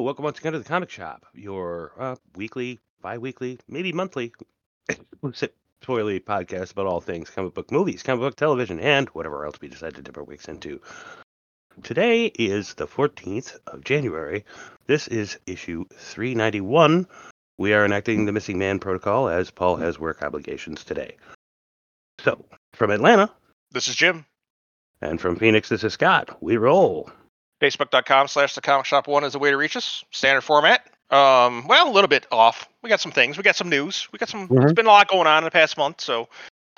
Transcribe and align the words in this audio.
Hello, 0.00 0.06
welcome 0.06 0.24
once 0.24 0.38
again 0.38 0.54
to 0.54 0.58
the 0.58 0.64
Comic 0.64 0.88
Shop, 0.88 1.26
your 1.34 1.92
uh, 1.98 2.16
weekly, 2.34 2.78
bi-weekly, 3.02 3.58
maybe 3.68 3.92
monthly 3.92 4.32
spoilery 5.22 6.24
podcast 6.24 6.72
about 6.72 6.86
all 6.86 7.02
things 7.02 7.28
comic 7.28 7.52
book 7.52 7.70
movies, 7.70 8.02
comic 8.02 8.22
book 8.22 8.34
television, 8.34 8.80
and 8.80 9.10
whatever 9.10 9.44
else 9.44 9.60
we 9.60 9.68
decide 9.68 9.94
to 9.96 10.00
dip 10.00 10.16
our 10.16 10.24
weeks 10.24 10.48
into. 10.48 10.80
Today 11.82 12.28
is 12.28 12.72
the 12.72 12.86
14th 12.86 13.58
of 13.66 13.84
January. 13.84 14.46
This 14.86 15.06
is 15.06 15.38
issue 15.44 15.84
391. 15.92 17.06
We 17.58 17.74
are 17.74 17.84
enacting 17.84 18.24
the 18.24 18.32
Missing 18.32 18.58
Man 18.58 18.78
Protocol 18.78 19.28
as 19.28 19.50
Paul 19.50 19.76
has 19.76 19.98
work 19.98 20.22
obligations 20.22 20.82
today. 20.82 21.18
So, 22.20 22.42
from 22.72 22.90
Atlanta 22.90 23.30
This 23.72 23.86
is 23.86 23.96
Jim. 23.96 24.24
and 25.02 25.20
from 25.20 25.36
Phoenix, 25.36 25.68
this 25.68 25.84
is 25.84 25.92
Scott. 25.92 26.42
We 26.42 26.56
roll. 26.56 27.10
Facebook.com 27.60 28.28
slash 28.28 28.54
the 28.54 28.60
comic 28.60 28.86
shop 28.86 29.06
one 29.06 29.24
is 29.24 29.32
the 29.34 29.38
way 29.38 29.50
to 29.50 29.56
reach 29.56 29.76
us. 29.76 30.04
Standard 30.10 30.42
format. 30.42 30.86
Um, 31.10 31.66
well, 31.66 31.88
a 31.88 31.92
little 31.92 32.08
bit 32.08 32.26
off. 32.30 32.68
We 32.82 32.88
got 32.88 33.00
some 33.00 33.12
things. 33.12 33.36
We 33.36 33.42
got 33.42 33.56
some 33.56 33.68
news. 33.68 34.08
We 34.12 34.18
got 34.18 34.28
some. 34.28 34.42
It's 34.42 34.50
Mhm. 34.52 34.74
been 34.74 34.86
a 34.86 34.90
lot 34.90 35.08
going 35.08 35.26
on 35.26 35.38
in 35.38 35.44
the 35.44 35.50
past 35.50 35.76
month, 35.76 36.00
so 36.00 36.28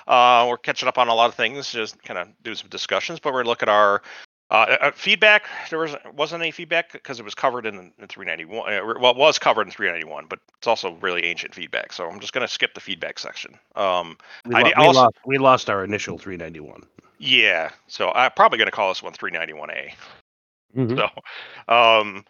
uh, 0.07 0.47
we're 0.49 0.57
catching 0.57 0.89
up 0.89 0.99
on 0.99 1.09
a 1.09 1.15
lot 1.15 1.29
of 1.29 1.35
things. 1.35 1.71
Just 1.71 2.03
kind 2.03 2.19
of 2.19 2.29
do 2.43 2.55
some 2.55 2.69
discussions, 2.69 3.21
but 3.21 3.33
we're 3.33 3.45
looking 3.45 3.69
at 3.69 3.73
our 3.75 4.03
uh, 4.51 4.77
uh, 4.81 4.91
feedback. 4.93 5.45
There 5.71 5.79
was 5.79 5.95
wasn't 6.15 6.43
any 6.43 6.51
feedback 6.51 6.93
because 6.93 7.21
it 7.21 7.25
was 7.25 7.35
covered 7.35 7.65
in, 7.67 7.93
in 7.99 8.09
391. 8.09 8.73
Uh, 8.73 8.95
well, 9.01 9.13
it 9.13 9.17
was 9.19 9.39
covered 9.39 9.67
in 9.67 9.71
391, 9.73 10.27
but 10.29 10.41
it's 10.59 10.67
also 10.67 10.93
really 11.01 11.25
ancient 11.25 11.55
feedback. 11.55 11.93
So 11.93 12.09
I'm 12.09 12.19
just 12.21 12.33
gonna 12.33 12.49
skip 12.49 12.75
the 12.75 12.81
feedback 12.81 13.19
section. 13.19 13.59
Um, 13.77 14.17
We, 14.47 14.55
I 14.55 14.63
lo- 14.63 14.69
did 14.69 14.79
we 14.79 14.87
lost, 14.89 15.15
we 15.27 15.39
lost 15.39 15.71
our 15.71 15.85
initial 15.85 16.19
391. 16.19 16.83
yeah. 17.19 17.71
So 17.87 18.11
I'm 18.13 18.31
probably 18.33 18.59
gonna 18.59 18.71
call 18.71 18.89
this 18.89 19.03
one 19.03 19.13
391A. 19.13 19.95
Mhm. 20.77 20.97
So, 20.97 21.73
um, 21.75 22.25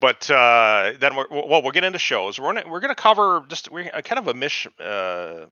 but 0.00 0.30
uh, 0.30 0.92
then 0.98 1.16
we're 1.16 1.26
well, 1.30 1.62
we'll 1.62 1.70
get 1.72 1.84
into 1.84 1.98
shows. 1.98 2.38
We're 2.38 2.52
gonna, 2.54 2.68
we're 2.70 2.80
gonna 2.80 2.94
cover 2.94 3.44
just 3.48 3.70
we're 3.70 3.90
uh, 3.94 4.02
kind 4.02 4.18
of 4.18 4.28
a 4.28 4.34
mish, 4.34 4.66
uh, 4.80 5.46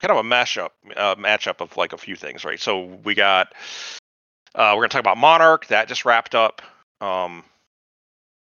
kind 0.00 0.10
of 0.10 0.16
a 0.16 0.22
mashup, 0.22 0.70
uh, 0.96 1.14
matchup 1.16 1.60
of 1.60 1.76
like 1.76 1.92
a 1.92 1.98
few 1.98 2.16
things, 2.16 2.44
right? 2.44 2.58
So 2.58 2.84
we 3.04 3.14
got, 3.14 3.52
uh, 4.54 4.72
we're 4.74 4.82
gonna 4.82 4.88
talk 4.88 5.00
about 5.00 5.18
Monarch 5.18 5.66
that 5.68 5.88
just 5.88 6.04
wrapped 6.04 6.34
up. 6.34 6.62
Um, 7.00 7.44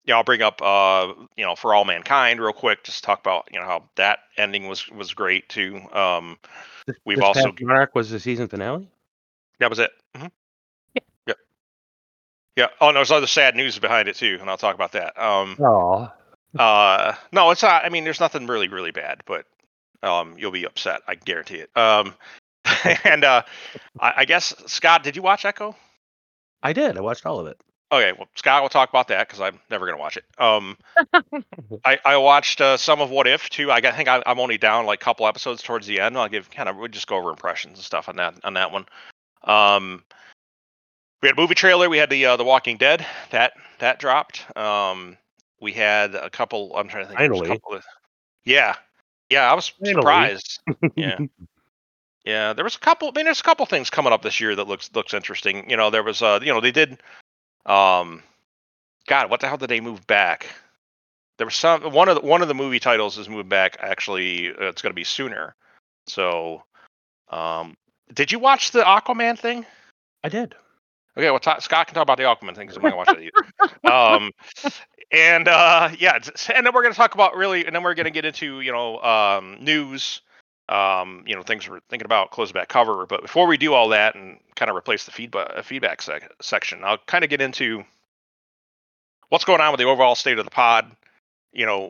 yeah, 0.04 0.16
I'll 0.16 0.24
bring 0.24 0.42
up, 0.42 0.60
uh, 0.60 1.14
you 1.36 1.44
know, 1.46 1.54
for 1.56 1.72
all 1.74 1.84
mankind 1.86 2.38
real 2.40 2.52
quick. 2.52 2.84
Just 2.84 3.04
talk 3.04 3.20
about 3.20 3.48
you 3.50 3.58
know 3.58 3.64
how 3.66 3.84
that 3.96 4.18
ending 4.36 4.68
was 4.68 4.88
was 4.90 5.14
great 5.14 5.48
too. 5.48 5.80
Um, 5.92 6.36
We've 7.06 7.16
this 7.16 7.24
also- 7.24 7.54
Monarch 7.60 7.94
was 7.94 8.10
the 8.10 8.20
season 8.20 8.48
finale. 8.48 8.86
that 9.60 9.70
was 9.70 9.78
it. 9.78 9.90
hmm 10.14 10.24
Yep. 10.24 10.32
Yeah. 12.56 12.68
Oh, 12.80 12.88
and 12.88 12.96
there's 12.96 13.10
other 13.10 13.26
sad 13.26 13.56
news 13.56 13.78
behind 13.78 14.08
it 14.08 14.16
too, 14.16 14.38
and 14.40 14.48
I'll 14.48 14.56
talk 14.58 14.74
about 14.74 14.92
that. 14.92 15.20
Um, 15.20 15.56
Oh, 15.60 16.10
Uh, 16.58 17.14
no, 17.32 17.50
it's 17.50 17.62
not. 17.62 17.84
I 17.84 17.88
mean, 17.88 18.04
there's 18.04 18.20
nothing 18.20 18.46
really, 18.46 18.68
really 18.68 18.92
bad, 18.92 19.22
but 19.26 19.44
um, 20.04 20.36
you'll 20.38 20.52
be 20.52 20.64
upset. 20.64 21.02
I 21.08 21.16
guarantee 21.16 21.56
it. 21.56 21.70
Um, 21.76 22.14
and 23.04 23.24
uh, 23.24 23.42
I, 23.98 24.12
I 24.18 24.24
guess 24.24 24.54
Scott, 24.66 25.02
did 25.02 25.16
you 25.16 25.22
watch 25.22 25.44
Echo? 25.44 25.74
I 26.62 26.72
did. 26.72 26.96
I 26.96 27.00
watched 27.00 27.26
all 27.26 27.40
of 27.40 27.46
it. 27.48 27.60
Okay, 27.92 28.12
well, 28.16 28.28
Scott 28.34 28.62
will 28.62 28.68
talk 28.70 28.88
about 28.88 29.08
that 29.08 29.26
because 29.28 29.40
I'm 29.40 29.60
never 29.70 29.84
gonna 29.86 29.98
watch 29.98 30.16
it. 30.16 30.24
Um, 30.38 30.76
I, 31.84 31.98
I 32.04 32.16
watched 32.16 32.60
uh, 32.60 32.76
some 32.76 33.00
of 33.00 33.10
What 33.10 33.26
If 33.26 33.50
too. 33.50 33.70
I, 33.70 33.76
I 33.76 33.90
think 33.92 34.08
I, 34.08 34.22
I'm 34.26 34.40
only 34.40 34.58
down 34.58 34.86
like 34.86 35.00
a 35.02 35.04
couple 35.04 35.26
episodes 35.26 35.62
towards 35.62 35.86
the 35.86 36.00
end. 36.00 36.16
I'll 36.16 36.28
give 36.28 36.50
kind 36.50 36.68
of 36.68 36.76
we'll 36.76 36.88
just 36.88 37.06
go 37.06 37.16
over 37.16 37.30
impressions 37.30 37.78
and 37.78 37.84
stuff 37.84 38.08
on 38.08 38.16
that 38.16 38.34
on 38.42 38.54
that 38.54 38.72
one. 38.72 38.86
Um, 39.44 40.02
we 41.24 41.28
had 41.28 41.38
a 41.38 41.40
movie 41.40 41.54
trailer. 41.54 41.88
We 41.88 41.96
had 41.96 42.10
the 42.10 42.26
uh, 42.26 42.36
the 42.36 42.44
Walking 42.44 42.76
Dead 42.76 43.06
that 43.30 43.54
that 43.78 43.98
dropped. 43.98 44.44
Um, 44.58 45.16
we 45.58 45.72
had 45.72 46.14
a 46.14 46.28
couple. 46.28 46.76
I'm 46.76 46.86
trying 46.86 47.04
to 47.04 47.08
think. 47.08 47.18
Finally. 47.18 47.48
couple 47.48 47.72
of- 47.72 47.84
yeah, 48.44 48.74
yeah. 49.30 49.50
I 49.50 49.54
was 49.54 49.68
Finally. 49.68 49.94
surprised. 49.94 50.60
Yeah. 50.96 51.18
Yeah, 52.26 52.52
there 52.52 52.64
was 52.64 52.76
a 52.76 52.78
couple. 52.78 53.08
I 53.08 53.12
mean, 53.16 53.24
there's 53.24 53.40
a 53.40 53.44
couple 53.44 53.64
things 53.64 53.88
coming 53.88 54.12
up 54.12 54.20
this 54.20 54.38
year 54.38 54.54
that 54.54 54.68
looks 54.68 54.90
looks 54.94 55.14
interesting. 55.14 55.70
You 55.70 55.78
know, 55.78 55.88
there 55.88 56.02
was 56.02 56.20
uh, 56.20 56.40
you 56.42 56.52
know, 56.52 56.60
they 56.60 56.72
did, 56.72 56.98
um, 57.64 58.22
God, 59.06 59.30
what 59.30 59.40
the 59.40 59.48
hell 59.48 59.56
did 59.56 59.70
they 59.70 59.80
move 59.80 60.06
back? 60.06 60.46
There 61.38 61.46
was 61.46 61.54
some 61.54 61.90
one 61.90 62.10
of 62.10 62.16
the 62.16 62.20
one 62.20 62.42
of 62.42 62.48
the 62.48 62.54
movie 62.54 62.80
titles 62.80 63.16
is 63.16 63.30
moved 63.30 63.48
back. 63.48 63.78
Actually, 63.80 64.50
uh, 64.50 64.66
it's 64.66 64.82
going 64.82 64.90
to 64.90 64.94
be 64.94 65.04
sooner. 65.04 65.54
So, 66.06 66.64
um, 67.30 67.78
did 68.12 68.30
you 68.30 68.38
watch 68.38 68.72
the 68.72 68.82
Aquaman 68.82 69.38
thing? 69.38 69.64
I 70.22 70.28
did. 70.28 70.54
Okay, 71.16 71.30
well, 71.30 71.38
ta 71.38 71.58
Scott 71.60 71.86
can 71.86 71.94
talk 71.94 72.02
about 72.02 72.18
the 72.18 72.24
Aquaman 72.24 72.56
thing 72.56 72.66
because 72.66 72.76
I'm 72.76 72.82
gonna 72.82 72.96
watch 72.96 73.14
it. 73.16 73.32
Um, 73.90 74.30
and 75.12 75.46
uh, 75.46 75.90
yeah, 75.98 76.18
and 76.54 76.66
then 76.66 76.74
we're 76.74 76.82
gonna 76.82 76.94
talk 76.94 77.14
about 77.14 77.36
really, 77.36 77.66
and 77.66 77.74
then 77.74 77.82
we're 77.82 77.94
gonna 77.94 78.10
get 78.10 78.24
into 78.24 78.60
you 78.60 78.72
know 78.72 79.00
um, 79.00 79.58
news, 79.60 80.22
um, 80.68 81.22
you 81.26 81.36
know 81.36 81.42
things 81.42 81.68
we're 81.68 81.80
thinking 81.88 82.06
about 82.06 82.30
close 82.30 82.50
back 82.50 82.68
cover. 82.68 83.06
But 83.06 83.22
before 83.22 83.46
we 83.46 83.56
do 83.56 83.74
all 83.74 83.88
that 83.90 84.16
and 84.16 84.38
kind 84.56 84.70
of 84.70 84.76
replace 84.76 85.04
the 85.04 85.12
feedback 85.12 85.62
feedback 85.64 86.02
sec- 86.02 86.32
section, 86.40 86.80
I'll 86.84 86.98
kind 87.06 87.22
of 87.22 87.30
get 87.30 87.40
into 87.40 87.84
what's 89.28 89.44
going 89.44 89.60
on 89.60 89.70
with 89.70 89.78
the 89.78 89.86
overall 89.86 90.14
state 90.16 90.38
of 90.38 90.44
the 90.44 90.50
pod. 90.50 90.90
You 91.52 91.66
know 91.66 91.88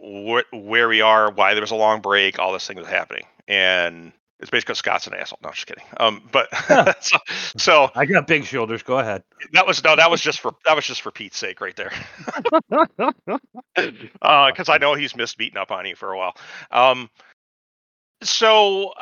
wh- 0.53 0.55
where 0.55 0.89
we 0.89 1.01
are, 1.01 1.31
why 1.31 1.55
there 1.55 1.63
was 1.63 1.71
a 1.71 1.77
long 1.77 2.03
break, 2.03 2.39
all 2.39 2.53
this 2.53 2.67
thing 2.67 2.77
happening, 2.85 3.25
and 3.49 4.13
it's 4.41 4.51
basically 4.51 4.75
Scott's 4.75 5.07
an 5.07 5.15
asshole. 5.15 5.39
No, 5.43 5.49
I'm 5.49 5.55
just 5.55 5.67
kidding. 5.67 5.85
Um, 5.99 6.29
but 6.33 6.49
so, 7.03 7.17
so 7.57 7.91
I 7.95 8.05
got 8.05 8.27
big 8.27 8.45
shoulders. 8.45 8.83
Go 8.83 8.99
ahead. 8.99 9.23
that 9.53 9.67
was 9.67 9.83
no, 9.85 9.97
that 9.97 10.11
was 10.11 10.21
just 10.21 10.41
for 10.41 10.53
that 10.65 10.75
was 10.75 10.85
just 10.85 11.03
for 11.03 11.11
Pete's 11.11 11.39
sake, 11.39 11.61
right 11.61 11.77
there. 11.77 11.93
Because 14.21 14.69
I 14.69 14.79
know 14.79 14.95
he's 14.95 15.17
missed 15.17 15.37
beating 15.39 15.59
up 15.59 15.71
on 15.71 15.87
you 15.87 15.95
for 15.97 16.13
a 16.13 16.19
while. 16.19 16.37
Um, 16.71 17.11
so 18.23 18.93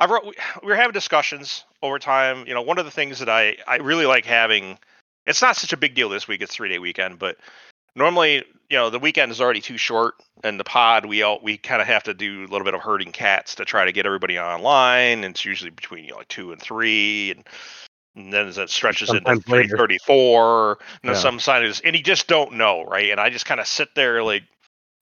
I 0.00 0.06
wrote. 0.06 0.24
We, 0.24 0.32
we 0.62 0.68
were 0.68 0.76
having 0.76 0.92
discussions 0.92 1.64
over 1.82 1.98
time. 1.98 2.46
You 2.46 2.54
know, 2.54 2.62
one 2.62 2.78
of 2.78 2.84
the 2.84 2.90
things 2.90 3.18
that 3.18 3.28
I 3.28 3.56
I 3.66 3.76
really 3.76 4.06
like 4.06 4.24
having. 4.24 4.78
It's 5.26 5.42
not 5.42 5.56
such 5.56 5.72
a 5.72 5.76
big 5.76 5.94
deal 5.94 6.08
this 6.08 6.28
week. 6.28 6.40
It's 6.40 6.54
three 6.54 6.68
day 6.68 6.78
weekend, 6.78 7.18
but 7.18 7.36
normally, 7.96 8.44
you 8.70 8.76
know, 8.76 8.90
the 8.90 8.98
weekend 9.00 9.32
is 9.32 9.40
already 9.40 9.60
too 9.60 9.78
short, 9.78 10.14
and 10.44 10.60
the 10.60 10.64
pod 10.64 11.06
we 11.06 11.22
all 11.22 11.40
we 11.42 11.56
kind 11.56 11.80
of 11.82 11.88
have 11.88 12.04
to 12.04 12.14
do 12.14 12.40
a 12.44 12.48
little 12.48 12.64
bit 12.64 12.74
of 12.74 12.80
herding 12.80 13.10
cats 13.10 13.56
to 13.56 13.64
try 13.64 13.84
to 13.84 13.92
get 13.92 14.06
everybody 14.06 14.38
online. 14.38 15.24
And 15.24 15.34
it's 15.34 15.44
usually 15.44 15.70
between 15.70 16.04
you 16.04 16.10
know 16.10 16.18
like 16.18 16.28
two 16.28 16.52
and 16.52 16.60
three, 16.60 17.32
and, 17.32 17.48
and 18.14 18.32
then 18.32 18.46
it 18.48 18.70
stretches 18.70 19.10
into 19.10 19.34
Sometimes 19.42 19.70
thirty 19.76 19.98
four. 20.06 20.78
And 21.02 21.12
Yeah. 21.12 21.14
some 21.14 21.40
signs, 21.40 21.80
and 21.80 21.96
you 21.96 22.02
just 22.02 22.28
don't 22.28 22.52
know, 22.52 22.84
right? 22.84 23.10
And 23.10 23.18
I 23.20 23.30
just 23.30 23.46
kind 23.46 23.60
of 23.60 23.66
sit 23.66 23.88
there 23.94 24.22
like, 24.22 24.44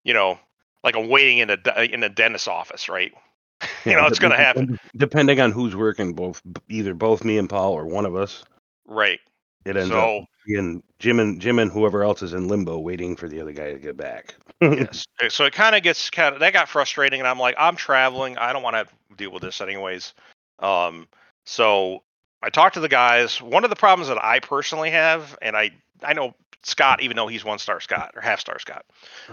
you 0.04 0.14
know, 0.14 0.38
like 0.82 0.96
I'm 0.96 1.08
waiting 1.08 1.38
in 1.38 1.50
a 1.50 1.82
in 1.82 2.02
a 2.02 2.08
dentist's 2.08 2.48
office, 2.48 2.88
right? 2.88 3.12
you 3.86 3.96
know, 3.96 4.06
it's 4.06 4.18
gonna 4.18 4.36
happen, 4.36 4.78
Depending 4.96 5.40
on 5.40 5.52
who's 5.52 5.74
working, 5.74 6.12
both 6.12 6.42
either 6.68 6.94
both 6.94 7.24
me 7.24 7.38
and 7.38 7.48
Paul 7.48 7.72
or 7.72 7.86
one 7.86 8.06
of 8.06 8.14
us. 8.14 8.44
right? 8.86 9.20
It 9.64 9.76
ends 9.76 9.90
So- 9.90 10.18
up 10.18 10.24
being 10.46 10.82
Jim 10.98 11.20
and 11.20 11.40
Jim 11.40 11.58
and 11.58 11.70
whoever 11.70 12.04
else 12.04 12.22
is 12.22 12.34
in 12.34 12.48
limbo 12.48 12.78
waiting 12.78 13.16
for 13.16 13.28
the 13.28 13.40
other 13.40 13.52
guy 13.52 13.72
to 13.72 13.78
get 13.78 13.96
back. 13.96 14.34
yes. 14.60 15.06
Uh, 15.22 15.28
So 15.30 15.44
it 15.46 15.52
kind 15.54 15.74
of 15.74 15.82
gets 15.82 16.10
kind 16.10 16.34
of 16.34 16.40
that 16.40 16.52
got 16.52 16.68
frustrating, 16.68 17.20
and 17.20 17.26
I'm 17.28 17.38
like, 17.38 17.54
I'm 17.58 17.76
traveling. 17.76 18.36
I 18.38 18.52
don't 18.52 18.62
want 18.62 18.76
to 18.76 18.86
deal 19.16 19.30
with 19.30 19.42
this 19.42 19.60
anyways. 19.60 20.12
Um, 20.58 21.08
so 21.46 22.02
I 22.42 22.50
talked 22.50 22.74
to 22.74 22.80
the 22.80 22.88
guys. 22.88 23.40
One 23.40 23.64
of 23.64 23.70
the 23.70 23.76
problems 23.76 24.08
that 24.08 24.22
I 24.22 24.40
personally 24.40 24.90
have, 24.90 25.36
and 25.40 25.56
I 25.56 25.70
I 26.02 26.12
know 26.12 26.34
Scott, 26.62 27.02
even 27.02 27.16
though 27.16 27.26
he's 27.26 27.44
one 27.44 27.58
star 27.58 27.80
Scott 27.80 28.12
or 28.14 28.20
half 28.20 28.40
star 28.40 28.58
Scott, 28.58 28.84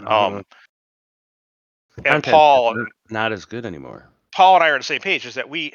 um, 0.05 0.45
and 2.05 2.23
Paul, 2.23 2.85
not- 3.09 3.31
as 3.33 3.45
good 3.45 3.65
anymore. 3.65 4.07
Paul 4.33 4.55
and 4.55 4.63
I 4.63 4.69
are 4.69 4.73
on 4.73 4.79
the 4.79 4.83
same 4.85 5.01
page. 5.01 5.25
Is 5.25 5.35
that 5.35 5.49
we 5.49 5.73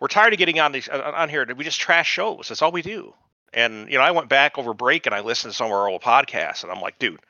we're 0.00 0.08
tired 0.08 0.32
of 0.32 0.38
getting 0.38 0.60
on 0.60 0.72
these 0.72 0.88
uh, 0.88 1.12
on 1.14 1.28
here. 1.28 1.46
We 1.54 1.64
just 1.64 1.78
trash 1.80 2.08
shows. 2.08 2.48
That's 2.48 2.62
all 2.62 2.72
we 2.72 2.82
do. 2.82 3.14
And 3.52 3.90
you 3.90 3.98
know, 3.98 4.04
I 4.04 4.10
went 4.10 4.28
back 4.28 4.58
over 4.58 4.74
break 4.74 5.06
and 5.06 5.14
I 5.14 5.20
listened 5.20 5.52
to 5.52 5.56
some 5.56 5.66
of 5.66 5.72
our 5.72 5.88
old 5.88 6.02
podcasts, 6.02 6.62
and 6.62 6.70
I'm 6.70 6.80
like, 6.80 6.98
dude, 6.98 7.20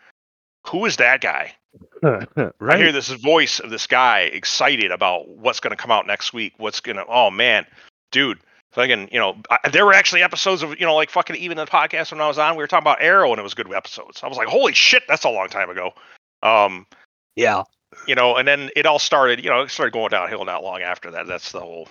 who 0.67 0.85
is 0.85 0.97
that 0.97 1.21
guy? 1.21 1.53
I 2.03 2.77
hear 2.77 2.93
this 2.93 3.09
voice 3.09 3.61
of 3.61 3.71
this 3.71 3.87
guy 3.87 4.21
excited 4.23 4.91
about 4.91 5.29
what's 5.29 5.61
going 5.61 5.71
to 5.71 5.77
come 5.77 5.91
out 5.91 6.07
next 6.07 6.33
week. 6.33 6.55
What's 6.59 6.81
going 6.81 6.97
to? 6.97 7.05
Oh 7.07 7.31
man, 7.31 7.67
dude. 8.11 8.39
Fucking, 8.73 9.09
you 9.11 9.19
know, 9.19 9.37
I, 9.51 9.69
there 9.71 9.85
were 9.85 9.93
actually 9.93 10.23
episodes 10.23 10.63
of, 10.63 10.79
you 10.79 10.87
know, 10.87 10.95
like 10.95 11.11
fucking 11.11 11.35
even 11.35 11.57
the 11.57 11.67
podcast 11.67 12.13
when 12.13 12.21
I 12.21 12.29
was 12.29 12.39
on, 12.39 12.55
we 12.55 12.63
were 12.63 12.69
talking 12.69 12.85
about 12.85 13.03
Arrow 13.03 13.31
and 13.31 13.41
it 13.41 13.43
was 13.43 13.53
good 13.53 13.73
episodes. 13.73 14.21
I 14.23 14.29
was 14.29 14.39
like, 14.39 14.47
holy 14.47 14.75
shit, 14.75 15.03
that's 15.09 15.25
a 15.25 15.29
long 15.29 15.49
time 15.49 15.71
ago. 15.71 15.91
Um, 16.45 16.87
Yeah. 17.35 17.65
you 18.07 18.15
know, 18.15 18.37
and 18.37 18.47
then 18.47 18.71
it 18.77 18.87
all 18.87 19.01
started, 19.01 19.43
you 19.43 19.51
know, 19.51 19.63
it 19.63 19.71
started 19.73 19.93
going 19.93 20.11
downhill 20.11 20.45
not 20.45 20.63
long 20.63 20.83
after 20.83 21.11
that. 21.11 21.27
That's 21.27 21.51
the 21.51 21.59
whole 21.59 21.89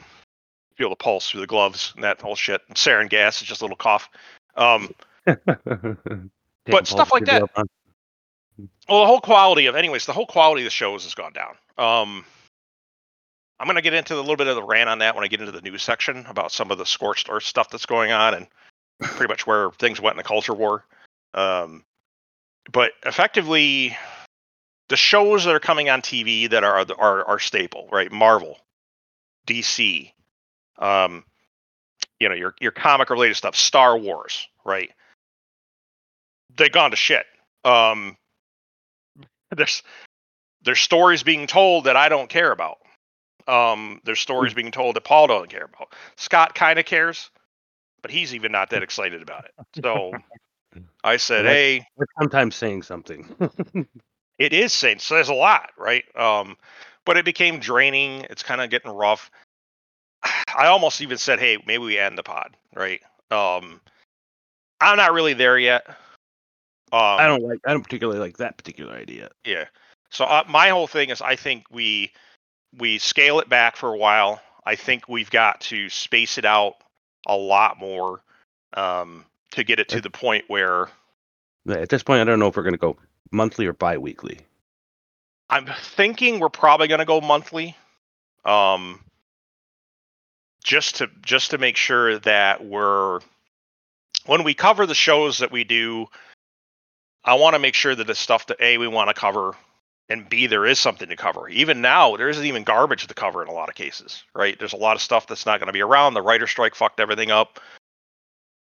feel 0.79 0.89
the 0.89 0.95
pulse 0.95 1.29
through 1.29 1.41
the 1.41 1.47
gloves 1.47 1.91
and 1.93 2.05
that 2.05 2.21
whole 2.21 2.37
shit. 2.37 2.61
And 2.69 2.77
sarin 2.77 3.09
gas 3.09 3.41
is 3.41 3.47
just 3.47 3.61
a 3.61 3.65
little 3.65 3.75
cough. 3.75 4.09
Um, 4.55 4.89
Taking 5.27 6.85
stuff 6.85 7.11
like 7.11 7.25
that. 7.25 7.43
well, 7.53 7.65
the 8.87 9.05
whole 9.05 9.19
quality 9.19 9.65
of, 9.65 9.75
anyways, 9.75 10.05
the 10.05 10.13
whole 10.13 10.25
quality 10.25 10.61
of 10.61 10.65
the 10.65 10.71
shows 10.71 11.03
has 11.03 11.13
gone 11.13 11.33
down. 11.33 11.55
Um, 11.77 12.23
I'm 13.59 13.65
going 13.65 13.75
to 13.75 13.81
get 13.81 13.93
into 13.93 14.15
a 14.15 14.21
little 14.21 14.37
bit 14.37 14.47
of 14.47 14.55
the 14.55 14.63
rant 14.63 14.89
on 14.89 14.99
that 14.99 15.15
when 15.15 15.25
I 15.25 15.27
get 15.27 15.41
into 15.41 15.51
the 15.51 15.61
news 15.61 15.83
section 15.83 16.25
about 16.29 16.53
some 16.53 16.71
of 16.71 16.77
the 16.77 16.85
scorched 16.85 17.27
earth 17.29 17.43
stuff 17.43 17.69
that's 17.69 17.85
going 17.85 18.13
on 18.13 18.33
and 18.33 18.47
pretty 19.01 19.29
much 19.29 19.45
where 19.45 19.71
things 19.71 19.99
went 19.99 20.13
in 20.13 20.17
the 20.17 20.23
culture 20.23 20.53
war. 20.53 20.85
Um, 21.33 21.83
but 22.71 22.93
effectively, 23.05 23.97
the 24.87 24.95
shows 24.95 25.43
that 25.43 25.53
are 25.53 25.59
coming 25.59 25.89
on 25.89 26.01
TV 26.01 26.49
that 26.49 26.63
are 26.63 26.85
are 26.97 27.25
are 27.25 27.39
staple, 27.39 27.89
right? 27.91 28.11
Marvel, 28.11 28.57
DC, 29.45 30.11
um, 30.79 31.23
you 32.19 32.29
know, 32.29 32.35
your 32.35 32.55
your 32.59 32.71
comic 32.71 33.09
related 33.09 33.35
stuff, 33.35 33.55
Star 33.55 33.97
Wars, 33.97 34.47
right? 34.65 34.91
They 36.55 36.69
gone 36.69 36.91
to 36.91 36.97
shit. 36.97 37.25
Um, 37.63 38.17
there's 39.55 39.83
there's 40.63 40.79
stories 40.79 41.23
being 41.23 41.47
told 41.47 41.85
that 41.85 41.95
I 41.95 42.09
don't 42.09 42.29
care 42.29 42.51
about. 42.51 42.77
Um, 43.47 44.01
there's 44.03 44.19
stories 44.19 44.53
being 44.53 44.71
told 44.71 44.95
that 44.95 45.03
Paul 45.03 45.27
doesn't 45.27 45.49
care 45.49 45.65
about. 45.65 45.93
Scott 46.17 46.53
kind 46.53 46.77
of 46.77 46.85
cares, 46.85 47.31
but 48.01 48.11
he's 48.11 48.35
even 48.35 48.51
not 48.51 48.69
that 48.71 48.83
excited 48.83 49.21
about 49.21 49.45
it. 49.45 49.51
So 49.83 50.11
I 51.03 51.17
said, 51.17 51.45
hey, 51.45 51.85
That's 51.97 52.11
sometimes 52.19 52.55
saying 52.55 52.83
something. 52.83 53.25
it 54.37 54.53
is 54.53 54.71
saying 54.71 54.99
so 54.99 55.15
there's 55.15 55.29
a 55.29 55.33
lot, 55.33 55.71
right? 55.77 56.03
Um, 56.15 56.57
but 57.05 57.17
it 57.17 57.25
became 57.25 57.59
draining. 57.59 58.27
It's 58.29 58.43
kind 58.43 58.61
of 58.61 58.69
getting 58.69 58.91
rough. 58.91 59.31
I 60.23 60.67
almost 60.67 61.01
even 61.01 61.17
said, 61.17 61.39
hey, 61.39 61.57
maybe 61.65 61.83
we 61.83 61.97
end 61.97 62.17
the 62.17 62.23
pod, 62.23 62.55
right? 62.75 63.01
Um, 63.31 63.79
I'm 64.81 64.97
not 64.97 65.13
really 65.13 65.33
there 65.33 65.57
yet. 65.57 65.87
Um, 65.87 65.95
I 66.91 67.27
don't 67.27 67.43
like. 67.43 67.59
I 67.65 67.71
don't 67.71 67.83
particularly 67.83 68.19
like 68.19 68.37
that 68.37 68.57
particular 68.57 68.93
idea. 68.93 69.29
Yeah. 69.45 69.65
So 70.09 70.25
uh, 70.25 70.43
my 70.47 70.69
whole 70.69 70.87
thing 70.87 71.09
is, 71.09 71.21
I 71.21 71.35
think 71.35 71.65
we 71.71 72.11
we 72.77 72.97
scale 72.97 73.39
it 73.39 73.47
back 73.49 73.75
for 73.75 73.93
a 73.93 73.97
while. 73.97 74.41
I 74.65 74.75
think 74.75 75.07
we've 75.07 75.29
got 75.29 75.61
to 75.61 75.89
space 75.89 76.37
it 76.37 76.45
out 76.45 76.75
a 77.27 77.35
lot 77.35 77.79
more 77.79 78.21
um, 78.73 79.25
to 79.51 79.63
get 79.63 79.79
it 79.79 79.89
to 79.89 80.01
the 80.01 80.09
point 80.09 80.45
where 80.47 80.89
At 81.67 81.89
this 81.89 82.03
point, 82.03 82.21
I 82.21 82.23
don't 82.23 82.39
know 82.39 82.47
if 82.47 82.57
we're 82.57 82.63
going 82.63 82.73
to 82.73 82.79
go 82.79 82.97
monthly 83.31 83.65
or 83.65 83.73
bi-weekly. 83.73 84.39
I'm 85.49 85.67
thinking 85.81 86.39
we're 86.39 86.49
probably 86.49 86.87
going 86.87 86.99
to 86.99 87.05
go 87.05 87.21
monthly, 87.21 87.75
um, 88.45 88.99
just 90.69 90.97
to 90.97 91.09
just 91.23 91.49
to 91.49 91.57
make 91.57 91.75
sure 91.75 92.19
that 92.19 92.63
we're 92.63 93.21
when 94.27 94.43
we 94.43 94.53
cover 94.53 94.85
the 94.85 94.93
shows 94.93 95.39
that 95.39 95.51
we 95.51 95.63
do. 95.63 96.05
I 97.25 97.33
want 97.33 97.55
to 97.55 97.59
make 97.59 97.73
sure 97.73 97.95
that 97.95 98.05
the 98.05 98.13
stuff 98.13 98.45
that 98.47 98.61
a 98.61 98.77
we 98.77 98.87
want 98.87 99.09
to 99.09 99.15
cover, 99.15 99.55
and 100.09 100.29
b 100.29 100.45
there 100.45 100.67
is 100.67 100.79
something 100.79 101.09
to 101.09 101.15
cover. 101.15 101.49
Even 101.49 101.81
now, 101.81 102.15
there 102.15 102.29
isn't 102.29 102.45
even 102.45 102.63
garbage 102.63 103.07
to 103.07 103.13
cover 103.15 103.41
in 103.41 103.47
a 103.49 103.51
lot 103.51 103.67
of 103.67 103.73
cases, 103.73 104.23
right? 104.35 104.59
There's 104.59 104.73
a 104.73 104.77
lot 104.77 104.95
of 104.95 105.01
stuff 105.01 105.25
that's 105.25 105.47
not 105.47 105.59
going 105.59 105.67
to 105.67 105.73
be 105.73 105.81
around. 105.81 106.13
The 106.13 106.21
writer 106.21 106.45
strike 106.45 106.75
fucked 106.75 106.99
everything 106.99 107.31
up. 107.31 107.59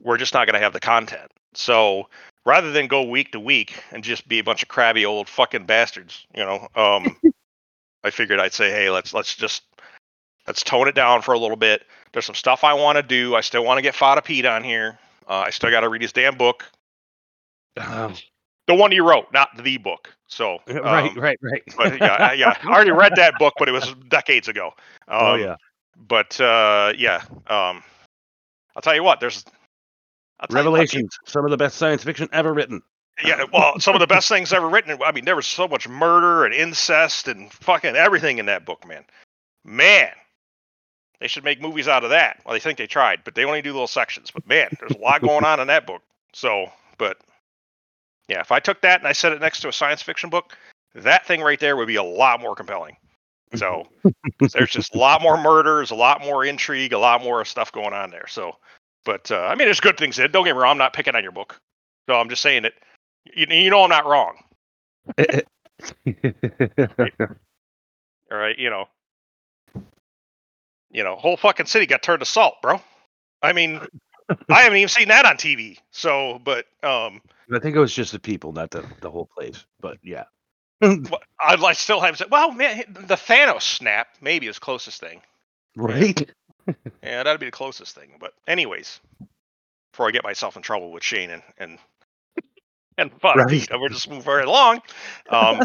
We're 0.01 0.17
just 0.17 0.33
not 0.33 0.45
going 0.45 0.55
to 0.55 0.59
have 0.59 0.73
the 0.73 0.81
content. 0.81 1.31
So 1.53 2.09
rather 2.45 2.73
than 2.73 2.87
go 2.87 3.03
week 3.03 3.31
to 3.31 3.39
week 3.39 3.81
and 3.91 4.03
just 4.03 4.27
be 4.27 4.39
a 4.39 4.43
bunch 4.43 4.61
of 4.61 4.67
crabby 4.67 5.05
old 5.05 5.29
fucking 5.29 5.67
bastards, 5.67 6.27
you 6.35 6.43
know, 6.43 6.67
um, 6.75 7.15
I 8.03 8.09
figured 8.09 8.41
I'd 8.41 8.53
say, 8.53 8.71
hey, 8.71 8.89
let's 8.89 9.13
let's 9.13 9.35
just 9.35 9.63
let's 10.47 10.63
tone 10.63 10.87
it 10.87 10.95
down 10.95 11.21
for 11.21 11.33
a 11.33 11.39
little 11.39 11.57
bit. 11.57 11.83
There's 12.11 12.25
some 12.25 12.35
stuff 12.35 12.63
I 12.63 12.73
want 12.73 12.97
to 12.97 13.03
do. 13.03 13.35
I 13.35 13.41
still 13.41 13.63
want 13.63 13.77
to 13.77 13.81
get 13.81 13.95
Fada 13.95 14.21
Pete 14.21 14.45
on 14.45 14.63
here. 14.63 14.97
Uh, 15.27 15.43
I 15.47 15.49
still 15.49 15.71
got 15.71 15.81
to 15.81 15.89
read 15.89 16.01
his 16.01 16.11
damn 16.11 16.37
book, 16.37 16.65
Um, 17.77 18.13
the 18.67 18.75
one 18.75 18.91
you 18.91 19.07
wrote, 19.07 19.31
not 19.33 19.49
the 19.61 19.77
book. 19.77 20.13
So 20.27 20.59
right, 20.67 21.09
um, 21.11 21.17
right, 21.17 21.37
right. 21.41 21.63
But 21.77 21.99
yeah, 21.99 22.13
I- 22.13 22.33
yeah, 22.33 22.55
I 22.63 22.67
already 22.73 22.91
read 22.91 23.13
that 23.15 23.37
book, 23.39 23.53
but 23.57 23.67
it 23.67 23.71
was 23.71 23.93
decades 24.09 24.47
ago. 24.47 24.71
Um, 25.05 25.19
oh 25.21 25.35
yeah. 25.35 25.57
But 26.07 26.39
uh, 26.39 26.93
yeah, 26.97 27.21
um, 27.47 27.83
I'll 28.73 28.81
tell 28.81 28.95
you 28.95 29.03
what. 29.03 29.19
There's 29.19 29.43
tell 29.43 29.51
you 30.49 30.55
Revelations, 30.55 31.19
some 31.25 31.43
of 31.43 31.51
the 31.51 31.57
best 31.57 31.75
science 31.77 32.05
fiction 32.05 32.29
ever 32.31 32.53
written. 32.53 32.81
Yeah, 33.23 33.43
well, 33.51 33.79
some 33.81 33.95
of 33.95 33.99
the 33.99 34.07
best 34.07 34.29
things 34.29 34.53
ever 34.53 34.69
written. 34.69 34.97
I 35.03 35.11
mean, 35.11 35.25
there 35.25 35.35
was 35.35 35.45
so 35.45 35.67
much 35.67 35.89
murder 35.89 36.45
and 36.45 36.53
incest 36.53 37.27
and 37.27 37.51
fucking 37.51 37.97
everything 37.97 38.37
in 38.37 38.45
that 38.45 38.65
book, 38.65 38.87
man. 38.87 39.03
Man, 39.65 40.09
they 41.23 41.29
should 41.29 41.45
make 41.45 41.61
movies 41.61 41.87
out 41.87 42.03
of 42.03 42.09
that. 42.09 42.41
Well, 42.45 42.51
they 42.51 42.59
think 42.59 42.77
they 42.77 42.85
tried, 42.85 43.21
but 43.23 43.33
they 43.33 43.45
only 43.45 43.61
do 43.61 43.71
little 43.71 43.87
sections. 43.87 44.29
But 44.29 44.45
man, 44.45 44.67
there's 44.77 44.91
a 44.91 44.97
lot 44.97 45.21
going 45.21 45.45
on 45.45 45.61
in 45.61 45.67
that 45.67 45.87
book. 45.87 46.01
So, 46.33 46.69
but 46.97 47.17
yeah, 48.27 48.41
if 48.41 48.51
I 48.51 48.59
took 48.59 48.81
that 48.81 48.99
and 48.99 49.07
I 49.07 49.13
set 49.13 49.31
it 49.31 49.39
next 49.39 49.61
to 49.61 49.69
a 49.69 49.73
science 49.73 50.01
fiction 50.01 50.29
book, 50.29 50.57
that 50.95 51.25
thing 51.25 51.39
right 51.39 51.57
there 51.61 51.77
would 51.77 51.87
be 51.87 51.95
a 51.95 52.03
lot 52.03 52.41
more 52.41 52.55
compelling. 52.55 52.97
So 53.55 53.87
there's 54.51 54.71
just 54.71 54.95
a 54.95 54.97
lot 54.97 55.21
more 55.21 55.41
murders, 55.41 55.91
a 55.91 55.95
lot 55.95 56.19
more 56.19 56.43
intrigue, 56.43 56.91
a 56.91 56.99
lot 56.99 57.23
more 57.23 57.45
stuff 57.45 57.71
going 57.71 57.93
on 57.93 58.11
there. 58.11 58.27
So, 58.27 58.57
but 59.05 59.31
uh, 59.31 59.45
I 59.45 59.55
mean, 59.55 59.67
there's 59.67 59.79
good 59.79 59.95
things 59.95 60.19
in 60.19 60.25
it. 60.25 60.33
Don't 60.33 60.43
get 60.43 60.57
me 60.57 60.61
wrong. 60.61 60.71
I'm 60.71 60.77
not 60.77 60.91
picking 60.91 61.15
on 61.15 61.23
your 61.23 61.31
book. 61.31 61.57
So 62.09 62.15
I'm 62.15 62.27
just 62.27 62.41
saying 62.41 62.63
that 62.63 62.73
you, 63.33 63.45
you 63.49 63.69
know 63.69 63.83
I'm 63.83 63.89
not 63.89 64.05
wrong. 64.05 64.35
All 68.29 68.37
right, 68.37 68.59
you 68.59 68.69
know, 68.69 68.89
you 70.93 71.03
know, 71.03 71.15
whole 71.17 71.35
fucking 71.37 71.65
city 71.65 71.85
got 71.85 72.01
turned 72.03 72.21
to 72.21 72.25
salt, 72.25 72.61
bro. 72.61 72.79
I 73.41 73.51
mean, 73.51 73.81
I 74.49 74.61
haven't 74.61 74.77
even 74.77 74.87
seen 74.89 75.09
that 75.09 75.25
on 75.25 75.35
TV. 75.35 75.77
So, 75.91 76.39
but 76.45 76.65
um, 76.83 77.21
I 77.53 77.59
think 77.59 77.75
it 77.75 77.79
was 77.79 77.93
just 77.93 78.13
the 78.13 78.19
people, 78.19 78.53
not 78.53 78.71
the, 78.71 78.85
the 79.01 79.11
whole 79.11 79.25
place. 79.37 79.65
But 79.81 79.97
yeah. 80.03 80.23
I'd 80.81 81.59
like 81.59 81.75
still 81.77 81.99
haven't 81.99 82.17
said. 82.17 82.31
Well, 82.31 82.51
man, 82.51 82.83
the 82.87 83.15
Thanos 83.15 83.61
snap 83.63 84.07
maybe 84.21 84.47
is 84.47 84.59
closest 84.59 84.99
thing. 85.01 85.21
right? 85.75 86.29
Yeah, 87.03 87.23
that'd 87.23 87.41
be 87.41 87.47
the 87.47 87.51
closest 87.51 87.93
thing. 87.93 88.11
But 88.21 88.31
anyways, 88.47 89.01
before 89.91 90.07
I 90.07 90.11
get 90.11 90.23
myself 90.23 90.55
in 90.55 90.61
trouble 90.61 90.91
with 90.93 91.03
Shane 91.03 91.29
and 91.29 91.43
and 91.57 91.77
and 92.97 93.11
fuck, 93.19 93.35
Right. 93.35 93.67
we're 93.77 93.89
just 93.89 94.07
moving 94.07 94.23
very 94.23 94.43
along. 94.43 94.81
Um, 95.29 95.59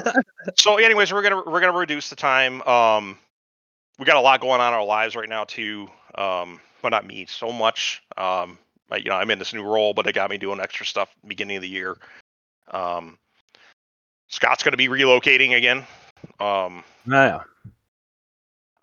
so, 0.56 0.76
anyways, 0.78 1.12
we're 1.12 1.23
gonna 1.23 1.44
we're 1.47 1.61
gonna 1.61 1.78
reduce 1.78 2.11
the 2.11 2.16
time. 2.16 2.62
Um, 2.62 3.16
we 3.99 4.05
got 4.05 4.17
a 4.17 4.21
lot 4.21 4.40
going 4.40 4.61
on 4.61 4.73
in 4.73 4.78
our 4.78 4.85
lives 4.85 5.17
right 5.17 5.28
now 5.28 5.45
too. 5.45 5.88
Um, 6.14 6.61
but 6.83 6.90
not 6.90 7.07
me 7.07 7.26
so 7.26 7.52
much. 7.52 8.02
Um, 8.17 8.59
I, 8.90 8.97
you 8.97 9.11
know, 9.11 9.17
I'm 9.17 9.31
in 9.31 9.38
this 9.38 9.52
new 9.52 9.62
role, 9.62 9.93
but 9.95 10.07
it 10.07 10.14
got 10.14 10.31
me 10.31 10.38
doing 10.38 10.61
extra 10.61 10.87
stuff 10.87 11.14
beginning 11.26 11.57
of 11.57 11.62
the 11.62 11.69
year. 11.69 11.97
Um, 12.71 13.19
Scott's 14.28 14.62
gonna 14.62 14.76
be 14.76 14.88
relocating 14.88 15.57
again. 15.57 15.87
Um, 16.40 16.85
yeah. 17.07 17.40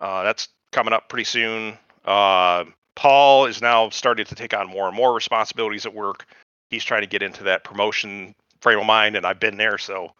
uh, 0.00 0.22
that's 0.22 0.48
coming 0.72 0.92
up 0.92 1.08
pretty 1.08 1.24
soon. 1.24 1.76
Uh, 2.04 2.64
Paul 2.94 3.46
is 3.46 3.60
now 3.60 3.90
starting 3.90 4.24
to 4.26 4.34
take 4.34 4.54
on 4.54 4.68
more 4.68 4.86
and 4.88 4.96
more 4.96 5.14
responsibilities 5.14 5.86
at 5.86 5.94
work. 5.94 6.26
He's 6.70 6.84
trying 6.84 7.02
to 7.02 7.06
get 7.06 7.22
into 7.22 7.44
that 7.44 7.62
promotion 7.62 8.34
frame 8.60 8.78
of 8.78 8.86
mind, 8.86 9.16
and 9.16 9.26
I've 9.26 9.38
been 9.38 9.56
there, 9.56 9.78
so 9.78 10.12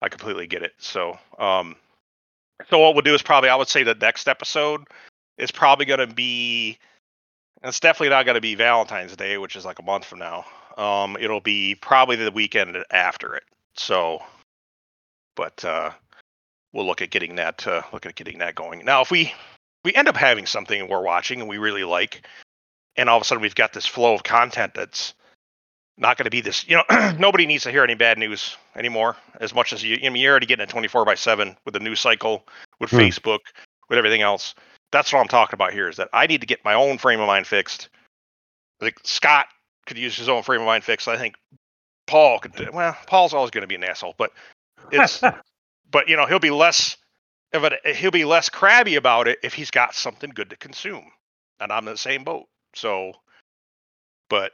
I 0.00 0.08
completely 0.08 0.46
get 0.46 0.62
it. 0.62 0.72
So, 0.78 1.18
um, 1.38 1.76
so 2.68 2.78
what 2.78 2.94
we'll 2.94 3.02
do 3.02 3.14
is 3.14 3.22
probably 3.22 3.50
I 3.50 3.56
would 3.56 3.68
say 3.68 3.82
the 3.82 3.94
next 3.94 4.28
episode 4.28 4.82
is 5.38 5.50
probably 5.50 5.86
going 5.86 6.06
to 6.06 6.12
be. 6.12 6.78
It's 7.62 7.80
definitely 7.80 8.10
not 8.10 8.26
going 8.26 8.34
to 8.34 8.40
be 8.40 8.56
Valentine's 8.56 9.14
Day, 9.14 9.38
which 9.38 9.54
is 9.54 9.64
like 9.64 9.78
a 9.78 9.84
month 9.84 10.04
from 10.04 10.18
now. 10.18 10.44
Um, 10.76 11.16
it'll 11.20 11.40
be 11.40 11.76
probably 11.76 12.16
the 12.16 12.30
weekend 12.32 12.76
after 12.90 13.36
it. 13.36 13.44
So, 13.74 14.20
but 15.36 15.64
uh, 15.64 15.90
we'll 16.72 16.86
look 16.86 17.02
at 17.02 17.10
getting 17.10 17.36
that 17.36 17.66
uh, 17.66 17.82
look 17.92 18.06
at 18.06 18.14
getting 18.14 18.38
that 18.38 18.54
going. 18.54 18.84
Now, 18.84 19.02
if 19.02 19.10
we 19.10 19.32
we 19.84 19.94
end 19.94 20.08
up 20.08 20.16
having 20.16 20.46
something 20.46 20.88
we're 20.88 21.02
watching 21.02 21.40
and 21.40 21.48
we 21.48 21.58
really 21.58 21.84
like, 21.84 22.26
and 22.96 23.08
all 23.08 23.16
of 23.16 23.22
a 23.22 23.24
sudden 23.24 23.42
we've 23.42 23.54
got 23.54 23.72
this 23.72 23.86
flow 23.86 24.14
of 24.14 24.22
content 24.22 24.74
that's 24.74 25.14
not 25.98 26.16
going 26.16 26.24
to 26.24 26.30
be 26.30 26.40
this. 26.40 26.66
You 26.68 26.76
know, 26.88 27.12
nobody 27.18 27.46
needs 27.46 27.64
to 27.64 27.70
hear 27.70 27.84
any 27.84 27.94
bad 27.94 28.18
news 28.18 28.56
anymore. 28.76 29.16
As 29.40 29.54
much 29.54 29.72
as 29.72 29.82
you, 29.82 29.98
I 30.04 30.08
mean, 30.08 30.22
you're 30.22 30.30
already 30.32 30.46
getting 30.46 30.64
a 30.64 30.66
24 30.66 31.04
by 31.04 31.14
seven 31.14 31.56
with 31.64 31.74
the 31.74 31.80
news 31.80 32.00
cycle, 32.00 32.46
with 32.80 32.90
Hmm. 32.90 32.96
Facebook, 32.98 33.40
with 33.88 33.98
everything 33.98 34.22
else. 34.22 34.54
That's 34.90 35.12
what 35.12 35.20
I'm 35.20 35.28
talking 35.28 35.54
about 35.54 35.72
here. 35.72 35.88
Is 35.88 35.96
that 35.96 36.08
I 36.12 36.26
need 36.26 36.40
to 36.40 36.46
get 36.46 36.64
my 36.64 36.74
own 36.74 36.98
frame 36.98 37.20
of 37.20 37.26
mind 37.26 37.46
fixed. 37.46 37.88
Like 38.80 38.98
Scott 39.04 39.46
could 39.86 39.98
use 39.98 40.16
his 40.16 40.28
own 40.28 40.42
frame 40.42 40.60
of 40.60 40.66
mind 40.66 40.84
fixed. 40.84 41.08
I 41.08 41.16
think 41.16 41.36
Paul 42.06 42.38
could. 42.40 42.52
do- 42.54 42.70
Well, 42.72 42.96
Paul's 43.06 43.32
always 43.34 43.50
going 43.50 43.62
to 43.62 43.68
be 43.68 43.74
an 43.76 43.84
asshole, 43.84 44.14
but 44.18 44.32
it's 44.90 45.20
but 45.90 46.08
you 46.08 46.16
know 46.16 46.26
he'll 46.26 46.38
be 46.38 46.50
less 46.50 46.96
a 47.54 47.94
he'll 47.94 48.10
be 48.10 48.24
less 48.24 48.48
crabby 48.48 48.96
about 48.96 49.28
it 49.28 49.38
if 49.42 49.54
he's 49.54 49.70
got 49.70 49.94
something 49.94 50.30
good 50.30 50.50
to 50.50 50.56
consume 50.56 51.04
and 51.60 51.70
i'm 51.70 51.86
in 51.86 51.92
the 51.94 51.98
same 51.98 52.24
boat 52.24 52.46
so 52.74 53.12
but 54.30 54.52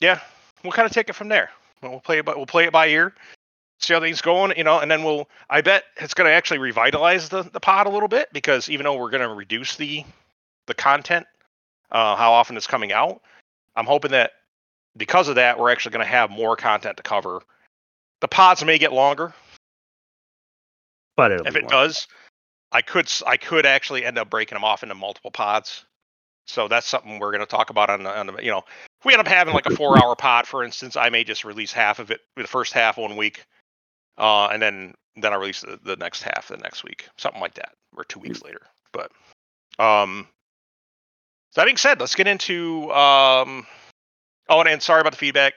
yeah 0.00 0.20
we'll 0.66 0.72
kind 0.72 0.86
of 0.86 0.92
take 0.92 1.08
it 1.08 1.14
from 1.14 1.28
there. 1.28 1.50
We'll 1.82 2.00
play 2.00 2.18
it 2.18 2.24
by, 2.24 2.34
we'll 2.34 2.46
play 2.46 2.64
it 2.64 2.72
by 2.72 2.88
ear 2.88 3.14
see 3.78 3.92
how 3.92 4.00
things 4.00 4.22
going 4.22 4.54
you 4.56 4.64
know 4.64 4.80
and 4.80 4.90
then 4.90 5.04
we'll 5.04 5.28
i 5.50 5.60
bet 5.60 5.84
it's 5.98 6.14
going 6.14 6.26
to 6.26 6.32
actually 6.32 6.56
revitalize 6.56 7.28
the, 7.28 7.42
the 7.42 7.60
pod 7.60 7.86
a 7.86 7.90
little 7.90 8.08
bit 8.08 8.26
because 8.32 8.70
even 8.70 8.84
though 8.84 8.96
we're 8.96 9.10
going 9.10 9.20
to 9.20 9.28
reduce 9.28 9.76
the 9.76 10.02
the 10.64 10.72
content 10.72 11.26
uh, 11.90 12.16
how 12.16 12.32
often 12.32 12.56
it's 12.56 12.66
coming 12.66 12.90
out 12.90 13.20
i'm 13.76 13.84
hoping 13.84 14.12
that 14.12 14.30
because 14.96 15.28
of 15.28 15.34
that 15.34 15.58
we're 15.58 15.70
actually 15.70 15.92
going 15.92 16.04
to 16.04 16.10
have 16.10 16.30
more 16.30 16.56
content 16.56 16.96
to 16.96 17.02
cover. 17.02 17.40
The 18.20 18.28
pods 18.28 18.64
may 18.64 18.78
get 18.78 18.92
longer. 18.92 19.34
But 21.16 21.32
if 21.32 21.56
it 21.56 21.68
does, 21.68 22.08
I 22.72 22.82
could 22.82 23.10
I 23.26 23.36
could 23.36 23.64
actually 23.64 24.04
end 24.04 24.18
up 24.18 24.28
breaking 24.28 24.56
them 24.56 24.64
off 24.64 24.82
into 24.82 24.94
multiple 24.94 25.30
pods. 25.30 25.84
So 26.46 26.68
that's 26.68 26.86
something 26.86 27.18
we're 27.18 27.32
going 27.32 27.40
to 27.40 27.46
talk 27.46 27.70
about 27.70 27.90
on 27.90 28.02
the, 28.02 28.18
on 28.18 28.26
the 28.26 28.36
you 28.42 28.50
know 28.50 28.62
we 29.04 29.12
end 29.12 29.20
up 29.20 29.28
having 29.28 29.54
like 29.54 29.66
a 29.66 29.74
four 29.76 30.02
hour 30.02 30.16
pod, 30.16 30.46
for 30.46 30.64
instance, 30.64 30.96
I 30.96 31.10
may 31.10 31.24
just 31.24 31.44
release 31.44 31.72
half 31.72 31.98
of 31.98 32.10
it, 32.10 32.20
the 32.36 32.46
first 32.46 32.72
half 32.72 32.98
one 32.98 33.16
week, 33.16 33.44
uh, 34.18 34.46
and 34.46 34.60
then 34.60 34.94
then 35.16 35.32
I 35.32 35.36
release 35.36 35.62
the, 35.62 35.78
the 35.82 35.96
next 35.96 36.22
half 36.22 36.48
the 36.48 36.56
next 36.56 36.84
week, 36.84 37.08
something 37.16 37.40
like 37.40 37.54
that, 37.54 37.72
or 37.96 38.04
two 38.04 38.20
weeks 38.20 38.42
later. 38.42 38.62
But 38.92 39.10
um, 39.78 40.26
so 41.50 41.60
that 41.60 41.66
being 41.66 41.76
said, 41.76 42.00
let's 42.00 42.14
get 42.14 42.26
into 42.26 42.92
um. 42.92 43.66
Oh, 44.48 44.60
and, 44.60 44.68
and 44.68 44.82
sorry 44.82 45.00
about 45.00 45.12
the 45.12 45.18
feedback. 45.18 45.54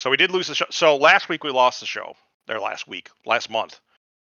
So 0.00 0.10
we 0.10 0.16
did 0.16 0.32
lose 0.32 0.48
the 0.48 0.54
show. 0.54 0.66
So 0.70 0.96
last 0.96 1.28
week 1.28 1.44
we 1.44 1.50
lost 1.50 1.80
the 1.80 1.86
show. 1.86 2.14
There 2.48 2.58
last 2.58 2.88
week, 2.88 3.08
last 3.24 3.50
month. 3.50 3.78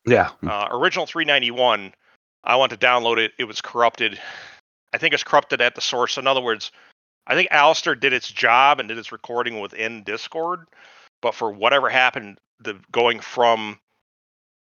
Yeah. 0.08 0.32
Uh, 0.46 0.68
original 0.72 1.06
391. 1.06 1.94
I 2.44 2.56
went 2.56 2.72
to 2.72 2.78
download 2.78 3.18
it. 3.18 3.34
It 3.38 3.44
was 3.44 3.62
corrupted. 3.62 4.20
I 4.92 4.98
think 4.98 5.14
it's 5.14 5.24
corrupted 5.24 5.62
at 5.62 5.76
the 5.76 5.82
source. 5.82 6.18
In 6.18 6.26
other 6.26 6.42
words, 6.42 6.72
I 7.28 7.36
think 7.36 7.50
Alistair 7.52 7.94
did 7.94 8.14
its 8.14 8.32
job 8.32 8.80
and 8.80 8.88
did 8.88 8.98
its 8.98 9.12
recording 9.12 9.60
within 9.60 10.04
Discord, 10.04 10.66
but 11.22 11.36
for 11.36 11.52
whatever 11.52 11.90
happened, 11.90 12.40
the 12.62 12.80
going 12.92 13.20
from 13.20 13.80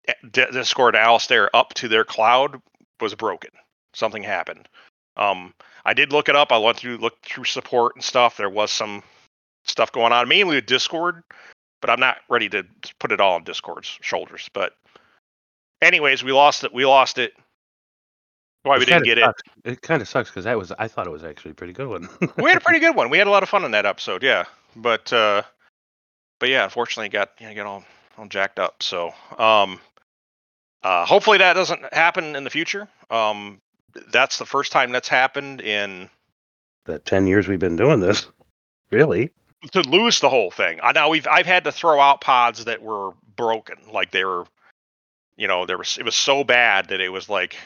eh, 0.08 0.14
Discord 0.30 0.94
to 0.94 1.00
Alistair 1.00 1.54
up 1.54 1.74
to 1.74 1.88
their 1.88 2.04
cloud 2.04 2.60
was 3.00 3.14
broken. 3.14 3.50
Something 3.92 4.22
happened. 4.22 4.66
Um, 5.16 5.52
I 5.84 5.92
did 5.92 6.12
look 6.12 6.28
it 6.28 6.36
up. 6.36 6.50
I 6.50 6.58
went 6.58 6.78
through 6.78 6.96
looked 6.96 7.26
through 7.26 7.44
support 7.44 7.94
and 7.94 8.02
stuff. 8.02 8.38
There 8.38 8.48
was 8.48 8.72
some 8.72 9.02
stuff 9.64 9.92
going 9.92 10.12
on, 10.12 10.26
mainly 10.26 10.56
with 10.56 10.66
Discord, 10.66 11.22
but 11.80 11.90
I'm 11.90 12.00
not 12.00 12.18
ready 12.30 12.48
to 12.48 12.64
put 12.98 13.12
it 13.12 13.20
all 13.20 13.34
on 13.34 13.44
Discord's 13.44 13.98
shoulders. 14.00 14.48
But 14.54 14.72
anyways, 15.82 16.24
we 16.24 16.32
lost 16.32 16.64
it. 16.64 16.72
We 16.72 16.86
lost 16.86 17.18
it. 17.18 17.34
Why 18.64 18.78
we 18.78 18.86
didn't 18.86 19.04
get 19.04 19.18
it. 19.18 19.24
sucks. 19.24 19.42
It 19.64 19.82
kind 19.82 20.00
of 20.00 20.08
sucks 20.08 20.30
because 20.30 20.44
that 20.44 20.56
was 20.56 20.72
I 20.78 20.88
thought 20.88 21.06
it 21.06 21.10
was 21.10 21.22
actually 21.22 21.50
a 21.50 21.54
pretty 21.54 21.74
good 21.74 21.86
one. 21.86 22.08
we 22.38 22.48
had 22.48 22.56
a 22.56 22.64
pretty 22.64 22.80
good 22.80 22.96
one. 22.96 23.10
We 23.10 23.18
had 23.18 23.26
a 23.26 23.30
lot 23.30 23.42
of 23.42 23.48
fun 23.50 23.62
in 23.64 23.72
that 23.72 23.84
episode, 23.84 24.22
yeah. 24.22 24.44
But 24.74 25.12
uh 25.12 25.42
but 26.40 26.48
yeah, 26.48 26.64
unfortunately 26.64 27.10
got 27.10 27.32
you 27.38 27.46
know, 27.46 27.54
got 27.54 27.66
all 27.66 27.84
all 28.16 28.26
jacked 28.26 28.58
up. 28.58 28.82
So 28.82 29.12
um 29.38 29.78
uh 30.82 31.04
hopefully 31.04 31.38
that 31.38 31.52
doesn't 31.52 31.92
happen 31.92 32.34
in 32.36 32.44
the 32.44 32.50
future. 32.50 32.88
Um 33.10 33.60
that's 34.10 34.38
the 34.38 34.46
first 34.46 34.72
time 34.72 34.92
that's 34.92 35.08
happened 35.08 35.60
in 35.60 36.08
the 36.86 36.98
ten 36.98 37.26
years 37.26 37.46
we've 37.46 37.58
been 37.58 37.76
doing 37.76 38.00
this, 38.00 38.26
really. 38.90 39.30
to 39.72 39.82
lose 39.82 40.20
the 40.20 40.30
whole 40.30 40.50
thing. 40.50 40.80
I 40.82 40.92
now 40.92 41.10
we've 41.10 41.26
I've 41.30 41.46
had 41.46 41.64
to 41.64 41.72
throw 41.72 42.00
out 42.00 42.22
pods 42.22 42.64
that 42.64 42.80
were 42.80 43.10
broken, 43.36 43.76
like 43.92 44.10
they 44.10 44.24
were, 44.24 44.46
you 45.36 45.48
know, 45.48 45.66
there 45.66 45.76
was 45.76 45.98
it 45.98 46.04
was 46.06 46.14
so 46.14 46.44
bad 46.44 46.88
that 46.88 47.02
it 47.02 47.10
was 47.10 47.28
like 47.28 47.56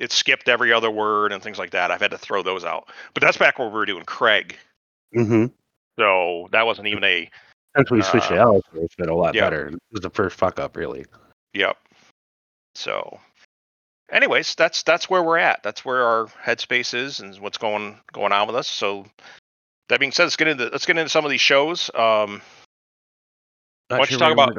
it 0.00 0.10
skipped 0.10 0.48
every 0.48 0.72
other 0.72 0.90
word 0.90 1.30
and 1.32 1.40
things 1.42 1.58
like 1.58 1.70
that. 1.70 1.90
I've 1.92 2.00
had 2.00 2.10
to 2.10 2.18
throw 2.18 2.42
those 2.42 2.64
out. 2.64 2.88
But 3.14 3.20
that's 3.22 3.36
back 3.36 3.58
when 3.60 3.68
we 3.68 3.74
were 3.74 3.86
doing 3.86 4.04
Craig, 4.04 4.56
Mm-hmm. 5.14 5.46
so 5.98 6.48
that 6.52 6.66
wasn't 6.66 6.88
even 6.88 7.04
a 7.04 7.30
Since 7.76 7.90
we 7.92 8.02
switched 8.02 8.28
to 8.28 8.42
Uh, 8.42 8.60
it's 8.74 8.96
been 8.96 9.08
a 9.08 9.14
lot 9.14 9.34
yeah. 9.36 9.42
better. 9.42 9.68
It 9.68 9.78
was 9.92 10.00
the 10.00 10.10
first 10.10 10.36
fuck 10.36 10.58
up, 10.58 10.76
really. 10.76 11.04
Yep. 11.54 11.76
So, 12.74 13.20
anyways, 14.10 14.54
that's 14.54 14.82
that's 14.82 15.10
where 15.10 15.22
we're 15.22 15.38
at. 15.38 15.62
That's 15.62 15.84
where 15.84 16.02
our 16.04 16.26
headspace 16.44 16.94
is 16.94 17.20
and 17.20 17.38
what's 17.40 17.58
going 17.58 17.98
going 18.12 18.32
on 18.32 18.46
with 18.46 18.56
us. 18.56 18.68
So, 18.68 19.06
that 19.88 19.98
being 20.00 20.12
said, 20.12 20.24
let's 20.24 20.36
get 20.36 20.48
into 20.48 20.68
let's 20.68 20.86
get 20.86 20.96
into 20.96 21.10
some 21.10 21.24
of 21.24 21.30
these 21.30 21.40
shows. 21.40 21.90
Um, 21.94 22.40
Not 23.90 23.98
Why 23.98 24.06
don't 24.06 24.10
you 24.12 24.18
talk 24.18 24.32
about- 24.32 24.54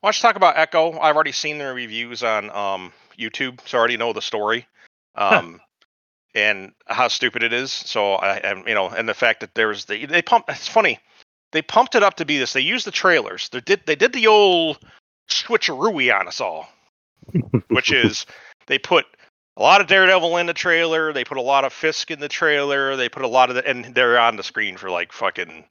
why 0.00 0.08
don't 0.08 0.16
you 0.16 0.22
talk 0.22 0.36
about 0.36 0.56
Echo? 0.56 0.98
I've 0.98 1.14
already 1.16 1.32
seen 1.32 1.58
the 1.58 1.72
reviews 1.74 2.22
on 2.22 2.48
um 2.50 2.92
YouTube, 3.18 3.60
so 3.66 3.76
I 3.76 3.80
already 3.80 3.96
know 3.96 4.12
the 4.12 4.22
story. 4.22 4.66
Um. 5.14 5.60
And 6.34 6.72
how 6.86 7.08
stupid 7.08 7.42
it 7.42 7.52
is. 7.52 7.72
So 7.72 8.14
I, 8.14 8.38
I, 8.38 8.54
you 8.66 8.74
know, 8.74 8.90
and 8.90 9.08
the 9.08 9.14
fact 9.14 9.40
that 9.40 9.54
there 9.54 9.68
was 9.68 9.86
the 9.86 10.06
they 10.06 10.22
pumped. 10.22 10.48
It's 10.50 10.68
funny. 10.68 11.00
They 11.52 11.62
pumped 11.62 11.94
it 11.94 12.02
up 12.02 12.14
to 12.16 12.26
be 12.26 12.38
this. 12.38 12.52
They 12.52 12.60
used 12.60 12.86
the 12.86 12.92
trailers. 12.92 13.48
They 13.48 13.60
did. 13.60 13.80
They 13.86 13.96
did 13.96 14.12
the 14.12 14.26
old 14.26 14.78
switcheroo 15.28 16.14
on 16.14 16.28
us 16.28 16.40
all. 16.40 16.68
which 17.68 17.92
is 18.04 18.26
they 18.66 18.78
put 18.78 19.06
a 19.56 19.62
lot 19.62 19.80
of 19.80 19.86
Daredevil 19.86 20.36
in 20.36 20.46
the 20.46 20.54
trailer. 20.54 21.12
They 21.12 21.24
put 21.24 21.36
a 21.36 21.42
lot 21.42 21.64
of 21.64 21.72
Fisk 21.72 22.10
in 22.10 22.20
the 22.20 22.28
trailer. 22.28 22.96
They 22.96 23.08
put 23.08 23.24
a 23.24 23.28
lot 23.28 23.50
of 23.50 23.56
the, 23.56 23.68
and 23.68 23.94
they're 23.94 24.18
on 24.18 24.36
the 24.36 24.42
screen 24.42 24.76
for 24.76 24.90
like 24.90 25.12
fucking 25.12 25.64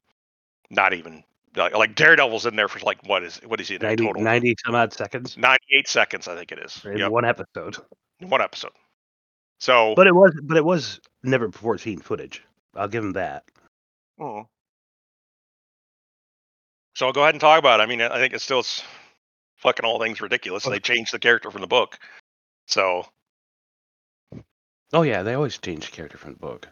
not 0.70 0.94
even 0.94 1.24
like, 1.56 1.76
like 1.76 1.96
Daredevil's 1.96 2.46
in 2.46 2.56
there 2.56 2.68
for 2.68 2.80
like 2.80 3.06
what 3.08 3.24
is 3.24 3.38
what 3.46 3.60
is 3.60 3.68
he 3.68 3.76
in 3.76 3.82
90, 3.82 4.06
total 4.06 4.22
90 4.22 4.56
some 4.66 4.76
odd 4.76 4.94
seconds 4.94 5.38
98 5.38 5.88
seconds 5.88 6.28
I 6.28 6.36
think 6.36 6.52
it 6.52 6.60
is. 6.60 6.82
in 6.86 6.98
Yep, 6.98 7.12
one 7.12 7.26
episode. 7.26 7.78
one 8.20 8.42
episode. 8.42 8.72
So 9.60 9.96
But 9.96 10.08
it 10.08 10.16
was, 10.16 10.34
but 10.44 10.58
it 10.58 10.66
was 10.66 11.00
never 11.24 11.48
before 11.48 11.78
seen 11.78 12.00
footage. 12.00 12.44
I'll 12.76 12.88
give 12.88 13.04
him 13.04 13.14
that. 13.14 13.44
Oh. 14.20 14.48
So 16.96 17.08
I'll 17.08 17.14
go 17.14 17.24
ahead 17.24 17.34
and 17.34 17.42
talk 17.42 17.60
about 17.60 17.80
it. 17.80 17.84
I 17.84 17.86
mean, 17.88 18.02
I 18.02 18.18
think 18.18 18.34
it's 18.34 18.44
still 18.44 18.60
it's 18.60 18.84
fucking 19.58 19.86
all 19.86 20.00
things 20.00 20.22
ridiculous. 20.22 20.64
They 20.64 20.80
changed 20.80 21.12
the 21.14 21.20
character 21.20 21.50
from 21.52 21.62
the 21.62 21.68
book. 21.68 21.98
So 22.68 23.06
Oh 24.94 25.02
yeah, 25.02 25.24
they 25.24 25.34
always 25.34 25.58
change 25.58 25.86
the 25.90 25.96
character 25.96 26.18
from 26.18 26.34
the 26.34 26.40
book. 26.40 26.68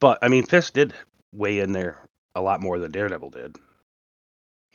But 0.00 0.18
I 0.22 0.28
mean, 0.28 0.44
Fisk 0.46 0.72
did 0.72 0.94
weigh 1.32 1.60
in 1.60 1.72
there 1.72 1.98
a 2.34 2.40
lot 2.40 2.60
more 2.60 2.78
than 2.78 2.92
Daredevil 2.92 3.30
did. 3.30 3.56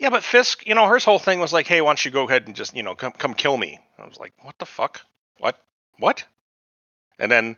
Yeah, 0.02 0.10
but 0.10 0.24
Fisk, 0.24 0.66
you 0.66 0.74
know, 0.74 0.88
her 0.88 0.98
whole 0.98 1.20
thing 1.20 1.40
was 1.40 1.54
like, 1.54 1.68
"Hey, 1.68 1.80
why 1.80 1.90
don't 1.90 2.04
you 2.04 2.10
go 2.10 2.28
ahead 2.28 2.48
and 2.48 2.56
just, 2.56 2.76
you 2.76 2.82
know, 2.82 2.96
come 2.96 3.12
come 3.12 3.36
kill 3.36 3.56
me?" 3.56 3.80
I 4.00 4.08
was 4.08 4.18
like, 4.20 4.34
"What 4.42 4.58
the 4.58 4.66
fuck? 4.66 5.02
What? 5.38 5.64
What?" 6.00 6.26
And 7.20 7.32
then, 7.32 7.56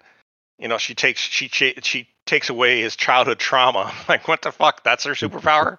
you 0.60 0.68
know, 0.68 0.78
she 0.78 0.94
takes 0.94 1.22
she 1.22 1.48
she 1.48 2.10
takes 2.26 2.50
away 2.50 2.82
his 2.82 2.98
childhood 2.98 3.40
trauma. 3.40 3.94
I'm 3.98 4.06
like, 4.10 4.28
what 4.28 4.42
the 4.42 4.52
fuck? 4.52 4.84
That's 4.84 5.06
her 5.06 5.14
superpower? 5.14 5.78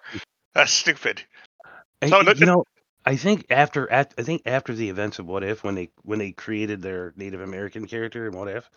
That's 0.55 0.71
stupid. 0.71 1.21
And, 2.01 2.09
So, 2.09 2.21
you 2.21 2.47
know, 2.47 2.63
I 3.05 3.15
think 3.15 3.45
after 3.51 3.91
at, 3.91 4.15
I 4.17 4.23
think 4.23 4.41
after 4.47 4.73
the 4.73 4.89
events 4.89 5.19
of 5.19 5.27
What 5.27 5.43
If, 5.43 5.63
when 5.63 5.75
they 5.75 5.91
when 6.01 6.17
they 6.17 6.31
created 6.31 6.81
their 6.81 7.13
Native 7.15 7.41
American 7.41 7.85
character 7.85 8.25
in 8.25 8.35
What 8.35 8.47
If, 8.47 8.67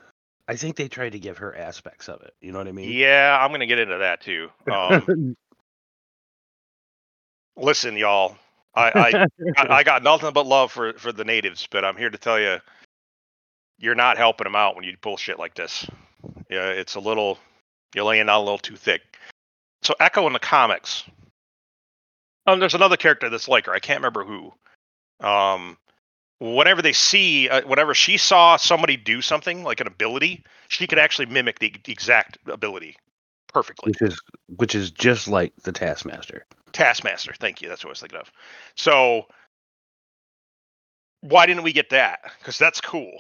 I 0.46 0.56
think 0.56 0.76
they 0.76 0.88
tried 0.88 1.12
to 1.12 1.18
give 1.18 1.38
her 1.38 1.56
aspects 1.56 2.10
of 2.10 2.20
it. 2.20 2.34
You 2.42 2.52
know 2.52 2.58
what 2.58 2.68
I 2.68 2.72
mean? 2.72 2.92
Yeah, 2.92 3.38
I'm 3.40 3.50
gonna 3.50 3.66
get 3.66 3.78
into 3.78 3.96
that 3.96 4.20
too. 4.20 4.50
Um, 4.70 5.36
listen, 7.58 7.96
y'all, 7.96 8.36
I, 8.74 9.26
I 9.56 9.68
I, 9.78 9.82
got 9.82 10.02
nothing 10.02 10.32
but 10.32 10.46
love 10.46 10.72
for 10.72 10.92
for 10.94 11.12
the 11.12 11.24
natives, 11.24 11.68
but 11.70 11.84
I'm 11.84 11.96
here 11.96 12.10
to 12.10 12.18
tell 12.18 12.38
you, 12.38 12.58
you're 13.78 13.94
not 13.94 14.16
helping 14.16 14.44
them 14.44 14.56
out 14.56 14.76
when 14.76 14.84
you 14.84 14.96
pull 15.00 15.16
shit 15.16 15.38
like 15.38 15.54
this. 15.54 15.86
Yeah, 16.50 16.68
it's 16.68 16.94
a 16.94 17.00
little 17.00 17.38
you're 17.94 18.04
laying 18.04 18.28
out 18.28 18.38
a 18.38 18.44
little 18.44 18.58
too 18.58 18.76
thick. 18.76 19.02
So 19.82 19.94
Echo 20.00 20.26
in 20.26 20.32
the 20.32 20.38
comics. 20.38 21.04
Um, 22.46 22.60
there's 22.60 22.74
another 22.74 22.96
character 22.96 23.28
that's 23.28 23.48
like 23.48 23.66
her. 23.66 23.72
I 23.74 23.78
can't 23.78 23.98
remember 23.98 24.24
who. 24.24 24.52
Um, 25.20 25.76
whenever 26.38 26.80
they 26.80 26.94
see, 26.94 27.48
uh, 27.48 27.62
whenever 27.66 27.94
she 27.94 28.16
saw 28.16 28.56
somebody 28.56 28.96
do 28.96 29.20
something 29.20 29.62
like 29.62 29.80
an 29.80 29.86
ability, 29.86 30.44
she 30.68 30.86
could 30.86 30.98
actually 30.98 31.26
mimic 31.26 31.58
the 31.58 31.74
exact 31.86 32.38
ability 32.46 32.96
perfectly. 33.48 33.90
which 33.90 34.02
is 34.02 34.20
which 34.56 34.74
is 34.74 34.90
just 34.90 35.28
like 35.28 35.52
the 35.62 35.72
Taskmaster. 35.72 36.46
Taskmaster. 36.72 37.34
Thank 37.38 37.62
you. 37.62 37.68
That's 37.68 37.84
what 37.84 37.90
I 37.90 37.92
was 37.92 38.00
thinking 38.00 38.18
of. 38.18 38.30
So 38.76 39.26
why 41.20 41.46
didn't 41.46 41.62
we 41.62 41.72
get 41.72 41.90
that? 41.90 42.20
Because 42.38 42.58
that's 42.58 42.80
cool. 42.80 43.12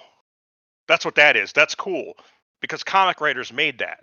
That's 0.86 1.04
what 1.04 1.16
that 1.16 1.36
is. 1.36 1.52
That's 1.52 1.74
cool. 1.74 2.14
Because 2.60 2.82
comic 2.82 3.20
writers 3.20 3.52
made 3.52 3.78
that, 3.78 4.00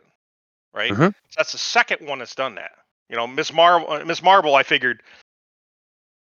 right? 0.73 0.91
Mhm. 0.91 1.13
That's 1.35 1.51
the 1.51 1.57
second 1.57 2.07
one 2.07 2.19
that's 2.19 2.35
done 2.35 2.55
that. 2.55 2.71
You 3.09 3.15
know, 3.15 3.27
Miss 3.27 3.51
Marvel. 3.53 4.05
Miss 4.05 4.21
Marvel. 4.23 4.55
I 4.55 4.63
figured. 4.63 5.01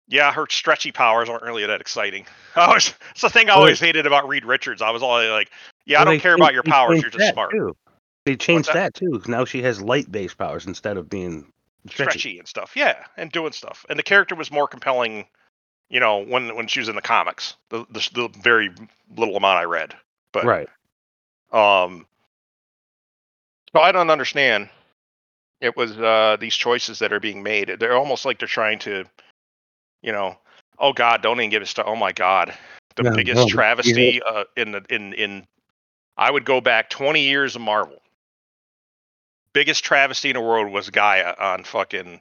Yeah, 0.08 0.32
her 0.32 0.46
stretchy 0.48 0.92
powers 0.92 1.28
aren't 1.28 1.42
really 1.42 1.66
that 1.66 1.80
exciting. 1.80 2.26
I 2.56 2.72
was, 2.72 2.94
it's 3.10 3.22
the 3.22 3.28
thing 3.30 3.50
I 3.50 3.54
always 3.54 3.80
hated 3.80 4.06
about 4.06 4.28
Reed 4.28 4.44
Richards. 4.44 4.80
I 4.80 4.90
was 4.90 5.02
always 5.02 5.30
like, 5.30 5.50
"Yeah, 5.84 6.00
I 6.00 6.04
don't 6.04 6.20
care 6.20 6.34
about 6.34 6.54
your 6.54 6.62
powers. 6.62 7.02
You're 7.02 7.10
just 7.10 7.32
smart, 7.32 7.50
Too. 7.50 7.76
They 8.24 8.36
changed 8.36 8.68
that? 8.68 8.74
that? 8.74 8.94
too. 8.94 9.20
Now 9.26 9.44
she 9.44 9.62
has 9.62 9.80
light-based 9.80 10.38
powers 10.38 10.66
instead 10.66 10.96
of 10.96 11.08
being 11.08 11.52
stretchy. 11.90 12.10
stretchy 12.10 12.38
and 12.38 12.48
stuff. 12.48 12.72
Yeah, 12.74 13.04
and 13.16 13.30
doing 13.30 13.52
stuff. 13.52 13.84
And 13.88 13.98
the 13.98 14.02
character 14.02 14.34
was 14.34 14.50
more 14.50 14.68
compelling, 14.68 15.26
you 15.88 16.00
know, 16.00 16.18
when 16.24 16.54
when 16.56 16.66
she 16.66 16.80
was 16.80 16.88
in 16.88 16.96
the 16.96 17.02
comics. 17.02 17.56
The 17.70 17.84
the, 17.90 18.08
the 18.14 18.28
very 18.40 18.70
little 19.16 19.36
amount 19.36 19.58
I 19.58 19.64
read. 19.64 19.94
But 20.32 20.44
Right. 20.44 20.68
um, 21.52 22.06
so 23.72 23.80
I 23.80 23.92
don't 23.92 24.10
understand. 24.10 24.68
It 25.60 25.76
was 25.76 25.98
uh 25.98 26.36
these 26.38 26.54
choices 26.54 26.98
that 26.98 27.12
are 27.12 27.20
being 27.20 27.42
made. 27.42 27.76
They're 27.80 27.96
almost 27.96 28.24
like 28.24 28.38
they're 28.38 28.48
trying 28.48 28.78
to, 28.80 29.04
you 30.02 30.12
know, 30.12 30.36
oh 30.78 30.92
God, 30.92 31.22
don't 31.22 31.40
even 31.40 31.50
give 31.50 31.62
us. 31.62 31.74
To. 31.74 31.84
Oh 31.84 31.96
my 31.96 32.12
God, 32.12 32.54
the 32.96 33.04
No, 33.04 33.14
biggest 33.14 33.36
no, 33.36 33.46
yeah. 33.46 33.52
travesty 33.52 34.22
uh, 34.22 34.44
in 34.56 34.72
the 34.72 34.84
in 34.90 35.12
in. 35.14 35.46
I 36.18 36.30
would 36.30 36.46
go 36.46 36.62
back 36.62 36.88
20 36.88 37.20
years 37.20 37.56
of 37.56 37.62
Marvel. 37.62 38.00
Biggest 39.56 39.84
travesty 39.84 40.28
in 40.28 40.34
the 40.34 40.42
world 40.42 40.70
was 40.70 40.90
G'iah 40.90 41.40
on 41.40 41.64
fucking 41.64 42.20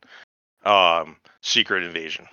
um 0.63 1.17
Secret 1.41 1.83
Invasion. 1.83 2.29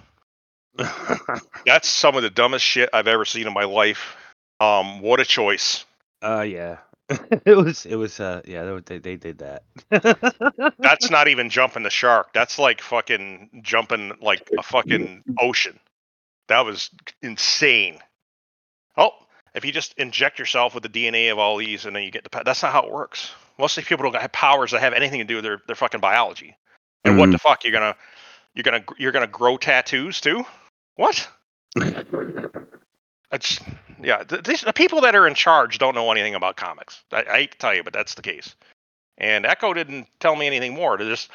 That's 1.66 1.88
some 1.88 2.14
of 2.14 2.22
the 2.22 2.30
dumbest 2.30 2.64
shit 2.64 2.88
I've 2.92 3.08
ever 3.08 3.24
seen 3.24 3.48
in 3.48 3.52
my 3.52 3.64
life. 3.64 4.14
Um, 4.60 5.00
what 5.00 5.18
a 5.18 5.24
choice. 5.24 5.84
uh 6.22 6.42
yeah. 6.42 6.76
it 7.44 7.56
was 7.56 7.84
it 7.84 7.96
was 7.96 8.20
uh 8.20 8.42
yeah 8.44 8.62
they 8.62 8.80
they, 8.80 8.98
they 8.98 9.16
did 9.16 9.38
that. 9.38 9.64
That's 10.78 11.10
not 11.10 11.26
even 11.26 11.50
jumping 11.50 11.82
the 11.82 11.90
shark. 11.90 12.32
That's 12.32 12.60
like 12.60 12.80
fucking 12.80 13.62
jumping 13.64 14.12
like 14.20 14.48
a 14.56 14.62
fucking 14.62 15.24
ocean. 15.36 15.80
That 16.46 16.64
was 16.64 16.90
insane. 17.20 17.98
Oh, 18.96 19.10
if 19.52 19.64
you 19.64 19.72
just 19.72 19.94
inject 19.98 20.38
yourself 20.38 20.74
with 20.74 20.84
the 20.84 20.88
DNA 20.88 21.32
of 21.32 21.40
all 21.40 21.56
these 21.56 21.86
and 21.86 21.96
then 21.96 22.04
you 22.04 22.12
get 22.12 22.22
the 22.22 22.42
that's 22.44 22.62
not 22.62 22.70
how 22.70 22.84
it 22.86 22.92
works. 22.92 23.32
Most 23.58 23.76
of 23.78 23.84
these 23.84 23.88
people 23.88 24.04
don't 24.10 24.20
have 24.20 24.32
powers 24.32 24.70
that 24.72 24.80
have 24.80 24.92
anything 24.92 25.18
to 25.20 25.24
do 25.24 25.36
with 25.36 25.44
their, 25.44 25.60
their 25.66 25.76
fucking 25.76 26.00
biology. 26.00 26.56
And 27.04 27.18
what 27.18 27.28
Mhm. 27.28 27.32
the 27.32 27.38
fuck? 27.38 27.64
You're 27.64 27.72
gonna 27.72 27.96
you're 28.54 28.62
gonna 28.64 28.84
you're 28.98 29.12
gonna 29.12 29.26
grow 29.26 29.56
tattoos 29.56 30.20
too? 30.20 30.44
What? 30.96 31.28
It's 33.32 33.58
yeah. 34.02 34.24
th- 34.24 34.42
These, 34.44 34.60
the 34.60 34.74
people 34.74 35.00
that 35.00 35.14
are 35.14 35.26
in 35.26 35.34
charge 35.34 35.78
don't 35.78 35.94
know 35.94 36.12
anything 36.12 36.34
about 36.34 36.56
comics. 36.56 37.02
I, 37.12 37.24
I 37.24 37.36
hate 37.38 37.52
to 37.52 37.58
tell 37.58 37.74
you, 37.74 37.82
but 37.82 37.94
that's 37.94 38.14
the 38.14 38.20
case. 38.20 38.54
And 39.16 39.46
Echo 39.46 39.72
didn't 39.72 40.06
tell 40.20 40.36
me 40.36 40.46
anything 40.46 40.74
more. 40.74 40.98
They 40.98 41.06
just, 41.08 41.30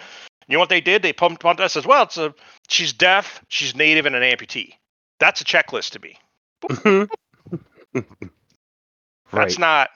you 0.47 0.53
know 0.53 0.59
what 0.59 0.69
they 0.69 0.79
did? 0.81 1.01
They 1.01 1.12
pumped 1.12 1.41
pumped 1.41 1.59
us 1.59 1.75
as 1.75 1.88
well. 1.88 2.03
It's 2.03 2.17
a 2.17 2.36
she's 2.67 2.93
deaf, 2.93 3.43
she's 3.47 3.75
native, 3.75 4.05
and 4.05 4.15
an 4.15 4.21
amputee. 4.21 4.74
That's 5.19 5.41
a 5.41 5.43
checklist 5.43 5.91
to 5.91 6.00
me. 6.00 6.19
right. 7.93 8.09
That's 9.31 9.57
not. 9.57 9.89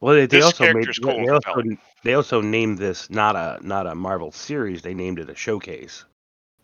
Well, 0.00 0.14
they, 0.14 0.26
they 0.26 0.42
also 0.42 0.72
made 0.72 0.88
cool 1.02 1.24
they 1.24 1.28
also 1.28 1.62
they 2.04 2.14
also 2.14 2.40
named 2.40 2.78
this 2.78 3.10
not 3.10 3.36
a 3.36 3.58
not 3.66 3.86
a 3.86 3.94
Marvel 3.94 4.32
series. 4.32 4.82
They 4.82 4.94
named 4.94 5.18
it 5.18 5.30
a 5.30 5.34
showcase, 5.34 6.04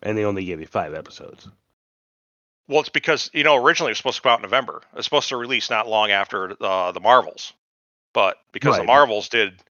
and 0.01 0.17
they 0.17 0.25
only 0.25 0.45
gave 0.45 0.59
you 0.59 0.67
five 0.67 0.93
episodes. 0.93 1.47
Well, 2.67 2.79
it's 2.79 2.89
because 2.89 3.29
you 3.33 3.43
know 3.43 3.55
originally 3.63 3.89
it 3.89 3.91
was 3.91 3.97
supposed 3.97 4.17
to 4.17 4.21
come 4.23 4.31
out 4.33 4.39
in 4.39 4.43
November. 4.43 4.81
It 4.93 4.97
was 4.97 5.05
supposed 5.05 5.29
to 5.29 5.37
release 5.37 5.69
not 5.69 5.87
long 5.87 6.11
after 6.11 6.55
uh, 6.61 6.91
the 6.91 6.99
Marvels, 6.99 7.53
but 8.13 8.37
because 8.51 8.77
the 8.77 8.83
Marvels 8.83 9.29
did 9.29 9.61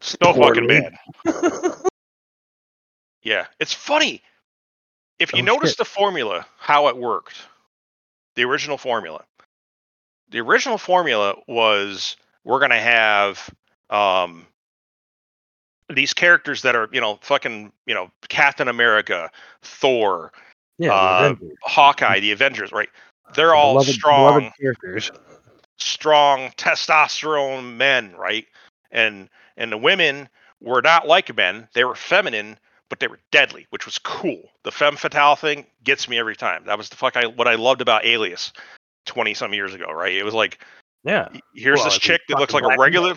so 0.00 0.32
fucking 0.32 0.66
bad. 0.66 0.94
Yeah, 3.22 3.46
it's 3.58 3.72
funny. 3.72 4.22
If 5.18 5.32
you 5.32 5.40
Oh, 5.40 5.44
notice 5.46 5.70
shit. 5.70 5.78
the 5.78 5.84
formula, 5.86 6.46
how 6.58 6.88
it 6.88 6.96
worked, 6.98 7.36
the 8.34 8.44
original 8.44 8.76
formula. 8.76 9.24
The 10.28 10.40
original 10.40 10.76
formula 10.76 11.36
was 11.48 12.16
we're 12.44 12.60
gonna 12.60 12.80
have 12.80 13.50
um, 13.90 14.46
these 15.88 16.14
characters 16.14 16.62
that 16.62 16.76
are 16.76 16.88
you 16.92 17.00
know 17.00 17.18
fucking 17.22 17.72
you 17.86 17.94
know 17.94 18.10
Captain 18.28 18.68
America, 18.68 19.30
Thor, 19.62 20.32
yeah, 20.78 20.92
uh. 20.92 21.34
Hawkeye, 21.62 22.20
the 22.20 22.32
Avengers, 22.32 22.72
right? 22.72 22.88
They're 23.34 23.54
all 23.54 23.74
beloved- 23.74 23.94
strong, 23.94 24.38
beloved 24.38 24.52
characters. 24.60 25.10
strong 25.78 26.50
testosterone 26.56 27.76
men, 27.76 28.14
right? 28.16 28.46
And 28.90 29.28
and 29.56 29.72
the 29.72 29.78
women 29.78 30.28
were 30.60 30.82
not 30.82 31.06
like 31.06 31.34
men; 31.34 31.68
they 31.74 31.84
were 31.84 31.94
feminine, 31.94 32.58
but 32.88 33.00
they 33.00 33.08
were 33.08 33.20
deadly, 33.30 33.66
which 33.70 33.86
was 33.86 33.98
cool. 33.98 34.50
The 34.62 34.72
femme 34.72 34.96
fatale 34.96 35.36
thing 35.36 35.66
gets 35.82 36.08
me 36.08 36.18
every 36.18 36.36
time. 36.36 36.64
That 36.66 36.78
was 36.78 36.88
the 36.88 36.96
fuck 36.96 37.16
I 37.16 37.26
what 37.26 37.48
I 37.48 37.54
loved 37.54 37.80
about 37.80 38.04
Alias, 38.04 38.52
twenty 39.06 39.34
some 39.34 39.52
years 39.54 39.74
ago, 39.74 39.90
right? 39.90 40.14
It 40.14 40.24
was 40.24 40.34
like 40.34 40.60
Yeah, 41.04 41.28
here's 41.54 41.78
Well, 41.80 41.86
this 41.86 41.98
chick 41.98 42.22
that 42.28 42.38
looks 42.38 42.54
like 42.54 42.64
a 42.64 42.76
regular, 42.78 43.16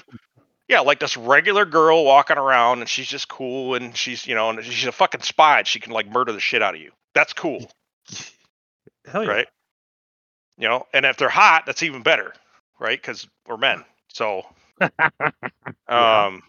yeah, 0.68 0.82
like 0.82 1.00
this 1.00 1.16
regular 1.16 1.66
girl 1.66 2.04
walking 2.04 2.38
around, 2.38 2.80
and 2.80 2.90
she's 2.90 3.08
just 3.08 3.30
cool, 3.30 3.76
and 3.76 3.96
she's 3.96 4.28
you 4.28 4.36
know, 4.36 4.50
and 4.50 4.64
she's 4.64 4.88
a 4.88 4.92
fucking 4.92 5.22
spy. 5.22 5.60
and 5.60 5.68
She 5.68 5.80
can 5.80 5.94
like 5.94 6.08
murder 6.10 6.34
the 6.34 6.40
shit 6.40 6.62
out 6.62 6.76
of 6.76 6.82
you. 6.82 6.92
That's 7.14 7.34
cool. 7.34 7.72
hell 9.06 9.24
yeah. 9.24 9.30
right? 9.30 9.48
You 10.58 10.68
know, 10.68 10.86
and 10.94 11.06
if 11.06 11.18
they're 11.18 11.30
hot, 11.30 11.66
that's 11.66 11.84
even 11.84 12.04
better, 12.04 12.34
right? 12.80 13.00
Because 13.00 13.28
we're 13.48 13.58
men. 13.58 13.86
So, 14.12 14.44
um, 14.82 16.42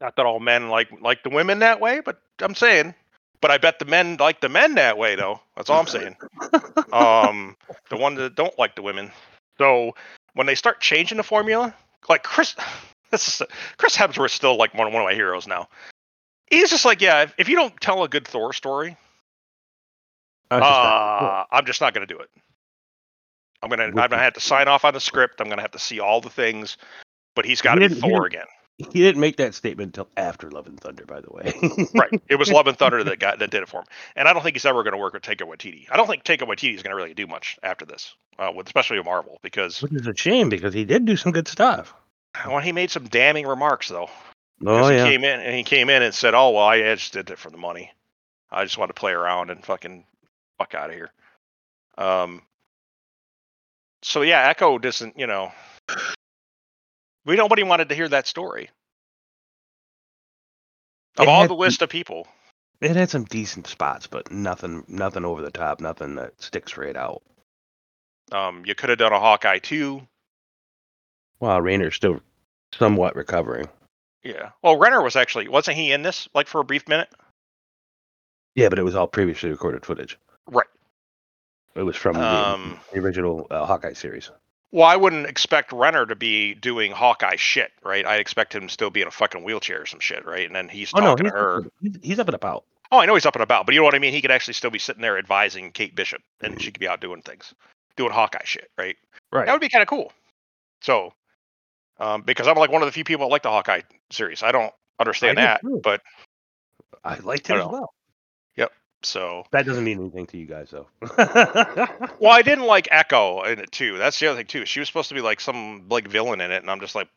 not 0.00 0.16
that 0.16 0.26
all 0.26 0.40
men 0.40 0.68
like 0.68 0.88
like 1.00 1.22
the 1.22 1.30
women 1.30 1.60
that 1.60 1.80
way, 1.80 2.00
but 2.00 2.20
I'm 2.40 2.54
saying, 2.54 2.94
but 3.40 3.50
I 3.50 3.58
bet 3.58 3.78
the 3.78 3.84
men 3.84 4.16
like 4.18 4.40
the 4.40 4.48
men 4.48 4.74
that 4.74 4.98
way, 4.98 5.14
though. 5.14 5.40
That's 5.56 5.70
all 5.70 5.80
I'm 5.80 5.86
saying. 5.86 6.16
um, 6.92 7.56
the 7.90 7.96
one 7.96 8.14
that 8.16 8.34
don't 8.34 8.58
like 8.58 8.74
the 8.74 8.82
women. 8.82 9.12
So 9.60 9.94
when 10.32 10.46
they 10.46 10.54
start 10.54 10.80
changing 10.80 11.18
the 11.18 11.22
formula, 11.22 11.74
like 12.08 12.22
Chris, 12.22 12.56
this 13.10 13.28
is 13.28 13.46
Chris 13.76 13.94
Hemsworth's 13.94 14.32
still 14.32 14.56
like 14.56 14.72
one 14.74 14.90
one 14.92 15.02
of 15.02 15.06
my 15.06 15.14
heroes 15.14 15.46
now. 15.46 15.68
He's 16.46 16.70
just 16.70 16.84
like, 16.84 17.00
yeah, 17.00 17.22
if, 17.22 17.34
if 17.38 17.48
you 17.48 17.56
don't 17.56 17.78
tell 17.80 18.02
a 18.02 18.08
good 18.08 18.26
Thor 18.26 18.52
story, 18.52 18.96
I 20.50 20.56
was 20.56 20.64
just 20.64 20.78
like, 20.78 20.92
uh, 20.92 21.44
I'm 21.52 21.66
just 21.66 21.80
not 21.80 21.94
going 21.94 22.06
to 22.06 22.12
do 22.12 22.18
it. 22.18 22.28
I'm 23.62 23.68
gonna. 23.68 23.84
I'm 23.84 23.92
gonna 23.92 24.18
have 24.18 24.32
to 24.34 24.40
sign 24.40 24.68
off 24.68 24.86
on 24.86 24.94
the 24.94 25.00
script. 25.00 25.40
I'm 25.40 25.48
gonna 25.50 25.60
have 25.60 25.72
to 25.72 25.78
see 25.78 26.00
all 26.00 26.22
the 26.22 26.30
things, 26.30 26.78
but 27.36 27.44
he's 27.44 27.60
got 27.60 27.74
to 27.74 27.88
be 27.88 27.94
Thor 27.94 28.24
again. 28.24 28.46
He 28.92 29.00
didn't 29.00 29.20
make 29.20 29.36
that 29.36 29.54
statement 29.54 29.88
until 29.88 30.08
after 30.16 30.50
Love 30.50 30.66
and 30.66 30.78
Thunder, 30.78 31.04
by 31.04 31.20
the 31.20 31.30
way. 31.30 31.52
Right. 31.94 32.22
It 32.28 32.36
was 32.36 32.50
Love 32.52 32.66
and 32.66 32.78
Thunder 32.78 33.04
that 33.04 33.18
got 33.18 33.38
that 33.38 33.50
did 33.50 33.62
it 33.62 33.68
for 33.68 33.80
him. 33.80 33.86
And 34.16 34.28
I 34.28 34.32
don't 34.32 34.42
think 34.42 34.56
he's 34.56 34.64
ever 34.64 34.82
going 34.82 34.92
to 34.92 34.98
work 34.98 35.12
with 35.12 35.22
Taika 35.22 35.42
Waititi. 35.42 35.86
I 35.90 35.96
don't 35.96 36.06
think 36.06 36.24
Taika 36.24 36.48
Waititi 36.48 36.74
is 36.74 36.82
going 36.82 36.90
to 36.90 36.96
really 36.96 37.14
do 37.14 37.26
much 37.26 37.58
after 37.62 37.84
this, 37.84 38.14
uh, 38.38 38.52
with 38.54 38.66
especially 38.66 38.98
with 38.98 39.06
Marvel, 39.06 39.38
because 39.42 39.82
Which 39.82 39.92
is 39.92 40.06
a 40.06 40.14
shame 40.16 40.48
because 40.48 40.74
he 40.74 40.84
did 40.84 41.04
do 41.04 41.16
some 41.16 41.32
good 41.32 41.48
stuff. 41.48 41.94
well, 42.46 42.58
he 42.60 42.72
made 42.72 42.90
some 42.90 43.04
damning 43.08 43.46
remarks 43.46 43.88
though. 43.88 44.08
Oh 44.66 44.88
he 44.88 44.96
yeah. 44.96 45.04
came 45.04 45.24
in 45.24 45.40
and 45.40 45.54
he 45.54 45.62
came 45.62 45.88
in 45.88 46.02
and 46.02 46.14
said, 46.14 46.34
"Oh 46.34 46.50
well, 46.50 46.64
I 46.64 46.80
just 46.94 47.12
did 47.12 47.30
it 47.30 47.38
for 47.38 47.50
the 47.50 47.56
money. 47.56 47.92
I 48.50 48.64
just 48.64 48.76
wanted 48.76 48.94
to 48.94 49.00
play 49.00 49.12
around 49.12 49.50
and 49.50 49.64
fucking 49.64 50.04
fuck 50.58 50.74
out 50.74 50.90
of 50.90 50.96
here." 50.96 51.10
Um. 51.96 52.42
So 54.02 54.22
yeah, 54.22 54.48
Echo 54.48 54.78
doesn't. 54.78 55.18
You 55.18 55.26
know, 55.26 55.52
we 57.24 57.36
nobody 57.36 57.62
wanted 57.62 57.88
to 57.88 57.94
hear 57.94 58.08
that 58.08 58.26
story. 58.26 58.70
Of 61.16 61.24
It 61.24 61.28
all 61.28 61.46
the 61.48 61.54
list 61.54 61.82
of 61.82 61.88
people, 61.88 62.26
It 62.80 62.96
had 62.96 63.10
some 63.10 63.24
decent 63.24 63.66
spots, 63.66 64.06
but 64.06 64.30
nothing 64.30 64.84
nothing 64.88 65.24
over 65.24 65.42
the 65.42 65.50
top, 65.50 65.80
nothing 65.80 66.14
that 66.16 66.40
sticks 66.40 66.76
right 66.76 66.96
out. 66.96 67.22
um, 68.32 68.62
you 68.64 68.74
could 68.74 68.88
have 68.90 68.98
done 68.98 69.12
a 69.12 69.18
Hawkeye 69.20 69.58
too. 69.58 70.06
Well, 71.40 71.60
Renner's 71.60 71.96
still 71.96 72.20
somewhat 72.72 73.16
recovering. 73.16 73.68
Yeah. 74.22 74.50
Well, 74.62 74.76
Renner 74.78 75.02
was 75.02 75.16
actually 75.16 75.48
wasn't 75.48 75.76
he 75.78 75.92
in 75.92 76.02
this 76.02 76.28
like 76.34 76.46
for 76.46 76.60
a 76.60 76.64
brief 76.64 76.86
minute? 76.88 77.08
Yeah, 78.54 78.68
but 78.68 78.78
it 78.78 78.82
was 78.84 78.94
all 78.94 79.06
previously 79.08 79.50
recorded 79.50 79.84
footage. 79.84 80.18
Right. 80.46 80.66
It 81.74 81.82
was 81.82 81.96
from 81.96 82.14
the- 82.16 82.24
Um, 82.26 82.80
the 82.92 82.98
original 83.00 83.46
uh, 83.50 83.64
Hawkeye 83.66 83.92
series. 83.94 84.30
Well, 84.72 84.86
I 84.86 84.96
wouldn't 84.96 85.26
expect 85.26 85.72
Renner 85.72 86.06
to 86.06 86.14
be 86.14 86.54
doing 86.54 86.92
Hawkeye 86.92 87.36
shit, 87.36 87.72
right? 87.82 88.06
I'd 88.06 88.20
expect 88.20 88.54
him 88.54 88.68
to 88.68 88.72
still 88.72 88.90
be 88.90 89.02
in 89.02 89.08
a 89.08 89.10
fucking 89.10 89.42
wheelchair 89.42 89.82
or 89.82 89.86
some 89.86 89.98
shit, 90.00 90.24
right? 90.24 90.46
And 90.46 90.54
then 90.54 90.68
he's 90.68 90.92
Oh 90.94 91.00
no, 91.00 91.06
talking 91.06 91.26
he's, 91.26 91.32
to 91.32 91.38
her. 91.38 91.62
he's, 91.80 91.98
he's 92.02 92.18
up 92.18 92.28
and 92.28 92.36
about. 92.36 92.64
Oh, 92.92 92.98
I 92.98 93.06
know 93.06 93.14
he's 93.14 93.26
up 93.26 93.34
and 93.34 93.42
about, 93.42 93.66
but 93.66 93.74
you 93.74 93.80
know 93.80 93.84
what 93.84 93.94
I 93.94 93.98
mean? 93.98 94.12
He 94.12 94.20
could 94.22 94.30
actually 94.30 94.54
still 94.54 94.70
be 94.70 94.78
sitting 94.78 95.02
there 95.02 95.18
advising 95.18 95.70
Kate 95.72 95.94
Bishop, 95.94 96.22
and 96.40 96.60
she 96.60 96.70
could 96.72 96.80
be 96.80 96.88
out 96.88 97.00
doing 97.00 97.22
things, 97.22 97.54
doing 97.96 98.10
Hawkeye 98.12 98.44
shit, 98.44 98.70
right? 98.78 98.96
Right. 99.32 99.46
That 99.46 99.52
would 99.52 99.60
be 99.60 99.68
kind 99.68 99.82
of 99.82 99.88
cool. 99.88 100.12
So, 100.82 101.12
um, 101.98 102.22
because 102.22 102.48
I'm 102.48 102.56
like 102.56 102.70
one 102.70 102.82
of 102.82 102.86
the 102.86 102.92
few 102.92 103.04
people 103.04 103.26
that 103.26 103.32
like 103.32 103.42
the 103.42 103.50
Hawkeye 103.50 103.82
series. 104.10 104.42
I 104.42 104.50
don't 104.52 104.72
understand 104.98 105.38
I 105.38 105.42
that, 105.42 105.60
but 105.82 106.00
I 107.04 107.18
liked 107.18 107.50
it 107.50 107.56
as 107.56 107.66
well. 107.66 107.92
So. 109.02 109.44
That 109.50 109.66
doesn't 109.66 109.84
mean 109.84 110.00
anything 110.00 110.26
to 110.26 110.38
you 110.38 110.46
guys, 110.46 110.70
though. 110.70 110.88
Well, 112.18 112.32
I 112.32 112.42
didn't 112.44 112.66
like 112.66 112.88
Echo 112.90 113.42
in 113.42 113.58
it 113.58 113.72
too. 113.72 113.98
That's 113.98 114.18
the 114.18 114.28
other 114.28 114.38
thing 114.38 114.46
too. 114.46 114.66
She 114.66 114.80
was 114.80 114.88
supposed 114.88 115.08
to 115.08 115.14
be 115.14 115.20
like 115.20 115.40
some 115.40 115.86
like 115.88 116.08
villain 116.08 116.40
in 116.40 116.50
it, 116.50 116.62
and 116.62 116.70
I'm 116.70 116.80
just 116.80 116.94
like, 116.94 117.08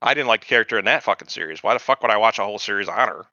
I 0.00 0.14
didn't 0.14 0.28
like 0.28 0.40
the 0.40 0.46
character 0.46 0.78
in 0.78 0.86
that 0.86 1.04
fucking 1.04 1.28
series. 1.28 1.62
Why 1.62 1.74
the 1.74 1.80
fuck 1.80 2.02
would 2.02 2.10
I 2.10 2.16
watch 2.16 2.38
a 2.38 2.44
whole 2.44 2.58
series 2.58 2.88
on 2.88 3.08
her? 3.08 3.26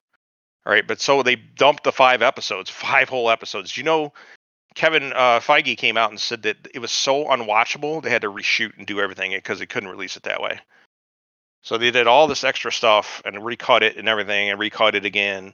All 0.66 0.74
right, 0.74 0.88
but 0.88 1.02
so 1.02 1.24
they 1.24 1.36
dumped 1.36 1.84
the 1.84 1.92
five 1.92 2.22
episodes, 2.22 2.70
five 2.70 3.10
whole 3.10 3.30
episodes. 3.30 3.76
You 3.76 3.84
know, 3.84 4.14
Kevin 4.76 5.12
uh, 5.14 5.40
Feige 5.40 5.78
came 5.78 5.98
out 5.98 6.12
and 6.12 6.20
said 6.20 6.44
that 6.44 6.58
it 6.74 6.80
was 6.80 6.92
so 6.92 7.26
unwatchable 7.26 8.04
they 8.04 8.10
had 8.10 8.22
to 8.22 8.32
reshoot 8.32 8.78
and 8.78 8.86
do 8.86 9.00
everything 9.00 9.32
because 9.32 9.60
they 9.60 9.66
couldn't 9.66 9.90
release 9.90 10.16
it 10.16 10.24
that 10.24 10.42
way. 10.42 10.60
So 11.62 11.78
they 11.78 11.92
did 11.92 12.08
all 12.08 12.28
this 12.28 12.44
extra 12.44 12.72
stuff 12.72 13.22
and 13.26 13.44
recut 13.44 13.84
it 13.84 13.98
and 13.98 14.08
everything 14.08 14.50
and 14.50 14.60
recut 14.60 14.96
it 14.96 15.06
again. 15.06 15.54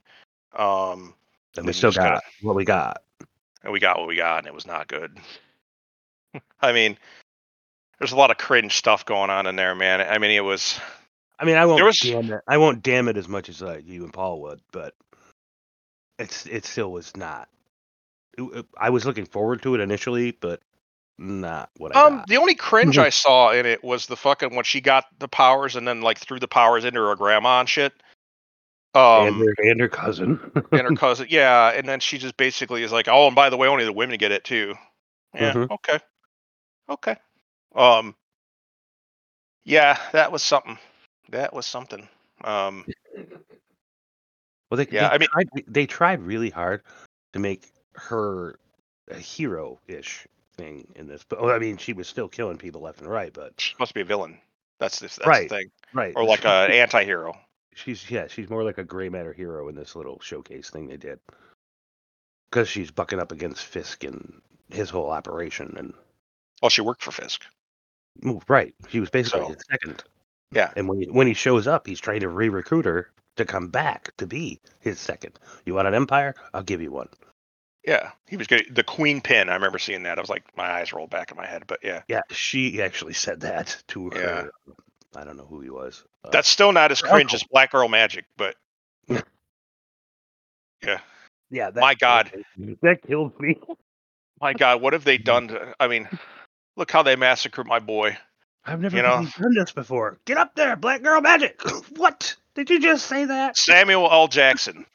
Um, 0.54 1.16
and 1.58 1.66
we 1.66 1.74
still 1.74 1.92
just 1.92 2.04
gotta- 2.04 2.22
what 2.42 2.56
we 2.56 2.66
got. 2.66 3.02
and 3.64 3.72
we 3.74 3.80
got 3.80 3.98
what 3.98 4.08
we 4.08 4.16
got, 4.16 4.40
and 4.40 4.48
it 4.48 4.54
was 4.54 4.68
not 4.68 4.88
good. 4.88 5.18
I 6.62 6.72
mean, 6.74 6.98
there's 8.00 8.12
a 8.12 8.16
lot 8.18 8.32
of 8.32 8.38
cringe 8.38 8.76
stuff 8.76 9.06
going 9.06 9.30
on 9.30 9.48
in 9.48 9.56
there, 9.56 9.74
man. 9.76 10.02
I 10.02 10.18
mean, 10.18 10.32
it 10.32 10.44
was 10.44 10.80
I 11.40 11.46
mean, 11.46 11.56
I 11.58 11.66
won't 11.66 11.84
was- 11.84 12.00
damn 12.00 12.32
it. 12.32 12.42
I 12.48 12.58
won't 12.58 12.82
damn 12.84 13.08
it 13.08 13.18
as 13.18 13.28
much 13.28 13.50
as 13.50 13.62
uh, 13.62 13.80
you 13.84 14.04
and 14.04 14.14
Paul 14.14 14.42
would, 14.42 14.62
but 14.72 14.94
it's 16.20 16.46
it 16.46 16.66
still 16.66 16.92
was 16.92 17.16
not. 17.16 17.50
I 18.78 18.90
was 18.90 19.06
looking 19.06 19.26
forward 19.26 19.62
to 19.64 19.76
it 19.76 19.82
initially, 19.82 20.32
but 20.32 20.62
not 21.18 21.70
what 21.78 21.96
I 21.96 22.04
um 22.04 22.18
got. 22.18 22.28
the 22.28 22.38
only 22.38 22.56
cringe. 22.56 22.98
I 22.98 23.10
saw 23.10 23.52
in 23.52 23.66
it 23.66 23.84
was 23.84 24.06
the 24.08 24.18
fucking 24.18 24.54
when 24.56 24.66
she 24.66 24.82
got 24.82 25.06
the 25.20 25.28
powers 25.30 25.76
and 25.78 25.88
then 25.88 26.02
like 26.02 26.18
threw 26.20 26.40
the 26.40 26.48
powers 26.48 26.84
into 26.86 27.00
her 27.02 27.16
grandma 27.16 27.62
and 27.62 27.70
shit. 27.70 27.94
Um, 28.96 29.28
and, 29.28 29.38
her, 29.42 29.56
and 29.72 29.80
her 29.82 29.90
cousin. 29.90 30.40
and 30.72 30.82
her 30.82 30.96
cousin, 30.96 31.28
yeah, 31.30 31.70
and 31.72 31.88
then 31.88 32.00
she 32.00 32.18
just 32.18 32.38
basically 32.38 32.82
is 32.84 32.92
like, 32.92 33.08
oh, 33.10 33.28
and 33.28 33.36
by 33.36 33.50
the 33.50 33.58
way, 33.58 33.68
only 33.68 33.84
the 33.86 33.92
women 33.94 34.18
get 34.18 34.32
it 34.32 34.44
too. 34.44 34.74
Yeah, 35.34 35.54
Mhm. 35.54 35.72
okay, 35.72 36.00
okay. 36.90 37.16
Um, 37.76 38.16
Yeah, 39.66 39.98
that 40.14 40.32
was 40.32 40.44
something. 40.44 40.78
That 41.30 41.54
was 41.54 41.66
something. 41.66 42.08
Um, 42.44 42.86
Well, 44.72 44.78
they, 44.78 44.88
Yeah, 44.92 45.10
they 45.10 45.16
I 45.16 45.18
mean- 45.18 45.30
tried, 45.32 45.48
they 45.68 45.86
tried 45.86 46.22
really 46.22 46.50
hard 46.50 46.82
to 47.34 47.40
make 47.40 47.66
her 47.96 48.58
a 49.10 49.18
hero-ish 49.18 50.28
thing 50.58 50.92
in 50.96 51.08
this. 51.08 51.24
But 51.28 51.42
well, 51.42 51.54
I 51.54 51.60
mean, 51.60 51.78
she 51.78 51.94
was 51.94 52.08
still 52.08 52.28
killing 52.28 52.58
people 52.58 52.82
left 52.82 53.00
and 53.02 53.10
right. 53.10 53.32
But 53.34 53.60
she 53.60 53.74
must 53.80 53.94
be 53.94 54.02
a 54.02 54.06
villain. 54.06 54.40
That's 54.80 55.00
this. 55.00 55.16
That's 55.18 55.28
Right. 55.28 55.50
the 55.50 55.56
thing. 55.58 55.72
right, 55.94 56.14
Or 56.16 56.24
like 56.26 56.46
an 56.46 56.72
anti-hero. 56.72 57.38
She's 57.76 58.10
yeah, 58.10 58.26
she's 58.28 58.50
more 58.50 58.64
like 58.64 58.80
a 58.80 58.84
gray 58.84 59.10
matter 59.10 59.32
hero 59.34 59.68
in 59.70 59.76
this 59.76 59.96
little 59.96 60.20
showcase 60.22 60.70
thing 60.72 60.88
they 60.88 60.98
did. 60.98 61.20
Because 62.50 62.68
she's 62.68 62.90
bucking 62.90 63.20
up 63.20 63.32
against 63.32 63.64
Fisk 63.64 64.04
and 64.04 64.42
his 64.72 64.90
whole 64.90 65.12
operation, 65.12 65.76
and 65.78 65.94
Well, 66.62 66.70
she 66.70 66.82
worked 66.82 67.04
for 67.04 67.12
Fisk. 67.12 67.44
right, 68.48 68.74
she 68.90 69.00
was 69.00 69.10
basically 69.10 69.42
So- 69.42 69.48
his 69.54 69.64
second. 69.70 70.04
Yeah. 70.52 70.72
And 70.78 70.88
when 70.88 71.02
he, 71.02 71.08
when 71.08 71.28
he 71.28 71.34
shows 71.34 71.68
up, 71.68 71.86
he's 71.86 72.00
trying 72.00 72.22
to 72.22 72.30
re-recruit 72.30 72.86
her 72.86 73.12
to 73.36 73.46
come 73.46 73.68
back 73.70 74.16
to 74.18 74.28
be 74.28 74.62
his 74.80 75.00
second. 75.00 75.38
You 75.66 75.74
want 75.74 75.88
an 75.88 75.94
empire? 75.96 76.34
I'll 76.54 76.64
give 76.64 76.82
you 76.82 76.92
one. 76.92 77.10
Yeah, 77.86 78.12
he 78.28 78.38
was 78.38 78.48
good. 78.48 78.74
The 78.74 78.84
Queen 78.84 79.22
Pin. 79.22 79.50
I 79.50 79.56
remember 79.56 79.80
seeing 79.80 80.04
that. 80.04 80.18
I 80.18 80.22
was 80.22 80.30
like, 80.30 80.44
my 80.56 80.64
eyes 80.72 80.94
rolled 80.94 81.10
back 81.10 81.32
in 81.32 81.38
my 81.38 81.46
head. 81.46 81.64
But 81.68 81.80
yeah, 81.84 82.04
Yeah, 82.08 82.22
she 82.32 82.82
actually 82.82 83.14
said 83.14 83.42
that 83.42 83.84
to 83.90 84.10
Yeah. 84.16 84.48
I 85.16 85.24
don't 85.24 85.38
know 85.38 85.46
who 85.46 85.62
he 85.62 85.70
was. 85.70 86.04
Uh, 86.24 86.30
that's 86.32 86.48
still 86.50 86.72
not 86.72 86.92
as 86.92 87.02
cringe 87.02 87.34
uncle. 87.34 87.36
as 87.36 87.44
Black 87.44 87.72
Girl 87.72 87.88
Magic. 87.88 88.26
But 88.38 88.56
yeah, 90.84 91.00
yeah. 91.50 91.72
That, 91.72 91.82
my 91.82 91.96
God. 91.96 92.32
that 92.82 93.00
killed 93.08 93.34
me. 93.40 93.58
my 94.42 94.54
God, 94.54 94.82
what 94.82 94.94
have 94.94 95.04
they 95.04 95.18
done? 95.18 95.48
To, 95.50 95.74
I 95.80 95.88
mean, 95.88 96.08
look 96.76 96.92
how 96.92 97.04
they 97.04 97.16
massacred 97.16 97.68
my 97.68 97.80
boy. 97.80 98.18
I've 98.66 98.82
never 98.82 98.96
You 98.98 99.04
know- 99.04 99.28
done 99.40 99.54
this 99.54 99.72
before. 99.72 100.18
Get 100.26 100.38
up 100.38 100.56
there, 100.56 100.76
Black 100.76 101.04
Girl 101.04 101.22
Magic. 101.22 101.62
what? 101.98 102.36
Did 102.56 102.70
you 102.70 102.80
just 102.80 103.06
say 103.08 103.26
that? 103.26 103.58
Samuel 103.58 104.10
L. 104.12 104.28
Jackson. 104.28 104.86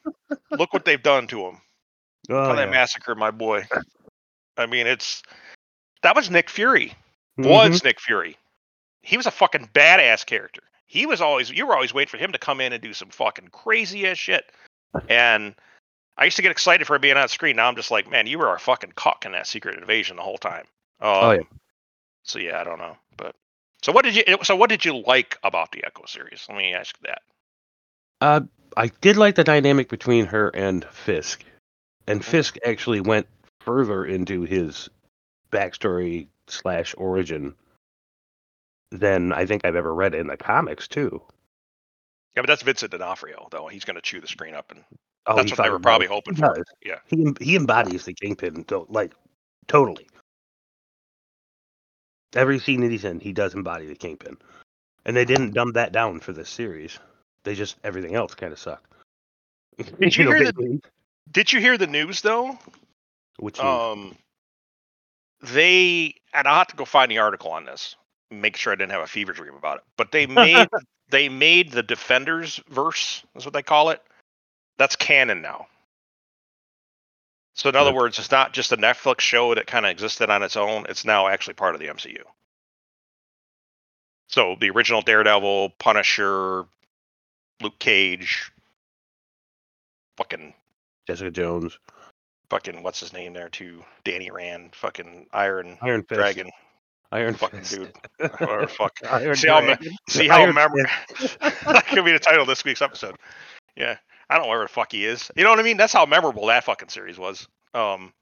look 0.50 0.72
what 0.72 0.84
they've 0.84 1.02
done 1.02 1.26
to 1.28 1.46
him. 1.46 1.58
Oh, 2.30 2.46
how 2.46 2.54
they 2.54 2.64
yeah. 2.64 2.70
massacred 2.70 3.16
my 3.18 3.30
boy. 3.30 3.64
I 4.56 4.66
mean, 4.66 4.86
it's 4.86 5.22
that 6.02 6.16
was 6.16 6.30
Nick 6.30 6.50
Fury. 6.50 6.94
Mhm. 7.38 7.48
Was 7.48 7.84
Nick 7.84 8.00
Fury? 8.00 8.36
He 9.02 9.16
was 9.16 9.26
a 9.26 9.30
fucking 9.30 9.70
badass 9.74 10.26
character. 10.26 10.62
He 10.86 11.06
was 11.06 11.20
always 11.20 11.50
you 11.50 11.66
were 11.66 11.74
always 11.74 11.94
waiting 11.94 12.10
for 12.10 12.16
him 12.18 12.32
to 12.32 12.38
come 12.38 12.60
in 12.60 12.72
and 12.72 12.82
do 12.82 12.92
some 12.92 13.10
fucking 13.10 13.48
crazy 13.48 14.06
ass 14.06 14.18
shit. 14.18 14.44
And 15.08 15.54
I 16.16 16.24
used 16.24 16.36
to 16.36 16.42
get 16.42 16.50
excited 16.50 16.86
for 16.86 16.96
him 16.96 17.02
being 17.02 17.16
on 17.16 17.28
screen. 17.28 17.56
Now 17.56 17.68
I'm 17.68 17.76
just 17.76 17.90
like, 17.90 18.10
man, 18.10 18.26
you 18.26 18.38
were 18.38 18.52
a 18.54 18.58
fucking 18.58 18.92
cock 18.96 19.24
in 19.24 19.32
that 19.32 19.46
Secret 19.46 19.78
Invasion 19.78 20.16
the 20.16 20.22
whole 20.22 20.38
time. 20.38 20.64
Oh, 21.00 21.30
Um, 21.30 21.36
yeah. 21.36 21.42
So 22.24 22.38
yeah, 22.38 22.60
I 22.60 22.64
don't 22.64 22.78
know, 22.78 22.96
but 23.16 23.34
so 23.82 23.92
what 23.92 24.04
did 24.04 24.14
you 24.16 24.24
so 24.42 24.56
what 24.56 24.68
did 24.68 24.84
you 24.84 24.98
like 25.06 25.38
about 25.42 25.72
the 25.72 25.84
Echo 25.84 26.04
series? 26.06 26.44
Let 26.48 26.58
me 26.58 26.74
ask 26.74 26.98
that. 27.00 27.22
Uh, 28.20 28.40
I 28.76 28.88
did 29.00 29.16
like 29.16 29.36
the 29.36 29.44
dynamic 29.44 29.88
between 29.88 30.26
her 30.26 30.48
and 30.50 30.84
Fisk, 30.84 31.44
and 32.06 32.20
Mm-hmm. 32.20 32.30
Fisk 32.30 32.56
actually 32.66 33.00
went 33.00 33.26
further 33.60 34.04
into 34.04 34.42
his 34.42 34.90
backstory 35.50 36.26
slash 36.46 36.94
origin 36.98 37.54
than 38.90 39.32
I 39.32 39.46
think 39.46 39.64
I've 39.64 39.76
ever 39.76 39.94
read 39.94 40.14
in 40.14 40.26
the 40.26 40.36
comics 40.36 40.88
too. 40.88 41.22
Yeah, 42.36 42.42
but 42.42 42.46
that's 42.46 42.62
Vincent 42.62 42.92
D'Onofrio 42.92 43.48
though. 43.50 43.66
He's 43.68 43.84
going 43.84 43.96
to 43.96 44.00
chew 44.02 44.20
the 44.20 44.26
screen 44.28 44.54
up, 44.54 44.70
and 44.70 44.84
Oh, 45.26 45.36
that's 45.36 45.50
what 45.52 45.62
they 45.62 45.70
were 45.70 45.78
probably 45.78 46.06
does. 46.06 46.14
hoping 46.14 46.34
for. 46.36 46.54
does. 46.54 46.64
Yeah. 46.84 46.98
He 47.06 47.32
he 47.40 47.56
embodies 47.56 48.04
the 48.04 48.14
kingpin, 48.14 48.64
to, 48.64 48.86
like 48.88 49.12
totally. 49.68 50.06
Every 52.34 52.58
scene 52.60 52.80
that 52.82 52.90
he's 52.90 53.04
in, 53.04 53.18
he 53.20 53.32
does 53.32 53.54
embody 53.54 53.86
the 53.86 53.94
kingpin, 53.96 54.36
and 55.04 55.16
they 55.16 55.24
didn't 55.24 55.52
dumb 55.52 55.72
that 55.72 55.92
down 55.92 56.20
for 56.20 56.32
this 56.32 56.48
series. 56.48 56.98
They 57.44 57.54
just 57.54 57.76
everything 57.82 58.14
else 58.14 58.34
kind 58.34 58.52
of 58.52 58.58
sucked. 58.58 58.86
Did 60.00 60.16
you 60.16 60.24
know, 60.24 60.32
hear 60.32 60.44
they- 60.44 60.50
the- 60.52 60.80
Did 61.32 61.52
you 61.52 61.60
hear 61.60 61.76
the 61.76 61.86
news 61.86 62.20
though? 62.20 62.58
Which 63.38 63.58
is- 63.58 63.64
Um, 63.64 64.16
they 65.42 66.14
and 66.32 66.46
I'll 66.46 66.58
have 66.58 66.68
to 66.68 66.76
go 66.76 66.84
find 66.84 67.10
the 67.10 67.18
article 67.18 67.50
on 67.50 67.64
this. 67.64 67.96
Make 68.30 68.56
sure 68.56 68.72
I 68.72 68.76
didn't 68.76 68.92
have 68.92 69.02
a 69.02 69.06
fever 69.06 69.32
dream 69.32 69.54
about 69.54 69.78
it. 69.78 69.84
But 69.96 70.12
they 70.12 70.26
made 70.26 70.68
they 71.10 71.28
made 71.28 71.72
the 71.72 71.82
Defenders 71.82 72.60
verse. 72.68 73.22
Is 73.34 73.44
what 73.44 73.54
they 73.54 73.62
call 73.62 73.90
it. 73.90 74.02
That's 74.78 74.96
canon 74.96 75.42
now. 75.42 75.66
So 77.54 77.68
in 77.68 77.76
other 77.76 77.92
words, 77.92 78.18
it's 78.18 78.30
not 78.30 78.54
just 78.54 78.72
a 78.72 78.76
Netflix 78.76 79.20
show 79.20 79.54
that 79.54 79.66
kind 79.66 79.84
of 79.84 79.90
existed 79.90 80.30
on 80.30 80.42
its 80.42 80.56
own. 80.56 80.86
It's 80.88 81.04
now 81.04 81.28
actually 81.28 81.54
part 81.54 81.74
of 81.74 81.80
the 81.80 81.88
MCU. 81.88 82.22
So 84.28 84.56
the 84.58 84.70
original 84.70 85.02
Daredevil, 85.02 85.74
Punisher, 85.78 86.64
Luke 87.60 87.78
Cage, 87.78 88.52
fucking 90.16 90.54
Jessica 91.06 91.30
Jones, 91.30 91.78
fucking 92.48 92.82
what's 92.82 93.00
his 93.00 93.12
name 93.12 93.32
there 93.32 93.48
too? 93.48 93.84
Danny 94.04 94.30
Rand, 94.30 94.74
fucking 94.74 95.26
Iron 95.32 95.76
Iron 95.82 96.02
Fist, 96.04 96.18
Dragon, 96.18 96.50
Iron 97.12 97.34
fucking 97.34 97.60
Fist. 97.60 97.74
dude. 98.18 98.30
Or 98.40 98.66
fuck. 98.68 98.98
Iron 99.10 99.34
See 99.34 99.48
how, 99.48 99.60
me- 99.60 99.76
see 100.08 100.28
how 100.28 100.42
Iron 100.42 100.54
memor- 100.54 100.88
that 101.40 101.84
could 101.88 102.04
be 102.04 102.12
the 102.12 102.18
title 102.20 102.42
of 102.42 102.48
this 102.48 102.64
week's 102.64 102.82
episode. 102.82 103.16
Yeah, 103.76 103.96
I 104.28 104.34
don't 104.36 104.44
know 104.44 104.50
where 104.50 104.62
the 104.62 104.68
fuck 104.68 104.92
he 104.92 105.04
is. 105.04 105.30
You 105.36 105.42
know 105.44 105.50
what 105.50 105.58
I 105.58 105.62
mean? 105.62 105.76
That's 105.76 105.92
how 105.92 106.06
memorable 106.06 106.46
that 106.46 106.64
fucking 106.64 106.88
series 106.88 107.18
was. 107.18 107.48
Um, 107.74 108.12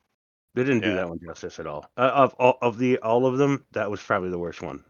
They 0.55 0.63
didn't 0.65 0.81
do 0.81 0.95
that 0.95 1.09
one 1.09 1.19
justice 1.25 1.59
at 1.59 1.67
all. 1.67 1.91
Uh, 1.97 2.11
of 2.15 2.35
all 2.35 2.59
of 2.63 2.79
the 2.79 2.99
all 2.99 3.27
of 3.27 3.37
them, 3.39 3.65
that 3.73 3.91
was 3.91 4.01
probably 4.03 4.31
the 4.31 4.39
worst 4.39 4.63
one. 4.63 4.85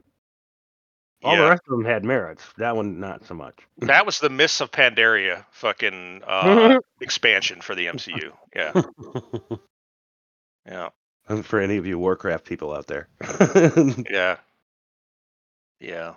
All 1.25 1.37
the 1.37 1.49
rest 1.49 1.63
of 1.67 1.73
them 1.73 1.85
had 1.85 2.05
merits. 2.05 2.45
That 2.59 2.77
one, 2.77 3.01
not 3.01 3.25
so 3.27 3.35
much. 3.35 3.57
that 3.79 4.07
was 4.07 4.21
the 4.21 4.31
Mists 4.31 4.61
of 4.61 4.71
Pandaria 4.71 5.45
fucking 5.51 6.23
uh, 6.25 6.79
expansion 7.01 7.61
for 7.61 7.75
the 7.75 7.87
MCU. 7.87 8.31
Yeah, 8.55 8.81
yeah, 10.67 10.89
And 10.91 10.91
For 11.43 11.61
any 11.61 11.77
of 11.77 11.87
you 11.87 11.99
Warcraft 11.99 12.45
people 12.45 12.73
out 12.75 12.87
there, 12.87 13.09
yeah, 14.11 14.39
yeah. 15.81 16.15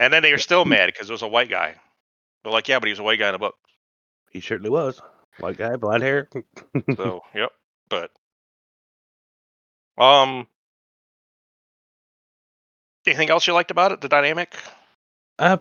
And 0.00 0.12
then 0.12 0.22
they 0.22 0.32
were 0.32 0.38
still 0.38 0.64
mad 0.64 0.86
because 0.86 1.08
it 1.08 1.12
was 1.12 1.22
a 1.22 1.28
white 1.28 1.50
guy. 1.50 1.74
They're 2.42 2.52
like, 2.52 2.68
yeah, 2.68 2.78
but 2.78 2.86
he 2.86 2.92
was 2.92 2.98
a 2.98 3.02
white 3.02 3.18
guy 3.18 3.28
in 3.28 3.32
the 3.32 3.38
book. 3.38 3.56
he 4.30 4.40
certainly 4.40 4.70
was. 4.70 5.00
White 5.38 5.58
guy, 5.58 5.76
blonde 5.76 6.02
hair. 6.02 6.28
So, 6.96 7.22
yep. 7.34 7.50
But, 7.88 8.10
um, 9.98 10.46
anything 13.06 13.30
else 13.30 13.46
you 13.46 13.52
liked 13.54 13.70
about 13.70 13.92
it? 13.92 14.00
The 14.00 14.08
dynamic? 14.08 14.56
Uh, 15.38 15.58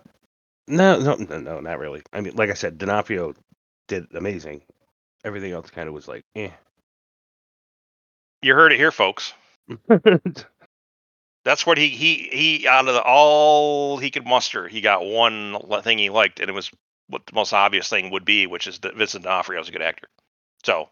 no, 0.67 0.99
no, 0.99 1.15
no, 1.15 1.39
no, 1.39 1.59
not 1.59 1.79
really. 1.79 2.03
I 2.13 2.21
mean, 2.21 2.35
like 2.35 2.49
I 2.49 2.53
said, 2.53 2.77
D'Onofrio 2.77 3.33
did 3.87 4.13
amazing. 4.15 4.63
Everything 5.23 5.51
else 5.53 5.69
kind 5.69 5.87
of 5.87 5.93
was 5.93 6.07
like, 6.07 6.25
eh. 6.35 6.51
You 8.45 8.53
heard 8.53 8.71
it 8.71 8.77
here, 8.77 8.91
folks. 8.91 9.33
That's 11.45 11.65
what 11.65 11.79
he 11.79 11.89
he 11.89 12.29
he 12.31 12.67
out 12.67 12.87
of 12.87 12.93
the, 12.93 13.01
all 13.01 13.97
he 13.97 14.11
could 14.11 14.27
muster, 14.27 14.67
he 14.67 14.81
got 14.81 15.03
one 15.03 15.57
thing 15.81 15.97
he 15.97 16.11
liked, 16.11 16.39
and 16.39 16.47
it 16.47 16.53
was 16.53 16.69
what 17.07 17.25
the 17.25 17.33
most 17.33 17.53
obvious 17.53 17.89
thing 17.89 18.11
would 18.11 18.23
be, 18.23 18.45
which 18.45 18.67
is 18.67 18.77
that 18.79 18.95
Vincent 18.95 19.23
D'Onofrio 19.23 19.59
is 19.59 19.69
a 19.69 19.71
good 19.71 19.81
actor. 19.81 20.07
So 20.63 20.89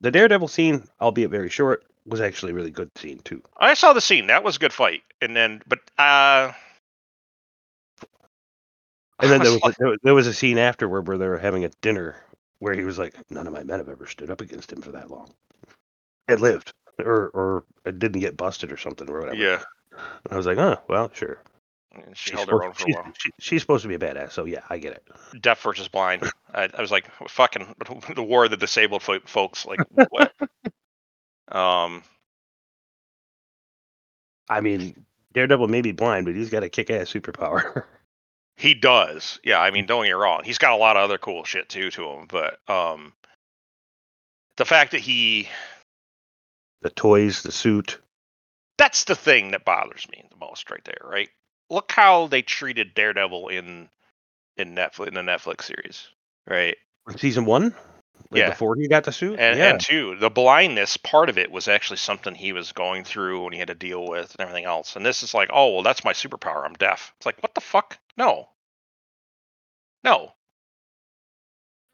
the 0.00 0.10
Daredevil 0.10 0.48
scene, 0.48 0.88
albeit 1.02 1.28
very 1.28 1.50
short, 1.50 1.84
was 2.06 2.22
actually 2.22 2.52
a 2.52 2.54
really 2.54 2.70
good 2.70 2.96
scene 2.96 3.18
too. 3.18 3.42
I 3.58 3.74
saw 3.74 3.92
the 3.92 4.00
scene. 4.00 4.28
That 4.28 4.42
was 4.42 4.56
a 4.56 4.60
good 4.60 4.72
fight. 4.72 5.02
And 5.20 5.36
then, 5.36 5.60
but 5.68 5.80
uh, 5.98 6.52
And 9.18 9.30
then 9.30 9.42
there 9.42 9.52
was, 9.52 9.76
there 9.78 9.88
was 9.88 9.98
there 10.02 10.14
was 10.14 10.26
a 10.26 10.32
scene 10.32 10.56
afterward 10.56 11.08
where 11.08 11.18
they 11.18 11.28
were 11.28 11.36
having 11.36 11.66
a 11.66 11.70
dinner 11.82 12.24
where 12.58 12.72
he 12.72 12.84
was 12.84 12.98
like, 12.98 13.14
"None 13.30 13.46
of 13.46 13.52
my 13.52 13.64
men 13.64 13.80
have 13.80 13.90
ever 13.90 14.06
stood 14.06 14.30
up 14.30 14.40
against 14.40 14.72
him 14.72 14.80
for 14.80 14.92
that 14.92 15.10
long. 15.10 15.30
It 16.28 16.40
lived, 16.40 16.72
or 16.98 17.28
or 17.34 17.64
it 17.84 17.98
didn't 17.98 18.20
get 18.20 18.36
busted 18.36 18.70
or 18.72 18.76
something 18.76 19.08
or 19.08 19.20
whatever." 19.20 19.36
yeah, 19.36 19.62
And 19.92 20.32
I 20.32 20.36
was 20.36 20.46
like, 20.46 20.58
"Oh, 20.58 20.76
well, 20.88 21.10
sure." 21.12 21.42
and 21.92 22.16
she 22.16 22.30
She's 22.30 22.38
held 22.38 22.50
her 22.50 22.56
supposed- 22.58 22.66
own 22.66 22.72
for 22.94 23.00
a 23.00 23.02
while. 23.02 23.12
she- 23.18 23.30
she's 23.40 23.62
supposed 23.62 23.82
to 23.82 23.88
be 23.88 23.94
a 23.94 23.98
badass, 23.98 24.32
so 24.32 24.44
yeah, 24.44 24.60
I 24.68 24.78
get 24.78 24.92
it. 24.92 25.40
Deaf 25.40 25.60
versus 25.62 25.88
blind. 25.88 26.30
I, 26.54 26.68
I 26.72 26.80
was 26.80 26.90
like, 26.90 27.10
fucking 27.28 27.74
the 28.14 28.22
war 28.22 28.44
of 28.44 28.50
the 28.50 28.56
disabled 28.56 29.02
folks. 29.02 29.66
Like, 29.66 29.80
what? 30.10 30.32
um, 31.50 32.02
I 34.48 34.60
mean, 34.60 35.04
Daredevil 35.32 35.68
may 35.68 35.82
be 35.82 35.92
blind, 35.92 36.26
but 36.26 36.34
he's 36.34 36.50
got 36.50 36.62
a 36.62 36.68
kick-ass 36.68 37.12
superpower. 37.12 37.84
he 38.56 38.74
does. 38.74 39.40
Yeah, 39.44 39.60
I 39.60 39.70
mean, 39.70 39.86
don't 39.86 40.02
get 40.04 40.08
me 40.10 40.12
wrong. 40.14 40.42
He's 40.44 40.58
got 40.58 40.72
a 40.72 40.76
lot 40.76 40.96
of 40.96 41.02
other 41.04 41.18
cool 41.18 41.44
shit 41.44 41.68
too 41.68 41.90
to 41.92 42.04
him, 42.08 42.26
but 42.28 42.58
um, 42.68 43.12
the 44.56 44.64
fact 44.64 44.92
that 44.92 45.00
he 45.00 45.48
the 46.82 46.90
toys, 46.90 47.42
the 47.42 47.52
suit. 47.52 48.00
that's 48.76 49.04
the 49.04 49.16
thing 49.16 49.50
that 49.52 49.64
bothers 49.64 50.06
me 50.10 50.22
the 50.30 50.36
most 50.36 50.70
right 50.70 50.84
there, 50.84 51.00
right? 51.04 51.28
Look 51.70 51.92
how 51.92 52.28
they 52.28 52.42
treated 52.42 52.94
Daredevil 52.94 53.48
in 53.48 53.88
in 54.56 54.74
Netflix 54.74 55.08
in 55.08 55.14
the 55.14 55.20
Netflix 55.20 55.62
series, 55.62 56.08
right? 56.48 56.76
Season 57.16 57.44
one, 57.44 57.74
Like 58.30 58.40
Yeah. 58.40 58.50
before 58.50 58.74
he 58.76 58.88
got 58.88 59.04
the 59.04 59.12
suit. 59.12 59.38
And, 59.38 59.58
yeah. 59.58 59.70
and 59.70 59.80
two, 59.80 60.16
the 60.16 60.30
blindness 60.30 60.96
part 60.96 61.28
of 61.28 61.38
it 61.38 61.50
was 61.50 61.68
actually 61.68 61.96
something 61.98 62.34
he 62.34 62.52
was 62.52 62.72
going 62.72 63.04
through 63.04 63.44
and 63.44 63.54
he 63.54 63.58
had 63.58 63.68
to 63.68 63.74
deal 63.74 64.06
with 64.06 64.32
and 64.34 64.40
everything 64.40 64.64
else. 64.64 64.96
And 64.96 65.04
this 65.06 65.22
is 65.22 65.32
like, 65.34 65.50
oh 65.52 65.74
well, 65.74 65.82
that's 65.82 66.04
my 66.04 66.12
superpower. 66.12 66.64
I'm 66.64 66.74
deaf. 66.74 67.12
It's 67.16 67.26
like, 67.26 67.40
what 67.42 67.54
the 67.54 67.60
fuck? 67.60 67.98
No. 68.16 68.48
No. 70.04 70.32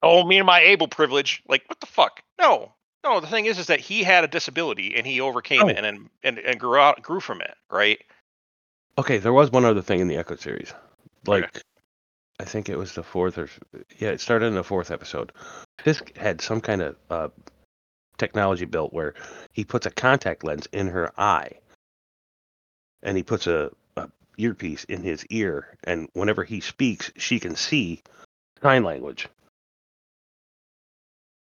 Oh, 0.02 0.24
me 0.24 0.36
and 0.38 0.46
my 0.46 0.60
able 0.60 0.88
privilege. 0.88 1.42
Like, 1.48 1.64
what 1.68 1.80
the 1.80 1.86
fuck? 1.86 2.22
No. 2.38 2.74
No. 3.04 3.20
The 3.20 3.26
thing 3.26 3.46
is, 3.46 3.58
is 3.58 3.66
that 3.68 3.80
he 3.80 4.02
had 4.02 4.24
a 4.24 4.28
disability 4.28 4.94
and 4.96 5.06
he 5.06 5.20
overcame 5.20 5.68
it 5.68 5.76
Oh. 5.76 5.78
and 5.78 5.86
and 5.86 6.10
and, 6.22 6.38
and 6.38 6.58
grew 6.58 6.78
out 6.78 7.02
grew 7.02 7.20
from 7.20 7.40
it. 7.40 7.54
Right. 7.70 8.00
Okay, 8.98 9.18
there 9.18 9.32
was 9.32 9.50
one 9.50 9.64
other 9.64 9.82
thing 9.82 10.00
in 10.00 10.08
the 10.08 10.16
Echo 10.16 10.36
series. 10.36 10.72
Like, 11.26 11.62
I 12.38 12.44
think 12.44 12.68
it 12.68 12.76
was 12.76 12.94
the 12.94 13.02
fourth 13.02 13.38
or 13.38 13.48
yeah, 13.98 14.10
it 14.10 14.20
started 14.20 14.46
in 14.46 14.54
the 14.54 14.64
fourth 14.64 14.90
episode. 14.90 15.32
Fisk 15.80 16.16
had 16.16 16.40
some 16.40 16.60
kind 16.60 16.80
of 16.82 16.96
uh, 17.10 17.28
technology 18.18 18.64
built 18.64 18.92
where 18.92 19.14
he 19.52 19.64
puts 19.64 19.86
a 19.86 19.90
contact 19.90 20.44
lens 20.44 20.68
in 20.72 20.86
her 20.88 21.10
eye, 21.20 21.50
and 23.02 23.16
he 23.16 23.22
puts 23.22 23.46
a, 23.46 23.70
a 23.96 24.08
earpiece 24.38 24.84
in 24.84 25.02
his 25.02 25.26
ear, 25.26 25.76
and 25.84 26.08
whenever 26.12 26.44
he 26.44 26.60
speaks, 26.60 27.10
she 27.16 27.40
can 27.40 27.56
see 27.56 28.02
sign 28.62 28.84
language. 28.84 29.28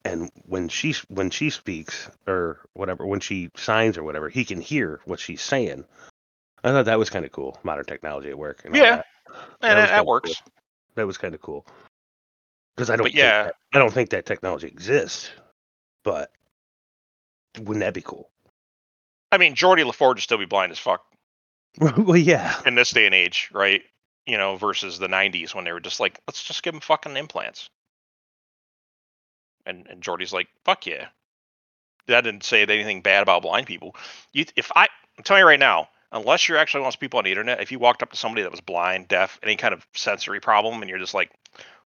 And 0.06 0.30
when 0.46 0.68
she 0.68 0.94
when 1.08 1.30
she 1.30 1.50
speaks 1.50 2.10
or 2.28 2.60
whatever, 2.74 3.06
when 3.06 3.22
she 3.22 3.50
signs 3.56 3.98
or 3.98 4.04
whatever, 4.04 4.28
he 4.30 4.44
can 4.44 4.60
hear 4.60 5.00
what 5.06 5.20
she's 5.20 5.42
saying. 5.42 5.86
I 6.64 6.70
thought 6.72 6.86
that 6.86 7.00
was 7.00 7.10
kind 7.10 7.26
of 7.26 7.32
cool, 7.32 7.58
modern 7.64 7.86
technology 7.86 8.30
at 8.30 8.38
work. 8.38 8.64
and 8.66 8.76
Yeah. 8.76 8.98
that. 8.98 9.06
And 9.62 9.78
that, 9.80 9.90
that 9.90 10.06
works. 10.06 10.30
cool. 10.36 10.54
That 10.96 11.08
was 11.08 11.18
kind 11.18 11.34
of 11.34 11.42
cool. 11.42 11.66
Because 12.76 12.90
I 12.90 12.96
don't, 12.96 13.06
But 13.06 13.14
yeah. 13.14 13.44
that- 13.46 13.56
I 13.74 13.80
don't 13.80 13.94
think 13.94 14.10
that 14.12 14.26
technology 14.26 14.68
exists. 14.68 15.30
But 16.04 16.32
wouldn't 17.60 17.80
that 17.80 17.94
be 17.94 18.02
cool? 18.02 18.30
I 19.32 19.38
mean, 19.38 19.56
Geordi 19.56 19.86
La 19.86 19.92
Forge 19.92 20.18
would 20.18 20.24
still 20.24 20.38
be 20.38 20.46
blind 20.46 20.72
as 20.72 20.80
fuck 20.80 21.06
well, 21.98 22.18
yeah. 22.18 22.60
in 22.66 22.76
this 22.76 22.92
day 22.92 23.06
and 23.06 23.16
age, 23.16 23.50
right? 23.54 23.82
You 24.26 24.38
know, 24.38 24.56
versus 24.58 25.00
the 25.00 25.08
'90s 25.08 25.56
when 25.56 25.66
they 25.66 25.72
were 25.72 25.80
just 25.80 26.00
like, 26.00 26.20
let's 26.28 26.44
just 26.44 26.62
give 26.64 26.74
him 26.74 26.80
fucking 26.82 27.18
implants. 27.18 27.68
And 29.66 29.88
and 29.88 30.02
Geordi's 30.02 30.34
like, 30.34 30.48
fuck 30.66 30.86
yeah. 30.86 31.08
That 32.08 32.22
didn't 32.22 32.44
say 32.44 32.64
anything 32.64 33.02
bad 33.02 33.24
about 33.24 33.44
blind 33.44 33.66
people. 33.66 33.96
You, 34.34 34.46
if 34.56 34.72
I, 34.76 34.90
I'm 35.18 35.24
telling 35.24 35.42
you 35.42 35.48
right 35.48 35.60
now, 35.60 35.88
unless 36.12 36.48
you're 36.48 36.58
actually 36.58 36.82
one 36.82 36.88
of 36.88 36.94
those 36.94 36.98
people 36.98 37.18
on 37.18 37.24
the 37.24 37.32
internet, 37.32 37.62
if 37.62 37.72
you 37.72 37.80
walked 37.80 38.04
up 38.04 38.12
to 38.12 38.18
somebody 38.18 38.42
that 38.42 38.52
was 38.52 38.60
blind, 38.60 39.08
deaf, 39.08 39.40
any 39.42 39.56
kind 39.56 39.74
of 39.74 39.86
sensory 39.94 40.42
problem, 40.42 40.82
and 40.82 40.90
you're 40.90 41.00
just 41.00 41.14
like, 41.14 41.32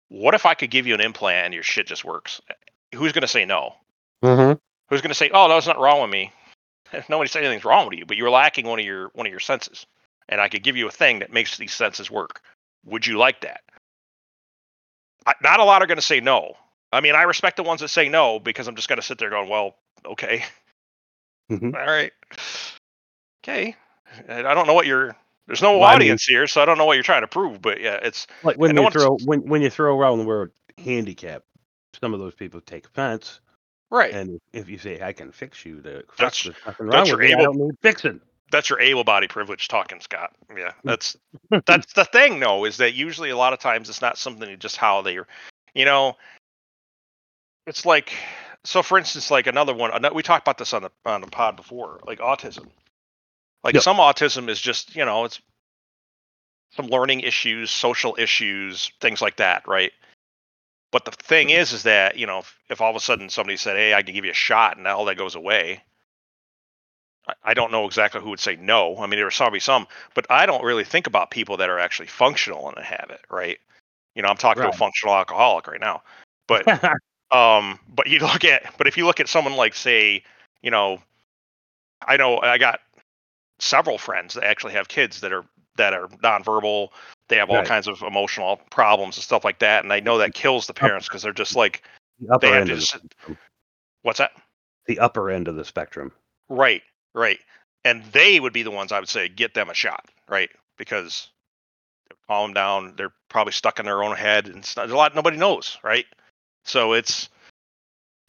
what 0.07 0.33
if 0.33 0.45
I 0.45 0.53
could 0.53 0.71
give 0.71 0.88
you 0.88 0.93
an 0.93 1.01
implant 1.01 1.45
and 1.45 1.53
your 1.53 1.63
shit 1.63 1.88
just 1.88 2.05
works? 2.05 2.39
Who's 2.93 3.11
gonna 3.11 3.27
say 3.27 3.43
no? 3.43 3.73
Mm-hmm. 4.23 4.57
Who's 4.89 5.01
gonna 5.01 5.13
say, 5.13 5.31
oh, 5.33 5.49
there's 5.49 5.67
not 5.67 5.79
wrong 5.79 6.01
with 6.01 6.11
me? 6.11 6.31
Nobody 7.09 7.29
said 7.29 7.43
anything's 7.43 7.65
wrong 7.65 7.89
with 7.89 7.99
you, 7.99 8.05
but 8.05 8.15
you're 8.15 8.29
lacking 8.29 8.65
one 8.67 8.79
of 8.79 8.85
your 8.85 9.09
one 9.15 9.27
of 9.27 9.31
your 9.31 9.39
senses, 9.41 9.85
and 10.29 10.39
I 10.39 10.47
could 10.47 10.63
give 10.63 10.77
you 10.77 10.88
a 10.88 10.91
thing 10.91 11.19
that 11.19 11.33
makes 11.33 11.57
these 11.57 11.73
senses 11.73 12.09
work. 12.09 12.41
Would 12.85 13.05
you 13.05 13.17
like 13.17 13.41
that? 13.41 13.61
I, 15.25 15.33
not 15.41 15.59
a 15.59 15.63
lot 15.63 15.81
are 15.81 15.88
going 15.88 15.97
to 15.97 16.03
say 16.03 16.19
no. 16.19 16.55
I 16.91 17.02
mean, 17.02 17.15
I 17.15 17.24
respect 17.24 17.58
the 17.58 17.63
ones 17.63 17.82
that 17.82 17.89
say 17.89 18.10
no 18.10 18.39
because 18.39 18.67
I'm 18.67 18.76
just 18.76 18.88
going 18.88 18.98
to 18.98 19.06
sit 19.06 19.17
there 19.17 19.30
going, 19.30 19.50
well, 19.50 19.76
okay, 20.06 20.43
Mhm. 21.52 21.74
all 21.76 21.86
right, 21.86 22.12
okay. 23.43 23.76
And 24.28 24.48
I 24.48 24.54
don't 24.54 24.67
know 24.67 24.74
what 24.74 24.86
you're. 24.88 25.15
There's 25.48 25.62
no 25.62 25.74
Well, 25.78 25.84
I 25.84 25.91
mean- 25.93 25.95
audience 25.98 26.26
here, 26.26 26.48
so 26.48 26.62
I 26.62 26.65
don't 26.65 26.78
know 26.78 26.86
what 26.86 26.93
you're 26.95 27.04
trying 27.04 27.21
to 27.21 27.28
prove. 27.28 27.62
But 27.62 27.80
yeah, 27.82 28.00
it's 28.02 28.26
Like 28.43 28.58
when 28.58 28.76
you 28.76 28.89
throw 28.89 29.17
when 29.26 29.41
when 29.48 29.62
you 29.62 29.69
throw 29.69 29.98
around 29.98 30.17
the 30.19 30.24
word 30.26 30.52
handicap, 30.84 31.43
some 32.02 32.13
of 32.13 32.19
those 32.19 32.34
people 32.34 32.62
take 32.62 32.86
offense. 32.88 33.39
right. 33.91 34.13
And 34.13 34.39
if 34.54 34.69
you 34.69 34.78
say 34.80 35.02
I 35.02 35.13
can 35.13 35.32
fix 35.32 35.63
you, 35.65 35.82
the 35.82 36.04
That's- 36.17 36.43
there's 36.43 36.56
nothing 36.65 36.88
that's 36.88 36.95
wrong 36.95 37.02
with 37.02 37.08
your 37.10 37.17
me. 37.19 37.34
I 37.34 37.41
able- 37.41 37.54
don't 37.54 37.67
need 37.67 37.76
fixing. 37.82 38.21
that's 38.52 38.69
your 38.69 38.80
able-bodied 38.80 39.30
privilege 39.30 39.67
talking, 39.67 40.00
Scott. 40.02 40.34
Yeah, 40.56 40.71
Hmm. 40.71 40.88
that's 40.88 41.15
that's 41.67 41.93
the 41.93 42.06
thing, 42.06 42.39
though, 42.39 42.65
is 42.65 42.78
that 42.78 42.93
usually 42.93 43.30
a 43.30 43.38
lot 43.38 43.54
of 43.54 43.60
times 43.60 43.89
it's 43.89 44.02
not 44.02 44.17
something 44.17 44.58
just 44.58 44.78
how 44.78 45.02
they, 45.04 45.19
you 45.76 45.86
know, 45.86 46.17
it's 47.65 47.86
like 47.86 48.13
so. 48.63 48.82
For 48.82 48.97
instance, 48.97 49.32
like 49.32 49.47
another 49.47 49.73
one, 49.73 49.91
we 50.13 50.23
talked 50.23 50.45
about 50.45 50.58
this 50.58 50.73
on 50.73 50.84
the 50.84 50.91
on 51.06 51.21
the 51.21 51.28
pod 51.28 51.56
before, 51.56 51.99
like 52.06 52.19
autism. 52.19 52.67
Like 53.63 53.75
Yeah. 53.75 53.82
some 53.82 53.97
autism 53.97 54.49
is 54.49 54.60
just 54.62 54.95
you 54.95 55.06
know 55.06 55.25
it's 55.25 55.41
some 56.75 56.88
learning 56.88 57.21
issues, 57.21 57.71
social 57.71 58.15
issues, 58.19 58.91
things 58.99 59.21
like 59.21 59.38
that, 59.38 59.67
right? 59.67 59.91
But 60.91 61.06
the 61.06 61.12
thing 61.12 61.47
mm-hmm. 61.47 61.60
is, 61.60 61.73
is 61.73 61.84
that 61.84 62.17
you 62.17 62.28
know, 62.28 62.39
if, 62.39 62.60
if 62.69 62.82
all 62.82 62.89
of 62.89 62.95
a 62.95 62.99
sudden 62.99 63.30
somebody 63.30 63.58
said, 63.58 63.75
"Hey, 63.78 63.93
I 63.93 64.04
can 64.04 64.13
give 64.13 64.25
you 64.25 64.32
a 64.32 64.36
shot," 64.36 64.78
and 64.78 64.88
all 64.88 65.06
that 65.06 65.17
goes 65.17 65.36
away, 65.36 65.84
I- 67.28 67.34
I 67.43 67.54
don't 67.54 67.71
know 67.71 67.86
exactly 67.86 68.21
who 68.21 68.30
would 68.30 68.39
say 68.39 68.56
no. 68.56 68.97
I 68.97 69.08
mean, 69.08 69.19
there 69.19 69.28
are 69.28 69.32
probably 69.32 69.60
some, 69.60 69.88
but 70.13 70.25
I 70.30 70.45
don't 70.45 70.63
really 70.63 70.84
think 70.84 71.08
about 71.08 71.32
people 71.32 71.58
that 71.58 71.69
are 71.69 71.80
actually 71.80 72.08
functional 72.08 72.69
and 72.69 72.86
have 72.86 73.10
it, 73.10 73.21
right? 73.30 73.60
You 74.15 74.21
know, 74.21 74.30
I'm 74.30 74.38
talking 74.38 74.63
to 74.63 74.69
a 74.69 74.73
functional 74.73 75.15
alcoholic 75.15 75.67
right 75.67 75.82
now, 75.82 76.04
but 76.47 76.65
um, 77.36 77.80
but 77.89 78.08
you 78.08 78.19
look 78.19 78.45
at, 78.45 78.78
but 78.78 78.88
if 78.88 78.98
you 78.98 79.06
look 79.06 79.19
at 79.19 79.28
someone 79.28 79.56
like, 79.56 79.74
say, 79.76 80.24
you 80.62 80.71
know, 80.71 81.00
I 82.08 82.17
know 82.17 82.39
I 82.39 82.58
got 82.58 82.80
several 83.60 83.98
friends 83.98 84.34
that 84.36 84.43
actually 84.43 84.74
have 84.74 84.88
kids 84.88 85.21
that 85.21 85.34
are 85.34 85.43
that 85.78 85.93
are 85.93 86.08
nonverbal. 86.08 86.89
They 87.28 87.38
have 87.38 87.50
all 87.50 87.58
Right. 87.58 87.67
kinds 87.67 87.88
of 87.88 88.02
emotional 88.02 88.58
problems 88.69 89.17
and 89.17 89.24
stuff 89.24 89.43
like 89.43 89.60
that, 89.60 89.84
and 89.84 89.91
I 89.91 90.00
know 90.00 90.19
that 90.19 90.34
kills 90.34 90.67
the 90.67 90.74
parents 90.74 91.08
because 91.08 91.24
they're 91.24 91.34
just 91.34 91.56
like, 91.56 91.84
the 92.19 92.38
they 92.39 92.52
have 92.52 92.67
to 92.67 92.76
just- 92.76 92.98
what's 94.04 94.19
that? 94.19 94.32
the 94.86 95.00
upper 95.00 95.32
end 95.32 95.48
of 95.48 95.56
the 95.56 95.65
spectrum. 95.65 96.12
Right, 96.48 96.84
right. 97.15 97.39
And 97.84 98.04
they 98.12 98.39
would 98.39 98.54
be 98.54 98.62
the 98.62 98.69
ones 98.69 98.91
I 98.91 99.00
would 99.00 99.10
say 99.10 99.28
get 99.28 99.56
them 99.56 99.69
a 99.69 99.74
shot, 99.74 100.06
right? 100.30 100.52
Because 100.78 101.30
calm 102.28 102.50
them 102.50 102.54
down. 102.54 102.93
They're 102.95 103.13
probably 103.30 103.54
stuck 103.54 103.80
in 103.80 103.86
their 103.86 104.04
own 104.04 104.15
head, 104.15 104.45
and 104.48 104.58
it's 104.58 104.78
not, 104.78 104.84
there's 104.84 104.93
a 104.93 104.98
lot 104.98 105.15
nobody 105.15 105.38
knows, 105.38 105.80
right? 105.84 106.06
So 106.65 106.93
it's 106.93 107.30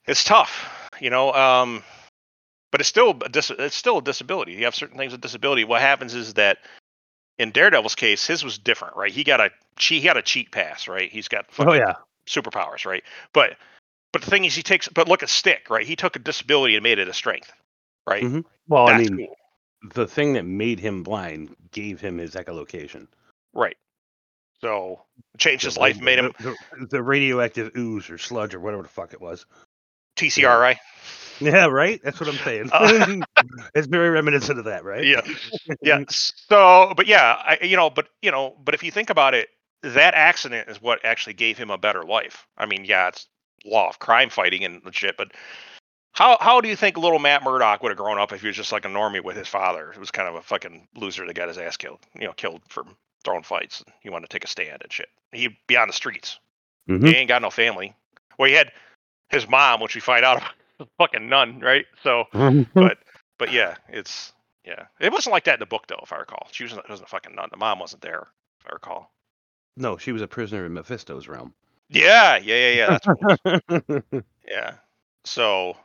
it's 0.07 0.23
tough, 0.25 0.91
you 1.01 1.11
know. 1.11 1.33
Um, 1.33 1.83
but 2.71 2.81
it's 2.81 2.89
still 2.89 3.17
a 3.25 3.29
dis- 3.29 3.51
it's 3.51 3.77
still 3.77 3.99
a 3.99 4.03
disability. 4.03 4.53
You 4.53 4.65
have 4.65 4.75
certain 4.75 4.99
things 4.99 5.13
with 5.13 5.21
disability. 5.21 5.65
What 5.65 5.81
happens 5.81 6.15
is 6.15 6.35
that 6.35 6.59
in 7.39 7.51
Daredevil's 7.51 7.95
case, 7.95 8.27
his 8.27 8.45
was 8.45 8.59
different, 8.59 8.97
right? 8.97 9.13
He 9.13 9.25
got 9.25 9.41
a 9.41 9.51
cheat, 9.79 10.03
he 10.03 10.07
got 10.07 10.17
a 10.17 10.23
cheat 10.23 10.51
pass, 10.53 10.89
right? 10.89 11.11
He's 11.11 11.29
got 11.29 11.47
Oh 11.59 11.73
yeah. 11.73 11.95
superpowers, 12.29 12.85
right? 12.87 13.03
But 13.33 13.57
but 14.13 14.23
the 14.23 14.31
thing 14.31 14.45
is, 14.45 14.55
he 14.55 14.63
takes. 14.63 14.89
But 14.89 15.09
look 15.09 15.23
at 15.23 15.29
Stick, 15.29 15.69
right? 15.71 15.87
He 15.87 15.97
took 15.97 16.17
a 16.17 16.19
disability 16.19 16.77
and 16.77 16.83
made 16.83 16.99
it 16.99 17.09
a 17.09 17.13
strength, 17.15 17.53
right? 18.07 18.23
Mhm. 18.25 18.45
Well, 18.69 18.89
I 18.89 18.99
mean, 18.99 19.17
cool. 19.17 19.37
the 19.95 20.07
thing 20.07 20.35
that 20.35 20.45
made 20.45 20.81
him 20.81 21.03
blind 21.03 21.55
gave 21.71 22.01
him 22.01 22.19
his 22.19 22.35
echolocation. 22.35 23.09
Right. 23.53 23.77
So 24.61 25.03
changed 25.39 25.65
his 25.65 25.77
life, 25.77 26.01
made 26.01 26.19
him 26.19 26.33
the, 26.41 26.55
the, 26.79 26.87
the 26.87 27.03
radioactive 27.03 27.73
ooze 27.77 28.09
or 28.09 28.19
sludge 28.19 28.55
or 28.55 28.61
whatever 28.61 28.83
the 28.83 28.89
fuck 28.89 29.13
it 29.13 29.21
was. 29.21 29.47
TCRI. 30.17 30.77
Yeah, 31.41 31.67
right. 31.67 32.01
That's 32.03 32.19
what 32.19 32.29
I'm 32.29 32.37
saying. 32.37 32.71
Uh, 32.73 33.17
it's 33.75 33.87
very 33.87 34.11
reminiscent 34.11 34.59
of 34.59 34.65
that, 34.65 34.85
right? 34.85 35.05
Yeah. 35.05 35.21
Yeah. 35.83 36.05
So, 36.49 36.95
but 36.97 37.09
yeah, 37.09 37.37
I, 37.45 37.59
you 37.63 37.77
know, 37.77 37.91
but 37.91 38.09
you 38.23 38.31
know, 38.31 38.57
but 38.65 38.75
if 38.75 38.85
you 38.85 38.93
think 38.93 39.11
about 39.11 39.35
it, 39.35 39.49
that 39.83 40.15
accident 40.15 40.69
is 40.69 40.81
what 40.81 41.05
actually 41.05 41.35
gave 41.35 41.59
him 41.59 41.71
a 41.71 41.79
better 41.79 42.05
life. 42.05 42.47
I 42.57 42.67
mean, 42.67 42.85
yeah, 42.85 43.09
it's 43.09 43.27
law 43.65 43.89
of 43.89 43.99
crime 43.99 44.31
fighting 44.31 44.65
and 44.65 44.81
shit, 44.93 45.17
but 45.17 45.33
how 46.13 46.39
how 46.41 46.61
do 46.61 46.69
you 46.69 46.77
think 46.77 46.97
little 46.97 47.19
Matt 47.19 47.43
Murdock 47.43 47.83
would 47.83 47.91
have 47.91 47.99
grown 47.99 48.19
up 48.19 48.33
if 48.33 48.43
he 48.43 48.47
was 48.47 48.57
just 48.57 48.71
like 48.71 48.85
a 48.85 48.89
normie 48.89 49.23
with 49.23 49.37
his 49.37 49.49
father, 49.49 49.91
It 49.91 49.99
was 49.99 50.13
kind 50.13 50.29
of 50.29 50.37
a 50.37 50.43
fucking 50.43 50.87
loser 50.95 51.27
that 51.27 51.35
got 51.35 51.49
his 51.49 51.59
ass 51.59 51.77
killed, 51.77 51.99
you 52.15 52.27
know, 52.27 52.33
killed 52.33 52.63
for 52.69 52.85
throwing 53.27 53.43
fights. 53.43 53.83
And 53.85 53.95
he 54.01 54.09
wanted 54.09 54.31
to 54.31 54.35
take 54.35 54.45
a 54.45 54.49
stand 54.49 54.79
and 54.83 54.91
shit. 54.91 55.09
He'd 55.33 55.55
be 55.67 55.77
on 55.77 55.89
the 55.89 55.93
streets. 55.93 56.39
Mhm. 56.89 57.07
He 57.07 57.15
ain't 57.15 57.29
got 57.29 57.43
no 57.43 57.51
family. 57.51 57.95
Well, 58.39 58.49
he 58.49 58.55
had 58.55 58.73
his 59.29 59.47
mom, 59.49 59.81
which 59.81 59.95
we 59.95 60.01
find 60.01 60.25
out 60.25 60.39
about, 60.39 60.89
fucking 60.99 61.29
none, 61.29 61.61
right? 61.61 61.85
So, 62.03 62.25
but 62.73 62.99
but 63.39 63.53
yeah, 63.53 63.75
it's 63.89 64.33
yeah, 64.65 64.87
it 65.01 65.13
wasn't 65.13 65.33
like 65.33 65.45
that 65.45 65.55
in 65.55 65.61
the 65.61 65.67
book 65.67 65.87
though, 65.89 66.01
if 66.03 66.13
I 66.13 66.17
recall. 66.19 66.49
She 66.53 66.65
wasn't, 66.65 66.89
wasn't 66.89 67.09
a 67.09 67.11
fucking 67.11 67.35
nun. 67.35 67.49
The 67.51 67.57
mom 67.59 67.79
wasn't 67.81 68.03
there, 68.03 68.29
if 68.61 68.67
I 68.71 68.73
recall. 68.73 69.13
no, 69.77 69.97
she 69.99 70.13
was 70.13 70.23
a 70.23 70.29
prisoner 70.29 70.65
in 70.65 70.73
Mephisto's 70.73 71.29
realm. 71.29 71.53
Yeah, 71.89 72.37
yeah, 72.37 72.57
yeah, 72.57 72.75
yeah. 72.75 72.87
That's 72.89 73.07
what 73.07 73.41
it 73.45 74.03
was. 74.13 74.23
yeah. 74.49 74.75
So, 75.25 75.77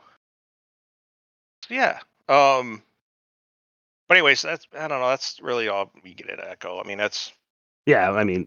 yeah. 1.68 1.98
Um. 2.28 2.82
But 4.12 4.18
anyways, 4.18 4.42
that's 4.42 4.66
I 4.78 4.88
don't 4.88 5.00
know. 5.00 5.08
That's 5.08 5.40
really 5.40 5.68
all 5.68 5.90
we 6.04 6.12
get 6.12 6.28
at 6.28 6.38
Echo. 6.38 6.78
I 6.78 6.86
mean, 6.86 6.98
that's 6.98 7.32
yeah, 7.86 8.10
I 8.10 8.24
mean, 8.24 8.46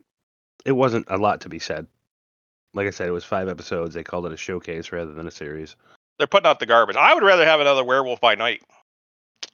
it 0.64 0.74
wasn't 0.74 1.08
a 1.10 1.18
lot 1.18 1.42
to 1.42 1.50
be 1.50 1.58
said. 1.58 1.88
Like 2.76 2.86
I 2.86 2.92
said, 2.92 3.08
it 3.08 3.12
was 3.14 3.26
five 3.26 3.50
episodes. 3.50 3.96
They 3.96 4.04
called 4.04 4.28
it 4.28 4.32
a 4.32 4.38
showcase 4.38 4.92
rather 4.92 5.12
than 5.14 5.26
a 5.26 5.32
series. 5.32 5.76
they're 6.20 6.28
putting 6.28 6.46
out 6.48 6.60
the 6.60 6.68
garbage. 6.68 6.98
I 6.98 7.16
would 7.16 7.24
rather 7.24 7.46
have 7.48 7.62
another 7.62 7.84
Werewolf 7.84 8.22
by 8.22 8.36
Night. 8.36 8.62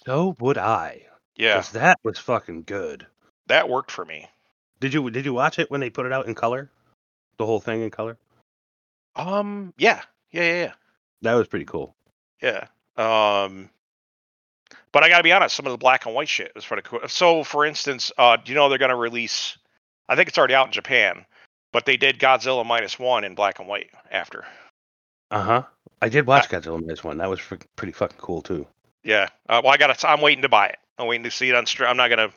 So 0.06 0.36
would 0.42 0.58
I. 0.58 1.06
Yeah, 1.38 1.54
'cause 1.54 1.72
that 1.72 1.98
was 2.04 2.20
fucking 2.20 2.64
good. 2.64 3.08
that 3.48 3.70
worked 3.70 3.90
for 3.92 4.04
me. 4.04 4.28
Did 4.82 4.94
you 4.94 5.10
did 5.12 5.24
you 5.24 5.34
watch 5.34 5.60
it 5.60 5.72
when 5.72 5.80
they 5.80 5.90
put 5.90 6.06
it 6.06 6.12
out 6.12 6.26
in 6.28 6.36
color? 6.36 6.70
The 7.38 7.46
whole 7.46 7.62
thing 7.62 7.84
in 7.84 7.90
color? 7.90 8.18
Um. 9.16 9.74
Yeah. 9.78 10.02
Yeah, 10.32 10.44
yeah, 10.44 10.62
yeah. 10.64 10.74
That 11.22 11.36
was 11.36 11.48
pretty 11.48 11.64
cool. 11.64 11.96
Yeah. 12.42 12.68
Um, 12.98 13.70
but 14.92 15.04
I 15.04 15.10
got 15.10 15.18
to 15.18 15.24
be 15.24 15.32
honest, 15.32 15.56
some 15.56 15.66
of 15.66 15.72
the 15.72 15.78
black 15.78 16.06
and 16.06 16.16
white 16.16 16.30
shit 16.30 16.52
is 16.56 16.66
pretty 16.66 16.84
cool. 16.84 17.00
So, 17.08 17.44
for 17.44 17.66
instance, 17.66 18.12
uh, 18.18 18.38
do 18.38 18.52
you 18.52 18.56
know 18.56 18.70
they're 18.70 18.78
going 18.78 18.90
to 18.90 18.96
release? 18.96 19.58
I 20.10 20.16
think 20.16 20.28
it's 20.28 20.38
already 20.38 20.56
out 20.56 20.68
in 20.68 20.74
Japan, 20.74 21.26
but 21.72 21.86
they 21.86 21.98
did 21.98 22.20
Godzilla 22.20 22.66
minus 22.66 23.00
one 23.00 23.24
in 23.24 23.36
black 23.36 23.60
and 23.60 23.68
white 23.68 23.90
after. 24.12 24.46
Uh 25.30 25.42
huh. 25.42 25.64
I 26.02 26.10
did 26.10 26.28
watch 26.28 26.50
Godzilla 26.50 26.82
minus 26.82 27.04
one. 27.04 27.18
That 27.20 27.30
was 27.30 27.40
pretty 27.76 27.94
fucking 27.94 28.18
cool 28.20 28.42
too. 28.42 28.68
Yeah. 29.04 29.30
Uh, 29.48 29.62
well, 29.64 29.74
I 29.74 29.78
got. 29.78 30.04
I'm 30.04 30.22
waiting 30.22 30.42
to 30.42 30.50
buy 30.50 30.68
it. 30.68 30.78
I'm 30.98 31.08
waiting 31.08 31.24
to 31.24 31.32
see 31.32 31.50
it 31.50 31.56
on. 31.56 31.66
Str- 31.66 31.86
I'm 31.86 31.98
not 31.98 32.10
going 32.10 32.30
to 32.30 32.36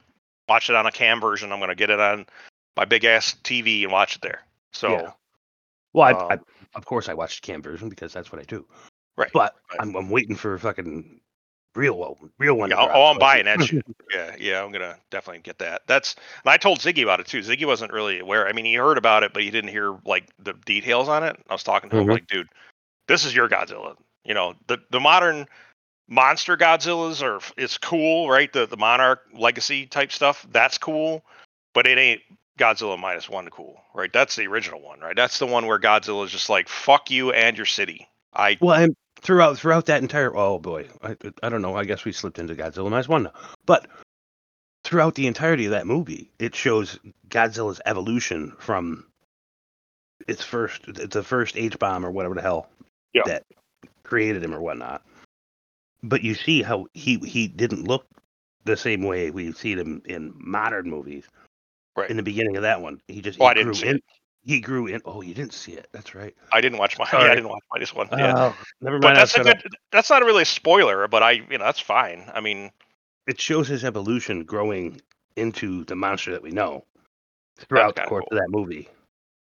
watch 0.49 0.71
it 0.71 0.77
on 0.77 0.87
a 0.87 0.93
cam 0.93 1.21
version. 1.21 1.53
I'm 1.53 1.59
going 1.59 1.71
to 1.71 1.75
get 1.75 1.91
it 1.91 2.01
on 2.01 2.27
my 2.77 2.85
big 2.85 3.05
ass 3.05 3.35
TV 3.43 3.83
and 3.83 3.93
watch 3.93 4.17
it 4.17 4.23
there. 4.23 4.43
So. 4.73 4.91
Yeah. 4.91 5.11
Well, 5.93 6.09
I, 6.09 6.13
Um, 6.13 6.29
I, 6.31 6.39
of 6.77 6.87
course 6.87 7.09
I 7.09 7.15
watched 7.15 7.45
the 7.45 7.53
cam 7.53 7.63
version 7.63 7.89
because 7.89 8.13
that's 8.13 8.33
what 8.33 8.41
I 8.41 8.45
do. 8.45 8.67
Right. 9.17 9.31
But 9.33 9.55
right. 9.71 9.81
I'm, 9.81 9.95
I'm 9.95 10.11
waiting 10.11 10.35
for 10.37 10.59
fucking 10.59 11.21
real 11.75 11.99
one, 11.99 12.31
real 12.39 12.55
one. 12.55 12.71
Yeah, 12.71 12.77
oh, 12.79 12.91
oh, 12.93 13.07
I'm 13.07 13.19
buying 13.19 13.45
that 13.47 13.63
shit. 13.65 13.85
Yeah, 14.13 14.35
yeah, 14.39 14.63
I'm 14.63 14.73
gonna 14.73 14.97
definitely 15.11 15.43
get 15.43 15.59
that. 15.59 15.83
That's 15.87 16.15
and 16.45 16.51
I 16.53 16.57
told 16.57 16.79
Ziggy 16.81 17.03
about 17.03 17.21
it 17.21 17.27
too. 17.27 17.41
Ziggy 17.41 17.67
wasn't 17.67 17.93
really 17.93 18.21
aware. 18.21 18.47
I 18.47 18.53
mean, 18.53 18.65
he 18.65 18.75
heard 18.75 18.99
about 18.99 19.23
it, 19.23 19.33
but 19.33 19.43
he 19.43 19.51
didn't 19.51 19.71
hear 19.71 19.97
like 20.05 20.29
the 20.39 20.55
details 20.65 21.09
on 21.09 21.23
it. 21.25 21.37
I 21.49 21.53
was 21.53 21.63
talking 21.63 21.91
to 21.91 21.97
him 21.99 22.07
Mhm. 22.07 22.13
like, 22.13 22.27
dude, 22.27 22.49
this 23.09 23.25
is 23.25 23.35
your 23.35 23.49
Godzilla. 23.49 23.97
You 24.25 24.35
know, 24.35 24.55
the 24.67 24.79
the 24.91 25.01
modern 25.01 25.47
monster 26.09 26.57
Godzillas 26.57 27.23
are 27.23 27.41
it's 27.57 27.79
cool, 27.79 28.29
right? 28.31 28.53
The 28.53 28.67
the 28.67 28.77
Monarch 28.77 29.23
Legacy 29.33 29.87
type 29.87 30.13
stuff, 30.13 30.47
that's 30.51 30.79
cool, 30.79 31.25
but 31.73 31.87
it 31.87 31.99
ain't 31.99 32.23
Godzilla 32.59 32.99
minus 32.99 33.29
one 33.29 33.49
cool, 33.51 33.81
right? 33.95 34.13
That's 34.13 34.37
the 34.37 34.47
original 34.47 34.81
one, 34.81 35.01
right? 35.01 35.17
That's 35.17 35.39
the 35.39 35.47
one 35.47 35.67
where 35.67 35.79
Godzilla 35.79 36.25
is 36.25 36.31
just 36.31 36.49
like 36.49 36.69
fuck 36.69 37.11
you 37.11 37.33
and 37.33 37.57
your 37.57 37.67
city. 37.67 38.09
I 38.35 38.59
Well, 38.61 38.81
and 38.83 38.97
throughout 39.21 39.59
throughout 39.59 39.87
that 39.87 40.03
entire 40.03 40.35
oh 40.37 40.59
boy, 40.59 40.89
I 41.03 41.17
I 41.43 41.49
don't 41.49 41.63
know. 41.63 41.77
I 41.77 41.85
guess 41.85 42.05
we 42.05 42.13
slipped 42.13 42.39
into 42.39 42.55
Godzilla 42.55 42.91
minus 42.91 43.09
one 43.09 43.31
but 43.67 43.87
throughout 44.85 45.15
the 45.15 45.27
entirety 45.27 45.65
of 45.65 45.71
that 45.71 45.87
movie, 45.87 46.31
it 46.39 46.55
shows 46.55 46.99
Godzilla's 47.29 47.81
evolution 47.87 48.55
from 48.59 49.07
its 50.29 50.45
first 50.45 50.83
the 51.11 51.23
first 51.23 51.57
H 51.57 51.79
bomb 51.79 52.05
or 52.05 52.11
whatever 52.11 52.35
the 52.35 52.43
hell 52.43 52.69
Yeah. 53.13 53.23
that 53.27 53.45
created 54.03 54.43
him 54.45 54.55
or 54.55 54.61
whatnot. 54.61 55.03
But 56.03 56.23
you 56.23 56.35
see 56.35 56.63
how 56.63 56.87
he 56.93 57.19
he 57.19 57.49
didn't 57.49 57.85
look 57.89 58.07
the 58.65 58.77
same 58.77 59.03
way 59.03 59.31
we've 59.31 59.57
seen 59.57 59.79
him 59.79 60.03
in 60.05 60.33
modern 60.37 60.89
movies. 60.89 61.25
Right. 61.97 62.11
In 62.11 62.17
the 62.17 62.23
beginning 62.23 62.57
of 62.57 62.63
that 62.63 62.81
one, 62.83 63.01
he 63.09 63.21
just 63.23 63.41
Oh, 63.41 63.45
he 63.45 63.51
I 63.51 63.55
didn't 63.55 63.67
grew 63.73 63.75
see 63.75 63.89
in. 63.89 64.01
It. 64.45 64.51
He 64.51 64.61
grew 64.61 64.87
in. 64.87 65.01
Oh, 65.05 65.21
you 65.23 65.35
didn't 65.35 65.53
see 65.55 65.73
it. 65.73 65.89
That's 65.93 66.15
right. 66.15 66.35
I 66.53 66.61
didn't 66.61 66.79
watch 66.79 66.99
my 66.99 67.05
yeah, 67.13 67.21
Sorry. 67.21 67.31
I 67.31 67.35
didn't 67.35 67.49
watch 67.51 67.63
my 67.73 67.79
this 67.79 67.95
minus 67.95 68.11
one. 68.11 68.19
Yeah. 68.19 68.35
Oh, 68.37 68.57
never 68.81 68.99
mind. 68.99 69.03
but 69.03 69.15
that's 69.15 69.35
a 69.35 69.37
shut 69.39 69.47
up. 69.47 69.63
good. 69.63 69.73
That's 69.93 70.11
not 70.11 70.23
really 70.25 70.43
a 70.43 70.47
spoiler, 70.47 71.09
but 71.09 71.23
I, 71.23 71.33
you 71.33 71.59
know, 71.59 71.65
that's 71.65 71.81
fine. 71.81 72.31
I 72.35 72.41
mean, 72.41 72.71
it 73.27 73.41
shows 73.41 73.69
his 73.69 73.85
evolution 73.85 74.45
growing 74.45 75.01
into 75.37 75.85
the 75.85 75.97
monster 75.97 76.33
that 76.33 76.43
we 76.43 76.51
know 76.51 76.85
throughout 77.59 77.97
the 77.97 78.03
course 78.03 78.25
cool. 78.31 78.39
of 78.39 78.43
that 78.43 78.51
movie. 78.51 78.89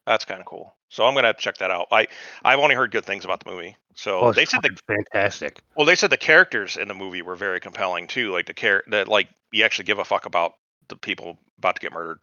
that's 0.05 0.25
kind 0.25 0.39
of 0.39 0.45
cool. 0.45 0.73
So 0.89 1.05
I'm 1.05 1.13
gonna 1.15 1.33
check 1.33 1.57
that 1.57 1.69
out. 1.69 1.87
I 1.91 2.07
I've 2.45 2.59
only 2.59 2.73
heard 2.75 2.91
good 2.91 3.05
things 3.05 3.25
about 3.25 3.43
the 3.43 3.51
movie. 3.51 3.75
So 3.95 4.21
Oh, 4.21 4.31
they 4.31 4.45
said 4.45 4.61
the 4.63 4.69
fantastic. 4.87 5.59
well, 5.75 5.85
they 5.85 5.95
said 5.95 6.09
the 6.11 6.17
characters 6.17 6.77
in 6.77 6.87
the 6.87 6.93
movie 6.93 7.21
were 7.21 7.35
very 7.35 7.59
compelling 7.59 8.07
too. 8.07 8.31
Like 8.31 8.45
the 8.45 8.53
care 8.53 8.83
that 8.87 9.07
like 9.09 9.27
you 9.51 9.65
actually 9.65 9.85
give 9.85 9.99
a 9.99 10.05
fuck 10.05 10.25
about 10.25 10.53
the 10.87 10.95
people 10.95 11.37
about 11.57 11.75
to 11.75 11.81
get 11.81 11.91
murdered. 11.91 12.19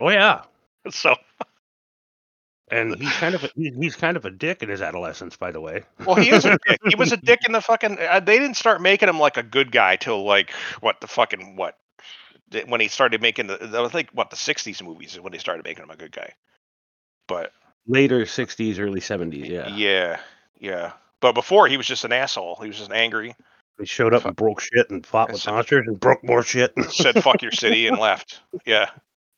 Oh 0.00 0.08
yeah, 0.10 0.42
So 0.90 1.16
and 2.70 2.96
he's 3.00 3.12
kind 3.12 3.34
of 3.34 3.44
a, 3.44 3.50
he's 3.54 3.96
kind 3.96 4.16
of 4.16 4.24
a 4.24 4.30
dick 4.30 4.62
in 4.62 4.68
his 4.68 4.82
adolescence, 4.82 5.36
by 5.36 5.50
the 5.52 5.60
way. 5.60 5.84
well, 6.04 6.16
he 6.16 6.30
is 6.30 6.44
a 6.44 6.58
dick. 6.66 6.78
He 6.88 6.94
was 6.96 7.12
a 7.12 7.16
dick 7.16 7.40
in 7.46 7.52
the 7.52 7.60
fucking. 7.60 7.98
Uh, 8.00 8.20
they 8.20 8.38
didn't 8.38 8.56
start 8.56 8.80
making 8.80 9.08
him 9.08 9.18
like 9.18 9.36
a 9.36 9.42
good 9.42 9.70
guy 9.72 9.96
till 9.96 10.24
like 10.24 10.50
what 10.80 11.00
the 11.00 11.06
fucking 11.06 11.56
what 11.56 11.76
when 12.68 12.80
he 12.80 12.88
started 12.88 13.20
making 13.22 13.46
the 13.48 13.80
I 13.84 13.88
think 13.88 14.08
what 14.12 14.30
the 14.30 14.36
'60s 14.36 14.82
movies 14.82 15.12
is 15.14 15.20
when 15.20 15.32
they 15.32 15.38
started 15.38 15.64
making 15.64 15.84
him 15.84 15.90
a 15.90 15.96
good 15.96 16.12
guy. 16.12 16.32
But 17.28 17.52
Later 17.88 18.22
'60s, 18.24 18.80
early 18.80 19.00
'70s. 19.00 19.48
Yeah, 19.48 19.68
yeah, 19.68 20.18
yeah. 20.58 20.92
But 21.20 21.32
before 21.34 21.68
he 21.68 21.76
was 21.76 21.86
just 21.86 22.04
an 22.04 22.12
asshole. 22.12 22.56
He 22.60 22.66
was 22.68 22.78
just 22.78 22.90
angry. 22.92 23.34
he 23.78 23.86
showed 23.86 24.12
up 24.12 24.24
and 24.24 24.34
broke 24.34 24.60
shit 24.60 24.90
and 24.90 25.06
fought 25.06 25.30
with 25.30 25.40
Said- 25.40 25.52
monsters 25.52 25.84
and 25.86 25.98
broke 26.00 26.24
more 26.24 26.42
shit. 26.42 26.72
said 26.90 27.22
"fuck 27.22 27.42
your 27.42 27.52
city" 27.52 27.86
and 27.86 27.98
left. 27.98 28.40
Yeah, 28.64 28.90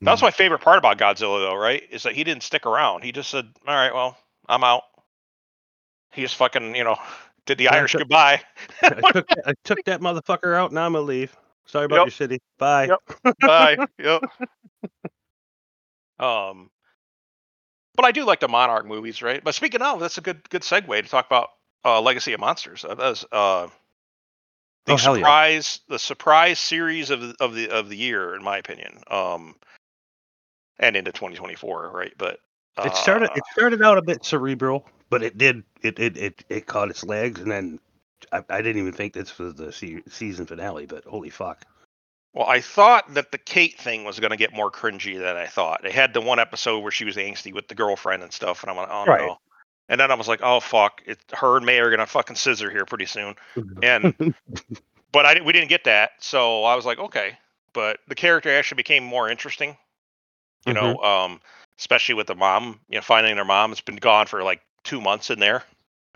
that 0.03 0.11
was 0.13 0.23
my 0.23 0.31
favorite 0.31 0.61
part 0.61 0.79
about 0.79 0.99
Godzilla, 0.99 1.41
though. 1.49 1.55
Right, 1.57 1.83
is 1.91 2.03
that 2.05 2.15
he 2.15 2.25
didn't 2.25 2.43
stick 2.43 2.67
around. 2.67 3.03
He 3.05 3.13
just 3.13 3.31
said, 3.31 3.49
"All 3.67 3.75
right, 3.75 3.93
well, 3.93 4.17
I'm 4.49 4.65
out." 4.65 4.83
He 6.13 6.23
just 6.23 6.37
fucking, 6.37 6.75
you 6.75 6.85
know, 6.85 6.97
did 7.47 7.59
the 7.59 7.65
Yeah, 7.65 7.75
Irish 7.75 7.93
so- 7.93 7.99
goodbye. 7.99 8.41
I, 8.83 8.89
took 9.13 9.29
that, 9.29 9.39
I 9.47 9.53
took 9.65 9.85
that 9.85 10.01
motherfucker 10.01 10.55
out. 10.57 10.73
Now 10.73 10.87
I'm 10.87 10.93
gonna 10.93 11.05
leave. 11.05 11.37
Sorry 11.67 11.85
about 11.85 11.97
Yep. 11.97 12.07
your 12.07 12.13
city. 12.13 12.39
Bye. 12.59 12.87
Yep. 13.25 13.37
Bye. 13.41 13.77
Yep. 13.99 14.23
Um, 16.19 16.71
but 17.95 18.05
I 18.05 18.13
do 18.13 18.25
like 18.25 18.41
the 18.41 18.49
Monarch 18.49 18.87
movies, 18.87 19.23
right? 19.23 19.43
But 19.43 19.55
speaking 19.55 19.83
of, 19.83 20.01
that's 20.01 20.19
a 20.19 20.21
good 20.21 20.49
good 20.51 20.63
segue 20.63 21.03
to 21.03 21.09
talk 21.09 21.27
about 21.27 21.51
uh, 21.85 22.01
Legacy 22.01 22.33
of 22.33 22.41
Monsters. 22.41 22.85
Uh, 22.85 22.95
That 22.95 22.99
was 23.11 23.25
uh, 23.31 23.67
the 24.87 24.93
Oh, 24.95 24.97
hell 24.97 25.17
yeah. 25.17 25.21
surprise, 25.23 25.81
the 25.89 25.99
surprise 25.99 26.59
series 26.59 27.11
of 27.11 27.21
the- 27.21 27.37
of 27.41 27.55
the 27.55 27.69
of 27.71 27.89
the 27.89 27.97
year, 27.97 28.35
in 28.35 28.43
my 28.43 28.57
opinion. 28.59 29.01
Um, 29.11 29.55
and 30.79 30.97
into 30.97 31.13
2024, 31.13 31.91
right? 31.91 32.13
But 32.19 32.41
It 32.85 32.95
started. 32.97 33.31
uh, 33.31 33.35
It 33.37 33.45
started 33.53 33.83
out 33.83 33.99
a 33.99 34.03
bit 34.03 34.25
cerebral, 34.25 34.87
but 35.11 35.23
it 35.23 35.37
did. 35.39 35.63
It 35.83 35.99
it 35.99 36.17
it, 36.17 36.45
it 36.49 36.67
caught 36.67 36.91
its 36.91 37.05
legs, 37.05 37.41
and 37.41 37.51
then 37.51 37.81
I, 38.33 38.43
I 38.49 38.63
didn't 38.63 38.81
even 38.81 38.93
think 38.93 39.13
this 39.15 39.39
was 39.39 39.55
the 39.55 39.73
se- 39.73 40.03
season 40.09 40.47
finale. 40.47 40.87
But 40.87 41.05
holy 41.05 41.31
fuck! 41.31 41.65
Well, 42.35 42.47
I 42.47 42.61
thought 42.61 43.15
that 43.15 43.33
the 43.33 43.39
Kate 43.39 43.79
thing 43.79 44.05
was 44.05 44.21
going 44.21 44.31
to 44.31 44.37
get 44.37 44.53
more 44.53 44.71
cringy 44.71 45.19
than 45.19 45.37
I 45.37 45.47
thought. 45.47 45.83
They 45.83 45.91
had 45.91 46.15
the 46.15 46.21
one 46.21 46.39
episode 46.39 46.81
where 46.81 46.93
she 46.93 47.05
was 47.05 47.17
angsty 47.17 47.53
with 47.53 47.69
the 47.69 47.75
girlfriend 47.75 48.23
and 48.23 48.33
stuff, 48.33 48.63
and 48.63 48.71
I'm 48.71 48.77
like, 48.77 48.89
oh 48.91 49.05
Right. 49.07 49.21
no. 49.27 49.39
And 49.89 49.99
then 49.99 50.11
I 50.11 50.15
was 50.15 50.29
like, 50.29 50.41
oh 50.43 50.61
fuck, 50.61 51.03
it, 51.07 51.19
her 51.33 51.57
and 51.57 51.65
May 51.67 51.79
are 51.81 51.91
gonna 51.91 52.07
fucking 52.07 52.37
scissor 52.37 52.71
here 52.71 52.85
pretty 52.85 53.07
soon. 53.07 53.35
And 53.83 54.35
but 55.11 55.25
I 55.27 55.41
we 55.41 55.53
didn't 55.53 55.71
get 55.71 55.85
that, 55.85 56.11
so 56.21 56.65
I 56.65 56.75
was 56.77 56.85
like, 56.85 56.99
okay. 56.99 57.39
But 57.73 57.99
the 58.09 58.15
character 58.15 58.51
actually 58.55 58.77
became 58.77 59.03
more 59.05 59.31
interesting. 59.31 59.77
You 60.67 60.75
know, 60.75 60.97
um, 60.99 61.41
especially 61.79 62.15
with 62.15 62.27
the 62.27 62.35
mom. 62.35 62.81
You 62.89 62.97
know, 62.97 63.03
finding 63.03 63.37
their 63.37 63.45
mom. 63.45 63.73
It's 63.73 63.81
been 63.81 63.97
gone 63.97 64.27
for 64.27 64.43
like 64.43 64.61
two 64.85 65.01
months 65.01 65.31
in 65.31 65.39
there. 65.39 65.63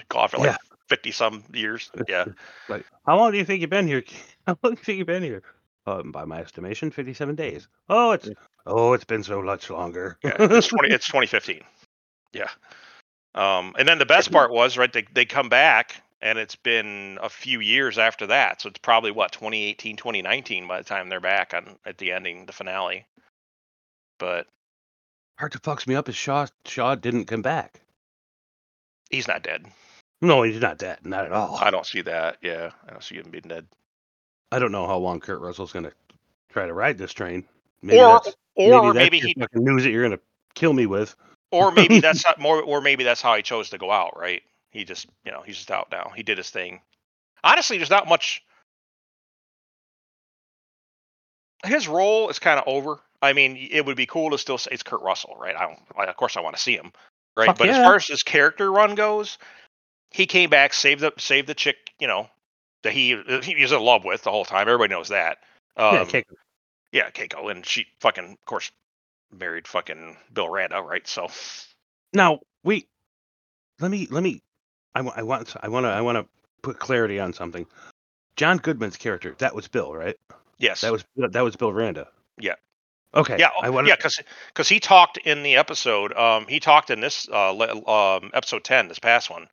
Gone 0.08 0.28
for 0.28 0.38
like 0.38 0.50
Yeah. 0.50 0.56
fifty 0.88 1.10
some 1.12 1.44
years. 1.52 1.90
Yeah. 2.08 2.26
Like, 2.68 2.84
how 3.06 3.16
long 3.16 3.32
do 3.32 3.38
you 3.38 3.44
think 3.44 3.60
you've 3.60 3.70
been 3.70 3.86
here? 3.86 4.04
How 4.46 4.58
long 4.62 4.74
do 4.74 4.80
you 4.80 4.84
think 4.84 4.98
you've 4.98 5.06
been 5.06 5.22
here? 5.22 5.42
Um, 5.86 6.12
by 6.12 6.24
my 6.24 6.40
estimation, 6.40 6.90
fifty-seven 6.90 7.34
days. 7.36 7.68
Oh, 7.88 8.10
it's 8.12 8.28
oh, 8.66 8.92
it's 8.92 9.04
been 9.04 9.22
so 9.22 9.40
much 9.42 9.70
longer. 9.70 10.18
Yeah, 10.22 10.36
it's 10.38 10.66
twenty. 10.68 10.92
It's 10.94 11.06
2015. 11.08 11.60
Yeah. 12.32 12.48
Um, 13.34 13.74
and 13.78 13.88
then 13.88 13.98
the 13.98 14.06
best 14.06 14.30
part 14.30 14.52
was 14.52 14.76
right. 14.76 14.92
They 14.92 15.06
they 15.12 15.24
come 15.24 15.48
back, 15.48 16.02
and 16.20 16.38
it's 16.38 16.56
been 16.56 17.18
a 17.22 17.28
few 17.28 17.60
years 17.60 17.98
after 17.98 18.26
that. 18.28 18.60
So 18.60 18.68
it's 18.68 18.78
probably 18.78 19.10
what 19.10 19.32
2018, 19.32 19.96
2019 19.96 20.68
by 20.68 20.78
the 20.78 20.84
time 20.84 21.08
they're 21.08 21.20
back 21.20 21.54
on 21.54 21.76
at 21.86 21.98
the 21.98 22.12
ending, 22.12 22.46
the 22.46 22.52
finale. 22.52 23.06
But 24.22 24.46
Part 25.36 25.52
that 25.52 25.62
fucks 25.62 25.88
me 25.88 25.96
up 25.96 26.08
is 26.08 26.14
Shaw. 26.14 26.46
Shaw 26.64 26.94
didn't 26.94 27.24
come 27.24 27.42
back. 27.42 27.80
he's 29.10 29.26
not 29.26 29.42
dead. 29.42 29.66
No, 30.20 30.44
he's 30.44 30.60
not 30.60 30.78
dead. 30.78 30.98
Not 31.04 31.24
at 31.24 31.32
all. 31.32 31.56
I 31.56 31.72
don't 31.72 31.84
see 31.84 32.02
that. 32.02 32.36
Yeah, 32.40 32.70
I 32.86 32.92
don't 32.92 33.02
see 33.02 33.16
him 33.16 33.30
being 33.32 33.48
dead. 33.48 33.66
I 34.52 34.60
don't 34.60 34.70
know 34.70 34.86
how 34.86 34.96
long 34.98 35.18
Kurt 35.18 35.40
Russell's 35.40 35.72
gonna 35.72 35.90
try 36.50 36.66
to 36.66 36.72
ride 36.72 36.98
this 36.98 37.12
train. 37.12 37.44
Maybe 37.82 37.98
or 37.98 38.20
that's, 38.22 38.36
or 38.54 38.94
maybe 38.94 39.18
your 39.18 39.26
he 39.26 39.34
fucking 39.40 39.64
news 39.64 39.82
that 39.82 39.90
you're 39.90 40.04
gonna 40.04 40.20
kill 40.54 40.72
me 40.72 40.86
with. 40.86 41.16
or 41.50 41.72
maybe 41.72 41.98
that's 41.98 42.24
not 42.24 42.38
more 42.38 42.62
or 42.62 42.80
maybe 42.80 43.02
that's 43.02 43.20
how 43.20 43.34
he 43.34 43.42
chose 43.42 43.70
to 43.70 43.78
go 43.78 43.90
out. 43.90 44.16
Right? 44.16 44.42
He 44.70 44.84
just 44.84 45.08
you 45.24 45.32
know 45.32 45.42
he's 45.44 45.56
just 45.56 45.72
out 45.72 45.88
now. 45.90 46.12
He 46.14 46.22
did 46.22 46.38
his 46.38 46.50
thing. 46.50 46.80
Honestly, 47.42 47.76
there's 47.76 47.90
not 47.90 48.06
much. 48.06 48.44
His 51.64 51.88
role 51.88 52.28
is 52.28 52.38
kind 52.38 52.58
of 52.58 52.66
over. 52.66 53.00
I 53.20 53.32
mean, 53.32 53.56
it 53.70 53.86
would 53.86 53.96
be 53.96 54.06
cool 54.06 54.30
to 54.30 54.38
still 54.38 54.58
say 54.58 54.70
it's 54.72 54.82
Kurt 54.82 55.00
Russell, 55.00 55.36
right? 55.38 55.54
I 55.54 55.66
don't, 55.66 55.78
I, 55.96 56.04
of 56.06 56.16
course, 56.16 56.36
I 56.36 56.40
want 56.40 56.56
to 56.56 56.62
see 56.62 56.74
him, 56.74 56.92
right? 57.36 57.46
Fuck 57.46 57.58
but 57.58 57.68
as 57.68 57.76
far 57.76 57.94
as 57.96 58.06
his 58.06 58.22
character 58.22 58.70
run 58.70 58.94
goes, 58.94 59.38
he 60.10 60.26
came 60.26 60.50
back, 60.50 60.74
saved 60.74 61.00
the 61.00 61.12
saved 61.18 61.46
the 61.46 61.54
chick, 61.54 61.76
you 62.00 62.08
know, 62.08 62.28
that 62.82 62.92
he 62.92 63.16
he 63.42 63.54
was 63.62 63.72
in 63.72 63.80
love 63.80 64.04
with 64.04 64.22
the 64.22 64.30
whole 64.30 64.44
time. 64.44 64.62
Everybody 64.68 64.90
knows 64.92 65.08
that. 65.08 65.38
Um, 65.76 65.94
yeah, 65.94 66.04
Keiko. 66.04 66.34
yeah, 66.92 67.10
Keiko, 67.10 67.50
and 67.50 67.64
she 67.64 67.86
fucking, 68.00 68.32
of 68.32 68.44
course, 68.44 68.70
married 69.30 69.66
fucking 69.68 70.16
Bill 70.32 70.48
Randa, 70.48 70.82
right? 70.82 71.06
So, 71.06 71.28
Now 72.12 72.40
wait, 72.64 72.88
let 73.80 73.90
me 73.90 74.08
let 74.10 74.22
me. 74.22 74.42
I, 74.94 75.00
I 75.00 75.22
want 75.22 75.54
I 75.62 75.68
want 75.68 75.84
to 75.84 75.90
I 75.90 76.00
want 76.00 76.18
to 76.18 76.26
put 76.62 76.78
clarity 76.78 77.18
on 77.18 77.32
something. 77.32 77.66
John 78.36 78.58
Goodman's 78.58 78.96
character 78.96 79.34
that 79.38 79.54
was 79.54 79.68
Bill, 79.68 79.94
right? 79.94 80.16
Yes, 80.62 80.80
That 80.80 80.92
was 80.92 81.04
that 81.16 81.42
was 81.44 81.56
Bill 81.56 81.72
Randa. 81.72 82.08
Yeah. 82.38 82.54
Okay. 83.14 83.36
yeah, 83.38 83.50
I 83.60 83.68
oh, 83.68 83.80
yeah, 83.82 83.94
because 83.96 84.18
because 84.48 84.70
he 84.70 84.80
talked 84.80 85.18
in 85.18 85.42
the 85.42 85.56
episode. 85.56 86.16
Um, 86.16 86.46
he 86.48 86.58
talked 86.60 86.88
in 86.88 87.00
this 87.00 87.28
uh 87.30 87.50
le- 87.50 87.86
um 87.86 88.30
episode 88.32 88.64
ten, 88.64 88.88
this 88.88 88.98
past 88.98 89.28
one. 89.28 89.48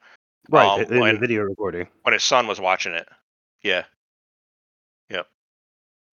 Right, 0.50 0.66
Um, 0.66 0.94
in 0.94 1.16
the 1.16 1.20
video 1.20 1.42
recording. 1.42 1.88
when 2.04 2.14
his 2.14 2.24
son 2.24 2.48
was 2.48 2.60
watching 2.62 2.94
it. 2.94 3.08
Yeah. 3.62 3.84
Yep. 5.10 5.28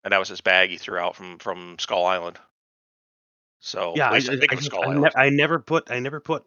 And 0.03 0.11
that 0.11 0.17
was 0.17 0.27
his 0.29 0.41
bag 0.41 0.71
he 0.71 0.77
threw 0.77 0.97
out 0.97 1.15
from 1.15 1.37
from 1.37 1.77
Skull 1.79 2.05
Island. 2.05 2.39
So 3.59 3.93
Yeah, 3.95 4.09
I, 4.09 4.13
I, 4.13 4.17
I, 4.17 4.19
think 4.21 4.41
I, 4.41 4.43
it 4.43 4.51
was 4.55 4.59
just- 4.65 4.71
Skull 4.71 4.89
I, 4.89 4.93
ne- 4.95 5.15
I 5.15 5.29
never 5.29 5.59
put 5.59 5.91
I 5.91 5.99
never 5.99 6.19
put 6.19 6.43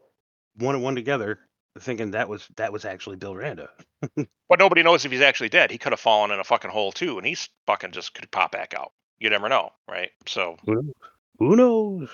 one 0.56 0.74
and 0.74 0.82
one 0.82 0.96
together, 0.96 1.38
thinking 1.78 2.12
that 2.12 2.28
was 2.28 2.46
that 2.56 2.72
was 2.72 2.84
actually 2.84 3.16
Bill 3.16 3.36
Randa. 3.36 3.70
But 4.48 4.58
nobody 4.58 4.82
knows 4.82 5.04
if 5.04 5.12
he's 5.12 5.20
actually 5.20 5.50
dead. 5.50 5.70
He 5.70 5.76
could 5.76 5.92
have 5.92 6.00
fallen 6.00 6.30
in 6.30 6.40
a 6.40 6.44
fucking 6.44 6.70
hole 6.70 6.90
too, 6.90 7.18
and 7.18 7.26
he's 7.26 7.50
fucking 7.66 7.90
just 7.92 8.14
could 8.14 8.30
pop 8.30 8.50
back 8.52 8.72
out. 8.74 8.92
You 9.18 9.28
never 9.28 9.50
know, 9.50 9.72
right? 9.86 10.10
So, 10.26 10.56
Who 10.64 10.74
knows? 10.76 10.92
Who 11.38 11.56
knows? 11.56 12.08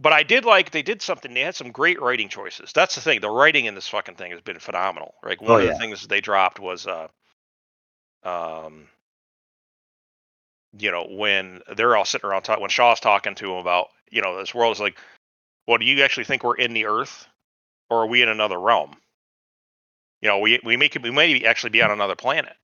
but 0.00 0.12
I 0.12 0.24
did 0.24 0.44
like 0.44 0.72
they 0.72 0.82
did 0.82 1.00
something. 1.00 1.32
They 1.32 1.42
had 1.42 1.54
some 1.54 1.70
great 1.70 2.00
writing 2.02 2.28
choices. 2.28 2.72
That's 2.74 2.96
the 2.96 3.00
thing. 3.00 3.20
The 3.20 3.30
writing 3.30 3.66
in 3.66 3.76
this 3.76 3.86
fucking 3.88 4.16
thing 4.16 4.32
has 4.32 4.40
been 4.40 4.58
phenomenal. 4.58 5.14
Like 5.22 5.40
one 5.40 5.52
Oh, 5.52 5.56
of 5.58 5.64
yeah. 5.64 5.72
the 5.74 5.78
things 5.78 6.04
they 6.08 6.20
dropped 6.20 6.58
was, 6.58 6.88
uh, 6.88 7.06
um, 8.24 8.88
you 10.76 10.90
know, 10.90 11.06
when 11.08 11.60
they're 11.76 11.96
all 11.96 12.04
sitting 12.04 12.28
around 12.28 12.42
talking, 12.42 12.60
when 12.62 12.70
Shaw's 12.70 12.98
talking 13.00 13.36
to 13.36 13.52
him 13.52 13.58
about, 13.58 13.88
you 14.10 14.22
know, 14.22 14.36
this 14.38 14.54
world 14.54 14.74
is 14.74 14.80
like, 14.80 14.98
well, 15.68 15.78
do 15.78 15.84
you 15.86 16.02
actually 16.02 16.24
think 16.24 16.42
we're 16.42 16.56
in 16.56 16.74
the 16.74 16.86
Earth, 16.86 17.28
or 17.90 18.02
are 18.02 18.06
we 18.06 18.22
in 18.22 18.28
another 18.28 18.58
realm? 18.58 18.96
You 20.26 20.32
know, 20.32 20.38
we 20.40 20.58
we 20.64 20.76
make 20.76 20.98
we 21.00 21.12
may 21.12 21.44
actually 21.44 21.70
be 21.70 21.82
on 21.82 21.92
another 21.92 22.16
planet. 22.16 22.56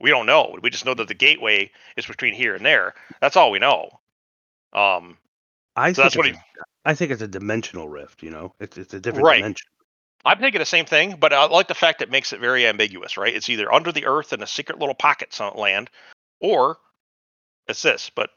We 0.00 0.08
don't 0.08 0.24
know. 0.24 0.58
We 0.62 0.70
just 0.70 0.86
know 0.86 0.94
that 0.94 1.08
the 1.08 1.12
gateway 1.12 1.70
is 1.94 2.06
between 2.06 2.32
here 2.32 2.54
and 2.54 2.64
there. 2.64 2.94
That's 3.20 3.36
all 3.36 3.50
we 3.50 3.58
know. 3.58 3.90
Um, 4.72 5.18
I 5.76 5.92
So 5.92 6.00
think 6.00 6.04
that's 6.04 6.16
what 6.16 6.26
it's 6.28 6.38
a- 6.38 6.88
I 6.88 6.94
think 6.94 7.10
it's 7.10 7.20
a 7.20 7.28
dimensional 7.28 7.86
rift. 7.86 8.22
You 8.22 8.30
know, 8.30 8.54
it's 8.60 8.78
it's 8.78 8.94
a 8.94 9.00
different 9.00 9.26
Right. 9.26 9.40
dimension. 9.40 9.68
I'm 10.24 10.38
thinking 10.38 10.58
the 10.58 10.64
same 10.64 10.86
thing, 10.86 11.16
but 11.16 11.34
I 11.34 11.44
like 11.44 11.68
the 11.68 11.74
fact 11.74 11.98
that 11.98 12.08
it 12.08 12.12
makes 12.12 12.32
it 12.32 12.40
very 12.40 12.66
ambiguous, 12.66 13.18
right? 13.18 13.34
It's 13.34 13.50
either 13.50 13.70
under 13.70 13.92
the 13.92 14.06
earth 14.06 14.32
in 14.32 14.42
a 14.42 14.46
secret 14.46 14.78
little 14.78 14.94
pocket 14.94 15.34
some 15.34 15.54
land, 15.54 15.90
or 16.40 16.78
it's 17.68 17.82
this. 17.82 18.08
But 18.08 18.30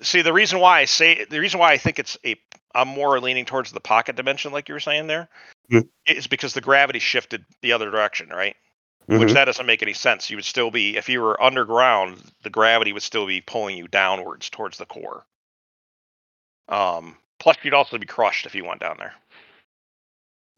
see, 0.00 0.22
the 0.22 0.32
reason 0.32 0.58
why 0.58 0.80
I 0.80 0.86
say 0.86 1.26
the 1.26 1.38
reason 1.38 1.60
why 1.60 1.72
I 1.72 1.76
think 1.76 1.98
it's 1.98 2.16
a 2.24 2.40
I'm 2.74 2.88
more 2.88 3.20
leaning 3.20 3.44
towards 3.44 3.72
the 3.72 3.80
pocket 3.80 4.16
dimension, 4.16 4.52
like 4.52 4.70
you 4.70 4.74
were 4.74 4.80
saying 4.80 5.06
there, 5.06 5.28
Hmm. 5.70 5.80
is 6.06 6.26
because 6.26 6.54
the 6.54 6.60
gravity 6.60 6.98
shifted 6.98 7.44
the 7.62 7.72
other 7.72 7.90
direction, 7.90 8.28
right? 8.28 8.56
Which 9.06 9.30
Mhm. 9.30 9.34
that 9.34 9.44
doesn't 9.46 9.66
make 9.66 9.82
any 9.82 9.92
sense. 9.92 10.30
You 10.30 10.36
would 10.36 10.44
still 10.44 10.70
be 10.70 10.96
if 10.96 11.08
you 11.08 11.20
were 11.22 11.40
underground, 11.42 12.22
the 12.42 12.50
gravity 12.50 12.92
would 12.92 13.02
still 13.04 13.26
be 13.26 13.40
pulling 13.40 13.76
you 13.76 13.86
downwards 13.88 14.50
towards 14.50 14.78
the 14.78 14.86
core. 14.86 15.24
Um, 16.68 17.16
plus 17.38 17.56
you'd 17.62 17.74
also 17.74 17.98
be 17.98 18.06
crushed 18.06 18.46
if 18.46 18.54
you 18.54 18.64
went 18.64 18.80
down 18.80 18.96
there. 18.98 19.14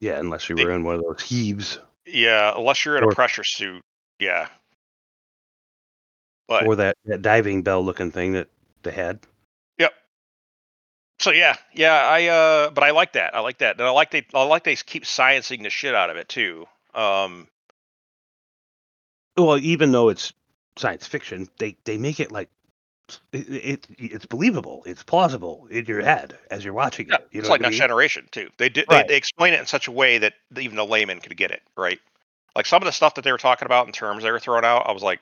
yeah, 0.01 0.19
unless 0.19 0.49
you 0.49 0.55
were 0.57 0.71
in 0.71 0.85
one 0.85 0.95
of 0.95 1.03
those 1.03 1.21
heaves 1.23 1.79
Yeah, 2.07 2.55
unless 2.57 2.85
you're 2.85 2.97
in 2.97 3.05
Or- 3.05 3.11
a 3.11 3.15
pressure 3.15 3.45
suit. 3.45 3.85
Yeah. 4.19 4.49
But 6.47 6.67
or 6.67 6.77
that, 6.77 6.97
that 7.05 7.21
diving 7.21 7.63
bell 7.63 7.85
looking 7.85 8.11
thing 8.11 8.33
that 8.33 8.49
they 8.83 8.93
had. 8.93 9.21
So 11.19 11.31
yeah, 11.31 11.57
yeah, 11.75 11.95
I 11.95 12.27
uh 12.27 12.71
but 12.71 12.85
I 12.85 12.91
like 12.91 13.13
that. 13.15 13.35
I 13.35 13.41
like 13.41 13.59
that. 13.59 13.79
And 13.79 13.87
I 13.87 13.91
like 13.91 14.11
they 14.11 14.27
I 14.35 14.45
like 14.45 14.65
they 14.65 14.77
keep 14.77 15.05
sciencing 15.05 15.63
the 15.63 15.71
shit 15.71 15.95
out 15.95 16.11
of 16.11 16.17
it 16.17 16.29
too. 16.29 16.67
Um 16.95 17.49
Well, 19.37 19.59
even 19.59 19.93
though 19.93 20.09
it's 20.09 20.33
science 20.77 21.07
fiction, 21.07 21.49
they 21.59 21.77
they 21.85 21.99
make 21.99 22.21
it 22.21 22.33
like 22.33 22.49
it, 23.33 23.49
it 23.49 23.87
it's 23.99 24.27
believable. 24.27 24.83
It's 24.87 25.03
plausible 25.03 25.67
in 25.71 25.87
your 25.87 26.03
head 26.03 26.37
as 26.51 26.65
you're 26.65 26.75
watching 26.75 27.09
yeah, 27.09 27.17
it. 27.17 27.29
You 27.33 27.41
it's 27.41 27.49
like 27.49 27.61
I 27.61 27.65
next 27.65 27.75
mean? 27.75 27.81
generation 27.81 28.29
too. 28.31 28.51
They 28.59 28.69
did 28.69 28.87
Right. 28.91 29.07
they, 29.07 29.15
they 29.15 29.17
explain 29.17 29.55
it 29.55 29.61
in 29.61 29.67
such 29.67 29.89
a 29.89 29.93
way 29.93 30.19
that 30.19 30.35
even 30.59 30.77
the 30.77 30.85
layman 30.85 31.21
could 31.21 31.37
get 31.37 31.51
it, 31.51 31.63
right? 31.77 32.01
Like 32.57 32.67
some 32.67 32.83
of 32.83 32.87
the 32.87 32.93
stuff 32.93 33.15
that 33.15 33.25
they 33.25 33.33
were 33.33 33.39
talking 33.39 33.67
about 33.67 33.87
in 33.87 33.93
terms 33.93 34.23
they 34.23 34.31
were 34.31 34.41
throwing 34.41 34.65
out, 34.65 34.89
I 34.89 34.93
was 34.93 35.03
like, 35.03 35.21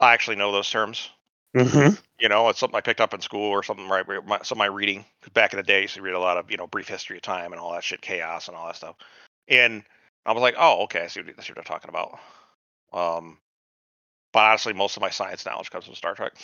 I 0.00 0.12
actually 0.12 0.36
know 0.36 0.52
those 0.52 0.70
terms. 0.70 1.10
Mhm. 1.54 1.98
You 2.18 2.28
know, 2.28 2.48
it's 2.48 2.58
something 2.58 2.76
I 2.76 2.80
picked 2.80 3.00
up 3.00 3.14
in 3.14 3.20
school 3.20 3.50
or 3.50 3.62
something 3.62 3.88
right 3.88 4.06
my, 4.26 4.38
some 4.42 4.56
of 4.56 4.60
my 4.60 4.66
reading. 4.66 5.04
Back 5.34 5.52
in 5.52 5.58
the 5.58 5.62
day, 5.62 5.78
I 5.78 5.82
used 5.82 5.94
to 5.94 6.02
read 6.02 6.14
a 6.14 6.18
lot 6.20 6.36
of, 6.38 6.50
you 6.50 6.56
know, 6.56 6.66
brief 6.66 6.88
history 6.88 7.16
of 7.16 7.22
time 7.22 7.52
and 7.52 7.60
all 7.60 7.72
that 7.72 7.84
shit, 7.84 8.00
chaos 8.02 8.48
and 8.48 8.56
all 8.56 8.66
that 8.66 8.76
stuff. 8.76 8.96
And 9.48 9.84
I 10.26 10.32
was 10.32 10.42
like, 10.42 10.54
oh, 10.58 10.84
okay, 10.84 11.02
I 11.02 11.06
see 11.08 11.20
what, 11.22 11.30
I 11.38 11.42
see 11.42 11.52
what 11.52 11.56
they're 11.56 11.64
talking 11.64 11.90
about. 11.90 12.18
Um, 12.92 13.38
but 14.32 14.40
honestly, 14.40 14.72
most 14.74 14.96
of 14.96 15.02
my 15.02 15.10
science 15.10 15.46
knowledge 15.46 15.70
comes 15.70 15.86
from 15.86 15.94
Star 15.94 16.14
Trek. 16.14 16.34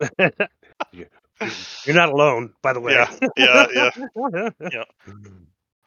You're 1.84 1.96
not 1.96 2.10
alone, 2.10 2.54
by 2.62 2.72
the 2.72 2.80
way. 2.80 2.94
Yeah, 2.94 3.10
yeah. 3.36 3.66
yeah. 3.74 4.50
Yeah. 4.72 4.84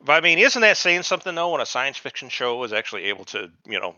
But 0.01 0.13
I 0.13 0.21
mean, 0.21 0.39
isn't 0.39 0.61
that 0.61 0.77
saying 0.77 1.03
something 1.03 1.35
though 1.35 1.51
when 1.51 1.61
a 1.61 1.65
science 1.65 1.97
fiction 1.97 2.29
show 2.29 2.63
is 2.63 2.73
actually 2.73 3.05
able 3.05 3.25
to, 3.25 3.51
you 3.67 3.79
know, 3.79 3.95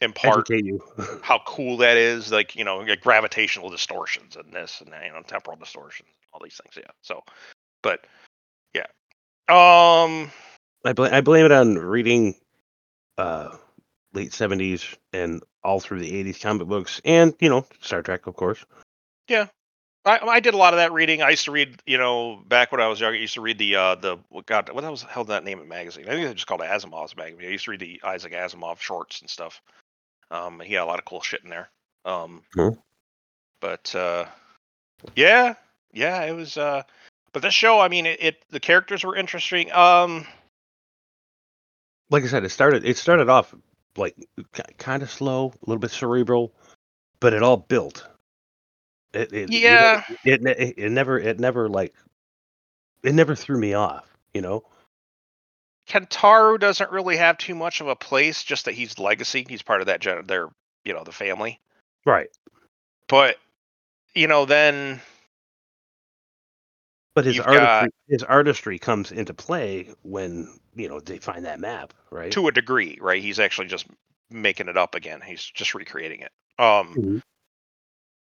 impart 0.00 0.50
Educate 0.50 0.64
you. 0.64 0.82
how 1.22 1.40
cool 1.46 1.76
that 1.78 1.96
is? 1.96 2.32
Like, 2.32 2.56
you 2.56 2.64
know, 2.64 2.78
like 2.78 3.00
gravitational 3.00 3.70
distortions 3.70 4.36
and 4.36 4.52
this 4.52 4.80
and 4.80 4.92
that, 4.92 5.04
you 5.04 5.12
know, 5.12 5.22
temporal 5.22 5.56
distortions, 5.56 6.08
all 6.32 6.40
these 6.42 6.60
things. 6.62 6.76
Yeah. 6.76 6.90
So, 7.02 7.22
but 7.82 8.06
yeah. 8.74 8.86
Um, 9.48 10.30
I 10.84 10.92
blame 10.92 11.12
I 11.12 11.20
blame 11.20 11.46
it 11.46 11.52
on 11.52 11.76
reading 11.76 12.34
uh 13.18 13.56
late 14.14 14.32
seventies 14.32 14.84
and 15.12 15.42
all 15.62 15.80
through 15.80 16.00
the 16.00 16.18
eighties 16.18 16.38
comic 16.38 16.66
books 16.66 17.00
and, 17.04 17.34
you 17.40 17.48
know, 17.48 17.66
Star 17.80 18.02
Trek 18.02 18.26
of 18.26 18.34
course. 18.34 18.64
Yeah. 19.28 19.46
I, 20.04 20.18
I 20.18 20.40
did 20.40 20.54
a 20.54 20.56
lot 20.56 20.74
of 20.74 20.78
that 20.78 20.92
reading. 20.92 21.22
I 21.22 21.30
used 21.30 21.44
to 21.44 21.52
read, 21.52 21.80
you 21.86 21.96
know, 21.96 22.42
back 22.48 22.72
when 22.72 22.80
I 22.80 22.88
was 22.88 22.98
younger, 22.98 23.16
I 23.16 23.20
used 23.20 23.34
to 23.34 23.40
read 23.40 23.58
the 23.58 23.76
uh 23.76 23.94
the 23.94 24.18
what 24.30 24.46
God 24.46 24.68
what 24.72 24.82
was 24.84 25.02
hell 25.02 25.24
that 25.24 25.44
name 25.44 25.60
of 25.60 25.68
magazine? 25.68 26.06
I 26.06 26.10
think 26.10 26.26
they 26.26 26.34
just 26.34 26.46
called 26.46 26.60
it 26.60 26.68
Asimov's 26.68 27.16
magazine. 27.16 27.46
I 27.46 27.52
used 27.52 27.66
to 27.66 27.70
read 27.70 27.80
the 27.80 28.00
Isaac 28.02 28.32
Asimov 28.32 28.80
shorts 28.80 29.20
and 29.20 29.30
stuff. 29.30 29.62
Um, 30.32 30.60
he 30.60 30.72
had 30.74 30.82
a 30.82 30.86
lot 30.86 30.98
of 30.98 31.04
cool 31.04 31.20
shit 31.20 31.44
in 31.44 31.50
there. 31.50 31.68
Um, 32.04 32.42
Cool. 32.56 32.82
but 33.60 33.94
uh, 33.94 34.24
yeah, 35.14 35.54
yeah, 35.92 36.22
it 36.22 36.32
was. 36.32 36.56
Uh, 36.56 36.82
but 37.32 37.42
this 37.42 37.54
show, 37.54 37.78
I 37.80 37.88
mean, 37.88 38.06
it, 38.06 38.22
it 38.22 38.44
the 38.50 38.60
characters 38.60 39.04
were 39.04 39.14
interesting. 39.14 39.70
Um, 39.72 40.26
Like 42.10 42.24
I 42.24 42.26
said, 42.26 42.44
it 42.44 42.50
started 42.50 42.84
it 42.84 42.96
started 42.96 43.28
off 43.28 43.54
like 43.96 44.16
kind 44.78 45.02
of 45.02 45.10
slow, 45.10 45.48
a 45.48 45.70
little 45.70 45.80
bit 45.80 45.90
cerebral, 45.90 46.52
but 47.20 47.34
it 47.34 47.42
all 47.42 47.58
built. 47.58 48.06
It, 49.12 49.32
it 49.32 49.50
you 49.50 49.60
know, 49.60 49.60
Yeah. 49.60 50.02
it, 50.24 50.42
it 50.46 50.74
it 50.78 50.90
never 50.90 51.18
it 51.18 51.38
never 51.38 51.68
like 51.68 51.94
it 53.02 53.14
never 53.14 53.34
threw 53.34 53.58
me 53.58 53.74
off, 53.74 54.16
you 54.32 54.40
know. 54.40 54.64
Kentaro 55.88 56.58
doesn't 56.58 56.90
really 56.92 57.16
have 57.16 57.38
too 57.38 57.54
much 57.54 57.80
of 57.80 57.88
a 57.88 57.96
place, 57.96 58.42
just 58.42 58.64
that 58.66 58.74
he's 58.74 58.98
legacy. 58.98 59.44
He's 59.48 59.62
part 59.62 59.80
of 59.80 59.88
that 59.88 60.00
gen- 60.00 60.26
their 60.26 60.48
you 60.84 60.92
know 60.92 61.04
the 61.04 61.12
family. 61.12 61.60
Right. 62.06 62.28
But 63.08 63.36
you 64.14 64.26
know, 64.28 64.44
then 64.44 65.00
But 67.14 67.24
his 67.26 67.40
artistry, 67.40 67.66
got- 67.66 67.90
his 68.08 68.22
artistry 68.22 68.78
comes 68.78 69.12
into 69.12 69.34
play 69.34 69.88
when 70.02 70.48
you 70.74 70.88
know 70.88 71.00
they 71.00 71.18
find 71.18 71.44
that 71.44 71.60
map, 71.60 71.92
right? 72.10 72.32
to 72.32 72.48
a 72.48 72.52
degree, 72.52 72.98
right? 73.00 73.22
He's 73.22 73.40
actually 73.40 73.66
just 73.66 73.86
making 74.30 74.68
it 74.68 74.76
up 74.78 74.94
again. 74.94 75.20
He's 75.20 75.44
just 75.44 75.74
recreating 75.74 76.20
it. 76.20 76.32
Um, 76.58 76.94
Mhm. 76.94 77.22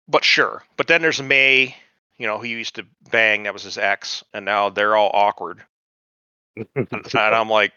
but 0.09 0.25
sure. 0.25 0.63
But 0.77 0.89
then 0.89 1.01
there's 1.01 1.23
May, 1.23 1.75
you 2.19 2.27
know, 2.27 2.39
who 2.39 2.47
used 2.49 2.75
to 2.75 2.87
bang. 3.11 3.45
That 3.45 3.55
was 3.55 3.63
his 3.63 3.79
ex, 3.79 4.25
and 4.35 4.45
now 4.45 4.69
they're 4.69 4.97
all 4.97 5.11
awkward. 5.15 5.63
And 6.77 7.15
I'm 7.15 7.49
like, 7.51 7.73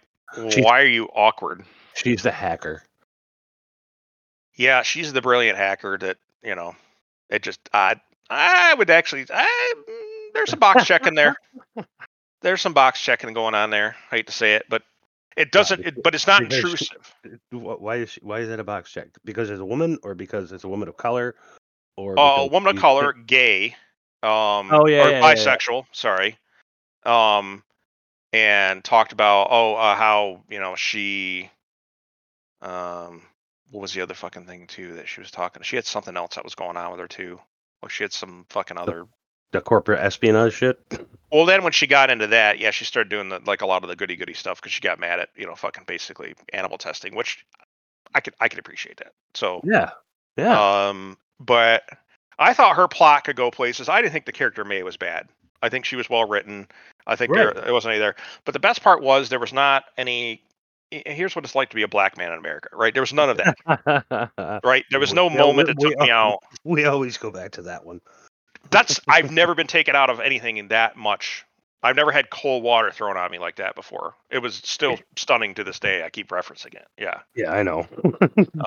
She's- 0.50 0.64
why 0.64 0.82
are 0.82 0.88
you 0.88 1.06
awkward? 1.14 1.64
She's 1.96 2.22
the 2.24 2.32
hacker. 2.32 2.84
Yeah, 4.56 4.82
she's 4.84 5.14
the 5.14 5.22
brilliant 5.22 5.58
hacker 5.58 5.98
that 5.98 6.18
you 6.44 6.56
know. 6.56 6.76
It 7.30 7.44
just 7.44 7.60
I 7.74 7.96
I 8.30 8.74
would 8.74 8.90
actually 8.90 9.26
I 9.34 9.74
mm, 9.76 10.34
there's 10.34 10.50
some 10.50 10.60
box 10.60 10.86
checking 10.86 11.16
there. 11.16 11.36
There's 12.42 12.62
some 12.62 12.72
box 12.74 13.02
checking 13.02 13.34
going 13.34 13.54
on 13.54 13.70
there. 13.70 13.98
I 14.12 14.16
hate 14.16 14.28
to 14.28 14.32
say 14.32 14.54
it, 14.54 14.64
but 14.70 14.82
it 15.36 15.52
doesn't. 15.52 15.86
It, 15.86 16.02
but 16.02 16.16
it's 16.16 16.26
not 16.26 16.40
because 16.40 16.56
intrusive. 16.64 17.14
Wh- 17.52 17.82
Why 17.82 17.96
is 17.98 18.12
she, 18.12 18.22
why 18.24 18.40
is 18.40 18.48
that 18.48 18.62
a 18.62 18.64
box 18.64 18.92
check? 18.94 19.10
Because 19.26 19.50
it's 19.50 19.60
a 19.60 19.66
woman, 19.66 20.00
or 20.04 20.16
because 20.16 20.54
it's 20.54 20.64
a 20.64 20.70
woman 20.70 20.88
of 20.88 20.96
color, 20.96 21.36
or 21.98 22.18
Uh, 22.18 22.46
woman 22.46 22.78
of 22.78 22.82
color, 22.82 23.12
gay, 23.12 23.76
um, 24.24 24.70
Oh, 24.72 24.88
yeah, 24.88 25.04
or 25.04 25.10
yeah, 25.10 25.20
yeah, 25.20 25.20
yeah. 25.20 25.36
bisexual. 25.36 25.86
Sorry, 25.92 26.38
um, 27.06 27.62
and 28.34 28.84
talked 28.84 29.12
about 29.12 29.48
oh 29.52 29.76
uh, 29.76 29.96
how 29.96 30.42
you 30.50 30.60
know 30.60 30.76
she, 30.76 31.50
um, 32.62 33.22
what 33.72 33.82
was 33.82 33.94
the 33.94 34.02
other 34.02 34.14
fucking 34.14 34.46
thing 34.46 34.68
too 34.68 34.96
that 34.96 35.08
she 35.08 35.22
was 35.22 35.32
talking? 35.32 35.64
She 35.64 35.76
had 35.76 35.86
something 35.86 36.16
else 36.16 36.36
that 36.36 36.44
was 36.44 36.56
going 36.56 36.78
on 36.78 36.92
with 36.92 37.00
her 37.00 37.08
too. 37.08 37.40
Well, 37.82 37.90
she 37.90 38.04
had 38.04 38.14
some 38.14 38.46
fucking 38.50 38.78
other. 38.78 39.06
the 39.52 39.62
corporate 39.62 40.00
espionage 40.00 40.54
shit. 40.54 40.80
Well, 41.32 41.46
then 41.46 41.64
when 41.64 41.72
she 41.72 41.88
got 41.88 42.10
into 42.10 42.28
that, 42.28 42.60
yeah, 42.60 42.72
she 42.72 42.86
started 42.86 43.10
doing 43.10 43.30
the, 43.30 43.40
like 43.46 43.62
a 43.62 43.66
lot 43.66 43.84
of 43.84 43.90
the 43.90 43.96
goody 43.96 44.16
goody 44.16 44.34
stuff 44.34 44.60
because 44.60 44.72
she 44.72 44.82
got 44.82 45.00
mad 45.00 45.20
at 45.20 45.30
you 45.36 45.46
know 45.46 45.56
fucking 45.56 45.84
basically 45.88 46.36
animal 46.54 46.78
testing, 46.78 47.16
which 47.16 47.46
I 48.14 48.20
could 48.20 48.34
I 48.40 48.48
could 48.48 48.60
appreciate 48.60 48.98
that. 48.98 49.14
So 49.34 49.62
Yeah, 49.64 49.92
yeah. 50.38 50.88
Um, 50.90 51.18
but 51.40 51.84
I 52.38 52.54
thought 52.54 52.78
her 52.78 52.88
plot 52.88 53.26
could 53.26 53.36
go 53.36 53.52
places. 53.52 53.90
I 53.90 54.02
didn't 54.02 54.14
think 54.14 54.26
the 54.26 54.32
character 54.32 54.64
May 54.64 54.84
was 54.84 54.98
bad. 54.98 55.28
I 55.62 55.70
think 55.70 55.86
she 55.86 55.95
was 55.95 56.10
well 56.10 56.28
written. 56.28 56.68
I 57.07 57.16
think 57.16 57.32
Right. 57.32 57.53
there 57.55 57.68
it 57.68 57.72
wasn't 57.72 57.91
any 57.93 57.99
there. 57.99 58.16
But 58.45 58.53
the 58.53 58.60
best 58.60 58.82
part 58.84 59.01
was 59.01 59.30
there 59.30 59.39
was 59.39 59.53
not 59.53 59.86
any 59.97 60.41
"Eh, 60.91 61.14
here's 61.14 61.36
what 61.36 61.43
it's 61.45 61.55
like 61.55 61.70
to 61.70 61.76
be 61.76 61.84
a 61.84 61.88
black 61.88 62.18
man 62.18 62.32
in 62.32 62.38
America, 62.39 62.70
right? 62.74 62.93
There 62.93 63.01
was 63.03 63.14
none 63.14 63.30
of 63.30 63.38
that, 63.38 64.60
right? 64.64 64.86
There 64.91 64.99
was 64.99 65.14
no 65.14 65.30
moment 65.30 65.68
we- 65.68 65.74
that 65.74 65.80
took 65.80 65.99
we 65.99 66.05
me 66.05 66.12
out. 66.12 66.39
we 66.64 66.86
always 66.86 67.18
go 67.18 67.32
back 67.32 67.51
to 67.53 67.62
that 67.64 67.86
one. 67.86 68.01
That's 68.72 68.99
I've 69.07 69.32
never 69.32 69.55
been 69.55 69.68
taken 69.68 69.95
out 69.95 70.10
of 70.10 70.20
anything 70.20 70.57
in 70.57 70.68
that 70.70 70.95
much. 70.97 71.45
I've 71.82 71.95
never 71.95 72.12
had 72.12 72.30
cold 72.30 72.62
water 72.62 72.91
thrown 72.91 73.16
on 73.16 73.32
me 73.32 73.39
like 73.39 73.55
that 73.55 73.74
before. 73.74 74.14
It 74.30 74.39
was 74.39 74.55
still 74.55 74.97
stunning 75.16 75.55
to 75.55 75.64
this 75.64 75.80
day. 75.80 76.03
I 76.03 76.10
keep 76.10 76.28
referencing 76.28 76.74
it. 76.74 76.86
Yeah. 76.97 77.20
Yeah, 77.36 77.53
I 77.53 77.64
know. 77.64 77.88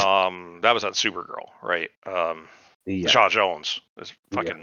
Um, 0.03 0.61
that 0.63 0.73
was 0.73 0.83
on 0.83 0.93
Supergirl, 0.93 1.49
right? 1.63 1.91
Um, 2.07 2.49
yeah. 2.87 3.09
Shaw 3.09 3.29
Jones 3.29 3.81
is 4.01 4.15
Yeah. 4.31 4.55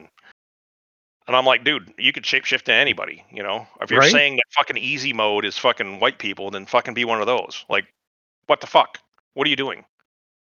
And 1.29 1.35
I'm 1.35 1.45
like, 1.45 1.63
dude, 1.63 1.93
you 1.99 2.11
could 2.11 2.23
shapeshift 2.23 2.63
to 2.63 2.73
anybody, 2.73 3.23
you 3.31 3.43
know? 3.43 3.67
If 3.81 3.91
you're 3.91 3.99
Right? 3.99 4.11
saying 4.11 4.37
that 4.37 4.45
fucking 4.49 4.77
easy 4.77 5.13
mode 5.13 5.45
is 5.45 5.59
fucking 5.59 5.99
white 5.99 6.17
people, 6.17 6.49
then 6.49 6.65
fucking 6.65 6.95
be 6.95 7.05
one 7.05 7.21
of 7.21 7.27
those. 7.27 7.65
Like, 7.69 7.85
what 8.47 8.61
the 8.61 8.65
fuck? 8.65 8.97
What 9.35 9.45
are 9.45 9.51
you 9.51 9.55
doing? 9.55 9.85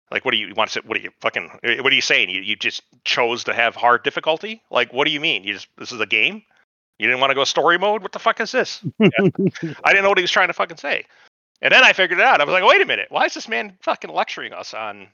Like, 0.09 0.25
what 0.25 0.31
do 0.31 0.37
you, 0.37 0.47
you 0.47 0.55
want 0.55 0.71
to 0.71 0.73
say? 0.73 0.81
What 0.83 0.97
are 0.97 1.01
you 1.01 1.11
fucking, 1.21 1.59
eh, 1.63 1.79
what 1.79 1.91
are 1.93 1.95
you 1.95 2.01
saying? 2.01 2.31
You, 2.31 2.41
you 2.41 2.55
just 2.55 2.81
chose 3.03 3.43
to 3.43 3.53
have 3.53 3.75
hard 3.75 4.01
difficulty? 4.03 4.63
Like, 4.71 4.91
what 4.91 5.05
do 5.05 5.11
you 5.11 5.19
mean? 5.19 5.43
You 5.43 5.53
just, 5.53 5.67
this 5.77 5.91
is 5.91 5.99
a 5.99 6.07
game? 6.07 6.41
You 6.97 7.05
didn't 7.05 7.19
want 7.21 7.29
to 7.29 7.35
go 7.35 7.43
story 7.43 7.77
mode? 7.77 8.01
What 8.01 8.11
the 8.11 8.17
fuck 8.17 8.39
is 8.39 8.51
this? 8.51 8.81
I 8.99 9.09
didn't 9.11 10.01
know 10.01 10.09
what 10.09 10.17
he 10.17 10.23
was 10.23 10.31
trying 10.31 10.47
to 10.47 10.53
fucking 10.53 10.77
say. 10.77 11.05
And 11.61 11.71
then 11.71 11.83
I 11.83 11.93
figured 11.93 12.17
it 12.17 12.25
out. 12.25 12.41
I 12.41 12.45
was 12.45 12.51
like, 12.51 12.63
wait 12.63 12.81
a 12.81 12.85
minute. 12.87 13.09
Why 13.09 13.25
is 13.25 13.35
this 13.35 13.47
man 13.47 13.77
fucking 13.83 14.09
lecturing 14.09 14.53
us 14.53 14.73
on 14.73 15.07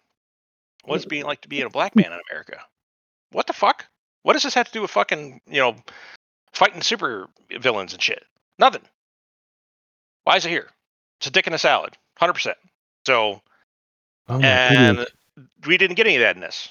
what 0.86 0.96
it's 0.96 1.06
being 1.06 1.26
like 1.26 1.42
to 1.42 1.50
be 1.50 1.62
a 1.64 1.70
black 1.70 1.98
man 1.98 2.14
in 2.14 2.20
America? 2.32 2.62
What 3.34 3.46
the 3.46 3.54
fuck? 3.54 3.86
What 4.24 4.34
does 4.34 4.44
this 4.44 4.54
have 4.54 4.68
to 4.68 4.74
do 4.74 4.82
with 4.82 4.92
fucking, 4.92 5.42
you 5.48 5.60
know, 5.60 5.76
fighting 6.54 6.82
super 6.82 7.28
villains 7.60 7.94
and 7.94 8.02
shit? 8.02 8.24
Nothing. 8.58 8.82
Why 10.24 10.38
is 10.38 10.46
it 10.46 10.50
here? 10.50 10.68
It's 11.20 11.28
a 11.28 11.32
dick 11.32 11.48
in 11.48 11.54
a 11.54 11.58
salad. 11.58 11.98
100%. 12.22 12.54
So, 13.06 13.42
Oh 14.28 14.40
and 14.40 14.98
goodness. 14.98 15.10
we 15.66 15.78
didn't 15.78 15.96
get 15.96 16.06
any 16.06 16.18
of 16.18 16.22
that 16.22 16.36
in 16.36 16.42
this. 16.42 16.70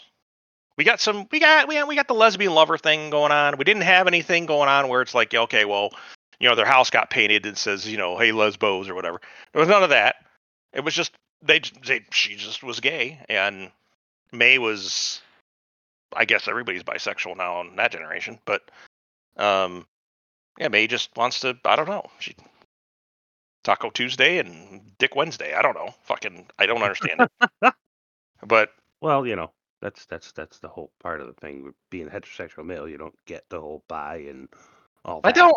We 0.76 0.84
got 0.84 1.00
some. 1.00 1.26
We 1.32 1.40
got 1.40 1.66
we 1.66 1.74
got, 1.74 1.88
we 1.88 1.96
got 1.96 2.06
the 2.06 2.14
lesbian 2.14 2.54
lover 2.54 2.78
thing 2.78 3.10
going 3.10 3.32
on. 3.32 3.56
We 3.58 3.64
didn't 3.64 3.82
have 3.82 4.06
anything 4.06 4.46
going 4.46 4.68
on 4.68 4.86
where 4.86 5.02
it's 5.02 5.12
like, 5.12 5.34
okay, 5.34 5.64
well, 5.64 5.90
you 6.38 6.48
know, 6.48 6.54
their 6.54 6.64
house 6.64 6.88
got 6.90 7.10
painted 7.10 7.46
and 7.46 7.58
says, 7.58 7.90
you 7.90 7.98
know, 7.98 8.16
hey 8.16 8.30
lesbos 8.30 8.88
or 8.88 8.94
whatever. 8.94 9.20
There 9.52 9.58
was 9.58 9.68
none 9.68 9.82
of 9.82 9.90
that. 9.90 10.16
It 10.72 10.84
was 10.84 10.94
just 10.94 11.10
they, 11.42 11.60
they 11.84 12.04
she 12.12 12.36
just 12.36 12.62
was 12.62 12.78
gay 12.78 13.18
and 13.28 13.72
May 14.30 14.58
was, 14.58 15.20
I 16.14 16.24
guess 16.24 16.48
everybody's 16.48 16.82
bisexual 16.82 17.36
now 17.36 17.60
in 17.60 17.76
that 17.76 17.92
generation, 17.92 18.38
but 18.44 18.70
um, 19.36 19.86
yeah, 20.58 20.68
May 20.68 20.86
just 20.86 21.16
wants 21.16 21.40
to. 21.40 21.56
I 21.64 21.76
don't 21.76 21.88
know. 21.88 22.06
She 22.18 22.34
Taco 23.64 23.90
Tuesday 23.90 24.38
and 24.38 24.96
Dick 24.98 25.14
Wednesday. 25.14 25.54
I 25.54 25.62
don't 25.62 25.74
know. 25.74 25.90
Fucking, 26.04 26.46
I 26.58 26.66
don't 26.66 26.82
understand 26.82 27.20
it. 27.20 27.74
But 28.46 28.70
Well, 29.00 29.26
you 29.26 29.36
know, 29.36 29.50
that's 29.82 30.06
that's 30.06 30.32
that's 30.32 30.58
the 30.60 30.68
whole 30.68 30.90
part 31.02 31.20
of 31.20 31.26
the 31.26 31.32
thing. 31.34 31.74
Being 31.90 32.06
a 32.06 32.10
heterosexual 32.10 32.64
male, 32.64 32.88
you 32.88 32.96
don't 32.96 33.14
get 33.26 33.44
the 33.48 33.60
whole 33.60 33.82
bi 33.88 34.16
and 34.28 34.48
all 35.04 35.20
that. 35.22 35.28
I 35.28 35.32
don't. 35.32 35.56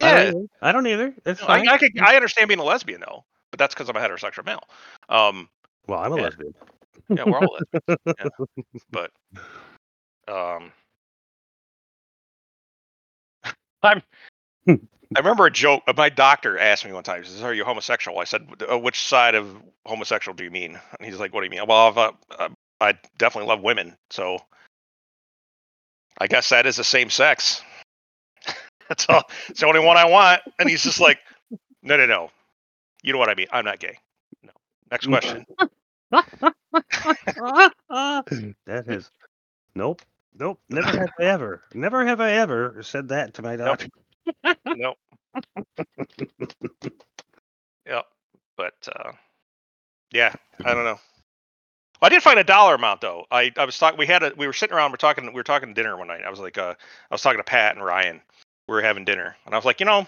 I 0.00 0.06
Yeah, 0.06 0.24
don't, 0.24 0.28
either. 0.28 0.46
I 0.60 0.72
don't 0.72 0.86
either. 0.86 1.14
It's 1.24 1.40
I, 1.42 1.46
fine. 1.46 1.68
I 1.68 1.78
could. 1.78 1.92
I 2.00 2.16
understand 2.16 2.48
being 2.48 2.60
a 2.60 2.64
lesbian 2.64 3.00
though, 3.00 3.24
but 3.50 3.58
that's 3.58 3.74
because 3.74 3.88
I'm 3.88 3.96
a 3.96 4.00
heterosexual 4.00 4.44
male. 4.44 4.64
Um, 5.08 5.48
well, 5.86 6.00
I'm 6.00 6.12
a 6.12 6.16
yeah. 6.16 6.22
lesbian. 6.22 6.54
yeah, 7.10 7.24
we're 7.24 7.38
all 7.38 7.58
lesbians. 7.74 8.00
Yeah. 8.18 8.28
But 8.90 9.10
um, 10.28 10.72
I'm. 13.82 14.02
I 15.14 15.20
remember 15.20 15.46
a 15.46 15.50
joke. 15.50 15.82
uh, 15.86 15.92
My 15.96 16.08
doctor 16.08 16.58
asked 16.58 16.84
me 16.84 16.92
one 16.92 17.04
time. 17.04 17.22
He 17.22 17.28
says, 17.28 17.42
"Are 17.42 17.54
you 17.54 17.64
homosexual?" 17.64 18.18
I 18.18 18.24
said, 18.24 18.46
"Uh, 18.70 18.78
"Which 18.78 19.00
side 19.00 19.34
of 19.34 19.56
homosexual 19.86 20.34
do 20.34 20.44
you 20.44 20.50
mean?" 20.50 20.78
And 20.98 21.06
he's 21.08 21.18
like, 21.20 21.32
"What 21.34 21.40
do 21.40 21.44
you 21.46 21.50
mean?" 21.50 21.66
Well, 21.66 21.88
I've, 21.88 21.98
uh, 21.98 22.12
uh, 22.38 22.48
I 22.80 22.94
definitely 23.18 23.48
love 23.48 23.62
women, 23.62 23.96
so 24.10 24.38
I 26.20 26.26
guess 26.26 26.48
that 26.50 26.66
is 26.66 26.76
the 26.76 26.84
same 26.84 27.10
sex. 27.10 27.62
That's 28.88 29.06
all. 29.08 29.22
It's 29.48 29.60
the 29.60 29.66
only 29.66 29.80
one 29.80 29.96
I 29.96 30.04
want. 30.06 30.42
And 30.58 30.68
he's 30.68 30.82
just 30.82 31.00
like, 31.00 31.18
"No, 31.82 31.96
no, 31.96 32.06
no. 32.06 32.30
You 33.02 33.12
know 33.12 33.18
what 33.18 33.28
I 33.30 33.34
mean? 33.34 33.48
I'm 33.52 33.64
not 33.64 33.78
gay." 33.80 33.98
No. 34.42 34.52
Next 34.90 35.06
question. 35.08 35.46
that 36.10 36.54
is 38.88 39.10
nope, 39.74 40.02
nope. 40.38 40.60
Never 40.68 40.98
have 40.98 41.10
I 41.18 41.24
ever, 41.24 41.62
never 41.74 42.06
have 42.06 42.20
I 42.20 42.32
ever 42.32 42.82
said 42.82 43.08
that 43.08 43.34
to 43.34 43.42
my 43.42 43.56
doctor. 43.56 43.88
nope. 44.66 44.98
yep. 47.86 48.06
But 48.56 48.88
uh, 48.94 49.12
yeah, 50.12 50.34
I 50.64 50.74
don't 50.74 50.84
know. 50.84 50.98
I 52.02 52.08
did 52.08 52.22
find 52.22 52.38
a 52.38 52.44
dollar 52.44 52.74
amount 52.74 53.00
though. 53.00 53.24
I, 53.30 53.52
I 53.56 53.64
was 53.64 53.78
talking. 53.78 53.98
We 53.98 54.06
had 54.06 54.22
a. 54.22 54.32
We 54.36 54.46
were 54.46 54.52
sitting 54.52 54.76
around. 54.76 54.90
We're 54.92 54.96
talking. 54.96 55.26
We 55.26 55.32
were 55.32 55.42
talking 55.42 55.74
dinner 55.74 55.96
one 55.96 56.08
night. 56.08 56.22
I 56.24 56.30
was 56.30 56.40
like, 56.40 56.58
uh, 56.58 56.74
I 57.10 57.14
was 57.14 57.22
talking 57.22 57.38
to 57.38 57.44
Pat 57.44 57.74
and 57.74 57.84
Ryan. 57.84 58.20
We 58.68 58.74
were 58.74 58.82
having 58.82 59.04
dinner, 59.04 59.36
and 59.46 59.54
I 59.54 59.58
was 59.58 59.64
like, 59.64 59.80
you 59.80 59.86
know, 59.86 60.06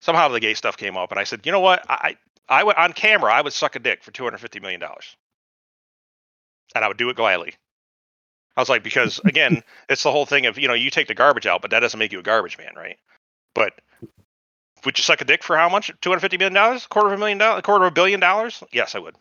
somehow 0.00 0.28
the 0.28 0.40
gay 0.40 0.54
stuff 0.54 0.76
came 0.76 0.96
up, 0.96 1.10
and 1.10 1.20
I 1.20 1.24
said, 1.24 1.44
you 1.44 1.52
know 1.52 1.60
what? 1.60 1.84
I 1.88 2.16
I 2.48 2.64
would 2.64 2.76
on 2.76 2.92
camera. 2.92 3.32
I 3.32 3.42
would 3.42 3.52
suck 3.52 3.76
a 3.76 3.78
dick 3.78 4.02
for 4.02 4.10
two 4.10 4.24
hundred 4.24 4.38
fifty 4.38 4.60
million 4.60 4.80
dollars, 4.80 5.16
and 6.74 6.84
I 6.84 6.88
would 6.88 6.96
do 6.96 7.10
it 7.10 7.16
gladly. 7.16 7.54
I 8.56 8.60
was 8.60 8.68
like, 8.68 8.82
because 8.82 9.20
again, 9.24 9.62
it's 9.88 10.02
the 10.02 10.12
whole 10.12 10.26
thing 10.26 10.46
of 10.46 10.58
you 10.58 10.68
know, 10.68 10.74
you 10.74 10.90
take 10.90 11.08
the 11.08 11.14
garbage 11.14 11.46
out, 11.46 11.62
but 11.62 11.70
that 11.70 11.80
doesn't 11.80 11.98
make 11.98 12.12
you 12.12 12.18
a 12.20 12.22
garbage 12.22 12.58
man, 12.58 12.72
right? 12.76 12.98
But 13.54 13.72
would 14.84 14.98
you 14.98 15.02
suck 15.02 15.20
a 15.20 15.24
dick 15.24 15.42
for 15.42 15.56
how 15.56 15.68
much? 15.68 15.90
Two 16.00 16.10
hundred 16.10 16.20
fifty 16.20 16.38
million 16.38 16.54
dollars? 16.54 16.86
Quarter 16.86 17.08
of 17.08 17.14
a 17.14 17.18
million 17.18 17.38
dollars? 17.38 17.62
Quarter 17.62 17.84
of 17.86 17.92
a 17.92 17.94
billion 17.94 18.20
dollars? 18.20 18.62
Yes, 18.72 18.94
I 18.94 18.98
would. 19.00 19.16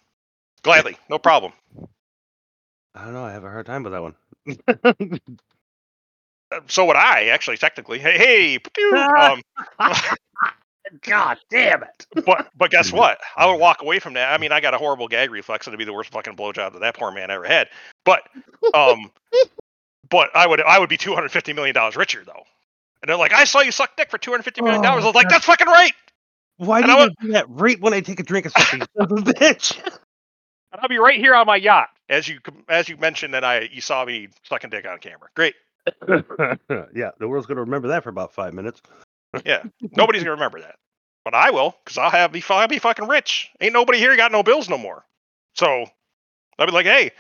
Gladly, 0.64 0.98
no 1.10 1.18
problem. 1.20 1.54
I 2.96 3.04
don't 3.06 3.14
know. 3.14 3.24
I 3.24 3.32
have 3.32 3.44
a 3.44 3.50
hard 3.50 3.66
time 3.66 3.84
with 3.84 3.94
that 3.94 4.02
one. 4.02 4.16
Uh, 6.52 6.62
So 6.68 6.86
would 6.86 6.96
I, 6.96 7.26
actually, 7.26 7.58
technically. 7.58 8.00
Hey, 8.00 8.18
hey, 8.18 8.60
um, 9.18 9.42
God 11.02 11.38
damn 11.50 11.84
it! 11.84 12.06
but 12.26 12.50
but 12.56 12.72
guess 12.72 12.92
what? 12.92 13.20
I 13.36 13.46
would 13.46 13.60
walk 13.60 13.82
away 13.82 14.00
from 14.00 14.14
that. 14.14 14.34
I 14.34 14.38
mean, 14.38 14.52
I 14.52 14.60
got 14.60 14.74
a 14.74 14.78
horrible 14.78 15.08
gag 15.08 15.32
reflex, 15.32 15.68
and 15.68 15.72
it'd 15.74 15.80
be 15.80 15.86
the 15.86 15.94
worst 15.94 16.12
fucking 16.12 16.36
blowjob 16.36 16.74
that 16.74 16.80
that 16.80 16.96
poor 16.96 17.12
man 17.12 17.30
ever 17.32 17.46
had. 17.46 17.70
But 18.06 18.22
um, 18.74 19.12
but 20.10 20.30
I 20.36 20.48
would 20.48 20.62
I 20.62 20.80
would 20.80 20.90
be 20.90 20.98
two 20.98 21.14
hundred 21.14 21.32
fifty 21.32 21.54
million 21.54 21.74
dollars 21.74 21.96
richer 21.96 22.24
though. 22.26 22.44
And 23.02 23.10
they're 23.10 23.18
like, 23.18 23.34
I 23.34 23.44
saw 23.44 23.62
you 23.62 23.72
suck 23.72 23.96
dick 23.96 24.10
for 24.10 24.18
two 24.18 24.32
hundred 24.32 24.44
fifty 24.44 24.62
million 24.62 24.82
dollars. 24.82 25.04
I 25.04 25.08
was 25.08 25.16
like, 25.16 25.28
Oh, 25.28 25.30
that's 25.30 25.46
fucking 25.46 25.68
right. 25.68 25.94
Why 26.58 26.80
And 26.80 26.88
do 26.88 26.92
I 26.92 26.96
you 26.96 27.02
would- 27.04 27.16
do 27.22 27.32
that 27.34 27.46
right 27.50 27.80
when 27.80 27.94
I 27.94 28.02
take 28.02 28.20
a 28.20 28.24
drink 28.24 28.46
of 28.48 28.54
something, 28.54 28.80
son 28.98 29.12
of 29.12 29.12
a 29.12 29.22
bitch? 29.22 29.78
And 29.86 30.82
I'll 30.82 30.90
be 30.90 30.98
right 30.98 31.20
here 31.20 31.36
on 31.36 31.46
my 31.46 31.56
yacht, 31.58 31.90
as 32.10 32.28
you 32.28 32.40
as 32.68 32.90
you 32.90 32.98
mentioned 32.98 33.34
that 33.36 33.44
I 33.44 33.70
you 33.72 33.82
saw 33.82 34.04
me 34.04 34.30
sucking 34.44 34.70
dick 34.72 34.88
on 34.88 34.98
camera. 35.00 35.30
Great. 35.36 35.54
yeah, 36.94 37.12
the 37.20 37.28
world's 37.28 37.48
gonna 37.48 37.62
remember 37.62 37.88
that 37.90 38.04
for 38.04 38.10
about 38.10 38.34
five 38.34 38.54
minutes. 38.54 38.82
Yeah, 39.46 39.64
nobody's 39.96 40.24
gonna 40.24 40.32
remember 40.32 40.62
that, 40.62 40.76
but 41.26 41.34
I 41.34 41.52
will, 41.52 41.76
cause 41.86 41.98
I'll 41.98 42.10
have 42.10 42.32
be 42.32 42.44
I'll 42.50 42.68
be 42.68 42.80
fucking 42.80 43.08
rich. 43.08 43.50
Ain't 43.62 43.74
nobody 43.74 44.00
here 44.00 44.16
got 44.16 44.32
no 44.32 44.44
bills 44.44 44.70
no 44.70 44.78
more. 44.78 45.06
So 45.56 45.86
I'll 46.60 46.66
be 46.66 46.72
like, 46.72 46.86
hey, 46.88 47.12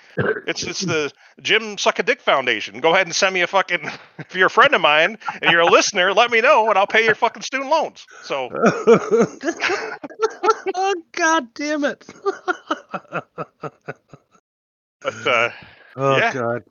it's 0.47 0.64
it's 0.64 0.82
the 0.82 1.12
Jim 1.41 1.78
Suck 1.78 1.99
a 1.99 2.03
Dick 2.03 2.22
Foundation. 2.22 2.80
Go 2.80 2.93
ahead 2.93 3.05
and 3.08 3.16
send 3.16 3.34
me 3.34 3.41
a 3.41 3.47
fucking. 3.47 3.89
If 4.20 4.36
you're 4.36 4.47
a 4.47 4.49
friend 4.49 4.74
of 4.74 4.82
mine 4.82 5.18
and 5.41 5.51
you're 5.51 5.62
a 5.62 5.66
listener, 5.72 6.12
let 6.14 6.32
me 6.32 6.41
know 6.41 6.70
and 6.70 6.78
I'll 6.78 6.88
pay 6.88 7.05
your 7.05 7.16
fucking 7.16 7.43
student 7.43 7.70
loans. 7.70 8.05
So 8.24 8.49
oh 10.76 10.95
god 11.14 11.53
damn 11.53 11.86
it! 11.86 12.05
but 15.01 15.28
uh, 15.28 15.49
oh 15.95 16.18
Yeah. 16.18 16.34
god, 16.34 16.64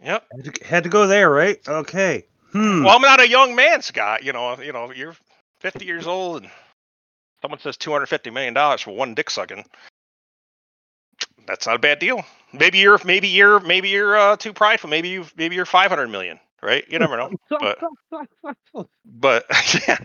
yep. 0.00 0.24
had 0.34 0.54
to, 0.54 0.64
had 0.64 0.82
to 0.84 0.88
go 0.90 1.06
there, 1.06 1.28
right? 1.30 1.58
Okay. 1.68 2.24
Hmm. 2.54 2.84
Well, 2.84 2.96
I'm 2.96 3.02
not 3.02 3.20
a 3.20 3.28
young 3.28 3.56
man, 3.56 3.82
Scott. 3.82 4.24
You 4.24 4.32
know, 4.34 4.60
you 4.60 4.72
know, 4.72 4.92
you're 4.92 5.16
50 5.60 5.86
years 5.86 6.06
old 6.08 6.44
and 6.44 6.52
someone 7.42 7.60
says 7.60 7.76
250 7.78 8.30
million 8.30 8.54
dollars 8.54 8.82
for 8.82 8.96
one 8.96 9.14
dick 9.14 9.30
sucking. 9.30 9.64
That's 11.46 11.66
not 11.66 11.76
a 11.76 11.80
bad 11.80 11.98
deal. 12.00 12.24
Maybe 12.52 12.78
you're 12.78 13.00
maybe 13.04 13.28
you're 13.28 13.60
maybe 13.60 13.90
you're 13.90 14.16
uh, 14.16 14.36
too 14.36 14.52
prideful. 14.54 14.90
Maybe 14.90 15.10
you 15.10 15.26
maybe 15.36 15.56
you're 15.56 15.66
500 15.66 16.08
million, 16.08 16.40
right? 16.62 16.84
You 16.88 16.98
never 17.00 17.16
know. 17.16 17.32
but- 17.60 17.78
But 19.06 19.46
yeah, 19.88 19.98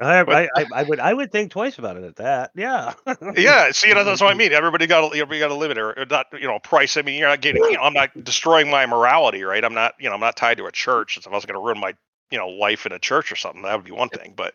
I, 0.00 0.20
I, 0.20 0.48
I, 0.56 0.66
I 0.74 0.82
would 0.82 1.00
I 1.00 1.12
would 1.12 1.32
think 1.32 1.50
twice 1.50 1.78
about 1.78 1.96
it 1.96 2.04
at 2.04 2.16
that. 2.16 2.50
Yeah. 2.54 2.94
yeah. 3.36 3.70
See, 3.72 3.92
that's 3.92 4.06
that's 4.06 4.20
what 4.20 4.30
I 4.30 4.34
mean. 4.38 4.52
Everybody 4.52 4.86
got 4.86 5.04
everybody 5.04 5.38
got 5.38 5.48
to 5.48 5.54
limit 5.54 5.78
or 5.78 5.98
or 5.98 6.06
not. 6.06 6.26
You 6.32 6.46
know, 6.46 6.58
price. 6.58 6.96
I 6.96 7.02
mean, 7.02 7.18
you're 7.18 7.28
not 7.28 7.40
getting. 7.40 7.62
You 7.64 7.72
know, 7.72 7.82
I'm 7.82 7.92
not 7.92 8.10
destroying 8.24 8.70
my 8.70 8.86
morality, 8.86 9.42
right? 9.42 9.64
I'm 9.64 9.74
not. 9.74 9.94
You 9.98 10.08
know, 10.08 10.14
I'm 10.14 10.20
not 10.20 10.36
tied 10.36 10.58
to 10.58 10.66
a 10.66 10.72
church. 10.72 11.16
If 11.16 11.26
I 11.26 11.30
was 11.30 11.44
going 11.44 11.60
to 11.60 11.64
ruin 11.64 11.78
my 11.78 11.94
you 12.30 12.38
know 12.38 12.48
life 12.48 12.86
in 12.86 12.92
a 12.92 12.98
church 12.98 13.30
or 13.32 13.36
something, 13.36 13.62
that 13.62 13.76
would 13.76 13.84
be 13.84 13.92
one 13.92 14.08
thing. 14.08 14.34
But 14.36 14.54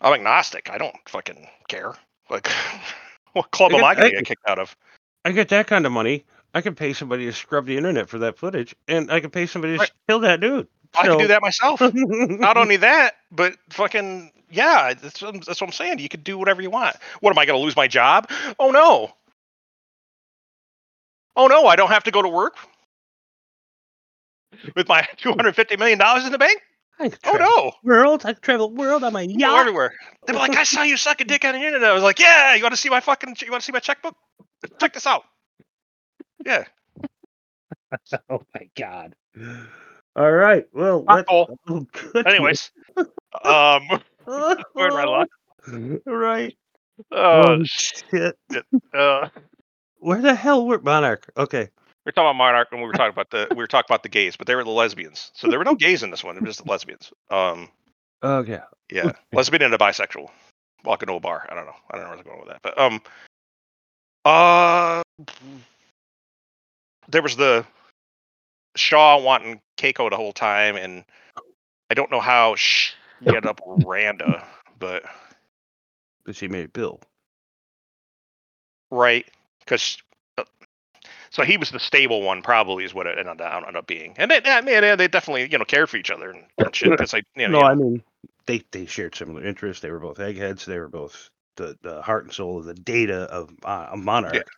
I'm 0.00 0.14
agnostic. 0.14 0.70
I 0.70 0.78
don't 0.78 0.96
fucking 1.08 1.46
care. 1.68 1.94
Like, 2.28 2.48
what 3.32 3.50
club 3.50 3.72
I 3.74 3.78
am 3.78 3.84
I 3.84 3.94
going 3.94 4.10
to 4.10 4.16
get 4.16 4.26
kicked 4.26 4.48
out 4.48 4.58
of? 4.58 4.76
I 5.24 5.32
get 5.32 5.48
that 5.50 5.66
kind 5.66 5.84
of 5.84 5.92
money. 5.92 6.24
I 6.54 6.62
can 6.62 6.74
pay 6.74 6.92
somebody 6.92 7.26
to 7.26 7.32
scrub 7.32 7.66
the 7.66 7.76
internet 7.76 8.08
for 8.08 8.18
that 8.20 8.36
footage, 8.36 8.74
and 8.88 9.10
I 9.10 9.20
can 9.20 9.30
pay 9.30 9.46
somebody 9.46 9.74
to 9.74 9.80
Right. 9.80 9.92
kill 10.08 10.20
that 10.20 10.40
dude. 10.40 10.66
I 10.98 11.02
can 11.06 11.18
do 11.18 11.26
that 11.28 11.40
myself. 11.42 11.80
Not 11.94 12.56
only 12.58 12.76
that, 12.78 13.14
but 13.30 13.56
fucking 13.70 14.32
yeah, 14.50 14.92
that's, 14.94 15.22
what 15.22 15.34
I'm- 15.34 15.42
that's 15.46 15.60
what 15.60 15.68
I'm 15.68 15.72
saying. 15.72 15.98
You 16.00 16.08
could 16.08 16.24
do 16.24 16.36
whatever 16.38 16.60
you 16.62 16.70
want. 16.70 16.96
What 17.20 17.30
am 17.30 17.38
I 17.38 17.46
going 17.46 17.58
to 17.58 17.64
lose 17.64 17.76
my 17.76 17.86
job? 17.86 18.28
Oh 18.58 18.70
no. 18.70 19.12
Oh 21.36 21.46
no, 21.46 21.66
I 21.66 21.76
don't 21.76 21.90
have 21.90 22.04
to 22.04 22.10
go 22.10 22.22
to 22.22 22.28
work 22.28 22.56
with 24.74 24.88
my 24.88 25.06
250 25.18 25.76
million 25.76 25.98
dollars 25.98 26.26
in 26.26 26.32
the 26.32 26.38
bank. 26.38 26.60
Oh 27.24 27.36
no, 27.38 27.72
world. 27.82 28.26
I 28.26 28.34
travel 28.34 28.68
the 28.68 28.74
world 28.74 29.04
on 29.04 29.14
my 29.14 29.22
yacht. 29.22 29.60
everywhere. 29.60 29.94
They're 30.26 30.36
like, 30.36 30.54
I 30.56 30.64
saw 30.64 30.82
you 30.82 30.98
suck 30.98 31.22
a 31.22 31.24
dick 31.24 31.46
on 31.46 31.54
the 31.54 31.60
internet. 31.60 31.88
I 31.88 31.94
was 31.94 32.02
like, 32.02 32.18
yeah, 32.18 32.54
you 32.54 32.62
want 32.62 32.74
to 32.74 32.80
see 32.80 32.90
my 32.90 33.00
fucking, 33.00 33.36
you 33.40 33.50
want 33.50 33.62
to 33.62 33.64
see 33.64 33.72
my 33.72 33.78
checkbook? 33.78 34.14
Check 34.78 34.92
this 34.92 35.06
out. 35.06 35.24
Yeah, 36.44 36.64
Oh 38.28 38.42
my 38.54 38.68
god. 38.76 39.14
All 40.16 40.30
right. 40.32 40.64
Well, 40.72 41.04
Not 41.04 41.14
let's- 41.16 41.28
cool. 41.28 41.58
oh. 41.68 41.86
Anyways, 42.26 42.70
um, 43.44 43.88
where'd 44.24 44.92
my 44.92 45.04
luck? 45.04 45.28
right. 46.06 46.56
Oh 47.12 47.42
Oh, 47.42 47.62
shit. 47.64 48.36
uh, 48.92 49.28
Where 49.98 50.20
the 50.20 50.34
hell 50.34 50.66
were 50.66 50.80
Monarch? 50.80 51.30
Okay. 51.36 51.68
we 52.04 52.10
are 52.10 52.12
talking 52.12 52.26
about 52.28 52.36
Monarch, 52.36 52.68
and 52.72 52.80
we 52.80 52.86
were 52.86 52.92
talking 52.92 53.12
about 53.12 53.30
the 53.30 53.46
we 53.50 53.56
were 53.56 53.66
talking 53.66 53.86
about 53.88 54.02
the 54.02 54.08
gays, 54.08 54.36
but 54.36 54.46
they 54.46 54.54
were 54.54 54.64
the 54.64 54.70
lesbians. 54.70 55.30
So 55.34 55.48
there 55.48 55.58
were 55.58 55.64
no 55.64 55.74
gays 55.76 56.02
in 56.02 56.10
this 56.10 56.24
one. 56.24 56.36
It 56.36 56.42
was 56.42 56.56
just 56.56 56.64
the 56.64 56.70
lesbians. 56.70 57.12
Um, 57.30 57.68
Okay. 58.22 58.58
yeah, 58.92 59.12
lesbian 59.32 59.62
and 59.62 59.72
a 59.74 59.78
bisexual 59.78 60.28
walking 60.84 61.06
to 61.06 61.14
a 61.14 61.20
bar. 61.20 61.46
I 61.50 61.54
don't 61.54 61.64
know. 61.66 61.72
I 61.90 61.96
don't 61.96 62.04
know 62.04 62.08
where 62.10 62.14
I 62.14 62.16
was 62.16 62.26
going 62.26 62.40
with 62.40 62.48
that, 62.48 62.60
but 62.62 62.78
um, 62.78 63.00
uh, 64.26 65.02
there 67.08 67.22
was 67.22 67.36
the 67.36 67.64
Shaw 68.80 69.20
wanting 69.20 69.60
Keiko 69.76 70.10
the 70.10 70.16
whole 70.16 70.32
time, 70.32 70.76
and 70.76 71.04
I 71.90 71.94
don't 71.94 72.10
know 72.10 72.20
how 72.20 72.56
she 72.56 72.92
ended 73.26 73.46
up 73.46 73.60
with 73.66 73.84
Randa, 73.84 74.46
but 74.78 75.04
But 76.24 76.36
she 76.36 76.48
married 76.48 76.72
Bill. 76.72 77.00
right 78.90 79.26
because. 79.60 79.98
So 81.32 81.44
he 81.44 81.56
was 81.56 81.70
the 81.70 81.78
stable 81.78 82.22
one, 82.22 82.42
probably 82.42 82.82
is 82.84 82.92
what 82.92 83.06
it 83.06 83.16
ended 83.16 83.40
up, 83.40 83.54
ended 83.54 83.76
up 83.76 83.86
being, 83.86 84.14
and 84.16 84.28
they, 84.32 84.40
I 84.44 84.62
mean, 84.62 84.96
they 84.98 85.06
definitely, 85.06 85.48
you 85.48 85.58
know, 85.58 85.64
cared 85.64 85.88
for 85.88 85.96
each 85.96 86.10
other 86.10 86.30
and, 86.30 86.42
and 86.58 86.74
shit. 86.74 86.90
Because 86.90 87.14
I, 87.14 87.22
you 87.36 87.46
know, 87.46 87.60
No, 87.60 87.66
you 87.66 87.70
I 87.70 87.74
mean 87.76 88.02
they 88.46 88.62
they 88.72 88.84
shared 88.86 89.14
similar 89.14 89.44
interests. 89.44 89.80
They 89.80 89.92
were 89.92 90.00
both 90.00 90.18
eggheads. 90.18 90.64
They 90.64 90.80
were 90.80 90.88
both 90.88 91.30
the, 91.54 91.76
the 91.82 92.02
heart 92.02 92.24
and 92.24 92.32
soul 92.34 92.58
of 92.58 92.64
the 92.64 92.74
data 92.74 93.22
of 93.30 93.50
uh, 93.64 93.90
a 93.92 93.96
monarch. 93.96 94.50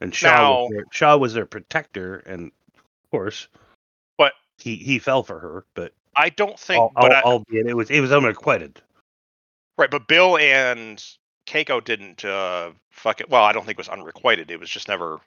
And 0.00 0.14
Shaw 0.14 0.28
Now- 0.28 0.52
was 0.62 0.70
their, 0.70 0.84
Shaw 0.92 1.16
was 1.16 1.34
their 1.34 1.46
protector, 1.46 2.18
and 2.18 2.52
of 2.76 3.10
course, 3.10 3.48
he 4.60 4.76
he 4.76 4.98
fell 4.98 5.22
for 5.22 5.38
her. 5.38 5.64
But 5.74 5.92
I 6.16 6.28
don't 6.30 6.58
think, 6.58 6.80
al- 6.80 6.92
but 6.94 7.12
al- 7.12 7.18
I, 7.18 7.22
albeit 7.22 7.66
it 7.66 7.74
was 7.74 7.90
it 7.90 8.00
was 8.00 8.12
unrequited. 8.12 8.80
Right, 9.78 9.90
but 9.90 10.08
Bill 10.08 10.36
and 10.36 11.02
Keiko 11.46 11.82
didn't 11.82 12.24
uh 12.24 12.72
fuck 12.90 13.20
it. 13.20 13.30
Well, 13.30 13.44
I 13.44 13.52
don't 13.52 13.64
think 13.64 13.78
it 13.78 13.80
was 13.80 13.88
unrequited. 13.88 14.50
It 14.50 14.60
was 14.60 14.70
just 14.70 14.88
never 14.88 15.20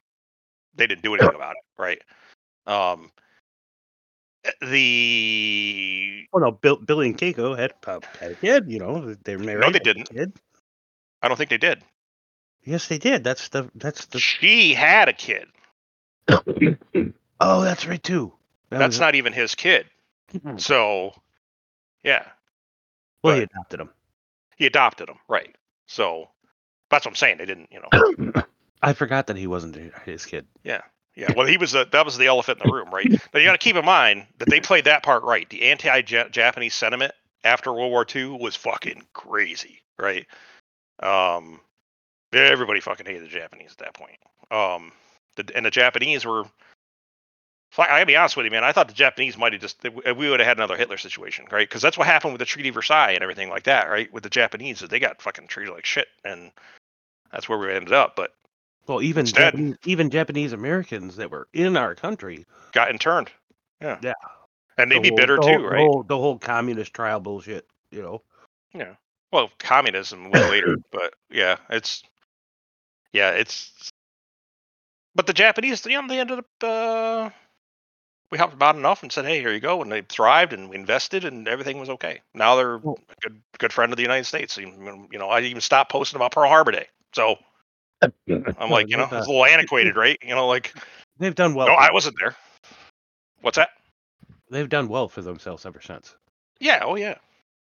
they 0.76 0.88
didn't 0.88 1.04
do 1.04 1.14
anything 1.14 1.36
about 1.36 1.56
it, 1.56 1.82
right? 1.82 2.02
Um 2.68 3.12
the 4.62 6.28
Oh 6.34 6.40
no, 6.40 6.52
Bill, 6.52 6.78
Billy 6.78 7.08
and 7.08 7.18
Keiko 7.18 7.58
had 7.58 7.74
uh, 7.88 8.00
had 8.20 8.32
a 8.32 8.36
kid. 8.36 8.72
You 8.72 8.80
know, 8.80 9.16
they 9.24 9.36
were 9.36 9.44
married. 9.44 9.62
No, 9.62 9.72
they 9.72 9.80
didn't. 9.80 10.10
Kid. 10.10 10.34
I 11.22 11.28
don't 11.28 11.38
think 11.38 11.50
they 11.50 11.58
did. 11.58 11.82
Yes, 12.66 12.88
they 12.88 12.98
did. 12.98 13.24
That's 13.24 13.50
the 13.50 13.70
that's 13.76 14.06
the. 14.08 14.20
She 14.20 14.74
had 14.74 15.10
a 15.10 15.14
kid. 15.14 15.48
Oh, 17.46 17.62
that's 17.62 17.86
right 17.86 18.02
too. 18.02 18.32
That 18.74 18.80
That's 18.80 19.00
not 19.00 19.16
even 19.16 19.34
his 19.34 19.56
kid. 19.56 19.86
So 20.58 21.14
yeah, 22.04 22.26
Well, 23.24 23.36
he 23.36 23.44
adopted 23.44 23.80
him. 23.80 23.90
he 24.58 24.66
adopted 24.66 25.10
him, 25.10 25.18
right? 25.28 25.56
So 25.88 26.30
that's 26.90 27.06
what 27.06 27.12
I'm 27.12 27.16
saying. 27.16 27.38
They 27.38 27.46
didn't, 27.46 27.70
you 27.72 27.82
know. 27.82 28.44
I 28.82 28.94
forgot 28.94 29.28
that 29.28 29.38
he 29.38 29.48
wasn't 29.48 29.78
his 30.06 30.26
kid. 30.26 30.48
Yeah. 30.64 30.82
Yeah. 31.16 31.32
Well, 31.38 31.46
he 31.46 31.58
was 31.58 31.72
the 31.74 31.88
that 31.92 32.04
was 32.04 32.18
the 32.18 32.26
elephant 32.26 32.60
in 32.64 32.68
the 32.68 32.74
room, 32.74 32.90
right? 32.90 33.10
Now 33.10 33.40
you 33.40 33.46
got 33.46 33.52
to 33.52 33.58
keep 33.60 33.76
in 33.76 33.86
mind 33.86 34.26
that 34.40 34.50
they 34.50 34.60
played 34.60 34.86
that 34.86 35.04
part 35.04 35.24
right. 35.24 35.48
The 35.50 35.64
anti-Japanese 35.70 36.74
sentiment 36.74 37.14
after 37.44 37.72
World 37.72 37.92
War 37.92 38.06
II 38.14 38.38
was 38.40 38.56
fucking 38.56 39.04
crazy, 39.14 39.84
right? 40.00 40.26
Um, 41.02 41.60
everybody 42.34 42.80
fucking 42.80 43.06
hated 43.06 43.24
the 43.24 43.28
Japanese 43.28 43.74
at 43.74 43.78
that 43.80 43.94
point. 43.94 44.18
Um, 44.50 44.92
the, 45.36 45.52
and 45.56 45.64
the 45.66 45.72
Japanese 45.72 46.26
were. 46.26 46.46
Fuck, 47.74 47.88
I 47.90 47.96
gotta 47.96 48.06
be 48.06 48.16
honest 48.16 48.38
with 48.38 48.46
you, 48.46 48.52
man. 48.52 48.64
I 48.64 48.72
thought 48.72 48.88
the 48.88 48.94
Japanese 48.94 49.38
might 49.38 49.52
have 49.54 49.62
just 49.62 49.84
we 49.84 50.30
would 50.30 50.40
have 50.40 50.48
had 50.48 50.58
another 50.58 50.78
Hitler 50.78 50.98
situation, 50.98 51.46
right? 51.52 51.68
Because 51.68 51.82
that's 51.82 51.98
what 51.98 52.08
happened 52.08 52.34
with 52.34 52.40
the 52.40 52.46
Treaty 52.46 52.70
of 52.70 52.76
Versailles 52.76 53.12
and 53.12 53.24
everything 53.24 53.50
like 53.50 53.64
that, 53.64 53.90
right? 53.90 54.12
With 54.14 54.24
the 54.24 54.30
Japanese, 54.30 54.82
is 54.82 54.90
they 54.90 55.00
got 55.00 55.22
fucking 55.22 55.48
treated 55.48 55.74
like 55.74 55.86
shit, 55.86 56.08
and 56.24 56.52
that's 57.32 57.50
where 57.50 57.58
we 57.58 57.74
ended 57.74 57.92
up. 57.94 58.16
But 58.16 58.34
Well, 58.88 59.02
even 59.02 59.22
Instead- 59.22 59.54
Japanese, 59.54 59.78
even 59.86 60.10
Japanese 60.10 60.54
Americans 60.54 61.16
that 61.16 61.32
were 61.32 61.48
in 61.54 61.76
our 61.76 61.96
country, 61.96 62.46
got 62.74 62.92
interned. 62.92 63.32
Yeah. 63.82 63.98
Yeah. 64.04 64.14
And 64.78 64.92
they'd 64.92 64.98
the 64.98 65.02
be 65.02 65.08
whole- 65.10 65.18
bitter 65.18 65.36
the 65.38 65.42
too, 65.42 65.48
whole, 65.48 65.64
right? 65.64 65.78
The 65.78 65.78
whole, 65.84 66.04
the 66.04 66.18
whole 66.18 66.38
communist 66.40 66.94
trial 66.94 67.20
bullshit. 67.20 67.68
You 67.92 68.02
know. 68.02 68.22
Yeah. 68.74 68.96
Well, 69.32 69.50
communism 69.60 70.30
was 70.32 70.42
later, 70.50 70.78
but 70.92 71.14
yeah, 71.30 71.58
it's 71.70 72.04
yeah, 73.14 73.32
it's. 73.32 73.72
But 75.16 75.28
the 75.28 75.34
Japanese, 75.34 75.86
you 75.86 76.00
know, 76.02 76.08
they 76.08 76.20
ended 76.20 76.40
up. 76.40 76.46
Uh, 76.62 77.30
we 78.34 78.40
helped 78.40 78.58
them 78.58 78.64
out 78.68 78.76
enough 78.76 79.04
and 79.04 79.12
said, 79.12 79.26
"Hey, 79.26 79.40
here 79.42 79.54
you 79.54 79.60
go," 79.60 79.84
and 79.84 79.92
they 79.92 80.02
thrived 80.02 80.54
and 80.54 80.68
we 80.68 80.76
invested, 80.76 81.24
and 81.24 81.48
everything 81.48 81.78
was 81.78 81.88
okay. 81.92 82.20
Now 82.34 82.56
they're 82.56 82.76
a 82.78 82.80
good 82.80 83.44
good 83.60 83.72
friend 83.72 83.94
of 83.94 83.98
the 83.98 84.02
United 84.02 84.24
States. 84.24 84.58
You 84.58 85.08
know, 85.12 85.30
I 85.30 85.42
even 85.42 85.62
stopped 85.62 85.92
posting 85.92 86.16
about 86.16 86.32
Pearl 86.32 86.50
Harbor 86.50 86.72
Day. 86.72 86.88
So 87.14 87.36
I'm 88.02 88.72
like, 88.72 88.90
you 88.90 88.98
know, 88.98 89.04
it's 89.04 89.12
a 89.12 89.20
little 89.20 89.46
antiquated, 89.46 89.96
right? 89.96 90.18
You 90.24 90.34
know, 90.34 90.48
like, 90.48 90.74
they've 91.20 91.36
done 91.36 91.54
well. 91.54 91.68
no, 91.68 91.74
I 91.74 91.92
wasn't 91.92 92.16
there. 92.20 92.36
What's 93.42 93.58
that? 93.58 93.70
They've 94.50 94.68
done 94.68 94.88
well 94.88 95.08
for 95.10 95.22
themselves 95.22 95.68
ever 95.68 95.80
since. 95.80 96.16
Yeah. 96.60 96.80
Oh 96.84 96.96
yeah. 96.96 97.20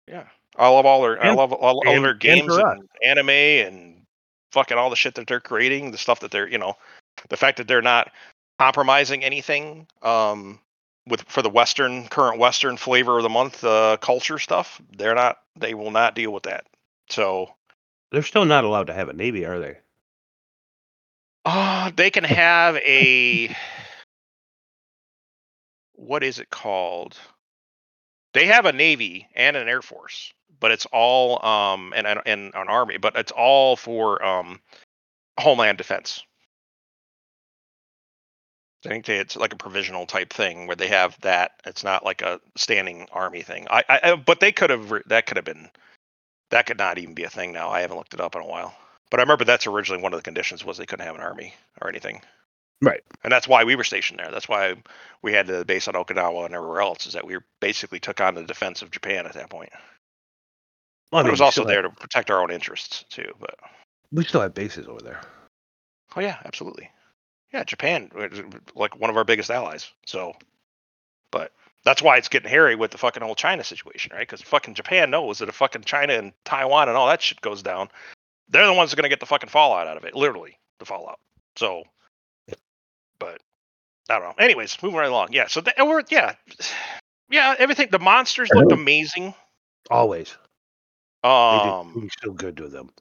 Yeah. 0.08 0.24
I 0.56 0.70
love 0.70 0.86
all 0.86 1.02
their 1.02 1.22
I 1.22 1.34
love 1.34 1.52
all, 1.52 1.86
all 1.86 1.94
and- 1.94 2.06
their 2.06 2.14
games 2.14 2.56
for 2.56 2.66
and 2.66 2.88
anime 3.06 3.30
and 3.30 4.04
fucking 4.54 4.78
all 4.78 4.90
the 4.90 4.96
shit 4.96 5.16
that 5.16 5.28
they're 5.28 5.42
creating, 5.42 5.92
the 5.92 5.98
stuff 5.98 6.22
that 6.22 6.32
they're 6.32 6.48
you 6.48 6.60
know, 6.60 6.78
the 7.28 7.36
fact 7.36 7.58
that 7.58 7.68
they're 7.68 7.82
not 7.82 8.10
compromising 8.62 9.24
anything 9.24 9.88
um 10.04 10.60
with 11.08 11.24
for 11.24 11.42
the 11.42 11.50
western 11.50 12.08
current 12.08 12.38
western 12.40 12.78
flavor 12.78 13.18
of 13.18 13.24
the 13.24 13.30
month 13.30 13.64
uh 13.64 13.98
culture 14.02 14.38
stuff. 14.38 14.80
They're 14.96 15.16
not 15.16 15.40
they 15.58 15.74
will 15.74 15.90
not 15.90 16.14
deal 16.14 16.32
with 16.32 16.44
that. 16.44 16.68
So 17.10 17.56
They're 18.12 18.22
still 18.22 18.46
not 18.46 18.64
allowed 18.64 18.88
to 18.88 18.94
have 18.94 19.10
a 19.10 19.14
navy, 19.14 19.46
are 19.46 19.60
they? 19.60 19.80
uh 21.46 21.92
they 21.96 22.12
can 22.12 22.24
have 22.26 22.76
a 22.78 23.56
what 25.96 26.24
is 26.24 26.40
it 26.40 26.52
called? 26.52 27.18
They 28.36 28.46
have 28.46 28.68
a 28.68 28.74
navy 28.74 29.28
and 29.36 29.58
an 29.58 29.68
air 29.70 29.82
force, 29.82 30.34
but 30.60 30.72
it's 30.72 30.86
all 30.94 31.44
um 31.44 31.94
and 31.96 32.06
and, 32.06 32.22
and 32.28 32.52
an 32.54 32.68
army, 32.70 32.98
but 33.00 33.16
it's 33.16 33.32
all 33.32 33.76
for 33.76 34.24
um 34.24 34.62
homeland 35.40 35.80
defense. 35.80 36.24
I 38.86 38.90
think 38.90 39.06
they, 39.06 39.18
it's 39.18 39.36
like 39.36 39.54
a 39.54 39.58
provisional 39.58 40.06
type 40.08 40.34
thing 40.34 40.66
where 40.66 40.76
they 40.76 40.88
have 40.88 41.20
that. 41.22 41.52
It's 41.66 41.84
not 41.84 42.04
like 42.04 42.22
a 42.22 42.40
standing 42.56 43.08
army 43.12 43.44
thing. 43.44 43.68
I, 43.70 43.84
I 43.88 44.16
but 44.16 44.40
they 44.40 44.52
could 44.52 44.70
have 44.72 44.92
that 45.08 45.28
could 45.28 45.38
have 45.38 45.46
been 45.46 45.70
that 46.50 46.66
could 46.66 46.78
not 46.78 46.98
even 46.98 47.14
be 47.14 47.24
a 47.24 47.30
thing 47.30 47.54
now. 47.54 47.70
I 47.70 47.82
haven't 47.82 47.98
looked 47.98 48.14
it 48.14 48.22
up 48.22 48.36
in 48.36 48.42
a 48.42 48.48
while. 48.48 48.76
But 49.12 49.20
I 49.20 49.24
remember 49.24 49.44
that's 49.46 49.68
originally 49.68 50.02
one 50.02 50.14
of 50.14 50.20
the 50.20 50.24
conditions 50.24 50.64
was 50.66 50.78
they 50.78 50.86
couldn't 50.86 51.06
have 51.06 51.16
an 51.16 51.22
army 51.22 51.54
or 51.82 51.90
anything. 51.90 52.22
Right. 52.82 53.02
And 53.24 53.32
that's 53.32 53.48
why 53.48 53.64
we 53.66 53.76
were 53.76 53.84
stationed 53.84 54.20
there. 54.20 54.32
That's 54.32 54.50
why 54.50 54.76
we 55.22 55.34
had 55.34 55.46
the 55.46 55.64
base 55.66 55.88
on 55.88 55.94
Okinawa 55.94 56.46
and 56.46 56.56
everywhere 56.56 56.82
else. 56.82 57.06
Is 57.06 57.14
that 57.14 57.28
we 57.28 57.38
basically 57.60 58.00
took 58.00 58.20
on 58.20 58.34
the 58.36 58.44
defense 58.44 58.82
of 58.82 58.90
Japan 58.90 59.26
at 59.28 59.34
that 59.34 59.50
point. 59.50 59.70
Well, 61.12 61.20
I 61.20 61.24
But 61.24 61.28
it 61.28 61.32
was 61.32 61.42
also 61.42 61.66
there 61.66 61.84
have- 61.84 61.94
to 61.94 62.00
protect 62.02 62.32
our 62.32 62.42
own 62.42 62.52
interests 62.52 63.06
too. 63.10 63.32
But 63.40 63.56
we 64.12 64.24
still 64.24 64.42
have 64.42 64.54
bases 64.56 64.88
over 64.88 65.02
there. 65.02 65.22
oh 66.16 66.22
yeah, 66.22 66.38
absolutely. 66.46 66.90
Yeah, 67.54 67.64
Japan, 67.64 68.10
like 68.76 69.00
one 69.00 69.10
of 69.10 69.18
our 69.18 69.26
biggest 69.26 69.52
allies. 69.52 69.92
So, 70.06 70.34
but 71.32 71.52
that's 71.84 72.02
why 72.02 72.18
it's 72.18 72.30
getting 72.30 72.50
hairy 72.50 72.76
with 72.76 72.92
the 72.92 72.98
fucking 72.98 73.22
whole 73.24 73.36
China 73.36 73.64
situation, 73.64 74.12
right? 74.14 74.22
Because 74.22 74.42
fucking 74.42 74.76
Japan 74.76 75.10
knows 75.10 75.40
that 75.40 75.50
if 75.50 75.56
fucking 75.56 75.84
China 75.84 76.14
and 76.14 76.32
Taiwan 76.46 76.88
and 76.88 76.98
all 76.98 77.08
that 77.08 77.22
shit 77.22 77.42
goes 77.42 77.62
down, 77.62 77.90
they're 78.50 78.66
the 78.66 78.74
ones 78.74 78.92
that 78.92 78.98
are 78.98 79.02
gonna 79.02 79.10
get 79.10 79.20
the 79.20 79.26
fucking 79.26 79.50
fallout 79.50 79.88
out 79.88 79.98
of 79.98 80.06
it, 80.06 80.16
literally 80.16 80.58
the 80.80 80.86
fallout. 80.86 81.20
So, 81.58 81.84
but 83.20 83.42
I 84.10 84.20
don't 84.20 84.24
know. 84.24 84.44
Anyways, 84.44 84.78
moving 84.82 84.98
right 85.00 85.10
along. 85.10 85.30
Yeah. 85.34 85.48
So 85.48 85.62
the, 85.62 85.74
we're 85.80 86.04
yeah, 86.10 86.36
yeah. 87.30 87.56
Everything. 87.60 87.90
The 87.92 88.00
monsters 88.00 88.50
looked 88.54 88.72
amazing. 88.72 89.34
Always. 89.90 90.38
They 91.24 91.30
Um. 91.30 91.92
did, 91.94 92.04
we 92.04 92.10
so 92.24 92.32
good 92.32 92.58
to 92.58 92.68
them. 92.68 92.92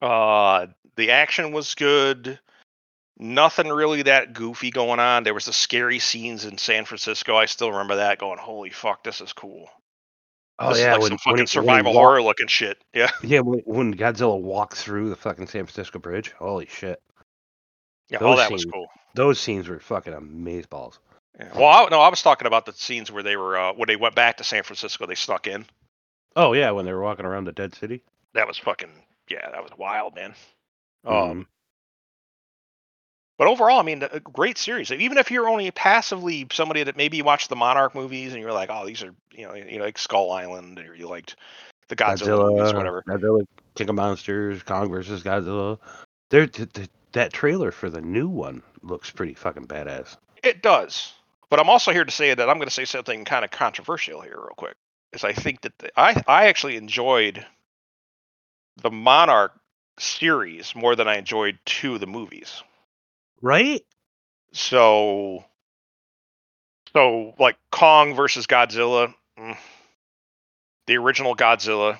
Uh, 0.00 0.68
the 0.96 1.10
action 1.10 1.52
was 1.52 1.74
good. 1.74 2.38
Nothing 3.18 3.68
really 3.68 4.02
that 4.02 4.32
goofy 4.32 4.70
going 4.70 5.00
on. 5.00 5.24
There 5.24 5.34
was 5.34 5.46
the 5.46 5.52
scary 5.52 5.98
scenes 5.98 6.44
in 6.44 6.56
San 6.56 6.84
Francisco. 6.84 7.36
I 7.36 7.46
still 7.46 7.72
remember 7.72 7.96
that. 7.96 8.18
Going, 8.18 8.38
holy 8.38 8.70
fuck, 8.70 9.02
this 9.02 9.20
is 9.20 9.32
cool. 9.32 9.68
Oh 10.60 10.70
this 10.70 10.80
yeah, 10.80 10.92
like 10.92 11.00
when, 11.02 11.08
some 11.10 11.18
fucking 11.18 11.32
when 11.32 11.40
he 11.40 11.46
survival 11.46 11.92
walk- 11.94 12.00
horror 12.00 12.22
looking 12.22 12.46
shit. 12.48 12.78
Yeah, 12.94 13.10
Yeah, 13.22 13.40
when, 13.40 13.60
when 13.60 13.94
Godzilla 13.94 14.40
walked 14.40 14.76
through 14.76 15.08
the 15.08 15.16
fucking 15.16 15.46
San 15.46 15.66
Francisco 15.66 15.98
Bridge, 15.98 16.32
holy 16.38 16.66
shit! 16.66 17.00
yeah, 18.08 18.18
all 18.18 18.30
Those 18.30 18.38
that 18.38 18.52
was 18.52 18.64
cool. 18.64 18.86
Those 19.14 19.40
scenes 19.40 19.68
were 19.68 19.80
fucking 19.80 20.12
amazeballs. 20.12 20.98
Yeah. 21.38 21.50
Well, 21.54 21.66
I, 21.68 21.88
no, 21.90 22.00
I 22.00 22.08
was 22.08 22.22
talking 22.22 22.46
about 22.46 22.66
the 22.66 22.72
scenes 22.72 23.10
where 23.12 23.22
they 23.22 23.36
were 23.36 23.56
uh, 23.56 23.72
when 23.72 23.86
they 23.86 23.96
went 23.96 24.14
back 24.16 24.38
to 24.38 24.44
San 24.44 24.62
Francisco. 24.64 25.06
They 25.06 25.14
snuck 25.14 25.46
in. 25.46 25.66
Oh 26.36 26.52
yeah, 26.52 26.70
when 26.72 26.84
they 26.84 26.92
were 26.92 27.02
walking 27.02 27.26
around 27.26 27.44
the 27.44 27.52
dead 27.52 27.74
city. 27.74 28.02
That 28.34 28.46
was 28.48 28.58
fucking 28.58 28.90
yeah. 29.30 29.50
That 29.50 29.62
was 29.62 29.72
wild, 29.78 30.14
man. 30.16 30.34
Mhm. 31.06 31.30
Um, 31.30 31.46
but 33.38 33.46
overall, 33.46 33.78
I 33.78 33.82
mean, 33.82 34.02
a 34.02 34.20
great 34.20 34.58
series. 34.58 34.90
Even 34.90 35.16
if 35.16 35.30
you're 35.30 35.48
only 35.48 35.70
passively 35.70 36.46
somebody 36.52 36.82
that 36.82 36.96
maybe 36.96 37.22
watched 37.22 37.48
the 37.48 37.56
Monarch 37.56 37.94
movies 37.94 38.32
and 38.32 38.42
you're 38.42 38.52
like, 38.52 38.68
oh, 38.70 38.84
these 38.84 39.02
are 39.02 39.14
you 39.32 39.46
know, 39.46 39.54
you 39.54 39.80
like 39.80 39.96
Skull 39.96 40.32
Island 40.32 40.80
or 40.80 40.94
you 40.94 41.08
liked 41.08 41.36
the 41.86 41.96
Godzilla, 41.96 42.52
movies, 42.52 42.74
whatever. 42.74 43.04
Godzilla, 43.08 43.46
King 43.76 43.88
of 43.88 43.94
Monsters, 43.94 44.62
Kong 44.64 44.90
versus 44.90 45.22
Godzilla. 45.22 45.78
There, 46.30 46.46
th- 46.46 46.72
th- 46.72 46.90
that 47.12 47.32
trailer 47.32 47.70
for 47.70 47.88
the 47.88 48.00
new 48.00 48.28
one 48.28 48.62
looks 48.82 49.10
pretty 49.10 49.34
fucking 49.34 49.68
badass. 49.68 50.16
It 50.42 50.60
does. 50.60 51.14
But 51.48 51.60
I'm 51.60 51.70
also 51.70 51.92
here 51.92 52.04
to 52.04 52.10
say 52.10 52.34
that 52.34 52.50
I'm 52.50 52.56
going 52.56 52.68
to 52.68 52.74
say 52.74 52.84
something 52.84 53.24
kind 53.24 53.44
of 53.44 53.50
controversial 53.50 54.20
here, 54.20 54.36
real 54.36 54.54
quick. 54.56 54.74
Is 55.12 55.24
I 55.24 55.32
think 55.32 55.62
that 55.62 55.78
the, 55.78 55.90
I 55.96 56.22
I 56.26 56.48
actually 56.48 56.76
enjoyed 56.76 57.46
the 58.82 58.90
Monarch 58.90 59.52
series 59.98 60.74
more 60.74 60.96
than 60.96 61.08
I 61.08 61.16
enjoyed 61.16 61.58
two 61.64 61.94
of 61.94 62.00
the 62.00 62.06
movies. 62.06 62.62
Right? 63.40 63.84
So, 64.52 65.44
so 66.92 67.34
like 67.38 67.56
Kong 67.70 68.14
versus 68.14 68.46
Godzilla, 68.46 69.14
mm. 69.38 69.56
the 70.86 70.96
original 70.96 71.36
Godzilla, 71.36 71.98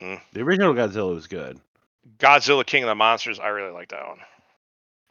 The 0.00 0.40
original 0.40 0.74
Godzilla 0.74 1.14
was 1.14 1.26
good. 1.26 1.60
Godzilla 2.18 2.64
King 2.64 2.84
of 2.84 2.88
the 2.88 2.94
Monsters. 2.94 3.40
I 3.40 3.48
really 3.48 3.72
like 3.72 3.88
that 3.88 4.06
one. 4.06 4.18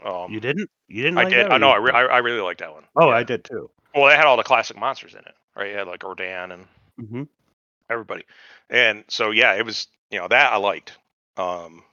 Um, 0.06 0.32
You 0.32 0.40
didn't? 0.40 0.70
You 0.88 1.04
didn't? 1.04 1.18
I 1.18 1.24
like 1.24 1.34
did. 1.34 1.46
That, 1.46 1.54
I 1.54 1.58
know. 1.58 1.70
I, 1.70 1.78
re- 1.78 1.92
I 1.92 2.02
I 2.06 2.18
really 2.20 2.42
like 2.42 2.58
that 2.60 2.74
one. 2.74 2.84
oh, 2.96 3.10
Yeah. 3.10 3.16
I 3.16 3.24
did 3.24 3.44
too. 3.44 3.70
Well, 3.96 4.08
they 4.10 4.16
had 4.16 4.26
all 4.26 4.38
the 4.38 4.44
classic 4.44 4.78
monsters 4.78 5.14
in 5.14 5.20
it, 5.20 5.36
right? 5.56 5.70
You 5.72 5.78
had 5.78 5.88
like 5.88 6.04
Rodan 6.04 6.52
and 6.52 6.68
hmm 6.98 7.24
everybody, 7.90 8.24
and 8.70 9.04
so 9.08 9.32
yeah, 9.32 9.54
it 9.54 9.66
was 9.66 9.88
you 10.10 10.20
know 10.20 10.28
that 10.28 10.52
I 10.54 10.58
liked. 10.58 10.98
Um, 11.38 11.84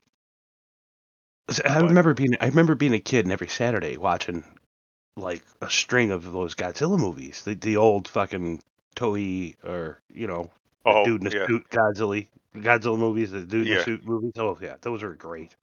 I 1.64 1.80
But- 1.80 1.84
remember 1.88 2.14
being 2.14 2.36
I 2.40 2.46
remember 2.46 2.74
being 2.74 2.94
a 2.94 3.00
kid 3.00 3.24
and 3.26 3.32
every 3.32 3.48
Saturday 3.48 3.96
watching 3.96 4.44
like 5.16 5.42
a 5.60 5.68
string 5.70 6.10
of 6.12 6.30
those 6.32 6.54
Godzilla 6.54 6.98
movies. 6.98 7.42
The 7.44 7.54
the 7.54 7.76
old 7.76 8.08
fucking 8.08 8.62
Toei 8.96 9.56
or 9.64 10.00
you 10.12 10.26
know 10.26 10.50
oh 10.86 11.04
dude 11.04 11.22
in 11.22 11.28
the 11.30 11.36
yeah. 11.36 11.46
suit 11.46 11.68
Godzilla 11.70 12.26
Godzilla 12.56 12.98
movies, 12.98 13.30
the 13.30 13.40
dude 13.42 13.66
in 13.66 13.72
Yeah. 13.72 13.78
the 13.78 13.84
suit 13.84 14.04
movies. 14.04 14.32
Oh 14.36 14.58
yeah, 14.60 14.76
those 14.80 15.02
are 15.02 15.14
great. 15.14 15.54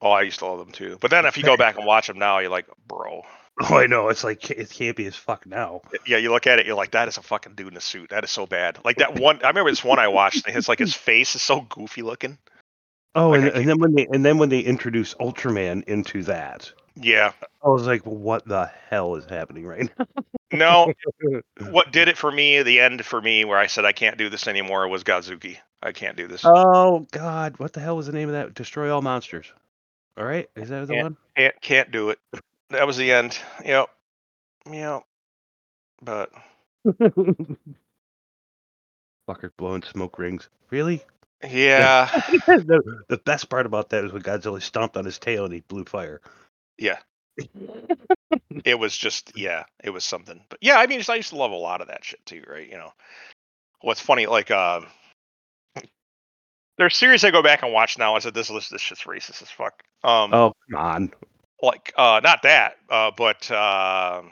Oh, 0.00 0.10
I 0.10 0.22
used 0.22 0.40
to 0.40 0.46
love 0.46 0.58
them 0.58 0.72
too. 0.72 0.98
But 1.00 1.10
then 1.10 1.24
if 1.26 1.36
you 1.38 1.44
go 1.44 1.56
back 1.56 1.76
and 1.76 1.86
watch 1.94 2.08
them 2.08 2.18
now, 2.18 2.38
you're 2.38 2.50
like, 2.50 2.66
bro. 2.86 3.22
Oh, 3.60 3.76
I 3.78 3.86
know. 3.86 4.08
It's 4.08 4.24
like 4.24 4.50
it's 4.50 4.72
campy 4.72 5.06
as 5.06 5.14
fuck 5.14 5.46
now. 5.46 5.82
Yeah, 6.06 6.16
you 6.18 6.30
look 6.32 6.48
at 6.48 6.58
it, 6.58 6.66
you're 6.66 6.74
like, 6.74 6.90
that 6.90 7.06
is 7.06 7.16
a 7.18 7.22
fucking 7.22 7.54
dude 7.54 7.68
in 7.68 7.76
a 7.76 7.80
suit. 7.80 8.10
That 8.10 8.24
is 8.24 8.30
so 8.30 8.46
bad. 8.46 8.78
Like 8.84 8.96
that 8.96 9.18
one. 9.18 9.40
I 9.44 9.48
remember 9.48 9.70
this 9.70 9.84
one 9.84 10.00
I 10.00 10.08
watched. 10.08 10.42
It's 10.48 10.68
like 10.68 10.80
his 10.80 10.94
face 10.94 11.36
is 11.36 11.42
so 11.42 11.60
goofy 11.60 12.02
looking. 12.02 12.36
Oh, 13.14 13.30
Like, 13.30 13.42
and, 13.42 13.50
and 13.50 13.68
then 13.68 13.78
when 13.78 13.94
they 13.94 14.06
and 14.12 14.24
then 14.24 14.38
when 14.38 14.48
they 14.48 14.60
introduce 14.60 15.14
Ultraman 15.14 15.84
into 15.84 16.22
that, 16.24 16.72
Yeah. 16.96 17.32
I 17.64 17.68
was 17.68 17.86
like, 17.86 18.02
what 18.02 18.44
the 18.46 18.70
hell 18.90 19.14
is 19.16 19.24
happening 19.26 19.66
right 19.66 19.88
now? 19.98 20.06
No, 20.52 20.92
what 21.70 21.92
did 21.92 22.08
it 22.08 22.16
for 22.18 22.30
me, 22.30 22.62
the 22.62 22.80
end 22.80 23.04
for 23.04 23.20
me, 23.20 23.44
where 23.44 23.58
I 23.58 23.66
said 23.66 23.84
I 23.84 23.92
can't 23.92 24.18
do 24.18 24.28
this 24.28 24.46
anymore, 24.48 24.86
was 24.88 25.02
Godzooky. 25.04 25.56
I 25.82 25.92
can't 25.92 26.16
do 26.16 26.26
this. 26.28 26.42
oh 26.44 27.06
God, 27.10 27.58
what 27.58 27.72
the 27.72 27.80
hell 27.80 27.96
was 27.96 28.06
the 28.06 28.12
name 28.12 28.28
of 28.28 28.34
that? 28.34 28.54
Destroy 28.54 28.92
all 28.94 29.02
monsters. 29.02 29.52
All 30.16 30.24
right, 30.24 30.48
is 30.56 30.68
that 30.68 30.86
the 30.86 30.94
Yeah. 30.94 31.02
one? 31.04 31.16
Can't 31.36 31.60
can't 31.60 31.90
do 31.90 32.10
it. 32.10 32.18
That 32.70 32.86
was 32.86 32.96
the 32.96 33.10
end. 33.12 33.38
Yep. 33.64 33.88
Yep. 34.70 35.02
But 36.02 36.30
Fucker 39.28 39.50
blowing 39.56 39.82
smoke 39.82 40.18
rings. 40.18 40.48
Really? 40.70 41.02
Yeah, 41.48 42.08
the, 42.46 43.02
the 43.08 43.18
best 43.18 43.48
part 43.48 43.66
about 43.66 43.90
that 43.90 44.04
is 44.04 44.12
when 44.12 44.22
Godzilla 44.22 44.60
stomped 44.62 44.96
on 44.96 45.04
his 45.04 45.18
tail 45.18 45.44
and 45.44 45.52
he 45.54 45.60
blew 45.60 45.84
fire. 45.84 46.20
yeah. 46.78 46.98
It 48.64 48.78
was 48.78 48.96
just 48.96 49.36
yeah, 49.36 49.64
it 49.82 49.90
was 49.90 50.04
something. 50.04 50.40
But 50.48 50.58
yeah, 50.62 50.76
I 50.78 50.86
mean, 50.86 51.02
I 51.08 51.14
used 51.16 51.30
to 51.30 51.36
love 51.36 51.50
a 51.50 51.56
lot 51.56 51.80
of 51.80 51.88
that 51.88 52.04
shit 52.04 52.24
too, 52.24 52.42
right? 52.48 52.68
You 52.68 52.76
know, 52.78 52.92
what's 53.80 54.00
funny, 54.00 54.26
like 54.26 54.50
um, 54.50 54.86
there's 56.78 56.96
series 56.96 57.24
I 57.24 57.30
go 57.30 57.42
back 57.42 57.62
and 57.62 57.72
watch 57.72 57.98
now. 57.98 58.14
I 58.14 58.20
said 58.20 58.34
this 58.34 58.50
list, 58.50 58.70
this 58.70 58.80
shit's 58.80 59.02
racist 59.02 59.42
as 59.42 59.50
fuck. 59.50 59.82
Um, 60.04 60.32
Oh 60.32 60.52
come 60.70 60.80
on. 60.80 61.12
like 61.62 61.92
uh, 61.96 62.20
not 62.22 62.42
that, 62.42 62.76
uh, 62.88 63.10
but 63.16 63.50
um, 63.50 64.30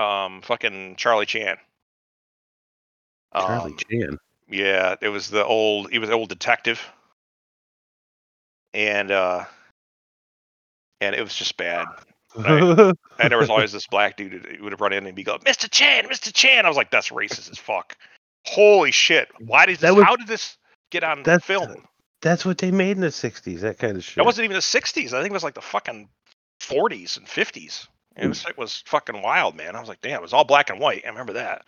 um, 0.00 0.42
fucking 0.42 0.96
Charlie 0.96 1.26
Chan. 1.26 1.56
Charlie 3.34 3.72
Um, 3.72 3.78
Chan. 3.90 4.18
Yeah, 4.48 4.94
it 5.00 5.08
was 5.08 5.28
the 5.30 5.44
old. 5.44 5.90
He 5.90 5.98
was 5.98 6.10
old 6.10 6.28
detective, 6.28 6.80
and 8.74 9.10
uh, 9.10 9.44
and 11.00 11.14
it 11.14 11.22
was 11.22 11.34
just 11.34 11.56
bad. 11.56 11.86
And 13.18 13.30
there 13.30 13.38
was 13.38 13.48
always 13.48 13.72
this 13.72 13.86
black 13.86 14.18
dude 14.18 14.44
who 14.58 14.62
would 14.64 14.72
have 14.72 14.80
run 14.82 14.92
in 14.92 15.06
and 15.06 15.16
be 15.16 15.22
go, 15.24 15.38
"Mr. 15.38 15.70
Chan, 15.70 16.04
Mr. 16.04 16.30
Chan." 16.34 16.66
I 16.66 16.68
was 16.68 16.76
like, 16.76 16.90
"That's 16.90 17.08
racist 17.08 17.50
as 17.50 17.56
fuck." 17.58 17.96
Holy 18.44 18.90
shit! 18.90 19.28
Why 19.40 19.64
did 19.64 19.78
That 19.78 19.88
this? 19.88 19.96
was- 19.96 20.04
how 20.04 20.16
did 20.16 20.26
this 20.26 20.58
get 20.90 21.02
on 21.02 21.22
That's- 21.22 21.44
film? 21.46 21.86
That's 22.20 22.44
what 22.44 22.58
they 22.58 22.70
made 22.70 22.92
in 22.96 23.00
the 23.00 23.06
'60s. 23.08 23.60
That 23.60 23.78
kind 23.78 23.96
of 23.96 24.04
shit. 24.04 24.16
That 24.16 24.26
wasn't 24.26 24.44
even 24.44 24.54
the 24.56 24.60
'60s. 24.60 25.14
I 25.14 25.20
think 25.22 25.30
it 25.30 25.32
was 25.32 25.44
like 25.44 25.54
the 25.54 25.62
fucking 25.62 26.08
'40s 26.60 27.16
and 27.16 27.26
'50s. 27.26 27.88
It 28.16 28.26
was 28.28 28.44
it 28.46 28.58
was 28.58 28.82
fucking 28.86 29.22
wild, 29.22 29.56
man. 29.56 29.74
I 29.74 29.80
was 29.80 29.88
like, 29.88 30.02
"Damn!" 30.02 30.16
It 30.18 30.22
was 30.22 30.34
all 30.34 30.44
black 30.44 30.68
and 30.68 30.78
white. 30.78 31.04
I 31.06 31.08
remember 31.08 31.32
that. 31.34 31.62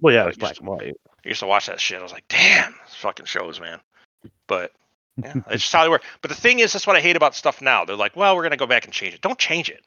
Well, 0.00 0.14
yeah, 0.14 0.24
it 0.24 0.28
was 0.28 0.36
black 0.36 0.58
and 0.58 0.66
white. 0.66 0.96
I 1.24 1.28
used 1.28 1.40
to 1.40 1.46
watch 1.46 1.66
that 1.66 1.80
shit. 1.80 1.98
I 1.98 2.02
was 2.02 2.12
like, 2.12 2.26
damn, 2.28 2.74
this 2.84 2.94
fucking 2.96 3.26
shows, 3.26 3.60
man. 3.60 3.80
But 4.46 4.72
yeah, 5.16 5.34
it's 5.50 5.62
just 5.62 5.72
how 5.72 5.82
they 5.82 5.88
work. 5.88 6.04
But 6.22 6.28
the 6.28 6.36
thing 6.36 6.58
is, 6.58 6.72
that's 6.72 6.86
what 6.86 6.96
I 6.96 7.00
hate 7.00 7.16
about 7.16 7.34
stuff 7.34 7.62
now. 7.62 7.84
They're 7.84 7.96
like, 7.96 8.16
well, 8.16 8.36
we're 8.36 8.42
gonna 8.42 8.56
go 8.56 8.66
back 8.66 8.84
and 8.84 8.92
change 8.92 9.14
it. 9.14 9.20
Don't 9.20 9.38
change 9.38 9.70
it. 9.70 9.84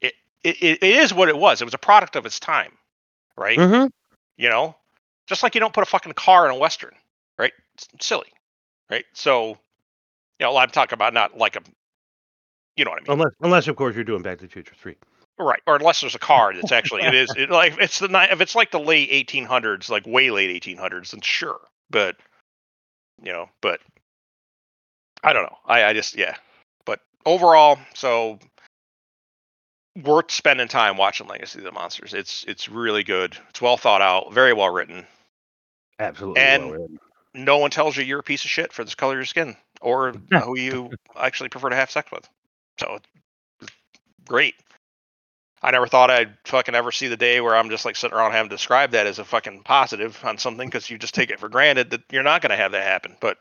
It 0.00 0.14
it, 0.42 0.56
it, 0.62 0.82
it 0.82 0.96
is 0.96 1.12
what 1.12 1.28
it 1.28 1.36
was. 1.36 1.60
It 1.60 1.64
was 1.64 1.74
a 1.74 1.78
product 1.78 2.16
of 2.16 2.26
its 2.26 2.40
time, 2.40 2.72
right? 3.36 3.58
Mm-hmm. 3.58 3.86
You 4.36 4.48
know, 4.48 4.76
just 5.26 5.42
like 5.42 5.54
you 5.54 5.60
don't 5.60 5.72
put 5.72 5.82
a 5.82 5.86
fucking 5.86 6.12
car 6.12 6.46
in 6.46 6.54
a 6.54 6.58
western, 6.58 6.94
right? 7.38 7.52
It's 7.74 7.88
silly, 8.00 8.32
right? 8.90 9.04
So, 9.12 9.58
you 10.38 10.46
know, 10.46 10.56
I'm 10.56 10.70
talking 10.70 10.94
about 10.94 11.14
not 11.14 11.36
like 11.36 11.56
a, 11.56 11.62
you 12.76 12.84
know 12.84 12.90
what 12.90 13.00
I 13.00 13.02
mean? 13.02 13.12
Unless, 13.20 13.32
unless 13.40 13.68
of 13.68 13.76
course 13.76 13.94
you're 13.94 14.04
doing 14.04 14.22
Back 14.22 14.38
to 14.38 14.46
the 14.46 14.50
Future 14.50 14.74
Three. 14.78 14.96
Right, 15.38 15.60
or 15.66 15.76
unless 15.76 16.00
there's 16.00 16.14
a 16.14 16.18
car 16.20 16.54
that's 16.54 16.72
actually 16.72 17.02
it 17.02 17.14
is 17.14 17.30
it, 17.36 17.50
like 17.50 17.76
it's 17.78 17.98
the 17.98 18.08
ni- 18.08 18.30
if 18.30 18.40
it's 18.40 18.54
like 18.54 18.70
the 18.70 18.80
late 18.80 19.10
1800s, 19.10 19.90
like 19.90 20.06
way 20.06 20.30
late 20.30 20.62
1800s, 20.62 21.10
then 21.10 21.20
sure. 21.20 21.60
But 21.90 22.16
you 23.22 23.32
know, 23.32 23.50
but 23.60 23.80
I 25.22 25.32
don't 25.34 25.42
know. 25.42 25.58
I 25.66 25.84
I 25.84 25.92
just 25.92 26.16
yeah. 26.16 26.36
But 26.86 27.00
overall, 27.26 27.78
so 27.94 28.38
worth 30.04 30.30
spending 30.30 30.68
time 30.68 30.96
watching 30.96 31.26
Legacy 31.26 31.58
of 31.58 31.64
the 31.64 31.72
Monsters. 31.72 32.14
It's 32.14 32.44
it's 32.48 32.68
really 32.68 33.04
good. 33.04 33.36
It's 33.50 33.60
well 33.60 33.76
thought 33.76 34.02
out, 34.02 34.32
very 34.32 34.52
well 34.52 34.70
written. 34.70 35.06
Absolutely. 35.98 36.40
And- 36.40 36.62
well 36.64 36.72
written. 36.72 36.98
No 37.34 37.58
one 37.58 37.70
tells 37.70 37.98
you 37.98 38.02
you're 38.02 38.20
a 38.20 38.22
piece 38.22 38.46
of 38.46 38.50
shit 38.50 38.72
for 38.72 38.82
this 38.82 38.94
color 38.94 39.12
of 39.12 39.18
your 39.18 39.24
skin 39.26 39.56
or 39.82 40.14
who 40.42 40.58
you 40.58 40.90
actually 41.14 41.50
prefer 41.50 41.68
to 41.68 41.76
have 41.76 41.90
sex 41.90 42.10
with. 42.10 42.26
So 42.80 42.98
great. 44.26 44.54
I 45.66 45.72
never 45.72 45.88
thought 45.88 46.12
I'd 46.12 46.32
fucking 46.44 46.76
ever 46.76 46.92
see 46.92 47.08
the 47.08 47.16
day 47.16 47.40
where 47.40 47.56
I'm 47.56 47.70
just 47.70 47.84
like 47.84 47.96
sitting 47.96 48.16
around 48.16 48.30
having 48.30 48.48
to 48.50 48.54
describe 48.54 48.92
that 48.92 49.08
as 49.08 49.18
a 49.18 49.24
fucking 49.24 49.64
positive 49.64 50.16
on 50.24 50.38
something 50.38 50.68
because 50.68 50.88
you 50.88 50.96
just 50.96 51.12
take 51.12 51.28
it 51.28 51.40
for 51.40 51.48
granted 51.48 51.90
that 51.90 52.02
you're 52.12 52.22
not 52.22 52.40
going 52.40 52.50
to 52.50 52.56
have 52.56 52.70
that 52.70 52.84
happen. 52.84 53.16
But 53.20 53.38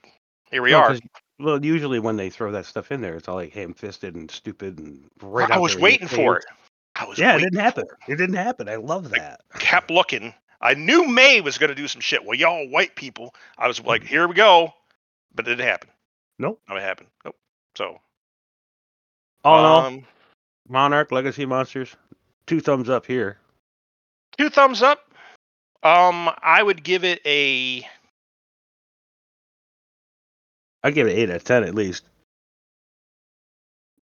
here 0.50 0.64
we 0.64 0.72
No, 0.72 0.80
are. 0.80 0.98
Well, 1.38 1.64
usually 1.64 2.00
when 2.00 2.16
they 2.18 2.32
throw 2.32 2.52
that 2.54 2.66
stuff 2.66 2.92
in 2.92 3.02
there, 3.02 3.16
it's 3.16 3.28
all 3.28 3.36
like 3.36 3.54
ham-fisted 3.54 4.16
and 4.16 4.32
stupid 4.32 4.80
and 4.80 5.08
right. 5.22 5.52
I 5.52 5.60
was 5.60 5.78
waiting 5.78 6.08
for 6.08 6.38
it. 6.38 6.46
I 6.96 7.06
was 7.06 7.20
Yeah, 7.20 7.36
it 7.36 7.42
didn't 7.42 7.60
happen. 7.60 7.86
for 7.88 8.12
It 8.12 8.16
didn't 8.16 8.38
happen. 8.38 8.68
I 8.70 8.78
love 8.78 9.12
that. 9.12 9.42
it. 9.54 9.60
Kept 9.60 9.92
looking. 9.92 10.34
I 10.62 10.74
knew 10.74 11.08
May 11.08 11.42
was 11.42 11.60
going 11.60 11.70
to 11.70 11.76
do 11.76 11.88
some 11.88 12.02
shit. 12.02 12.26
Well, 12.26 12.34
y'all 12.36 12.68
white 12.70 12.96
people. 12.96 13.36
I 13.56 13.68
was 13.68 13.80
like, 13.84 14.04
here 14.04 14.28
we 14.28 14.34
go. 14.34 14.74
But 15.36 15.46
it 15.46 15.52
didn't 15.52 15.68
happen. 15.68 15.92
Nope. 16.40 16.60
No, 16.68 16.76
it 16.76 16.82
happened. 16.82 17.10
Nope. 17.24 17.36
So, 17.76 18.00
All 19.44 19.60
in 19.60 19.66
all, 19.66 19.82
um, 19.82 20.06
Monarch 20.68 21.12
Legacy 21.12 21.46
Monsters, 21.46 21.96
two 22.48 22.60
thumbs 22.60 22.90
up 22.90 23.06
here. 23.06 23.38
two 24.38 24.50
thumbs 24.50 24.82
up. 24.82 25.00
Um, 25.84 26.30
I 26.42 26.62
would 26.64 26.84
give 26.84 27.04
it 27.04 27.22
a. 27.26 27.88
I'd 30.84 30.96
give 30.96 31.08
it 31.08 31.12
eight 31.18 31.30
out 31.30 31.38
of 31.38 31.44
ten 31.44 31.64
at 31.64 31.76
least. 31.76 32.04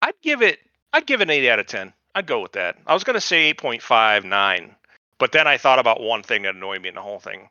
I'd 0.02 0.20
give 0.22 0.42
it 0.42 0.58
I'd 0.92 1.06
give 1.06 1.20
it 1.20 1.24
an 1.24 1.30
eight 1.30 1.48
out 1.48 1.58
of 1.58 1.66
ten. 1.66 1.92
I'd 2.14 2.26
go 2.26 2.40
with 2.40 2.52
that. 2.52 2.78
I 2.86 2.94
was 2.94 3.04
gonna 3.04 3.20
say 3.20 3.44
eight 3.44 3.58
point 3.58 3.82
five 3.82 4.24
nine, 4.24 4.74
but 5.18 5.32
then 5.32 5.46
I 5.46 5.58
thought 5.58 5.78
about 5.78 6.00
one 6.00 6.22
thing 6.22 6.42
that 6.42 6.54
annoyed 6.54 6.82
me 6.82 6.88
in 6.88 6.94
the 6.94 7.02
whole 7.02 7.20
thing. 7.20 7.48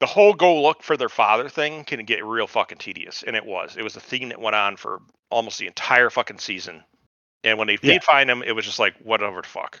The 0.00 0.06
whole 0.06 0.34
go 0.34 0.62
look 0.62 0.82
for 0.82 0.96
their 0.96 1.08
father 1.08 1.48
thing 1.48 1.84
can 1.84 2.04
get 2.04 2.24
real 2.24 2.46
fucking 2.46 2.78
tedious, 2.78 3.22
and 3.26 3.34
it 3.34 3.46
was. 3.46 3.76
It 3.78 3.82
was 3.82 3.96
a 3.96 4.00
theme 4.00 4.28
that 4.28 4.40
went 4.40 4.54
on 4.54 4.76
for 4.76 5.00
almost 5.30 5.58
the 5.58 5.66
entire 5.66 6.10
fucking 6.10 6.38
season. 6.38 6.84
And 7.46 7.58
when 7.58 7.68
they 7.68 7.78
Yeah. 7.80 7.92
did 7.94 8.04
find 8.04 8.28
him, 8.28 8.42
it 8.42 8.52
was 8.52 8.64
just 8.64 8.78
like 8.80 8.96
whatever 8.98 9.40
the 9.40 9.46
fuck. 9.48 9.80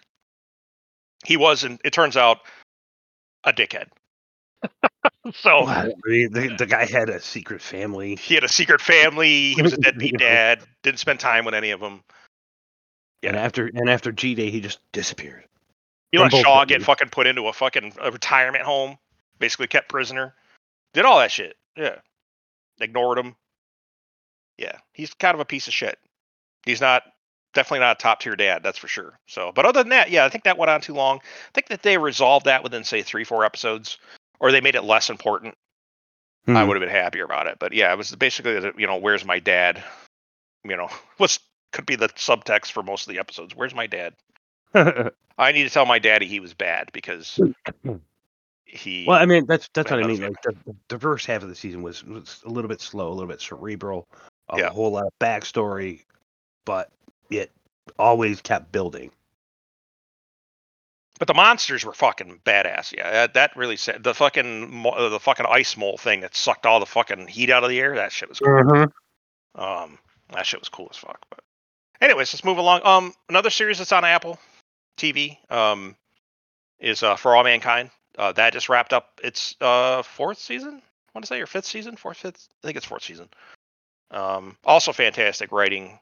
He 1.24 1.36
wasn't. 1.36 1.80
It 1.84 1.92
turns 1.92 2.16
out 2.16 2.38
a 3.44 3.52
dickhead. 3.52 3.88
so 5.34 5.66
I 5.66 5.90
mean, 6.04 6.32
the, 6.32 6.54
the 6.56 6.66
guy 6.66 6.86
had 6.86 7.08
a 7.08 7.20
secret 7.20 7.60
family. 7.60 8.16
he 8.16 8.34
had 8.34 8.44
a 8.44 8.48
secret 8.48 8.80
family. 8.80 9.52
He 9.52 9.62
was 9.62 9.72
a 9.72 9.78
deadbeat 9.78 10.16
dad. 10.18 10.62
Didn't 10.82 11.00
spend 11.00 11.18
time 11.18 11.44
with 11.44 11.54
any 11.54 11.70
of 11.72 11.80
them. 11.80 12.02
And 13.24 13.34
after 13.36 13.66
and 13.66 13.90
after 13.90 14.12
G 14.12 14.34
Day, 14.36 14.50
he 14.50 14.60
just 14.60 14.78
disappeared. 14.92 15.44
From 16.14 16.22
let 16.28 16.32
Shaw 16.32 16.64
get 16.64 16.78
you. 16.78 16.84
fucking 16.84 17.08
put 17.10 17.26
into 17.26 17.48
a 17.48 17.52
fucking 17.52 17.94
a 18.00 18.10
retirement 18.12 18.64
home, 18.64 18.96
basically 19.40 19.66
kept 19.66 19.88
prisoner. 19.88 20.34
Did 20.94 21.04
all 21.04 21.18
that 21.18 21.32
shit. 21.32 21.56
Yeah. 21.76 21.96
Ignored 22.80 23.18
him. 23.18 23.34
Yeah. 24.56 24.78
He's 24.92 25.12
kind 25.14 25.34
of 25.34 25.40
a 25.40 25.44
piece 25.44 25.66
of 25.66 25.74
shit. 25.74 25.98
He's 26.64 26.80
not 26.80 27.02
definitely 27.56 27.80
not 27.80 27.96
a 27.98 28.00
top 28.00 28.20
tier 28.20 28.36
dad, 28.36 28.62
that's 28.62 28.78
for 28.78 28.88
sure. 28.88 29.18
So 29.26 29.50
but 29.52 29.64
other 29.66 29.82
than 29.82 29.90
that, 29.90 30.10
yeah, 30.10 30.24
I 30.24 30.28
think 30.28 30.44
that 30.44 30.58
went 30.58 30.70
on 30.70 30.80
too 30.80 30.94
long. 30.94 31.18
I 31.18 31.50
think 31.54 31.68
that 31.68 31.82
they 31.82 31.98
resolved 31.98 32.46
that 32.46 32.62
within 32.62 32.84
say 32.84 33.02
three, 33.02 33.24
four 33.24 33.44
episodes. 33.44 33.98
Or 34.38 34.52
they 34.52 34.60
made 34.60 34.74
it 34.74 34.82
less 34.84 35.08
important. 35.08 35.54
I 36.46 36.62
Hmm. 36.62 36.68
would 36.68 36.76
have 36.76 36.86
been 36.86 36.94
happier 36.94 37.24
about 37.24 37.46
it. 37.46 37.56
But 37.58 37.72
yeah, 37.72 37.92
it 37.92 37.96
was 37.96 38.14
basically 38.14 38.60
the, 38.60 38.72
you 38.76 38.86
know, 38.86 38.98
where's 38.98 39.24
my 39.24 39.38
dad? 39.38 39.82
You 40.62 40.76
know, 40.76 40.88
what's 41.16 41.40
could 41.72 41.86
be 41.86 41.96
the 41.96 42.08
subtext 42.10 42.72
for 42.72 42.82
most 42.82 43.08
of 43.08 43.14
the 43.14 43.18
episodes. 43.18 43.56
Where's 43.56 43.74
my 43.74 43.86
dad? 43.86 44.14
I 44.74 45.52
need 45.52 45.64
to 45.64 45.70
tell 45.70 45.86
my 45.86 45.98
daddy 45.98 46.26
he 46.26 46.40
was 46.40 46.54
bad 46.54 46.90
because 46.92 47.40
he. 48.64 49.06
well, 49.06 49.18
I 49.18 49.26
mean, 49.26 49.46
that's 49.46 49.68
that's 49.74 49.90
what 49.90 50.02
I 50.02 50.06
mean. 50.06 50.22
Like 50.22 50.40
the, 50.42 50.54
the 50.88 50.98
first 50.98 51.26
half 51.26 51.42
of 51.42 51.48
the 51.48 51.54
season 51.54 51.82
was, 51.82 52.04
was 52.04 52.42
a 52.44 52.50
little 52.50 52.68
bit 52.68 52.80
slow, 52.80 53.08
a 53.08 53.14
little 53.14 53.28
bit 53.28 53.40
cerebral, 53.40 54.06
a 54.48 54.58
Yeah. 54.58 54.68
whole 54.68 54.90
lot 54.90 55.06
of 55.06 55.12
backstory, 55.18 56.04
but 56.64 56.90
it 57.30 57.50
always 57.98 58.40
kept 58.40 58.72
building. 58.72 59.10
but 61.18 61.28
the 61.28 61.34
monsters 61.34 61.84
were 61.84 61.94
fucking 61.94 62.40
badass. 62.44 62.92
Yeah, 62.92 63.10
that, 63.10 63.34
that 63.34 63.56
really 63.56 63.76
said 63.76 64.02
the 64.02 64.14
fucking 64.14 64.84
uh, 64.86 65.08
the 65.08 65.20
fucking 65.20 65.46
ice 65.48 65.76
mole 65.76 65.96
thing 65.96 66.20
that 66.20 66.36
sucked 66.36 66.66
all 66.66 66.80
the 66.80 66.86
fucking 66.86 67.26
heat 67.28 67.50
out 67.50 67.64
of 67.64 67.70
the 67.70 67.80
air. 67.80 67.94
That 67.94 68.12
shit 68.12 68.28
was 68.28 68.38
cool. 68.38 68.86
Um, 69.54 69.98
that 70.32 70.44
shit 70.46 70.60
was 70.60 70.68
cool 70.68 70.88
as 70.90 70.96
fuck. 70.98 71.24
But 71.30 71.40
anyways, 72.00 72.32
let's 72.34 72.44
move 72.44 72.58
along. 72.58 72.82
Um, 72.84 73.14
another 73.28 73.50
series 73.50 73.78
that's 73.78 73.92
on 73.92 74.04
Apple 74.04 74.38
TV 74.98 75.38
um 75.50 75.96
is 76.78 77.02
uh 77.02 77.16
For 77.16 77.34
All 77.34 77.44
Mankind. 77.44 77.90
Uh, 78.18 78.32
that 78.32 78.52
just 78.52 78.68
wrapped 78.68 78.92
up 78.92 79.20
its 79.24 79.54
uh 79.60 80.02
fourth 80.02 80.38
season. 80.38 80.74
I 80.74 81.10
want 81.14 81.24
to 81.24 81.28
say 81.28 81.40
or 81.40 81.46
fifth 81.46 81.64
season, 81.66 81.96
fourth, 81.96 82.18
fifth. 82.18 82.48
I 82.62 82.66
think 82.66 82.76
it's 82.76 82.84
fourth 82.86 83.04
season. 83.04 83.28
Um, 84.10 84.56
also 84.64 84.92
fantastic 84.92 85.50
writing. 85.50 85.98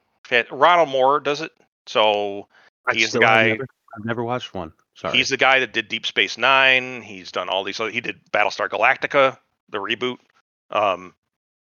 Ronald 0.50 0.88
Moore 0.88 1.20
does 1.20 1.40
it. 1.40 1.52
So 1.86 2.48
I 2.86 2.94
He 2.94 3.02
is 3.02 3.12
the 3.12 3.20
guy- 3.20 3.48
Never, 3.48 3.66
I've 3.96 4.04
never 4.04 4.24
watched 4.24 4.54
one. 4.54 4.72
Sorry. 4.94 5.16
He's 5.16 5.28
the 5.28 5.36
guy 5.36 5.60
that 5.60 5.72
did 5.72 5.88
Deep 5.88 6.06
Space 6.06 6.38
Nine. 6.38 7.02
He's 7.02 7.32
done 7.32 7.48
all 7.48 7.64
these. 7.64 7.78
He 7.78 8.00
did 8.00 8.20
Battlestar 8.32 8.68
Galactica, 8.68 9.36
the 9.70 9.78
reboot. 9.78 10.18
Um, 10.70 11.14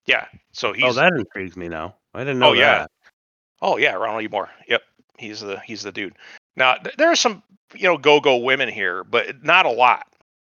yeah. 0.05 0.25
So 0.53 0.73
he's. 0.73 0.83
oh, 0.85 0.93
that 0.93 1.13
intrigues 1.13 1.57
me 1.57 1.67
now. 1.67 1.95
I 2.13 2.19
didn't 2.19 2.39
know 2.39 2.49
Oh, 2.49 2.53
yeah. 2.53 2.85
Oh 3.61 3.77
yeah, 3.77 3.93
Ronald 3.93 4.23
E. 4.23 4.27
Moore. 4.27 4.49
Yep, 4.67 4.81
he's 5.17 5.39
the 5.39 5.59
he's 5.61 5.81
the 5.81 5.91
dude. 5.91 6.15
Now 6.55 6.75
th- 6.75 6.95
there 6.97 7.09
are 7.09 7.15
some 7.15 7.41
you 7.73 7.83
know 7.83 7.97
go 7.97 8.19
go 8.19 8.37
women 8.37 8.69
here, 8.69 9.03
but 9.03 9.43
not 9.43 9.65
a 9.65 9.71
lot. 9.71 10.07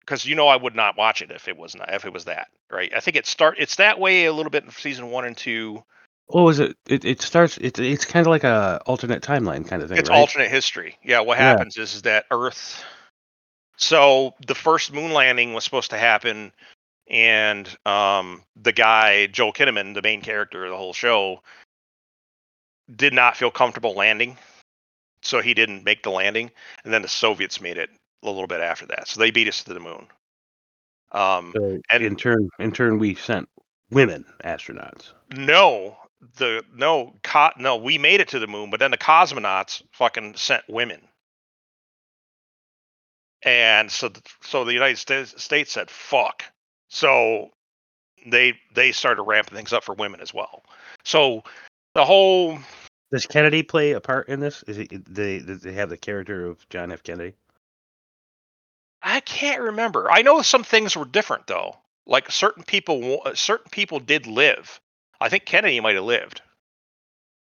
Because 0.01 0.25
you 0.25 0.35
know 0.35 0.47
I 0.47 0.55
would 0.55 0.75
not 0.75 0.97
watch 0.97 1.21
it 1.21 1.31
if 1.31 1.47
it 1.47 1.57
was 1.57 1.75
not 1.75 1.93
if 1.93 2.05
it 2.05 2.13
was 2.13 2.25
that 2.25 2.47
right. 2.71 2.91
I 2.95 2.99
think 2.99 3.15
it 3.15 3.25
start 3.25 3.55
it's 3.59 3.75
that 3.77 3.99
way 3.99 4.25
a 4.25 4.33
little 4.33 4.49
bit 4.49 4.63
in 4.63 4.71
season 4.71 5.09
one 5.09 5.25
and 5.25 5.37
two. 5.37 5.83
What 6.27 6.43
was 6.43 6.59
it? 6.59 6.75
It, 6.87 7.05
it 7.05 7.21
starts. 7.21 7.57
It, 7.57 7.79
it's 7.79 8.05
kind 8.05 8.25
of 8.25 8.29
like 8.31 8.43
a 8.43 8.81
alternate 8.85 9.23
timeline 9.23 9.65
kind 9.67 9.81
of 9.81 9.89
thing, 9.89 9.97
It's 9.97 10.09
right? 10.09 10.19
alternate 10.19 10.49
history. 10.51 10.97
Yeah, 11.03 11.21
what 11.21 11.37
Yeah. 11.37 11.45
happens 11.45 11.77
is, 11.77 11.95
is 11.95 12.01
that 12.03 12.25
Earth. 12.31 12.83
So 13.77 14.33
the 14.45 14.55
first 14.55 14.91
moon 14.91 15.13
landing 15.13 15.53
was 15.53 15.63
supposed 15.63 15.91
to 15.91 15.97
happen, 15.97 16.51
and 17.09 17.67
um, 17.85 18.43
the 18.61 18.71
guy 18.73 19.27
Joel 19.27 19.53
Kinnaman, 19.53 19.93
the 19.93 20.01
main 20.01 20.21
character 20.21 20.65
of 20.65 20.71
the 20.71 20.77
whole 20.77 20.93
show, 20.93 21.41
did 22.93 23.13
not 23.13 23.37
feel 23.37 23.51
comfortable 23.51 23.93
landing, 23.93 24.37
so 25.21 25.41
he 25.41 25.53
didn't 25.53 25.83
make 25.85 26.03
the 26.03 26.09
landing. 26.11 26.51
And 26.83 26.93
then 26.93 27.03
the 27.03 27.07
Soviets 27.07 27.61
made 27.61 27.77
it 27.77 27.89
a 28.23 28.25
little 28.29 28.47
bit 28.47 28.61
after 28.61 28.85
that, 28.87 29.07
so 29.07 29.19
they 29.19 29.31
beat 29.31 29.47
us 29.47 29.63
to 29.63 29.73
the 29.73 29.79
moon. 29.79 30.07
Um, 31.13 31.53
So 31.55 31.79
and- 31.89 32.03
in 32.03 32.15
turn, 32.17 32.49
in 32.59 32.71
turn, 32.73 32.97
we 32.99 33.15
sent 33.15 33.47
women 33.91 34.25
astronauts. 34.43 35.11
no, 35.31 35.95
the 36.37 36.63
no, 36.75 37.13
co- 37.23 37.51
no, 37.57 37.77
we 37.77 37.97
made 37.97 38.21
it 38.21 38.29
to 38.29 38.39
the 38.39 38.47
moon, 38.47 38.69
but 38.69 38.79
then 38.79 38.91
the 38.91 38.97
cosmonauts 38.97 39.83
fucking 39.91 40.35
sent 40.35 40.63
women. 40.67 41.01
And 43.43 43.91
so, 43.91 44.09
th- 44.09 44.23
so 44.41 44.63
the 44.65 44.73
United 44.73 44.97
States, 44.97 45.41
States 45.41 45.71
said 45.71 45.89
"fuck." 45.89 46.43
So 46.89 47.51
they 48.25 48.59
they 48.73 48.91
started 48.91 49.23
ramping 49.23 49.55
things 49.55 49.73
up 49.73 49.83
for 49.83 49.93
women 49.95 50.21
as 50.21 50.33
well. 50.33 50.63
So 51.03 51.43
the 51.93 52.03
whole 52.05 52.59
Does 53.11 53.25
Kennedy 53.25 53.63
play 53.63 53.91
a 53.91 54.01
part 54.01 54.27
in 54.29 54.39
this? 54.39 54.63
Is 54.63 54.77
it 54.79 55.05
they? 55.13 55.37
They 55.39 55.73
have 55.73 55.89
the 55.89 55.97
character 55.97 56.45
of 56.45 56.67
John 56.69 56.91
F. 56.91 57.03
Kennedy? 57.03 57.35
I 59.01 59.19
can't 59.21 59.61
remember. 59.61 60.11
I 60.11 60.21
know 60.23 60.41
some 60.41 60.63
things 60.63 60.97
were 60.97 61.05
different 61.05 61.47
though. 61.47 61.77
Like 62.05 62.31
certain 62.31 62.63
people, 62.63 63.21
certain 63.35 63.69
people 63.71 63.99
did 63.99 64.27
live. 64.27 64.79
I 65.19 65.29
think 65.29 65.45
Kennedy 65.45 65.79
might 65.79 65.95
have 65.95 66.03
lived. 66.03 66.41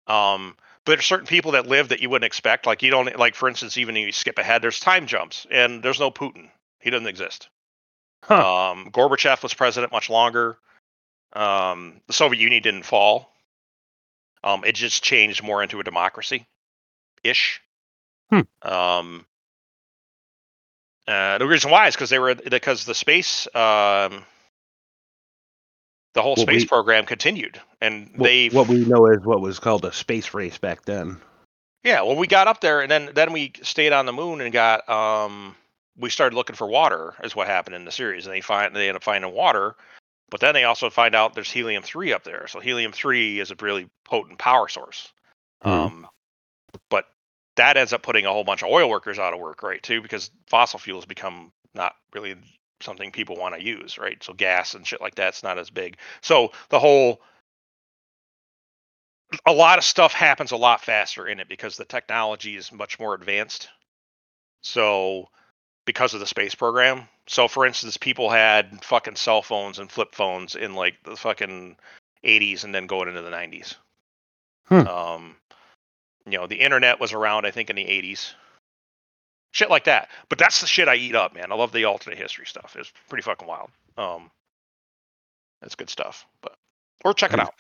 Um, 0.07 0.57
but 0.85 0.93
there's 0.93 1.05
certain 1.05 1.27
people 1.27 1.53
that 1.53 1.67
live 1.67 1.89
that 1.89 2.01
you 2.01 2.09
wouldn't 2.09 2.27
expect. 2.27 2.67
Like 2.67 2.83
you 2.83 2.91
don't 2.91 3.19
like, 3.19 3.35
for 3.35 3.49
instance, 3.49 3.77
even 3.77 3.97
if 3.97 4.07
you 4.07 4.13
skip 4.13 4.39
ahead, 4.39 4.63
there's 4.63 4.79
time 4.79 5.07
jumps, 5.07 5.47
and 5.51 5.83
there's 5.83 5.99
no 5.99 6.11
Putin. 6.11 6.49
He 6.81 6.91
doesn't 6.91 7.09
exist. 7.09 7.49
Huh. 8.23 8.71
Um, 8.71 8.91
Gorbachev 8.93 9.43
was 9.43 9.55
president 9.55 9.93
much 9.93 10.09
longer. 10.09 10.59
Um, 11.33 12.01
the 12.07 12.13
Soviet 12.13 12.41
Union 12.41 12.63
didn't 12.63 12.85
fall. 12.85 13.33
Um, 14.45 14.65
it 14.65 14.77
just 14.77 15.03
changed 15.03 15.43
more 15.43 15.63
into 15.63 15.81
a 15.81 15.85
democracy, 15.85 16.47
ish. 17.25 17.61
Hmm. 18.31 18.41
Um, 18.63 19.27
uh, 21.09 21.39
the 21.39 21.47
reason 21.47 21.71
why 21.71 21.89
is 21.89 21.95
because 21.95 22.11
they 22.11 22.19
were 22.19 22.35
because 22.35 22.85
the 22.85 22.95
space, 22.95 23.49
um, 23.55 24.25
the 26.17 26.23
whole 26.23 26.35
Well, 26.37 26.47
space 26.47 26.63
we- 26.63 26.69
program 26.69 27.05
continued, 27.07 27.61
and 27.81 28.11
they 28.19 28.49
what 28.49 28.67
we 28.69 28.85
know 28.85 29.07
is 29.07 29.25
what 29.25 29.41
was 29.41 29.59
called 29.61 29.85
a 29.85 29.93
space 29.93 30.35
race 30.35 30.59
back 30.59 30.85
then. 30.87 31.21
Yeah, 31.85 32.03
well, 32.03 32.17
we 32.17 32.27
got 32.27 32.49
up 32.49 32.61
there, 32.61 32.81
and 32.81 32.91
then 32.91 33.11
then 33.15 33.33
we 33.33 33.53
stayed 33.63 33.93
on 33.93 34.07
the 34.07 34.13
moon 34.13 34.41
and 34.41 34.53
got 34.53 34.89
um 34.89 35.55
we 35.97 36.11
started 36.11 36.35
looking 36.35 36.57
for 36.57 36.67
water, 36.67 37.15
is 37.23 37.37
what 37.37 37.47
happened 37.47 37.77
in 37.77 37.85
the 37.85 37.93
series, 37.93 38.27
and 38.27 38.35
they 38.35 38.41
find 38.41 38.75
they 38.75 38.89
end 38.89 38.97
up 38.97 39.05
finding 39.05 39.31
water, 39.33 39.77
but 40.31 40.41
then 40.41 40.55
they 40.55 40.65
also 40.65 40.91
find 40.91 41.15
out 41.15 41.35
there's 41.35 41.51
helium 41.51 41.83
three 41.83 42.13
up 42.13 42.25
there, 42.25 42.47
so 42.49 42.61
helium 42.61 42.93
three 42.93 43.39
is 43.39 43.51
a 43.51 43.57
really 43.61 43.87
potent 44.05 44.39
power 44.39 44.69
source. 44.69 45.13
Hmm. 45.63 45.69
Um, 45.69 46.07
but 46.91 47.05
that 47.57 47.77
ends 47.77 47.93
up 47.93 48.03
putting 48.03 48.27
a 48.27 48.33
whole 48.33 48.45
bunch 48.45 48.63
of 48.63 48.71
oil 48.71 48.89
workers 48.89 49.19
out 49.19 49.33
of 49.33 49.39
work, 49.39 49.63
right? 49.63 49.83
Too, 49.83 50.01
because 50.03 50.31
fossil 50.49 50.79
fuels 50.79 51.07
become 51.07 51.53
not 51.75 51.95
really 52.15 52.37
something 52.81 53.11
people 53.11 53.37
want 53.37 53.55
to 53.55 53.63
use, 53.63 53.99
right? 53.99 54.23
So 54.23 54.33
gas 54.33 54.75
and 54.75 54.87
shit 54.87 55.01
like 55.01 55.15
that's 55.15 55.43
not 55.43 55.59
as 55.59 55.71
big. 55.71 55.97
So 56.21 56.53
the 56.69 56.79
whole 56.79 57.21
a 59.45 59.53
lot 59.53 59.79
of 59.79 59.85
stuff 59.85 60.13
happens 60.13 60.53
a 60.53 60.57
lot 60.57 60.85
faster 60.85 61.27
in 61.27 61.41
it 61.41 61.49
because 61.49 61.77
the 61.77 61.85
technology 61.85 62.57
is 62.57 62.73
much 62.73 62.99
more 62.99 63.15
advanced. 63.15 63.69
So 64.63 65.29
because 65.85 66.15
of 66.15 66.21
the 66.21 66.27
space 66.27 66.55
program. 66.55 67.09
So 67.27 67.49
for 67.49 67.65
instance, 67.67 67.97
people 67.97 68.31
had 68.31 68.85
fucking 68.85 69.17
cell 69.17 69.43
phones 69.43 69.79
and 69.79 69.91
flip 69.91 70.15
phones 70.15 70.55
in 70.55 70.75
like 70.75 70.95
the 71.05 71.17
fucking 71.17 71.77
80s 72.25 72.65
and 72.65 72.75
then 72.75 72.87
going 72.87 73.09
into 73.09 73.23
the 73.23 73.31
90s. 73.31 73.75
Hmm. 74.67 74.87
Um 74.87 75.37
you 76.29 76.39
know, 76.39 76.49
the 76.49 76.57
internet 76.57 77.01
was 77.01 77.13
around 77.13 77.47
I 77.47 77.51
think 77.53 77.71
in 77.71 77.77
the 77.77 77.85
80s. 77.85 78.35
Shit 79.57 79.71
like 79.71 79.85
that. 79.85 80.11
But 80.29 80.37
that's 80.37 80.61
the 80.61 80.67
shit 80.67 80.87
I 80.87 80.97
eat 80.97 81.15
up, 81.15 81.35
man. 81.35 81.51
I 81.51 81.55
love 81.55 81.73
the 81.73 81.87
alternate 81.87 82.19
history 82.19 82.45
stuff. 82.45 82.77
It's 82.79 82.93
pretty 83.09 83.23
fucking 83.23 83.49
wild. 83.49 83.71
Um 83.97 84.31
It's 85.63 85.75
good 85.75 85.89
stuff. 85.89 86.27
But 86.43 86.57
or 87.07 87.15
check 87.15 87.33
it 87.33 87.41
out. 87.41 87.55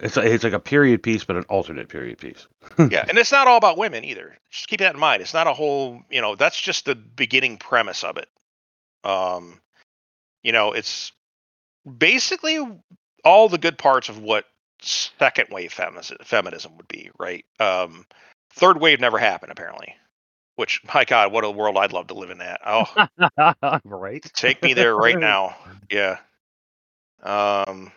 It's 0.00 0.18
a, 0.18 0.20
it's 0.20 0.44
like 0.44 0.52
a 0.52 0.60
period 0.60 1.02
piece, 1.02 1.24
but 1.24 1.36
an 1.36 1.44
alternate 1.44 1.88
period 1.88 2.18
piece. 2.18 2.46
yeah, 2.78 3.06
and 3.08 3.16
it's 3.16 3.32
not 3.32 3.46
all 3.46 3.56
about 3.56 3.78
women 3.78 4.04
either. 4.04 4.36
Just 4.50 4.68
keep 4.68 4.80
that 4.80 4.94
in 4.94 5.00
mind. 5.00 5.22
It's 5.22 5.32
not 5.32 5.46
a 5.46 5.54
whole, 5.54 6.02
you 6.10 6.20
know, 6.20 6.36
that's 6.36 6.60
just 6.60 6.84
the 6.84 6.94
beginning 6.94 7.56
premise 7.56 8.04
of 8.04 8.18
it. 8.18 8.28
Um, 9.02 9.62
you 10.42 10.52
know, 10.52 10.72
it's 10.72 11.12
basically 11.98 12.58
all 13.24 13.48
the 13.48 13.58
good 13.58 13.78
parts 13.78 14.10
of 14.10 14.18
what 14.18 14.44
second 14.82 15.48
wave 15.50 15.72
feminism, 15.72 16.18
feminism 16.22 16.76
would 16.76 16.88
be, 16.88 17.10
right? 17.18 17.46
Um, 17.58 18.04
third 18.52 18.78
wave 18.78 19.00
never 19.00 19.18
happened 19.18 19.52
apparently. 19.52 19.94
Which, 20.60 20.82
my 20.92 21.06
God, 21.06 21.32
what 21.32 21.42
a 21.42 21.50
world 21.50 21.78
I'd 21.78 21.94
love 21.94 22.08
to 22.08 22.14
live 22.14 22.28
in 22.28 22.36
that. 22.36 22.60
Oh, 22.66 23.80
right. 23.84 24.22
take 24.34 24.62
me 24.62 24.74
there 24.74 24.94
right 24.94 25.18
now. 25.18 25.56
Yeah. 25.90 26.18
Um, 27.22 27.90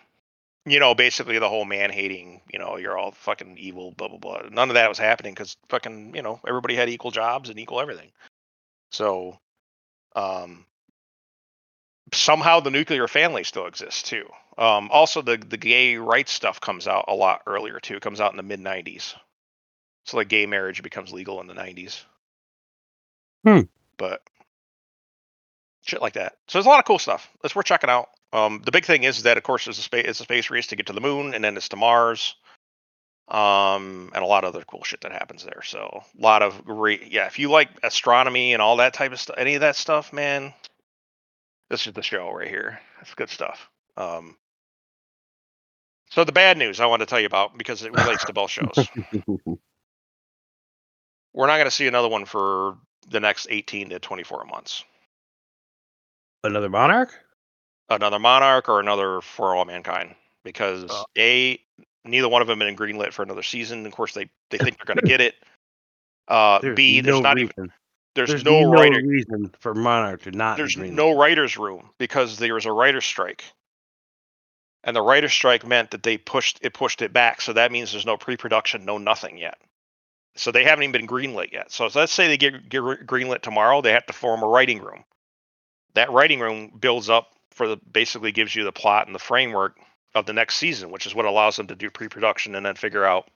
you 0.65 0.79
know, 0.79 0.95
basically 0.95 1.39
the 1.39 1.49
whole 1.49 1.65
man 1.65 1.89
hating, 1.89 2.39
you 2.53 2.59
know, 2.59 2.77
you're 2.77 2.97
all 2.97 3.11
fucking 3.11 3.57
evil, 3.57 3.91
blah 3.91 4.07
blah 4.07 4.17
blah. 4.17 4.43
None 4.49 4.69
of 4.69 4.75
that 4.75 4.87
was 4.87 4.97
happening 4.97 5.33
because 5.33 5.57
fucking, 5.67 6.15
you 6.15 6.21
know, 6.21 6.39
everybody 6.47 6.73
had 6.73 6.87
equal 6.87 7.11
jobs 7.11 7.49
and 7.49 7.59
equal 7.59 7.81
everything. 7.81 8.11
So, 8.93 9.37
um, 10.15 10.65
somehow 12.13 12.61
the 12.61 12.71
nuclear 12.71 13.09
family 13.09 13.43
still 13.43 13.67
exists 13.67 14.03
too. 14.03 14.25
Um, 14.57 14.87
also 14.89 15.21
the 15.21 15.35
the 15.35 15.57
gay 15.57 15.97
rights 15.97 16.31
stuff 16.31 16.61
comes 16.61 16.87
out 16.87 17.05
a 17.09 17.13
lot 17.13 17.41
earlier 17.45 17.81
too. 17.81 17.97
It 17.97 18.01
comes 18.01 18.21
out 18.21 18.31
in 18.31 18.37
the 18.37 18.43
mid 18.43 18.61
'90s. 18.61 19.15
So 20.05 20.15
like 20.15 20.29
gay 20.29 20.45
marriage 20.45 20.81
becomes 20.81 21.11
legal 21.11 21.41
in 21.41 21.47
the 21.47 21.55
'90s. 21.55 22.05
Hmm. 23.43 23.61
But 23.97 24.21
shit 25.83 26.01
like 26.01 26.13
that. 26.13 26.33
So 26.47 26.57
there's 26.57 26.65
a 26.65 26.69
lot 26.69 26.79
of 26.79 26.85
cool 26.85 26.99
stuff. 26.99 27.29
That's 27.41 27.55
worth 27.55 27.65
checking 27.65 27.89
out. 27.89 28.09
Um, 28.31 28.61
the 28.65 28.71
big 28.71 28.85
thing 28.85 29.03
is 29.03 29.23
that, 29.23 29.37
of 29.37 29.43
course, 29.43 29.67
it's 29.67 29.77
a 29.77 29.81
space 29.81 30.05
it's 30.07 30.19
a 30.19 30.23
space 30.23 30.49
race 30.49 30.67
to 30.67 30.75
get 30.75 30.87
to 30.87 30.93
the 30.93 31.01
moon, 31.01 31.33
and 31.33 31.43
then 31.43 31.55
it's 31.55 31.69
to 31.69 31.75
Mars, 31.75 32.35
um, 33.27 34.11
and 34.15 34.23
a 34.23 34.27
lot 34.27 34.43
of 34.43 34.55
other 34.55 34.65
cool 34.65 34.83
shit 34.83 35.01
that 35.01 35.11
happens 35.11 35.43
there. 35.43 35.61
So 35.63 36.03
a 36.17 36.21
lot 36.21 36.41
of 36.41 36.65
great, 36.65 37.11
yeah. 37.11 37.27
If 37.27 37.37
you 37.37 37.51
like 37.51 37.69
astronomy 37.83 38.53
and 38.53 38.61
all 38.61 38.77
that 38.77 38.93
type 38.93 39.11
of 39.11 39.19
stuff, 39.19 39.35
any 39.37 39.55
of 39.55 39.61
that 39.61 39.75
stuff, 39.75 40.11
man, 40.11 40.53
this 41.69 41.85
is 41.85 41.93
the 41.93 42.01
show 42.01 42.31
right 42.31 42.47
here. 42.47 42.79
It's 43.01 43.13
good 43.13 43.29
stuff. 43.29 43.69
Um, 43.97 44.35
so 46.09 46.23
the 46.23 46.31
bad 46.31 46.57
news 46.57 46.79
I 46.79 46.85
want 46.87 47.01
to 47.01 47.05
tell 47.05 47.19
you 47.19 47.27
about 47.27 47.57
because 47.57 47.83
it 47.83 47.91
relates 47.91 48.25
to 48.25 48.33
both 48.33 48.51
shows. 48.51 48.75
We're 51.33 51.47
not 51.47 51.57
going 51.57 51.65
to 51.65 51.71
see 51.71 51.87
another 51.87 52.09
one 52.09 52.25
for 52.25 52.77
the 53.09 53.19
next 53.19 53.47
18 53.49 53.89
to 53.89 53.99
24 53.99 54.45
months. 54.45 54.83
Another 56.43 56.69
monarch? 56.69 57.13
Another 57.89 58.19
Monarch 58.19 58.69
or 58.69 58.79
another 58.79 59.21
For 59.21 59.55
All 59.55 59.65
Mankind 59.65 60.15
because 60.43 60.89
Uh. 60.89 61.03
a 61.17 61.59
neither 62.05 62.27
one 62.29 62.41
of 62.41 62.47
them 62.47 62.59
been 62.59 62.75
greenlit 62.75 63.13
for 63.13 63.23
another 63.23 63.43
season. 63.43 63.85
Of 63.85 63.91
course, 63.93 64.13
they 64.13 64.29
they 64.49 64.57
think 64.57 64.77
they're 64.77 64.85
going 64.85 64.97
to 65.03 65.07
get 65.07 65.21
it. 65.21 65.35
Uh, 66.27 66.59
There's 66.59 66.75
B, 66.75 67.01
there's 67.01 67.15
no 67.17 67.21
not 67.21 67.35
reason. 67.35 67.51
even 67.57 67.73
there's, 68.15 68.29
There's 68.29 68.45
no, 68.45 68.69
writer 68.71 69.01
reason 69.05 69.51
for 69.59 69.73
monarch 69.73 70.21
to 70.23 70.31
not. 70.31 70.55
there's 70.57 70.77
no 70.77 71.11
writers 71.17 71.57
room 71.57 71.89
because 71.97 72.37
there 72.37 72.53
was 72.53 72.65
a 72.65 72.71
writer's 72.71 73.05
strike 73.05 73.43
and 74.83 74.95
the 74.95 75.01
writers 75.01 75.33
strike 75.33 75.65
meant 75.65 75.91
that 75.91 76.03
they 76.03 76.17
pushed 76.17 76.59
it 76.61 76.73
pushed 76.73 77.01
it 77.01 77.11
back 77.11 77.41
so 77.41 77.53
that 77.53 77.71
means 77.71 77.91
there's 77.91 78.05
no 78.05 78.15
pre-production 78.15 78.85
no 78.85 78.97
nothing 78.97 79.37
yet 79.37 79.59
so 80.35 80.51
they 80.51 80.63
haven't 80.63 80.83
even 80.83 80.91
been 80.91 81.07
greenlit 81.07 81.51
yet 81.51 81.71
so 81.71 81.89
let's 81.95 82.11
say 82.11 82.27
they 82.27 82.37
get, 82.37 82.69
get 82.69 82.81
greenlit 82.81 83.41
tomorrow 83.41 83.81
they 83.81 83.91
have 83.91 84.05
to 84.05 84.13
form 84.13 84.43
a 84.43 84.47
writing 84.47 84.81
room 84.81 85.03
that 85.93 86.11
writing 86.11 86.39
room 86.39 86.71
builds 86.79 87.09
up 87.09 87.31
for 87.51 87.67
the 87.67 87.77
basically 87.91 88.31
gives 88.31 88.55
you 88.55 88.63
the 88.63 88.71
plot 88.71 89.05
and 89.07 89.15
the 89.15 89.19
framework 89.19 89.77
of 90.15 90.25
the 90.25 90.33
next 90.33 90.55
season 90.55 90.91
which 90.91 91.05
is 91.05 91.15
what 91.15 91.25
allows 91.25 91.55
them 91.55 91.67
to 91.67 91.75
do 91.75 91.89
pre-production 91.89 92.55
and 92.55 92.65
then 92.65 92.75
figure 92.75 93.05
out 93.05 93.29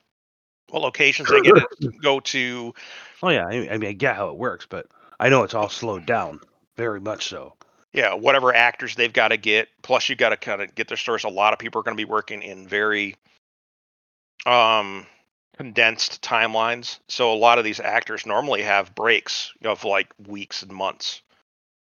what 0.70 0.82
locations 0.82 1.30
they 1.30 1.42
get 1.42 1.56
to 1.82 1.92
go 2.02 2.20
to 2.20 2.74
Oh 3.24 3.30
yeah, 3.30 3.46
I, 3.48 3.70
I 3.72 3.78
mean 3.78 3.90
I 3.90 3.94
get 3.94 4.16
how 4.16 4.30
it 4.30 4.38
works, 4.38 4.66
but 4.70 4.88
I 5.20 5.30
know 5.30 5.44
it's 5.44 5.54
all 5.54 5.70
slowed 5.70 6.06
down 6.06 6.40
very 6.76 7.00
much 7.00 7.28
so. 7.28 7.54
yeah, 7.94 8.14
whatever 8.14 8.54
actors 8.54 8.96
they've 8.96 9.14
got 9.14 9.30
to 9.30 9.38
get. 9.38 9.70
Plus, 9.82 10.10
you 10.10 10.16
got 10.16 10.30
to 10.30 10.38
kind 10.38 10.62
of 10.62 10.76
get 10.76 10.88
their 10.88 10.98
stories. 10.98 11.24
A 11.24 11.30
lot 11.30 11.54
of 11.54 11.60
people 11.60 11.80
are 11.80 11.84
going 11.84 11.98
to 11.98 12.02
be 12.02 12.10
working 12.10 12.42
in 12.44 12.68
very 12.68 13.16
um 14.46 15.08
condensed 15.58 16.22
timelines. 16.22 17.00
So 17.08 17.34
a 17.34 17.36
lot 17.36 17.58
of 17.58 17.64
these 17.66 17.80
actors 17.80 18.26
normally 18.26 18.62
have 18.64 18.96
breaks 18.96 19.54
of 19.64 19.84
like 19.84 20.14
weeks 20.28 20.64
and 20.64 20.72
months. 20.72 21.22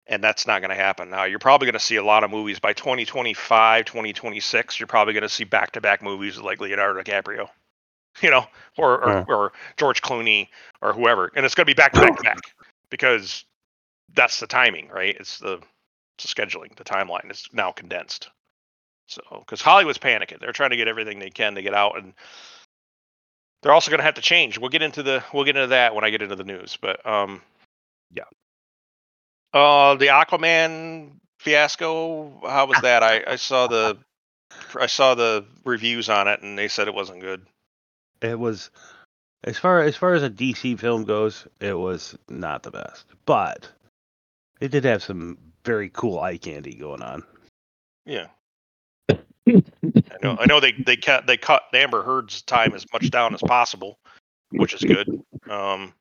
And 0.06 0.24
that's 0.24 0.46
not 0.46 0.62
going 0.62 0.70
to 0.70 0.74
happen. 0.76 1.10
Now, 1.10 1.24
you're 1.24 1.38
probably 1.38 1.66
going 1.66 1.74
to 1.74 1.78
see 1.80 1.96
a 1.96 2.04
lot 2.04 2.24
of 2.24 2.30
movies 2.30 2.60
by 2.60 2.72
2025, 2.72 3.84
2026. 3.84 4.80
You're 4.80 4.86
probably 4.86 5.12
going 5.12 5.22
to 5.22 5.28
see 5.28 5.44
back-to-back 5.44 6.02
movies 6.02 6.38
like 6.38 6.60
Leonardo 6.60 7.02
DiCaprio, 7.02 7.48
you 8.22 8.30
know, 8.30 8.46
or 8.78 9.04
or, 9.04 9.18
Yeah. 9.18 9.24
or 9.28 9.52
George 9.76 10.00
Clooney 10.00 10.48
or 10.80 10.94
whoever. 10.94 11.30
And 11.36 11.44
it's 11.44 11.54
going 11.54 11.66
to 11.66 11.70
be 11.70 11.74
back-to-back 11.74 12.16
to 12.16 12.22
back 12.22 12.38
because 12.90 13.44
that's 14.14 14.40
the 14.40 14.46
timing, 14.46 14.88
right? 14.88 15.16
It's 15.20 15.38
the 15.38 15.60
it's 16.18 16.32
the 16.32 16.42
scheduling, 16.42 16.74
the 16.76 16.84
timeline 16.84 17.30
is 17.30 17.46
now 17.52 17.72
condensed. 17.72 18.30
So, 19.08 19.22
because 19.40 19.62
Hollywood's 19.62 19.98
panicking, 19.98 20.40
they're 20.40 20.52
trying 20.52 20.70
to 20.70 20.76
get 20.76 20.88
everything 20.88 21.18
they 21.18 21.30
can 21.30 21.54
to 21.54 21.62
get 21.62 21.74
out, 21.74 21.98
and 21.98 22.14
they're 23.62 23.72
also 23.72 23.90
going 23.90 23.98
to 23.98 24.04
have 24.04 24.14
to 24.14 24.20
change. 24.20 24.58
We'll 24.58 24.70
get 24.70 24.82
into 24.82 25.02
the 25.02 25.24
we'll 25.32 25.44
get 25.44 25.56
into 25.56 25.68
that 25.68 25.94
when 25.94 26.04
I 26.04 26.10
get 26.10 26.22
into 26.22 26.36
the 26.36 26.44
news, 26.44 26.78
but 26.80 27.04
um, 27.06 27.42
Yeah. 28.14 28.24
Uh, 29.52 29.94
the 29.94 30.06
Aquaman 30.06 31.12
fiasco, 31.38 32.40
how 32.46 32.66
was 32.66 32.80
that? 32.82 33.02
I 33.02 33.24
I 33.26 33.36
saw 33.36 33.66
the 33.66 33.98
I 34.78 34.86
saw 34.86 35.14
the 35.14 35.44
reviews 35.64 36.08
on 36.08 36.28
it, 36.28 36.42
and 36.42 36.58
they 36.58 36.68
said 36.68 36.88
it 36.88 36.94
wasn't 36.94 37.20
good. 37.20 37.46
It 38.20 38.38
was 38.38 38.70
as 39.44 39.58
far 39.58 39.80
as 39.80 39.96
far 39.96 40.14
as 40.14 40.22
a 40.22 40.30
DC 40.30 40.78
film 40.78 41.04
goes, 41.04 41.46
it 41.60 41.74
was 41.74 42.16
not 42.28 42.62
the 42.62 42.70
best, 42.70 43.06
but 43.24 43.68
it 44.60 44.68
did 44.68 44.84
have 44.84 45.02
some 45.02 45.38
very 45.64 45.88
cool 45.88 46.18
eye 46.18 46.38
candy 46.38 46.74
going 46.74 47.02
on. 47.02 47.22
Yeah. 48.04 48.26
I 50.22 50.26
know. 50.26 50.36
I 50.38 50.46
know 50.46 50.60
they 50.60 50.72
they 50.72 50.96
cut 50.96 51.26
they 51.26 51.36
cut 51.36 51.62
Amber 51.72 52.02
Heard's 52.02 52.42
time 52.42 52.74
as 52.74 52.86
much 52.92 53.10
down 53.10 53.34
as 53.34 53.40
possible, 53.42 53.98
which 54.50 54.74
is 54.74 54.82
good. 54.82 55.08
Um, 55.48 55.92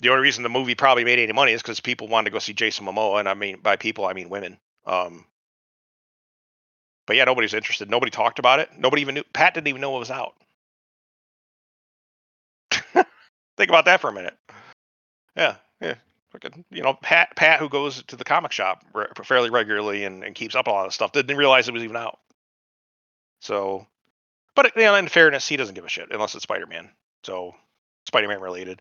the 0.00 0.08
only 0.08 0.22
reason 0.22 0.42
the 0.42 0.48
movie 0.48 0.74
probably 0.74 1.04
made 1.04 1.18
any 1.18 1.32
money 1.32 1.52
is 1.52 1.62
because 1.62 1.80
people 1.80 2.08
wanted 2.08 2.30
to 2.30 2.32
go 2.32 2.38
see 2.38 2.52
Jason 2.52 2.86
Momoa, 2.86 3.20
and 3.20 3.28
I 3.28 3.34
mean 3.34 3.58
by 3.62 3.76
people 3.76 4.06
I 4.06 4.12
mean 4.12 4.28
women. 4.28 4.58
Um, 4.86 5.26
but 7.06 7.16
yeah, 7.16 7.24
nobody's 7.24 7.54
interested. 7.54 7.90
Nobody 7.90 8.10
talked 8.10 8.38
about 8.38 8.60
it. 8.60 8.70
Nobody 8.78 9.02
even 9.02 9.14
knew. 9.14 9.24
Pat 9.32 9.54
didn't 9.54 9.68
even 9.68 9.80
know 9.80 9.96
it 9.96 10.00
was 10.00 10.10
out. 10.10 10.34
Think 12.92 13.68
about 13.68 13.84
that 13.84 14.00
for 14.00 14.08
a 14.08 14.12
minute. 14.12 14.36
Yeah, 15.36 15.56
yeah. 15.80 15.94
You 16.70 16.82
know, 16.82 16.94
Pat 16.94 17.36
Pat 17.36 17.60
who 17.60 17.68
goes 17.68 18.02
to 18.04 18.16
the 18.16 18.24
comic 18.24 18.52
shop 18.52 18.84
re- 18.94 19.06
fairly 19.22 19.50
regularly 19.50 20.04
and, 20.04 20.24
and 20.24 20.34
keeps 20.34 20.54
up 20.54 20.66
on 20.66 20.74
all 20.74 20.84
this 20.84 20.94
stuff 20.94 21.12
didn't 21.12 21.36
realize 21.36 21.68
it 21.68 21.74
was 21.74 21.84
even 21.84 21.96
out. 21.96 22.18
So, 23.42 23.86
but 24.54 24.74
you 24.76 24.82
know, 24.82 24.94
in 24.94 25.08
fairness, 25.08 25.48
he 25.48 25.56
doesn't 25.56 25.74
give 25.74 25.84
a 25.84 25.88
shit 25.88 26.08
unless 26.12 26.34
it's 26.34 26.44
Spider 26.44 26.66
Man. 26.66 26.88
So, 27.24 27.54
Spider 28.06 28.28
Man 28.28 28.40
related. 28.40 28.80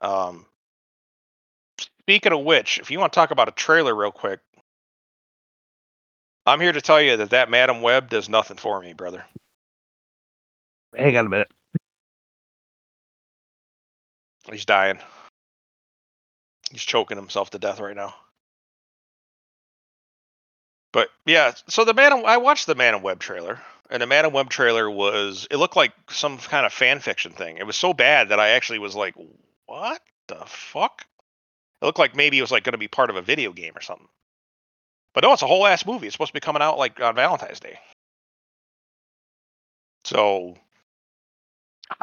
Um, 0.00 0.44
speaking 2.02 2.32
of 2.32 2.44
which, 2.44 2.78
if 2.78 2.90
you 2.90 2.98
want 2.98 3.12
to 3.12 3.16
talk 3.16 3.30
about 3.30 3.48
a 3.48 3.52
trailer 3.52 3.94
real 3.94 4.12
quick, 4.12 4.40
I'm 6.44 6.60
here 6.60 6.72
to 6.72 6.82
tell 6.82 7.00
you 7.00 7.16
that 7.16 7.30
that 7.30 7.50
Madam 7.50 7.80
Web 7.80 8.10
does 8.10 8.28
nothing 8.28 8.58
for 8.58 8.78
me, 8.80 8.92
brother. 8.92 9.24
Hang 10.94 11.16
on 11.16 11.26
a 11.26 11.30
minute. 11.30 11.50
He's 14.50 14.66
dying. 14.66 14.98
He's 16.70 16.82
choking 16.82 17.16
himself 17.16 17.48
to 17.50 17.58
death 17.58 17.80
right 17.80 17.96
now. 17.96 18.14
But 20.94 21.10
yeah, 21.26 21.54
so 21.66 21.84
the 21.84 21.92
Man 21.92 22.24
I 22.24 22.36
watched 22.36 22.68
the 22.68 22.76
Madam 22.76 23.02
Web 23.02 23.18
trailer, 23.18 23.60
and 23.90 24.00
the 24.00 24.06
Madam 24.06 24.32
Web 24.32 24.48
trailer 24.48 24.88
was 24.88 25.48
it 25.50 25.56
looked 25.56 25.74
like 25.74 25.92
some 26.08 26.38
kind 26.38 26.64
of 26.64 26.72
fan 26.72 27.00
fiction 27.00 27.32
thing. 27.32 27.56
It 27.56 27.66
was 27.66 27.74
so 27.74 27.92
bad 27.92 28.28
that 28.28 28.38
I 28.38 28.50
actually 28.50 28.78
was 28.78 28.94
like, 28.94 29.16
"What 29.66 30.00
the 30.28 30.40
fuck?" 30.46 31.04
It 31.82 31.84
looked 31.84 31.98
like 31.98 32.14
maybe 32.14 32.38
it 32.38 32.42
was 32.42 32.52
like 32.52 32.62
going 32.62 32.74
to 32.74 32.78
be 32.78 32.86
part 32.86 33.10
of 33.10 33.16
a 33.16 33.22
video 33.22 33.50
game 33.50 33.72
or 33.74 33.80
something. 33.80 34.06
But 35.14 35.24
no, 35.24 35.32
it's 35.32 35.42
a 35.42 35.48
whole 35.48 35.66
ass 35.66 35.84
movie. 35.84 36.06
It's 36.06 36.14
supposed 36.14 36.28
to 36.28 36.34
be 36.34 36.38
coming 36.38 36.62
out 36.62 36.78
like 36.78 37.00
on 37.00 37.16
Valentine's 37.16 37.58
Day. 37.58 37.76
So 40.04 40.54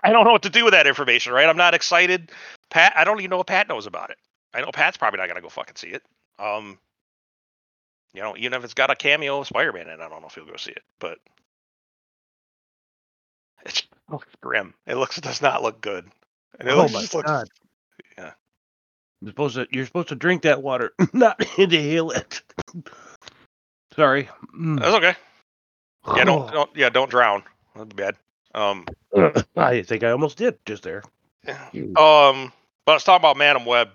I 0.03 0.11
don't 0.11 0.25
know 0.25 0.33
what 0.33 0.43
to 0.43 0.49
do 0.49 0.65
with 0.65 0.73
that 0.73 0.85
information, 0.85 1.31
right? 1.31 1.47
I'm 1.47 1.55
not 1.55 1.73
excited. 1.73 2.29
Pat, 2.69 2.91
I 2.97 3.05
don't 3.05 3.19
even 3.21 3.29
know 3.29 3.37
what 3.37 3.47
Pat 3.47 3.69
knows 3.69 3.85
about 3.85 4.09
it. 4.09 4.17
I 4.53 4.59
know 4.59 4.71
Pat's 4.73 4.97
probably 4.97 5.19
not 5.19 5.29
gonna 5.29 5.39
go 5.39 5.47
fucking 5.47 5.77
see 5.77 5.91
it. 5.91 6.03
Um, 6.37 6.77
you 8.13 8.21
know, 8.21 8.35
even 8.37 8.53
if 8.53 8.63
it's 8.63 8.73
got 8.73 8.89
a 8.91 8.95
cameo 8.95 9.39
of 9.41 9.47
Spider-Man 9.47 9.87
in, 9.87 9.99
it, 9.99 9.99
I 10.03 10.09
don't 10.09 10.21
know 10.21 10.27
if 10.27 10.35
you'll 10.35 10.45
go 10.45 10.57
see 10.57 10.71
it. 10.71 10.83
But 10.99 11.19
it's 13.65 13.79
it 13.79 13.85
looks 14.11 14.27
grim. 14.41 14.73
It 14.87 14.95
looks 14.95 15.17
it 15.17 15.23
does 15.23 15.41
not 15.41 15.63
look 15.63 15.81
good. 15.81 16.09
And 16.59 16.67
it 16.67 16.73
Oh 16.73 16.77
looks, 16.77 16.93
my 16.93 17.01
just 17.01 17.13
looks- 17.15 17.27
god! 17.29 17.47
yeah. 18.17 18.31
You're 19.21 19.31
supposed 19.31 19.55
to 19.55 19.67
you're 19.71 19.85
supposed 19.85 20.09
to 20.09 20.15
drink 20.15 20.41
that 20.43 20.61
water, 20.61 20.93
not 21.13 21.43
inhale 21.57 22.11
it. 22.11 22.41
Sorry. 23.95 24.29
Mm. 24.57 24.79
That's 24.79 24.95
okay. 24.95 25.15
Yeah, 26.15 26.23
don't, 26.25 26.51
don't 26.53 26.69
yeah, 26.75 26.89
don't 26.89 27.09
drown. 27.09 27.43
That'd 27.75 27.95
be 27.95 28.03
bad. 28.03 28.15
Um, 28.53 28.85
I 29.55 29.81
think 29.83 30.03
I 30.03 30.11
almost 30.11 30.37
did 30.37 30.57
just 30.65 30.83
there. 30.83 31.03
um, 31.47 32.51
but 32.85 32.91
I 32.91 32.93
was 32.93 33.03
talking 33.03 33.21
about 33.21 33.37
Madam 33.37 33.65
Web 33.65 33.89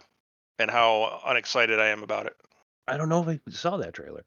and 0.59 0.71
how 0.71 1.21
unexcited 1.27 1.79
I 1.79 1.89
am 1.89 2.03
about 2.03 2.27
it. 2.27 2.37
I 2.89 2.97
don't 2.97 3.09
know 3.09 3.23
if 3.29 3.29
I 3.29 3.51
saw 3.51 3.77
that 3.79 3.95
trailer. 3.95 4.25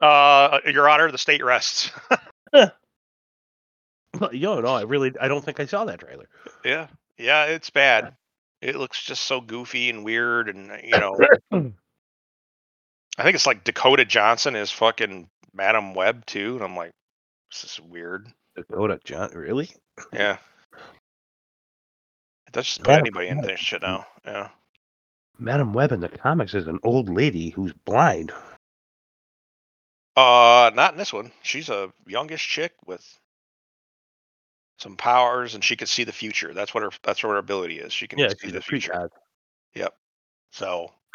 Uh, 0.00 0.58
Your 0.66 0.88
Honor, 0.88 1.10
the 1.10 1.18
state 1.18 1.44
rests. 1.44 1.90
Well, 4.20 4.34
Yo, 4.34 4.60
no, 4.60 4.74
I 4.74 4.82
really, 4.82 5.10
I 5.18 5.26
don't 5.28 5.42
think 5.42 5.58
I 5.58 5.64
saw 5.64 5.86
that 5.86 6.00
trailer. 6.00 6.26
Yeah, 6.66 6.88
yeah, 7.16 7.46
it's 7.46 7.70
bad. 7.70 8.14
It 8.60 8.76
looks 8.76 9.02
just 9.02 9.22
so 9.22 9.40
goofy 9.40 9.88
and 9.88 10.04
weird, 10.04 10.50
and 10.50 10.70
uh, 10.70 10.76
you 10.84 10.90
know, 10.90 11.16
I 13.18 13.22
think 13.22 13.34
it's 13.34 13.46
like 13.46 13.64
Dakota 13.64 14.04
Johnson 14.04 14.54
is 14.54 14.70
fucking 14.70 15.28
Madam 15.54 15.94
Web 15.94 16.26
too, 16.26 16.56
and 16.56 16.62
I'm 16.62 16.76
like, 16.76 16.92
this 17.50 17.64
is 17.64 17.80
weird. 17.80 18.28
Dakota 18.54 19.00
John, 19.02 19.30
really? 19.34 19.70
Yeah, 20.12 20.36
That's 22.52 22.68
just 22.68 22.82
put 22.84 22.98
anybody 22.98 23.28
in 23.28 23.38
Web. 23.38 23.46
this 23.46 23.60
shit 23.60 23.80
now. 23.80 24.04
Yeah, 24.26 24.50
Madam 25.42 25.72
Web 25.74 25.92
in 25.92 26.00
the 26.00 26.08
comics 26.08 26.54
is 26.54 26.68
an 26.68 26.78
old 26.84 27.08
lady 27.10 27.50
who's 27.50 27.72
blind. 27.72 28.32
uh, 30.16 30.70
not 30.74 30.92
in 30.92 30.98
this 30.98 31.12
one. 31.12 31.32
She's 31.42 31.68
a 31.70 31.92
youngish 32.06 32.48
chick 32.48 32.72
with 32.86 33.04
some 34.78 34.96
powers, 34.96 35.54
and 35.54 35.64
she 35.64 35.76
can 35.76 35.86
see 35.86 36.04
the 36.04 36.12
future. 36.12 36.54
That's 36.54 36.74
what 36.74 36.84
her. 36.84 36.90
That's 37.02 37.22
what 37.24 37.30
her 37.30 37.38
ability 37.38 37.78
is. 37.80 37.92
She 37.92 38.08
can 38.08 38.18
Yeah, 38.18 38.34
see 38.42 38.50
the 38.50 38.62
future. 38.62 38.92
precog. 38.92 39.10
Yep. 39.74 39.94
So, 40.52 40.92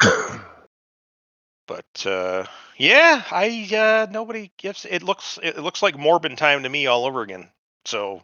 but 1.66 2.06
uh, 2.06 2.46
yeah, 2.78 3.22
I 3.30 3.68
uh, 4.08 4.12
nobody 4.12 4.52
gives. 4.58 4.86
It 4.88 5.02
looks 5.02 5.38
it 5.42 5.58
looks 5.58 5.82
like 5.82 5.96
Morbin 5.96 6.36
time 6.36 6.62
to 6.64 6.68
me 6.68 6.86
all 6.86 7.06
over 7.06 7.22
again. 7.22 7.50
So 7.84 8.22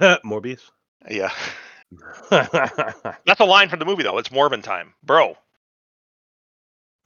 Morbius. 0.24 0.70
yeah, 1.10 1.32
that's 2.30 3.40
a 3.40 3.44
line 3.44 3.68
from 3.68 3.78
the 3.78 3.84
movie 3.84 4.02
though. 4.02 4.18
It's 4.18 4.30
Morbin 4.30 4.62
time, 4.62 4.94
bro. 5.02 5.36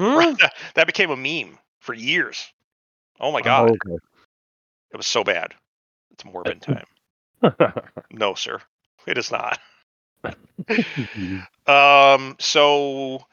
Hmm? 0.00 0.34
that 0.74 0.86
became 0.86 1.10
a 1.10 1.16
meme 1.16 1.58
for 1.80 1.94
years. 1.94 2.46
Oh 3.20 3.32
my 3.32 3.40
Oh, 3.40 3.44
god, 3.44 3.70
okay. 3.70 3.96
it 4.92 4.96
was 4.96 5.06
so 5.06 5.24
bad. 5.24 5.54
It's 6.12 6.24
Morbin 6.24 6.60
time. 6.60 7.72
No, 8.10 8.34
sir, 8.34 8.60
it 9.06 9.18
is 9.18 9.30
not. 9.30 9.58
Um, 11.66 12.36
so 12.38 13.24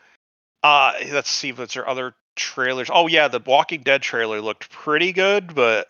uh, 0.63 0.93
let's 1.11 1.29
see 1.29 1.49
if 1.49 1.57
there 1.73 1.87
other 1.87 2.13
trailers. 2.35 2.89
Oh 2.91 3.07
yeah, 3.07 3.27
the 3.27 3.39
Walking 3.39 3.81
Dead 3.81 4.01
trailer 4.01 4.41
looked 4.41 4.69
pretty 4.69 5.13
good, 5.13 5.53
but 5.53 5.89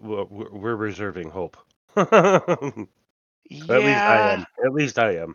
we're 0.00 0.76
reserving 0.76 1.30
hope. 1.30 1.56
At 3.62 3.82
least 3.82 4.02
I 4.02 4.32
am. 4.32 4.46
At 4.64 4.72
least 4.72 4.98
I 4.98 5.16
am. 5.16 5.34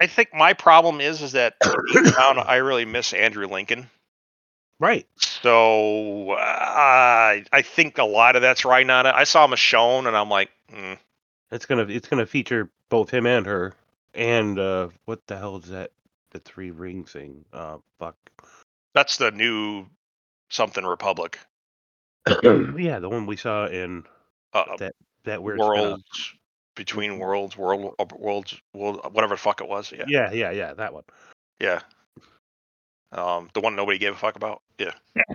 I 0.00 0.06
think 0.06 0.32
my 0.32 0.52
problem 0.52 1.00
is 1.00 1.22
is 1.22 1.32
that 1.32 1.56
I 1.62 2.56
really 2.56 2.84
miss 2.84 3.12
Andrew 3.12 3.46
Lincoln. 3.46 3.90
Right. 4.80 5.06
So 5.16 6.30
uh, 6.30 7.40
I 7.52 7.62
think 7.62 7.98
a 7.98 8.04
lot 8.04 8.36
of 8.36 8.42
that's 8.42 8.64
riding 8.64 8.90
on 8.90 9.06
it. 9.06 9.14
I 9.14 9.24
saw 9.24 9.46
Michonne 9.48 10.06
and 10.06 10.16
I'm 10.16 10.28
like, 10.28 10.50
mm, 10.72 10.98
It's 11.50 11.66
gonna 11.66 11.86
it's 11.88 12.08
gonna 12.08 12.26
feature 12.26 12.70
both 12.88 13.10
him 13.10 13.26
and 13.26 13.44
her. 13.46 13.74
And 14.14 14.58
uh 14.58 14.88
what 15.04 15.26
the 15.26 15.36
hell 15.36 15.56
is 15.56 15.68
that? 15.70 15.90
The 16.30 16.38
three 16.38 16.70
ring 16.70 17.04
thing. 17.04 17.44
Uh 17.52 17.78
fuck. 17.98 18.16
that's 18.94 19.16
the 19.16 19.32
new 19.32 19.86
something 20.48 20.84
Republic 20.84 21.38
yeah, 22.42 22.98
the 22.98 23.08
one 23.08 23.26
we 23.26 23.36
saw 23.36 23.66
in 23.66 24.04
uh, 24.52 24.76
that 24.78 24.94
that 25.24 25.42
weird 25.42 25.60
spin-off. 25.60 26.00
Between 26.78 27.18
worlds, 27.18 27.56
world, 27.56 27.94
uh, 27.98 28.06
worlds, 28.16 28.56
world, 28.72 29.00
whatever 29.12 29.34
the 29.34 29.40
fuck 29.40 29.60
it 29.60 29.68
was. 29.68 29.92
Yeah, 29.92 30.04
Yeah, 30.06 30.32
yeah, 30.32 30.52
yeah, 30.52 30.72
that 30.74 30.94
one. 30.94 31.02
yeah. 31.60 31.80
Um, 33.10 33.48
the 33.52 33.60
one 33.60 33.74
nobody 33.74 33.98
gave 33.98 34.12
a 34.12 34.16
fuck 34.16 34.36
about. 34.36 34.62
Yeah. 34.78 34.92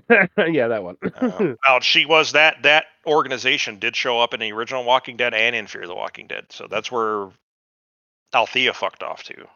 yeah, 0.38 0.70
that 0.70 0.84
one. 0.84 0.96
Uh, 1.04 1.56
now 1.66 1.80
she 1.82 2.06
was 2.06 2.32
that 2.32 2.64
that 2.64 2.86
organization 3.06 3.80
did 3.80 3.96
show 3.96 4.20
up 4.20 4.34
in 4.34 4.40
the 4.40 4.52
original 4.54 4.86
Walking 4.86 5.18
Dead 5.18 5.34
and 5.34 5.56
in 5.56 5.68
Fear 5.68 5.88
the 5.88 5.96
Walking 5.96 6.28
Dead, 6.28 6.46
so 6.50 6.68
that's 6.70 6.92
where 6.92 7.30
Althea 8.34 8.74
fucked 8.74 9.04
off 9.04 9.24
to. 9.24 9.48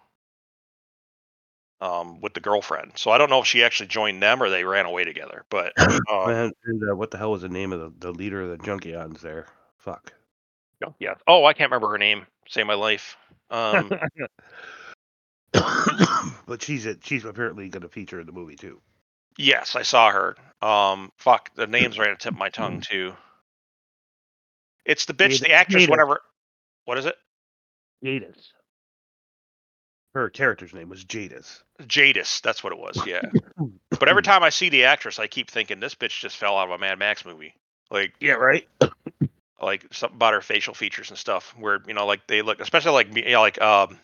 Um, 1.80 2.20
with 2.22 2.34
the 2.34 2.40
girlfriend. 2.40 2.94
So 2.96 3.12
I 3.12 3.20
don't 3.20 3.30
know 3.30 3.42
if 3.42 3.46
she 3.46 3.64
actually 3.64 3.86
joined 3.88 4.22
them 4.22 4.42
or 4.42 4.50
they 4.50 4.64
ran 4.64 4.88
away 4.88 5.04
together. 5.04 5.46
But 5.52 5.74
um, 6.12 6.30
and 6.30 6.54
and 6.66 6.90
uh, 6.90 6.96
what 6.96 7.12
the 7.12 7.20
hell 7.20 7.32
was 7.32 7.44
the 7.44 7.50
name 7.50 7.72
of 7.72 7.80
the, 7.80 8.08
the 8.08 8.12
leader 8.12 8.42
of 8.42 8.50
the 8.50 8.58
Junkions 8.58 9.22
there? 9.22 9.46
Fuck. 9.78 10.12
Yeah. 11.00 11.16
Oh, 11.28 11.46
I 11.46 11.54
can't 11.54 11.72
remember 11.72 11.90
her 11.92 11.98
name. 11.98 12.26
Save 12.48 12.68
my 12.68 12.74
life. 12.76 13.18
Um, 13.50 13.92
but 16.46 16.62
she's 16.62 16.86
a, 16.86 16.98
she's 17.02 17.26
apparently 17.26 17.70
going 17.70 17.82
to 17.82 17.90
feature 17.90 18.20
in 18.20 18.26
the 18.26 18.32
movie 18.32 18.56
too. 18.56 18.80
yes, 19.38 19.76
I 19.76 19.82
saw 19.84 20.12
her. 20.12 20.36
Um, 20.62 21.12
fuck, 21.18 21.54
the 21.56 21.68
name's 21.68 21.98
right 21.98 22.10
at 22.10 22.20
the 22.20 22.24
tip 22.24 22.34
of 22.34 22.40
my 22.40 22.50
tongue 22.50 22.82
too. 22.82 23.14
It's 24.86 25.06
the 25.06 25.14
bitch, 25.14 25.40
Jada- 25.40 25.42
the 25.42 25.52
actress, 25.54 25.84
Jada. 25.86 25.90
whatever. 25.90 26.22
What 26.86 26.98
is 26.98 27.06
it? 27.06 27.16
Jadis. 28.04 28.52
Her 30.14 30.30
character's 30.30 30.74
name 30.74 30.90
was 30.90 31.04
Jadis. 31.04 31.64
Jadis. 31.86 32.42
That's 32.42 32.64
what 32.64 32.74
it 32.74 32.80
was. 32.80 33.00
Yeah. 33.06 33.22
But 34.00 34.10
every 34.10 34.22
time 34.24 34.44
I 34.44 34.50
see 34.50 34.70
the 34.70 34.84
actress, 34.86 35.18
I 35.18 35.26
keep 35.28 35.50
thinking 35.50 35.80
this 35.80 35.96
bitch 35.96 36.20
just 36.20 36.38
fell 36.38 36.58
out 36.58 36.68
of 36.70 36.72
a 36.72 36.78
Mad 36.78 37.00
Max 37.00 37.26
movie. 37.26 37.56
Like, 37.90 38.14
Yeah, 38.20 38.34
right. 38.34 38.68
Like 39.62 39.86
something 39.92 40.16
about 40.16 40.34
her 40.34 40.42
facial 40.42 40.74
features 40.74 41.10
and 41.10 41.18
stuff, 41.18 41.54
where 41.58 41.80
you 41.88 41.94
know, 41.94 42.06
like 42.06 42.28
they 42.28 42.42
look, 42.42 42.60
especially 42.60 42.92
like 42.92 43.12
me- 43.12 43.26
you 43.26 43.32
know, 43.32 43.42
like 43.42 43.62
um, 43.62 44.00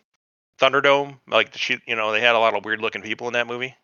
Thunderdome. 0.59 1.19
Like 1.27 1.55
she, 1.55 1.79
you 1.85 1.95
know, 1.95 2.11
they 2.11 2.21
had 2.21 2.35
a 2.35 2.39
lot 2.39 2.55
of 2.55 2.65
weird 2.65 2.81
looking 2.81 3.01
people 3.01 3.27
in 3.27 3.33
that 3.33 3.47
movie. 3.47 3.75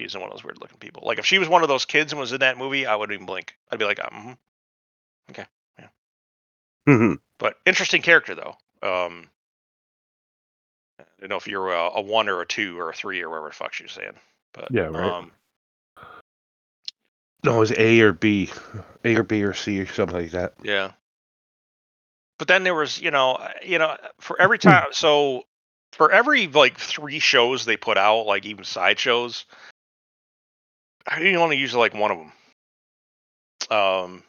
She's 0.00 0.14
one 0.14 0.24
of 0.24 0.30
those 0.30 0.44
weird 0.44 0.60
looking 0.60 0.78
people. 0.78 1.02
Like 1.04 1.18
if 1.18 1.26
she 1.26 1.38
was 1.38 1.48
one 1.48 1.62
of 1.62 1.68
those 1.68 1.84
kids 1.84 2.12
and 2.12 2.20
was 2.20 2.32
in 2.32 2.40
that 2.40 2.58
movie, 2.58 2.86
I 2.86 2.96
wouldn't 2.96 3.14
even 3.14 3.26
blink. 3.26 3.54
I'd 3.70 3.78
be 3.78 3.84
like, 3.84 3.98
mm 3.98 4.36
Mhm. 6.88 7.18
But 7.38 7.56
interesting 7.66 8.02
character 8.02 8.34
though. 8.34 8.56
Um, 8.82 9.28
I 10.98 11.04
don't 11.20 11.30
know 11.30 11.36
if 11.36 11.46
you're 11.46 11.72
a, 11.72 11.90
a 11.96 12.00
one 12.00 12.28
or 12.28 12.40
a 12.40 12.46
two 12.46 12.78
or 12.78 12.90
a 12.90 12.94
three 12.94 13.22
or 13.22 13.28
whatever 13.28 13.48
the 13.48 13.54
fuck 13.54 13.74
she 13.74 13.84
was 13.84 13.92
saying. 13.92 14.14
But 14.52 14.72
Yeah, 14.72 14.84
right. 14.84 15.12
Um, 15.12 15.32
no, 17.44 17.56
it 17.56 17.58
was 17.60 17.72
A 17.72 18.00
or 18.00 18.12
B, 18.12 18.50
A 19.04 19.16
or 19.16 19.22
B 19.22 19.42
or 19.42 19.54
C 19.54 19.80
or 19.80 19.86
something 19.86 20.16
like 20.16 20.30
that. 20.32 20.54
Yeah. 20.62 20.92
But 22.38 22.48
then 22.48 22.64
there 22.64 22.74
was, 22.74 23.00
you 23.00 23.10
know, 23.10 23.38
you 23.64 23.78
know, 23.78 23.96
for 24.20 24.40
every 24.40 24.58
time, 24.58 24.86
so 24.92 25.44
for 25.92 26.10
every 26.10 26.46
like 26.46 26.78
three 26.78 27.18
shows 27.18 27.64
they 27.64 27.76
put 27.76 27.98
out, 27.98 28.22
like 28.26 28.44
even 28.46 28.64
side 28.64 28.98
shows, 28.98 29.44
I 31.06 31.18
didn't 31.18 31.36
only 31.36 31.56
use 31.58 31.74
like 31.74 31.94
one 31.94 32.10
of 32.10 32.18
them. 32.18 32.32
Um, 33.70 34.22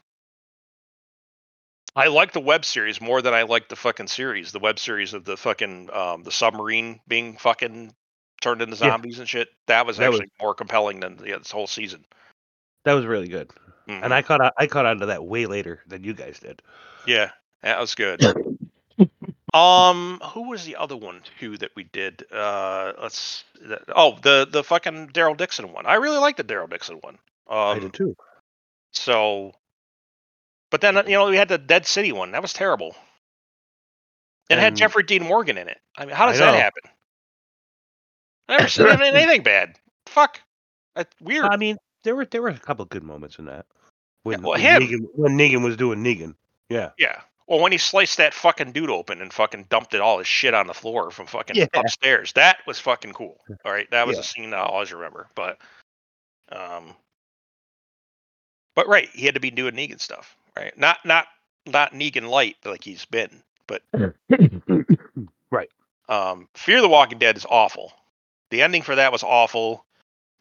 I 1.95 2.07
like 2.07 2.31
the 2.31 2.39
web 2.39 2.63
series 2.63 3.01
more 3.01 3.21
than 3.21 3.33
I 3.33 3.43
like 3.43 3.67
the 3.67 3.75
fucking 3.75 4.07
series. 4.07 4.51
The 4.51 4.59
web 4.59 4.79
series 4.79 5.13
of 5.13 5.25
the 5.25 5.35
fucking 5.37 5.89
um 5.91 6.23
the 6.23 6.31
submarine 6.31 6.99
being 7.07 7.37
fucking 7.37 7.93
turned 8.41 8.61
into 8.61 8.75
Yeah. 8.75 8.91
zombies 8.91 9.19
and 9.19 9.27
shit. 9.27 9.49
That 9.67 9.85
was 9.85 9.97
That 9.97 10.09
was- 10.11 10.19
actually 10.21 10.31
more 10.41 10.55
compelling 10.55 10.99
than 11.01 11.17
the, 11.17 11.37
this 11.37 11.51
whole 11.51 11.67
season. 11.67 12.05
That 12.83 12.93
was 12.93 13.05
really 13.05 13.27
good, 13.27 13.49
Mhm. 13.87 14.03
and 14.03 14.13
I 14.13 14.21
caught 14.21 14.41
on, 14.41 14.51
I 14.57 14.67
caught 14.67 14.85
on 14.85 14.99
to 14.99 15.05
that 15.07 15.23
way 15.25 15.45
later 15.45 15.81
than 15.87 16.03
you 16.03 16.13
guys 16.13 16.39
did. 16.39 16.61
Yeah, 17.05 17.31
that 17.61 17.79
was 17.79 17.93
good. 17.95 18.21
um, 19.53 20.19
who 20.33 20.49
was 20.49 20.65
the 20.65 20.75
other 20.77 20.95
one 20.97 21.21
too 21.39 21.57
that 21.57 21.71
we 21.75 21.83
did? 21.85 22.23
Uh, 22.31 22.93
let's. 23.01 23.43
Oh, 23.95 24.17
the 24.21 24.47
the 24.49 24.63
fucking 24.63 25.09
Daryl 25.09 25.35
Dixon 25.37 25.73
one. 25.73 25.85
I 25.85 25.95
really 25.95 26.17
liked 26.17 26.37
the 26.37 26.43
Daryl 26.43 26.69
Dixon 26.69 26.97
one. 27.01 27.17
I 27.47 27.71
Um, 27.71 27.79
did 27.81 27.93
too. 27.93 28.15
so, 28.93 29.53
but 30.69 30.81
then 30.81 30.95
you 31.07 31.17
know 31.17 31.29
we 31.29 31.37
had 31.37 31.49
the 31.49 31.57
Dead 31.57 31.85
City 31.85 32.11
one. 32.11 32.31
That 32.31 32.41
was 32.41 32.53
terrible. 32.53 32.95
It 34.49 34.57
had 34.57 34.75
Jeffrey 34.75 35.03
Dean 35.03 35.23
Morgan 35.23 35.57
in 35.57 35.69
it. 35.69 35.79
I 35.97 36.05
mean, 36.05 36.15
how 36.15 36.25
does 36.25 36.39
that 36.39 36.55
happen? 36.55 36.83
I 38.49 38.57
never 38.57 38.67
seen 38.69 38.87
anything 39.15 39.43
bad. 39.43 39.77
Fuck, 40.07 40.41
that's 40.93 41.13
weird. 41.21 41.45
I 41.45 41.55
mean, 41.55 41.77
there 42.03 42.15
were 42.15 42.25
there 42.25 42.41
were 42.41 42.49
a 42.49 42.57
couple 42.59 42.85
good 42.85 43.03
moments 43.03 43.37
in 43.39 43.45
that. 43.45 43.65
When, 44.23 44.41
well, 44.41 44.51
when 44.51 44.61
him. 44.61 44.81
Negan, 44.81 45.05
when 45.13 45.37
Negan 45.37 45.63
was 45.63 45.77
doing 45.77 46.03
Negan. 46.03 46.35
Yeah. 46.69 46.91
Yeah. 46.97 47.21
Well, 47.47 47.59
when 47.59 47.71
he 47.71 47.77
sliced 47.77 48.17
that 48.17 48.33
fucking 48.33 48.71
dude 48.71 48.89
open 48.89 49.21
and 49.21 49.33
fucking 49.33 49.65
dumped 49.69 49.93
it 49.93 49.99
all 49.99 50.19
his 50.19 50.27
shit 50.27 50.53
on 50.53 50.67
the 50.67 50.73
floor 50.73 51.11
from 51.11 51.25
fucking 51.27 51.55
Yeah. 51.55 51.65
upstairs, 51.73 52.31
that 52.33 52.59
was 52.65 52.79
fucking 52.79 53.13
cool. 53.13 53.39
All 53.65 53.71
right, 53.73 53.89
that 53.91 54.07
was 54.07 54.15
Yeah. 54.15 54.21
a 54.21 54.23
scene 54.23 54.49
that 54.51 54.57
I 54.59 54.63
always 54.63 54.93
remember. 54.93 55.27
But, 55.35 55.57
um, 56.49 56.95
but 58.75 58.87
right, 58.87 59.09
he 59.09 59.25
had 59.25 59.33
to 59.33 59.41
be 59.41 59.51
doing 59.51 59.73
Negan 59.75 59.99
stuff, 59.99 60.37
right? 60.55 60.77
Not 60.77 61.03
not 61.03 61.27
not 61.65 61.91
Negan 61.93 62.29
light 62.29 62.55
like 62.63 62.83
he's 62.83 63.03
been, 63.05 63.43
but 63.67 63.81
right. 65.51 65.69
um, 66.07 66.47
Fear 66.53 66.81
the 66.81 66.89
Walking 66.89 67.17
Dead 67.19 67.35
is 67.35 67.45
awful. 67.49 67.91
The 68.49 68.61
ending 68.61 68.81
for 68.81 68.95
that 68.95 69.11
was 69.11 69.23
awful. 69.23 69.85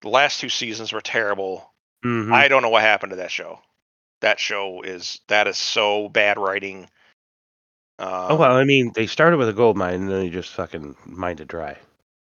The 0.03 0.09
last 0.09 0.41
two 0.41 0.49
seasons 0.49 0.93
were 0.93 1.01
terrible. 1.01 1.71
Mhm. 2.05 2.33
I 2.33 2.49
don't 2.49 2.63
know 2.63 2.71
what 2.71 2.83
happened 2.83 3.11
to 3.11 3.17
that 3.17 3.31
show. 3.31 3.61
That 4.21 4.41
show 4.41 4.83
is 4.83 5.21
that 5.29 5.47
is 5.49 5.59
so 5.59 6.09
bad 6.09 6.39
writing. 6.39 6.89
Um, 7.99 8.33
oh 8.33 8.37
well, 8.37 8.57
I 8.57 8.65
mean, 8.65 8.93
they 8.95 9.07
started 9.07 9.37
with 9.37 9.49
a 9.49 9.53
gold 9.53 9.77
mine 9.77 9.95
and 9.95 10.11
then 10.11 10.21
they 10.21 10.31
just 10.31 10.51
fucking 10.55 10.97
mined 11.05 11.41
it 11.41 11.49
dry. 11.49 11.77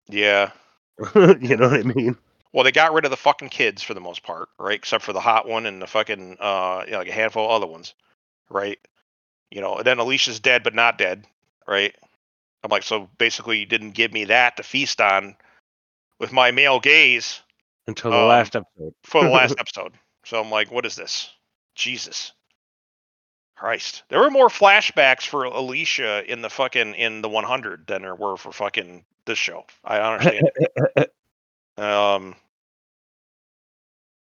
Yeah. 0.07 0.51
you 1.15 1.57
know 1.57 1.69
what 1.69 1.79
I 1.79 1.83
mean? 1.83 2.17
Well, 2.53 2.63
they 2.63 2.71
got 2.71 2.93
rid 2.93 3.03
of 3.03 3.11
the 3.11 3.17
fucking 3.17 3.49
kids 3.49 3.83
for 3.83 3.93
the 3.93 3.99
most 3.99 4.23
part, 4.23 4.47
right? 4.57 4.75
Except 4.75 5.03
for 5.03 5.11
the 5.11 5.19
hot 5.19 5.45
one 5.47 5.65
and 5.65 5.81
the 5.81 5.87
fucking 5.87 6.37
uh, 6.39 6.83
you 6.85 6.91
know, 6.93 6.99
like 6.99 7.09
a 7.09 7.13
handful 7.13 7.43
of 7.45 7.51
other 7.51 7.67
ones. 7.67 7.93
right? 8.49 8.79
You 9.51 9.59
know, 9.61 9.75
and 9.77 9.85
then 9.85 9.99
Alicia's 9.99 10.39
dead 10.39 10.63
but 10.63 10.73
not 10.73 10.97
dead, 10.97 11.25
right? 11.67 11.93
I'm 12.63 12.69
like, 12.71 12.83
so 12.83 13.09
basically, 13.17 13.59
you 13.59 13.65
didn't 13.65 13.91
give 13.91 14.13
me 14.13 14.25
that 14.25 14.57
to 14.57 14.63
feast 14.63 15.01
on 15.01 15.35
with 16.19 16.31
my 16.31 16.51
male 16.51 16.79
gaze 16.79 17.41
Until 17.87 18.11
the 18.11 18.17
Um, 18.17 18.27
last 18.29 18.55
episode. 18.55 18.93
for 19.03 19.23
the 19.23 19.29
last 19.29 19.55
episode. 19.59 19.93
So 20.25 20.41
I'm 20.41 20.49
like, 20.49 20.71
what 20.71 20.85
is 20.85 20.95
this? 20.95 21.29
Jesus. 21.75 22.31
Christ. 23.55 24.03
There 24.09 24.19
were 24.19 24.31
more 24.31 24.49
flashbacks 24.49 25.25
for 25.25 25.45
Alicia 25.45 26.29
in 26.29 26.41
the 26.41 26.49
fucking 26.49 26.95
in 26.95 27.21
the 27.21 27.29
100 27.29 27.87
than 27.87 28.01
there 28.01 28.15
were 28.15 28.35
for 28.37 28.51
fucking 28.51 29.05
this 29.25 29.37
show. 29.39 29.65
I 29.83 29.99
understand. 29.99 30.49
um 31.77 32.35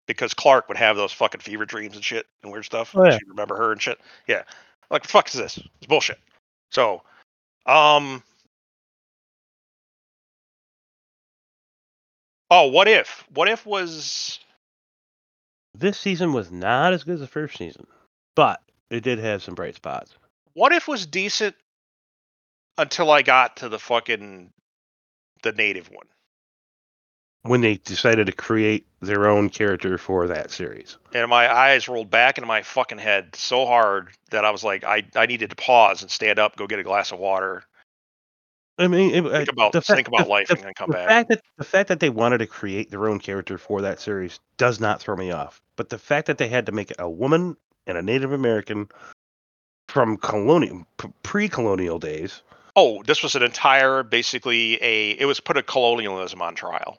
because 0.06 0.34
Clarke 0.34 0.68
would 0.68 0.76
have 0.76 0.96
those 0.96 1.12
fucking 1.12 1.40
fever 1.40 1.64
dreams 1.64 1.94
and 1.96 2.04
shit 2.04 2.26
and 2.42 2.52
weird 2.52 2.64
stuff. 2.66 2.94
Oh, 2.94 3.04
yeah. 3.04 3.12
You 3.14 3.28
remember 3.28 3.56
her 3.56 3.72
and 3.72 3.80
shit. 3.80 3.98
Yeah. 4.28 4.42
Like 4.90 5.02
the 5.02 5.08
fuck 5.08 5.28
is 5.28 5.34
this? 5.34 5.56
It's 5.78 5.86
bullshit. 5.88 6.18
So 6.70 7.02
um 7.66 8.22
Oh, 12.50 12.66
what 12.68 12.88
if? 12.88 13.24
What 13.32 13.48
if 13.48 13.64
was 13.66 14.38
This 15.74 15.98
season 15.98 16.32
was 16.32 16.50
not 16.50 16.92
as 16.92 17.04
good 17.04 17.14
as 17.14 17.20
the 17.20 17.26
first 17.26 17.56
season, 17.56 17.86
but 18.36 18.60
it 18.90 19.02
did 19.02 19.18
have 19.18 19.42
some 19.42 19.54
bright 19.54 19.74
spots. 19.74 20.12
what 20.52 20.72
if 20.72 20.86
was 20.86 21.06
decent 21.06 21.56
until 22.78 23.10
I 23.10 23.22
got 23.22 23.56
to 23.58 23.68
the 23.68 23.78
fucking 23.78 24.50
the 25.42 25.52
native 25.52 25.90
one. 25.90 26.06
When 27.42 27.60
they 27.60 27.74
decided 27.76 28.26
to 28.26 28.32
create 28.32 28.86
their 29.00 29.28
own 29.28 29.50
character 29.50 29.98
for 29.98 30.26
that 30.28 30.50
series. 30.50 30.96
And 31.12 31.28
my 31.28 31.52
eyes 31.52 31.88
rolled 31.88 32.10
back 32.10 32.38
into 32.38 32.48
my 32.48 32.62
fucking 32.62 32.98
head 32.98 33.36
so 33.36 33.66
hard 33.66 34.08
that 34.30 34.46
I 34.46 34.50
was 34.50 34.64
like, 34.64 34.82
I, 34.82 35.04
I 35.14 35.26
needed 35.26 35.50
to 35.50 35.56
pause 35.56 36.00
and 36.00 36.10
stand 36.10 36.38
up, 36.38 36.56
go 36.56 36.66
get 36.66 36.78
a 36.78 36.82
glass 36.82 37.12
of 37.12 37.18
water, 37.18 37.64
I 38.78 38.88
mean, 38.88 39.14
it, 39.14 39.22
think 39.22 39.52
about 39.52 39.72
fact- 39.72 39.86
think 39.86 40.08
about 40.08 40.24
the- 40.24 40.28
life, 40.30 40.48
the- 40.48 40.54
and 40.56 40.64
then 40.64 40.72
come 40.74 40.88
the 40.90 40.94
back. 40.96 41.08
fact 41.08 41.28
that 41.28 41.40
the 41.58 41.64
fact 41.64 41.88
that 41.88 42.00
they 42.00 42.10
wanted 42.10 42.38
to 42.38 42.46
create 42.46 42.90
their 42.90 43.08
own 43.08 43.20
character 43.20 43.56
for 43.58 43.80
that 43.82 44.00
series 44.00 44.40
does 44.56 44.80
not 44.80 45.00
throw 45.00 45.16
me 45.16 45.30
off. 45.30 45.60
But 45.76 45.90
the 45.90 45.98
fact 45.98 46.26
that 46.26 46.38
they 46.38 46.48
had 46.48 46.66
to 46.66 46.72
make 46.72 46.92
a 46.98 47.08
woman 47.08 47.56
and 47.86 47.96
a 47.98 48.02
Native 48.02 48.32
American 48.32 48.88
from 49.88 50.16
colonial 50.16 50.86
pre-colonial 51.22 51.98
days. 51.98 52.42
Oh, 52.74 53.02
this 53.04 53.22
was 53.22 53.36
an 53.36 53.42
entire, 53.44 54.02
basically 54.02 54.82
a. 54.82 55.10
It 55.12 55.26
was 55.26 55.38
put 55.38 55.56
a 55.56 55.62
colonialism 55.62 56.42
on 56.42 56.54
trial. 56.56 56.98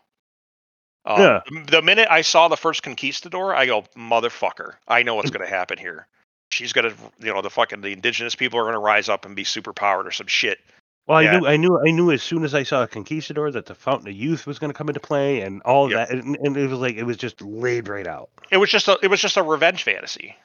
Um, 1.04 1.20
Yeah. 1.20 1.42
The 1.68 1.82
minute 1.82 2.08
I 2.10 2.22
saw 2.22 2.48
the 2.48 2.56
first 2.58 2.84
conquistador, 2.84 3.54
I 3.54 3.66
go, 3.66 3.82
motherfucker! 3.98 4.76
I 4.88 5.04
know 5.04 5.16
what's 5.16 5.30
going 5.32 5.46
to 5.46 5.54
happen 5.54 5.78
here. 5.78 6.08
She's 6.52 6.72
gonna, 6.72 6.94
you 7.20 7.34
know, 7.34 7.42
the 7.42 7.50
fucking 7.50 7.82
the 7.82 7.90
indigenous 7.92 8.36
people 8.36 8.60
are 8.60 8.64
gonna 8.66 8.80
rise 8.80 9.10
up 9.10 9.26
and 9.26 9.36
be 9.36 9.44
super 9.44 9.74
powered 9.74 10.08
or 10.08 10.12
some 10.12 10.28
shit. 10.28 10.60
Well, 11.08 11.22
Yeah. 11.22 11.36
I 11.36 11.40
knew, 11.40 11.48
I 11.48 11.58
knew, 11.58 11.80
I 11.88 11.92
knew 11.92 12.12
as 12.12 12.24
soon 12.24 12.44
as 12.44 12.56
I 12.56 12.64
saw 12.64 12.84
a 12.84 12.88
conquistador 12.88 13.52
that 13.52 13.68
the 13.68 13.76
Fountain 13.76 14.08
of 14.10 14.16
Youth 14.16 14.48
was 14.48 14.58
going 14.60 14.72
to 14.72 14.78
come 14.78 14.88
into 14.90 15.00
play, 15.00 15.42
and 15.42 15.62
all 15.62 15.86
of 15.86 15.92
that, 15.92 16.10
and, 16.10 16.36
and 16.42 16.58
it 16.58 16.68
was 16.68 16.80
like 16.80 16.96
it 16.96 17.04
was 17.04 17.18
just 17.18 17.42
laid 17.42 17.88
right 17.88 18.08
out. 18.08 18.30
It 18.52 18.58
was 18.58 18.70
just 18.70 18.88
a 18.88 18.98
it 19.04 19.10
was 19.10 19.22
just 19.22 19.38
a 19.38 19.44
revenge 19.44 19.84
fantasy. 19.84 20.36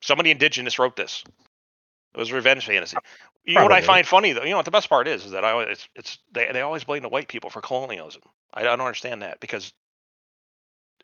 Somebody 0.00 0.30
indigenous 0.30 0.78
wrote 0.78 0.96
this. 0.96 1.22
It 2.14 2.18
was 2.18 2.30
a 2.30 2.34
revenge 2.34 2.66
fantasy. 2.66 2.96
You 3.44 3.54
know 3.54 3.62
what 3.62 3.72
I 3.72 3.76
Probably. 3.80 3.86
find 3.86 4.06
funny 4.06 4.32
though? 4.32 4.44
You 4.44 4.50
know 4.50 4.56
what 4.56 4.64
the 4.64 4.70
best 4.70 4.88
part 4.88 5.08
is 5.08 5.24
is 5.24 5.32
that 5.32 5.44
I 5.44 5.50
always 5.52 5.68
it's, 5.70 5.88
it's 5.94 6.18
they 6.32 6.50
they 6.52 6.60
always 6.60 6.84
blame 6.84 7.02
the 7.02 7.08
white 7.08 7.28
people 7.28 7.50
for 7.50 7.60
colonialism. 7.60 8.22
I, 8.54 8.60
I 8.60 8.64
don't 8.64 8.80
understand 8.80 9.22
that 9.22 9.40
because 9.40 9.72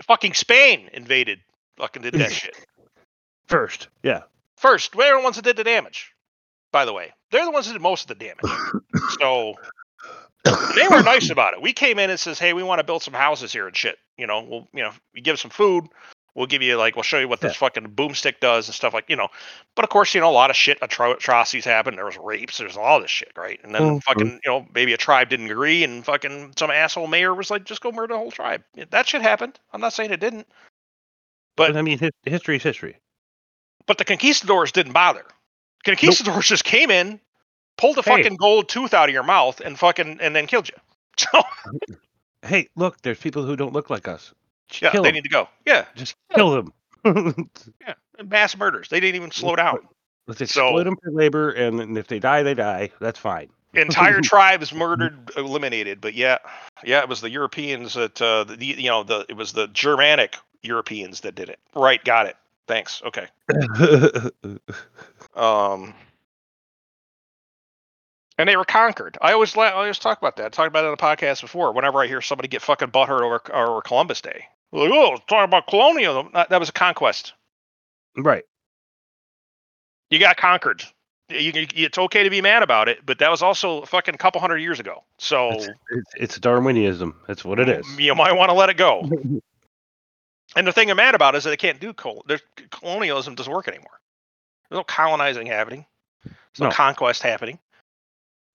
fucking 0.03 0.35
Spain 0.35 0.89
invaded 0.93 1.41
fucking 1.77 2.03
did 2.03 2.15
that 2.15 2.33
shit. 2.33 2.57
First, 3.47 3.89
yeah, 4.03 4.23
First, 4.57 4.97
they're 4.97 5.17
the 5.17 5.23
ones 5.23 5.37
that 5.37 5.45
did 5.45 5.57
the 5.57 5.65
damage. 5.65 6.13
By 6.73 6.85
the 6.85 6.93
way, 6.93 7.13
they're 7.31 7.45
the 7.45 7.51
ones 7.51 7.67
that 7.67 7.73
did 7.75 7.83
most 7.83 8.11
of 8.11 8.19
the 8.19 8.25
damage. 8.25 9.13
So 9.21 9.55
they 10.77 10.87
were 10.89 11.03
nice 11.03 11.31
about 11.31 11.55
it. 11.55 11.63
We 11.63 11.73
came 11.73 11.99
in 11.99 12.11
and 12.11 12.21
says, 12.21 12.39
"Hey, 12.39 12.53
we 12.53 12.63
want 12.63 12.79
to 12.79 12.85
build 12.85 13.03
some 13.03 13.15
houses 13.15 13.53
here 13.53 13.67
and 13.67 13.77
shit. 13.77 13.99
You 14.17 14.27
know, 14.27 14.43
we'll 14.43 14.69
you 14.73 14.83
know, 14.83 14.93
we 15.15 15.21
give 15.21 15.39
some 15.41 15.51
food. 15.51 15.87
We'll 16.35 16.47
give 16.47 16.63
you 16.63 16.77
like 16.77 16.95
we'll 16.95 17.03
show 17.03 17.19
you 17.19 17.27
what 17.27 17.41
this 17.41 17.57
fucking 17.57 17.89
boomstick 17.97 18.39
does 18.41 18.69
and 18.69 18.75
stuff 18.75 18.95
like 18.95 19.07
you 19.09 19.17
know." 19.17 19.29
But 19.75 19.85
of 19.85 19.91
course, 19.91 20.15
you 20.15 20.21
know, 20.21 20.31
a 20.31 20.33
lot 20.33 20.51
of 20.51 20.57
shit 20.57 20.79
atro- 20.81 21.17
atrocities 21.17 21.65
happen. 21.65 21.97
There 21.97 22.05
was 22.05 22.17
rapes. 22.19 22.59
There's 22.59 22.77
all 22.77 23.01
this 23.01 23.11
shit, 23.11 23.33
right? 23.37 23.59
And 23.65 23.75
then 23.75 23.83
Mhm. 23.83 24.03
fucking 24.05 24.41
you 24.45 24.51
know 24.51 24.67
maybe 24.75 24.93
a 24.93 24.97
tribe 24.99 25.31
didn't 25.31 25.51
agree, 25.51 25.83
and 25.85 26.05
fucking 26.05 26.53
some 26.59 26.71
asshole 26.71 27.07
mayor 27.09 27.35
was 27.35 27.51
like, 27.51 27.65
"Just 27.65 27.81
go 27.81 27.91
murder 27.91 28.15
the 28.15 28.19
whole 28.19 28.31
tribe." 28.31 28.63
That 28.91 29.09
shit 29.09 29.23
happened. 29.23 29.59
I'm 29.73 29.81
not 29.81 29.93
saying 29.95 30.13
it 30.13 30.21
didn't, 30.21 30.47
But- 31.57 31.73
but 31.73 31.77
I 31.79 31.83
mean, 31.83 31.99
his, 31.99 32.11
history 32.25 32.57
is 32.57 32.63
history. 32.63 32.99
but 33.87 33.99
the 33.99 34.05
conquistadors 34.05 34.71
didn't 34.71 34.93
bother. 34.93 35.25
Conquistadors 35.85 36.47
just 36.49 36.65
came 36.65 36.91
in, 36.91 37.21
pulled 37.77 37.99
a 37.99 38.03
Hey. 38.03 38.23
fucking 38.23 38.37
gold 38.37 38.69
tooth 38.69 38.93
out 38.95 39.09
of 39.09 39.13
your 39.13 39.23
mouth, 39.23 39.61
and 39.61 39.79
fucking 39.79 40.19
and 40.21 40.35
then 40.37 40.47
killed 40.47 40.69
you. 40.69 40.75
So 41.19 41.43
Hey, 42.43 42.69
look, 42.77 43.03
there's 43.03 43.19
people 43.19 43.43
who 43.45 43.57
don't 43.57 43.73
look 43.73 43.91
like 43.91 44.07
us. 44.07 44.33
yeah, 44.81 44.91
kill 44.91 45.03
they 45.03 45.09
'em. 45.09 45.15
need 45.17 45.25
to 45.25 45.29
go. 45.31 45.49
Yeah, 45.67 45.87
Just 45.97 46.15
kill 46.35 46.51
them. 46.53 46.73
yeah, 47.81 47.95
mass 48.25 48.57
murders. 48.57 48.89
They 48.89 49.01
didn't 49.01 49.17
even 49.17 49.31
slow 49.33 49.57
down. 49.57 49.79
Let's 50.29 50.39
So- 50.53 50.67
exploit 50.67 50.85
them 50.85 50.97
for 51.03 51.11
labor, 51.11 51.51
and, 51.51 51.81
and 51.81 51.99
if 51.99 52.07
they 52.07 52.19
die, 52.21 52.43
they 52.45 52.55
die. 52.55 52.91
That's 53.01 53.19
fine. 53.19 53.49
Entire 53.75 54.21
tribes 54.23 54.73
murdered, 54.73 55.31
eliminated. 55.37 56.01
But 56.01 56.15
yeah, 56.15 56.39
yeah, 56.85 57.01
it 57.01 57.09
was 57.09 57.21
the 57.21 57.31
Europeans 57.31 57.95
that 57.95 58.21
uh, 58.23 58.45
the 58.45 58.57
you 58.65 58.89
know 58.89 59.03
the 59.03 59.27
it 59.29 59.37
was 59.37 59.53
the 59.53 59.67
Germanic 59.69 60.37
Europeans 60.63 61.21
that 61.21 61.35
did 61.35 61.49
it. 61.49 61.59
Right, 61.75 62.03
got 62.05 62.27
it. 62.27 62.37
Thanks. 62.69 63.03
Okay. 63.05 63.27
Um, 65.39 65.95
and 68.37 68.49
they 68.49 68.57
were 68.57 68.65
conquered. 68.65 69.17
I 69.21 69.33
always 69.33 69.57
I 69.57 69.71
always 69.73 69.99
talk 69.99 70.19
about 70.19 70.37
that. 70.37 70.47
I 70.47 70.49
talked 70.49 70.69
about 70.69 70.85
it 70.85 70.89
on 70.89 70.93
the 70.93 70.97
podcast 70.97 71.41
before. 71.41 71.73
Whenever 71.73 72.01
I 72.03 72.07
hear 72.07 72.21
somebody 72.21 72.49
get 72.49 72.63
fucking 72.63 72.89
butthurt 72.89 73.23
over 73.23 73.41
over 73.55 73.83
Columbus 73.83 74.21
Day, 74.21 74.45
like 74.73 74.91
oh, 74.93 75.17
talking 75.29 75.45
about 75.45 75.67
colonialism. 75.67 76.31
That, 76.35 76.59
was 76.59 76.69
a 76.69 76.73
conquest. 76.73 77.33
right. 78.17 78.45
You 80.11 80.19
got 80.19 80.37
conquered. 80.37 80.85
You, 81.29 81.53
you, 81.55 81.67
it's 81.75 81.99
okay 81.99 82.23
to 82.23 82.31
be 82.31 82.41
mad 82.41 82.63
about 82.63 82.89
it, 82.89 83.01
but 83.05 83.19
that 83.19 83.31
was 83.31 83.43
also 83.43 83.83
a 83.83 83.87
fucking 83.87 84.15
couple 84.15 84.41
hundred 84.41 84.59
years 84.59 84.81
ago. 84.81 85.05
So 85.19 85.51
It's, 85.51 85.69
it's, 85.91 86.11
it's 86.17 86.39
Darwinism. 86.39 87.21
That's 87.27 87.45
what 87.45 87.61
it 87.61 87.69
is. 87.69 87.87
You 87.99 88.15
might 88.15 88.33
want 88.33 88.49
to 88.49 88.55
let 88.55 88.71
it 88.71 88.77
go. 88.77 89.09
And 90.57 90.67
the 90.67 90.73
thing 90.73 90.91
I'm 90.91 90.97
mad 90.97 91.15
about 91.15 91.35
is 91.35 91.45
that 91.45 91.51
they 91.51 91.59
can't 91.59 91.79
do 91.79 91.93
col- 91.93 92.25
colonialism 92.71 93.35
doesn't 93.35 93.53
work 93.53 93.69
anymore. 93.69 94.01
There's 94.71 94.79
no 94.79 94.85
colonizing 94.85 95.47
happening. 95.47 95.87
There's 96.25 96.35
no, 96.61 96.67
No. 96.67 96.73
conquest 96.73 97.23
happening. 97.23 97.59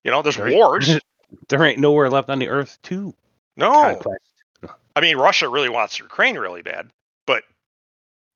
You 0.04 0.10
know, 0.10 0.22
there's 0.22 0.36
There 0.36 0.50
wars. 0.50 0.98
there 1.48 1.64
ain't 1.64 1.78
nowhere 1.78 2.10
left 2.10 2.30
on 2.30 2.38
the 2.38 2.48
earth 2.48 2.78
to 2.84 3.14
No, 3.56 3.70
conquest. 3.70 4.20
I 4.96 5.00
mean 5.00 5.16
Russia 5.16 5.48
really 5.48 5.68
wants 5.68 5.98
Ukraine 5.98 6.38
really 6.38 6.62
bad, 6.62 6.90
but 7.26 7.42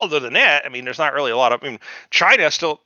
other 0.01 0.19
than 0.21 0.33
that, 0.33 0.65
I 0.65 0.69
mean, 0.69 0.85
there's 0.85 0.99
not 0.99 1.13
really 1.15 1.31
a 1.31 1.37
lot 1.37 1.53
of. 1.53 1.63
I 1.63 1.69
mean, 1.69 1.81
China 2.11 2.51
still. 2.51 2.81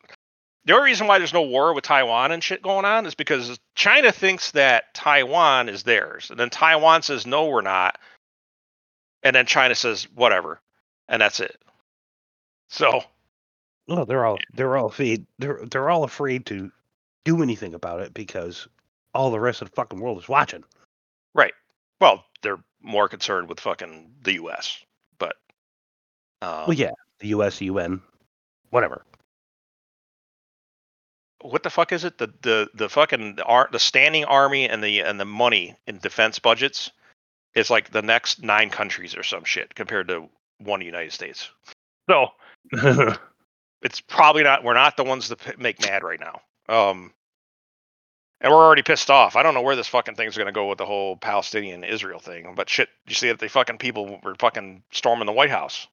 The 0.65 0.75
only 0.75 0.91
reason 0.91 1.09
why 1.09 1.19
there's 1.19 1.33
no 1.33 1.43
war 1.43 1.75
with 1.75 1.83
Taiwan 1.85 2.31
and 2.31 2.43
shit 2.45 2.63
going 2.63 2.85
on 2.85 3.05
is 3.05 3.17
because 3.17 3.59
China 3.75 4.13
thinks 4.13 4.53
that 4.53 4.95
Taiwan 4.95 5.69
is 5.69 5.83
theirs, 5.83 6.31
and 6.31 6.39
then 6.39 6.51
Taiwan 6.51 7.03
says 7.03 7.27
no, 7.27 7.47
we're 7.47 7.63
not, 7.63 7.99
and 9.25 9.35
then 9.35 9.47
China 9.47 9.75
says 9.75 10.07
whatever, 10.15 10.61
and 11.09 11.21
that's 11.21 11.41
it. 11.41 11.57
So 12.69 13.03
Well, 13.89 14.07
they're 14.07 14.25
all 14.25 14.39
they're 14.55 14.77
all 14.77 14.87
afraid 14.87 15.27
they're 15.39 15.61
they're 15.71 15.91
all 15.91 16.05
afraid 16.05 16.47
to 16.47 16.71
do 17.25 17.43
anything 17.43 17.75
about 17.75 18.01
it 18.01 18.15
because 18.15 18.69
all 19.15 19.31
the 19.31 19.41
rest 19.41 19.63
of 19.63 19.71
the 19.71 19.75
fucking 19.75 20.01
world 20.01 20.19
is 20.19 20.29
watching. 20.29 20.65
Right. 21.35 21.55
Well, 22.01 22.25
they're 22.43 22.63
more 22.83 23.09
concerned 23.09 23.49
with 23.49 23.61
fucking 23.61 24.11
the 24.23 24.35
U.S. 24.35 24.79
But 25.19 25.37
um, 26.41 26.67
well, 26.67 26.73
yeah, 26.73 26.93
the 27.21 27.29
U.S., 27.29 27.61
UN, 27.61 28.01
whatever. 28.71 29.05
what 31.43 31.63
the 31.63 31.71
fuck 31.71 31.93
is 31.93 32.05
it? 32.05 32.19
The 32.19 32.33
the 32.43 32.69
the 32.75 32.89
fucking 32.89 33.39
ar- 33.45 33.69
the 33.73 33.79
standing 33.79 34.25
army 34.25 34.69
and 34.69 34.83
the 34.83 35.01
and 35.01 35.19
the 35.19 35.25
money 35.25 35.77
in 35.87 35.99
defense 35.99 36.39
budgets 36.39 36.91
is 37.55 37.71
like 37.71 37.91
the 37.91 38.03
next 38.03 38.43
nine 38.43 38.71
countries 38.71 39.17
or 39.17 39.23
some 39.23 39.45
shit 39.45 39.75
compared 39.75 40.09
to 40.09 40.29
one 40.59 40.81
United 40.81 41.13
States. 41.13 41.51
So 42.11 42.31
it's 43.83 44.01
probably 44.01 44.43
not. 44.43 44.65
We're 44.65 44.75
not 44.75 44.97
the 44.97 45.05
ones 45.05 45.29
that 45.29 45.59
make 45.59 45.81
mad 45.81 46.03
right 46.03 46.21
now. 46.21 46.41
Um, 46.69 47.13
and 48.41 48.53
we're 48.53 48.65
already 48.65 48.83
pissed 48.83 49.11
off. 49.11 49.37
I 49.37 49.43
don't 49.43 49.55
know 49.55 49.63
where 49.63 49.77
this 49.77 49.89
fucking 49.89 50.17
thing's 50.17 50.37
gonna 50.37 50.53
go 50.53 50.69
with 50.69 50.79
the 50.79 50.87
whole 50.87 51.17
Palestinian 51.17 51.85
Israel 51.85 52.19
thing. 52.19 52.55
But 52.57 52.69
shit, 52.69 52.89
you 53.07 53.15
see 53.15 53.29
that 53.29 53.39
the 53.39 53.49
fucking 53.49 53.79
people 53.79 54.21
were 54.23 54.35
fucking 54.35 54.83
storming 54.91 55.27
the 55.27 55.33
White 55.33 55.51
House. 55.51 55.87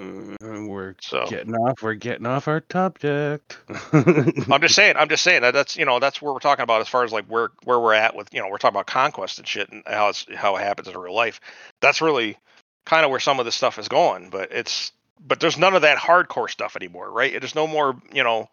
Mm, 0.00 0.68
we're 0.68 0.96
So 1.00 1.24
getting 1.28 1.54
off. 1.54 1.80
We're 1.80 1.94
getting 1.94 2.26
off 2.26 2.48
our 2.48 2.64
subject. 2.70 3.58
I'm 3.92 4.60
just 4.60 4.74
saying. 4.74 4.96
I'm 4.96 5.08
just 5.08 5.22
saying 5.22 5.42
that 5.42 5.54
that's 5.54 5.76
you 5.76 5.84
know 5.84 6.00
that's 6.00 6.20
where 6.20 6.32
we're 6.32 6.40
talking 6.40 6.64
about 6.64 6.80
as 6.80 6.88
far 6.88 7.04
as 7.04 7.12
like 7.12 7.26
where 7.26 7.50
where 7.62 7.78
we're 7.78 7.94
at 7.94 8.16
with 8.16 8.28
you 8.34 8.40
know 8.40 8.48
we're 8.48 8.58
talking 8.58 8.74
about 8.74 8.88
conquest 8.88 9.38
and 9.38 9.46
shit 9.46 9.70
and 9.70 9.84
how 9.86 10.08
it's 10.08 10.26
how 10.34 10.56
it 10.56 10.62
happens 10.62 10.88
in 10.88 10.98
real 10.98 11.14
life. 11.14 11.40
That's 11.80 12.02
really 12.02 12.36
kind 12.84 13.04
of 13.04 13.12
where 13.12 13.20
some 13.20 13.38
of 13.38 13.44
this 13.46 13.54
stuff 13.54 13.78
is 13.78 13.86
going. 13.86 14.30
But 14.30 14.50
it's 14.50 14.90
but 15.20 15.40
there's 15.40 15.58
none 15.58 15.74
of 15.74 15.82
that 15.82 15.98
hardcore 15.98 16.50
stuff 16.50 16.76
anymore, 16.76 17.10
right? 17.10 17.32
There's 17.40 17.54
no 17.54 17.66
more, 17.66 17.96
you 18.12 18.22
know, 18.24 18.48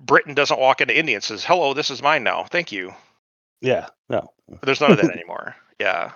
Britain 0.00 0.34
doesn't 0.34 0.60
walk 0.60 0.80
into 0.80 0.96
India 0.96 1.16
and 1.16 1.24
says, 1.24 1.44
"Hello, 1.44 1.72
this 1.74 1.90
is 1.90 2.02
mine 2.02 2.22
now. 2.24 2.44
Thank 2.44 2.72
you." 2.72 2.94
Yeah, 3.60 3.88
no. 4.08 4.32
There's 4.62 4.80
none 4.80 4.92
of 4.92 4.98
that 4.98 5.10
anymore. 5.16 5.56
Yeah, 5.80 6.12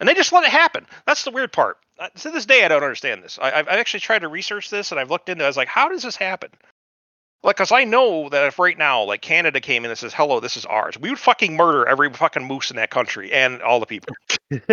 and 0.00 0.08
they 0.08 0.14
just 0.14 0.32
let 0.32 0.44
it 0.44 0.50
happen. 0.50 0.86
That's 1.06 1.24
the 1.24 1.30
weird 1.30 1.52
part. 1.52 1.78
Uh, 1.98 2.08
To 2.20 2.30
this 2.30 2.46
day, 2.46 2.64
I 2.64 2.68
don't 2.68 2.82
understand 2.82 3.22
this. 3.22 3.38
I, 3.40 3.52
I've 3.52 3.68
actually 3.68 4.00
tried 4.00 4.20
to 4.20 4.28
research 4.28 4.68
this, 4.70 4.90
and 4.90 5.00
I've 5.00 5.10
looked 5.10 5.28
into. 5.28 5.42
it. 5.44 5.46
I 5.46 5.48
was 5.48 5.56
like, 5.56 5.68
"How 5.68 5.88
does 5.88 6.02
this 6.02 6.16
happen?" 6.16 6.50
Like, 7.44 7.56
cause 7.56 7.72
I 7.72 7.82
know 7.84 8.28
that 8.28 8.46
if 8.46 8.58
right 8.60 8.78
now, 8.78 9.02
like 9.02 9.20
Canada 9.20 9.60
came 9.60 9.84
in 9.84 9.90
and 9.90 9.98
says, 9.98 10.14
"Hello, 10.14 10.38
this 10.40 10.56
is 10.56 10.64
ours," 10.66 10.96
we 10.98 11.08
would 11.10 11.18
fucking 11.18 11.56
murder 11.56 11.86
every 11.88 12.12
fucking 12.12 12.44
moose 12.44 12.70
in 12.70 12.76
that 12.76 12.90
country 12.90 13.32
and 13.32 13.60
all 13.62 13.80
the 13.80 13.86
people. 13.86 14.14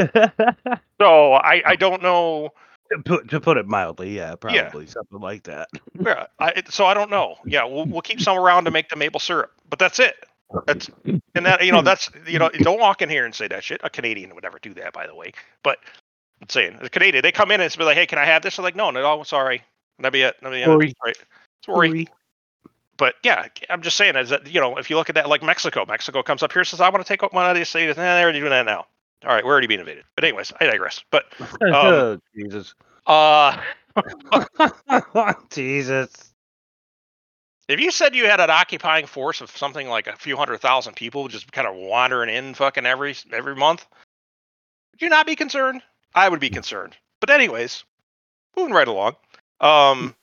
So 1.01 1.33
I, 1.33 1.63
I 1.65 1.75
don't 1.77 2.01
know. 2.03 2.49
To, 2.91 3.01
put, 3.03 3.29
to 3.29 3.39
put 3.39 3.57
it 3.57 3.67
mildly, 3.67 4.15
yeah, 4.15 4.35
probably 4.35 4.87
something 4.87 5.19
like 5.19 5.43
that. 5.43 5.69
Yeah, 5.99 6.27
I, 6.39 6.63
so 6.69 6.85
I 6.85 6.93
don't 6.93 7.09
know. 7.09 7.35
Yeah, 7.45 7.63
we'll, 7.65 7.85
we'll 7.85 8.01
keep 8.01 8.21
some 8.21 8.37
around 8.37 8.65
to 8.65 8.71
make 8.71 8.89
the 8.89 8.95
maple 8.95 9.19
syrup, 9.19 9.51
but 9.69 9.79
that's 9.79 9.99
it. 9.99 10.15
That's 10.65 10.89
and 11.05 11.45
that 11.45 11.63
you 11.63 11.71
know 11.71 11.83
that's 11.83 12.09
you 12.27 12.39
know 12.39 12.49
don't 12.49 12.79
walk 12.79 13.03
in 13.03 13.09
here 13.09 13.25
and 13.25 13.35
say 13.35 13.47
that 13.47 13.63
shit. 13.63 13.81
A 13.83 13.89
Canadian 13.89 14.33
would 14.33 14.43
never 14.43 14.57
do 14.59 14.73
that, 14.75 14.93
by 14.93 15.05
the 15.05 15.13
way. 15.13 15.31
But 15.63 15.77
I'm 16.41 16.49
saying 16.49 16.79
the 16.81 16.89
Canadian, 16.89 17.21
they 17.21 17.31
come 17.31 17.51
in 17.51 17.61
and 17.61 17.63
it's 17.63 17.75
be 17.75 17.83
like, 17.83 17.97
hey, 17.97 18.07
can 18.07 18.17
I 18.17 18.25
have 18.25 18.41
this? 18.41 18.55
They're 18.55 18.63
like, 18.63 18.75
no, 18.75 18.89
no, 18.89 19.21
sorry, 19.23 19.61
that'd 19.99 20.11
be 20.11 20.21
it. 20.21 20.37
That'd 20.41 20.55
be 20.55 20.61
it. 20.61 20.65
Sorry. 20.65 20.95
Right. 21.05 21.17
Sorry. 21.65 22.07
But 22.97 23.15
yeah, 23.23 23.45
I'm 23.69 23.81
just 23.81 23.95
saying 23.95 24.15
is 24.15 24.29
that 24.29 24.51
you 24.51 24.59
know 24.59 24.77
if 24.77 24.89
you 24.89 24.95
look 24.95 25.09
at 25.09 25.15
that 25.15 25.29
like 25.29 25.43
Mexico, 25.43 25.85
Mexico 25.87 26.23
comes 26.23 26.41
up 26.41 26.51
here 26.51 26.63
says, 26.63 26.81
I 26.81 26.89
want 26.89 27.05
to 27.05 27.07
take 27.07 27.21
up 27.21 27.31
one 27.31 27.49
of 27.49 27.55
these 27.55 27.69
states. 27.69 27.95
Nah, 27.95 28.03
they're 28.03 28.23
already 28.23 28.39
doing 28.39 28.51
that 28.51 28.65
now. 28.65 28.87
All 29.25 29.33
right, 29.33 29.43
we're 29.43 29.51
already 29.51 29.67
being 29.67 29.81
invaded. 29.81 30.05
But 30.15 30.23
anyways, 30.23 30.53
I 30.59 30.65
digress. 30.65 31.03
But 31.11 31.25
Um, 31.73 32.21
Jesus. 32.35 32.73
uh, 33.05 33.61
Jesus. 35.49 36.33
If 37.67 37.79
you 37.79 37.91
said 37.91 38.15
you 38.15 38.25
had 38.25 38.39
an 38.39 38.49
occupying 38.49 39.05
force 39.05 39.41
of 39.41 39.55
something 39.55 39.87
like 39.87 40.07
a 40.07 40.15
few 40.15 40.35
hundred 40.35 40.59
thousand 40.59 40.95
people 40.95 41.27
just 41.27 41.51
kind 41.51 41.67
of 41.67 41.75
wandering 41.75 42.33
in 42.33 42.55
fucking 42.55 42.85
every 42.85 43.15
every 43.31 43.55
month, 43.55 43.85
would 44.91 45.01
you 45.01 45.09
not 45.09 45.27
be 45.27 45.35
concerned? 45.35 45.83
I 46.15 46.29
would 46.29 46.39
be 46.39 46.49
concerned. 46.49 46.97
But 47.19 47.29
anyways, 47.29 47.83
moving 48.57 48.73
right 48.73 48.87
along. 48.87 49.17
Um 49.61 50.15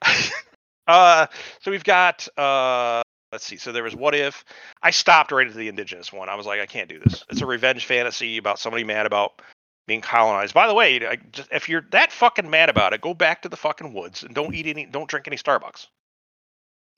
uh 0.86 1.26
so 1.60 1.70
we've 1.70 1.84
got 1.84 2.26
uh 2.38 3.02
let's 3.34 3.44
see. 3.44 3.56
So 3.56 3.72
there 3.72 3.82
was 3.82 3.96
what 3.96 4.14
if 4.14 4.44
I 4.80 4.92
stopped 4.92 5.32
right 5.32 5.48
at 5.48 5.54
the 5.54 5.66
indigenous 5.66 6.12
one. 6.12 6.28
I 6.28 6.36
was 6.36 6.46
like 6.46 6.60
I 6.60 6.66
can't 6.66 6.88
do 6.88 7.00
this. 7.00 7.24
It's 7.28 7.40
a 7.40 7.46
revenge 7.46 7.84
fantasy 7.84 8.36
about 8.38 8.60
somebody 8.60 8.84
mad 8.84 9.06
about 9.06 9.42
being 9.88 10.00
colonized. 10.00 10.54
By 10.54 10.68
the 10.68 10.74
way, 10.74 11.00
just, 11.32 11.48
if 11.50 11.68
you're 11.68 11.84
that 11.90 12.12
fucking 12.12 12.48
mad 12.48 12.68
about 12.68 12.92
it, 12.92 13.00
go 13.00 13.12
back 13.12 13.42
to 13.42 13.48
the 13.48 13.56
fucking 13.56 13.92
woods 13.92 14.22
and 14.22 14.36
don't 14.36 14.54
eat 14.54 14.68
any 14.68 14.86
don't 14.86 15.10
drink 15.10 15.26
any 15.26 15.36
Starbucks. 15.36 15.88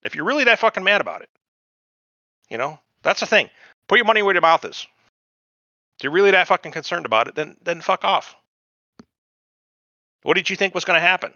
If 0.04 0.14
you're 0.14 0.26
really 0.26 0.44
that 0.44 0.58
fucking 0.58 0.84
mad 0.84 1.00
about 1.00 1.22
it, 1.22 1.30
you 2.50 2.58
know, 2.58 2.78
that's 3.02 3.20
the 3.20 3.26
thing. 3.26 3.48
Put 3.88 3.96
your 3.96 4.04
money 4.04 4.22
where 4.22 4.34
your 4.34 4.42
mouth 4.42 4.64
is. 4.66 4.86
If 5.98 6.04
you're 6.04 6.12
really 6.12 6.32
that 6.32 6.48
fucking 6.48 6.72
concerned 6.72 7.06
about 7.06 7.28
it, 7.28 7.34
then 7.34 7.56
then 7.62 7.80
fuck 7.80 8.04
off. 8.04 8.36
What 10.22 10.34
did 10.34 10.50
you 10.50 10.56
think 10.56 10.74
was 10.74 10.84
going 10.84 11.00
to 11.00 11.06
happen? 11.06 11.32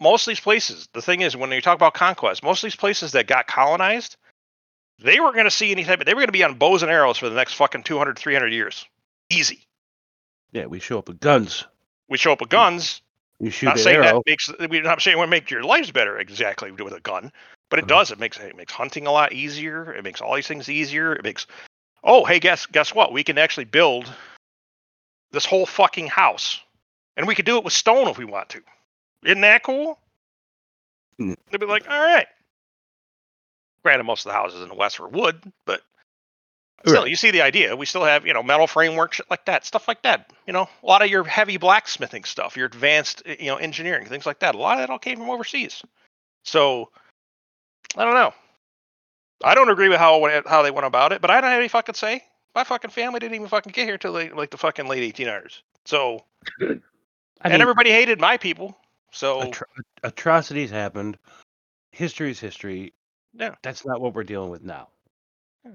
Most 0.00 0.26
of 0.26 0.30
these 0.32 0.40
places, 0.40 0.88
the 0.92 1.02
thing 1.02 1.20
is, 1.20 1.36
when 1.36 1.50
you 1.52 1.60
talk 1.60 1.76
about 1.76 1.94
conquest, 1.94 2.42
most 2.42 2.62
of 2.62 2.68
these 2.68 2.76
places 2.76 3.12
that 3.12 3.26
got 3.26 3.46
colonized, 3.46 4.16
they 4.98 5.20
weren't 5.20 5.34
going 5.34 5.44
to 5.44 5.50
see 5.50 5.70
any 5.70 5.84
type 5.84 6.00
of, 6.00 6.06
they 6.06 6.14
were 6.14 6.20
going 6.20 6.28
to 6.28 6.32
be 6.32 6.44
on 6.44 6.54
bows 6.54 6.82
and 6.82 6.90
arrows 6.90 7.18
for 7.18 7.28
the 7.28 7.36
next 7.36 7.54
fucking 7.54 7.84
200, 7.84 8.18
300 8.18 8.52
years. 8.52 8.86
Easy. 9.30 9.66
Yeah, 10.52 10.66
we 10.66 10.80
show 10.80 10.98
up 10.98 11.08
with 11.08 11.20
guns. 11.20 11.64
We 12.08 12.18
show 12.18 12.32
up 12.32 12.40
with 12.40 12.50
guns. 12.50 13.02
You 13.40 13.50
shoot 13.50 13.66
not 13.66 13.78
saying 13.78 13.96
arrow. 13.96 14.22
that 14.24 14.26
makes, 14.26 14.50
we're 14.58 14.82
not 14.82 15.02
saying 15.02 15.16
it 15.16 15.20
would 15.20 15.28
make 15.28 15.50
your 15.50 15.62
lives 15.62 15.90
better 15.90 16.18
exactly 16.18 16.70
with 16.70 16.94
a 16.94 17.00
gun, 17.00 17.30
but 17.68 17.78
it 17.78 17.84
Mhm. 17.84 17.88
does. 17.88 18.10
It 18.10 18.18
makes 18.18 18.38
it 18.38 18.56
makes 18.56 18.72
hunting 18.72 19.06
a 19.06 19.12
lot 19.12 19.32
easier. 19.32 19.92
It 19.92 20.02
makes 20.02 20.20
all 20.20 20.34
these 20.34 20.46
things 20.46 20.68
easier. 20.68 21.12
It 21.12 21.22
makes 21.22 21.46
oh 22.02 22.24
hey 22.24 22.38
guess 22.40 22.64
guess 22.64 22.94
what? 22.94 23.12
We 23.12 23.24
can 23.24 23.36
actually 23.36 23.66
build 23.66 24.10
this 25.32 25.44
whole 25.44 25.66
fucking 25.66 26.06
house, 26.06 26.62
and 27.16 27.26
we 27.26 27.34
could 27.34 27.44
do 27.44 27.58
it 27.58 27.64
with 27.64 27.74
stone 27.74 28.08
if 28.08 28.16
we 28.16 28.24
want 28.24 28.48
to. 28.50 28.62
Isn't 29.26 29.40
that 29.42 29.62
cool? 29.62 29.98
Mm. 31.20 31.36
They'd 31.50 31.60
be 31.60 31.66
like, 31.66 31.88
all 31.88 32.00
right. 32.00 32.26
Granted, 33.82 34.04
most 34.04 34.26
of 34.26 34.30
the 34.30 34.36
houses 34.38 34.62
in 34.62 34.68
the 34.68 34.74
West 34.74 34.98
were 35.00 35.08
wood, 35.08 35.40
but 35.64 35.80
still, 36.86 37.02
Right. 37.02 37.10
you 37.10 37.16
see 37.16 37.30
the 37.30 37.42
idea. 37.42 37.74
We 37.76 37.86
still 37.86 38.04
have, 38.04 38.26
you 38.26 38.34
know, 38.34 38.42
metal 38.42 38.66
framework, 38.66 39.14
shit 39.14 39.30
like 39.30 39.44
that, 39.46 39.64
stuff 39.64 39.88
like 39.88 40.02
that. 40.02 40.32
You 40.46 40.52
know, 40.52 40.68
a 40.82 40.86
lot 40.86 41.02
of 41.02 41.08
your 41.10 41.24
heavy 41.24 41.56
blacksmithing 41.56 42.24
stuff, 42.24 42.56
your 42.56 42.66
advanced, 42.66 43.22
uh, 43.28 43.34
you 43.38 43.46
know, 43.46 43.56
engineering, 43.56 44.06
things 44.06 44.26
like 44.26 44.40
that. 44.40 44.54
A 44.54 44.58
lot 44.58 44.78
of 44.78 44.82
that 44.82 44.90
all 44.90 44.98
came 44.98 45.18
from 45.18 45.30
overseas. 45.30 45.82
So, 46.44 46.90
I 47.96 48.04
don't 48.04 48.14
know. 48.14 48.32
I 49.44 49.54
don't 49.54 49.68
agree 49.70 49.88
with 49.88 49.98
how 49.98 50.42
how 50.46 50.62
they 50.62 50.70
went 50.70 50.86
about 50.86 51.12
it, 51.12 51.20
but 51.20 51.30
I 51.30 51.40
don't 51.40 51.50
have 51.50 51.58
any 51.58 51.68
fucking 51.68 51.94
say. 51.94 52.24
My 52.54 52.64
fucking 52.64 52.90
family 52.90 53.20
didn't 53.20 53.34
even 53.34 53.48
fucking 53.48 53.72
get 53.72 53.86
here 53.86 53.98
till 53.98 54.12
late, 54.12 54.34
like 54.34 54.50
the 54.50 54.56
fucking 54.56 54.88
late 54.88 55.14
1800s. 55.14 55.60
So, 55.84 56.24
I 56.60 56.64
and 57.42 57.52
mean, 57.52 57.60
everybody 57.60 57.90
hated 57.90 58.18
my 58.20 58.36
people. 58.38 58.76
So, 59.12 59.40
atro- 59.42 59.62
atrocities 60.02 60.70
happened. 60.70 61.18
History's 61.92 62.38
history. 62.40 62.92
Yeah. 63.32 63.54
That's 63.62 63.84
not 63.86 64.00
what 64.00 64.14
we're 64.14 64.24
dealing 64.24 64.50
with 64.50 64.62
now. 64.62 64.88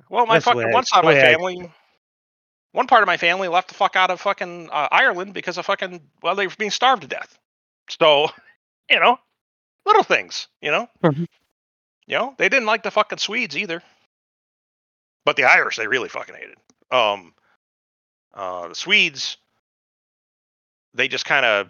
Well, 0.10 0.26
my 0.26 0.36
That's 0.36 0.46
fucking 0.46 0.66
way 0.66 0.72
one 0.74 0.86
side 0.86 1.00
of 1.00 1.06
my 1.06 1.14
way 1.14 1.22
I- 1.22 1.34
family, 1.34 1.72
one 2.72 2.88
part 2.88 3.04
of 3.04 3.08
my 3.08 3.18
family 3.18 3.48
left 3.48 3.68
the 3.70 3.74
fuck 3.74 3.96
out 3.96 4.10
of 4.10 4.22
fucking 4.22 4.70
uh, 4.72 4.88
Ireland 4.92 5.34
because 5.34 5.58
of 5.58 5.66
fucking 5.66 6.02
well, 6.24 6.36
they 6.36 6.48
were 6.48 6.54
being 6.58 6.72
starved 6.72 7.02
to 7.02 7.08
death. 7.08 7.38
So, 7.90 8.30
you 8.90 9.00
know, 9.00 9.18
little 9.86 10.04
things, 10.04 10.48
you 10.62 10.72
know, 10.72 10.88
Mhm. 11.04 11.28
you 12.08 12.18
know, 12.18 12.36
they 12.38 12.48
didn't 12.50 12.68
like 12.68 12.84
the 12.84 12.92
fucking 12.92 13.18
Swedes 13.18 13.58
either, 13.58 13.82
but 15.26 15.36
the 15.36 15.44
Irish 15.44 15.78
they 15.78 15.88
really 15.88 16.10
fucking 16.10 16.36
hated. 16.36 16.58
Um, 16.92 17.34
uh, 18.34 18.70
the 18.70 18.76
Swedes, 18.76 19.38
they 20.94 21.08
just 21.10 21.26
kind 21.26 21.46
of, 21.46 21.68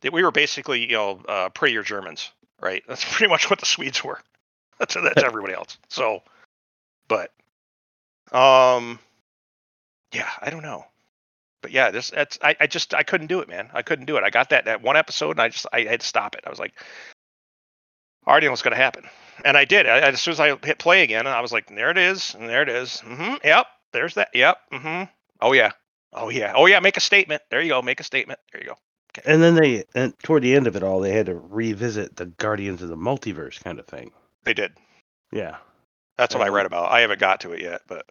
they, 0.00 0.10
we 0.10 0.22
were 0.22 0.30
basically 0.30 0.82
you 0.82 0.96
know 0.96 1.20
uh, 1.28 1.48
prettier 1.50 1.82
Germans, 1.82 2.30
right? 2.60 2.82
That's 2.88 3.04
pretty 3.04 3.30
much 3.30 3.50
what 3.50 3.60
the 3.60 3.66
Swedes 3.66 4.02
were. 4.02 4.20
That's 4.78 4.92
that's 4.92 5.22
everybody 5.22 5.54
else. 5.54 5.78
So, 5.88 6.22
but 7.08 7.32
um, 8.30 8.98
yeah, 10.12 10.28
I 10.42 10.50
don't 10.50 10.62
know. 10.62 10.84
But 11.62 11.72
yeah, 11.72 11.90
this 11.90 12.10
that's 12.10 12.38
I, 12.42 12.54
I 12.60 12.66
just 12.66 12.94
I 12.94 13.02
couldn't 13.02 13.28
do 13.28 13.40
it, 13.40 13.48
man. 13.48 13.70
I 13.72 13.82
couldn't 13.82 14.04
do 14.04 14.16
it. 14.18 14.22
I 14.22 14.30
got 14.30 14.50
that 14.50 14.66
that 14.66 14.82
one 14.82 14.96
episode 14.96 15.32
and 15.32 15.40
I 15.40 15.48
just 15.48 15.66
I 15.72 15.80
had 15.80 16.00
to 16.00 16.06
stop 16.06 16.34
it. 16.34 16.44
I 16.46 16.50
was 16.50 16.58
like, 16.58 16.74
I 18.26 18.30
already 18.30 18.46
know 18.46 18.52
what's 18.52 18.62
gonna 18.62 18.76
happen. 18.76 19.04
And 19.44 19.56
I 19.56 19.64
did. 19.64 19.86
I, 19.86 20.00
as 20.00 20.20
soon 20.20 20.32
as 20.32 20.40
I 20.40 20.56
hit 20.62 20.78
play 20.78 21.02
again, 21.02 21.26
I 21.26 21.40
was 21.40 21.52
like, 21.52 21.68
there 21.68 21.90
it 21.90 21.98
is, 21.98 22.34
and 22.34 22.48
there 22.48 22.62
it 22.62 22.68
is. 22.68 23.02
Mm-hmm. 23.04 23.34
Yep. 23.44 23.66
There's 23.92 24.14
that. 24.14 24.28
Yep. 24.34 24.58
Mm-hmm. 24.72 25.10
Oh 25.40 25.52
yeah. 25.52 25.72
Oh 26.12 26.28
yeah. 26.28 26.52
Oh 26.54 26.66
yeah. 26.66 26.80
Make 26.80 26.98
a 26.98 27.00
statement. 27.00 27.42
There 27.50 27.60
you 27.60 27.70
go. 27.70 27.82
Make 27.82 28.00
a 28.00 28.04
statement. 28.04 28.38
There 28.52 28.60
you 28.60 28.68
go. 28.68 28.76
And 29.24 29.42
then 29.42 29.54
they, 29.54 29.84
and 29.94 30.18
toward 30.20 30.42
the 30.42 30.54
end 30.54 30.66
of 30.66 30.76
it 30.76 30.82
all, 30.82 31.00
they 31.00 31.12
had 31.12 31.26
to 31.26 31.36
revisit 31.36 32.16
the 32.16 32.26
Guardians 32.26 32.82
of 32.82 32.88
the 32.88 32.96
Multiverse 32.96 33.62
kind 33.62 33.78
of 33.78 33.86
thing. 33.86 34.12
They 34.44 34.54
did. 34.54 34.72
Yeah. 35.32 35.56
That's 36.18 36.34
what 36.34 36.44
I 36.44 36.48
read 36.48 36.66
about. 36.66 36.90
I 36.90 37.00
haven't 37.00 37.20
got 37.20 37.40
to 37.40 37.52
it 37.52 37.60
yet, 37.60 37.82
but 37.86 38.06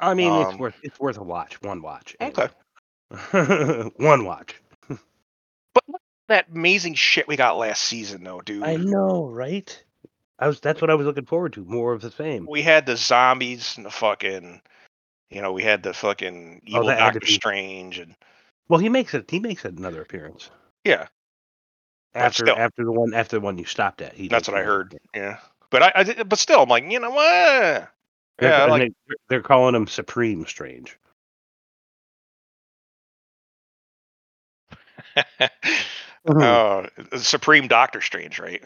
I 0.00 0.14
mean, 0.14 0.32
it's 0.42 0.52
Um, 0.52 0.58
worth 0.58 0.74
it's 0.82 0.98
worth 0.98 1.18
a 1.18 1.22
watch. 1.22 1.60
One 1.62 1.82
watch. 1.82 2.16
Okay. 2.20 2.48
One 3.96 4.24
watch. 4.24 4.60
but 4.88 5.84
look 5.88 6.00
at 6.00 6.28
that 6.28 6.46
amazing 6.54 6.94
shit 6.94 7.28
we 7.28 7.36
got 7.36 7.58
last 7.58 7.82
season, 7.82 8.24
though, 8.24 8.40
dude. 8.40 8.62
I 8.62 8.76
know, 8.76 9.26
right? 9.26 9.82
I 10.38 10.48
was. 10.48 10.60
That's 10.60 10.80
what 10.80 10.90
I 10.90 10.94
was 10.94 11.06
looking 11.06 11.26
forward 11.26 11.52
to. 11.54 11.64
More 11.64 11.92
of 11.92 12.00
the 12.00 12.10
same. 12.10 12.46
we 12.48 12.62
had 12.62 12.86
the 12.86 12.96
zombies 12.96 13.76
and 13.76 13.84
the 13.86 13.90
fucking 13.90 14.60
you 15.30 15.42
know 15.42 15.52
we 15.52 15.62
had 15.62 15.82
the 15.82 15.92
fucking 15.94 16.62
evil 16.64 16.86
Oh, 16.86 16.88
had 16.88 17.12
to 17.12 17.20
doctor 17.20 17.26
strange 17.26 17.98
and 17.98 18.14
Well, 18.68 18.80
he 18.80 18.88
makes 18.88 19.14
it. 19.14 19.30
He 19.30 19.40
makes 19.40 19.64
another 19.64 20.02
appearance 20.02 20.50
yeah 20.84 21.06
after 22.14 22.44
still. 22.44 22.56
after 22.56 22.84
the 22.84 22.92
one 22.92 23.14
after 23.14 23.36
the 23.36 23.40
one 23.40 23.58
you 23.58 23.64
stopped 23.64 24.00
at. 24.02 24.14
He 24.14 24.28
that's 24.28 24.48
makes 24.48 24.48
what 24.48 24.56
i 24.56 24.60
another 24.60 24.72
heard 24.72 24.96
yeah 25.14 25.38
but 25.70 25.82
i, 25.82 25.92
I 25.96 26.02
did- 26.04 26.28
but 26.28 26.38
still 26.38 26.62
i'm 26.62 26.68
like 26.68 26.84
you 26.90 27.00
know 27.00 27.10
what 27.10 27.90
They're, 28.38 28.50
yeah 28.50 28.62
I 28.62 28.64
and 28.64 28.70
like 28.70 28.92
they, 29.08 29.14
they're 29.28 29.42
calling 29.42 29.74
him 29.74 29.86
Supreme 29.86 30.46
Strange. 30.46 30.98
uh, 36.26 36.86
supreme 37.18 37.68
doctor 37.68 38.00
strange 38.00 38.38
right 38.38 38.62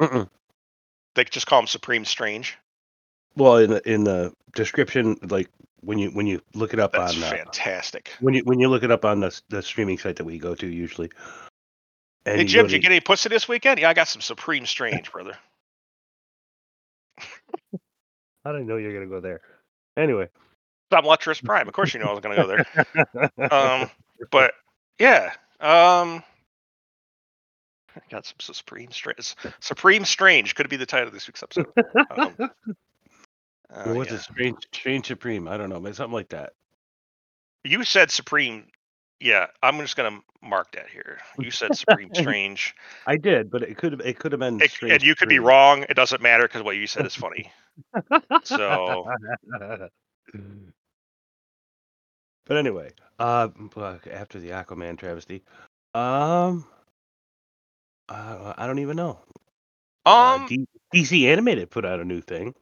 Mm-mm. 0.00 0.28
they 1.14 1.24
just 1.24 1.46
call 1.46 1.60
him 1.60 1.66
supreme 1.66 2.04
strange 2.04 2.56
Well, 3.36 3.56
in 3.58 3.70
the 3.70 3.90
in 3.92 4.04
the 4.04 4.32
description, 4.54 5.16
like 5.22 5.48
when 5.82 5.98
you 5.98 6.10
when 6.10 6.26
you 6.26 6.40
look 6.54 6.72
it 6.72 6.80
up 6.80 6.92
that's 6.92 7.16
on 7.16 7.22
uh, 7.22 7.30
fantastic 7.30 8.12
when 8.20 8.34
you 8.34 8.42
when 8.44 8.60
you 8.60 8.68
look 8.68 8.82
it 8.82 8.90
up 8.90 9.04
on 9.04 9.20
the 9.20 9.40
the 9.48 9.62
streaming 9.62 9.98
site 9.98 10.16
that 10.16 10.24
we 10.24 10.38
go 10.38 10.54
to 10.54 10.66
usually. 10.66 11.10
And 12.26 12.36
hey 12.36 12.42
you 12.42 12.48
jim 12.48 12.62
go 12.62 12.68
did 12.68 12.76
you 12.76 12.82
get 12.82 12.90
any 12.92 13.00
pussy 13.00 13.28
this 13.28 13.48
weekend 13.48 13.80
yeah 13.80 13.88
i 13.88 13.94
got 13.94 14.08
some 14.08 14.20
supreme 14.20 14.66
strange 14.66 15.10
brother 15.12 15.36
I 18.42 18.52
didn't 18.52 18.68
know 18.68 18.76
you 18.78 18.88
were 18.88 18.94
gonna 18.94 19.06
go 19.06 19.20
there. 19.20 19.42
Anyway, 19.98 20.28
i'm 20.92 21.04
lecherous 21.04 21.40
prime 21.40 21.68
of 21.68 21.74
course 21.74 21.94
you 21.94 22.00
know 22.00 22.06
i 22.06 22.12
was 22.12 22.20
going 22.20 22.36
to 22.36 22.42
go 22.42 22.48
there 23.38 23.50
um 23.52 23.90
but 24.30 24.54
yeah 24.98 25.32
um 25.60 26.22
I 27.96 28.00
got 28.08 28.24
some 28.24 28.36
supreme 28.40 28.90
strange. 28.92 29.34
Supreme 29.58 30.04
strange 30.04 30.54
could 30.54 30.68
be 30.68 30.76
the 30.76 30.86
title 30.86 31.08
of 31.08 31.14
this 31.14 31.26
week's 31.26 31.42
episode. 31.42 31.66
Um, 32.10 32.36
uh, 33.74 33.90
Or 33.90 33.94
what's 33.94 34.10
yeah. 34.10 34.16
it? 34.16 34.22
Strange, 34.22 34.56
strange 34.72 35.06
supreme. 35.06 35.48
I 35.48 35.56
don't 35.56 35.70
know, 35.70 35.80
maybe 35.80 35.94
something 35.94 36.14
like 36.14 36.30
that. 36.30 36.52
You 37.64 37.84
said 37.84 38.10
supreme. 38.10 38.66
Yeah, 39.20 39.46
I'm 39.62 39.78
just 39.78 39.96
gonna 39.96 40.20
mark 40.42 40.72
that 40.72 40.88
here. 40.88 41.18
You 41.38 41.50
said 41.50 41.74
supreme 41.76 42.10
strange, 42.14 42.74
I 43.06 43.16
did, 43.16 43.50
but 43.50 43.62
it 43.62 43.76
could 43.76 43.92
have. 43.92 44.00
It 44.00 44.18
could 44.18 44.32
have 44.32 44.40
been. 44.40 44.60
It- 44.60 44.70
strange 44.70 44.94
and 44.94 45.02
you 45.02 45.14
could 45.14 45.28
be 45.28 45.38
wrong. 45.38 45.84
It 45.88 45.94
doesn't 45.94 46.22
matter 46.22 46.44
because 46.44 46.62
what 46.62 46.76
you 46.76 46.86
said 46.86 47.04
is 47.06 47.14
funny. 47.14 47.52
So 48.44 49.06
but 52.46 52.56
anyway, 52.56 52.90
uh, 53.18 53.48
after 54.10 54.38
the 54.40 54.50
Aquaman 54.50 54.98
travesty, 54.98 55.42
um, 55.94 56.64
uh, 58.08 58.54
I 58.56 58.66
don't 58.66 58.78
even 58.78 58.96
know. 58.96 59.18
Uh, 60.06 60.38
um, 60.38 60.46
D- 60.48 60.66
DC 60.94 61.24
Animated 61.26 61.70
put 61.70 61.84
out 61.84 62.00
a 62.00 62.04
new 62.04 62.20
thing, 62.20 62.54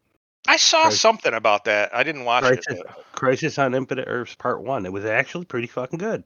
I 0.48 0.56
saw 0.56 0.82
Crisis- 0.84 1.00
something 1.00 1.34
about 1.34 1.64
that. 1.64 1.94
I 1.94 2.02
didn't 2.02 2.24
watch 2.24 2.44
it. 2.44 2.64
Crisis, 2.64 2.82
but- 2.86 3.04
Crisis 3.12 3.58
on 3.58 3.74
Infinite 3.74 4.06
Earths 4.08 4.34
Part 4.34 4.62
One. 4.62 4.86
It 4.86 4.92
was 4.92 5.04
actually 5.04 5.44
pretty 5.44 5.66
fucking 5.68 5.98
good. 5.98 6.24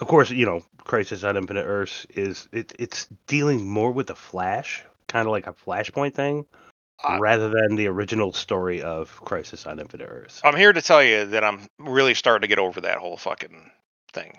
Of 0.00 0.08
course, 0.08 0.30
you 0.30 0.46
know, 0.46 0.62
Crisis 0.84 1.24
on 1.24 1.36
Infinite 1.36 1.64
Earths 1.64 2.06
is 2.10 2.48
it, 2.52 2.72
it's 2.78 3.06
dealing 3.26 3.68
more 3.68 3.92
with 3.92 4.06
the 4.06 4.14
Flash, 4.14 4.82
kind 5.08 5.26
of 5.28 5.32
like 5.32 5.46
a 5.46 5.52
Flashpoint 5.52 6.14
thing, 6.14 6.46
Uh, 7.04 7.18
rather 7.20 7.50
than 7.50 7.76
the 7.76 7.86
original 7.86 8.32
story 8.32 8.80
of 8.82 9.10
Crisis 9.24 9.66
on 9.66 9.78
Infinite 9.78 10.06
Earths. 10.08 10.40
I'm 10.42 10.56
here 10.56 10.72
to 10.72 10.80
tell 10.80 11.02
you 11.02 11.26
that 11.26 11.44
I'm 11.44 11.68
really 11.78 12.14
starting 12.14 12.42
to 12.42 12.48
get 12.48 12.58
over 12.58 12.80
that 12.80 12.96
whole 12.98 13.18
fucking 13.18 13.70
thing. 14.12 14.32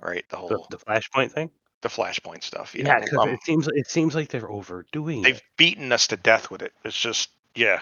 Right, 0.00 0.28
the 0.28 0.36
the, 0.36 0.40
whole 0.40 0.66
the 0.70 0.78
Flashpoint 0.78 1.32
thing. 1.32 1.50
The 1.82 1.88
flashpoint 1.88 2.42
stuff. 2.42 2.74
Yeah, 2.74 3.00
because 3.00 3.18
um, 3.18 3.28
it 3.30 3.42
seems 3.42 3.68
it 3.68 3.88
seems 3.88 4.14
like 4.14 4.28
they're 4.28 4.50
overdoing 4.50 5.22
they've 5.22 5.36
it. 5.36 5.42
beaten 5.56 5.92
us 5.92 6.06
to 6.08 6.16
death 6.16 6.50
with 6.50 6.62
it. 6.62 6.72
It's 6.84 6.98
just 6.98 7.30
yeah. 7.54 7.80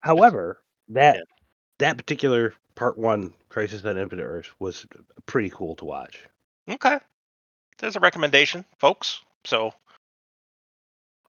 However, 0.00 0.60
that 0.88 1.16
Yeah. 1.16 1.22
that 1.78 1.96
particular 1.96 2.54
part 2.74 2.98
one 2.98 3.32
Crisis 3.48 3.84
on 3.84 3.98
Infinite 3.98 4.24
Earths 4.24 4.50
was 4.58 4.86
pretty 5.26 5.50
cool 5.50 5.74
to 5.76 5.84
watch. 5.84 6.22
Okay. 6.68 6.98
There's 7.78 7.96
a 7.96 8.00
recommendation, 8.00 8.64
folks. 8.78 9.20
So 9.44 9.72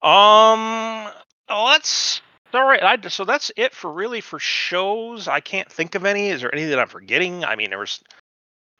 um 0.02 1.10
let's 1.50 2.22
all 2.54 2.66
right. 2.66 2.82
I, 2.82 3.10
so 3.10 3.26
that's 3.26 3.52
it 3.58 3.74
for 3.74 3.92
really 3.92 4.22
for 4.22 4.40
shows. 4.40 5.28
I 5.28 5.42
can't 5.42 5.70
think 5.70 5.96
of 5.96 6.06
any. 6.06 6.30
Is 6.30 6.42
there 6.42 6.54
any 6.54 6.66
that 6.66 6.80
I'm 6.80 6.88
forgetting? 6.88 7.44
I 7.44 7.56
mean, 7.56 7.70
there 7.70 7.80
was 7.80 8.02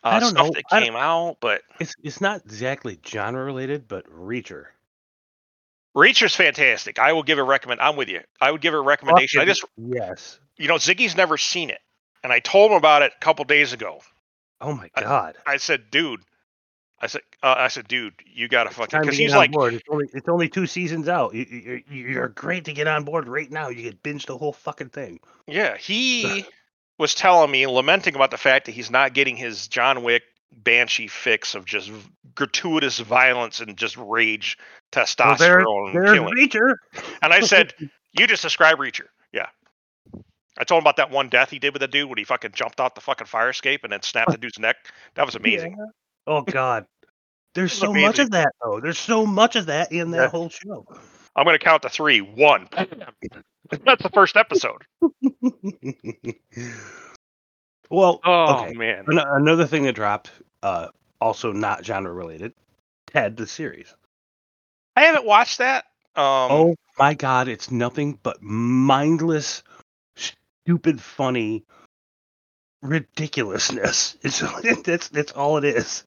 uh, 0.08 0.16
I 0.16 0.20
don't 0.20 0.30
stuff 0.32 0.48
know. 0.48 0.52
that 0.54 0.64
I 0.72 0.80
don't- 0.80 0.88
came 0.88 0.96
out, 0.96 1.38
but 1.40 1.62
It's 1.80 1.96
it's 2.04 2.22
not 2.22 2.42
exactly 2.46 3.00
genre 3.06 3.44
related, 3.44 3.88
but 3.88 4.06
Reacher. 4.12 4.66
Reacher's 5.96 6.36
fantastic. 6.36 7.00
I 7.00 7.14
will 7.14 7.24
give 7.24 7.40
a 7.40 7.44
recommend. 7.44 7.82
I'm 7.82 7.96
with 7.96 8.10
you. 8.10 8.22
I 8.40 8.52
would 8.52 8.62
give 8.62 8.74
a 8.74 8.80
recommendation. 8.80 9.42
I 9.42 9.46
just, 9.46 9.66
yes. 9.78 10.40
you 10.56 10.68
know, 10.68 10.76
Ziggy's 10.76 11.18
never 11.18 11.38
seen 11.38 11.72
it, 11.72 11.80
and 12.24 12.32
I 12.32 12.40
told 12.40 12.72
him 12.72 12.78
about 12.78 13.02
it 13.02 13.14
a 13.16 13.20
couple 13.20 13.46
days 13.46 13.74
ago. 13.74 14.02
Oh 14.62 14.74
my 14.74 14.90
god. 14.96 15.38
I 15.48 15.58
said, 15.58 15.90
dude, 15.90 16.22
I 17.00 17.08
said, 17.08 17.22
uh, 17.44 17.56
I 17.58 17.68
said, 17.68 17.88
dude, 17.88 18.14
you 18.26 18.48
gotta 18.48 18.70
fucking, 18.72 19.02
because 19.02 19.18
he's 19.18 19.32
on 19.34 19.38
like, 19.38 19.52
board. 19.52 19.74
It's 19.74 19.84
only 19.90 20.08
it's 20.14 20.28
only 20.28 20.50
two 20.50 20.66
seasons 20.68 21.08
out. 21.08 21.34
You, 21.34 21.46
you, 21.50 21.84
you're 21.90 22.10
you're 22.10 22.28
great 22.30 22.66
to 22.66 22.74
get 22.74 22.88
on 22.88 23.04
board 23.04 23.28
right 23.28 23.50
now. 23.52 23.70
You 23.70 23.84
get 23.84 24.02
binge 24.04 24.26
the 24.28 24.38
whole 24.38 24.54
fucking 24.54 24.90
thing. 24.90 25.20
yeah, 25.48 25.78
he 25.78 26.46
was 26.98 27.14
telling 27.14 27.52
me, 27.52 27.68
lamenting 27.68 28.16
about 28.16 28.32
the 28.32 28.38
fact 28.38 28.66
that 28.66 28.72
he's 28.74 28.90
not 28.92 29.14
getting 29.14 29.36
his 29.38 29.68
John 29.68 30.04
Wick 30.04 30.24
Banshee 30.52 31.08
fix 31.08 31.56
of 31.56 31.66
just 31.66 31.92
gratuitous 32.36 33.00
violence 33.00 33.60
and 33.60 33.78
just 33.78 33.98
rage, 33.98 34.58
Well, 34.96 35.06
testosterone, 35.06 35.94
there- 35.94 36.04
There's 36.04 36.18
killing. 36.18 36.34
Reacher. 36.36 36.76
And 37.22 37.34
I 37.34 37.42
said, 37.42 37.74
you 38.18 38.28
just 38.28 38.42
described 38.44 38.80
Reacher. 38.80 39.08
Yeah. 39.32 39.48
I 40.60 40.64
told 40.64 40.80
him 40.80 40.84
about 40.84 40.96
that 40.98 41.12
one 41.12 41.30
death 41.30 41.52
he 41.52 41.60
did 41.60 41.74
with 41.74 41.82
the 41.82 41.88
dude 41.88 42.10
when 42.10 42.18
he 42.18 42.24
fucking 42.24 42.52
jumped 42.54 42.80
off 42.80 42.96
the 42.96 43.02
fucking 43.02 43.28
fire 43.28 43.50
escape 43.50 43.84
and 43.84 43.94
then 43.94 44.02
snapped 44.02 44.32
the 44.32 44.38
dude's 44.40 44.58
neck. 44.58 44.78
That 45.16 45.26
was 45.26 45.36
amazing. 45.36 45.76
Yeah. 45.78 45.86
Oh 46.26 46.42
god. 46.42 46.86
There's 47.54 47.74
so 47.74 47.94
much 47.94 48.18
of 48.20 48.32
that 48.32 48.50
though. 48.64 48.80
There's 48.80 48.98
so 48.98 49.26
much 49.26 49.56
of 49.56 49.68
that 49.68 49.92
in 49.92 50.12
that 50.12 50.18
Yeah. 50.18 50.30
whole 50.30 50.50
show. 50.50 50.86
I'm 51.38 51.46
gonna 51.46 51.60
count 51.60 51.84
to 51.84 51.90
three. 51.90 52.20
One. 52.22 52.68
That's 53.86 54.02
the 54.04 54.10
first 54.14 54.36
episode. 54.38 54.84
well, 57.90 58.20
Oh 58.26 58.64
okay. 58.66 58.74
man. 58.74 59.06
An- 59.08 59.20
Another 59.20 59.66
thing 59.68 59.84
that 59.84 59.94
dropped, 59.94 60.32
uh, 60.64 60.88
also 61.22 61.52
not 61.52 61.86
genre 61.86 62.12
related, 62.14 62.54
Ted 63.08 63.38
the 63.38 63.48
series. 63.48 63.94
I 64.96 65.02
haven't 65.04 65.26
watched 65.26 65.60
that. 65.60 65.86
Um, 66.16 66.52
oh 66.52 66.76
my 66.98 67.14
god, 67.14 67.48
it's 67.48 67.70
nothing 67.70 68.18
but 68.24 68.42
mindless, 68.42 69.62
stupid, 70.16 71.00
funny 71.02 71.64
ridiculousness. 72.82 74.18
It's 74.24 74.40
that's 74.84 75.10
that's 75.10 75.32
all 75.34 75.58
it 75.58 75.64
is. 75.66 76.04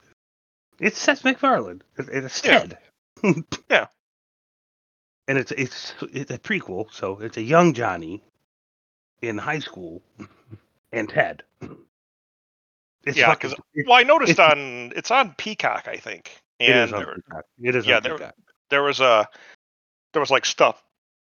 It's 0.80 0.98
Seth 0.98 1.24
MacFarlane. 1.24 1.82
It- 1.98 2.08
It's 2.08 2.42
Yeah. 2.44 2.58
Ted. 2.66 2.78
Yeah. 3.70 3.86
And 5.30 5.38
it's 5.38 5.52
it's 5.52 5.94
it's 6.12 6.32
a 6.32 6.38
prequel, 6.40 6.92
so 6.92 7.20
it's 7.20 7.36
a 7.36 7.40
young 7.42 7.72
Johnny 7.72 8.20
in 9.22 9.38
high 9.38 9.60
school 9.60 10.02
and 10.90 11.08
Ted. 11.08 11.44
It's 13.04 13.16
Yeah, 13.16 13.32
'cause- 13.36 13.54
well, 13.86 13.96
I 13.96 14.02
noticed 14.02 14.32
it's- 14.32 14.52
on 14.52 14.92
it's 14.96 15.12
on 15.12 15.34
Peacock, 15.34 15.86
I 15.86 15.98
think, 15.98 16.36
it 16.58 16.74
is 16.74 16.92
on 16.92 17.04
Peacock. 17.04 17.44
It 17.62 17.76
is 17.76 17.86
yeah, 17.86 17.98
on 17.98 18.02
there- 18.02 18.32
there 18.70 18.82
was 18.82 18.98
a 18.98 19.28
there 20.12 20.18
was 20.20 20.32
like 20.32 20.44
stuff, 20.44 20.82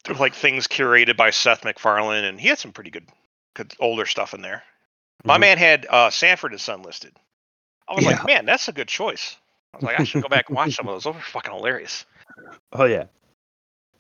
there 0.06 0.14
was 0.14 0.22
like 0.22 0.36
things 0.36 0.68
curated 0.70 1.18
by 1.18 1.30
Seth 1.30 1.66
MacFarlane, 1.66 2.24
and 2.24 2.40
he 2.40 2.48
had 2.48 2.60
some 2.60 2.72
pretty 2.72 2.92
good, 2.92 3.10
good 3.56 3.74
older 3.82 4.06
stuff 4.06 4.34
in 4.34 4.42
there. 4.42 4.64
My 5.26 5.36
Mhm. 5.36 5.42
man 5.42 5.58
had 5.58 5.86
uh, 5.90 6.10
Sanford 6.12 6.54
and 6.54 6.62
Son 6.62 6.82
listed. 6.82 7.14
I 7.90 7.96
was 7.96 8.06
Yeah. 8.06 8.12
like, 8.12 8.26
man, 8.26 8.46
that's 8.46 8.70
a 8.70 8.72
good 8.72 8.88
choice. 8.88 9.36
I 9.74 9.78
was 9.80 9.84
like, 9.84 10.00
I 10.00 10.06
should 10.06 10.24
go 10.24 10.30
back 10.30 10.48
and 10.48 10.56
watch 10.56 10.76
some 10.76 10.88
of 10.88 10.96
those. 10.96 11.04
Those 11.04 11.18
are 11.18 11.22
fucking 11.26 11.54
hilarious. 11.54 12.06
Oh 12.72 12.86
yeah. 12.86 13.08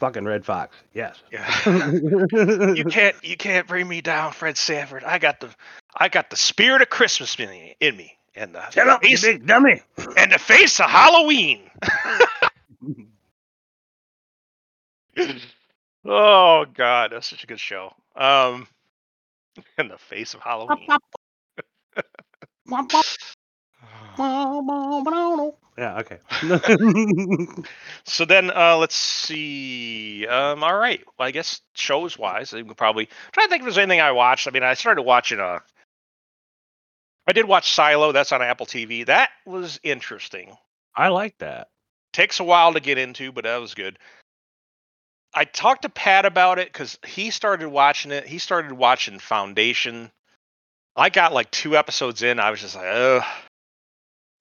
Fucking 0.01 0.25
Redd 0.25 0.43
Foxx. 0.43 0.75
Yes. 0.95 1.21
Yeah. 1.31 1.61
you 2.73 2.85
can't 2.89 3.15
you 3.23 3.37
can't 3.37 3.67
bring 3.67 3.87
me 3.87 4.01
down, 4.01 4.31
Fred 4.31 4.57
Sanford. 4.57 5.03
I 5.03 5.19
got 5.19 5.39
the 5.39 5.49
I 5.95 6.09
got 6.09 6.31
the 6.31 6.35
spirit 6.35 6.81
of 6.81 6.89
Christmas 6.89 7.39
in 7.39 7.47
me, 7.47 7.75
in 7.79 7.95
me 7.95 8.17
and 8.35 8.55
the 8.55 8.67
Shut 8.71 8.87
up, 8.87 9.03
you 9.03 9.09
face, 9.09 9.21
big 9.21 9.45
dummy. 9.45 9.83
and 10.17 10.31
the 10.31 10.39
face 10.39 10.79
of 10.79 10.89
Halloween. 10.89 11.69
oh 16.03 16.65
God, 16.73 17.11
that's 17.11 17.29
such 17.29 17.43
a 17.43 17.47
good 17.47 17.59
show. 17.59 17.93
Um, 18.15 18.67
and 19.77 19.91
the 19.91 19.99
face 19.99 20.33
of 20.33 20.39
Halloween. 20.39 20.87
Yeah, 25.77 25.99
okay. 25.99 26.19
So 28.03 28.25
then, 28.25 28.51
uh, 28.51 28.77
let's 28.77 28.95
see. 28.95 30.25
Um, 30.27 30.63
all 30.63 30.75
right. 30.75 31.01
Well, 31.17 31.27
I 31.27 31.31
guess 31.31 31.61
shows 31.75 32.17
wise, 32.17 32.53
I 32.53 32.63
could 32.63 32.77
probably 32.77 33.07
try 33.31 33.43
to 33.43 33.49
think 33.49 33.61
if 33.61 33.65
there's 33.65 33.77
anything 33.77 34.01
I 34.01 34.11
watched. 34.11 34.47
I 34.47 34.51
mean, 34.51 34.63
I 34.63 34.73
started 34.73 35.03
watching. 35.03 35.39
Uh, 35.39 35.59
I 37.27 37.33
did 37.33 37.45
watch 37.45 37.73
Silo. 37.73 38.11
That's 38.11 38.31
on 38.31 38.41
Apple 38.41 38.65
TV. 38.65 39.05
That 39.05 39.29
was 39.45 39.79
interesting. 39.83 40.57
I 40.95 41.09
like 41.09 41.37
that. 41.37 41.69
Takes 42.11 42.39
a 42.39 42.43
while 42.43 42.73
to 42.73 42.79
get 42.79 42.97
into, 42.97 43.31
but 43.31 43.45
that 43.45 43.57
was 43.57 43.73
good. 43.73 43.97
I 45.33 45.45
talked 45.45 45.83
to 45.83 45.89
Pat 45.89 46.25
about 46.25 46.59
it 46.59 46.67
because 46.67 46.99
he 47.05 47.29
started 47.29 47.69
watching 47.69 48.11
it. 48.11 48.27
He 48.27 48.39
started 48.39 48.73
watching 48.73 49.19
Foundation. 49.19 50.11
I 50.95 51.09
got 51.09 51.33
like 51.33 51.49
two 51.51 51.77
episodes 51.77 52.21
in. 52.23 52.39
I 52.39 52.51
was 52.51 52.59
just 52.59 52.75
like, 52.75 52.87
ugh. 52.87 53.23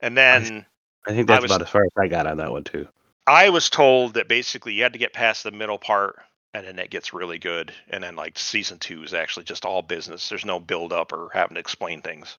And 0.03 0.17
then 0.17 0.67
I 1.07 1.11
think 1.13 1.31
I 1.31 1.35
that's 1.35 1.43
was- 1.43 1.51
about 1.53 1.63
as 1.63 1.69
far 1.71 1.85
as 1.85 1.91
I 1.99 2.09
got 2.09 2.27
on 2.27 2.39
that 2.39 2.51
one 2.51 2.65
too. 2.65 2.89
I 3.27 3.51
was 3.51 3.71
told 3.71 4.15
that 4.15 4.29
basically 4.29 4.73
you 4.73 4.83
had 4.83 4.95
to 4.95 4.99
get 4.99 5.13
past 5.13 5.45
the 5.45 5.51
middle 5.53 5.79
part 5.79 6.21
and 6.53 6.67
then 6.67 6.79
it 6.81 6.91
gets 6.91 7.13
really 7.13 7.39
good. 7.39 7.73
And 7.91 8.03
then 8.03 8.17
like 8.17 8.39
season 8.39 8.79
two 8.79 9.03
is 9.05 9.15
actually 9.15 9.45
just 9.45 9.65
all 9.65 9.83
business. 9.83 10.29
There's 10.29 10.45
no 10.45 10.59
build 10.59 10.93
up 10.93 11.13
or 11.13 11.31
having 11.33 11.55
to 11.55 11.61
explain 11.61 12.03
things. 12.03 12.37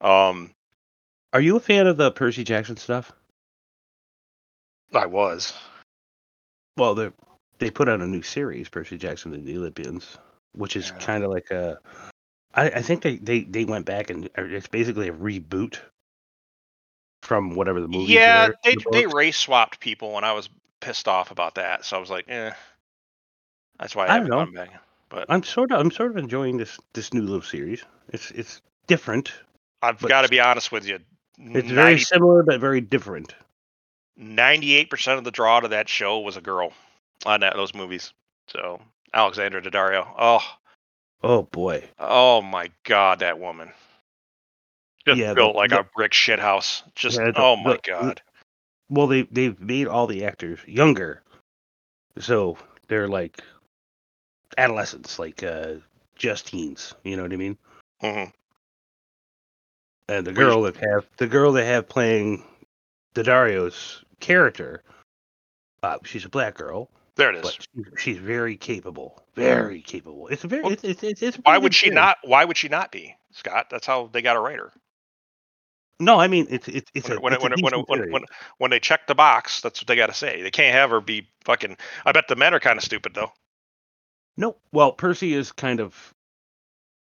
Um, 0.00 0.52
Are 1.32 1.40
you 1.40 1.56
a 1.56 1.60
fan 1.60 1.86
of 1.86 1.96
the 1.98 2.10
Percy 2.12 2.44
Jackson 2.44 2.76
stuff? 2.76 3.12
I 4.94 5.06
was. 5.06 5.52
Well, 6.76 6.94
they 6.94 7.10
they 7.58 7.70
put 7.70 7.88
out 7.88 8.00
a 8.00 8.06
new 8.06 8.22
series, 8.22 8.68
Percy 8.68 8.96
Jackson 8.98 9.34
and 9.34 9.46
the 9.46 9.56
Olympians, 9.58 10.18
which 10.54 10.76
is 10.76 10.90
Yeah. 10.90 10.98
kind 10.98 11.24
of 11.24 11.30
like 11.30 11.50
a. 11.50 11.78
I, 12.54 12.70
I 12.70 12.82
think 12.82 13.02
they, 13.02 13.16
they, 13.16 13.40
they 13.40 13.64
went 13.66 13.84
back 13.84 14.08
and 14.08 14.30
it's 14.36 14.66
basically 14.68 15.08
a 15.08 15.12
reboot 15.12 15.78
from 17.26 17.54
whatever 17.54 17.80
the 17.80 17.88
movie. 17.88 18.12
yeah, 18.14 18.50
they 18.64 18.76
they 18.92 19.06
race 19.06 19.36
swapped 19.36 19.80
people 19.80 20.16
and 20.16 20.24
I 20.24 20.32
was 20.32 20.48
pissed 20.80 21.08
off 21.08 21.30
about 21.30 21.56
that. 21.56 21.84
So 21.84 21.96
I 21.96 22.00
was 22.00 22.10
like, 22.10 22.24
eh. 22.28 22.52
That's 23.78 23.94
why 23.94 24.06
I, 24.06 24.10
I 24.10 24.12
haven't 24.14 24.30
don't 24.30 24.38
know. 24.54 24.60
gone 24.64 24.66
back. 24.68 24.80
But 25.08 25.26
I'm 25.28 25.42
sort 25.42 25.72
of 25.72 25.80
I'm 25.80 25.90
sort 25.90 26.10
of 26.10 26.16
enjoying 26.16 26.56
this 26.56 26.78
this 26.94 27.12
new 27.12 27.22
little 27.22 27.42
series. 27.42 27.84
It's 28.12 28.30
it's 28.30 28.60
different. 28.86 29.32
I've 29.82 30.00
got 30.00 30.22
to 30.22 30.28
be 30.28 30.40
honest 30.40 30.72
with 30.72 30.86
you. 30.86 30.98
It's 31.38 31.70
very 31.70 31.98
similar 31.98 32.42
but 32.42 32.60
very 32.60 32.80
different. 32.80 33.34
98% 34.18 35.18
of 35.18 35.24
the 35.24 35.30
draw 35.30 35.60
to 35.60 35.68
that 35.68 35.88
show 35.88 36.20
was 36.20 36.36
a 36.38 36.40
girl 36.40 36.72
on 37.26 37.40
that, 37.40 37.54
those 37.54 37.74
movies. 37.74 38.14
So 38.48 38.80
Alexandra 39.12 39.60
Daddario. 39.60 40.08
Oh, 40.18 40.40
Oh 41.22 41.42
boy. 41.42 41.84
oh 41.98 42.40
my 42.42 42.70
God, 42.84 43.18
that 43.18 43.38
woman. 43.38 43.72
Just 45.06 45.18
Yeah, 45.18 45.28
the- 45.30 45.34
built 45.36 45.56
like 45.56 45.70
the- 45.70 45.80
a 45.80 45.84
brick 45.94 46.12
shit 46.12 46.38
house. 46.40 46.82
Just 46.94 47.18
Yeah, 47.18 47.30
the- 47.30 47.40
oh 47.40 47.56
my 47.56 47.72
the- 47.74 47.80
God. 47.86 48.22
Well, 48.88 49.06
they 49.06 49.22
they've 49.22 49.58
made 49.60 49.86
all 49.88 50.06
the 50.06 50.24
actors 50.24 50.60
younger, 50.66 51.22
so 52.18 52.56
they're 52.88 53.08
like 53.08 53.40
adolescents, 54.58 55.18
like 55.18 55.42
uh, 55.42 55.74
just 56.16 56.48
teens. 56.48 56.94
You 57.04 57.16
know 57.16 57.22
what 57.22 57.32
I 57.32 57.36
mean? 57.36 57.58
hmm 58.00 58.24
And 60.08 60.26
the 60.26 60.30
Which- 60.30 60.36
girl 60.36 60.62
that 60.62 60.76
have 60.76 61.06
the 61.16 61.26
girl 61.26 61.52
they 61.52 61.66
have 61.66 61.88
playing 61.88 62.44
Daddario's 63.14 64.04
character, 64.20 64.82
uh, 65.82 65.98
she's 66.04 66.24
a 66.24 66.28
black 66.28 66.54
girl, 66.54 66.90
There 67.16 67.30
it 67.30 67.36
is. 67.36 67.42
but 67.42 67.52
she's, 67.74 67.86
she's 68.00 68.18
very 68.18 68.56
capable. 68.56 69.22
Very 69.34 69.82
capable. 69.82 70.28
It's 70.28 70.44
a 70.44 70.48
very 70.48 70.62
Well, 70.62 70.72
it's 70.72 70.84
it's 70.84 71.02
it's, 71.02 71.22
it's 71.22 71.36
Why 71.38 71.58
would 71.58 71.74
she 71.74 71.90
not? 71.90 72.18
Why 72.22 72.44
would 72.44 72.56
she 72.56 72.68
not 72.68 72.92
be, 72.92 73.14
Scott? 73.32 73.66
That's 73.70 73.86
how 73.86 74.06
they 74.12 74.22
got 74.22 74.36
a 74.36 74.40
writer. 74.40 74.72
No, 75.98 76.20
I 76.20 76.28
mean 76.28 76.46
it's 76.50 76.68
it's 76.68 76.90
it's 76.94 77.08
When 77.08 77.32
a, 77.32 77.40
when 77.40 77.52
it's 77.52 77.62
when 77.62 77.74
a 77.74 77.78
when, 77.78 78.10
when, 78.10 78.24
when 78.58 78.70
they 78.70 78.80
check 78.80 79.06
the 79.06 79.14
box, 79.14 79.60
that's 79.62 79.80
what 79.80 79.86
they 79.88 79.96
got 79.96 80.08
to 80.08 80.14
say. 80.14 80.42
They 80.42 80.50
can't 80.50 80.74
have 80.74 80.90
her 80.90 81.00
be 81.00 81.28
fucking. 81.44 81.76
I 82.04 82.12
bet 82.12 82.28
the 82.28 82.36
men 82.36 82.54
are 82.54 82.60
kind 82.60 82.76
of 82.78 82.84
stupid 82.84 83.14
though. 83.14 83.32
No, 84.36 84.56
well, 84.72 84.92
Percy 84.92 85.32
is 85.34 85.52
kind 85.52 85.80
of 85.80 86.14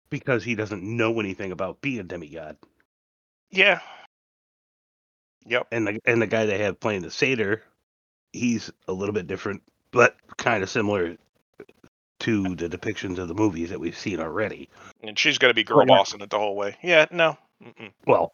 because 0.09 0.43
he 0.43 0.55
doesn't 0.55 0.83
know 0.83 1.19
anything 1.19 1.51
about 1.51 1.81
being 1.81 1.99
a 1.99 2.03
demigod, 2.03 2.57
Yeah. 3.51 3.81
Yep. 5.45 5.67
and 5.71 5.87
the 5.87 5.99
and 6.05 6.21
the 6.21 6.27
guy 6.27 6.45
they 6.45 6.57
have 6.59 6.79
playing 6.79 7.01
the 7.01 7.11
satyr, 7.11 7.61
he's 8.33 8.71
a 8.87 8.93
little 8.93 9.13
bit 9.13 9.27
different, 9.27 9.61
but 9.91 10.15
kind 10.37 10.63
of 10.63 10.69
similar 10.69 11.17
to 12.21 12.55
the 12.55 12.69
depictions 12.69 13.17
of 13.19 13.27
the 13.27 13.33
movies 13.35 13.69
that 13.69 13.79
we've 13.79 13.97
seen 13.97 14.19
already. 14.19 14.69
And 15.03 15.17
she's 15.19 15.37
gonna 15.37 15.53
be 15.53 15.63
girl 15.63 15.85
bossing 15.85 16.21
it 16.21 16.29
the 16.29 16.39
whole 16.39 16.55
way. 16.55 16.77
Yeah. 16.81 17.05
No. 17.11 17.37
Mm-mm. 17.63 17.91
Well, 18.05 18.31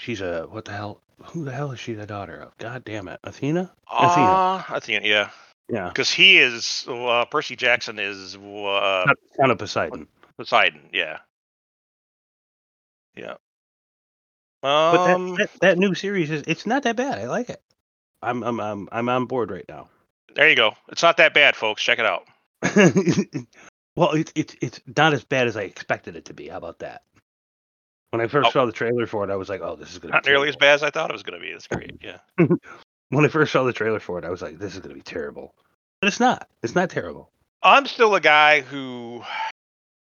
she's 0.00 0.20
a 0.20 0.46
what 0.48 0.64
the 0.64 0.72
hell? 0.72 1.00
Who 1.26 1.44
the 1.44 1.52
hell 1.52 1.70
is 1.72 1.80
she 1.80 1.94
the 1.94 2.06
daughter 2.06 2.36
of? 2.40 2.56
God 2.58 2.84
damn 2.84 3.08
it, 3.08 3.20
Athena. 3.24 3.72
Ah, 3.88 4.66
I 4.68 4.80
think 4.80 5.04
yeah, 5.04 5.30
Yeah, 5.68 5.88
because 5.88 6.10
he 6.10 6.38
is 6.38 6.84
uh, 6.88 7.24
Percy 7.26 7.56
Jackson 7.56 7.98
is 7.98 8.36
uh, 8.36 9.04
kind 9.38 9.52
of 9.52 9.58
Poseidon. 9.58 10.08
Poseidon. 10.36 10.88
Yeah. 10.92 11.18
Yeah. 13.16 13.34
But 14.62 15.00
Um. 15.00 15.34
that, 15.36 15.38
that 15.38 15.60
that 15.60 15.78
new 15.78 15.94
series 15.94 16.30
is 16.30 16.42
it's 16.46 16.66
not 16.66 16.82
that 16.82 16.96
bad. 16.96 17.18
I 17.18 17.26
like 17.26 17.48
it. 17.50 17.62
I'm 18.22 18.42
I'm 18.42 18.58
I'm 18.60 18.88
I'm 18.90 19.08
on 19.08 19.26
board 19.26 19.50
right 19.50 19.64
now. 19.68 19.88
there 20.34 20.48
you 20.50 20.56
go. 20.56 20.72
It's 20.88 21.02
not 21.02 21.18
that 21.18 21.32
bad, 21.34 21.54
folks. 21.54 21.82
Check 21.82 21.98
it 22.00 22.06
out. 22.06 22.26
well, 23.96 24.12
it's 24.12 24.32
it's 24.34 24.56
it's 24.60 24.80
not 24.96 25.12
as 25.14 25.22
bad 25.24 25.46
as 25.46 25.56
I 25.56 25.62
expected 25.62 26.16
it 26.16 26.24
to 26.26 26.34
be. 26.34 26.48
How 26.48 26.56
about 26.56 26.80
that? 26.80 27.02
When 28.14 28.20
I 28.20 28.28
first 28.28 28.46
Oh. 28.46 28.50
saw 28.52 28.64
the 28.64 28.70
trailer 28.70 29.08
for 29.08 29.24
it, 29.24 29.30
I 29.30 29.34
was 29.34 29.48
like, 29.48 29.60
"Oh, 29.60 29.74
this 29.74 29.90
is 29.90 29.98
gonna 29.98 30.14
Not 30.14 30.22
be 30.22 30.30
nearly 30.30 30.48
as 30.48 30.54
bad 30.54 30.74
as 30.74 30.84
I 30.84 30.90
thought 30.90 31.10
it 31.10 31.14
was 31.14 31.24
gonna 31.24 31.40
be. 31.40 31.50
That's 31.50 31.66
great. 31.66 31.96
Yeah. 32.00 32.18
When 33.10 33.24
I 33.24 33.28
first 33.28 33.52
saw 33.52 33.64
the 33.64 33.72
trailer 33.72 33.98
for 33.98 34.18
it, 34.20 34.24
I 34.24 34.30
was 34.30 34.40
like, 34.40 34.58
"This 34.58 34.74
is 34.74 34.80
gonna 34.80 34.94
be 34.94 35.02
terrible," 35.02 35.52
but 36.00 36.06
it's 36.06 36.20
not. 36.20 36.48
It's 36.62 36.76
not 36.76 36.90
terrible. 36.90 37.32
I'm 37.62 37.86
still 37.86 38.14
a 38.14 38.20
guy 38.20 38.60
who, 38.60 39.24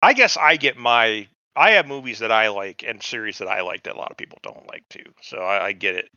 I 0.01 0.15
guess 0.15 0.39
I 0.39 0.57
get 0.57 0.79
my, 0.79 1.29
I 1.55 1.73
have 1.73 1.87
movies 1.87 2.21
that 2.21 2.33
I 2.33 2.49
like 2.49 2.83
and 2.83 3.03
series 3.03 3.39
that 3.39 3.49
I 3.49 3.61
like 3.61 3.83
that 3.83 3.95
a 3.95 3.99
lot 3.99 4.11
of 4.11 4.17
people 4.17 4.39
don't 4.43 4.67
like 4.67 4.89
too. 4.89 5.05
So 5.23 5.39
I, 5.39 5.67
I 5.67 5.73
get 5.73 5.95
it. 5.95 6.11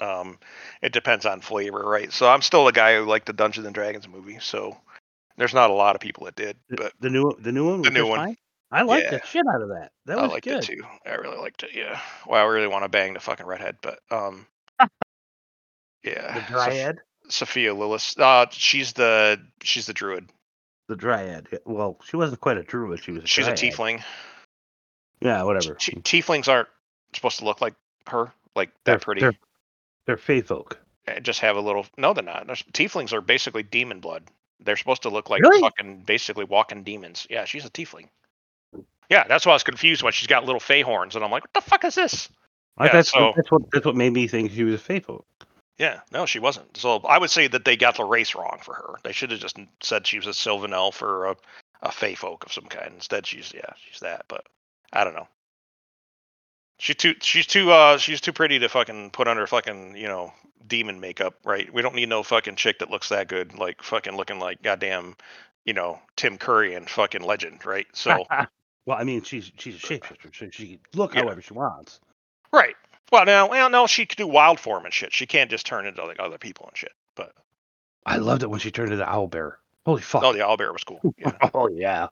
Um, 0.00 0.38
it 0.82 0.92
depends 0.92 1.26
on 1.26 1.40
flavor, 1.40 1.80
right? 1.80 2.12
So 2.12 2.28
I'm 2.28 2.42
still 2.42 2.68
a 2.68 2.72
guy 2.72 2.96
who 2.96 3.04
liked 3.06 3.26
the 3.26 3.32
Dungeons 3.32 3.66
and 3.66 3.74
Dragons 3.74 4.06
movie. 4.08 4.38
So 4.40 4.76
there's 5.36 5.54
not 5.54 5.70
a 5.70 5.74
lot 5.74 5.94
of 5.96 6.00
people 6.00 6.26
that 6.26 6.36
did, 6.36 6.56
but 6.70 6.92
the 7.00 7.10
new 7.10 7.32
the 7.40 7.52
new 7.52 7.68
one, 7.68 7.82
The 7.82 7.90
new 7.90 8.06
one. 8.06 8.36
I 8.70 8.82
liked 8.82 9.04
Yeah. 9.12 9.18
the 9.18 9.26
shit 9.26 9.44
out 9.52 9.62
of 9.62 9.68
that. 9.68 9.92
That 10.06 10.18
I 10.18 10.22
was 10.22 10.32
liked 10.32 10.44
good. 10.44 10.62
it 10.64 10.66
too. 10.66 10.82
I 11.06 11.14
really 11.14 11.38
liked 11.38 11.62
it. 11.62 11.70
Yeah. 11.74 12.00
Well, 12.26 12.40
I 12.44 12.48
really 12.50 12.66
want 12.66 12.84
to 12.84 12.88
bang 12.88 13.14
the 13.14 13.20
fucking 13.20 13.46
redhead, 13.46 13.76
but 13.82 14.00
um, 14.10 14.46
yeah. 16.02 16.34
The 16.40 16.52
dryad, 16.52 16.98
Sophia 17.28 17.74
Lillis. 17.74 18.18
Uh, 18.18 18.46
she's 18.50 18.92
the 18.92 19.40
she's 19.62 19.86
the 19.86 19.92
druid. 19.92 20.30
the 20.88 20.96
dryad. 20.96 21.48
Well, 21.64 21.98
she 22.04 22.16
wasn't 22.16 22.40
quite 22.40 22.58
a 22.58 22.62
druid. 22.62 23.02
She 23.02 23.12
was. 23.12 23.24
A 23.24 23.26
She's 23.26 23.46
a 23.46 23.52
tiefling. 23.52 24.02
Yeah, 25.20 25.42
whatever. 25.44 25.74
T- 25.74 25.92
tieflings 25.96 26.48
aren't 26.48 26.68
supposed 27.14 27.38
to 27.38 27.44
look 27.44 27.60
like 27.60 27.74
her, 28.08 28.32
like 28.54 28.70
They're- 28.84 28.98
pretty. 28.98 29.22
They're, 29.22 29.32
they're 30.06 30.16
fae 30.18 30.42
folk. 30.42 30.78
just 31.22 31.40
have 31.40 31.56
a 31.56 31.60
little. 31.60 31.86
No, 31.96 32.12
they're 32.12 32.24
not. 32.24 32.46
Tieflings 32.48 33.12
are 33.12 33.20
basically 33.22 33.62
demon 33.62 34.00
blood. 34.00 34.24
They're 34.60 34.76
supposed 34.76 35.02
to 35.02 35.08
look 35.10 35.30
like 35.30 35.42
Really? 35.42 35.60
fucking 35.60 36.02
basically 36.02 36.44
walking 36.44 36.82
demons. 36.82 37.26
Yeah, 37.30 37.44
she's 37.44 37.64
a 37.64 37.70
tiefling. 37.70 38.08
Yeah, 39.10 39.24
that's 39.28 39.44
why 39.46 39.52
I 39.52 39.54
was 39.56 39.62
confused 39.62 40.02
when 40.02 40.12
she's 40.12 40.26
got 40.26 40.44
little 40.44 40.60
fey 40.60 40.80
horns, 40.82 41.14
and 41.14 41.24
I'm 41.24 41.30
like, 41.30 41.42
what 41.44 41.52
the 41.54 41.60
fuck 41.70 41.84
is 41.84 41.94
this? 41.94 42.28
I- 42.78 42.86
Yeah, 42.86 42.92
that's, 42.92 43.10
so- 43.10 43.32
that's 43.36 43.50
what 43.50 43.62
that's 43.72 43.86
what 43.86 43.96
made 43.96 44.12
me 44.12 44.26
think 44.28 44.52
she 44.52 44.64
was 44.64 44.74
a 44.74 44.78
fae 44.78 45.00
folk. 45.00 45.26
Yeah, 45.78 46.00
no, 46.12 46.24
she 46.24 46.38
wasn't. 46.38 46.76
So 46.76 46.98
I 47.00 47.18
would 47.18 47.30
say 47.30 47.48
that 47.48 47.64
they 47.64 47.76
got 47.76 47.96
the 47.96 48.04
race 48.04 48.34
wrong 48.36 48.58
for 48.62 48.74
her. 48.74 48.94
They 49.02 49.10
should 49.12 49.32
have 49.32 49.40
just 49.40 49.58
said 49.82 50.06
she 50.06 50.18
was 50.18 50.26
a 50.28 50.34
Sylvan 50.34 50.72
elf 50.72 51.02
or 51.02 51.26
a, 51.26 51.36
a 51.82 51.90
fey 51.90 52.14
folk 52.14 52.44
of 52.46 52.52
some 52.52 52.66
kind. 52.66 52.92
Instead, 52.94 53.26
she's 53.26 53.52
yeah, 53.52 53.72
she's 53.90 53.98
that. 54.00 54.24
But 54.28 54.46
I 54.92 55.02
don't 55.02 55.14
know. 55.14 55.26
She's 56.78 56.96
too 56.96 57.14
she's 57.20 57.46
too 57.46 57.70
uh 57.70 57.98
she's 57.98 58.20
too 58.20 58.32
pretty 58.32 58.58
to 58.60 58.68
fucking 58.68 59.10
put 59.10 59.28
under 59.28 59.46
fucking 59.46 59.96
you 59.96 60.06
know 60.08 60.32
demon 60.66 61.00
makeup, 61.00 61.34
right? 61.44 61.72
We 61.72 61.82
don't 61.82 61.94
need 61.94 62.08
no 62.08 62.22
fucking 62.22 62.56
chick 62.56 62.78
that 62.80 62.90
looks 62.90 63.08
that 63.10 63.28
good, 63.28 63.56
like 63.58 63.82
fucking 63.82 64.16
looking 64.16 64.38
like 64.40 64.62
goddamn, 64.62 65.16
you 65.64 65.72
know, 65.72 66.00
Tim 66.16 66.38
Curry 66.38 66.74
and 66.74 66.88
fucking 66.88 67.22
Legend, 67.22 67.64
right? 67.66 67.86
So 67.94 68.24
well, 68.86 68.98
I 68.98 69.04
mean, 69.04 69.22
she's 69.22 69.50
she's 69.58 69.76
a 69.76 69.78
shapeshifter, 69.78 70.34
so 70.34 70.48
she 70.50 70.66
can 70.68 70.78
look 70.94 71.14
Yeah. 71.14 71.22
however 71.22 71.42
she 71.42 71.54
wants. 71.54 72.00
right. 72.52 72.76
Well, 73.12 73.26
now, 73.26 73.48
well, 73.48 73.68
no, 73.70 73.86
she 73.86 74.06
can 74.06 74.16
do 74.16 74.26
wild 74.26 74.58
form 74.58 74.84
and 74.86 74.92
shit. 74.94 75.12
She 75.12 75.26
can't 75.26 75.50
just 75.50 75.66
turn 75.66 75.86
into 75.86 76.04
like 76.04 76.18
other 76.18 76.38
people 76.38 76.66
and 76.68 76.76
shit. 76.76 76.92
But 77.14 77.32
I 78.06 78.16
loved 78.16 78.42
it 78.42 78.50
when 78.50 78.60
she 78.60 78.70
turned 78.70 78.92
into 78.92 79.08
owl 79.08 79.28
bear. 79.28 79.58
Holy 79.86 80.00
fuck! 80.02 80.24
oh, 80.24 80.32
the 80.32 80.44
owl 80.44 80.56
bear 80.56 80.72
was 80.72 80.82
cool. 80.84 81.00
Yeah. 81.18 81.32
Oh 81.52 81.68
yeah, 81.68 82.08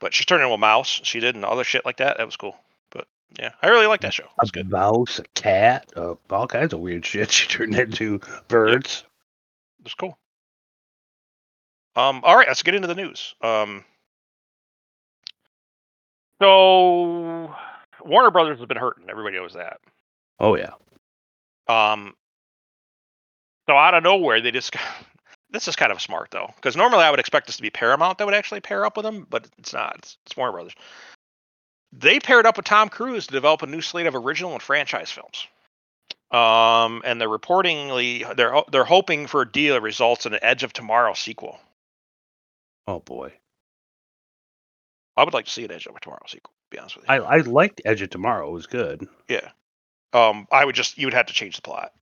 But 0.00 0.12
she 0.12 0.24
turned 0.24 0.42
into 0.42 0.52
a 0.54 0.58
mouse. 0.58 1.00
She 1.04 1.20
did 1.20 1.34
and 1.36 1.44
other 1.44 1.64
shit 1.64 1.84
like 1.86 1.96
that. 1.98 2.18
That 2.18 2.26
was 2.26 2.36
cool. 2.36 2.56
But 2.90 3.06
yeah, 3.38 3.52
I 3.62 3.68
really 3.68 3.86
like 3.86 4.00
that 4.02 4.12
show. 4.12 4.24
It 4.24 4.30
was 4.40 4.50
a 4.50 4.52
good. 4.52 4.70
mouse, 4.70 5.18
a 5.20 5.24
cat, 5.34 5.92
uh, 5.96 6.14
all 6.30 6.46
kinds 6.48 6.74
of 6.74 6.80
weird 6.80 7.06
shit. 7.06 7.30
She 7.30 7.46
turned 7.48 7.76
into 7.78 8.20
birds. 8.48 9.04
It 9.78 9.84
was 9.84 9.94
cool. 9.94 10.18
Um, 11.96 12.20
all 12.24 12.36
right, 12.36 12.48
let's 12.48 12.62
get 12.64 12.74
into 12.74 12.88
the 12.88 12.94
news. 12.96 13.34
Um, 13.40 13.84
so 16.40 17.54
Warner 18.04 18.30
Brothers 18.30 18.58
has 18.58 18.66
been 18.66 18.76
hurting. 18.76 19.06
Everybody 19.08 19.36
knows 19.36 19.54
that. 19.54 19.78
Oh 20.40 20.56
yeah, 20.56 20.72
Um, 21.68 22.14
so 23.68 23.76
out 23.76 23.94
of 23.94 24.02
nowhere, 24.02 24.40
they 24.40 24.50
just 24.50 24.74
this 25.50 25.68
is 25.68 25.76
kind 25.76 25.92
of 25.92 26.00
smart 26.00 26.30
though, 26.30 26.50
because 26.56 26.76
normally 26.76 27.04
I 27.04 27.10
would 27.10 27.20
expect 27.20 27.46
this 27.46 27.56
to 27.56 27.62
be 27.62 27.70
Paramount 27.70 28.18
that 28.18 28.26
would 28.26 28.34
actually 28.34 28.60
pair 28.60 28.84
up 28.84 28.96
with 28.96 29.04
them, 29.04 29.26
but 29.30 29.46
it's 29.58 29.72
not. 29.72 29.96
It's, 29.98 30.16
it's 30.26 30.36
Warner 30.36 30.52
Brothers. 30.52 30.74
They 31.92 32.18
paired 32.18 32.46
up 32.46 32.56
with 32.56 32.66
Tom 32.66 32.88
Cruise 32.88 33.28
to 33.28 33.32
develop 33.32 33.62
a 33.62 33.66
new 33.66 33.80
slate 33.80 34.06
of 34.06 34.16
original 34.16 34.52
and 34.52 34.62
franchise 34.62 35.12
films. 35.12 35.46
Um, 36.32 37.02
and 37.04 37.20
they're 37.20 37.28
reportingly 37.28 38.34
they're 38.36 38.60
they're 38.72 38.84
hoping 38.84 39.28
for 39.28 39.42
a 39.42 39.50
deal 39.50 39.74
that 39.74 39.82
results 39.82 40.26
in 40.26 40.34
an 40.34 40.40
Edge 40.42 40.64
of 40.64 40.72
Tomorrow 40.72 41.14
sequel. 41.14 41.60
oh 42.88 42.98
boy. 42.98 43.32
I 45.16 45.24
would 45.24 45.34
like 45.34 45.44
to 45.46 45.50
see 45.50 45.64
an 45.64 45.72
Edge 45.72 45.86
of 45.86 46.00
Tomorrow 46.00 46.24
sequel. 46.26 46.52
To 46.52 46.76
be 46.76 46.78
honest 46.78 46.96
with 46.96 47.04
you. 47.08 47.14
I 47.14 47.18
I 47.18 47.36
liked 47.38 47.82
Edge 47.84 48.02
of 48.02 48.10
Tomorrow. 48.10 48.48
It 48.48 48.52
was 48.52 48.66
good. 48.66 49.08
Yeah. 49.28 49.50
Um, 50.12 50.46
I 50.50 50.64
would 50.64 50.74
just 50.74 50.98
you 50.98 51.06
would 51.06 51.14
have 51.14 51.26
to 51.26 51.32
change 51.32 51.56
the 51.56 51.62
plot, 51.62 51.92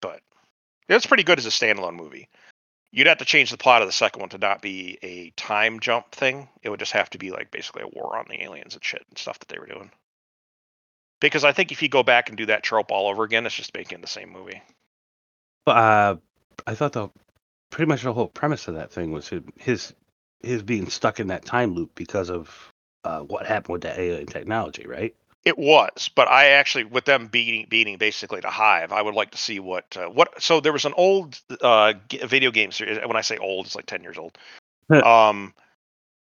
but 0.00 0.20
it's 0.88 1.06
pretty 1.06 1.24
good 1.24 1.38
as 1.38 1.46
a 1.46 1.50
standalone 1.50 1.96
movie. 1.96 2.28
You'd 2.90 3.06
have 3.06 3.18
to 3.18 3.24
change 3.24 3.50
the 3.50 3.56
plot 3.56 3.80
of 3.80 3.88
the 3.88 3.92
second 3.92 4.20
one 4.20 4.28
to 4.30 4.38
not 4.38 4.60
be 4.60 4.98
a 5.02 5.30
time 5.30 5.80
jump 5.80 6.12
thing. 6.12 6.48
It 6.62 6.68
would 6.68 6.80
just 6.80 6.92
have 6.92 7.08
to 7.10 7.18
be 7.18 7.30
like 7.30 7.50
basically 7.50 7.82
a 7.82 7.88
war 7.88 8.18
on 8.18 8.26
the 8.28 8.42
aliens 8.42 8.74
and 8.74 8.84
shit 8.84 9.04
and 9.08 9.16
stuff 9.16 9.38
that 9.38 9.48
they 9.48 9.58
were 9.58 9.66
doing. 9.66 9.90
Because 11.20 11.44
I 11.44 11.52
think 11.52 11.72
if 11.72 11.82
you 11.82 11.88
go 11.88 12.02
back 12.02 12.28
and 12.28 12.36
do 12.36 12.46
that 12.46 12.62
trope 12.62 12.90
all 12.90 13.08
over 13.08 13.24
again, 13.24 13.46
it's 13.46 13.54
just 13.54 13.74
making 13.74 14.00
the 14.00 14.06
same 14.06 14.30
movie. 14.30 14.60
But 15.64 15.76
uh, 15.76 16.16
I 16.66 16.74
thought 16.74 16.92
the 16.92 17.08
pretty 17.70 17.88
much 17.88 18.02
the 18.02 18.12
whole 18.12 18.28
premise 18.28 18.68
of 18.68 18.74
that 18.74 18.92
thing 18.92 19.12
was 19.12 19.28
his 19.28 19.42
his, 19.56 19.94
his 20.42 20.62
being 20.62 20.88
stuck 20.88 21.20
in 21.20 21.28
that 21.28 21.44
time 21.44 21.74
loop 21.74 21.94
because 21.94 22.30
of 22.30 22.72
uh, 23.04 23.20
what 23.20 23.46
happened 23.46 23.72
with 23.72 23.82
that 23.82 23.98
alien 23.98 24.26
technology, 24.26 24.86
right? 24.86 25.14
It 25.44 25.58
was, 25.58 26.08
but 26.14 26.28
I 26.28 26.50
actually, 26.50 26.84
with 26.84 27.04
them 27.04 27.26
beating 27.26 27.66
beating 27.68 27.98
basically 27.98 28.40
the 28.40 28.50
hive, 28.50 28.92
I 28.92 29.02
would 29.02 29.14
like 29.14 29.32
to 29.32 29.38
see 29.38 29.58
what 29.58 29.96
uh, 29.96 30.08
what. 30.08 30.40
So 30.40 30.60
there 30.60 30.72
was 30.72 30.84
an 30.84 30.94
old 30.96 31.40
uh, 31.60 31.94
g- 32.08 32.18
video 32.24 32.52
game 32.52 32.70
series. 32.70 32.98
When 33.04 33.16
I 33.16 33.22
say 33.22 33.38
old, 33.38 33.66
it's 33.66 33.74
like 33.74 33.86
ten 33.86 34.02
years 34.04 34.18
old. 34.18 34.38
um, 35.04 35.52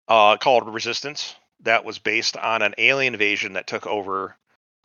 uh, 0.07 0.37
called 0.37 0.73
Resistance. 0.73 1.35
That 1.63 1.85
was 1.85 1.99
based 1.99 2.35
on 2.35 2.63
an 2.63 2.73
alien 2.79 3.13
invasion 3.13 3.53
that 3.53 3.67
took 3.67 3.85
over 3.85 4.35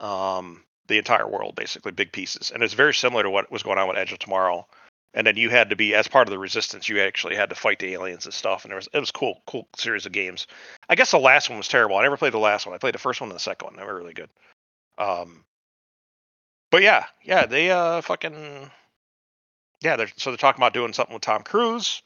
um 0.00 0.62
the 0.88 0.98
entire 0.98 1.26
world, 1.26 1.54
basically 1.54 1.92
big 1.92 2.12
pieces, 2.12 2.50
and 2.50 2.62
it's 2.62 2.74
very 2.74 2.92
similar 2.92 3.22
to 3.22 3.30
what 3.30 3.50
was 3.50 3.62
going 3.62 3.78
on 3.78 3.88
with 3.88 3.96
Edge 3.96 4.12
of 4.12 4.18
Tomorrow. 4.18 4.66
And 5.16 5.26
then 5.26 5.36
you 5.36 5.48
had 5.48 5.70
to 5.70 5.76
be 5.76 5.94
as 5.94 6.06
part 6.06 6.28
of 6.28 6.30
the 6.30 6.38
resistance. 6.38 6.88
You 6.88 7.00
actually 7.00 7.36
had 7.36 7.48
to 7.48 7.56
fight 7.56 7.78
the 7.78 7.94
aliens 7.94 8.26
and 8.26 8.34
stuff, 8.34 8.64
and 8.64 8.72
it 8.72 8.76
was 8.76 8.88
it 8.92 9.00
was 9.00 9.10
cool, 9.10 9.42
cool 9.46 9.66
series 9.74 10.04
of 10.04 10.12
games. 10.12 10.46
I 10.90 10.94
guess 10.94 11.10
the 11.10 11.18
last 11.18 11.48
one 11.48 11.56
was 11.58 11.68
terrible. 11.68 11.96
I 11.96 12.02
never 12.02 12.18
played 12.18 12.34
the 12.34 12.38
last 12.38 12.66
one. 12.66 12.74
I 12.74 12.78
played 12.78 12.94
the 12.94 12.98
first 12.98 13.20
one 13.20 13.30
and 13.30 13.34
the 13.34 13.40
second 13.40 13.66
one. 13.66 13.76
They 13.76 13.84
were 13.84 13.96
really 13.96 14.12
good. 14.12 14.28
Um, 14.98 15.44
but 16.70 16.82
yeah, 16.82 17.06
yeah, 17.24 17.46
they 17.46 17.70
uh 17.70 18.02
fucking 18.02 18.70
yeah. 19.82 19.96
They're 19.96 20.10
so 20.16 20.30
they're 20.30 20.36
talking 20.36 20.60
about 20.60 20.74
doing 20.74 20.92
something 20.92 21.14
with 21.14 21.22
Tom 21.22 21.42
Cruise. 21.42 22.02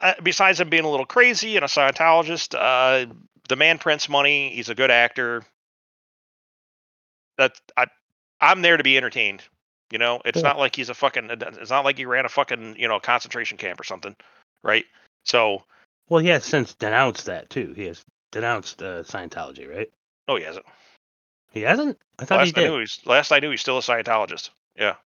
Uh, 0.00 0.14
besides 0.22 0.60
him 0.60 0.70
being 0.70 0.84
a 0.84 0.90
little 0.90 1.06
crazy 1.06 1.56
and 1.56 1.64
a 1.64 1.68
Scientologist, 1.68 2.54
uh, 2.56 3.12
the 3.48 3.56
man 3.56 3.78
prints 3.78 4.08
money. 4.08 4.50
He's 4.54 4.68
a 4.68 4.74
good 4.74 4.90
actor. 4.90 5.44
That 7.38 7.52
I, 7.76 7.86
I'm 8.40 8.62
there 8.62 8.76
to 8.76 8.84
be 8.84 8.96
entertained. 8.96 9.42
You 9.90 9.98
know, 9.98 10.20
it's 10.24 10.36
Yeah. 10.38 10.42
not 10.48 10.58
like 10.58 10.74
he's 10.74 10.88
a 10.88 10.94
fucking. 10.94 11.30
It's 11.30 11.70
not 11.70 11.84
like 11.84 11.96
he 11.98 12.06
ran 12.06 12.24
a 12.24 12.28
fucking 12.28 12.76
you 12.78 12.88
know 12.88 12.98
concentration 13.00 13.58
camp 13.58 13.78
or 13.80 13.84
something, 13.84 14.16
right? 14.62 14.84
So, 15.24 15.64
Well, 16.08 16.20
he 16.20 16.28
has 16.28 16.44
since 16.44 16.74
denounced 16.74 17.26
that 17.26 17.50
too. 17.50 17.72
He 17.74 17.84
has 17.86 18.04
denounced 18.32 18.82
uh, 18.82 19.02
Scientology, 19.04 19.68
right? 19.68 19.90
oh, 20.28 20.36
he 20.36 20.42
hasn't. 20.44 20.64
He 21.52 21.60
hasn't. 21.60 21.98
I 22.18 22.24
thought 22.24 22.38
Last 22.38 22.46
he 22.56 22.62
I 22.62 22.64
did. 22.64 22.70
knew, 22.70 22.80
he's 22.80 23.00
last 23.06 23.30
I 23.30 23.38
knew, 23.38 23.50
he's 23.50 23.60
still 23.60 23.78
a 23.78 23.82
Scientologist. 23.82 24.50
Yeah, 24.76 24.96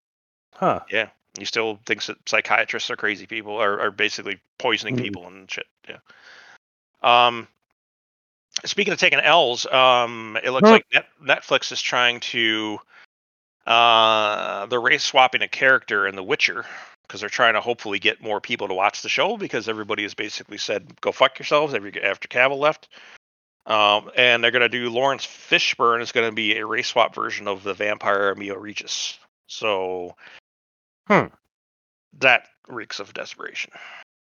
Huh. 0.55 0.81
yeah. 0.91 1.11
He 1.39 1.45
still 1.45 1.79
thinks 1.87 2.07
that 2.07 2.17
psychiatrists 2.29 2.91
are 2.91 2.97
crazy 2.97 3.27
people, 3.27 3.53
or 3.53 3.81
are 3.81 3.91
basically 3.91 4.41
poisoning 4.59 4.97
Mhm. 4.97 5.03
people 5.03 5.27
and 5.27 5.51
shit. 5.51 5.67
Yeah. 5.89 5.99
Um. 7.03 7.49
Speaking 8.65 8.93
of 8.93 8.99
taking 8.99 9.21
L's, 9.21 9.67
um, 9.67 10.37
it 10.43 10.51
looks 10.51 10.69
Huh. 10.69 10.73
like 10.75 10.87
Net- 10.93 11.09
Netflix 11.23 11.71
is 11.71 11.81
trying 11.81 12.19
to, 12.21 12.81
uh, 13.69 14.65
they're 14.67 14.81
race 14.81 15.05
swapping 15.05 15.43
a 15.43 15.49
character 15.49 16.07
in 16.07 16.17
The 16.17 16.23
Witcher 16.23 16.65
because 17.03 17.21
they're 17.21 17.29
trying 17.29 17.53
to 17.53 17.61
hopefully 17.61 17.99
get 17.99 18.23
more 18.23 18.41
people 18.41 18.69
to 18.69 18.75
watch 18.75 19.03
the 19.03 19.11
show 19.11 19.37
because 19.37 19.69
everybody 19.69 20.05
has 20.05 20.15
basically 20.15 20.57
said 20.57 20.99
go 21.03 21.13
fuck 21.13 21.39
yourselves 21.39 21.75
every 21.75 22.03
after 22.03 22.29
Cavill 22.29 22.59
left. 22.59 22.89
Um, 23.67 24.11
and 24.17 24.43
they're 24.43 24.51
gonna 24.51 24.71
do 24.71 24.89
Laurence 24.89 25.27
Fishburne 25.27 26.01
is 26.01 26.13
gonna 26.13 26.33
be 26.33 26.57
a 26.57 26.65
race 26.65 26.89
swap 26.89 27.15
version 27.15 27.47
of 27.47 27.63
the 27.63 27.75
vampire 27.75 28.35
Emiel 28.35 28.59
Regis. 28.59 29.19
So, 29.49 30.17
Hmm. 31.07 31.27
that 32.19 32.49
reeks 32.69 33.01
of 33.01 33.13
desperation. 33.13 33.73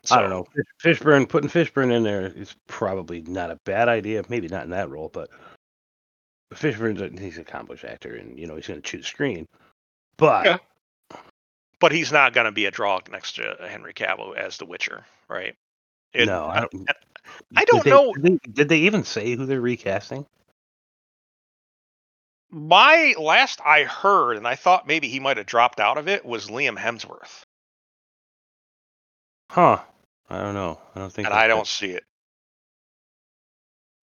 I 0.10 0.22
don't 0.22 0.30
know. 0.30 0.48
Fishburne 0.84 1.30
putting 1.30 1.50
Fishburne 1.50 1.92
in 1.92 2.04
there 2.04 2.26
is 2.26 2.56
probably 2.68 3.22
not 3.22 3.52
a 3.52 3.60
bad 3.66 3.88
idea. 3.88 4.24
Maybe 4.30 4.48
not 4.48 4.64
in 4.64 4.72
that 4.72 4.90
role, 4.90 5.10
but 5.10 5.30
Fishburne's 6.54 7.02
a, 7.02 7.10
he's 7.22 7.36
an 7.36 7.42
accomplished 7.42 7.84
actor, 7.84 8.16
and 8.16 8.38
you 8.40 8.48
know 8.48 8.56
he's 8.56 8.68
going 8.68 8.82
to 8.82 8.88
choose 8.90 9.06
screen. 9.08 9.48
But 10.18 10.46
Yeah. 10.46 10.58
but 11.80 11.92
he's 11.92 12.12
not 12.12 12.34
going 12.34 12.46
to 12.46 12.52
be 12.52 12.66
a 12.66 12.72
draw 12.72 13.00
next 13.12 13.34
to 13.36 13.56
Henry 13.68 13.94
Cavill 13.94 14.36
as 14.36 14.58
The 14.58 14.66
Witcher, 14.66 15.06
right? 15.30 15.56
It- 16.14 16.26
no, 16.26 16.46
I 16.46 16.58
uh, 16.60 16.68
don't. 16.72 16.90
Uh, 16.90 16.94
I 17.56 17.60
did 17.62 17.68
don't 17.68 17.84
they- 17.84 17.90
know. 17.92 18.14
Did 18.14 18.24
they, 18.24 18.52
did 18.52 18.70
they 18.70 18.80
even 18.80 19.04
say 19.04 19.36
who 19.36 19.46
they're 19.46 19.60
recasting? 19.62 20.26
My 22.50 23.14
last 23.20 23.60
I 23.66 23.84
heard, 23.84 24.38
and 24.38 24.48
I 24.48 24.56
thought 24.56 24.88
maybe 24.88 25.10
he 25.10 25.20
might 25.20 25.36
have 25.36 25.46
dropped 25.46 25.82
out 25.82 25.98
of 25.98 26.08
it, 26.08 26.24
was 26.26 26.48
Liam 26.48 26.78
Hemsworth, 26.78 27.42
Huh? 29.52 29.82
I 30.30 30.40
don't 30.40 30.54
know. 30.54 30.80
I 30.96 31.00
don't 31.00 31.12
think. 31.12 31.26
and 31.28 31.34
I 31.36 31.48
don't 31.48 31.60
fits. 31.68 31.70
see 31.72 31.88
it. 31.92 32.04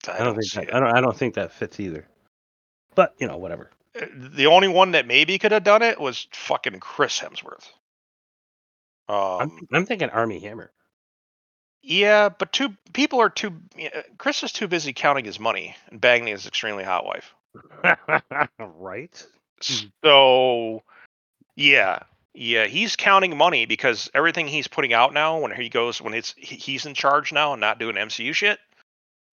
I, 0.07 0.11
I 0.11 0.17
don't, 0.17 0.25
don't 0.35 0.35
think 0.43 0.53
that. 0.53 0.63
it. 0.67 0.73
I 0.73 0.79
don't. 0.81 0.97
I 0.97 1.01
don't 1.01 1.15
think 1.17 1.35
that 1.35 1.53
fits 1.53 1.79
either. 1.79 2.05
But 2.95 3.15
you 3.17 3.27
know, 3.27 3.37
whatever. 3.37 3.69
Uh, 3.99 4.05
The 4.13 4.47
only 4.47 4.67
one 4.67 4.91
that 4.91 5.07
maybe 5.07 5.37
could 5.39 5.51
have 5.51 5.63
done 5.63 5.81
it 5.81 5.99
was 5.99 6.27
fucking 6.31 6.79
Chris 6.79 7.19
Hemsworth. 7.19 7.67
I'm, 9.09 9.49
Um, 9.51 9.67
I'm 9.71 9.85
thinking 9.85 10.09
Armie 10.09 10.39
Hammer. 10.39 10.71
yeah, 11.81 12.29
but 12.29 12.53
two 12.53 12.75
people 12.93 13.19
are 13.21 13.29
too. 13.29 13.53
Chris 14.17 14.43
is 14.43 14.51
too 14.51 14.67
busy 14.67 14.93
counting 14.93 15.25
his 15.25 15.39
money 15.39 15.75
and 15.89 15.99
banging 15.99 16.27
his 16.27 16.47
extremely 16.47 16.83
hot 16.83 17.05
wife. 17.05 17.33
right? 18.59 19.25
So, 20.03 20.83
yeah, 21.55 21.99
yeah, 22.33 22.65
he's 22.65 22.95
counting 22.95 23.37
money 23.37 23.65
because 23.65 24.09
everything 24.13 24.47
he's 24.47 24.67
putting 24.67 24.93
out 24.93 25.13
now, 25.13 25.39
when 25.39 25.51
he 25.51 25.69
goes, 25.69 26.01
when 26.01 26.13
it's 26.13 26.33
he's 26.37 26.85
in 26.85 26.93
charge 26.93 27.31
now 27.31 27.53
and 27.53 27.61
not 27.61 27.79
doing 27.79 27.95
MCU 27.95 28.33
shit, 28.33 28.59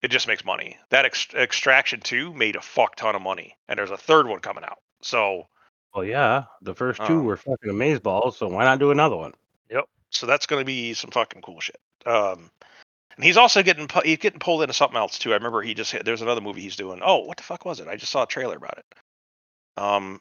it 0.02 0.10
just 0.10 0.26
makes 0.26 0.44
money. 0.44 0.78
That 0.90 1.04
ex- 1.04 1.32
Extraction 1.34 2.00
Two 2.00 2.32
made 2.34 2.56
a 2.56 2.60
fuck 2.60 2.96
ton 2.96 3.14
of 3.14 3.22
money, 3.22 3.56
and 3.68 3.78
there's 3.78 3.90
a 3.90 3.96
third 3.96 4.26
one 4.26 4.40
coming 4.40 4.64
out. 4.64 4.78
So, 5.02 5.48
Well, 5.94 6.04
yeah. 6.04 6.44
The 6.62 6.74
first 6.74 7.00
two 7.06 7.20
Oh. 7.20 7.22
were 7.22 7.36
fucking 7.36 7.70
amazeballs, 7.72 8.34
so 8.36 8.48
why 8.48 8.64
not 8.64 8.78
do 8.78 8.90
another 8.92 9.16
one? 9.16 9.32
Yep. 9.70 9.84
So 10.10 10.26
that's 10.26 10.46
going 10.46 10.60
to 10.60 10.64
be 10.66 10.94
some 10.94 11.10
fucking 11.10 11.42
cool 11.42 11.60
shit. 11.60 11.80
Um, 12.06 12.50
and 13.16 13.24
he's 13.24 13.36
also 13.36 13.62
getting 13.62 13.88
pu- 13.88 14.02
he's 14.04 14.18
getting 14.18 14.38
pulled 14.40 14.62
into 14.62 14.72
something 14.74 14.96
else 14.96 15.18
too. 15.18 15.32
I 15.32 15.34
remember 15.34 15.62
he 15.62 15.74
just 15.74 15.94
there's 16.04 16.22
another 16.22 16.40
movie 16.40 16.60
he's 16.62 16.76
doing. 16.76 17.00
Oh, 17.04 17.18
what 17.24 17.36
the 17.36 17.42
fuck 17.42 17.64
was 17.64 17.80
it? 17.80 17.88
I 17.88 17.96
just 17.96 18.12
saw 18.12 18.22
a 18.22 18.26
trailer 18.26 18.56
about 18.56 18.78
it. 18.78 18.84
Um, 19.76 20.20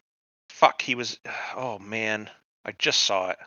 fuck, 0.50 0.82
he 0.82 0.96
was. 0.96 1.20
Oh 1.56 1.78
man, 1.80 2.30
I 2.66 2.72
just 2.74 3.04
saw 3.04 3.30
it. 3.30 3.38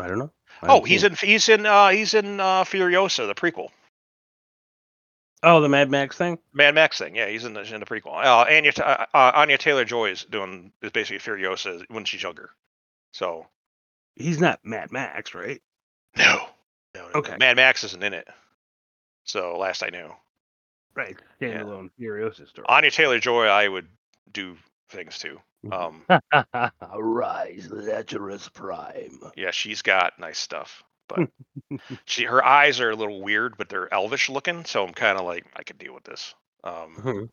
I 0.00 0.06
don't 0.08 0.18
know. 0.18 0.32
I 0.62 0.66
Oh, 0.68 0.82
he's 0.82 1.04
in 1.04 1.14
he's 1.14 1.48
in 1.48 1.64
uh 1.66 1.88
he's 1.88 2.14
in 2.14 2.40
uh 2.40 2.64
Furiosa, 2.64 3.26
the 3.26 3.34
prequel. 3.34 3.68
Oh, 5.42 5.60
the 5.60 5.68
Mad 5.68 5.90
Max 5.90 6.16
thing. 6.16 6.38
Mad 6.52 6.74
Max 6.74 6.98
thing. 6.98 7.14
Yeah, 7.14 7.28
he's 7.28 7.44
in 7.44 7.52
the 7.54 7.62
in 7.62 7.80
the 7.80 7.86
prequel. 7.86 8.08
Uh, 8.24 8.44
Anya 8.50 8.72
uh, 8.78 9.06
uh, 9.14 9.32
Anya 9.36 9.56
Taylor 9.58 9.84
Joy 9.84 10.10
is 10.10 10.24
doing 10.24 10.72
is 10.82 10.90
basically 10.90 11.18
Furiosa 11.18 11.84
when 11.88 12.04
she's 12.04 12.22
younger. 12.22 12.50
So 13.12 13.46
He's 14.16 14.40
not 14.40 14.58
Mad 14.64 14.90
Max, 14.90 15.32
right? 15.34 15.62
no, 16.16 16.24
no, 16.94 17.02
no, 17.02 17.08
no. 17.14 17.18
Okay. 17.20 17.36
Mad 17.38 17.54
Max 17.56 17.84
isn't 17.84 18.02
in 18.02 18.14
it. 18.14 18.26
So 19.24 19.56
last 19.58 19.82
I 19.84 19.90
knew, 19.90 20.10
Right. 20.94 21.16
Standalone 21.40 21.90
Furiosa 22.00 22.48
story. 22.48 22.66
Anya 22.68 22.90
Taylor 22.90 23.20
Joy, 23.20 23.44
I 23.46 23.68
would 23.68 23.86
do 24.32 24.56
things 24.90 25.18
to. 25.20 25.38
Um, 25.70 26.04
Rise, 26.98 27.68
Lazarus 27.70 28.48
Prime. 28.48 29.20
yeah, 29.36 29.50
she's 29.52 29.82
got 29.82 30.18
nice 30.18 30.38
stuff, 30.38 30.82
but 31.08 31.28
she 32.06 32.24
her 32.24 32.44
eyes 32.44 32.80
are 32.80 32.90
a 32.90 32.96
little 32.96 33.20
weird, 33.22 33.56
but 33.58 33.68
they're 33.68 33.92
elvish 33.92 34.28
looking. 34.28 34.64
So 34.64 34.84
I'm 34.86 34.94
kind 34.94 35.18
of 35.18 35.24
like 35.26 35.46
I 35.56 35.62
could 35.62 35.78
deal 35.78 35.94
with 35.94 36.04
this. 36.04 36.34
Um, 36.64 36.96
Mhm. 36.96 37.30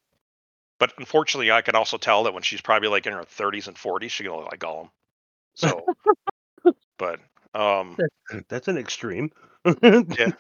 But 0.80 0.94
unfortunately, 0.98 1.52
I 1.52 1.62
can 1.62 1.76
also 1.76 1.98
tell 1.98 2.24
that 2.26 2.34
when 2.34 2.44
she's 2.44 2.62
probably 2.62 2.90
like 2.90 3.08
in 3.08 3.14
her 3.14 3.24
30s 3.26 3.68
and 3.68 3.78
40s, 3.78 4.12
she's 4.12 4.26
gonna 4.28 4.40
look 4.40 4.52
like 4.52 4.60
Gollum. 4.60 4.90
So, 5.56 5.86
but 6.98 7.20
um, 7.54 7.98
That's 8.50 8.68
an 8.68 8.78
extreme. 8.78 9.32
yeah, 9.82 10.32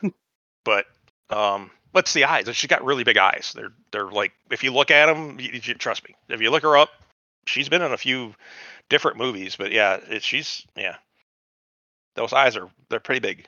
but 0.63 0.85
um, 1.29 1.71
what's 1.91 2.13
the 2.13 2.25
eyes? 2.25 2.47
She's 2.55 2.69
got 2.69 2.83
really 2.85 3.03
big 3.03 3.17
eyes. 3.17 3.53
They're 3.55 3.73
they're 3.91 4.11
like 4.11 4.33
if 4.51 4.63
you 4.63 4.73
look 4.73 4.91
at 4.91 5.07
them, 5.07 5.39
you, 5.39 5.51
you 5.53 5.61
trust 5.75 6.07
me. 6.07 6.15
If 6.29 6.41
you 6.41 6.51
look 6.51 6.63
her 6.63 6.77
up, 6.77 6.89
she's 7.45 7.69
been 7.69 7.81
in 7.81 7.91
a 7.93 7.97
few 7.97 8.35
different 8.89 9.17
movies, 9.17 9.55
but 9.55 9.71
yeah, 9.71 9.95
it, 10.09 10.23
she's 10.23 10.65
yeah. 10.77 10.97
Those 12.15 12.33
eyes 12.33 12.57
are 12.57 12.69
they're 12.89 12.99
pretty 12.99 13.19
big. 13.19 13.47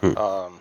Hmm. 0.00 0.16
Um, 0.16 0.60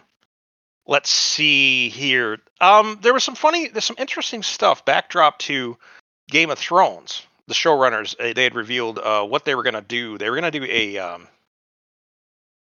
let's 0.88 1.10
see 1.10 1.90
here. 1.90 2.40
Um, 2.60 3.00
there 3.02 3.14
was 3.14 3.24
some 3.24 3.36
funny, 3.36 3.68
there's 3.68 3.86
some 3.86 3.96
interesting 4.00 4.44
stuff. 4.44 4.86
Backdrop 4.86 5.40
to 5.40 5.78
Game 6.30 6.50
of 6.50 6.60
Thrones. 6.60 7.26
The 7.48 7.54
showrunners 7.54 8.16
uh, 8.20 8.34
they 8.34 8.44
had 8.44 8.56
revealed 8.56 9.00
uh, 9.00 9.26
what 9.26 9.46
they 9.46 9.56
were 9.56 9.64
gonna 9.64 9.82
do. 9.82 10.18
They 10.18 10.30
were 10.30 10.36
gonna 10.36 10.52
do 10.52 10.64
a 10.64 10.98
um, 10.98 11.28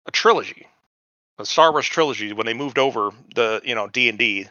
a 0.06 0.10
trilogy, 0.10 0.66
a 1.38 1.46
Star 1.46 1.72
Wars 1.72 1.86
trilogy 1.86 2.32
when 2.32 2.44
they 2.44 2.54
moved 2.54 2.78
over 2.78 3.10
the 3.34 3.62
you 3.64 3.74
know 3.74 3.86
D 3.86 4.08
and 4.08 4.18
D. 4.18 4.48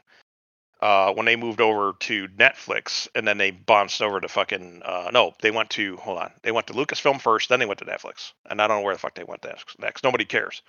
Uh, 0.84 1.14
when 1.14 1.26
they 1.26 1.38
moved 1.38 1.62
over 1.62 1.94
to 1.98 2.28
Netflix, 2.38 3.08
and 3.16 3.26
then 3.26 3.38
they 3.38 3.52
bounced 3.52 4.02
over 4.02 4.20
to 4.20 4.28
fucking 4.28 4.82
uh, 4.84 5.10
no, 5.14 5.32
they 5.42 5.50
went 5.50 5.70
to 5.70 5.96
hold 5.96 6.18
on, 6.18 6.30
they 6.42 6.52
went 6.52 6.68
to 6.68 6.74
Lucasfilm 6.74 7.22
first, 7.22 7.48
then 7.48 7.60
they 7.60 7.66
went 7.66 7.80
to 7.80 7.86
Netflix, 7.86 8.34
and 8.50 8.62
I 8.62 8.68
don't 8.68 8.80
know 8.80 8.84
where 8.84 8.94
the 8.94 9.00
fuck 9.00 9.16
they 9.16 9.24
went 9.24 9.46
next. 9.46 9.80
Next, 9.80 10.04
nobody 10.04 10.26
cares 10.26 10.62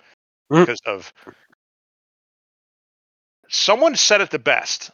Mm. 0.49 0.61
because 0.61 0.79
of 0.85 1.11
someone 3.49 3.95
said 3.97 4.21
it 4.21 4.29
the 4.29 4.39
best. 4.39 4.91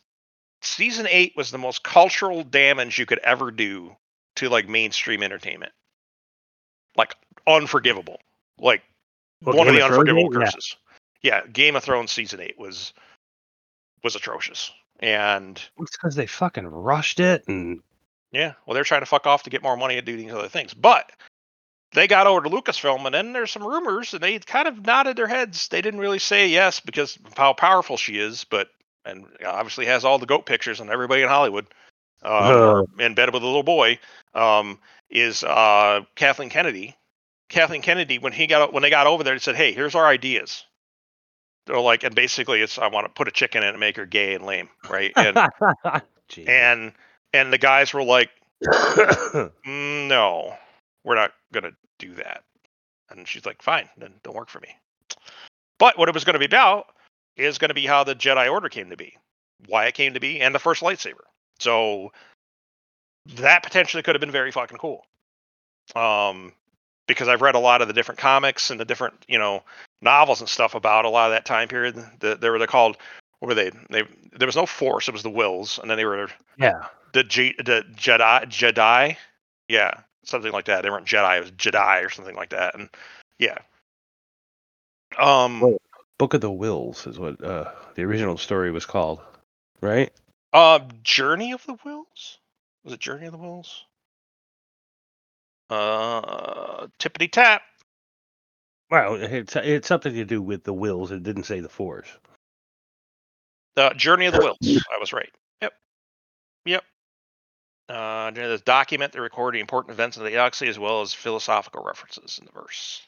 Season 0.63 1.05
eight 1.07 1.33
was 1.35 1.51
the 1.51 1.57
most 1.59 1.83
cultural 1.83 2.43
damage 2.43 2.97
you 2.97 3.05
could 3.05 3.19
ever 3.19 3.51
do 3.51 3.95
to 4.37 4.49
like 4.49 4.67
mainstream 4.67 5.21
entertainment, 5.21 5.71
like 6.95 7.13
unforgivable, 7.45 8.19
like 8.57 8.81
Well, 9.43 9.55
one 9.55 9.67
of 9.67 9.75
the 9.75 9.81
of 9.81 9.87
Thrones 9.89 10.09
unforgivable? 10.09 10.33
Yeah. 10.33 10.45
curses. 10.51 10.75
Yeah, 11.21 11.45
Game 11.47 11.75
of 11.75 11.83
Thrones 11.83 12.11
season 12.11 12.39
eight 12.39 12.57
was 12.57 12.93
was 14.03 14.15
atrocious, 14.15 14.71
and 15.01 15.61
It's 15.79 15.91
because 15.97 16.15
they 16.15 16.27
fucking 16.27 16.67
rushed 16.67 17.19
it, 17.19 17.47
and 17.47 17.81
yeah, 18.31 18.53
well, 18.65 18.75
they're 18.75 18.83
trying 18.83 19.01
to 19.01 19.05
fuck 19.07 19.27
off 19.27 19.43
to 19.43 19.49
get 19.49 19.63
more 19.63 19.77
money 19.77 19.97
and 19.97 20.05
do 20.05 20.15
these 20.15 20.31
other 20.31 20.47
things, 20.47 20.73
but 20.73 21.11
they 21.93 22.07
got 22.07 22.27
over 22.27 22.41
to 22.41 22.49
Lucasfilm, 22.49 23.05
and 23.05 23.13
then 23.13 23.33
there's 23.33 23.51
some 23.51 23.65
rumors, 23.65 24.13
and 24.13 24.23
they 24.23 24.39
kind 24.39 24.67
of 24.67 24.85
nodded 24.85 25.17
their 25.17 25.27
heads. 25.27 25.67
They 25.67 25.81
didn't 25.81 25.99
really 25.99 26.19
say 26.19 26.47
yes 26.47 26.79
because 26.79 27.17
of 27.25 27.37
how 27.37 27.53
powerful 27.53 27.97
she 27.97 28.17
is, 28.17 28.45
but 28.45 28.69
and 29.03 29.25
obviously 29.45 29.87
has 29.87 30.05
all 30.05 30.19
the 30.19 30.25
goat 30.27 30.45
pictures 30.45 30.79
and 30.79 30.89
everybody 30.89 31.23
in 31.23 31.27
Hollywood. 31.29 31.65
um, 32.23 32.31
Uh. 32.33 32.83
in 32.99 33.15
bed 33.15 33.33
with 33.33 33.41
a 33.41 33.45
little 33.45 33.63
boy, 33.63 33.97
um, 34.35 34.79
is 35.09 35.43
uh, 35.43 36.01
Kathleen 36.15 36.49
Kennedy. 36.49 36.95
Kathleen 37.49 37.81
Kennedy, 37.81 38.19
when 38.19 38.31
he 38.31 38.47
got 38.47 38.71
when 38.71 38.83
they 38.83 38.89
got 38.89 39.07
over 39.07 39.23
there, 39.23 39.33
he 39.33 39.39
said, 39.39 39.55
"Hey, 39.55 39.73
here's 39.73 39.95
our 39.95 40.05
ideas." 40.05 40.65
They're 41.65 41.79
like, 41.79 42.03
and 42.03 42.15
basically, 42.15 42.61
it's 42.61 42.77
I 42.77 42.87
want 42.87 43.05
to 43.05 43.13
put 43.13 43.27
a 43.27 43.31
chicken 43.31 43.63
in 43.63 43.69
and 43.69 43.79
make 43.79 43.97
her 43.97 44.05
gay 44.05 44.33
and 44.33 44.45
lame, 44.45 44.69
right? 44.89 45.11
And 45.15 45.37
and 46.47 46.93
and 47.33 47.53
the 47.53 47.57
guys 47.57 47.93
were 47.93 48.03
like, 48.03 48.29
"Mm, 48.63 50.07
"No, 50.07 50.55
we're 51.03 51.15
not 51.15 51.33
gonna 51.53 51.71
do 51.99 52.13
that." 52.15 52.43
And 53.09 53.27
she's 53.27 53.45
like, 53.45 53.61
"Fine, 53.61 53.89
then 53.97 54.13
don't 54.23 54.35
work 54.35 54.49
for 54.49 54.59
me." 54.59 54.75
But 55.81 55.97
what 55.97 56.07
it 56.07 56.13
was 56.13 56.23
going 56.23 56.35
to 56.35 56.39
be 56.39 56.45
about 56.45 56.93
is 57.37 57.57
going 57.57 57.69
to 57.69 57.75
be 57.75 57.87
how 57.87 58.03
the 58.03 58.13
Jedi 58.13 58.51
Order 58.51 58.69
came 58.69 58.91
to 58.91 58.97
be, 58.97 59.17
why 59.67 59.87
it 59.87 59.95
came 59.95 60.13
to 60.13 60.19
be, 60.19 60.39
and 60.39 60.53
the 60.53 60.59
first 60.59 60.83
lightsaber. 60.83 61.23
So 61.59 62.11
that 63.37 63.63
potentially 63.63 64.03
could 64.03 64.13
have 64.13 64.19
been 64.19 64.29
very 64.29 64.51
fucking 64.51 64.77
cool. 64.77 65.03
Um, 65.95 66.53
because 67.11 67.27
I've 67.27 67.41
read 67.41 67.55
a 67.55 67.59
lot 67.59 67.81
of 67.81 67.87
the 67.87 67.93
different 67.93 68.19
comics 68.19 68.69
and 68.71 68.79
the 68.79 68.85
different 68.85 69.13
you 69.27 69.37
know 69.37 69.63
novels 70.01 70.39
and 70.39 70.49
stuff 70.49 70.75
about 70.75 71.05
a 71.05 71.09
lot 71.09 71.27
of 71.27 71.31
that 71.33 71.45
time 71.45 71.67
period. 71.67 71.95
The, 72.19 72.35
they 72.35 72.49
were 72.49 72.59
they 72.59 72.67
called 72.67 72.97
what 73.39 73.49
were 73.49 73.55
they? 73.55 73.71
They 73.89 74.03
there 74.37 74.47
was 74.47 74.55
no 74.55 74.65
Force, 74.65 75.07
it 75.07 75.13
was 75.13 75.23
the 75.23 75.31
Whills, 75.31 75.79
and 75.79 75.89
then 75.89 75.97
they 75.97 76.05
were 76.05 76.29
yeah. 76.57 76.85
the 77.13 77.23
G, 77.23 77.55
the 77.57 77.83
Jedi 77.95 78.45
Jedi, 78.45 79.17
yeah, 79.67 79.91
something 80.23 80.51
like 80.51 80.65
that. 80.65 80.83
They 80.83 80.89
weren't 80.89 81.07
Jedi, 81.07 81.37
it 81.37 81.41
was 81.41 81.51
Jedi 81.51 82.05
or 82.05 82.09
something 82.09 82.35
like 82.35 82.49
that, 82.49 82.75
and 82.75 82.89
yeah. 83.39 83.57
Um, 85.17 85.59
Well- 85.61 85.77
Book 86.17 86.35
of 86.35 86.41
the 86.41 86.51
Whills 86.51 87.07
is 87.07 87.17
what 87.17 87.43
uh, 87.43 87.71
the 87.95 88.03
original 88.03 88.37
story 88.37 88.69
was 88.69 88.85
called, 88.85 89.21
right? 89.81 90.11
uh, 90.53 90.79
Journey 91.03 91.51
of 91.51 91.65
the 91.65 91.73
Whills. 91.73 92.37
Was 92.83 92.93
it 92.93 92.99
Journey 92.99 93.25
of 93.25 93.31
the 93.31 93.39
Whills? 93.39 93.85
Uh, 95.71 96.87
tippity 96.99 97.31
tap. 97.31 97.61
Well, 98.89 99.15
it's 99.15 99.55
it's 99.55 99.87
something 99.87 100.13
to 100.13 100.25
do 100.25 100.41
with 100.41 100.65
the 100.65 100.73
Whills. 100.73 101.11
It 101.11 101.23
didn't 101.23 101.43
say 101.45 101.61
the 101.61 101.69
force. 101.69 102.09
The 103.75 103.93
Journey 103.95 104.25
of 104.25 104.33
the 104.33 104.39
Whills. 104.39 104.83
I 104.93 104.99
was 104.99 105.13
right. 105.13 105.31
Yep. 105.61 105.73
Yep. 106.65 106.83
Uh, 107.87 108.31
this 108.31 108.61
document 108.61 109.13
that 109.13 109.21
record 109.21 109.55
the 109.55 109.61
important 109.61 109.93
events 109.93 110.17
of 110.17 110.23
the 110.23 110.31
galaxy 110.31 110.67
as 110.67 110.77
well 110.77 111.01
as 111.01 111.13
philosophical 111.13 111.83
references 111.83 112.37
in 112.37 112.45
the 112.45 112.51
verse. 112.51 113.01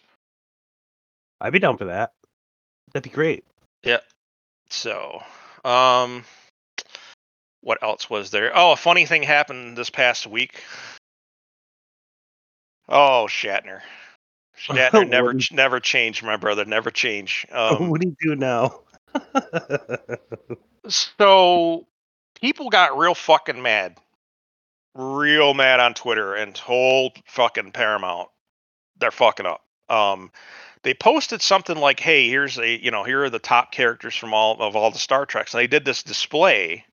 I'd 1.41 1.51
be 1.51 1.59
down 1.59 1.77
for 1.77 1.85
that. 1.85 2.13
That'd 2.93 3.11
be 3.11 3.13
great. 3.13 3.43
Yep. 3.83 4.05
So, 4.69 5.21
um, 5.65 6.23
what 7.59 7.83
else 7.83 8.09
was 8.09 8.31
there? 8.31 8.53
Oh, 8.55 8.71
a 8.71 8.77
funny 8.77 9.05
thing 9.05 9.23
happened 9.23 9.77
this 9.77 9.89
past 9.89 10.27
week. 10.27 10.63
Oh, 12.89 13.27
Shatner. 13.29 13.81
Shatner 14.57 15.07
never, 15.09 15.33
never 15.51 15.79
changed, 15.79 16.23
my 16.23 16.37
brother. 16.37 16.65
Never 16.65 16.91
change. 16.91 17.45
Um, 17.53 17.89
what 17.89 18.01
do 18.01 18.09
you 18.09 18.15
do 18.21 18.35
now? 18.35 18.81
so 20.87 21.85
people 22.39 22.69
got 22.69 22.97
real 22.97 23.13
fucking 23.15 23.61
mad, 23.61 23.97
real 24.95 25.53
mad 25.53 25.79
on 25.79 25.93
Twitter 25.93 26.35
and 26.35 26.53
told 26.55 27.13
fucking 27.25 27.71
Paramount 27.71 28.29
they're 28.97 29.11
fucking 29.11 29.45
up. 29.45 29.61
Um, 29.89 30.31
they 30.83 30.93
posted 30.93 31.41
something 31.41 31.77
like, 31.77 31.99
"Hey, 31.99 32.29
here's 32.29 32.57
a 32.57 32.83
you 32.83 32.91
know 32.91 33.03
here 33.03 33.23
are 33.23 33.29
the 33.29 33.39
top 33.39 33.71
characters 33.71 34.15
from 34.15 34.33
all 34.33 34.61
of 34.61 34.75
all 34.75 34.91
the 34.91 34.99
Star 34.99 35.25
Treks," 35.25 35.53
and 35.53 35.59
they 35.61 35.67
did 35.67 35.85
this 35.85 36.03
display 36.03 36.85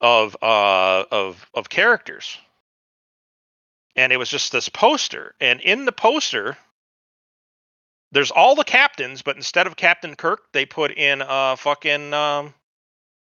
of 0.00 0.36
uh 0.42 1.04
of 1.10 1.48
of 1.54 1.68
characters, 1.68 2.38
and 3.96 4.12
it 4.12 4.18
was 4.18 4.28
just 4.28 4.52
this 4.52 4.68
poster, 4.68 5.34
and 5.40 5.60
in 5.60 5.84
the 5.84 5.92
poster. 5.92 6.56
There's 8.12 8.30
all 8.30 8.54
the 8.54 8.64
captains, 8.64 9.22
but 9.22 9.36
instead 9.36 9.66
of 9.66 9.76
Captain 9.76 10.14
Kirk, 10.14 10.40
they 10.52 10.64
put 10.64 10.92
in 10.92 11.20
uh 11.22 11.56
fucking 11.56 12.14
um 12.14 12.54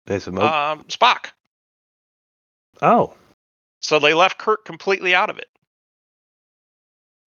There's 0.05 0.27
a 0.27 0.31
mo- 0.31 0.41
um, 0.41 0.83
Spock. 0.83 1.27
oh, 2.81 3.13
So 3.81 3.97
they 3.99 4.13
left 4.13 4.37
Kirk 4.37 4.65
completely 4.65 5.15
out 5.15 5.29
of 5.29 5.39
it. 5.39 5.47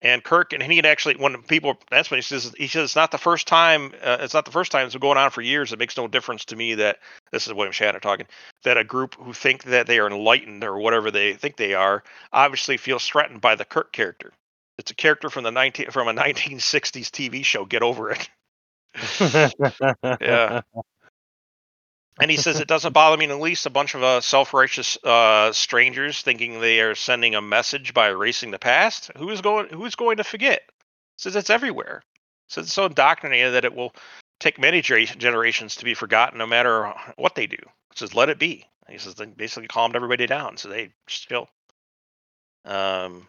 And 0.02 0.24
Kirk, 0.24 0.54
and 0.54 0.62
he 0.62 0.76
had 0.76 0.86
actually, 0.86 1.16
when 1.16 1.42
people, 1.42 1.76
that's 1.90 2.10
when 2.10 2.18
he 2.18 2.22
says, 2.22 2.54
he 2.56 2.68
says, 2.68 2.84
it's 2.84 2.96
not 2.96 3.10
the 3.10 3.18
first 3.18 3.46
time, 3.46 3.92
uh, 4.02 4.16
it's 4.20 4.32
not 4.32 4.46
the 4.46 4.50
first 4.50 4.72
time, 4.72 4.86
it's 4.86 4.94
been 4.94 5.00
going 5.00 5.18
on 5.18 5.30
for 5.30 5.42
years. 5.42 5.72
It 5.72 5.78
makes 5.78 5.96
no 5.96 6.08
difference 6.08 6.46
to 6.46 6.56
me 6.56 6.74
that, 6.76 6.98
this 7.32 7.46
is 7.46 7.52
William 7.52 7.72
Shatner 7.72 8.00
talking, 8.00 8.26
that 8.64 8.78
a 8.78 8.84
group 8.84 9.14
who 9.16 9.34
think 9.34 9.64
that 9.64 9.86
they 9.86 9.98
are 9.98 10.06
enlightened 10.06 10.64
or 10.64 10.78
whatever 10.78 11.10
they 11.10 11.34
think 11.34 11.56
they 11.56 11.74
are, 11.74 12.02
obviously 12.32 12.78
feels 12.78 13.06
threatened 13.06 13.42
by 13.42 13.54
the 13.56 13.64
Kirk 13.66 13.92
character. 13.92 14.32
It's 14.78 14.90
a 14.90 14.94
character 14.94 15.28
from 15.28 15.44
the 15.44 15.50
19, 15.50 15.90
from 15.90 16.08
a 16.08 16.14
1960s 16.14 17.10
TV 17.10 17.44
show. 17.44 17.66
Get 17.66 17.82
over 17.82 18.10
it. 18.12 18.30
Yeah. 20.20 20.62
And 22.20 22.30
he 22.30 22.36
says 22.36 22.60
it 22.60 22.68
doesn't 22.68 22.92
bother 22.92 23.16
me 23.16 23.24
in 23.24 23.30
the 23.30 23.38
least. 23.38 23.66
A 23.66 23.70
bunch 23.70 23.94
of 23.94 24.02
uh, 24.02 24.20
self-righteous 24.20 24.98
uh, 25.04 25.52
strangers 25.52 26.22
thinking 26.22 26.60
they 26.60 26.80
are 26.80 26.94
sending 26.94 27.34
a 27.34 27.40
message 27.40 27.94
by 27.94 28.10
erasing 28.10 28.50
the 28.50 28.58
past. 28.58 29.10
Who 29.16 29.30
is 29.30 29.40
going? 29.40 29.68
Who 29.68 29.84
is 29.86 29.94
going 29.94 30.18
to 30.18 30.24
forget? 30.24 30.62
Says 31.16 31.36
it's 31.36 31.50
everywhere. 31.50 32.02
Says 32.48 32.64
it's 32.66 32.74
so 32.74 32.86
indoctrinated 32.86 33.54
that 33.54 33.64
it 33.64 33.74
will 33.74 33.94
take 34.38 34.58
many 34.58 34.82
generations 34.82 35.76
to 35.76 35.84
be 35.84 35.94
forgotten, 35.94 36.38
no 36.38 36.46
matter 36.46 36.92
what 37.16 37.34
they 37.34 37.46
do. 37.46 37.58
Says 37.94 38.14
let 38.14 38.28
it 38.28 38.38
be. 38.38 38.66
And 38.86 38.92
he 38.92 38.98
says 38.98 39.14
they 39.14 39.26
basically 39.26 39.68
calmed 39.68 39.96
everybody 39.96 40.26
down. 40.26 40.56
So 40.56 40.68
they 40.68 40.90
just 41.06 41.28
chill. 41.28 41.48
Um, 42.64 43.28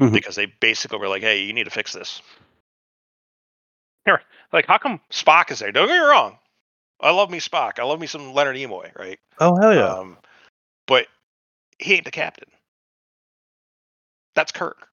Mhm. 0.00 0.12
because 0.12 0.34
they 0.34 0.46
basically 0.46 0.98
were 0.98 1.08
like, 1.08 1.22
"Hey, 1.22 1.42
you 1.42 1.52
need 1.52 1.64
to 1.64 1.70
fix 1.70 1.92
this." 1.92 2.22
Like, 4.52 4.66
how 4.66 4.78
come 4.78 5.00
Spock 5.10 5.50
is 5.50 5.60
there? 5.60 5.70
Don't 5.72 5.86
get 5.86 5.94
me 6.00 6.06
wrong. 6.06 6.38
I 7.02 7.10
love 7.10 7.30
me 7.30 7.40
Spock. 7.40 7.78
I 7.78 7.84
love 7.84 8.00
me 8.00 8.06
some 8.06 8.32
Leonard 8.32 8.56
Nimoy, 8.56 8.96
right? 8.98 9.18
oh 9.38 9.56
hell 9.56 9.74
yeah! 9.74 9.96
Um, 9.98 10.18
but 10.86 11.06
he 11.78 11.94
ain't 11.94 12.04
the 12.04 12.10
captain. 12.10 12.48
That's 14.34 14.52
Kirk. 14.52 14.88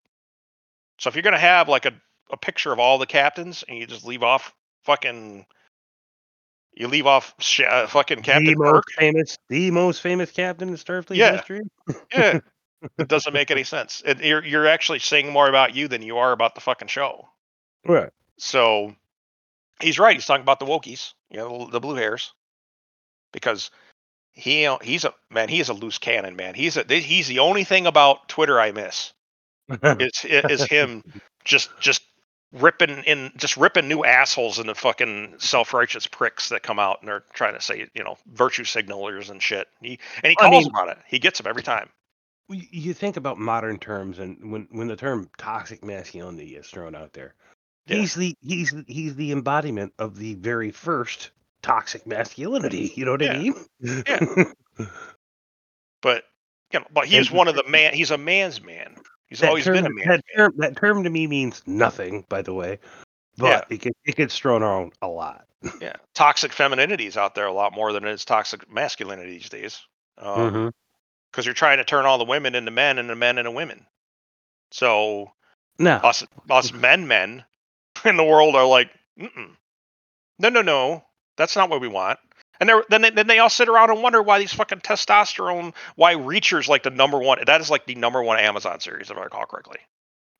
So 0.99 1.09
if 1.09 1.15
you're 1.15 1.23
gonna 1.23 1.37
have 1.37 1.69
like 1.69 1.85
a, 1.85 1.93
a 2.31 2.37
picture 2.37 2.71
of 2.71 2.79
all 2.79 2.97
the 2.97 3.05
captains 3.05 3.63
and 3.67 3.77
you 3.77 3.85
just 3.85 4.05
leave 4.05 4.23
off 4.23 4.53
fucking, 4.83 5.45
you 6.73 6.87
leave 6.87 7.05
off 7.07 7.33
sh- 7.39 7.61
uh, 7.67 7.87
fucking 7.87 8.23
Captain 8.23 8.45
the 8.45 8.55
Kirk. 8.55 8.73
most 8.73 8.91
famous, 8.97 9.37
the 9.49 9.71
most 9.71 10.01
famous 10.01 10.31
captain 10.31 10.69
in 10.69 10.75
Starfleet 10.75 11.17
Yeah. 11.17 11.33
history. 11.33 11.61
Yeah, 12.11 12.39
it 12.97 13.07
doesn't 13.07 13.33
make 13.33 13.51
any 13.51 13.63
sense. 13.63 14.01
It, 14.05 14.23
you're 14.23 14.43
you're 14.43 14.67
actually 14.67 14.99
saying 14.99 15.31
more 15.31 15.47
about 15.49 15.75
you 15.75 15.87
than 15.87 16.01
you 16.01 16.17
are 16.17 16.31
about 16.31 16.55
the 16.55 16.61
fucking 16.61 16.87
show. 16.87 17.27
Right. 17.85 18.09
So 18.37 18.95
he's 19.81 19.99
right. 19.99 20.15
He's 20.15 20.25
talking 20.25 20.41
about 20.43 20.59
the 20.59 20.65
Wokies, 20.65 21.13
you 21.29 21.37
know, 21.37 21.69
the 21.71 21.79
blue 21.79 21.95
hairs, 21.95 22.33
because 23.33 23.71
he 24.33 24.65
uh, 24.65 24.77
he's 24.81 25.05
a 25.05 25.13
man. 25.31 25.49
He 25.49 25.59
is 25.59 25.69
a 25.69 25.73
loose 25.73 25.97
cannon, 25.97 26.35
man. 26.35 26.53
He's 26.53 26.77
a 26.77 26.83
he's 26.83 27.27
the 27.27 27.39
only 27.39 27.63
thing 27.63 27.87
about 27.87 28.29
Twitter 28.29 28.59
I 28.59 28.71
miss. 28.71 29.13
It's 29.83 30.23
is 30.23 30.63
him 30.63 31.03
just 31.43 31.69
just 31.79 32.01
ripping 32.53 33.03
in 33.03 33.31
just 33.35 33.57
ripping 33.57 33.87
new 33.89 34.05
assholes 34.05 34.59
into 34.59 34.73
fucking 34.75 35.35
self 35.39 35.73
righteous 35.73 36.07
pricks 36.07 36.49
that 36.49 36.63
come 36.63 36.79
out 36.79 37.01
and 37.01 37.09
they're 37.09 37.25
trying 37.33 37.53
to 37.53 37.61
say 37.61 37.87
you 37.93 38.03
know 38.03 38.17
virtue 38.33 38.63
signalers 38.63 39.29
and 39.29 39.41
shit. 39.43 39.67
He 39.81 39.99
and 40.23 40.29
he 40.31 40.37
I 40.39 40.49
calls 40.49 40.51
mean- 40.51 40.63
them 40.71 40.75
on 40.75 40.89
it. 40.89 40.97
He 41.07 41.19
gets 41.19 41.39
them 41.39 41.47
every 41.47 41.63
time. 41.63 41.89
You 42.49 42.93
think 42.93 43.17
about 43.17 43.37
modern 43.37 43.77
terms 43.77 44.19
and 44.19 44.51
when 44.53 44.69
when 44.71 44.87
the 44.87 44.95
term 44.95 45.29
toxic 45.37 45.83
masculinity 45.83 46.55
is 46.55 46.67
thrown 46.67 46.95
out 46.95 47.11
there 47.11 47.33
Yeah. 47.87 47.97
he's 47.97 48.15
the 48.15 48.35
he's 48.41 48.73
he's 48.87 49.15
the 49.15 49.31
embodiment 49.31 49.93
of 49.99 50.17
the 50.17 50.35
very 50.35 50.71
first 50.71 51.31
toxic 51.61 52.05
masculinity 52.05 52.91
you 52.95 53.05
know 53.05 53.11
what 53.11 53.21
Yeah. 53.21 53.33
i 53.33 53.37
mean 53.37 53.55
Yeah. 54.07 54.43
But 56.01 56.23
you 56.71 56.79
know, 56.79 56.85
but 56.91 57.05
he's 57.07 57.31
one 57.31 57.47
of 57.47 57.55
the 57.55 57.63
man. 57.67 57.93
He's 57.93 58.11
a 58.11 58.17
man's 58.17 58.61
man. 58.61 58.95
He's 59.27 59.41
always 59.43 59.65
term, 59.65 59.75
been 59.75 59.85
a 59.85 59.89
man. 59.89 60.07
that 60.07 60.23
term 60.35 60.53
that 60.57 60.75
term 60.77 61.03
to 61.03 61.09
me 61.09 61.27
means 61.27 61.61
nothing 61.65 62.25
by 62.29 62.41
the 62.41 62.53
way 62.53 62.79
but 63.37 63.65
it, 63.69 63.77
gets, 63.81 63.99
it 64.05 64.15
gets 64.15 64.37
thrown 64.37 64.63
around 64.63 64.93
a 65.01 65.07
lot 65.07 65.45
Yeah, 65.81 65.93
toxic 66.15 66.53
femininity 66.53 67.07
is 67.07 67.17
out 67.17 67.35
there 67.35 67.45
a 67.47 67.53
lot 67.53 67.73
more 67.73 67.91
than 67.93 68.03
it 68.05 68.11
is 68.11 68.25
toxic 68.25 68.71
masculinity 68.71 69.31
these 69.31 69.49
days. 69.49 69.81
Because 70.15 70.51
Mhm. 70.53 71.45
you're 71.45 71.53
trying 71.53 71.77
to 71.77 71.83
turn 71.83 72.05
all 72.05 72.17
the 72.17 72.23
women 72.25 72.55
into 72.55 72.71
men 72.71 72.97
and 72.99 73.09
the 73.09 73.15
men 73.15 73.37
into 73.37 73.51
women. 73.51 73.85
So 74.71 75.31
no 75.79 75.95
us 75.95 76.23
us 76.49 76.71
men 76.73 77.07
men 77.07 77.43
in 78.05 78.17
the 78.17 78.23
world 78.23 78.55
are 78.55 78.65
like, 78.67 78.89
Mm-mm. 79.19 79.51
no, 80.39 80.49
no, 80.49 80.61
no, 80.61 81.03
that's 81.37 81.55
not 81.55 81.69
what 81.69 81.81
we 81.81 81.87
want. 81.87 82.19
And 82.59 82.71
then 82.89 83.01
they, 83.03 83.09
then 83.11 83.27
they 83.27 83.37
all 83.39 83.49
sit 83.49 83.69
around 83.69 83.91
and 83.91 84.01
wonder 84.01 84.21
why 84.23 84.39
these 84.39 84.53
fucking 84.53 84.79
testosterone, 84.79 85.75
why 85.95 86.13
Reacher's 86.13 86.67
like 86.67 86.81
the 86.83 86.89
number 86.89 87.19
one. 87.19 87.37
That 87.45 87.61
is 87.61 87.69
like 87.69 87.85
the 87.85 87.93
number 87.95 88.21
one 88.23 88.39
Amazon 88.39 88.79
series, 88.79 89.11
if 89.11 89.17
I 89.17 89.23
recall 89.23 89.45
correctly. 89.45 89.77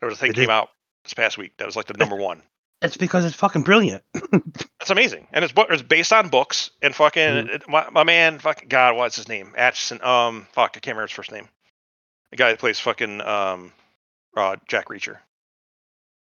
There 0.02 0.10
was 0.10 0.18
a 0.18 0.22
thing 0.22 0.32
It 0.32 0.36
came 0.36 0.44
is. 0.46 0.50
out 0.50 0.70
this 1.04 1.14
past 1.14 1.38
week 1.38 1.54
that 1.58 1.66
was 1.68 1.76
like 1.76 1.86
the 1.86 1.94
number 1.98 2.16
one. 2.16 2.42
It's 2.82 2.98
because 2.98 3.24
it's 3.26 3.36
fucking 3.36 3.64
brilliant. 3.64 4.04
It's 4.80 4.92
amazing, 4.92 5.28
and 5.34 5.44
it's 5.44 5.54
it's 5.58 5.82
based 5.82 6.14
on 6.14 6.30
books. 6.30 6.70
And 6.82 6.96
fucking 6.96 7.22
Mhm. 7.22 7.50
it- 7.50 7.68
my, 7.68 7.90
my 7.90 8.04
man, 8.04 8.40
fucking 8.40 8.70
God, 8.70 8.96
what's 8.96 9.18
his 9.18 9.28
name? 9.28 9.54
Atchison. 9.58 10.02
Um, 10.02 10.48
fuck, 10.54 10.72
I 10.76 10.80
can't 10.80 10.96
remember 10.96 11.08
his 11.08 11.12
first 11.12 11.32
name. 11.32 11.50
The 12.32 12.38
guy 12.38 12.52
that 12.52 12.60
plays 12.60 12.80
fucking 12.80 13.20
um, 13.22 13.74
uh, 14.38 14.56
Jack 14.68 14.88
Reacher. 14.88 15.18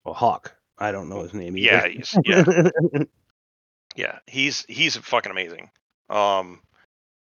Well, 0.05 0.14
Hawk. 0.14 0.56
I 0.81 0.93
don't 0.93 1.09
know 1.09 1.23
his 1.23 1.35
name 1.35 1.57
either. 1.57 1.66
Yeah, 1.66 1.89
he's, 1.89 2.19
yeah, 2.24 2.44
yeah. 3.97 4.19
He's 4.27 4.65
he's 4.69 4.97
fucking 4.97 5.31
amazing. 5.31 5.70
Um, 6.09 6.61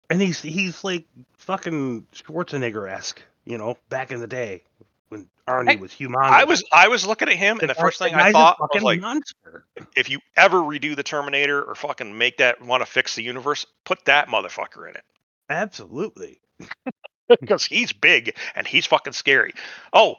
and 0.10 0.22
he's 0.22 0.42
he's 0.42 0.84
like 0.84 1.06
fucking 1.38 2.08
Schwarzenegger 2.14 2.90
esque, 2.90 3.22
you 3.46 3.58
know, 3.58 3.78
back 3.90 4.12
in 4.12 4.20
the 4.20 4.28
day 4.28 4.64
when 5.10 5.28
Arnie 5.48 5.72
Hey, 5.72 5.76
was 5.78 5.92
humongous. 5.92 6.30
I 6.30 6.44
was 6.44 6.64
I 6.72 6.88
was 6.88 7.06
looking 7.06 7.30
at 7.30 7.36
him, 7.36 7.60
and 7.60 7.70
the 7.70 7.74
guy- 7.74 7.82
first 7.82 8.00
thing 8.00 8.14
I 8.14 8.32
thought 8.32 8.58
was 8.60 8.84
like, 8.84 9.02
monster. 9.02 9.66
if 9.96 10.10
you 10.10 10.20
ever 10.36 10.60
redo 10.60 10.96
the 10.96 11.04
Terminator 11.04 11.62
or 11.64 11.76
fucking 11.76 12.18
make 12.18 12.38
that 12.38 12.62
want 12.62 12.82
to 12.82 12.86
fix 12.86 13.16
the 13.16 13.24
universe, 13.24 13.66
put 13.86 14.06
that 14.06 14.28
motherfucker 14.28 14.88
in 14.90 14.96
it. 14.96 15.04
Absolutely. 15.50 16.40
because 17.42 17.66
he's 17.66 17.92
big 17.92 18.36
and 18.56 18.66
he's 18.68 18.86
fucking 18.86 19.14
scary. 19.14 19.54
Oh, 19.94 20.16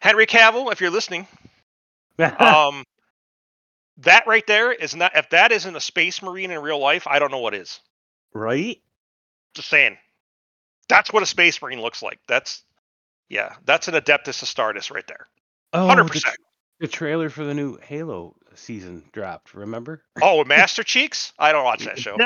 Henry 0.00 0.26
Cavill, 0.26 0.72
if 0.72 0.80
you're 0.80 0.90
listening, 0.90 1.26
um, 2.38 2.84
that 3.98 4.26
right 4.26 4.46
there 4.46 4.72
is 4.72 4.94
not. 4.94 5.12
If 5.16 5.30
that 5.30 5.52
isn't 5.52 5.76
a 5.76 5.80
space 5.80 6.22
marine 6.22 6.50
in 6.50 6.60
real 6.60 6.78
life, 6.78 7.06
I 7.06 7.18
don't 7.18 7.30
know 7.30 7.38
what 7.40 7.54
is. 7.54 7.80
right? 8.34 8.80
Just 9.54 9.68
saying. 9.68 9.96
That's 10.88 11.12
what 11.12 11.22
a 11.22 11.26
space 11.26 11.60
marine 11.60 11.80
looks 11.80 12.02
like. 12.02 12.20
That's 12.28 12.62
yeah, 13.28 13.54
that's 13.64 13.88
an 13.88 13.94
Adeptus 13.94 14.42
Astartes 14.44 14.90
right 14.92 15.06
there. 15.06 15.26
Oh, 15.72 15.86
Hundred 15.86 16.04
the, 16.04 16.10
percent. 16.10 16.36
the 16.78 16.86
trailer 16.88 17.28
for 17.28 17.44
the 17.44 17.54
new 17.54 17.76
Halo 17.82 18.36
season 18.54 19.02
dropped. 19.12 19.54
Remember? 19.54 20.02
Oh, 20.22 20.44
Master 20.46 20.84
Cheeks? 20.84 21.32
I 21.38 21.52
don't 21.52 21.64
watch 21.64 21.84
that 21.86 21.98
show. 21.98 22.16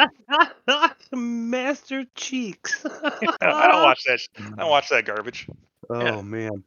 Master 1.17 2.05
Cheeks. 2.17 2.85
I 2.85 3.69
don't 3.71 3.83
watch 3.83 4.05
that. 4.05 4.21
I 4.39 4.61
don't 4.61 4.71
watch 4.71 4.89
that 4.91 5.05
garbage. 5.07 5.47
Oh 5.89 6.01
yeah. 6.05 6.21
man. 6.23 6.65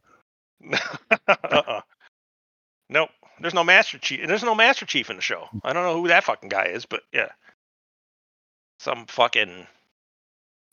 uh-uh. 1.28 1.82
Nope. 2.94 3.10
There's 3.42 3.54
no 3.56 3.64
Master 3.64 3.98
Chief. 3.98 4.26
There's 4.28 4.44
no 4.44 4.56
Master 4.56 4.86
Chief 4.86 5.10
in 5.10 5.16
the 5.18 5.22
show. 5.22 5.50
I 5.64 5.74
don't 5.74 5.84
know 5.84 6.00
who 6.00 6.08
that 6.10 6.24
fucking 6.24 6.50
guy 6.50 6.66
is, 6.68 6.86
but 6.86 7.02
yeah. 7.12 7.30
Some 8.80 9.06
fucking 9.08 9.68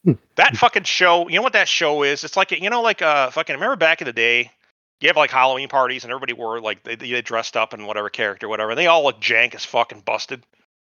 Hmm. 0.04 0.12
that 0.36 0.56
fucking 0.56 0.84
show. 0.84 1.28
You 1.28 1.36
know 1.36 1.42
what 1.42 1.52
that 1.52 1.68
show 1.68 2.02
is? 2.04 2.24
It's 2.24 2.36
like 2.36 2.52
you 2.52 2.70
know, 2.70 2.80
like 2.80 3.02
uh, 3.02 3.30
fucking. 3.30 3.54
Remember 3.54 3.76
back 3.76 4.00
in 4.00 4.06
the 4.06 4.14
day, 4.14 4.50
you 5.00 5.08
have 5.08 5.16
like 5.16 5.30
Halloween 5.30 5.68
parties 5.68 6.04
and 6.04 6.10
everybody 6.10 6.32
wore 6.32 6.60
like 6.60 6.82
they, 6.84 6.96
they 6.96 7.20
dressed 7.22 7.54
up 7.56 7.74
in 7.74 7.84
whatever 7.86 8.08
character, 8.08 8.48
whatever. 8.48 8.70
And 8.70 8.78
they 8.78 8.86
all 8.86 9.02
look 9.04 9.20
jank 9.20 9.54
as 9.54 9.64
fucking 9.66 10.00
busted. 10.00 10.42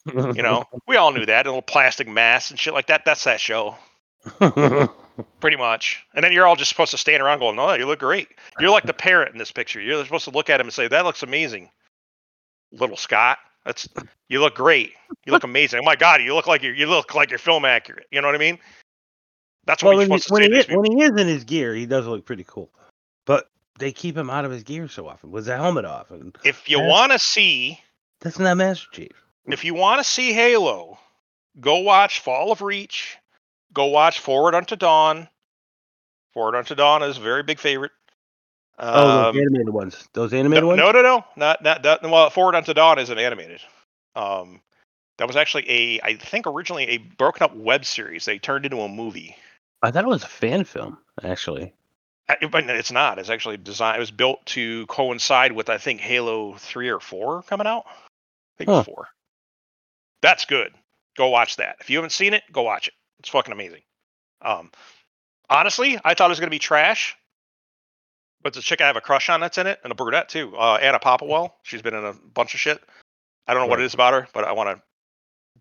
You 0.06 0.42
know, 0.42 0.64
we 0.88 0.96
all 0.96 1.12
knew 1.12 1.26
that. 1.26 1.46
A 1.46 1.50
little 1.50 1.62
plastic 1.62 2.08
masks 2.08 2.52
and 2.52 2.60
shit 2.60 2.74
like 2.74 2.88
that. 2.88 3.04
That's 3.06 3.26
that 3.26 3.42
show, 3.42 3.76
pretty 5.40 5.58
much. 5.58 6.04
And 6.14 6.24
then 6.24 6.32
you're 6.32 6.46
all 6.46 6.56
just 6.56 6.70
supposed 6.70 6.92
to 6.92 6.98
stand 6.98 7.22
around 7.22 7.40
going, 7.40 7.56
"No, 7.56 7.74
you 7.74 7.86
look 7.86 8.00
great." 8.00 8.30
You're 8.60 8.72
like 8.72 8.84
the 8.86 8.94
parrot 8.94 9.32
in 9.32 9.38
this 9.38 9.52
picture. 9.52 9.82
You're 9.82 10.04
supposed 10.04 10.26
to 10.26 10.32
look 10.32 10.50
at 10.50 10.60
him 10.60 10.68
and 10.68 10.74
say, 10.74 10.88
"That 10.88 11.06
looks 11.06 11.24
amazing." 11.24 11.70
Little 12.72 12.98
Scott, 12.98 13.40
that's 13.66 13.88
you 14.30 14.40
look 14.40 14.56
great. 14.56 14.94
You 15.26 15.34
look 15.34 15.44
amazing. 15.44 15.80
Oh 15.80 15.86
my 15.86 15.96
god, 15.96 16.22
you 16.22 16.34
look 16.34 16.48
like 16.48 16.64
you 16.64 16.72
you 16.72 16.88
look 16.88 17.14
like 17.14 17.30
you're 17.30 17.40
film 17.40 17.66
accurate. 17.66 18.08
You 18.12 18.22
know 18.22 18.28
what 18.28 18.36
I 18.36 18.40
mean? 18.40 18.60
That's 19.66 19.84
what 19.84 19.90
well, 19.90 20.02
you're 20.02 20.10
when, 20.10 20.18
he, 20.18 20.22
supposed 20.22 20.44
to 20.44 20.50
when, 20.50 20.54
he 20.54 20.60
is, 20.60 20.68
when 20.68 20.98
he 20.98 21.04
is 21.04 21.22
in 21.22 21.28
his 21.28 21.44
gear, 21.44 21.76
he 21.76 21.86
does 21.86 22.08
look 22.08 22.26
pretty 22.26 22.46
cool. 22.48 22.72
But 23.26 23.48
they 23.78 23.92
keep 23.92 24.18
him 24.18 24.30
out 24.30 24.46
of 24.46 24.52
his 24.52 24.64
gear 24.64 24.88
so 24.88 25.08
often 25.08 25.32
with 25.32 25.46
the 25.46 25.56
helmet 25.56 25.86
off, 25.86 26.12
and 26.12 26.36
If 26.44 26.70
you 26.70 26.80
want 26.80 27.12
to 27.12 27.20
see, 27.20 27.80
that's 28.20 28.40
not 28.40 28.58
Master 28.58 28.88
Chief. 28.92 29.12
if 29.48 29.64
you 29.64 29.74
want 29.74 30.00
to 30.00 30.04
see 30.04 30.34
Halo, 30.34 30.98
go 31.60 31.78
watch 31.80 32.20
Fall 32.22 32.52
of 32.52 32.62
Reach. 32.62 33.18
Go 33.74 33.86
watch 33.86 34.20
Forward 34.20 34.56
Unto 34.56 34.76
Dawn. 34.76 35.28
Forward 36.34 36.56
Unto 36.56 36.76
Dawn 36.76 37.04
is 37.04 37.18
a 37.18 37.22
very 37.22 37.44
big 37.44 37.60
favorite. 37.60 37.92
Oh, 38.80 39.30
Um, 39.30 39.36
those 39.36 39.42
animated 39.42 39.70
ones. 39.70 40.08
Those 40.14 40.34
animated 40.34 40.64
no, 40.64 40.68
ones. 40.70 40.78
no, 40.78 40.92
no, 40.92 41.02
no, 41.02 41.26
not 41.36 41.64
not 41.64 41.84
that. 41.84 42.02
Well, 42.04 42.30
Forward 42.30 42.56
Unto 42.56 42.74
Dawn 42.74 43.00
isn't 43.00 43.18
animated. 43.18 43.62
Um, 44.16 44.62
that 45.18 45.28
was 45.28 45.36
actually 45.36 45.70
a, 45.70 46.02
I 46.02 46.16
think 46.16 46.48
originally 46.48 46.88
a 46.90 46.98
broken 46.98 47.44
up 47.44 47.56
web 47.56 47.86
series. 47.86 48.26
They 48.26 48.40
turned 48.40 48.66
into 48.66 48.82
a 48.82 48.90
movie. 48.90 49.36
I 49.84 49.92
thought 49.92 50.04
it 50.04 50.08
was 50.08 50.24
a 50.24 50.28
fan 50.28 50.64
film, 50.64 50.98
actually. 51.24 51.74
But 52.28 52.64
it's 52.70 52.92
not. 52.92 53.20
It's 53.20 53.30
actually 53.30 53.58
designed. 53.58 53.98
It 53.98 54.00
was 54.00 54.12
built 54.12 54.46
to 54.48 54.86
coincide 54.88 55.52
with 55.52 55.70
I 55.70 55.78
think 55.78 56.00
Halo 56.00 56.56
three 56.56 56.90
or 56.90 57.00
four 57.00 57.44
coming 57.44 57.68
out. 57.68 57.84
I 57.88 58.58
think 58.58 58.70
it 58.70 58.72
was 58.72 58.86
four. 58.86 59.08
That's 60.22 60.46
good. 60.46 60.74
Go 61.18 61.30
watch 61.30 61.58
that. 61.58 61.76
If 61.82 61.90
you 61.90 61.98
haven't 61.98 62.12
seen 62.12 62.34
it, 62.34 62.44
go 62.52 62.62
watch 62.62 62.88
it. 62.88 62.94
It's 63.22 63.30
fucking 63.30 63.54
amazing. 63.54 63.82
Um, 64.42 64.72
honestly, 65.48 66.00
I 66.04 66.16
thought 66.16 66.26
it 66.26 66.30
was 66.30 66.40
gonna 66.40 66.50
be 66.50 66.60
trash. 66.60 67.16
But 68.44 68.54
the 68.54 68.62
chick 68.62 68.82
I 68.82 68.88
have 68.88 68.96
a 68.96 69.02
crush 69.02 69.30
on 69.30 69.40
that's 69.40 69.60
in 69.60 69.68
it, 69.68 69.80
and 69.84 69.92
a 69.92 69.96
brunette 69.96 70.28
too. 70.28 70.58
Uh, 70.58 70.80
Anna 70.82 70.98
Popplewell. 70.98 71.52
She's 71.62 71.84
been 71.84 71.94
in 71.94 72.04
a 72.04 72.14
bunch 72.34 72.56
of 72.56 72.60
shit. 72.60 72.82
I 73.48 73.54
don't 73.54 73.62
know 73.62 73.68
what 73.68 73.80
it 73.80 73.86
is 73.86 73.94
about 73.94 74.14
her, 74.14 74.28
but 74.34 74.44
I 74.44 74.54
want 74.54 74.76
to 74.76 74.82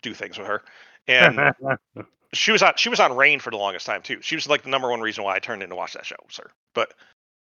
do 0.00 0.14
things 0.14 0.38
with 0.38 0.46
her. 0.46 0.62
And 1.06 1.52
she 2.32 2.52
was 2.52 2.62
on 2.62 2.72
she 2.76 2.88
was 2.88 2.98
on 2.98 3.14
Reign 3.14 3.38
for 3.38 3.50
the 3.50 3.58
longest 3.58 3.84
time 3.84 4.00
too. 4.00 4.18
She 4.22 4.34
was 4.34 4.48
like 4.48 4.62
the 4.62 4.70
number 4.70 4.88
one 4.88 5.02
reason 5.02 5.24
why 5.24 5.36
I 5.36 5.38
turned 5.38 5.62
in 5.62 5.68
to 5.68 5.76
watch 5.76 5.92
that 5.92 6.06
show, 6.06 6.16
sir. 6.30 6.50
But 6.74 6.94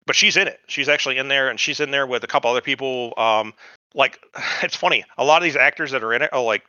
but 0.07 0.15
she's 0.15 0.38
in 0.38 0.48
it. 0.48 0.60
She's 0.68 0.90
actually 0.90 1.19
in 1.19 1.28
there, 1.28 1.49
and 1.49 1.60
she's 1.60 1.80
in 1.80 1.91
there 1.91 2.07
with 2.07 2.23
a 2.23 2.28
couple 2.28 2.49
other 2.49 2.61
people. 2.61 3.14
Um, 3.18 3.53
like 3.94 4.19
it's 4.64 4.76
funny. 4.76 5.06
A 5.18 5.23
lot 5.23 5.38
of 5.38 5.44
these 5.44 5.56
actors 5.56 5.91
that 5.91 6.03
are 6.03 6.14
in 6.14 6.23
it 6.23 6.34
are 6.34 6.41
like 6.41 6.64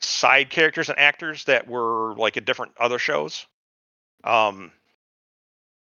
side 0.00 0.50
characters 0.50 0.88
and 0.88 0.98
actors 0.98 1.44
that 1.44 1.68
were 1.68 2.14
like 2.16 2.36
in 2.36 2.44
different 2.44 2.72
other 2.78 2.98
shows. 2.98 3.46
Um, 4.24 4.72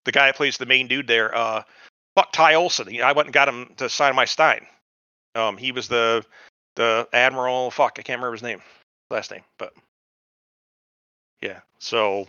the 0.04 0.12
guy 0.12 0.26
that 0.26 0.36
plays 0.36 0.58
the 0.58 0.66
main 0.66 0.86
dude 0.86 1.06
there, 1.06 1.34
uh, 1.34 1.62
fuck 2.14 2.32
Ty 2.32 2.54
Olson. 2.54 2.88
He, 2.88 3.02
I 3.02 3.12
went 3.12 3.26
and 3.26 3.34
got 3.34 3.48
him 3.48 3.72
to 3.78 3.88
sign 3.88 4.14
my 4.14 4.24
Stein. 4.24 4.66
Um, 5.34 5.56
he 5.56 5.72
was 5.72 5.88
the 5.88 6.24
the 6.76 7.08
admiral. 7.12 7.70
Fuck, 7.70 7.96
I 7.98 8.02
can't 8.02 8.18
remember 8.18 8.32
his 8.32 8.42
name, 8.42 8.62
last 9.10 9.30
name, 9.30 9.42
but 9.58 9.72
yeah. 11.40 11.60
So 11.78 12.26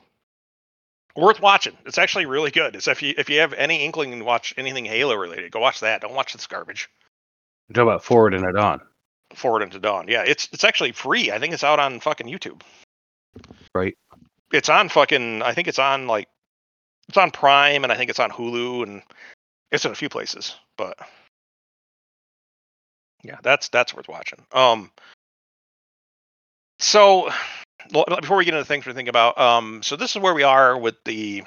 worth 1.15 1.41
watching. 1.41 1.77
It's 1.85 1.97
actually 1.97 2.25
really 2.25 2.51
good. 2.51 2.75
It's 2.75 2.87
if 2.87 3.01
you 3.01 3.13
if 3.17 3.29
you 3.29 3.39
have 3.39 3.53
any 3.53 3.83
inkling 3.83 4.17
to 4.17 4.23
watch 4.23 4.53
anything 4.57 4.85
Halo 4.85 5.15
related, 5.15 5.51
go 5.51 5.59
watch 5.59 5.81
that. 5.81 6.01
Don't 6.01 6.13
watch 6.13 6.33
this 6.33 6.47
garbage. 6.47 6.89
Talk 7.73 7.83
about 7.83 8.03
Forward 8.03 8.33
and 8.33 8.45
at 8.45 8.55
On. 8.55 8.81
Forward 9.37 9.63
Unto 9.63 9.79
Dawn. 9.79 10.07
Yeah, 10.07 10.23
it's 10.25 10.49
it's 10.51 10.63
actually 10.63 10.91
free. 10.91 11.31
I 11.31 11.39
think 11.39 11.53
it's 11.53 11.63
out 11.63 11.79
on 11.79 11.99
fucking 11.99 12.27
YouTube. 12.27 12.61
Right. 13.73 13.97
It's 14.53 14.69
on 14.69 14.89
fucking. 14.89 15.41
I 15.41 15.53
think 15.53 15.67
it's 15.67 15.79
on 15.79 16.07
like 16.07 16.27
it's 17.07 17.17
on 17.17 17.31
Prime, 17.31 17.83
and 17.83 17.91
I 17.91 17.97
think 17.97 18.09
it's 18.09 18.19
on 18.19 18.31
Hulu, 18.31 18.83
and 18.83 19.01
it's 19.71 19.85
in 19.85 19.91
a 19.91 19.95
few 19.95 20.09
places. 20.09 20.55
But 20.77 20.97
yeah, 23.23 23.37
that's 23.43 23.69
that's 23.69 23.93
worth 23.93 24.07
watching. 24.07 24.45
Um. 24.51 24.91
So 26.79 27.29
before 27.91 28.37
we 28.37 28.45
get 28.45 28.53
into 28.53 28.65
things 28.65 28.85
we're 28.85 28.93
thinking 28.93 29.09
about, 29.09 29.39
um, 29.39 29.81
so 29.83 29.95
this 29.95 30.15
is 30.15 30.21
where 30.21 30.33
we 30.33 30.43
are 30.43 30.77
with 30.77 30.95
the. 31.05 31.43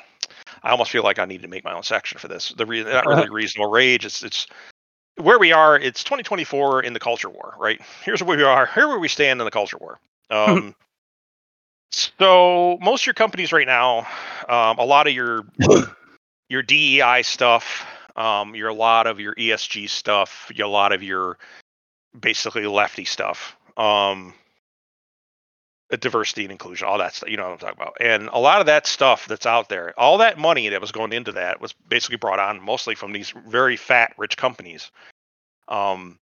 I 0.63 0.71
almost 0.71 0.91
feel 0.91 1.05
like 1.05 1.19
I 1.19 1.25
need 1.25 1.43
to 1.43 1.49
make 1.49 1.65
my 1.65 1.73
own 1.73 1.83
section 1.83 2.19
for 2.19 2.29
this. 2.29 2.51
The 2.51 2.67
re- 2.67 2.83
not 2.83 3.07
really 3.07 3.31
reasonable 3.31 3.71
rage. 3.71 4.05
It's 4.05 4.23
it's 4.23 4.47
where 5.19 5.39
we 5.39 5.53
are. 5.53 5.77
It's 5.77 6.03
2024 6.05 6.83
in 6.83 6.93
the 6.93 7.01
culture 7.01 7.29
war, 7.29 7.55
right? 7.59 7.81
Here's 8.03 8.23
where 8.23 8.37
we 8.37 8.43
are. 8.43 8.67
Here 8.67 8.89
where 8.89 8.99
we 8.99 9.09
stand 9.09 9.41
in 9.41 9.45
the 9.45 9.51
culture 9.51 9.79
war. 9.79 10.01
Um, 10.31 10.75
so 11.91 12.79
most 12.81 13.03
of 13.03 13.07
your 13.07 13.15
companies 13.15 13.53
right 13.53 13.67
now, 13.67 14.07
um, 14.49 14.79
a 14.79 14.85
lot 14.85 15.07
of 15.07 15.13
your 15.13 15.47
your 16.49 16.63
DEI 16.63 17.23
stuff, 17.23 17.87
um, 18.17 18.55
your 18.55 18.69
a 18.69 18.75
lot 18.75 19.07
of 19.07 19.21
your 19.21 19.35
ESG 19.35 19.89
stuff, 19.89 20.51
your, 20.55 20.67
a 20.67 20.71
lot 20.71 20.93
of 20.93 21.03
your 21.03 21.39
basically 22.19 22.67
lefty 22.67 23.05
stuff. 23.05 23.57
Um, 23.77 24.35
diversity 25.97 26.43
and 26.43 26.53
inclusion, 26.53 26.87
all 26.87 26.99
that 26.99 27.15
stuff. 27.15 27.31
You 27.31 27.37
know 27.37 27.45
what 27.45 27.53
I'm 27.53 27.59
talking 27.59 27.81
about. 27.81 27.97
And 28.01 28.29
a 28.33 28.39
lot 28.39 28.61
of 28.61 28.67
that 28.67 28.87
stuff 28.87 29.27
that's 29.27 29.47
out 29.47 29.69
there, 29.69 29.99
all 29.99 30.19
that 30.19 30.39
money 30.39 30.69
that 30.69 30.81
was 30.81 30.93
going 30.93 31.13
into 31.13 31.33
that 31.33 31.61
was 31.61 31.73
basically 31.89 32.17
brought 32.17 32.39
on 32.39 32.63
mostly 32.63 32.95
from 32.95 33.13
these 33.13 33.33
very 33.47 33.77
fat, 33.77 34.13
rich 34.19 34.37
companies. 34.37 34.91
Um, 35.69 36.19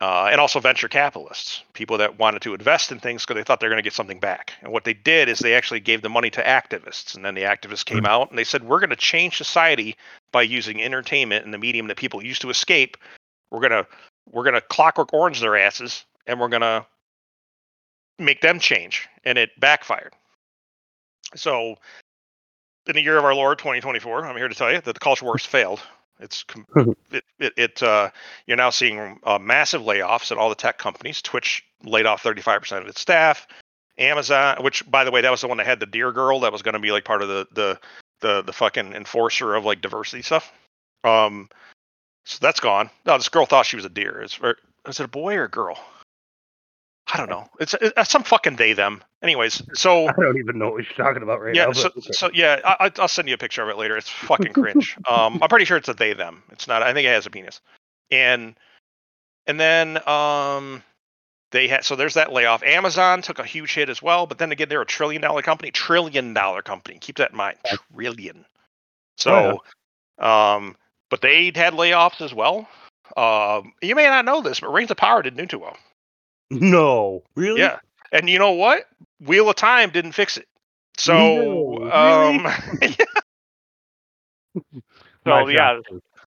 uh, 0.00 0.28
and 0.30 0.40
also 0.40 0.60
venture 0.60 0.88
capitalists, 0.88 1.62
people 1.72 1.96
that 1.98 2.18
wanted 2.18 2.42
to 2.42 2.52
invest 2.52 2.92
in 2.92 2.98
things 2.98 3.24
because 3.24 3.36
they 3.36 3.44
thought 3.44 3.60
they're 3.60 3.70
going 3.70 3.78
to 3.78 3.82
get 3.82 3.92
something 3.92 4.18
back. 4.18 4.52
And 4.60 4.72
what 4.72 4.84
they 4.84 4.92
did 4.92 5.28
is 5.28 5.38
they 5.38 5.54
actually 5.54 5.80
gave 5.80 6.02
the 6.02 6.10
money 6.10 6.30
to 6.30 6.42
activists, 6.42 7.14
and 7.14 7.24
then 7.24 7.34
the 7.34 7.42
activists 7.42 7.84
came 7.84 8.04
out 8.04 8.28
and 8.28 8.38
they 8.38 8.44
said, 8.44 8.64
"We're 8.64 8.80
going 8.80 8.90
to 8.90 8.96
change 8.96 9.36
society 9.36 9.96
by 10.32 10.42
using 10.42 10.82
entertainment 10.82 11.44
and 11.44 11.54
the 11.54 11.58
medium 11.58 11.86
that 11.86 11.96
people 11.96 12.22
used 12.22 12.42
to 12.42 12.50
escape. 12.50 12.96
We're 13.50 13.60
gonna 13.60 13.86
we're 14.30 14.44
gonna 14.44 14.60
clockwork 14.60 15.14
orange 15.14 15.40
their 15.40 15.56
asses, 15.56 16.04
and 16.26 16.40
we're 16.40 16.48
gonna 16.48 16.84
make 18.18 18.40
them 18.40 18.58
change." 18.58 19.08
And 19.24 19.38
it 19.38 19.58
backfired. 19.58 20.12
So, 21.34 21.76
in 22.86 22.94
the 22.94 23.02
year 23.02 23.16
of 23.16 23.24
our 23.24 23.34
Lord 23.34 23.58
2024, 23.58 24.26
I'm 24.26 24.36
here 24.36 24.48
to 24.48 24.54
tell 24.54 24.72
you 24.72 24.80
that 24.80 24.94
the 24.94 25.00
culture 25.00 25.24
wars 25.24 25.44
failed. 25.44 25.80
It's 26.20 26.44
it, 27.10 27.24
it, 27.38 27.52
it 27.56 27.82
uh, 27.82 28.10
you're 28.46 28.56
now 28.56 28.70
seeing 28.70 29.18
uh, 29.24 29.38
massive 29.38 29.82
layoffs 29.82 30.30
at 30.30 30.38
all 30.38 30.48
the 30.48 30.54
tech 30.54 30.78
companies. 30.78 31.22
Twitch 31.22 31.64
laid 31.82 32.06
off 32.06 32.22
35% 32.22 32.80
of 32.80 32.86
its 32.86 33.00
staff. 33.00 33.46
Amazon, 33.96 34.62
which 34.62 34.88
by 34.90 35.04
the 35.04 35.10
way, 35.10 35.20
that 35.20 35.30
was 35.30 35.40
the 35.40 35.48
one 35.48 35.58
that 35.58 35.66
had 35.66 35.80
the 35.80 35.86
deer 35.86 36.10
girl 36.10 36.40
that 36.40 36.52
was 36.52 36.62
going 36.62 36.72
to 36.72 36.80
be 36.80 36.90
like 36.90 37.04
part 37.04 37.22
of 37.22 37.28
the 37.28 37.46
the 37.52 37.78
the 38.20 38.42
the 38.42 38.52
fucking 38.52 38.92
enforcer 38.92 39.54
of 39.54 39.64
like 39.64 39.80
diversity 39.80 40.22
stuff. 40.22 40.52
Um, 41.04 41.48
so 42.24 42.38
that's 42.40 42.60
gone. 42.60 42.90
No, 43.06 43.16
this 43.16 43.28
girl 43.28 43.46
thought 43.46 43.66
she 43.66 43.76
was 43.76 43.84
a 43.84 43.90
deer. 43.90 44.22
Is 44.22 44.38
is 44.88 45.00
it 45.00 45.04
a 45.04 45.08
boy 45.08 45.36
or 45.36 45.44
a 45.44 45.50
girl? 45.50 45.78
I 47.14 47.16
don't 47.16 47.30
know. 47.30 47.48
It's, 47.60 47.76
it's 47.80 48.10
some 48.10 48.24
fucking 48.24 48.56
they 48.56 48.72
them. 48.72 49.00
Anyways, 49.22 49.62
so 49.74 50.08
I 50.08 50.12
don't 50.12 50.36
even 50.36 50.58
know 50.58 50.70
what 50.70 50.84
you're 50.84 51.06
talking 51.06 51.22
about 51.22 51.40
right 51.40 51.54
yeah, 51.54 51.66
now. 51.66 51.72
so, 51.72 51.88
okay. 51.88 52.10
so 52.10 52.28
yeah, 52.34 52.60
I, 52.64 52.86
I- 52.86 52.92
I'll 52.98 53.06
send 53.06 53.28
you 53.28 53.34
a 53.34 53.38
picture 53.38 53.62
of 53.62 53.68
it 53.68 53.78
later. 53.78 53.96
It's 53.96 54.08
fucking 54.08 54.52
cringe. 54.52 54.96
um, 55.08 55.38
I'm 55.40 55.48
pretty 55.48 55.64
sure 55.64 55.76
it's 55.76 55.88
a 55.88 55.94
they 55.94 56.12
them. 56.12 56.42
It's 56.50 56.66
not. 56.66 56.82
I 56.82 56.92
think 56.92 57.06
it 57.06 57.10
has 57.10 57.24
a 57.24 57.30
penis. 57.30 57.60
And 58.10 58.56
and 59.46 59.60
then 59.60 60.06
um, 60.08 60.82
they 61.52 61.68
had 61.68 61.84
so 61.84 61.94
there's 61.94 62.14
that 62.14 62.32
layoff. 62.32 62.64
Amazon 62.64 63.22
took 63.22 63.38
a 63.38 63.44
huge 63.44 63.72
hit 63.74 63.88
as 63.88 64.02
well, 64.02 64.26
but 64.26 64.38
then 64.38 64.50
again, 64.50 64.68
they're 64.68 64.82
a 64.82 64.86
trillion 64.86 65.22
dollar 65.22 65.42
company. 65.42 65.70
Trillion 65.70 66.34
dollar 66.34 66.62
company. 66.62 66.98
Keep 67.00 67.18
that 67.18 67.30
in 67.30 67.36
mind. 67.36 67.58
Trillion. 67.94 68.44
So, 69.18 69.62
um, 70.18 70.76
but 71.10 71.20
they 71.20 71.52
had 71.54 71.74
layoffs 71.74 72.20
as 72.20 72.34
well. 72.34 72.68
Um, 73.16 73.72
you 73.80 73.94
may 73.94 74.06
not 74.06 74.24
know 74.24 74.40
this, 74.42 74.58
but 74.58 74.72
Rings 74.72 74.90
of 74.90 74.96
Power 74.96 75.22
didn't 75.22 75.38
do 75.38 75.46
too 75.46 75.60
well. 75.60 75.76
No, 76.50 77.22
really? 77.34 77.60
Yeah. 77.60 77.78
And 78.12 78.28
you 78.28 78.38
know 78.38 78.52
what? 78.52 78.84
Wheel 79.20 79.48
of 79.48 79.56
Time 79.56 79.90
didn't 79.90 80.12
fix 80.12 80.36
it. 80.36 80.46
So, 80.96 81.14
No, 81.16 81.78
really? 81.78 81.90
um, 81.90 82.42
My 85.26 85.42
so 85.42 85.48
yeah. 85.48 85.80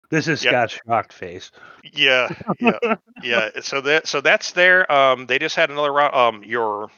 This 0.10 0.28
is 0.28 0.44
Yeah. 0.44 0.52
Scott's 0.52 0.80
shocked 0.86 1.14
face. 1.14 1.52
yeah, 1.94 2.28
yeah, 2.60 2.96
yeah. 3.24 3.50
So 3.62 3.80
that 3.82 4.08
so 4.08 4.20
that's 4.22 4.52
there. 4.52 4.92
Um, 4.92 5.26
they 5.26 5.40
just 5.40 5.56
had 5.56 5.70
another 5.70 5.92
round. 5.92 6.14
Um, 6.14 6.44
your 6.44 6.92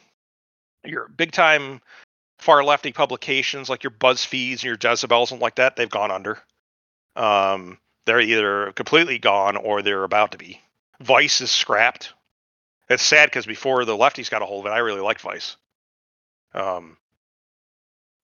your 0.83 1.07
big 1.09 1.31
time 1.31 1.79
far 2.39 2.63
lefty 2.63 2.91
publications 2.91 3.69
like 3.69 3.83
your 3.83 3.91
BuzzFeeds 3.91 4.53
and 4.53 4.63
your 4.63 4.77
Jezebels 4.81 5.31
and 5.31 5.39
like 5.39 5.55
that, 5.55 5.75
they've 5.75 5.89
gone 5.89 6.11
under. 6.11 6.39
Um, 7.15 7.77
they're 8.05 8.19
either 8.19 8.73
completely 8.73 9.19
gone 9.19 9.55
or 9.55 9.81
they're 9.81 10.03
about 10.03 10.31
to 10.31 10.37
be. 10.37 10.59
Vice 10.99 11.39
is 11.39 11.51
scrapped. 11.51 12.13
It's 12.89 13.03
sad 13.03 13.27
because 13.27 13.45
before 13.45 13.85
the 13.85 13.97
lefties 13.97 14.29
got 14.29 14.41
a 14.41 14.45
hold 14.45 14.65
of 14.65 14.71
it, 14.71 14.75
I 14.75 14.79
really 14.79 15.01
liked 15.01 15.21
Vice. 15.21 15.55
Um, 16.53 16.97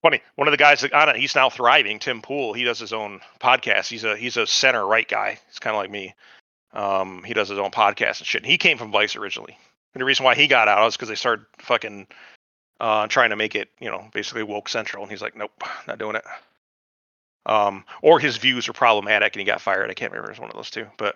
funny, 0.02 0.22
one 0.36 0.48
of 0.48 0.52
the 0.52 0.58
guys 0.58 0.82
that 0.82 0.94
on 0.94 1.10
it, 1.10 1.16
he's 1.16 1.36
now 1.36 1.50
thriving. 1.50 2.00
Tim 2.00 2.22
Pool, 2.22 2.54
he 2.54 2.64
does 2.64 2.80
his 2.80 2.94
own 2.94 3.22
podcast. 3.40 3.88
He's 3.88 4.04
a 4.04 4.18
he's 4.18 4.38
a 4.38 4.46
center 4.46 4.86
right 4.86 5.08
guy. 5.08 5.40
He's 5.48 5.60
kind 5.60 5.76
of 5.76 5.82
like 5.82 5.92
me. 5.92 6.14
Um, 6.74 7.24
he 7.24 7.34
does 7.34 7.50
his 7.50 7.58
own 7.58 7.72
podcast 7.72 8.20
and 8.20 8.28
shit. 8.28 8.44
And 8.44 8.52
he 8.52 8.58
came 8.58 8.78
from 8.78 8.92
Vice 8.92 9.16
originally. 9.16 9.58
And 9.94 10.02
the 10.02 10.06
reason 10.06 10.24
why 10.24 10.36
he 10.36 10.48
got 10.48 10.68
out 10.68 10.88
is 10.88 10.96
because 10.96 11.10
they 11.10 11.16
started 11.16 11.46
fucking 11.60 12.08
uh, 12.80 13.08
trying 13.08 13.32
to 13.32 13.36
make 13.36 13.56
it, 13.56 13.70
you 13.80 13.90
know, 13.90 14.08
basically 14.14 14.44
woke 14.44 14.70
central. 14.70 15.04
And 15.04 15.12
he's 15.12 15.22
like, 15.22 15.36
nope, 15.36 15.52
not 15.88 15.98
doing 15.98 16.16
it. 16.16 16.26
Um, 17.46 17.86
or 18.04 18.20
his 18.20 18.38
views 18.38 18.68
were 18.68 18.74
problematic 18.74 19.34
and 19.34 19.42
he 19.42 19.46
got 19.46 19.62
fired. 19.62 19.90
I 19.90 19.96
can't 19.96 20.12
remember. 20.12 20.30
It 20.30 20.34
was 20.34 20.42
one 20.42 20.52
of 20.52 20.56
those 20.56 20.70
two. 20.70 20.86
But 20.98 21.16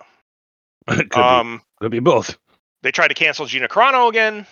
Could, 0.88 1.10
be, 1.10 1.16
um, 1.16 1.62
could 1.82 1.92
be 1.92 2.00
both. 2.00 2.38
They 2.84 2.92
tried 2.92 3.08
to 3.08 3.16
cancel 3.16 3.46
Gina 3.48 3.68
Carano 3.68 4.10
again. 4.10 4.46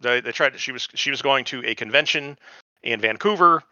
They, 0.00 0.20
they 0.20 0.32
tried. 0.32 0.58
She 0.58 0.72
was 0.72 0.88
she 0.94 1.10
was 1.10 1.20
going 1.20 1.44
to 1.46 1.62
a 1.66 1.74
convention 1.74 2.38
in 2.82 3.00
Vancouver, 3.00 3.62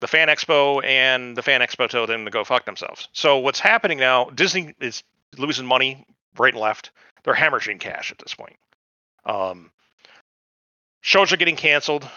the 0.00 0.06
Fan 0.06 0.28
Expo, 0.28 0.84
and 0.84 1.36
the 1.36 1.42
Fan 1.42 1.60
Expo 1.60 1.88
told 1.88 2.08
them 2.08 2.24
to 2.24 2.30
go 2.30 2.44
fuck 2.44 2.66
themselves. 2.66 3.08
So 3.12 3.38
what's 3.38 3.58
happening 3.58 3.98
now? 3.98 4.26
Disney 4.26 4.74
is 4.80 5.02
losing 5.38 5.66
money 5.66 6.04
right 6.36 6.52
and 6.52 6.60
left. 6.60 6.90
They're 7.24 7.34
hemorrhaging 7.34 7.80
cash 7.80 8.12
at 8.12 8.18
this 8.18 8.34
point. 8.34 8.56
Um, 9.24 9.70
shows 11.00 11.32
are 11.32 11.36
getting 11.36 11.56
canceled. 11.56 12.08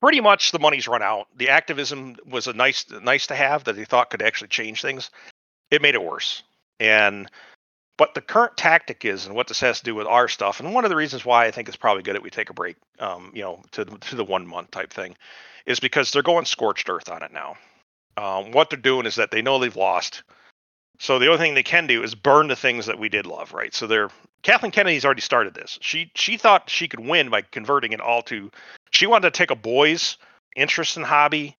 Pretty 0.00 0.20
much 0.20 0.52
the 0.52 0.58
money's 0.58 0.86
run 0.86 1.02
out. 1.02 1.26
The 1.36 1.48
activism 1.48 2.16
was 2.26 2.46
a 2.46 2.52
nice 2.52 2.86
nice 2.90 3.26
to 3.28 3.34
have 3.34 3.64
that 3.64 3.76
they 3.76 3.84
thought 3.84 4.10
could 4.10 4.22
actually 4.22 4.48
change 4.48 4.82
things. 4.82 5.10
It 5.70 5.82
made 5.82 5.94
it 5.94 6.02
worse. 6.02 6.42
And 6.78 7.30
but 7.96 8.14
the 8.14 8.20
current 8.20 8.56
tactic 8.56 9.04
is, 9.04 9.26
and 9.26 9.34
what 9.34 9.48
this 9.48 9.60
has 9.60 9.78
to 9.78 9.84
do 9.84 9.94
with 9.94 10.06
our 10.06 10.28
stuff, 10.28 10.60
and 10.60 10.74
one 10.74 10.84
of 10.84 10.90
the 10.90 10.96
reasons 10.96 11.24
why 11.24 11.46
I 11.46 11.50
think 11.50 11.68
it's 11.68 11.76
probably 11.76 12.02
good 12.02 12.14
that 12.14 12.22
we 12.22 12.30
take 12.30 12.50
a 12.50 12.54
break, 12.54 12.76
um, 12.98 13.30
you 13.34 13.42
know, 13.42 13.62
to 13.72 13.84
the- 13.84 13.98
to 13.98 14.16
the 14.16 14.24
one 14.24 14.46
month 14.46 14.70
type 14.70 14.92
thing, 14.92 15.16
is 15.66 15.80
because 15.80 16.10
they're 16.10 16.22
going 16.22 16.44
scorched 16.44 16.88
earth 16.88 17.08
on 17.08 17.22
it 17.22 17.32
now. 17.32 17.56
Um, 18.16 18.52
what 18.52 18.70
they're 18.70 18.78
doing 18.78 19.06
is 19.06 19.16
that 19.16 19.30
they 19.30 19.42
know 19.42 19.58
they've 19.58 19.76
lost, 19.76 20.22
so 20.98 21.18
the 21.18 21.26
only 21.26 21.38
thing 21.38 21.54
they 21.54 21.62
can 21.62 21.86
do 21.86 22.02
is 22.02 22.14
burn 22.14 22.48
the 22.48 22.56
things 22.56 22.86
that 22.86 22.98
we 22.98 23.08
did 23.08 23.26
love, 23.26 23.52
right? 23.52 23.74
So 23.74 23.86
they're 23.86 24.10
Kathleen 24.42 24.72
Kennedy's 24.72 25.04
already 25.04 25.20
started 25.22 25.54
this. 25.54 25.78
She 25.82 26.10
she 26.14 26.36
thought 26.36 26.70
she 26.70 26.88
could 26.88 27.00
win 27.00 27.30
by 27.30 27.42
converting 27.42 27.92
it 27.92 28.00
all 28.00 28.22
to. 28.22 28.50
She 28.90 29.06
wanted 29.06 29.32
to 29.32 29.36
take 29.36 29.50
a 29.50 29.56
boy's 29.56 30.16
interest 30.54 30.96
in 30.96 31.02
hobby 31.02 31.56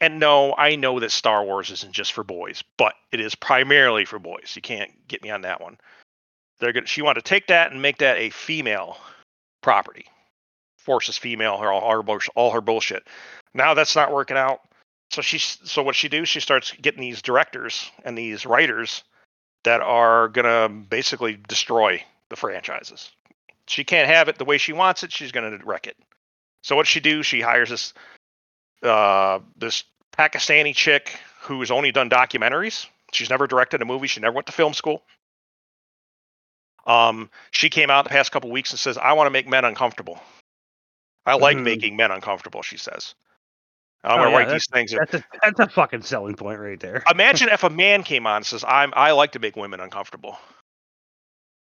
and 0.00 0.18
no, 0.18 0.54
I 0.56 0.76
know 0.76 0.98
that 1.00 1.12
Star 1.12 1.44
Wars 1.44 1.70
isn't 1.70 1.92
just 1.92 2.12
for 2.12 2.24
boys, 2.24 2.64
but 2.78 2.94
it 3.12 3.20
is 3.20 3.34
primarily 3.34 4.04
for 4.04 4.18
boys. 4.18 4.52
You 4.56 4.62
can't 4.62 4.90
get 5.08 5.22
me 5.22 5.30
on 5.30 5.42
that 5.42 5.60
one. 5.60 5.78
They're 6.58 6.72
gonna. 6.72 6.86
She 6.86 7.02
wanted 7.02 7.24
to 7.24 7.28
take 7.28 7.48
that 7.48 7.72
and 7.72 7.82
make 7.82 7.98
that 7.98 8.18
a 8.18 8.30
female 8.30 8.98
property. 9.62 10.06
Forces 10.78 11.18
female 11.18 11.58
her 11.58 11.70
all 11.70 11.90
her 11.90 12.20
all 12.34 12.50
her 12.50 12.60
bullshit. 12.60 13.06
Now 13.52 13.74
that's 13.74 13.96
not 13.96 14.12
working 14.12 14.36
out. 14.36 14.60
So 15.10 15.22
she's 15.22 15.58
so 15.64 15.82
what 15.82 15.96
she 15.96 16.08
do? 16.08 16.24
She 16.24 16.40
starts 16.40 16.72
getting 16.72 17.00
these 17.00 17.20
directors 17.20 17.90
and 18.04 18.16
these 18.16 18.46
writers 18.46 19.04
that 19.64 19.82
are 19.82 20.28
gonna 20.28 20.68
basically 20.68 21.38
destroy 21.48 22.02
the 22.30 22.36
franchises. 22.36 23.10
She 23.66 23.84
can't 23.84 24.08
have 24.08 24.28
it 24.28 24.38
the 24.38 24.44
way 24.44 24.56
she 24.56 24.72
wants 24.72 25.02
it. 25.02 25.12
She's 25.12 25.32
gonna 25.32 25.58
wreck 25.64 25.86
it. 25.86 25.96
So 26.62 26.76
what 26.76 26.86
she 26.86 27.00
do? 27.00 27.22
She 27.22 27.40
hires 27.40 27.70
this 27.70 27.92
uh, 28.82 29.40
this 29.56 29.84
Pakistani 30.16 30.74
chick 30.74 31.18
who's 31.42 31.70
only 31.70 31.92
done 31.92 32.10
documentaries. 32.10 32.86
She's 33.12 33.30
never 33.30 33.46
directed 33.46 33.82
a 33.82 33.84
movie. 33.84 34.06
She 34.06 34.20
never 34.20 34.34
went 34.34 34.46
to 34.46 34.52
film 34.52 34.74
school. 34.74 35.02
Um, 36.86 37.30
she 37.50 37.68
came 37.70 37.90
out 37.90 38.04
the 38.04 38.10
past 38.10 38.32
couple 38.32 38.50
weeks 38.50 38.70
and 38.70 38.78
says, 38.78 38.96
"I 38.96 39.12
want 39.12 39.26
to 39.26 39.30
make 39.30 39.46
men 39.46 39.64
uncomfortable. 39.64 40.22
I 41.26 41.34
like 41.34 41.56
Mhm. 41.56 41.64
making 41.64 41.96
men 41.96 42.10
uncomfortable." 42.10 42.62
She 42.62 42.76
says, 42.78 43.14
"I'm 44.02 44.12
Oh, 44.12 44.16
gonna 44.22 44.30
yeah, 44.30 44.36
write 44.36 44.48
these 44.50 44.66
things." 44.66 44.92
That's 44.92 45.14
a 45.14 45.24
that's 45.42 45.60
a 45.60 45.68
fucking 45.68 46.02
selling 46.02 46.34
point 46.36 46.58
right 46.58 46.80
there. 46.80 47.02
Imagine 47.10 47.48
if 47.50 47.64
a 47.64 47.70
man 47.70 48.02
came 48.02 48.26
on 48.26 48.36
and 48.36 48.46
says, 48.46 48.64
"I'm 48.66 48.92
I 48.96 49.12
like 49.12 49.32
to 49.32 49.38
make 49.38 49.56
women 49.56 49.80
uncomfortable." 49.80 50.38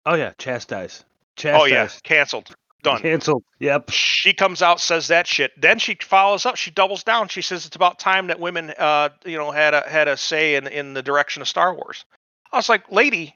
Oh 0.05 0.15
yeah, 0.15 0.33
chastise. 0.37 1.05
Chastise. 1.35 1.61
Oh 1.61 1.65
yeah, 1.65 1.87
canceled, 2.03 2.53
done. 2.83 3.01
Canceled. 3.01 3.43
Yep. 3.59 3.89
she 3.91 4.33
comes 4.33 4.61
out 4.61 4.79
says 4.79 5.07
that 5.07 5.25
shit 5.25 5.51
then 5.59 5.79
she 5.79 5.95
follows 6.01 6.45
up 6.45 6.55
she 6.57 6.69
doubles 6.69 7.03
down 7.03 7.27
she 7.29 7.41
says 7.41 7.65
it's 7.65 7.75
about 7.75 7.97
time 7.97 8.27
that 8.27 8.39
women 8.39 8.73
uh 8.77 9.09
you 9.25 9.37
know 9.37 9.51
had 9.51 9.73
a 9.73 9.81
had 9.89 10.07
a 10.07 10.15
say 10.17 10.55
in 10.55 10.67
in 10.67 10.93
the 10.93 11.01
direction 11.01 11.41
of 11.41 11.47
star 11.47 11.73
wars 11.73 12.05
i 12.51 12.57
was 12.57 12.67
like 12.69 12.91
lady 12.91 13.33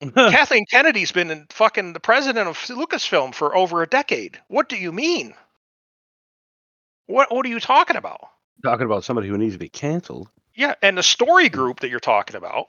kathleen 0.14 0.64
kennedy's 0.70 1.12
been 1.12 1.30
in 1.30 1.46
fucking 1.50 1.92
the 1.92 2.00
president 2.00 2.48
of 2.48 2.56
lucasfilm 2.58 3.34
for 3.34 3.56
over 3.56 3.82
a 3.82 3.86
decade 3.86 4.38
what 4.48 4.68
do 4.68 4.76
you 4.76 4.90
mean 4.92 5.34
what 7.06 7.32
what 7.34 7.44
are 7.46 7.50
you 7.50 7.60
talking 7.60 7.96
about 7.96 8.20
Talking 8.62 8.86
about 8.86 9.04
somebody 9.04 9.28
who 9.28 9.36
needs 9.36 9.54
to 9.54 9.58
be 9.58 9.68
canceled. 9.68 10.30
yeah 10.54 10.74
and 10.82 10.96
the 10.96 11.02
story 11.02 11.48
group 11.50 11.80
that 11.80 11.90
you're 11.90 12.00
talking 12.00 12.36
about 12.36 12.68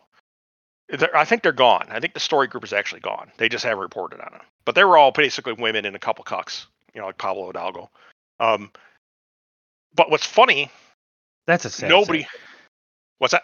I 1.16 1.26
think 1.26 1.42
they're 1.42 1.52
gone. 1.52 1.88
I 1.90 2.00
think 2.00 2.14
the 2.14 2.20
story 2.20 2.48
group 2.48 2.64
is 2.64 2.72
actually 2.74 3.02
gone. 3.02 3.32
They 3.38 3.50
just 3.50 3.64
haven't 3.66 3.80
reported 3.82 4.20
on 4.22 4.34
it. 4.36 4.42
But 4.66 4.76
they 4.76 4.84
were 4.84 4.98
all 4.98 5.12
basically 5.12 5.54
women 5.54 5.86
and 5.86 5.96
a 5.96 6.00
couple 6.00 6.24
cucks, 6.24 6.66
you 6.94 7.02
know, 7.02 7.08
like 7.08 7.18
Pablo 7.18 7.48
Hidalgo. 7.48 7.90
Um, 8.40 8.72
but 9.96 10.12
what's 10.12 10.26
funny, 10.26 10.70
That's 11.48 11.66
a 11.66 11.70
sad. 11.70 11.90
nobody. 11.90 12.22
sad- 12.24 12.30
What's 13.18 13.32
that? 13.32 13.44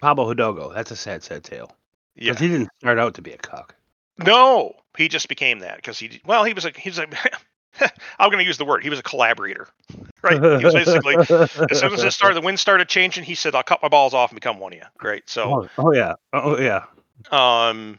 Pablo 0.00 0.28
Hidalgo. 0.28 0.72
That's 0.72 0.90
a 0.90 0.96
sad, 0.96 1.22
sad 1.22 1.44
tale. 1.44 1.70
Yeah. 2.16 2.34
He 2.34 2.48
didn't 2.48 2.68
start 2.80 2.98
out 2.98 3.14
to 3.14 3.22
be 3.22 3.32
a 3.32 3.38
cock. 3.38 3.74
No, 4.18 4.74
he 4.98 5.08
just 5.08 5.28
became 5.28 5.60
that 5.60 5.76
because 5.76 5.98
he. 5.98 6.20
Well, 6.26 6.44
he 6.44 6.52
was 6.52 6.64
a. 6.66 6.72
He's 6.76 6.98
a. 6.98 7.06
I'm 8.18 8.30
going 8.30 8.38
to 8.38 8.44
use 8.44 8.58
the 8.58 8.64
word. 8.64 8.82
He 8.82 8.90
was 8.90 8.98
a 8.98 9.02
collaborator, 9.02 9.68
right? 10.22 10.34
He 10.34 10.64
was 10.64 10.74
basically. 10.74 11.16
As 11.16 11.78
soon 11.78 11.92
as 11.92 12.02
it 12.02 12.12
started, 12.12 12.36
the 12.36 12.44
wind 12.44 12.58
started 12.58 12.88
changing. 12.88 13.24
He 13.24 13.34
said, 13.34 13.54
"I'll 13.54 13.62
cut 13.62 13.82
my 13.82 13.88
balls 13.88 14.14
off 14.14 14.30
and 14.30 14.36
become 14.36 14.58
one 14.58 14.72
of 14.72 14.78
you." 14.78 14.84
Great. 14.98 15.28
So. 15.28 15.68
Oh, 15.78 15.86
oh 15.86 15.92
yeah. 15.92 16.14
Oh 16.32 16.58
yeah. 16.58 16.84
Um, 17.30 17.98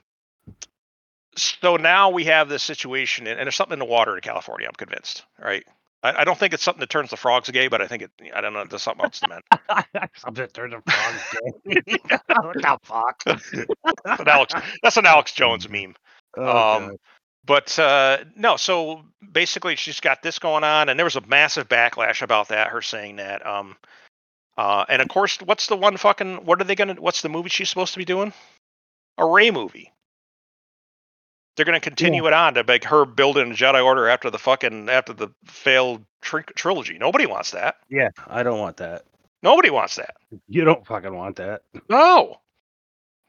so 1.35 1.77
now 1.77 2.09
we 2.09 2.25
have 2.25 2.49
this 2.49 2.63
situation, 2.63 3.27
and 3.27 3.39
and 3.39 3.47
there's 3.47 3.55
something 3.55 3.73
in 3.73 3.79
the 3.79 3.85
water 3.85 4.15
in 4.15 4.21
California. 4.21 4.67
I'm 4.67 4.73
convinced, 4.73 5.23
right? 5.39 5.65
I, 6.03 6.21
I 6.21 6.23
don't 6.23 6.37
think 6.37 6.53
it's 6.53 6.63
something 6.63 6.79
that 6.79 6.89
turns 6.89 7.09
the 7.09 7.17
frogs 7.17 7.49
gay, 7.49 7.67
but 7.67 7.81
I 7.81 7.87
think 7.87 8.03
it. 8.03 8.11
I 8.33 8.41
don't 8.41 8.53
know. 8.53 8.65
There's 8.65 8.81
something 8.81 9.05
else 9.05 9.19
to 9.21 9.27
meant. 9.27 9.45
Something 10.17 10.47
turned 10.47 10.73
the 10.73 10.81
frogs 10.91 11.83
gay. 11.87 11.97
what 12.27 12.55
the 12.55 12.77
fuck? 12.83 13.23
That's 14.05 14.19
an 14.19 14.27
Alex. 14.27 14.53
That's 14.83 14.97
an 14.97 15.05
Alex 15.05 15.33
Jones 15.33 15.69
meme. 15.69 15.95
Oh, 16.37 16.77
um, 16.77 16.97
but 17.45 17.77
uh, 17.79 18.19
no, 18.35 18.57
so 18.57 19.03
basically 19.31 19.75
she's 19.75 19.99
got 19.99 20.21
this 20.23 20.39
going 20.39 20.63
on, 20.63 20.89
and 20.89 20.99
there 20.99 21.05
was 21.05 21.15
a 21.15 21.25
massive 21.27 21.67
backlash 21.67 22.21
about 22.21 22.49
that. 22.49 22.67
Her 22.67 22.81
saying 22.81 23.17
that 23.17 23.45
um, 23.45 23.75
Uh, 24.57 24.85
and 24.89 25.01
of 25.01 25.07
course, 25.07 25.37
what's 25.41 25.67
the 25.67 25.75
one 25.77 25.97
fucking? 25.97 26.45
What 26.45 26.61
are 26.61 26.65
they 26.65 26.75
gonna? 26.75 26.95
What's 26.95 27.21
the 27.21 27.29
movie 27.29 27.49
she's 27.49 27.69
supposed 27.69 27.93
to 27.93 27.99
be 27.99 28.05
doing? 28.05 28.33
A 29.17 29.25
Rey 29.25 29.49
movie. 29.51 29.91
They're 31.55 31.65
gonna 31.65 31.79
continue 31.79 32.25
it 32.27 32.33
on 32.33 32.53
to 32.55 32.63
make 32.63 32.83
her 32.85 33.05
building 33.05 33.51
a 33.51 33.55
Jedi 33.55 33.83
Order 33.83 34.07
after 34.07 34.29
the 34.29 34.39
fucking 34.39 34.89
after 34.89 35.13
the 35.13 35.29
failed 35.45 36.03
tri- 36.21 36.43
trilogy. 36.55 36.97
Nobody 36.97 37.25
wants 37.25 37.51
that. 37.51 37.75
Yeah, 37.89 38.09
I 38.27 38.43
don't 38.43 38.59
want 38.59 38.77
that. 38.77 39.03
Nobody 39.43 39.69
wants 39.69 39.95
that. 39.95 40.15
You 40.47 40.63
don't 40.63 40.85
fucking 40.85 41.13
want 41.15 41.37
that. 41.37 41.63
No, 41.89 42.37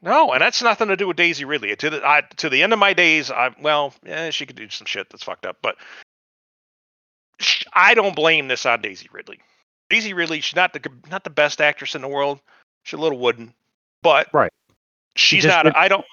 no, 0.03 0.33
and 0.33 0.41
that's 0.43 0.63
nothing 0.63 0.89
to 0.89 0.97
do 0.97 1.07
with 1.09 1.17
Daisy 1.17 1.45
Ridley. 1.45 1.75
To 1.77 1.91
the 1.91 2.07
I, 2.07 2.23
to 2.37 2.49
the 2.51 2.63
end 2.63 2.73
of 2.73 2.79
my 2.79 2.93
days, 2.93 3.31
I 3.31 3.55
well, 3.61 3.95
eh, 4.05 4.31
she 4.31 4.47
could 4.47 4.57
do 4.57 4.69
some 4.69 4.87
shit 4.87 5.09
that's 5.11 5.23
fucked 5.23 5.47
up, 5.47 5.59
but 5.63 5.77
sh- 7.41 7.65
I 7.73 7.95
don't 7.95 8.15
blame 8.17 8.49
this 8.49 8.67
on 8.67 8.81
Daisy 8.83 9.09
Ridley. 9.13 9.41
Daisy 9.91 10.15
Ridley, 10.15 10.41
she's 10.41 10.57
not 10.57 10.73
the 10.73 10.81
not 11.11 11.25
the 11.25 11.31
best 11.31 11.61
actress 11.61 11.95
in 11.95 12.03
the 12.03 12.09
world. 12.09 12.41
She's 12.85 12.99
a 12.99 13.03
little 13.03 13.19
wooden, 13.19 13.55
but 14.03 14.29
Right. 14.33 14.53
she's 15.17 15.43
just 15.45 15.55
not. 15.55 15.65
did- 15.65 15.75
I 15.75 15.89
don't. 15.89 16.05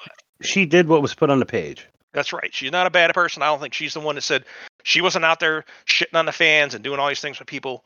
She 0.41 0.65
did 0.65 0.87
what 0.87 1.01
was 1.01 1.13
put 1.15 1.29
on 1.29 1.39
the 1.39 1.45
page. 1.45 1.85
That's 2.13 2.33
right. 2.33 2.53
She's 2.53 2.71
not 2.71 2.87
a 2.87 2.89
bad 2.89 3.13
person. 3.13 3.43
I 3.43 3.47
don't 3.47 3.59
think 3.59 3.73
she's 3.73 3.93
the 3.93 3.99
one 3.99 4.15
that 4.15 4.21
said 4.21 4.45
she 4.83 5.01
wasn't 5.01 5.25
out 5.25 5.39
there 5.39 5.65
shitting 5.85 6.17
on 6.17 6.25
the 6.25 6.31
fans 6.31 6.73
and 6.73 6.83
doing 6.83 6.99
all 6.99 7.07
these 7.07 7.21
things 7.21 7.37
with 7.39 7.47
people. 7.47 7.83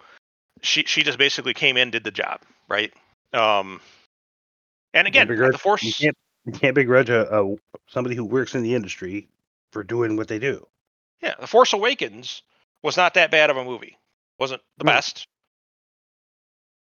She 0.61 0.83
she 0.85 1.03
just 1.03 1.17
basically 1.17 1.53
came 1.53 1.77
in, 1.77 1.91
did 1.91 2.03
the 2.03 2.11
job, 2.11 2.41
right? 2.69 2.93
Um, 3.33 3.81
and 4.93 5.07
again, 5.07 5.27
begrudge- 5.27 5.53
the 5.53 5.57
force. 5.57 5.83
You 5.83 5.93
can't, 5.93 6.17
you 6.45 6.51
can't 6.53 6.75
begrudge 6.75 7.09
a, 7.09 7.33
a 7.41 7.55
somebody 7.87 8.15
who 8.15 8.25
works 8.25 8.55
in 8.55 8.63
the 8.63 8.75
industry 8.75 9.27
for 9.71 9.83
doing 9.83 10.15
what 10.17 10.27
they 10.27 10.39
do. 10.39 10.65
Yeah, 11.21 11.35
The 11.39 11.47
Force 11.47 11.71
Awakens 11.73 12.41
was 12.81 12.97
not 12.97 13.13
that 13.13 13.31
bad 13.31 13.49
of 13.49 13.57
a 13.57 13.63
movie. 13.63 13.97
Wasn't 14.39 14.61
the 14.77 14.83
best. 14.83 15.25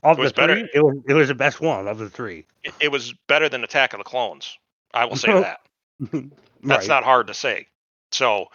Of 0.03 0.17
It 0.17 0.21
was 0.21 0.31
the 0.31 0.35
better- 0.35 0.55
three, 0.59 0.69
it 0.73 0.81
was, 0.83 0.97
it 1.09 1.13
was 1.13 1.27
the 1.29 1.35
best 1.35 1.59
one 1.61 1.87
of 1.87 1.97
the 1.97 2.09
three. 2.09 2.45
It, 2.63 2.73
it 2.79 2.87
was 2.91 3.13
better 3.27 3.49
than 3.49 3.63
Attack 3.63 3.93
of 3.93 3.97
the 3.97 4.03
Clones. 4.03 4.57
I 4.93 5.05
will 5.05 5.15
say 5.15 5.31
that. 5.41 5.59
That's 5.99 6.31
Right. 6.63 6.87
not 6.87 7.03
hard 7.03 7.27
to 7.27 7.33
say. 7.33 7.67
So, 8.11 8.47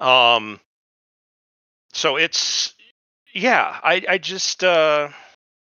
um, 0.00 0.60
so 1.92 2.16
it's 2.16 2.74
yeah. 3.32 3.78
I 3.82 4.02
I 4.08 4.18
just 4.18 4.62
uh, 4.64 5.08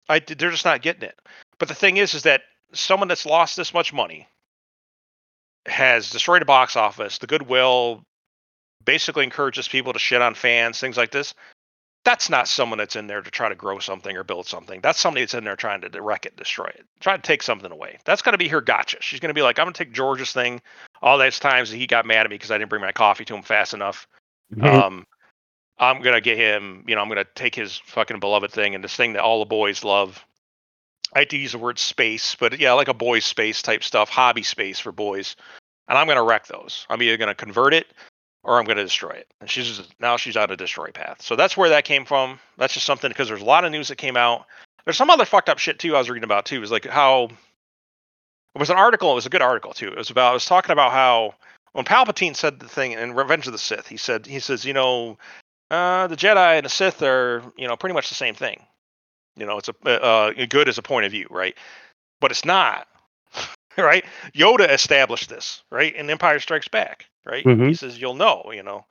I 0.08 0.18
they're 0.18 0.50
just 0.50 0.64
not 0.64 0.82
getting 0.82 1.02
it. 1.02 1.18
But 1.58 1.68
the 1.68 1.74
thing 1.74 1.96
is, 1.98 2.14
is 2.14 2.22
that 2.24 2.42
someone 2.74 3.08
that's 3.08 3.26
lost 3.26 3.56
this 3.56 3.74
much 3.74 3.92
money 3.92 4.28
has 5.66 6.10
destroyed 6.10 6.42
a 6.42 6.46
box 6.46 6.76
office, 6.76 7.18
the 7.18 7.26
goodwill, 7.26 8.02
basically 8.84 9.24
encourages 9.24 9.68
people 9.68 9.92
to 9.92 9.98
shit 9.98 10.22
on 10.22 10.34
fans, 10.34 10.80
things 10.80 10.96
like 10.96 11.10
this. 11.10 11.34
That's 12.04 12.28
not 12.28 12.48
someone 12.48 12.78
that's 12.78 12.96
in 12.96 13.06
there 13.06 13.20
to 13.20 13.30
try 13.30 13.48
to 13.48 13.54
grow 13.54 13.78
something 13.78 14.16
or 14.16 14.24
build 14.24 14.46
something. 14.46 14.80
That's 14.80 14.98
somebody 14.98 15.22
that's 15.22 15.34
in 15.34 15.44
there 15.44 15.54
trying 15.54 15.82
to 15.82 16.02
wreck 16.02 16.26
it, 16.26 16.34
destroy 16.36 16.64
it, 16.66 16.84
try 16.98 17.16
to 17.16 17.22
take 17.22 17.44
something 17.44 17.70
away. 17.70 17.98
That's 18.04 18.22
going 18.22 18.32
to 18.32 18.38
be 18.38 18.48
her 18.48 18.60
gotcha. 18.60 18.96
She's 19.00 19.20
going 19.20 19.28
to 19.30 19.34
be 19.34 19.42
like, 19.42 19.60
I'm 19.60 19.66
going 19.66 19.74
to 19.74 19.84
take 19.84 19.94
George's 19.94 20.32
thing. 20.32 20.60
All 21.00 21.16
those 21.16 21.38
times 21.38 21.70
that 21.70 21.76
he 21.76 21.86
got 21.86 22.04
mad 22.04 22.26
at 22.26 22.30
me 22.30 22.34
because 22.34 22.50
I 22.50 22.58
didn't 22.58 22.70
bring 22.70 22.82
my 22.82 22.90
coffee 22.90 23.24
to 23.26 23.36
him 23.36 23.42
fast 23.42 23.72
enough. 23.72 24.08
Mhm. 24.54 24.64
Um, 24.64 25.06
I'm 25.78 26.00
gonna 26.02 26.20
get 26.20 26.36
him. 26.38 26.84
You 26.86 26.94
know, 26.94 27.02
I'm 27.02 27.08
gonna 27.08 27.24
take 27.34 27.54
his 27.54 27.78
fucking 27.86 28.20
beloved 28.20 28.52
thing 28.52 28.74
and 28.74 28.84
this 28.84 28.94
thing 28.94 29.14
that 29.14 29.22
all 29.22 29.40
the 29.40 29.46
boys 29.46 29.82
love. 29.84 30.24
I 31.14 31.20
hate 31.20 31.30
to 31.30 31.38
use 31.38 31.52
the 31.52 31.58
word 31.58 31.78
space, 31.78 32.34
but 32.34 32.58
yeah, 32.58 32.72
like 32.72 32.88
a 32.88 32.94
boys' 32.94 33.24
space 33.24 33.60
type 33.62 33.84
stuff, 33.84 34.08
hobby 34.08 34.42
space 34.42 34.78
for 34.78 34.92
boys. 34.92 35.36
And 35.88 35.98
I'm 35.98 36.06
gonna 36.06 36.22
wreck 36.22 36.46
those. 36.46 36.86
I'm 36.88 37.02
either 37.02 37.16
gonna 37.16 37.34
convert 37.34 37.74
it 37.74 37.86
or 38.44 38.58
I'm 38.58 38.64
gonna 38.64 38.84
destroy 38.84 39.10
it. 39.10 39.26
And 39.40 39.50
she's 39.50 39.82
now 40.00 40.16
she's 40.16 40.36
on 40.36 40.50
a 40.50 40.56
destroy 40.56 40.90
path. 40.90 41.20
So 41.20 41.36
that's 41.36 41.56
where 41.56 41.68
that 41.70 41.84
came 41.84 42.04
from. 42.04 42.38
That's 42.56 42.74
just 42.74 42.86
something 42.86 43.08
because 43.08 43.28
there's 43.28 43.42
a 43.42 43.46
lot 43.46 43.64
of 43.64 43.72
news 43.72 43.88
that 43.88 43.96
came 43.96 44.16
out. 44.16 44.46
There's 44.84 44.96
some 44.96 45.10
other 45.10 45.24
fucked 45.24 45.48
up 45.48 45.58
shit 45.58 45.78
too. 45.78 45.94
I 45.94 45.98
was 45.98 46.08
reading 46.08 46.24
about 46.24 46.46
too. 46.46 46.56
It 46.56 46.60
was 46.60 46.70
like 46.72 46.86
how 46.86 47.24
it 48.54 48.58
was 48.58 48.70
an 48.70 48.76
article. 48.76 49.12
It 49.12 49.16
was 49.16 49.26
a 49.26 49.30
good 49.30 49.42
article 49.42 49.72
too. 49.72 49.88
It 49.88 49.98
was 49.98 50.10
about. 50.10 50.30
I 50.30 50.34
was 50.34 50.44
talking 50.44 50.72
about 50.72 50.92
how 50.92 51.34
when 51.72 51.84
Palpatine 51.84 52.36
said 52.36 52.60
the 52.60 52.68
thing 52.68 52.92
in 52.92 53.14
Revenge 53.14 53.46
of 53.46 53.52
the 53.52 53.58
Sith, 53.58 53.86
he 53.86 53.96
said 53.96 54.26
he 54.26 54.40
says, 54.40 54.64
you 54.64 54.72
know, 54.72 55.18
uh, 55.70 56.06
the 56.06 56.16
Jedi 56.16 56.56
and 56.56 56.64
the 56.64 56.70
Sith 56.70 57.02
are, 57.02 57.42
you 57.56 57.66
know, 57.66 57.76
pretty 57.76 57.94
much 57.94 58.08
the 58.08 58.14
same 58.14 58.34
thing. 58.34 58.62
You 59.36 59.46
know, 59.46 59.58
it's 59.58 59.68
a 59.68 59.88
uh, 59.88 60.32
good 60.48 60.68
as 60.68 60.78
a 60.78 60.82
point 60.82 61.06
of 61.06 61.12
view, 61.12 61.26
right? 61.30 61.56
But 62.20 62.30
it's 62.30 62.44
not, 62.44 62.88
right? 63.78 64.04
Yoda 64.34 64.70
established 64.70 65.28
this, 65.28 65.62
right? 65.70 65.94
In 65.94 66.10
Empire 66.10 66.38
Strikes 66.38 66.68
Back, 66.68 67.06
right? 67.24 67.44
He 67.44 67.50
Mhm. 67.50 67.76
says, 67.76 68.00
you'll 68.00 68.14
know, 68.14 68.52
you 68.52 68.62
know, 68.62 68.86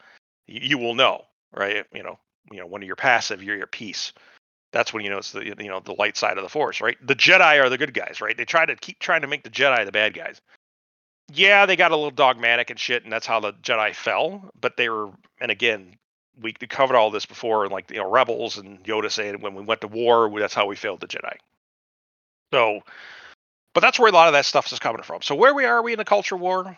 you, 0.48 0.62
you 0.64 0.78
will 0.78 0.96
know, 0.96 1.26
right? 1.54 1.86
You 1.94 2.04
know, 2.04 2.20
you 2.52 2.60
know, 2.60 2.66
when 2.68 2.82
you're 2.82 2.96
passive, 2.96 3.44
you're 3.44 3.58
your 3.58 3.68
peace. 3.68 4.14
That's 4.74 4.94
when 4.94 5.04
you 5.04 5.10
know 5.12 5.18
it's 5.20 5.32
the 5.34 5.46
you 5.46 5.56
know 5.70 5.82
the 5.82 5.96
light 5.96 6.18
side 6.18 6.38
of 6.38 6.44
the 6.44 6.50
Force, 6.50 6.82
right? 6.82 6.98
The 7.06 7.16
Jedi 7.16 7.62
are 7.64 7.70
the 7.70 7.78
good 7.78 7.94
guys, 7.94 8.22
right? 8.22 8.38
They 8.38 8.46
try 8.46 8.66
to 8.66 8.76
keep 8.76 9.00
trying 9.00 9.22
to 9.22 9.28
make 9.28 9.44
the 9.44 9.50
Jedi 9.50 9.86
the 9.86 9.92
bad 9.92 10.14
guys 10.14 10.42
yeah, 11.34 11.66
they 11.66 11.76
got 11.76 11.92
a 11.92 11.96
little 11.96 12.12
dogmatic 12.12 12.70
and 12.70 12.80
shit, 12.80 13.04
and 13.04 13.12
that's 13.12 13.26
how 13.26 13.40
the 13.40 13.54
Jedi 13.54 13.96
fell. 13.96 14.50
But 14.60 14.78
they 14.78 14.90
were, 14.90 15.10
and 15.40 15.52
again, 15.52 15.98
we 16.40 16.54
covered 16.54 16.96
all 16.96 17.12
this 17.12 17.26
before, 17.26 17.68
like 17.68 17.92
you 17.92 17.98
know, 17.98 18.10
rebels 18.10 18.58
and 18.58 18.84
Yoda 18.84 19.12
saying 19.12 19.42
when 19.42 19.56
we 19.56 19.64
went 19.64 19.82
to 19.82 19.88
war, 19.88 20.32
that's 20.40 20.54
how 20.54 20.68
we 20.68 20.76
failed 20.76 21.02
the 21.02 21.08
Jedi. 21.08 21.36
So, 22.54 22.82
but 23.74 23.82
that's 23.82 24.00
where 24.00 24.10
a 24.10 24.14
lot 24.14 24.28
of 24.28 24.34
that 24.34 24.46
stuff 24.46 24.72
is 24.72 24.80
coming 24.80 25.04
from. 25.04 25.22
So 25.22 25.36
where 25.36 25.54
we 25.54 25.66
are, 25.66 25.82
we 25.82 25.94
in 25.94 25.98
the 25.98 26.06
culture 26.06 26.38
war? 26.38 26.76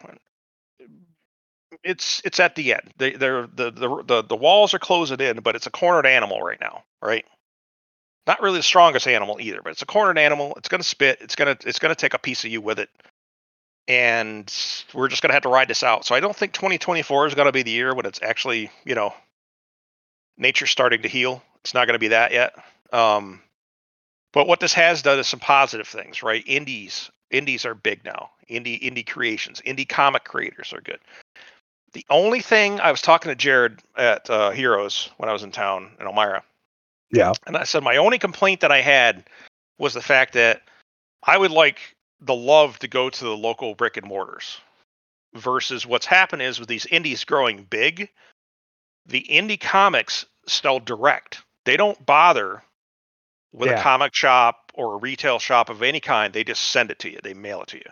It's 1.83 2.21
it's 2.23 2.39
at 2.39 2.55
the 2.55 2.73
end. 2.73 2.93
They 2.97 3.11
they're 3.11 3.47
the 3.47 3.71
the 3.71 4.03
the 4.05 4.23
the 4.23 4.35
walls 4.35 4.73
are 4.73 4.79
closing 4.79 5.19
in, 5.19 5.37
but 5.37 5.55
it's 5.55 5.67
a 5.67 5.71
cornered 5.71 6.05
animal 6.05 6.41
right 6.41 6.59
now, 6.61 6.83
right? 7.01 7.25
Not 8.25 8.41
really 8.41 8.59
the 8.59 8.63
strongest 8.63 9.07
animal 9.07 9.37
either, 9.41 9.61
but 9.61 9.71
it's 9.71 9.81
a 9.81 9.87
cornered 9.87 10.17
animal. 10.17 10.53
It's 10.57 10.69
gonna 10.69 10.83
spit. 10.83 11.19
It's 11.21 11.35
gonna 11.35 11.57
it's 11.65 11.79
gonna 11.79 11.95
take 11.95 12.13
a 12.13 12.19
piece 12.19 12.45
of 12.45 12.51
you 12.51 12.61
with 12.61 12.79
it 12.79 12.89
and 13.87 14.51
we're 14.93 15.07
just 15.09 15.21
going 15.21 15.29
to 15.29 15.33
have 15.33 15.43
to 15.43 15.49
ride 15.49 15.67
this 15.67 15.83
out. 15.83 16.05
So 16.05 16.15
I 16.15 16.19
don't 16.19 16.35
think 16.35 16.53
2024 16.53 17.27
is 17.27 17.35
going 17.35 17.47
to 17.47 17.51
be 17.51 17.63
the 17.63 17.71
year 17.71 17.93
when 17.93 18.05
it's 18.05 18.21
actually, 18.21 18.71
you 18.85 18.95
know, 18.95 19.13
nature's 20.37 20.71
starting 20.71 21.01
to 21.01 21.09
heal. 21.09 21.43
It's 21.61 21.73
not 21.73 21.85
going 21.85 21.95
to 21.95 21.99
be 21.99 22.09
that 22.09 22.31
yet. 22.31 22.55
Um, 22.91 23.41
but 24.33 24.47
what 24.47 24.59
this 24.59 24.73
has 24.73 25.01
done 25.01 25.19
is 25.19 25.27
some 25.27 25.39
positive 25.39 25.87
things, 25.87 26.23
right? 26.23 26.43
Indies, 26.45 27.11
indies 27.31 27.65
are 27.65 27.75
big 27.75 28.03
now. 28.03 28.31
Indie, 28.49 28.81
indie 28.81 29.07
creations, 29.07 29.61
indie 29.61 29.87
comic 29.87 30.23
creators 30.23 30.73
are 30.73 30.81
good. 30.81 30.99
The 31.93 32.05
only 32.09 32.41
thing 32.41 32.79
I 32.79 32.91
was 32.91 33.01
talking 33.01 33.29
to 33.29 33.35
Jared 33.35 33.79
at 33.95 34.29
uh, 34.29 34.49
Heroes 34.49 35.09
when 35.17 35.29
I 35.29 35.33
was 35.33 35.43
in 35.43 35.51
town 35.51 35.91
in 35.99 36.07
Elmira, 36.07 36.43
Yeah. 37.11 37.33
and 37.45 37.55
I 37.55 37.63
said 37.63 37.83
my 37.83 37.97
only 37.97 38.17
complaint 38.17 38.61
that 38.61 38.71
I 38.71 38.81
had 38.81 39.23
was 39.77 39.93
the 39.93 40.01
fact 40.01 40.33
that 40.33 40.63
I 41.23 41.37
would 41.37 41.51
like 41.51 41.95
the 42.19 42.35
love 42.35 42.79
to 42.79 42.87
go 42.87 43.09
to 43.09 43.23
the 43.23 43.37
local 43.37 43.75
brick 43.75 43.97
and 43.97 44.07
mortars 44.07 44.57
versus 45.35 45.85
what's 45.85 46.05
happened 46.05 46.41
is 46.41 46.59
with 46.59 46.69
these 46.69 46.85
indies 46.87 47.23
growing 47.23 47.63
big, 47.63 48.09
the 49.05 49.25
indie 49.29 49.59
comics 49.59 50.25
sell 50.47 50.79
direct. 50.79 51.43
They 51.65 51.77
don't 51.77 52.05
bother 52.05 52.63
with 53.51 53.69
a 53.71 53.81
comic 53.81 54.13
shop 54.15 54.71
or 54.73 54.95
a 54.95 54.97
retail 54.97 55.39
shop 55.39 55.69
of 55.69 55.81
any 55.83 55.99
kind. 55.99 56.33
They 56.33 56.43
just 56.43 56.61
send 56.65 56.91
it 56.91 56.99
to 56.99 57.11
you. 57.11 57.19
They 57.23 57.33
mail 57.33 57.61
it 57.61 57.67
to 57.69 57.77
you. 57.77 57.91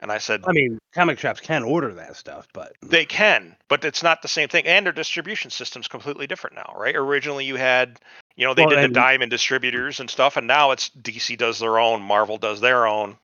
And 0.00 0.10
I 0.10 0.18
said, 0.18 0.42
I 0.44 0.52
mean, 0.52 0.80
comic 0.92 1.20
shops 1.20 1.38
can 1.40 1.62
order 1.62 1.94
that 1.94 2.16
stuff, 2.16 2.48
but 2.52 2.72
they 2.82 3.04
can, 3.04 3.54
but 3.68 3.84
it's 3.84 4.02
not 4.02 4.20
the 4.20 4.26
same 4.26 4.48
thing. 4.48 4.66
And 4.66 4.84
their 4.84 4.92
distribution 4.92 5.48
system's 5.50 5.86
completely 5.86 6.26
different 6.26 6.56
now, 6.56 6.74
right? 6.76 6.96
Originally, 6.96 7.44
you 7.44 7.54
had, 7.54 8.00
you 8.34 8.44
know, 8.44 8.52
they 8.52 8.62
Well, 8.62 8.70
did 8.70 8.78
and- 8.80 8.94
the 8.96 8.98
diamond 9.00 9.30
distributors 9.30 10.00
and 10.00 10.10
stuff, 10.10 10.36
and 10.36 10.48
now 10.48 10.72
it's 10.72 10.88
DC 10.90 11.36
does 11.38 11.60
their 11.60 11.78
own, 11.78 12.02
Marvel 12.02 12.36
does 12.36 12.60
their 12.60 12.84
own. 12.86 13.16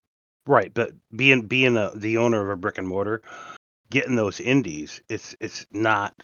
right. 0.47 0.73
But 0.73 0.93
being 1.17 1.43
being 1.49 1.77
a, 1.77 1.91
the 1.97 2.19
owner 2.19 2.41
of 2.43 2.49
a 2.49 2.57
brick 2.57 2.79
and 2.79 2.87
mortar, 2.87 3.23
getting 3.91 4.15
those 4.15 4.39
indies, 4.39 5.01
it's 5.09 5.35
it's 5.41 5.67
not 5.73 6.15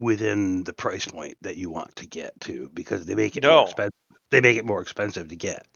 within 0.00 0.64
the 0.64 0.72
price 0.72 1.06
point 1.06 1.36
that 1.42 1.56
you 1.56 1.70
want 1.70 1.94
to 1.96 2.06
get 2.06 2.38
to 2.40 2.70
because 2.74 3.06
they 3.06 3.14
make 3.14 3.36
it 3.36 3.42
No. 3.42 3.56
more 3.56 3.64
expensive. 3.66 3.92
They 4.30 4.40
make 4.40 4.56
it 4.56 4.64
more 4.64 4.80
expensive 4.80 5.28
to 5.28 5.36
get. 5.36 5.66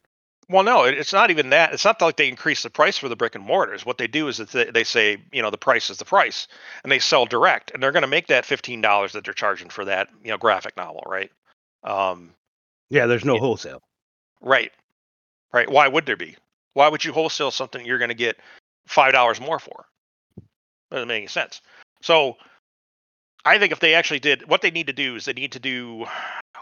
Well, 0.48 0.62
no, 0.62 0.84
it's 0.84 1.12
not 1.12 1.30
even 1.30 1.50
that. 1.50 1.72
It's 1.72 1.84
not 1.84 2.00
like 2.02 2.16
they 2.16 2.28
increase 2.28 2.62
the 2.62 2.70
price 2.70 2.98
for 2.98 3.08
the 3.08 3.16
brick 3.16 3.34
and 3.34 3.44
mortars. 3.44 3.86
What 3.86 3.96
they 3.96 4.06
do 4.06 4.28
is 4.28 4.36
that 4.36 4.50
they, 4.50 4.70
they 4.70 4.84
say, 4.84 5.16
you 5.32 5.40
know, 5.40 5.50
the 5.50 5.56
price 5.58 5.88
is 5.88 5.96
the 5.98 6.04
price, 6.04 6.48
and 6.82 6.92
they 6.92 6.98
sell 6.98 7.24
direct, 7.24 7.70
and 7.70 7.82
they're 7.82 7.92
going 7.92 8.02
to 8.02 8.08
make 8.08 8.26
that 8.26 8.44
fifteen 8.44 8.80
dollars 8.82 9.12
that 9.12 9.24
they're 9.24 9.32
charging 9.32 9.70
for 9.70 9.86
that, 9.86 10.08
you 10.22 10.30
know, 10.30 10.36
graphic 10.36 10.76
novel, 10.76 11.02
right? 11.06 11.30
Um, 11.82 12.34
Yeah, 12.90 13.06
there's 13.06 13.24
no 13.24 13.34
Yeah. 13.34 13.40
wholesale. 13.40 13.82
right, 14.42 14.70
right. 15.52 15.68
Why 15.68 15.88
would 15.88 16.04
there 16.04 16.16
be? 16.16 16.36
Why 16.74 16.88
would 16.88 17.04
you 17.04 17.12
wholesale 17.12 17.50
something 17.50 17.84
you're 17.84 17.98
going 17.98 18.10
to 18.10 18.14
get 18.14 18.38
five 18.86 19.12
dollars 19.12 19.40
more 19.40 19.58
for? 19.58 19.86
Doesn't 20.90 21.08
make 21.08 21.18
any 21.22 21.26
sense. 21.26 21.62
So, 22.02 22.36
I 23.44 23.58
think 23.58 23.72
if 23.72 23.80
they 23.80 23.94
actually 23.94 24.20
did, 24.20 24.48
what 24.48 24.62
they 24.62 24.70
need 24.70 24.86
to 24.86 24.92
do 24.92 25.16
is 25.16 25.24
they 25.24 25.32
need 25.32 25.52
to 25.52 25.60
do. 25.60 26.06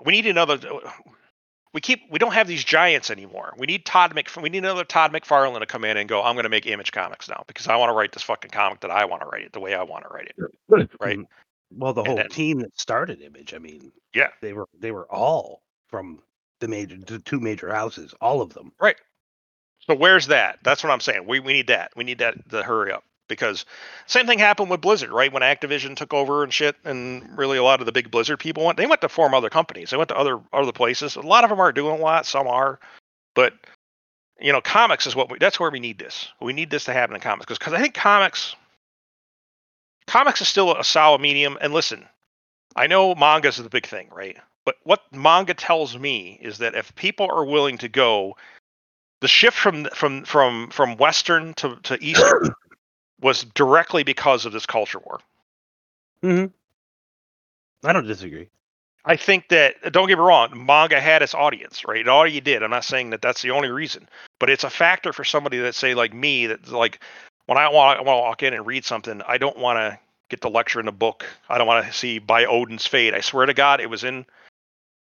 We 0.05 0.13
need 0.13 0.27
another. 0.27 0.59
We 1.73 1.81
keep. 1.81 2.03
We 2.11 2.19
don't 2.19 2.35
have 2.35 2.49
these 2.49 2.65
giants 2.65 3.11
anymore. 3.11 3.55
We 3.57 3.67
need 3.67 3.87
Todd 3.87 4.15
Mc. 4.15 4.29
We 4.41 4.51
need 4.51 4.59
another 4.59 4.85
Todd 4.85 5.13
McFarlane 5.13 5.59
to 5.61 5.67
come 5.67 5.85
in 5.85 5.97
and 5.97 6.09
go. 6.09 6.23
I'm 6.23 6.35
going 6.35 6.45
to 6.45 6.51
make 6.51 6.67
Image 6.67 6.93
Comics 6.93 7.29
now 7.29 7.45
because 7.47 7.69
I 7.69 7.77
want 7.77 7.91
to 7.91 7.95
write 7.95 8.13
this 8.13 8.23
fucking 8.23 8.51
comic 8.51 8.81
that 8.81 8.91
I 8.91 9.05
want 9.05 9.23
to 9.23 9.29
write 9.29 9.45
it 9.45 9.53
the 9.53 9.61
way 9.61 9.75
I 9.75 9.83
want 9.85 10.05
to 10.05 10.11
write 10.13 10.33
it. 10.37 10.91
Right. 11.01 11.19
Well, 11.75 11.95
the 11.95 12.05
whole 12.05 12.17
then- 12.17 12.29
team 12.29 12.59
that 12.61 12.79
started 12.79 13.23
Image, 13.23 13.55
I 13.55 13.59
mean, 13.59 13.93
Yeah. 14.15 14.29
they 14.43 14.53
were 14.53 14.67
they 14.79 14.91
were 14.91 15.11
all 15.11 15.63
from 15.89 16.21
the 16.61 16.69
major, 16.69 16.97
the 16.99 17.19
two 17.21 17.41
major 17.41 17.73
houses, 17.73 18.15
all 18.21 18.43
of 18.43 18.53
them. 18.53 18.73
Right. 18.81 18.97
So 19.81 19.95
where's 19.95 20.27
that? 20.27 20.59
That's 20.63 20.85
what 20.85 20.91
I'm 20.93 21.01
saying. 21.01 21.27
We 21.27 21.41
we 21.41 21.55
need 21.55 21.69
that. 21.69 21.93
We 21.97 22.05
need 22.05 22.19
that 22.19 22.51
to 22.51 22.63
hurry 22.63 22.93
up 22.93 23.05
because 23.33 23.65
same 24.07 24.27
thing 24.27 24.39
happened 24.39 24.71
with 24.71 24.81
Blizzard, 24.81 25.11
right? 25.11 25.33
When 25.33 25.43
Activision 25.43 25.97
took 25.97 26.13
over 26.13 26.43
and 26.43 26.53
shit, 26.53 26.77
and 26.85 27.37
really 27.37 27.59
a 27.59 27.63
lot 27.63 27.81
of 27.81 27.87
the 27.87 27.93
big 27.93 28.11
Blizzard 28.11 28.39
people 28.39 28.65
went. 28.65 28.77
They 28.77 28.87
went 28.87 29.01
to 29.01 29.09
form 29.09 29.35
other 29.35 29.51
companies. 29.51 29.91
They 29.91 29.97
went 29.97 30.09
to 30.09 30.17
other 30.17 30.41
other 30.53 30.73
places. 30.73 31.17
A 31.17 31.21
lot 31.21 31.45
of 31.45 31.51
them 31.51 31.61
are 31.61 31.73
doing 31.73 31.99
a 31.99 32.03
lot. 32.03 32.27
Some 32.27 32.47
are, 32.47 32.79
but 33.35 33.55
you 34.41 34.53
know, 34.53 34.61
comics 34.61 35.07
is 35.07 35.17
what 35.17 35.31
we. 35.31 35.39
That's 35.39 35.61
where 35.61 35.71
we 35.71 35.81
need 35.81 35.99
this. 35.99 36.29
We 36.41 36.53
need 36.53 36.71
this 36.71 36.85
to 36.85 36.93
happen 36.93 37.15
in 37.15 37.21
comics 37.21 37.59
because 37.59 37.73
I 37.73 37.81
think 37.81 37.95
comics. 37.95 38.57
Comics 40.07 40.41
is 40.41 40.49
still 40.49 40.77
a 40.77 40.85
solid 40.85 41.21
medium. 41.21 41.57
And 41.61 41.73
listen, 41.73 42.07
I 42.75 42.87
know 42.87 43.15
mangas 43.15 43.59
is 43.59 43.65
the 43.65 43.71
big 43.71 43.87
thing, 43.87 44.09
right? 44.13 44.37
But 44.65 44.77
what 44.85 45.03
manga 45.13 45.55
tells 45.55 45.99
me 45.99 46.39
is 46.41 46.59
that 46.59 46.75
if 46.75 46.95
people 46.97 47.29
are 47.31 47.45
willing 47.45 47.79
to 47.79 47.89
go 47.89 48.37
the 49.21 49.29
shift 49.29 49.57
from 49.57 49.87
from 49.95 50.25
from 50.25 50.69
from 50.71 50.97
western 50.97 51.55
to, 51.55 51.77
to 51.85 51.97
eastern 52.03 52.51
was 53.23 53.45
directly 53.55 54.03
because 54.03 54.45
of 54.45 54.53
this 54.53 54.67
culture 54.67 54.99
war. 54.99 55.21
Hmm. 56.23 56.47
I 57.85 57.93
don't 57.93 58.07
disagree. 58.07 58.49
i 59.05 59.17
think 59.17 59.49
that 59.49 59.75
don't 59.93 60.07
get 60.07 60.17
me 60.19 60.23
wrong 60.25 60.67
manga 60.67 61.01
had 61.01 61.23
its 61.23 61.35
audience 61.35 61.85
right? 61.85 62.01
It 62.03 62.09
already 62.09 62.41
did 62.41 62.63
i'm 62.63 62.71
not 62.71 62.85
saying 62.85 63.11
that 63.11 63.21
that's 63.23 63.43
the 63.43 63.51
only 63.51 63.71
reason 63.71 64.09
but 64.39 64.49
it's 64.51 64.63
a 64.63 64.71
factor 64.71 65.13
for 65.13 65.25
somebody 65.25 65.59
that 65.59 65.75
say 65.75 65.95
like 65.95 66.15
me 66.15 66.47
that 66.47 66.69
like 66.71 67.03
when 67.47 67.59
i 67.59 67.69
want, 67.69 67.99
I 67.99 68.03
want 68.03 68.19
to 68.19 68.23
walk 68.23 68.43
in 68.45 68.55
and 68.55 68.65
read 68.65 68.85
something 68.85 69.21
i 69.27 69.37
don't 69.39 69.59
want 69.59 69.79
to 69.79 69.99
get 70.29 70.41
the 70.41 70.49
lecture 70.49 70.79
in 70.81 70.87
the 70.87 70.93
book. 70.93 71.27
I 71.49 71.59
don't 71.59 71.67
want 71.67 71.85
to 71.85 71.93
see 71.93 72.19
by 72.21 72.45
odin's 72.45 72.87
fate. 72.87 73.15
I 73.15 73.21
swear 73.21 73.47
to 73.47 73.55
god 73.55 73.81
it 73.81 73.91
was 73.91 74.05
in 74.05 74.25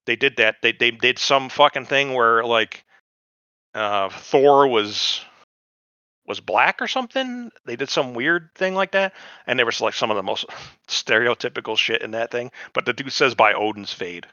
they 0.07 0.15
did 0.15 0.37
that. 0.37 0.57
They, 0.61 0.71
they 0.71 0.91
did 0.91 1.17
some 1.19 1.49
fucking 1.49 1.85
thing 1.85 2.13
where 2.15 2.43
like 2.43 2.83
uh 3.75 4.09
thor 4.09 4.67
was 4.67 5.21
was 6.27 6.39
black 6.39 6.81
or 6.81 6.87
something. 6.87 7.51
They 7.65 7.75
did 7.75 7.89
some 7.89 8.13
weird 8.13 8.49
thing 8.55 8.73
like 8.75 8.91
that, 8.91 9.13
and 9.47 9.57
there 9.59 9.65
was 9.65 9.81
like 9.81 9.93
some 9.93 10.09
of 10.11 10.15
the 10.17 10.23
most 10.23 10.45
stereotypical 10.87 11.77
shit 11.77 12.01
in 12.01 12.11
that 12.11 12.31
thing. 12.31 12.51
But 12.73 12.85
the 12.85 12.93
dude 12.93 13.11
says 13.11 13.35
by 13.35 13.53
Odin's 13.53 13.93
fade. 13.93 14.25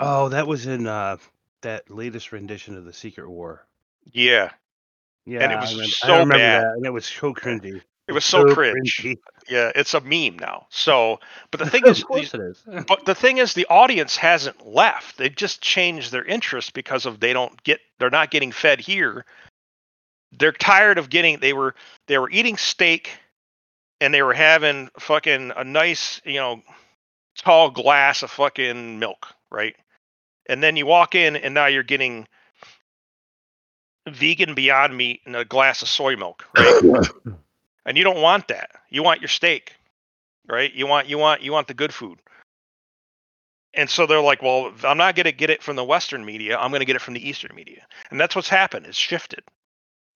Oh, 0.00 0.28
that 0.30 0.46
was 0.46 0.66
in 0.66 0.86
uh, 0.86 1.16
that 1.62 1.90
latest 1.90 2.32
rendition 2.32 2.76
of 2.76 2.84
the 2.84 2.92
Secret 2.92 3.28
War. 3.28 3.66
Yeah, 4.12 4.50
Yeah, 5.26 5.40
and 5.44 5.52
it 5.52 5.56
I 5.56 5.60
was 5.60 5.72
remember, 5.72 5.90
so 5.92 6.26
bad. 6.26 6.64
that, 6.64 6.72
and 6.76 6.84
it 6.86 6.90
was 6.90 7.06
so 7.06 7.32
cringy. 7.32 7.80
it 8.08 8.12
was 8.12 8.24
so 8.24 8.52
cringe. 8.52 8.98
cringy. 9.00 9.16
Yeah, 9.48 9.70
it's 9.76 9.94
a 9.94 10.00
meme 10.00 10.38
now. 10.40 10.66
So, 10.70 11.20
but 11.52 11.60
the 11.60 11.70
thing 11.70 11.86
is, 11.86 12.00
of 12.00 12.06
course 12.08 12.32
these- 12.32 12.34
it 12.34 12.40
is. 12.40 12.62
but 12.88 13.04
the 13.04 13.14
thing 13.14 13.38
is, 13.38 13.54
the 13.54 13.66
audience 13.66 14.16
hasn't 14.16 14.66
left. 14.66 15.18
They've 15.18 15.34
just 15.34 15.60
changed 15.62 16.10
their 16.10 16.24
interest 16.24 16.72
because 16.74 17.06
of 17.06 17.20
they 17.20 17.32
don't 17.32 17.62
get 17.62 17.78
they're 18.00 18.10
not 18.10 18.30
getting 18.32 18.50
fed 18.50 18.80
here. 18.80 19.24
They're 20.38 20.52
tired 20.52 20.98
of 20.98 21.10
getting 21.10 21.40
they 21.40 21.52
were 21.52 21.74
they 22.06 22.18
were 22.18 22.30
eating 22.30 22.56
steak 22.56 23.10
and 24.00 24.12
they 24.12 24.22
were 24.22 24.34
having 24.34 24.90
fucking 24.98 25.52
a 25.56 25.62
nice, 25.62 26.20
you 26.24 26.40
know, 26.40 26.62
tall 27.36 27.70
glass 27.70 28.22
of 28.22 28.30
fucking 28.30 28.98
milk, 28.98 29.28
right? 29.50 29.76
And 30.48 30.62
then 30.62 30.76
you 30.76 30.86
walk 30.86 31.14
in 31.14 31.36
and 31.36 31.54
now 31.54 31.66
you're 31.66 31.82
getting 31.82 32.26
vegan 34.08 34.54
beyond 34.54 34.96
meat 34.96 35.20
and 35.24 35.36
a 35.36 35.44
glass 35.44 35.82
of 35.82 35.88
soy 35.88 36.16
milk, 36.16 36.44
right? 36.56 37.06
and 37.86 37.96
you 37.96 38.04
don't 38.04 38.20
want 38.20 38.48
that. 38.48 38.70
You 38.90 39.02
want 39.02 39.20
your 39.20 39.28
steak, 39.28 39.74
right? 40.48 40.72
You 40.74 40.86
want 40.86 41.08
you 41.08 41.18
want 41.18 41.42
you 41.42 41.52
want 41.52 41.68
the 41.68 41.74
good 41.74 41.94
food. 41.94 42.18
And 43.74 43.88
so 43.88 44.06
they're 44.06 44.20
like, 44.20 44.42
well, 44.42 44.70
I'm 44.84 44.98
not 44.98 45.16
going 45.16 45.24
to 45.24 45.32
get 45.32 45.48
it 45.48 45.62
from 45.62 45.76
the 45.76 45.84
Western 45.84 46.26
media. 46.26 46.58
I'm 46.58 46.70
going 46.70 46.80
to 46.80 46.86
get 46.86 46.96
it 46.96 47.00
from 47.00 47.14
the 47.14 47.26
Eastern 47.26 47.54
media, 47.56 47.86
and 48.10 48.20
that's 48.20 48.36
what's 48.36 48.48
happened. 48.48 48.86
It's 48.86 48.98
shifted, 48.98 49.42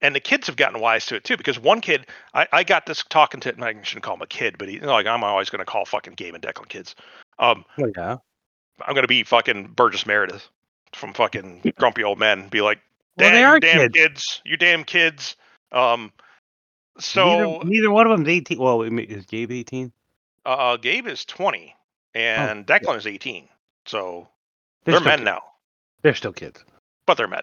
and 0.02 0.14
the 0.14 0.20
kids 0.20 0.46
have 0.46 0.56
gotten 0.56 0.80
wise 0.80 1.06
to 1.06 1.16
it 1.16 1.24
too. 1.24 1.36
Because 1.36 1.58
one 1.58 1.80
kid, 1.80 2.06
I, 2.34 2.46
I 2.52 2.64
got 2.64 2.86
this 2.86 3.02
talking 3.08 3.40
to, 3.40 3.54
I 3.62 3.74
shouldn't 3.82 4.04
call 4.04 4.14
him 4.14 4.22
a 4.22 4.26
kid, 4.26 4.56
but 4.58 4.68
he, 4.68 4.78
like 4.80 5.06
I'm 5.06 5.24
always 5.24 5.50
going 5.50 5.60
to 5.60 5.64
call 5.64 5.84
fucking 5.84 6.14
Gabe 6.14 6.34
and 6.34 6.42
Declan 6.42 6.68
kids. 6.68 6.94
Um, 7.38 7.64
Oh, 7.78 7.90
yeah. 7.96 8.16
I'm 8.86 8.94
going 8.94 9.04
to 9.04 9.08
be 9.08 9.24
fucking 9.24 9.68
Burgess 9.74 10.06
Meredith 10.06 10.48
from 10.92 11.14
fucking 11.14 11.72
Grumpy 11.78 12.04
Old 12.04 12.18
Men. 12.18 12.48
Be 12.48 12.60
like, 12.60 12.78
Well, 13.16 13.28
"Damn, 13.30 13.34
they 13.34 13.44
are 13.44 13.58
damn 13.60 13.78
kids. 13.78 13.94
kids, 13.94 14.42
you 14.44 14.56
damn 14.58 14.84
kids. 14.84 15.36
Um, 15.72 16.12
so 16.98 17.24
neither, 17.60 17.64
neither 17.68 17.90
one 17.90 18.06
of 18.10 18.16
them's 18.16 18.28
18. 18.28 18.58
Well, 18.58 18.82
is 18.82 19.26
Gabe 19.26 19.50
18? 19.52 19.92
Uh, 20.44 20.76
Gabe 20.76 21.06
is 21.06 21.24
20 21.24 21.74
and 22.14 22.64
yeah. 22.68 22.78
Declan 22.78 22.96
is 22.98 23.06
18. 23.06 23.48
So 23.86 24.28
They're, 24.84 24.94
they're, 24.94 25.00
men 25.04 25.18
kids. 25.18 25.24
now, 25.24 25.42
They're 26.02 26.14
still 26.14 26.32
kids. 26.32 26.64
but 27.06 27.16
they're 27.16 27.28
men 27.28 27.42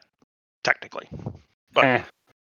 technically. 0.63 1.07
But 1.73 1.85
Eh. 1.85 2.01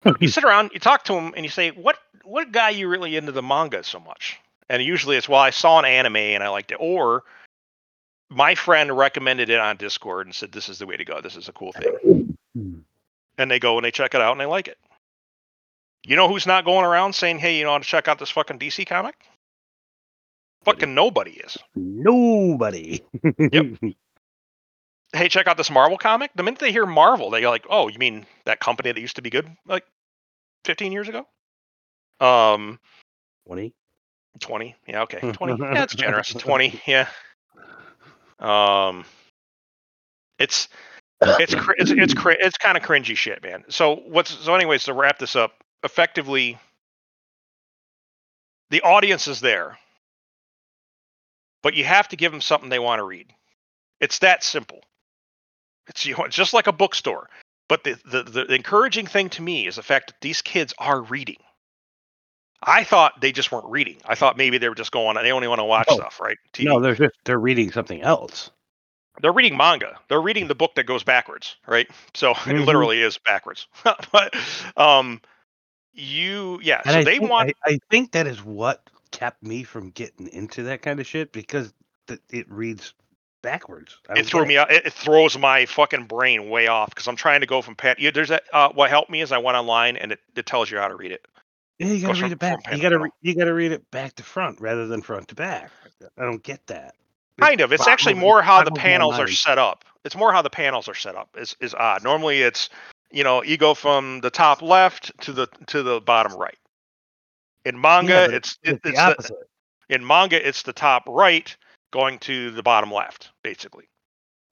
you 0.19 0.27
sit 0.27 0.44
around, 0.44 0.72
you 0.73 0.80
talk 0.80 1.03
to 1.06 1.14
them, 1.14 1.34
and 1.36 1.45
you 1.45 1.49
say, 1.49 1.72
"What 1.72 1.98
what 2.23 2.52
guy 2.52 2.69
you 2.69 2.88
really 2.88 3.15
into 3.15 3.32
the 3.32 3.41
manga 3.41 3.84
so 3.84 3.99
much?" 3.99 4.40
And 4.69 4.82
usually 4.82 5.18
it's, 5.18 5.30
"Well, 5.30 5.40
I 5.40 5.49
saw 5.49 5.80
an 5.80 5.86
anime 5.86 6.18
and 6.18 6.44
I 6.44 6.49
liked 6.49 6.72
it," 6.72 6.77
or 6.80 7.23
my 8.30 8.56
friend 8.56 8.95
recommended 8.95 9.49
it 9.49 9.60
on 9.60 9.77
Discord 9.77 10.27
and 10.27 10.36
said, 10.36 10.52
"This 10.52 10.69
is 10.69 10.80
the 10.80 10.86
way 10.86 10.98
to 10.98 11.06
go. 11.06 11.22
This 11.22 11.36
is 11.36 11.49
a 11.49 11.53
cool 11.53 11.72
thing." 11.72 12.38
Hmm. 12.53 12.80
And 13.38 13.52
they 13.52 13.60
go 13.60 13.77
and 13.77 13.86
they 13.86 13.91
check 13.91 14.14
it 14.14 14.22
out 14.22 14.32
and 14.32 14.40
they 14.40 14.45
like 14.45 14.68
it. 14.68 14.77
You 16.06 16.15
know 16.15 16.27
who's 16.27 16.48
not 16.48 16.65
going 16.65 16.86
around 16.86 17.14
saying, 17.14 17.40
"Hey, 17.40 17.57
you 17.57 17.64
know 17.64 17.72
how 17.72 17.80
to 17.80 17.84
check 17.84 18.07
out 18.07 18.19
this 18.19 18.32
fucking 18.32 18.60
DC 18.60 18.86
comic?" 18.86 19.15
Fucking 20.64 20.95
nobody 20.95 21.32
is. 21.32 21.57
Nobody. 21.76 23.03
yep. 23.52 23.65
hey, 25.14 25.30
check 25.30 25.48
out 25.48 25.57
this 25.57 25.69
Marvel 25.69 25.98
comic. 25.98 26.32
The 26.36 26.41
minute 26.44 26.60
they 26.60 26.72
hear 26.72 26.88
Marvel, 26.88 27.30
they 27.30 27.41
go 27.41 27.52
like, 27.52 27.65
oh, 27.69 27.88
you 27.88 27.99
mean 27.99 28.26
that 28.45 28.60
company 28.60 28.91
that 28.91 28.99
used 28.99 29.15
to 29.18 29.22
be 29.22 29.30
good 29.30 29.48
like 29.68 29.86
15 30.66 30.92
years 30.92 31.08
ago? 31.08 31.26
Um, 32.20 32.80
20. 33.48 33.74
20. 34.40 34.76
Yeah, 34.88 35.04
okay. 35.04 35.20
20. 35.32 35.64
Yeah, 35.64 35.84
it's 35.84 35.96
generous. 35.96 36.30
20. 36.34 36.82
Yeah. 36.88 37.08
Um, 38.40 39.06
it's 40.40 40.68
it's 41.22 41.56
cr- 41.56 41.76
it's 41.78 41.92
it's 41.92 42.14
it's 42.18 42.58
kind 42.58 42.78
of 42.78 42.84
cringy 42.84 43.16
shit, 43.16 43.42
man. 43.42 43.64
So 43.70 43.96
what's 44.08 44.32
so 44.32 44.54
anyways 44.54 44.84
to 44.84 44.94
wrap 44.94 45.18
this 45.18 45.36
up, 45.36 45.64
effectively, 45.84 46.58
the 48.70 48.82
audience 48.82 49.28
is 49.28 49.40
there, 49.40 49.78
but 51.64 51.74
you 51.74 51.86
have 51.86 52.10
to 52.10 52.18
give 52.18 52.34
them 52.34 52.42
something 52.42 52.70
they 52.70 52.80
want 52.80 53.00
to 53.00 53.06
read. 53.06 53.34
It's 54.02 54.20
that 54.20 54.44
simple. 54.44 54.82
It's 55.88 56.06
you 56.06 56.18
know, 56.18 56.28
just 56.28 56.54
like 56.54 56.68
a 56.68 56.74
bookstore. 56.74 57.30
But 57.68 57.84
the, 57.84 58.00
the 58.06 58.24
the 58.24 58.54
encouraging 58.54 59.08
thing 59.08 59.30
to 59.32 59.42
me 59.42 59.66
is 59.68 59.76
the 59.78 59.84
fact 59.84 60.08
that 60.08 60.22
these 60.22 60.42
kids 60.42 60.74
are 60.78 61.02
reading. 61.02 61.38
I 62.62 62.84
thought 62.84 63.22
they 63.22 63.32
just 63.32 63.52
weren't 63.52 63.66
reading. 63.68 63.98
I 64.06 64.16
thought 64.16 64.38
maybe 64.38 64.58
they 64.58 64.70
were 64.70 64.76
just 64.76 64.92
going. 64.92 65.16
They 65.16 65.32
only 65.32 65.48
want 65.48 65.60
to 65.60 65.66
watch 65.66 65.88
No. 65.90 65.96
stuff, 65.98 66.20
right? 66.20 66.38
TV. 66.54 66.66
No, 66.66 66.80
they're 66.80 66.96
just 66.96 67.16
they're 67.26 67.40
reading 67.40 67.72
something 67.72 68.02
else. 68.02 68.50
they're 69.22 69.32
reading 69.34 69.56
manga. 69.58 69.98
They're 70.10 70.22
reading 70.22 70.48
the 70.48 70.56
book 70.56 70.76
that 70.76 70.84
goes 70.86 71.04
backwards, 71.04 71.56
right? 71.68 71.88
So 72.14 72.32
it 72.32 72.36
Mhm. 72.46 72.66
literally 72.66 73.02
is 73.02 73.18
backwards. 73.20 73.68
but 74.12 74.36
um, 74.78 75.22
you, 75.94 76.60
yeah. 76.62 76.82
And 76.86 76.94
so 76.94 77.00
I 77.00 77.04
they 77.04 77.18
think, 77.20 77.30
want. 77.32 77.54
I, 77.66 77.72
I 77.74 77.80
think 77.90 78.12
that 78.12 78.28
is 78.28 78.44
what 78.44 78.90
kept 79.12 79.42
me 79.44 79.64
from 79.64 79.92
getting 79.92 80.28
into 80.28 80.64
that 80.64 80.82
kind 80.82 81.00
of 81.00 81.08
shit 81.08 81.32
because 81.32 81.74
th- 82.08 82.20
it 82.30 82.50
reads 82.52 82.94
backwards. 83.45 83.95
I 84.09 84.19
it 84.19 84.26
threw 84.26 84.43
me 84.45 84.57
out. 84.57 84.72
It, 84.72 84.88
it 84.88 84.93
throws 84.93 85.38
my 85.38 85.65
fucking 85.67 86.05
brain 86.05 86.49
way 86.49 86.67
off 86.67 86.89
because 86.89 87.07
I'm 87.07 87.15
trying 87.15 87.41
to 87.41 87.45
go 87.45 87.61
from 87.61 87.76
pat. 87.76 87.99
Yeah, 87.99 88.09
there's 88.11 88.30
that. 88.30 88.43
Uh, 88.51 88.69
what 88.73 88.89
helped 88.89 89.11
me 89.11 89.22
is 89.22 89.31
I 89.31 89.38
went 89.38 89.55
online 89.55 89.97
and 89.97 90.11
it, 90.11 90.19
it 90.35 90.45
tells 90.47 90.72
you 90.72 90.80
how 90.80 90.88
to 90.88 90.95
read 90.95 91.11
it. 91.11 91.26
Yeah, 91.77 91.88
you 91.88 92.01
gotta 92.01 92.13
goes 92.13 92.22
read 92.22 92.27
from- 92.27 92.34
it 92.34 92.39
back. 92.39 92.73
You 92.73 92.81
gotta 92.81 92.99
re- 92.99 93.09
you 93.22 93.35
gotta 93.35 93.53
read 93.53 93.72
it 93.72 93.89
back 93.91 94.15
to 94.15 94.23
front 94.23 94.59
rather 94.59 94.88
than 94.88 95.01
front 95.01 95.27
to 95.27 95.35
back. 95.35 95.72
I 96.17 96.23
don't 96.23 96.41
get 96.43 96.65
that. 96.67 96.95
Kind 97.39 97.61
of. 97.61 97.72
It's 97.72 97.88
actually 97.88 98.15
more 98.15 98.41
how 98.41 98.63
the 98.63 98.72
panels 98.72 99.19
are 99.19 99.27
set 99.27 99.57
up. 99.57 99.85
It's 100.03 100.15
more 100.15 100.31
how 100.31 100.41
the 100.41 100.49
panels 100.49 100.88
are 100.88 100.95
set 100.95 101.15
up. 101.15 101.30
Is 101.38 101.55
is 101.59 101.73
odd. 101.76 102.03
Normally 102.03 102.41
it's 102.41 102.69
you 103.11 103.23
know 103.23 103.43
you 103.43 103.57
go 103.57 103.73
from 103.73 104.22
the 104.22 104.30
top 104.30 104.61
left 104.61 105.11
to 105.22 105.34
the 105.34 105.47
to 105.67 105.84
the 105.84 106.01
bottom 106.01 106.34
right. 106.34 106.57
In 107.65 107.80
manga, 107.80 108.27
Yeah, 108.30 108.35
it's 108.38 108.57
It's 108.63 108.80
it's 108.84 109.27
the, 109.30 109.35
in 109.89 110.05
manga 110.05 110.47
it's 110.47 110.63
the 110.63 110.73
top 110.73 111.03
right 111.07 111.55
going 111.95 112.19
to 112.19 112.51
the 112.51 112.61
bottom 112.61 112.91
left, 112.91 113.31
basically. 113.43 113.85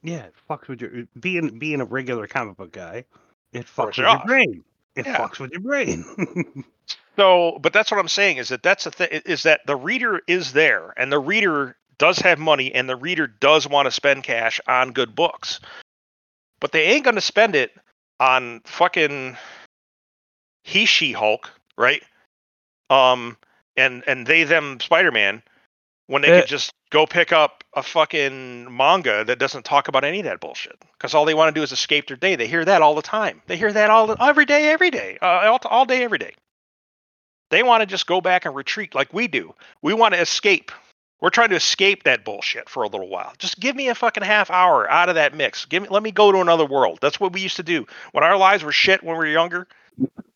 Yeah, 0.01 0.23
it 0.23 0.33
fucks 0.49 0.67
with 0.67 0.81
your 0.81 0.91
being 1.19 1.59
being 1.59 1.81
a 1.81 1.85
regular 1.85 2.25
comic 2.27 2.57
book 2.57 2.71
guy. 2.71 3.05
It 3.53 3.67
fucks 3.67 3.87
with 3.87 3.97
your 3.99 4.07
off. 4.07 4.25
brain. 4.25 4.63
It 4.95 5.05
Yeah. 5.05 5.17
fucks 5.17 5.39
with 5.39 5.51
your 5.51 5.61
brain. 5.61 6.63
So, 7.15 7.59
but 7.61 7.73
that's 7.73 7.91
what 7.91 7.99
I'm 7.99 8.07
saying 8.07 8.37
is 8.37 8.49
that 8.49 8.63
that's 8.63 8.85
the 8.85 8.91
thing 8.91 9.21
is 9.25 9.43
that 9.43 9.61
the 9.67 9.75
reader 9.75 10.21
is 10.27 10.51
there 10.53 10.95
and 10.97 11.11
the 11.11 11.19
reader 11.19 11.75
does 11.99 12.17
have 12.19 12.39
money 12.39 12.73
and 12.73 12.89
the 12.89 12.95
reader 12.95 13.27
does 13.27 13.67
want 13.69 13.85
to 13.85 13.91
spend 13.91 14.23
cash 14.23 14.59
on 14.67 14.93
good 14.93 15.13
books. 15.13 15.59
But 16.59 16.71
they 16.71 16.85
ain't 16.85 17.03
going 17.03 17.13
to 17.15 17.21
spend 17.21 17.55
it 17.55 17.71
on 18.19 18.61
fucking 18.65 19.37
he 20.63 20.85
she 20.87 21.11
Hulk, 21.11 21.51
right? 21.77 22.01
Um 22.89 23.37
and 23.77 24.03
and 24.07 24.25
they 24.25 24.43
them 24.43 24.79
Spider-Man 24.79 25.43
when 26.07 26.23
they 26.23 26.29
Eh. 26.29 26.41
could 26.41 26.49
just 26.49 26.73
go 26.93 27.07
pick 27.07 27.33
up 27.33 27.63
a 27.73 27.81
fucking 27.81 28.77
manga 28.77 29.25
that 29.25 29.39
doesn't 29.39 29.65
talk 29.65 29.87
about 29.87 30.03
any 30.03 30.19
of 30.19 30.25
that 30.25 30.39
bullshit 30.39 30.79
because 30.93 31.15
all 31.15 31.25
they 31.25 31.33
want 31.33 31.53
to 31.53 31.59
do 31.59 31.63
is 31.63 31.71
escape 31.71 32.07
their 32.07 32.15
day. 32.15 32.35
They 32.35 32.47
hear 32.47 32.63
that 32.63 32.83
all 32.83 32.93
the 32.93 33.01
time. 33.01 33.41
They 33.47 33.57
hear 33.57 33.73
that 33.73 33.89
all 33.89 34.05
the, 34.07 34.23
every 34.23 34.45
day, 34.45 34.69
every 34.69 34.91
day, 34.91 35.17
uh, 35.21 35.49
all, 35.49 35.59
all 35.65 35.85
day, 35.85 36.03
every 36.03 36.19
day. 36.19 36.35
They 37.49 37.63
want 37.63 37.81
to 37.81 37.87
just 37.87 38.05
go 38.05 38.21
back 38.21 38.45
and 38.45 38.55
retreat 38.55 38.93
like 38.93 39.11
we 39.11 39.27
do. 39.27 39.55
We 39.81 39.95
want 39.95 40.13
to 40.13 40.21
escape. 40.21 40.71
We're 41.19 41.31
trying 41.31 41.49
to 41.49 41.55
escape 41.55 42.03
that 42.03 42.23
bullshit 42.23 42.69
for 42.69 42.83
a 42.83 42.87
little 42.87 43.09
while. 43.09 43.33
Just 43.39 43.59
give 43.59 43.75
me 43.75 43.89
a 43.89 43.95
fucking 43.95 44.23
half 44.23 44.51
hour 44.51 44.89
out 44.89 45.09
of 45.09 45.15
that 45.15 45.35
mix. 45.35 45.65
Give 45.65 45.81
me, 45.81 45.89
let 45.89 46.03
me 46.03 46.11
go 46.11 46.31
to 46.31 46.41
another 46.41 46.65
world. 46.65 46.99
That's 47.01 47.19
what 47.19 47.33
we 47.33 47.41
used 47.41 47.55
to 47.55 47.63
do 47.63 47.87
when 48.11 48.23
our 48.23 48.37
lives 48.37 48.63
were 48.63 48.71
shit 48.71 49.03
when 49.03 49.15
we 49.15 49.25
were 49.25 49.31
younger. 49.31 49.67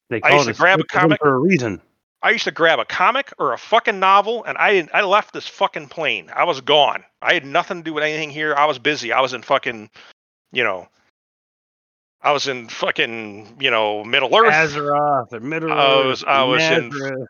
They 0.10 0.22
I 0.24 0.30
call 0.30 0.38
used 0.38 0.50
it 0.50 0.54
to 0.54 0.60
grab 0.60 0.80
a 0.80 0.84
comic- 0.86 1.20
for 1.20 1.36
a 1.36 1.40
reason. 1.40 1.82
I 2.24 2.32
used 2.32 2.46
to 2.46 2.52
grab 2.52 2.80
a 2.80 2.86
comic 2.86 3.32
or 3.38 3.54
a 3.54 3.58
fucking 3.58 4.00
novel, 4.00 4.44
and 4.44 4.58
I 4.58 4.88
I 4.94 5.02
left 5.02 5.34
this 5.34 5.48
fucking 5.48 5.88
plane. 5.90 6.32
I 6.36 6.44
was 6.46 6.62
gone. 6.62 7.04
I 7.22 7.34
had 7.34 7.46
nothing 7.46 7.78
to 7.78 7.84
do 7.84 7.94
with 7.94 8.04
anything 8.04 8.30
here. 8.32 8.56
I 8.56 8.66
was 8.66 8.80
busy. 8.80 9.12
I 9.14 9.22
was 9.22 9.34
in 9.34 9.42
fucking, 9.44 9.90
you 10.52 10.64
know, 10.64 10.88
I 12.22 12.32
was 12.32 12.48
in 12.48 12.68
fucking, 12.70 13.58
you 13.60 13.70
know, 13.70 14.04
Middle 14.04 14.36
Earth. 14.36 14.52
Azeroth 14.54 15.32
or 15.32 15.40
Middle 15.40 15.72
I 15.72 16.06
was- 16.06 16.24
I 16.24 16.44
was 16.44 16.62
in- 16.64 17.28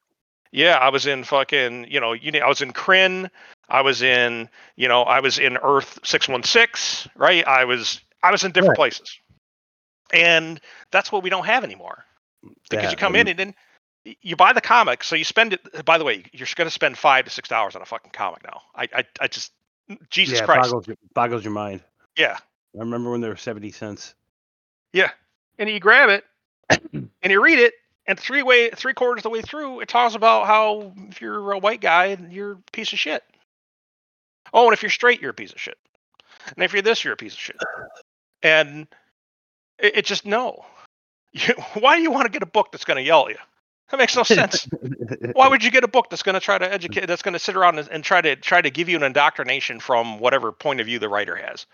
Yeah, 0.53 0.77
I 0.77 0.87
was 0.89 1.05
in 1.05 1.25
fucking, 1.25 1.91
you 1.91 1.99
know, 1.99 2.13
you 2.13 2.31
know, 2.31 2.39
I 2.39 2.47
was 2.47 2.61
in 2.61 2.71
Krynn. 2.71 3.29
I 3.67 3.81
was 3.81 4.01
in, 4.01 4.49
you 4.77 4.87
know, 4.87 5.03
I 5.03 5.19
was 5.19 5.37
in 5.39 5.57
Earth 5.57 5.99
six 6.03 6.29
one 6.29 6.43
six. 6.43 7.07
Right. 7.15 7.45
I 7.45 7.65
was 7.65 7.99
I 8.23 8.31
was 8.31 8.45
in 8.45 8.53
different 8.53 8.69
Right. 8.79 8.91
places, 8.93 9.19
and 10.13 10.59
that's 10.91 11.11
what 11.11 11.21
we 11.23 11.29
don't 11.29 11.45
have 11.45 11.65
anymore. 11.65 12.05
Because 12.69 12.83
you 12.83 12.89
That 12.91 12.97
come 12.97 13.15
and- 13.15 13.27
in 13.27 13.39
and 13.39 13.39
then 13.39 13.55
you 14.21 14.35
buy 14.35 14.53
the 14.53 14.61
comic, 14.61 15.03
so 15.03 15.15
you 15.15 15.23
spend 15.23 15.53
it. 15.53 15.85
By 15.85 15.97
the 15.97 16.03
way, 16.03 16.23
you're 16.31 16.47
going 16.55 16.67
to 16.67 16.71
spend 16.71 16.97
five 16.97 17.25
to 17.25 17.31
six 17.31 17.49
dollars 17.49 17.75
on 17.75 17.81
a 17.81 17.85
fucking 17.85 18.11
comic 18.11 18.43
now. 18.43 18.61
I, 18.75 18.87
I, 18.93 19.03
I 19.21 19.27
just, 19.27 19.51
Jesus 20.09 20.39
yeah, 20.39 20.45
Christ, 20.45 20.69
boggles 20.69 20.87
your, 20.87 20.97
boggles 21.13 21.43
your 21.43 21.53
mind. 21.53 21.81
yeah, 22.15 22.37
I 22.75 22.79
remember 22.79 23.11
when 23.11 23.21
they 23.21 23.29
were 23.29 23.35
seventy 23.35 23.71
cents. 23.71 24.15
yeah. 24.93 25.11
And 25.59 25.67
you 25.67 25.79
grab 25.79 26.09
it 26.09 26.23
and 26.93 27.09
you 27.23 27.43
read 27.43 27.57
it, 27.57 27.73
and 28.05 28.19
three 28.19 28.43
way, 28.43 28.69
three 28.69 28.93
quarters 28.93 29.19
of 29.19 29.23
the 29.23 29.29
way 29.29 29.41
through, 29.41 29.81
it 29.81 29.89
talks 29.89 30.15
about 30.15 30.47
how 30.47 30.93
if 31.09 31.19
you're 31.19 31.51
a 31.51 31.57
white 31.59 31.81
guy, 31.81 32.17
you're 32.29 32.53
a 32.53 32.71
piece 32.71 32.93
of 32.93 32.99
shit. 32.99 33.23
Oh, 34.53 34.65
and 34.65 34.73
if 34.73 34.81
you're 34.81 34.89
straight, 34.89 35.21
you're 35.21 35.31
a 35.31 35.33
piece 35.35 35.51
of 35.51 35.59
shit. 35.59 35.77
And 36.55 36.63
if 36.63 36.73
you're 36.73 36.81
this, 36.81 37.03
you're 37.03 37.13
a 37.13 37.17
piece 37.17 37.33
of 37.33 37.39
shit. 37.39 37.57
And 38.41 38.87
it, 39.79 39.97
it 39.97 40.05
just 40.05 40.25
no. 40.25 40.65
You, 41.33 41.53
why 41.75 41.97
do 41.97 42.01
you 42.01 42.09
want 42.09 42.25
to 42.25 42.31
get 42.31 42.41
a 42.41 42.47
book 42.47 42.71
that's 42.71 42.85
going 42.85 42.95
to 42.95 43.03
yell 43.03 43.27
at 43.27 43.33
you? 43.33 43.39
That 43.89 43.97
makes 43.97 44.15
no 44.15 44.23
sense. 44.23 44.67
why 45.33 45.47
would 45.47 45.63
you 45.63 45.71
get 45.71 45.83
a 45.83 45.87
book 45.87 46.09
that's 46.09 46.23
going 46.23 46.33
to 46.35 46.39
try 46.41 46.57
to 46.57 46.71
educate 46.71 47.05
that's 47.05 47.21
going 47.21 47.33
to 47.33 47.39
sit 47.39 47.55
around 47.55 47.79
and, 47.79 47.87
and 47.89 48.03
try 48.03 48.21
to 48.21 48.35
try 48.35 48.61
to 48.61 48.69
give 48.69 48.89
you 48.89 48.97
an 48.97 49.03
indoctrination 49.03 49.79
from 49.79 50.19
whatever 50.19 50.51
point 50.51 50.79
of 50.79 50.85
view 50.85 50.99
the 50.99 51.09
writer 51.09 51.35
has? 51.35 51.65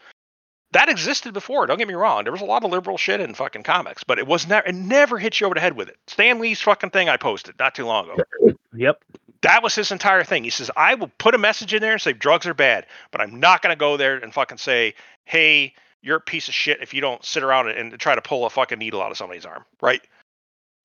That 0.72 0.90
existed 0.90 1.34
before 1.34 1.65
don't 1.68 1.77
get 1.77 1.88
me 1.88 1.94
wrong. 1.94 2.23
There 2.23 2.34
was 2.34 2.41
a 2.41 2.45
lot 2.45 2.64
of 2.64 2.72
liberal 2.72 2.98
shit 2.98 3.19
in 3.19 3.34
fucking 3.34 3.64
comics 3.64 4.03
but 4.03 4.19
it 4.19 4.27
was 4.27 4.48
never 4.48 4.68
it 4.68 4.76
never 4.76 5.18
hit 5.18 5.40
you 5.40 5.45
over 5.45 5.56
the 5.56 5.61
head 5.61 5.76
with 5.76 5.90
it. 5.90 5.98
Stan 6.07 6.40
lee's 6.40 6.61
fucking 6.61 6.91
thing 6.91 7.10
i 7.10 7.18
posted 7.18 7.56
not 7.60 7.76
too 7.76 7.85
long 7.85 8.10
ago. 8.10 8.23
Yep. 8.76 9.03
that 9.44 9.61
was 9.61 9.76
his 9.76 9.91
entire 9.91 10.23
thing. 10.23 10.44
He 10.44 10.49
says 10.49 10.72
i 10.76 10.95
will 10.95 11.11
put 11.19 11.35
a 11.35 11.38
message 11.38 11.76
in 11.76 11.81
there 11.81 11.91
and 11.94 12.02
say 12.02 12.11
drugs 12.14 12.48
are 12.48 12.56
bad 12.56 12.88
but 13.11 13.22
i'm 13.22 13.40
not 13.40 13.61
going 13.61 13.72
to 13.72 13.80
go 13.80 13.98
there 13.98 14.18
and 14.18 14.34
fucking 14.34 14.57
say 14.57 14.95
hey 15.26 15.73
you're 16.02 16.18
a 16.18 16.22
piece 16.22 16.48
of 16.48 16.56
shit 16.56 16.81
if 16.81 16.91
you 16.91 16.99
don't 16.99 17.23
sit 17.23 17.44
around 17.44 17.69
and, 17.69 17.91
and 17.91 17.99
try 17.99 18.15
to 18.15 18.22
pull 18.22 18.48
a 18.48 18.49
fucking 18.49 18.80
needle 18.80 18.99
out 19.02 19.11
of 19.11 19.18
somebody's 19.18 19.45
arm 19.45 19.64
right 19.80 20.02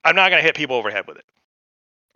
i'm 0.04 0.16
not 0.16 0.30
going 0.30 0.40
to 0.40 0.46
hit 0.46 0.56
people 0.56 0.76
over 0.76 0.90
the 0.90 0.94
head 0.96 1.06
with 1.06 1.16
it. 1.18 1.24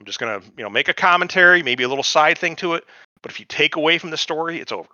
I'm 0.00 0.06
just 0.06 0.18
going 0.18 0.40
to 0.40 0.46
you 0.56 0.62
know 0.64 0.70
make 0.70 0.88
a 0.88 0.94
commentary 0.94 1.62
maybe 1.62 1.84
a 1.84 1.88
little 1.88 2.04
side 2.04 2.38
thing 2.38 2.56
to 2.56 2.74
it 2.74 2.84
but 3.22 3.30
if 3.30 3.38
you 3.40 3.46
take 3.46 3.76
away 3.76 3.98
from 3.98 4.10
the 4.10 4.16
story 4.16 4.60
it's 4.60 4.72
over. 4.72 4.88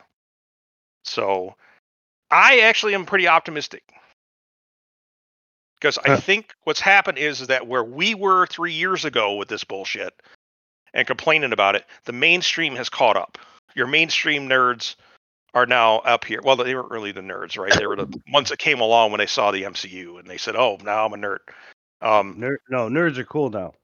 So 1.05 1.55
i 2.31 2.61
actually 2.61 2.95
am 2.95 3.07
pretty 3.07 3.29
optimistic. 3.29 3.83
Because 5.81 5.99
i 5.99 6.09
Huh. 6.09 6.17
think 6.17 6.55
what's 6.65 6.81
happened 6.81 7.19
is 7.19 7.47
that 7.47 7.67
where 7.67 7.85
we 7.85 8.15
were 8.15 8.47
three 8.47 8.73
years 8.75 9.05
ago 9.05 9.37
with 9.37 9.49
this 9.49 9.65
bullshit 9.65 10.15
and 10.95 11.07
complaining 11.07 11.53
about 11.53 11.77
it 11.77 11.87
the 12.05 12.13
mainstream 12.13 12.77
has 12.77 12.89
caught 12.89 13.17
up. 13.17 13.39
Your 13.75 13.87
mainstream 13.87 14.49
nerds 14.49 14.97
are 15.55 15.67
now 15.67 15.99
up 16.01 16.25
here. 16.25 16.41
Well 16.43 16.57
they 16.57 16.75
weren't 16.75 16.91
really 16.91 17.13
the 17.13 17.21
nerds 17.23 17.59
right? 17.59 17.73
They 17.77 17.87
were 17.87 17.97
the 17.97 18.09
ones 18.33 18.51
that 18.51 18.59
came 18.59 18.81
along 18.81 19.13
when 19.13 19.19
they 19.19 19.27
saw 19.27 19.51
the 19.53 19.63
mcu 19.63 20.19
and 20.19 20.29
they 20.29 20.39
said 20.39 20.57
oh 20.57 20.79
now 20.85 21.05
i'm 21.07 21.15
a 21.15 21.17
nerd 21.17 21.39
um, 22.01 22.35
Ner- 22.39 22.61
no, 22.69 22.89
nerds 22.89 23.19
are 23.19 23.25
cool 23.25 23.51
now. 23.51 23.75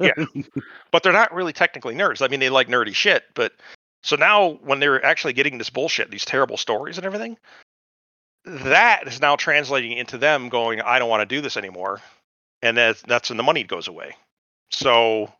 Yeah. 0.00 0.12
but 0.90 1.02
they're 1.02 1.12
not 1.12 1.32
really 1.34 1.52
technically 1.52 1.94
nerds. 1.94 2.22
I 2.22 2.28
mean, 2.28 2.40
they 2.40 2.50
like 2.50 2.68
nerdy 2.68 2.94
shit, 2.94 3.24
but 3.34 3.52
so 4.02 4.16
now 4.16 4.58
when 4.62 4.80
they're 4.80 5.04
actually 5.04 5.34
getting 5.34 5.58
this 5.58 5.70
bullshit, 5.70 6.10
these 6.10 6.24
terrible 6.24 6.56
stories 6.56 6.96
and 6.96 7.06
everything, 7.06 7.36
that 8.44 9.06
is 9.06 9.20
now 9.20 9.36
translating 9.36 9.92
into 9.92 10.18
them 10.18 10.48
going, 10.48 10.80
I 10.80 10.98
don't 10.98 11.10
want 11.10 11.28
to 11.28 11.34
do 11.34 11.40
this 11.40 11.56
anymore. 11.56 12.00
And 12.62 12.76
that's 12.76 13.02
that's 13.02 13.30
when 13.30 13.36
the 13.36 13.42
money 13.42 13.64
goes 13.64 13.88
away. 13.88 14.16
So 14.70 15.32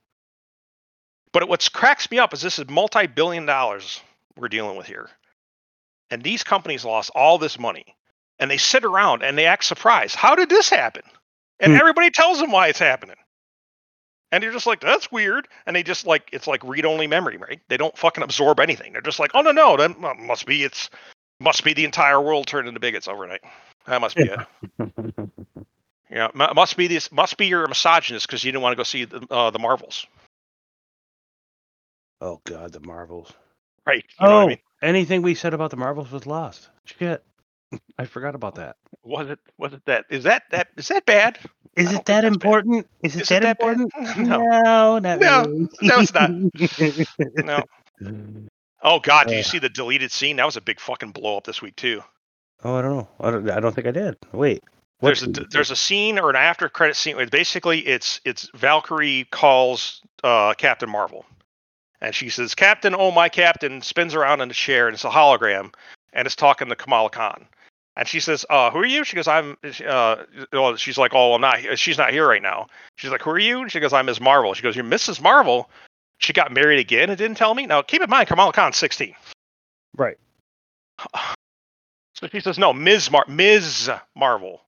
but 1.33 1.49
what 1.49 1.69
cracks 1.73 2.11
me 2.11 2.19
up 2.19 2.33
is 2.35 2.41
this 2.41 2.59
is 2.59 2.69
multi-billion 2.69 3.47
dollars 3.47 4.01
we're 4.37 4.49
dealing 4.49 4.77
with 4.77 4.87
here. 4.87 5.09
And 6.11 6.23
these 6.23 6.43
companies 6.43 6.85
lost 6.85 7.11
all 7.15 7.39
this 7.39 7.59
money. 7.59 7.85
And 8.39 8.51
they 8.51 8.57
sit 8.57 8.85
around 8.85 9.23
and 9.23 9.37
they 9.37 9.47
act 9.47 9.65
surprised. 9.65 10.17
How 10.17 10.35
did 10.35 10.49
this 10.49 10.71
happen? 10.71 11.03
And 11.61 11.73
Hmm. 11.73 11.79
everybody 11.79 12.11
tells 12.11 12.41
them 12.41 12.53
why 12.53 12.69
it's 12.69 12.81
happening. 12.81 13.17
And 14.33 14.43
you're 14.45 14.53
just 14.53 14.67
like, 14.67 14.81
that's 14.81 15.11
weird. 15.13 15.49
And 15.67 15.77
they 15.77 15.83
just 15.83 16.07
like, 16.07 16.31
it's 16.33 16.47
like 16.47 16.63
read 16.65 16.87
only 16.87 17.07
memory, 17.07 17.37
right? 17.39 17.61
They 17.69 17.77
don't 17.79 17.97
fucking 17.99 18.25
absorb 18.25 18.61
anything. 18.61 18.93
They're 18.93 19.03
just 19.03 19.21
like, 19.21 19.33
oh 19.35 19.43
no, 19.43 19.53
no, 19.53 19.77
that 19.77 19.99
must 20.21 20.47
be 20.47 20.65
it's 20.65 20.91
must 21.41 21.65
be 21.65 21.75
the 21.75 21.85
entire 21.85 22.21
world 22.21 22.47
turned 22.47 22.69
into 22.69 22.81
bigots 22.81 23.09
overnight. 23.09 23.43
That 23.87 24.01
must 24.01 24.17
be 24.17 24.27
it. 24.27 24.41
Yeah, 26.11 26.29
mu- 26.35 26.55
must 26.55 26.77
be 26.77 26.87
this. 26.89 27.11
Must 27.13 27.37
be 27.37 27.47
you're 27.47 27.67
misogynist 27.69 28.27
because 28.27 28.45
you 28.45 28.53
didn't 28.53 28.63
want 28.63 28.73
to 28.75 28.77
go 28.77 28.85
see 28.85 29.05
the, 29.07 29.27
uh, 29.31 29.51
the 29.51 29.59
Marvels, 29.59 30.07
oh 32.21 32.41
God, 32.47 32.73
the 32.73 32.81
Marvels. 32.81 33.33
right? 33.87 34.05
You 34.21 34.29
know 34.29 34.37
oh, 34.37 34.39
what 34.39 34.43
I 34.43 34.47
mean? 34.47 34.59
anything 34.83 35.23
we 35.23 35.35
said 35.35 35.55
about 35.55 35.71
the 35.71 35.77
Marvels 35.79 36.11
was 36.13 36.27
lost. 36.27 36.69
Shit, 36.87 37.25
I 37.99 38.05
forgot 38.05 38.35
about 38.35 38.57
that. 38.57 38.77
Was 39.05 39.29
it? 39.31 39.39
Was 39.59 39.73
it 39.73 39.85
that? 39.87 40.05
Is 40.11 40.25
that 40.25 40.45
that? 40.51 40.69
Is 40.77 40.89
that 40.89 41.07
bad? 41.07 41.39
Is 41.77 41.93
it 41.93 42.05
that 42.07 42.25
important? 42.25 42.87
Is 43.03 43.15
it 43.17 43.23
Is 43.23 43.31
it 43.31 43.43
that 43.43 43.59
that 43.59 43.79
important? 43.79 43.93
No. 44.29 44.39
no, 44.43 44.99
not 44.99 45.21
No, 45.21 45.43
really. 45.45 45.69
no, 45.83 46.01
it's 46.01 46.15
not. 46.15 46.31
No. 47.45 47.63
Oh 48.83 48.99
God, 48.99 49.27
did 49.29 49.35
Uh. 49.35 49.37
you 49.39 49.43
see 49.43 49.59
the 49.59 49.69
deleted 49.69 50.11
scene? 50.11 50.37
That 50.37 50.47
was 50.47 50.57
a 50.57 50.61
big 50.61 50.81
fucking 50.81 51.13
blow 51.13 51.37
up 51.37 51.45
this 51.45 51.61
week 51.63 51.77
too. 51.77 52.03
Oh, 52.65 52.77
I 52.77 52.83
don't 52.83 52.97
know. 52.97 53.09
I 53.21 53.31
don't. 53.31 53.51
I 53.51 53.61
don't 53.61 53.75
think 53.75 53.87
I 53.87 53.91
did. 53.93 54.17
Wait. 54.33 54.63
There's 55.01 55.23
a 55.23 55.27
scene? 55.27 55.47
there's 55.51 55.71
a 55.71 55.77
scene 55.77 56.19
or 56.19 56.29
an 56.31 56.37
after 56.37 56.69
credit 56.69 56.95
scene. 56.97 57.17
where 57.17 57.27
Basically, 57.27 57.81
it's 57.87 58.21
it's 58.25 58.51
Valkyrie 58.55 59.27
calls 59.31 60.03
uh, 60.25 60.53
Captain 60.59 60.91
Marvel, 60.91 61.25
and 62.03 62.15
she 62.15 62.29
says, 62.29 62.55
"Captain, 62.55 62.95
oh 62.95 63.11
my 63.11 63.29
Captain!" 63.31 63.81
Spins 63.81 64.15
around 64.15 64.41
in 64.43 64.51
a 64.51 64.55
chair, 64.55 64.89
and 64.89 64.95
it's 64.95 65.05
a 65.05 65.11
hologram, 65.11 65.73
and 66.13 66.27
it's 66.27 66.37
talking 66.37 66.69
to 66.69 66.77
Kamala 66.77 67.09
Khan. 67.11 67.47
And 68.01 68.09
she 68.09 68.19
says, 68.19 68.47
uh, 68.49 68.71
"Who 68.71 68.79
are 68.79 68.87
you?" 68.87 69.05
She 69.05 69.15
goes, 69.15 69.29
"I'm." 69.29 69.59
Uh, 69.87 70.25
well, 70.55 70.75
she's 70.77 70.97
like, 70.97 71.13
"Oh, 71.15 71.35
I'm 71.35 71.43
not. 71.43 71.79
She's 71.79 71.99
not 71.99 72.13
here 72.13 72.27
right 72.27 72.41
now." 72.41 72.69
She's 72.97 73.11
like, 73.11 73.21
"Who 73.21 73.29
are 73.29 73.39
you?" 73.39 73.61
And 73.61 73.71
she 73.71 73.79
goes, 73.79 73.93
"I'm 73.93 74.07
Ms. 74.07 74.23
Marvel." 74.23 74.55
She 74.55 74.63
goes, 74.63 74.75
"You're 74.75 74.87
Mrs. 74.87 75.21
Marvel." 75.21 75.69
She 76.17 76.33
got 76.33 76.51
married 76.51 76.79
again 76.79 77.11
and 77.11 77.19
didn't 77.19 77.37
tell 77.37 77.55
me. 77.55 77.67
Now, 77.67 77.83
keep 77.83 78.01
in 78.01 78.09
mind, 78.09 78.27
Kamala 78.29 78.55
Khan's 78.55 78.79
16. 78.79 79.15
Right. 79.99 80.17
So 82.15 82.27
she 82.29 82.41
says, 82.41 82.59
"No, 82.59 82.73
Ms. 82.73 83.11
Mar- 83.11 83.27
Ms. 83.29 83.91
Marvel." 84.17 84.63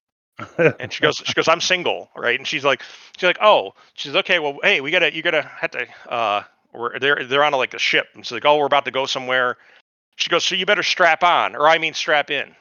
and 0.79 0.93
she 0.93 1.03
goes 1.03 1.23
she 1.25 1.35
goes 1.35 1.47
i'm 1.47 1.61
single 1.73 2.11
right 2.17 2.39
and 2.39 2.49
she's 2.49 2.65
like 2.65 2.83
she's 3.17 3.27
like 3.27 3.39
oh 3.43 3.75
she's 3.95 4.17
okay 4.17 4.39
well 4.39 4.59
hey 4.63 4.81
we 4.81 4.91
gotta 4.91 5.15
you 5.15 5.23
gotta 5.23 5.43
have 5.43 5.71
to 5.71 5.87
uh 6.09 6.43
we're 6.73 6.99
they're 6.99 7.25
they're 7.27 7.45
on 7.45 7.53
like 7.53 7.75
a 7.75 7.79
ship 7.79 8.09
and 8.15 8.25
she's 8.25 8.33
like 8.33 8.47
oh 8.47 8.57
we're 8.57 8.67
about 8.67 8.87
to 8.87 8.91
go 8.91 9.05
somewhere 9.05 9.59
she 10.17 10.31
goes 10.31 10.43
so 10.43 10.55
you 10.55 10.65
better 10.65 10.83
strap 10.83 11.23
on 11.23 11.55
or 11.55 11.69
i 11.69 11.77
mean 11.77 11.93
strap 11.93 12.31
in 12.31 12.57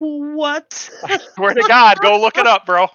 what? 0.00 0.72
swear 1.34 1.54
to 1.54 1.64
god 1.68 1.98
go 2.00 2.20
look 2.20 2.36
it 2.38 2.46
up 2.46 2.66
bro. 2.66 2.88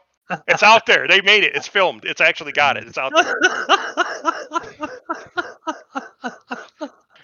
It's 0.47 0.63
out 0.63 0.87
there. 0.87 1.07
They 1.07 1.21
made 1.21 1.43
it. 1.43 1.55
It's 1.55 1.67
filmed. 1.67 2.03
It's 2.03 2.19
actually 2.19 2.51
got 2.51 2.77
it. 2.77 2.85
It's 2.85 2.97
out 2.97 3.13
there. 3.15 3.35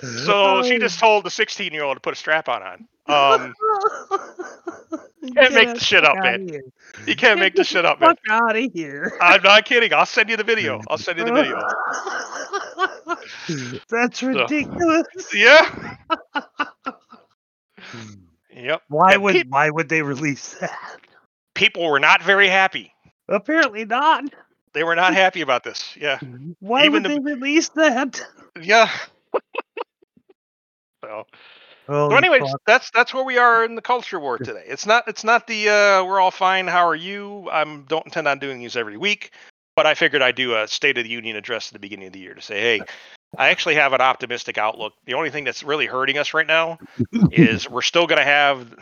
So 0.02 0.64
she 0.64 0.80
just 0.80 1.00
told 1.00 1.26
the 1.26 1.32
16 1.32 1.74
year 1.74 1.84
old 1.84 1.98
to 1.98 2.00
put 2.00 2.14
a 2.14 2.16
strap 2.16 2.48
on 2.48 2.62
on. 2.64 2.88
Um 3.08 3.54
can't 5.36 5.54
make 5.54 5.74
this 5.74 5.84
shit 5.84 6.04
up, 6.04 6.18
man. 6.18 6.48
you 7.08 7.16
can't 7.16 7.40
make 7.40 7.56
this 7.56 7.68
shit 7.68 7.86
up 7.86 8.00
man. 8.00 8.10
Fuck 8.10 8.20
out 8.30 8.56
of 8.56 8.72
here. 8.74 9.18
i'm 9.22 9.42
not 9.42 9.66
kidding. 9.66 9.94
I'll 9.94 10.06
send 10.06 10.30
you 10.30 10.38
the 10.38 10.44
video. 10.44 10.80
I'll 10.88 10.98
send 10.98 11.20
you 11.20 11.26
the 11.26 11.34
video. 11.34 11.60
That's 13.90 14.22
ridiculous. 14.22 15.08
yeah 15.34 15.98
yep 18.54 18.82
Why 18.88 19.14
And 19.14 19.24
would 19.24 19.34
peop- 19.34 19.50
why 19.50 19.70
would 19.70 19.90
they 19.90 20.02
release 20.02 20.54
that? 20.62 21.00
people 21.56 21.90
were 21.90 22.00
not 22.00 22.22
very 22.24 22.48
happy. 22.48 22.94
Apparently 23.30 23.86
not. 23.86 24.26
They 24.74 24.84
were 24.84 24.96
not 24.96 25.14
happy 25.14 25.42
about 25.42 25.64
this. 25.64 25.96
Yeah. 26.00 26.18
Why 26.60 26.86
Even 26.86 27.04
would 27.04 27.04
the- 27.04 27.10
they 27.10 27.20
release 27.20 27.70
that? 27.70 28.22
Yeah. 28.62 28.90
So, 31.04 31.26
Holy 31.88 32.12
so 32.12 32.16
anyways, 32.16 32.52
fuck. 32.52 32.62
that's 32.68 32.92
that's 32.92 33.12
where 33.14 33.24
we 33.24 33.38
are 33.40 33.66
in 33.66 33.74
the 33.74 33.82
culture 33.82 34.20
war 34.20 34.38
today. 34.38 34.64
It's 34.68 34.86
not 34.86 35.08
it's 35.08 35.24
not 35.24 35.48
the 35.48 35.68
uh, 35.70 36.04
we're 36.06 36.20
all 36.20 36.30
fine. 36.32 36.68
How 36.68 36.88
are 36.88 36.96
you? 36.96 37.50
I 37.52 37.62
am 37.62 37.86
don't 37.88 38.06
intend 38.06 38.28
on 38.28 38.38
doing 38.38 38.60
these 38.60 38.76
every 38.78 38.98
week, 38.98 39.32
but 39.76 39.88
I 39.88 39.96
figured 39.96 40.22
I'd 40.22 40.36
do 40.36 40.56
a 40.56 40.68
State 40.68 41.00
of 41.00 41.04
the 41.06 41.10
Union 41.10 41.36
address 41.36 41.70
at 41.70 41.74
the 41.74 41.80
beginning 41.80 42.06
of 42.08 42.14
the 42.14 42.20
year 42.20 42.36
to 42.36 42.42
say, 42.42 42.62
hey, 42.62 42.82
I 43.38 43.50
actually 43.50 43.76
have 43.76 43.94
an 43.94 44.02
optimistic 44.02 44.58
outlook. 44.58 44.94
The 45.06 45.14
only 45.14 45.30
thing 45.30 45.44
that's 45.46 45.64
really 45.64 45.86
hurting 45.86 46.18
us 46.18 46.34
right 46.34 46.48
now 46.48 46.80
is 47.32 47.70
we're 47.70 47.82
still 47.82 48.08
going 48.08 48.20
to 48.20 48.26
have 48.26 48.76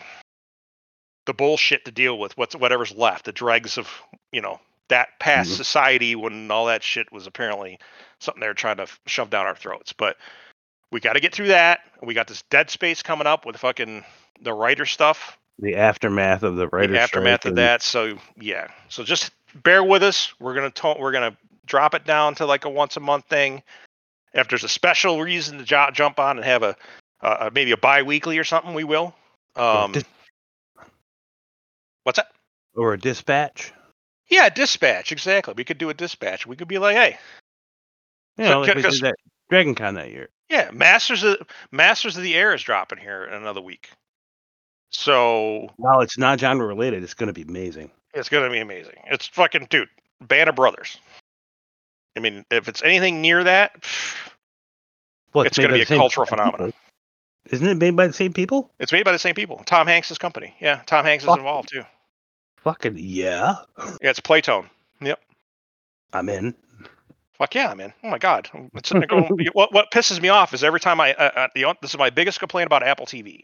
the 1.26 1.34
bullshit 1.34 1.85
to 1.85 1.91
deal 1.91 2.17
with. 2.17 2.35
What's 2.38 2.55
whatever's 2.55 2.93
left, 2.93 3.26
the 3.26 3.31
dregs 3.31 3.77
of 3.77 3.88
you 4.31 4.41
know 4.41 4.59
that 4.88 5.09
past 5.19 5.51
Mhm. 5.51 5.55
society 5.57 6.15
when 6.15 6.49
all 6.49 6.65
that 6.65 6.81
shit 6.81 7.11
was 7.11 7.27
apparently 7.27 7.77
something 8.19 8.41
they're 8.41 8.55
trying 8.55 8.77
to 8.77 8.88
shove 9.05 9.30
down 9.30 9.45
our 9.45 9.55
throats. 9.55 9.93
But 9.93 10.17
we 10.91 10.99
got 10.99 11.13
to 11.13 11.19
get 11.19 11.34
through 11.34 11.49
that. 11.49 11.81
We 12.01 12.15
got 12.15 12.27
this 12.27 12.41
Dead 12.49 12.71
Space 12.71 13.03
coming 13.03 13.27
up 13.27 13.45
with 13.45 13.57
fucking 13.57 14.03
the 14.41 14.53
writer 14.53 14.88
stuff, 14.88 15.38
the 15.59 15.76
aftermath 15.76 16.41
of 16.41 16.55
the 16.55 16.67
writer. 16.69 16.93
the 16.93 16.99
aftermath 16.99 17.45
of 17.45 17.49
and- 17.49 17.57
that. 17.59 17.84
So 17.84 18.17
yeah, 18.39 18.69
so 18.88 19.03
just 19.03 19.31
bear 19.53 19.84
with 19.84 20.01
us. 20.01 20.34
We're 20.39 20.55
gonna 20.55 20.71
to- 20.71 20.95
we're 20.97 21.11
gonna 21.11 21.38
drop 21.67 21.93
it 21.93 22.05
down 22.05 22.34
to 22.35 22.47
like 22.47 22.65
a 22.65 22.69
once 22.69 22.97
a 22.97 22.99
month 23.01 23.26
thing. 23.26 23.61
If 24.34 24.47
there's 24.47 24.64
a 24.64 24.69
special 24.69 25.22
reason 25.22 25.57
to 25.57 25.64
jo- 25.64 25.89
jump 25.93 26.19
on 26.19 26.38
and 26.38 26.45
have 26.45 26.64
a 26.64 26.76
uh, 27.22 27.49
maybe 27.53 27.72
a 27.72 27.77
bi-weekly 27.77 28.38
or 28.38 28.43
something, 28.43 28.73
we 28.73 28.84
will. 28.84 29.14
Um, 29.56 29.91
dis- 29.91 30.03
what's 32.03 32.18
that? 32.18 32.31
or 32.76 32.93
a 32.93 32.99
dispatch. 32.99 33.73
Yeah, 34.30 34.47
dispatch. 34.49 35.11
Exactly. 35.11 35.53
We 35.57 35.64
could 35.65 35.80
do 35.80 35.89
a 35.89 35.93
dispatch. 35.93 36.45
We 36.45 36.56
could 36.56 36.68
be 36.68 36.77
like, 36.77 36.95
hey, 36.95 37.18
yeah, 38.38 38.49
So 38.49 38.60
like 38.61 38.76
we 38.76 38.81
did 38.84 39.01
that 39.01 39.15
Dragon 39.49 39.73
Con 39.76 39.95
that 39.95 40.11
year. 40.11 40.30
yeah, 40.49 40.69
Masters 40.72 41.23
of 41.23 41.38
Masters 41.72 42.15
of 42.15 42.23
the 42.23 42.35
Air 42.35 42.53
is 42.53 42.61
dropping 42.61 42.99
here 42.99 43.26
in 43.26 43.34
another 43.34 43.60
week. 43.61 43.89
So 44.91 45.69
While 45.77 46.01
it's 46.01 46.18
not 46.18 46.39
genre 46.39 46.65
related, 46.68 47.03
it's 47.03 47.14
going 47.15 47.27
to 47.27 47.34
be 47.34 47.41
amazing. 47.41 47.91
it's 48.14 48.30
gonna 48.30 48.49
be 48.49 48.60
amazing. 48.60 48.95
It's 49.07 49.27
fucking 49.27 49.68
dude, 49.69 49.89
Band 50.22 50.49
of 50.49 50.56
Brothers. 50.56 50.99
I 52.15 52.19
mean, 52.19 52.45
if 52.52 52.68
it's 52.68 52.84
anything 52.84 53.22
near 53.22 53.44
that, 53.44 53.81
pff, 53.81 54.30
Well, 55.34 55.45
It's 55.45 55.57
made 55.57 55.65
gonna 55.65 55.76
be 55.76 55.81
a 55.81 55.86
cultural 55.86 56.26
people. 56.26 56.38
phenomenon. 56.38 56.73
Isn't 57.49 57.68
it 57.68 57.77
made 57.77 57.95
by 57.95 58.07
the 58.07 58.14
same 58.14 58.34
people? 58.34 58.72
it's 58.80 58.91
made 58.91 59.06
by 59.06 59.11
the 59.11 59.19
same 59.19 59.34
people. 59.36 59.61
Tom 59.65 59.88
Hanks' 59.88 60.15
company. 60.18 60.56
Yeah, 60.60 60.81
Tom 60.86 61.06
Hanks 61.06 61.23
is 61.23 61.30
involved 61.36 61.69
too. 61.69 61.84
Fucking 62.57 62.95
yeah, 62.98 63.56
Yeah, 64.02 64.10
it's 64.10 64.19
Playtone. 64.19 64.69
Yep. 65.02 65.19
I'm 66.14 66.27
in. 66.30 66.53
Fuck 67.38 67.56
yeah, 67.56 67.73
man! 67.73 67.94
Oh 68.03 68.10
my 68.10 68.18
god! 68.18 68.49
I'm 68.53 68.69
going, 68.73 69.48
what 69.53 69.73
what 69.73 69.91
pisses 69.91 70.22
me 70.22 70.27
off 70.27 70.53
is 70.53 70.61
every 70.61 70.81
time 70.81 70.99
I 70.99 71.14
uh, 71.14 71.31
uh, 71.36 71.48
the 71.56 71.73
this 71.81 71.91
is 71.91 71.98
my 71.98 72.10
biggest 72.10 72.40
complaint 72.40 72.65
about 72.65 72.84
Apple 72.84 73.06
TV. 73.06 73.44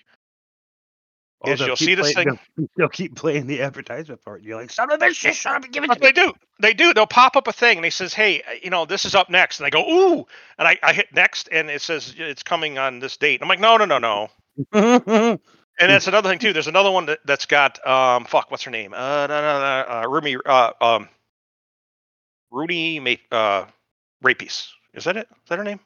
Is 1.47 1.59
you'll 1.61 1.75
see 1.75 1.95
this 1.95 2.13
thing- 2.13 2.27
They'll, 2.57 2.67
they'll 2.77 2.89
keep 2.89 3.15
playing 3.15 3.47
the 3.47 3.61
advertisement 3.61 4.23
part. 4.23 4.41
You're 4.43 4.59
like, 4.59 4.71
son 4.71 4.91
of 4.91 5.01
a 5.01 5.05
bitch, 5.05 5.15
shut 5.35 5.55
up 5.55 5.63
and 5.63 5.73
give 5.73 5.83
it 5.83 6.01
they 6.01 6.11
do. 6.11 6.33
They 6.59 6.73
do. 6.73 6.93
They'll 6.93 7.05
pop 7.07 7.35
up 7.35 7.47
a 7.47 7.53
thing 7.53 7.77
and 7.77 7.85
he 7.85 7.91
says, 7.91 8.13
"Hey, 8.13 8.41
uh, 8.41 8.53
you 8.63 8.69
know, 8.69 8.85
this 8.85 9.05
is 9.05 9.13
up 9.15 9.29
next." 9.29 9.59
And 9.59 9.67
I 9.67 9.69
go, 9.69 9.81
"Ooh!" 9.89 10.25
And 10.57 10.67
I, 10.67 10.77
I 10.83 10.93
hit 10.93 11.13
next, 11.13 11.49
and 11.51 11.69
it 11.69 11.81
says 11.81 12.13
it's 12.17 12.43
coming 12.43 12.77
on 12.77 12.99
this 12.99 13.17
date. 13.17 13.35
And 13.35 13.43
I'm 13.43 13.49
like, 13.49 13.59
"No, 13.59 13.77
no, 13.77 13.85
no, 13.85 14.29
no." 14.71 15.39
And 15.77 15.91
that's 15.91 16.07
another 16.07 16.29
thing 16.29 16.39
too. 16.39 16.53
There's 16.53 16.67
another 16.67 16.89
one 16.89 17.07
that, 17.07 17.19
that's 17.25 17.45
got 17.45 17.85
um, 17.85 18.23
fuck, 18.23 18.49
what's 18.49 18.63
her 18.63 18.71
name? 18.71 18.93
Uh, 18.93 19.27
no, 19.27 19.41
no, 19.41 19.59
no, 19.59 19.85
uh, 19.89 20.05
Rumi, 20.07 20.37
uh, 20.45 20.71
um, 20.79 21.09
Rooney, 22.49 22.99
Ma- 23.01 23.37
uh, 23.37 23.65
Rapies. 24.23 24.69
Is 24.93 25.03
that 25.03 25.17
it? 25.17 25.27
Is 25.29 25.49
that 25.49 25.57
her 25.57 25.65
name? 25.65 25.81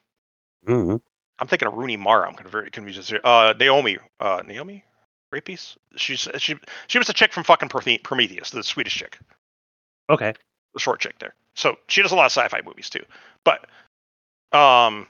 Mhm. 0.68 1.00
I'm 1.40 1.46
thinking 1.48 1.66
of 1.68 1.74
Rooney 1.74 1.96
Mara. 1.96 2.28
I'm 2.28 2.50
very 2.50 2.70
confused. 2.70 3.08
here. 3.10 3.20
Uh, 3.24 3.52
Naomi, 3.58 3.98
uh, 4.20 4.42
Naomi 4.46 4.84
Rapies. 5.32 5.76
She's 5.96 6.28
she 6.38 6.56
she 6.86 6.98
was 6.98 7.08
a 7.08 7.12
chick 7.12 7.32
from 7.32 7.44
fucking 7.44 7.68
Prometheus, 7.68 8.50
the 8.50 8.62
Swedish 8.62 8.94
chick. 8.94 9.18
Okay. 10.08 10.34
the 10.74 10.80
short 10.80 11.00
chick 11.00 11.18
there. 11.18 11.34
So 11.54 11.76
she 11.88 12.02
does 12.02 12.12
a 12.12 12.16
lot 12.16 12.26
of 12.26 12.32
sci-fi 12.32 12.60
movies 12.64 12.90
too. 12.90 13.04
But 13.44 13.66
um 14.56 15.06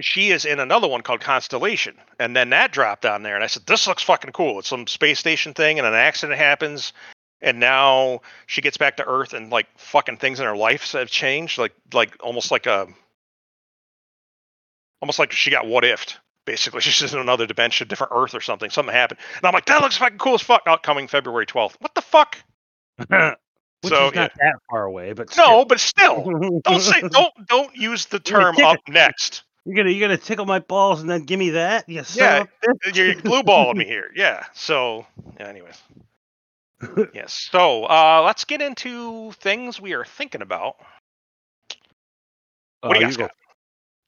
she 0.00 0.30
is 0.30 0.44
in 0.44 0.58
another 0.58 0.88
one 0.88 1.02
called 1.02 1.20
Constellation. 1.20 1.96
And 2.18 2.34
then 2.34 2.50
that 2.50 2.72
dropped 2.72 3.04
on 3.04 3.22
there 3.22 3.34
and 3.34 3.44
I 3.44 3.48
said, 3.48 3.66
This 3.66 3.86
looks 3.86 4.02
fucking 4.02 4.32
cool. 4.32 4.60
It's 4.60 4.68
some 4.68 4.86
space 4.86 5.18
station 5.18 5.54
thing 5.54 5.78
and 5.78 5.86
an 5.86 5.94
accident 5.94 6.38
happens 6.38 6.92
and 7.40 7.58
now 7.58 8.20
she 8.46 8.60
gets 8.60 8.76
back 8.76 8.96
to 8.96 9.06
Earth 9.06 9.32
and 9.32 9.50
like 9.50 9.66
fucking 9.76 10.18
things 10.18 10.38
in 10.38 10.46
her 10.46 10.56
life 10.56 10.92
have 10.92 11.10
changed. 11.10 11.58
Like 11.58 11.74
like 11.92 12.16
almost 12.20 12.50
like 12.50 12.66
a 12.66 12.86
almost 15.00 15.18
like 15.18 15.32
she 15.32 15.50
got 15.50 15.66
what 15.66 15.84
ifed. 15.84 16.18
Basically, 16.52 16.80
she's 16.82 16.98
just 16.98 17.14
in 17.14 17.20
another 17.20 17.46
dimension, 17.46 17.88
different 17.88 18.12
Earth 18.14 18.34
or 18.34 18.42
something. 18.42 18.68
Something 18.68 18.94
happened. 18.94 19.20
And 19.38 19.46
I'm 19.46 19.54
like, 19.54 19.64
that 19.66 19.80
looks 19.80 19.96
fucking 19.96 20.18
cool 20.18 20.34
as 20.34 20.42
fuck. 20.42 20.64
Out 20.66 20.82
coming 20.82 21.08
February 21.08 21.46
12th. 21.46 21.76
What 21.80 21.94
the 21.94 22.02
fuck? 22.02 22.36
Which 22.98 23.08
So, 23.86 24.08
is 24.08 24.14
not 24.14 24.32
that 24.36 24.54
far 24.70 24.84
away, 24.84 25.14
but 25.14 25.34
No, 25.34 25.64
but 25.64 25.80
still. 25.80 26.24
don't 26.62 26.80
say 26.80 27.00
don't 27.10 27.32
don't 27.48 27.74
use 27.74 28.04
the 28.04 28.20
term 28.20 28.54
up 28.60 28.80
next. 28.86 29.44
You're 29.64 29.76
gonna 29.76 29.90
you're 29.90 30.06
gonna 30.06 30.18
tickle 30.20 30.44
my 30.44 30.58
balls 30.58 31.00
and 31.00 31.08
then 31.08 31.22
give 31.22 31.38
me 31.38 31.50
that? 31.50 31.88
Yes. 31.88 32.14
Yeah, 32.14 32.44
You're 32.92 33.14
blue 33.22 33.42
balling 33.42 33.78
me 33.78 33.84
here. 33.86 34.10
Yeah. 34.14 34.44
So, 34.52 35.06
yeah, 35.40 35.46
anyways. 35.48 35.80
Yes. 37.14 37.48
So, 37.50 37.84
uh, 37.84 38.22
let's 38.26 38.44
get 38.44 38.60
into 38.60 39.32
things 39.40 39.80
we 39.80 39.94
are 39.94 40.04
thinking 40.04 40.42
about. 40.42 40.76
What 42.82 42.94
do 42.94 43.00
you 43.00 43.06
guys 43.06 43.16
got? 43.16 43.30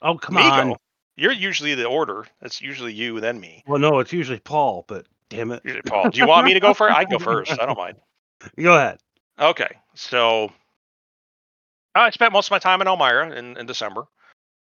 Oh 0.03 0.19
come 0.19 0.35
Me 0.35 0.43
on. 0.43 0.69
go. 0.71 0.77
You're 1.16 1.32
usually 1.32 1.74
the 1.74 1.85
order. 1.85 2.27
It's 2.43 2.61
usually 2.61 2.93
you 2.93 3.20
then 3.20 3.39
me. 3.39 3.62
Well, 3.66 3.78
no, 3.78 4.01
it's 4.01 4.12
usually 4.12 4.41
Paul, 4.41 4.85
but 4.89 5.07
damn 5.28 5.53
it. 5.53 5.62
Usually 5.65 5.82
Paul. 5.82 6.11
Do 6.11 6.19
you 6.19 6.27
want 6.27 6.47
me 6.47 6.55
to 6.55 6.61
go 6.61 6.74
first? 6.74 6.97
I 6.97 7.05
can 7.05 7.19
go 7.19 7.24
first. 7.24 7.53
I 7.53 7.66
don't 7.66 7.78
mind. 7.78 7.97
Go 8.61 8.77
ahead. 8.77 8.99
Okay. 9.41 9.78
So, 9.95 10.53
I 11.95 12.11
spent 12.11 12.32
most 12.32 12.49
of 12.49 12.51
my 12.51 12.59
time 12.59 12.82
in 12.82 12.89
Elmira 12.89 13.31
in, 13.31 13.57
in 13.57 13.65
December. 13.65 14.07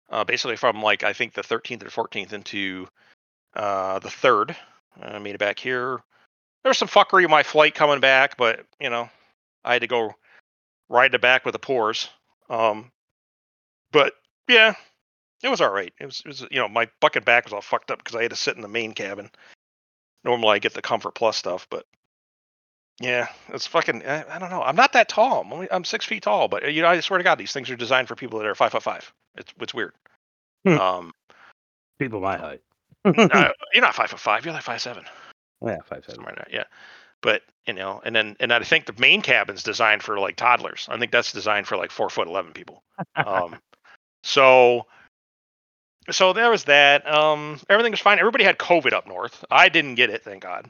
Uh, 0.09 0.23
basically 0.23 0.55
from 0.55 0.81
like 0.81 1.03
I 1.03 1.13
think 1.13 1.33
the 1.33 1.43
13th 1.43 1.83
or 1.83 2.07
14th 2.07 2.33
into 2.33 2.87
uh, 3.55 3.99
the 3.99 4.09
third. 4.09 4.55
I 4.99 5.19
made 5.19 5.35
it 5.35 5.39
back 5.39 5.59
here. 5.59 6.01
There 6.63 6.69
was 6.69 6.79
some 6.79 6.87
fuckery 6.87 7.25
in 7.25 7.29
my 7.29 7.43
flight 7.43 7.75
coming 7.75 7.99
back, 7.99 8.35
but 8.35 8.65
you 8.79 8.89
know, 8.89 9.09
I 9.63 9.73
had 9.73 9.81
to 9.83 9.87
go 9.87 10.15
ride 10.89 11.13
it 11.13 11.21
back 11.21 11.45
with 11.45 11.53
the 11.53 11.59
pores. 11.59 12.09
Um, 12.49 12.91
but 13.91 14.13
yeah, 14.47 14.73
it 15.43 15.49
was 15.49 15.61
all 15.61 15.71
right. 15.71 15.93
It 15.99 16.05
was, 16.05 16.19
it 16.19 16.27
was 16.27 16.41
you 16.51 16.59
know, 16.59 16.67
my 16.67 16.87
bucket 16.99 17.25
back 17.25 17.45
was 17.45 17.53
all 17.53 17.61
fucked 17.61 17.91
up 17.91 17.99
because 17.99 18.15
I 18.15 18.23
had 18.23 18.31
to 18.31 18.37
sit 18.37 18.55
in 18.55 18.61
the 18.61 18.67
main 18.67 18.93
cabin. 18.93 19.29
Normally 20.23 20.55
I 20.55 20.59
get 20.59 20.73
the 20.73 20.81
Comfort 20.81 21.15
Plus 21.15 21.37
stuff, 21.37 21.67
but 21.69 21.85
yeah, 22.99 23.27
it's 23.49 23.65
fucking. 23.65 24.05
I, 24.05 24.35
I 24.35 24.39
don't 24.39 24.49
know. 24.49 24.61
I'm 24.61 24.75
not 24.75 24.93
that 24.93 25.07
tall. 25.07 25.41
I'm 25.41 25.53
only 25.53 25.71
I'm 25.71 25.85
six 25.85 26.05
feet 26.05 26.23
tall, 26.23 26.49
but 26.49 26.73
you 26.73 26.81
know, 26.81 26.89
I 26.89 26.99
swear 26.99 27.17
to 27.17 27.23
God, 27.23 27.37
these 27.37 27.53
things 27.53 27.69
are 27.69 27.77
designed 27.77 28.09
for 28.09 28.15
people 28.15 28.39
that 28.39 28.47
are 28.47 28.55
five 28.55 28.71
foot 28.71 28.83
five. 28.83 29.11
It's 29.35 29.53
it's 29.61 29.73
weird. 29.73 29.93
Hmm. 30.65 30.77
um, 30.77 31.11
People 31.99 32.19
my 32.19 32.37
height. 32.37 32.61
uh, 33.05 33.49
you're 33.73 33.81
not 33.81 33.95
five 33.95 34.09
foot 34.09 34.19
five. 34.19 34.43
You're 34.43 34.53
like 34.53 34.63
five 34.63 34.81
seven. 34.81 35.05
yeah, 35.65 35.77
five 35.85 36.03
seven. 36.03 36.15
Somewhere 36.15 36.35
there, 36.35 36.47
yeah. 36.51 36.65
But 37.21 37.43
you 37.65 37.73
know, 37.73 38.01
and 38.03 38.13
then 38.13 38.35
and 38.41 38.51
I 38.51 38.61
think 38.63 38.85
the 38.85 38.95
main 38.97 39.21
cabin's 39.21 39.63
designed 39.63 40.03
for 40.03 40.19
like 40.19 40.35
toddlers. 40.35 40.87
I 40.89 40.97
think 40.97 41.11
that's 41.13 41.31
designed 41.31 41.67
for 41.67 41.77
like 41.77 41.91
four 41.91 42.09
foot 42.09 42.27
eleven 42.27 42.51
people. 42.51 42.83
Um, 43.15 43.55
so 44.23 44.85
so 46.11 46.33
there 46.33 46.51
was 46.51 46.65
that. 46.65 47.11
Um, 47.11 47.59
everything 47.69 47.91
was 47.91 47.99
fine. 47.99 48.19
Everybody 48.19 48.43
had 48.43 48.57
COVID 48.57 48.93
up 48.93 49.07
north. 49.07 49.43
I 49.49 49.69
didn't 49.69 49.95
get 49.95 50.09
it, 50.09 50.23
thank 50.23 50.43
God. 50.43 50.69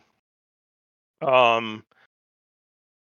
Um, 1.21 1.83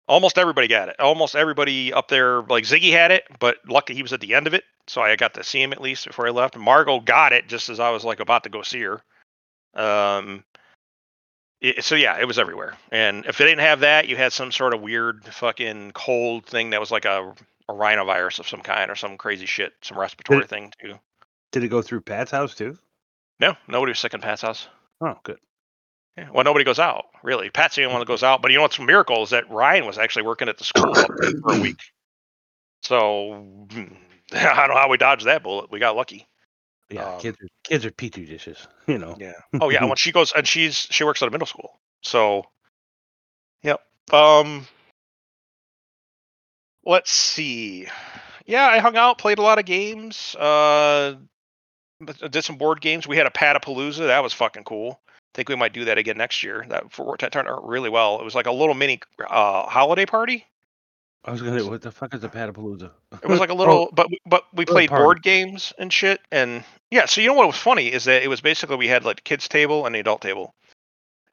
almost 0.08 0.38
everybody 0.38 0.66
got 0.66 0.88
it. 0.88 0.98
Almost 0.98 1.36
everybody 1.36 1.92
up 1.92 2.08
there, 2.08 2.42
like 2.42 2.64
Ziggy 2.64 2.92
had 2.92 3.10
it, 3.10 3.24
but 3.38 3.58
lucky 3.68 3.94
he 3.94 4.02
was 4.02 4.12
at 4.12 4.20
the 4.20 4.34
end 4.34 4.46
of 4.46 4.54
it, 4.54 4.64
so 4.86 5.02
I 5.02 5.14
got 5.16 5.34
to 5.34 5.44
see 5.44 5.62
him 5.62 5.72
at 5.72 5.80
least 5.80 6.06
before 6.06 6.26
I 6.26 6.30
left. 6.30 6.56
Margot 6.56 7.00
got 7.00 7.32
it 7.32 7.48
just 7.48 7.68
as 7.68 7.78
I 7.78 7.90
was 7.90 8.04
like 8.04 8.20
about 8.20 8.44
to 8.44 8.50
go 8.50 8.62
see 8.62 8.82
her. 8.82 9.02
Um, 9.74 10.44
it, 11.60 11.84
so 11.84 11.94
yeah, 11.94 12.18
it 12.18 12.26
was 12.26 12.38
everywhere. 12.38 12.76
And 12.90 13.26
if 13.26 13.38
they 13.38 13.44
didn't 13.44 13.60
have 13.60 13.80
that, 13.80 14.08
you 14.08 14.16
had 14.16 14.32
some 14.32 14.52
sort 14.52 14.74
of 14.74 14.80
weird 14.80 15.24
fucking 15.24 15.92
cold 15.92 16.46
thing 16.46 16.70
that 16.70 16.80
was 16.80 16.90
like 16.90 17.04
a, 17.04 17.34
a 17.68 17.72
rhinovirus 17.72 18.38
of 18.38 18.48
some 18.48 18.60
kind 18.60 18.90
or 18.90 18.96
some 18.96 19.16
crazy 19.16 19.46
shit, 19.46 19.72
some 19.82 19.98
respiratory 19.98 20.46
thing 20.46 20.72
too. 20.80 20.94
Did 21.52 21.64
it 21.64 21.68
go 21.68 21.82
through 21.82 22.02
Pat's 22.02 22.30
house 22.30 22.54
too? 22.54 22.78
No, 23.40 23.54
nobody 23.68 23.90
was 23.90 23.98
sick 23.98 24.14
in 24.14 24.20
Pat's 24.20 24.42
house. 24.42 24.68
Oh, 25.00 25.16
good. 25.22 25.38
Yeah, 26.16 26.28
well, 26.32 26.44
nobody 26.44 26.64
goes 26.64 26.78
out 26.80 27.06
really. 27.22 27.48
Pat's 27.50 27.76
the 27.76 27.84
only 27.84 27.92
one 27.94 28.00
that 28.00 28.08
goes 28.08 28.22
out. 28.22 28.42
But 28.42 28.50
you 28.50 28.56
know 28.58 28.62
what's 28.62 28.78
a 28.78 28.82
miracle 28.82 29.22
is 29.22 29.30
that 29.30 29.48
Ryan 29.50 29.86
was 29.86 29.98
actually 29.98 30.24
working 30.24 30.48
at 30.48 30.58
the 30.58 30.64
school 30.64 30.92
for 30.94 31.16
a 31.54 31.60
week. 31.60 31.80
So 32.82 33.32
I 33.72 33.76
don't 34.66 34.68
know 34.68 34.76
how 34.80 34.88
we 34.88 34.96
dodged 34.98 35.26
that 35.26 35.42
bullet. 35.42 35.70
We 35.70 35.78
got 35.78 35.96
lucky. 35.96 36.26
Yeah, 36.90 37.14
Um, 37.14 37.20
kids 37.20 37.36
are 37.40 37.48
kids 37.64 37.84
are 37.86 37.90
petri 37.90 38.24
dishes. 38.26 38.66
You 38.88 38.98
know. 38.98 39.16
Yeah. 39.18 39.32
Oh 39.60 39.68
yeah. 39.70 39.84
when 39.84 39.96
she 39.96 40.10
goes 40.12 40.32
and 40.32 40.46
she's 40.46 40.74
she 40.90 41.04
works 41.04 41.22
at 41.22 41.28
a 41.28 41.30
middle 41.30 41.46
school. 41.46 41.78
So. 42.02 42.44
Yep. 43.62 43.80
Um. 44.12 44.66
Let's 46.84 47.10
see. 47.10 47.86
Yeah, 48.46 48.66
I 48.66 48.78
hung 48.78 48.96
out, 48.96 49.18
played 49.18 49.38
a 49.38 49.42
lot 49.42 49.58
of 49.58 49.66
games. 49.66 50.34
Uh, 50.36 51.16
did 52.30 52.44
some 52.44 52.56
board 52.56 52.80
games. 52.80 53.06
We 53.06 53.16
had 53.16 53.26
a 53.26 53.30
Patapalooza. 53.30 54.06
That 54.06 54.22
was 54.22 54.32
fucking 54.32 54.64
cool. 54.64 55.00
I 55.06 55.12
think 55.34 55.48
we 55.48 55.56
might 55.56 55.72
do 55.72 55.84
that 55.86 55.98
again 55.98 56.16
next 56.18 56.42
year. 56.42 56.64
That 56.68 56.92
for 56.92 57.16
that 57.20 57.32
turned 57.32 57.48
out 57.48 57.66
really 57.66 57.90
well. 57.90 58.18
It 58.20 58.24
was 58.24 58.34
like 58.34 58.46
a 58.46 58.52
little 58.52 58.74
mini 58.74 59.00
uh, 59.28 59.64
holiday 59.66 60.06
party. 60.06 60.46
I 61.24 61.32
was 61.32 61.42
gonna. 61.42 61.64
What 61.66 61.82
the 61.82 61.90
fuck 61.92 62.14
is 62.14 62.24
a 62.24 62.28
Patapalooza? 62.28 62.90
It 63.22 63.28
was 63.28 63.40
like 63.40 63.50
a 63.50 63.52
Oh, 63.54 63.56
little, 63.56 63.90
but 63.92 64.08
but 64.26 64.44
we 64.54 64.64
played 64.64 64.88
party. 64.88 65.02
board 65.02 65.22
games 65.22 65.72
and 65.78 65.92
shit. 65.92 66.20
And 66.32 66.64
yeah, 66.90 67.06
so 67.06 67.20
you 67.20 67.26
know 67.28 67.34
what 67.34 67.46
was 67.46 67.56
funny 67.56 67.88
is 67.92 68.04
that 68.04 68.22
it 68.22 68.28
was 68.28 68.40
basically 68.40 68.76
we 68.76 68.88
had 68.88 69.04
like 69.04 69.24
kids 69.24 69.48
table 69.48 69.84
and 69.84 69.94
the 69.94 69.98
adult 70.00 70.22
table, 70.22 70.54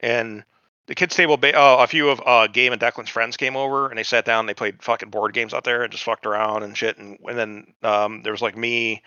and 0.00 0.44
the 0.88 0.94
kids 0.94 1.14
table. 1.16 1.36
Ba- 1.36 1.56
uh, 1.58 1.78
a 1.80 1.86
few 1.86 2.10
of 2.10 2.20
uh, 2.26 2.48
Gabe 2.48 2.72
and 2.72 2.80
Declan's 2.80 3.08
friends 3.08 3.36
came 3.36 3.56
over 3.56 3.88
and 3.88 3.96
they 3.98 4.02
sat 4.02 4.24
down. 4.24 4.40
and 4.40 4.48
They 4.48 4.54
played 4.54 4.82
fucking 4.82 5.10
board 5.10 5.32
games 5.32 5.54
out 5.54 5.64
there 5.64 5.82
and 5.84 5.90
just 5.92 6.04
fucked 6.04 6.26
around 6.26 6.62
and 6.64 6.76
shit. 6.76 6.98
And 6.98 7.16
and 7.24 7.38
then 7.38 7.66
um, 7.82 8.22
there 8.22 8.32
was 8.32 8.42
like 8.42 8.56
me, 8.56 9.02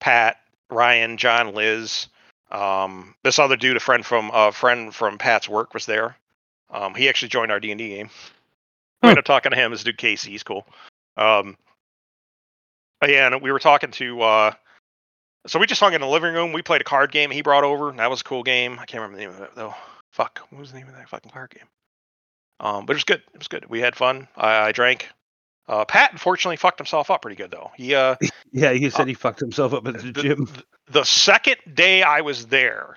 Pat, 0.00 0.36
Ryan, 0.70 1.16
John, 1.16 1.54
Liz. 1.54 2.08
Um, 2.50 3.14
this 3.24 3.38
other 3.38 3.56
dude, 3.56 3.76
a 3.76 3.80
friend 3.80 4.04
from 4.04 4.30
a 4.32 4.52
friend 4.52 4.94
from 4.94 5.18
Pat's 5.18 5.48
work, 5.48 5.74
was 5.74 5.86
there. 5.86 6.16
Um, 6.70 6.94
he 6.94 7.08
actually 7.08 7.28
joined 7.28 7.52
our 7.52 7.60
D 7.60 7.70
and 7.70 7.78
D 7.78 7.88
game. 7.90 8.10
We 9.02 9.06
Hmm. 9.06 9.10
ended 9.10 9.18
up 9.18 9.24
talking 9.26 9.50
to 9.50 9.56
him. 9.56 9.70
This 9.70 9.84
dude 9.84 9.98
Casey, 9.98 10.30
he's 10.30 10.42
cool. 10.42 10.66
Um, 11.16 11.56
yeah, 13.06 13.26
and 13.28 13.42
we 13.42 13.52
were 13.52 13.58
talking 13.58 13.90
to. 13.92 14.22
Uh, 14.22 14.52
so 15.46 15.58
we 15.58 15.66
just 15.66 15.80
hung 15.80 15.94
in 15.94 16.00
the 16.00 16.06
living 16.06 16.34
room. 16.34 16.52
We 16.52 16.62
played 16.62 16.80
a 16.80 16.84
card 16.84 17.12
game 17.12 17.30
he 17.30 17.42
brought 17.42 17.64
over. 17.64 17.92
That 17.92 18.10
was 18.10 18.20
a 18.20 18.24
cool 18.24 18.42
game. 18.42 18.72
I 18.74 18.86
can't 18.86 19.02
remember 19.02 19.16
the 19.18 19.24
name 19.26 19.34
of 19.34 19.40
it 19.42 19.54
though. 19.54 19.74
Fuck, 20.12 20.40
what 20.50 20.58
was 20.58 20.72
the 20.72 20.78
name 20.78 20.88
of 20.88 20.94
that 20.96 21.08
fucking 21.08 21.30
card 21.30 21.50
game? 21.50 21.68
Um, 22.60 22.86
but 22.86 22.94
it 22.94 22.96
was 22.96 23.04
good. 23.04 23.22
It 23.34 23.38
was 23.38 23.48
good. 23.48 23.66
We 23.68 23.80
had 23.80 23.94
fun. 23.94 24.26
I, 24.36 24.68
I 24.68 24.72
drank. 24.72 25.08
Uh, 25.68 25.84
Pat 25.84 26.12
unfortunately 26.12 26.56
fucked 26.56 26.78
himself 26.78 27.10
up 27.10 27.22
pretty 27.22 27.36
good 27.36 27.50
though. 27.50 27.70
He 27.76 27.94
uh, 27.94 28.16
Yeah, 28.52 28.72
he 28.72 28.88
said 28.90 29.06
he 29.06 29.14
fucked 29.14 29.40
himself 29.40 29.74
up 29.74 29.86
at 29.86 29.98
the 30.00 30.12
the- 30.12 30.22
gym. 30.22 30.48
the 30.90 31.04
second 31.04 31.56
day 31.74 32.02
I 32.02 32.22
was 32.22 32.46
there, 32.46 32.96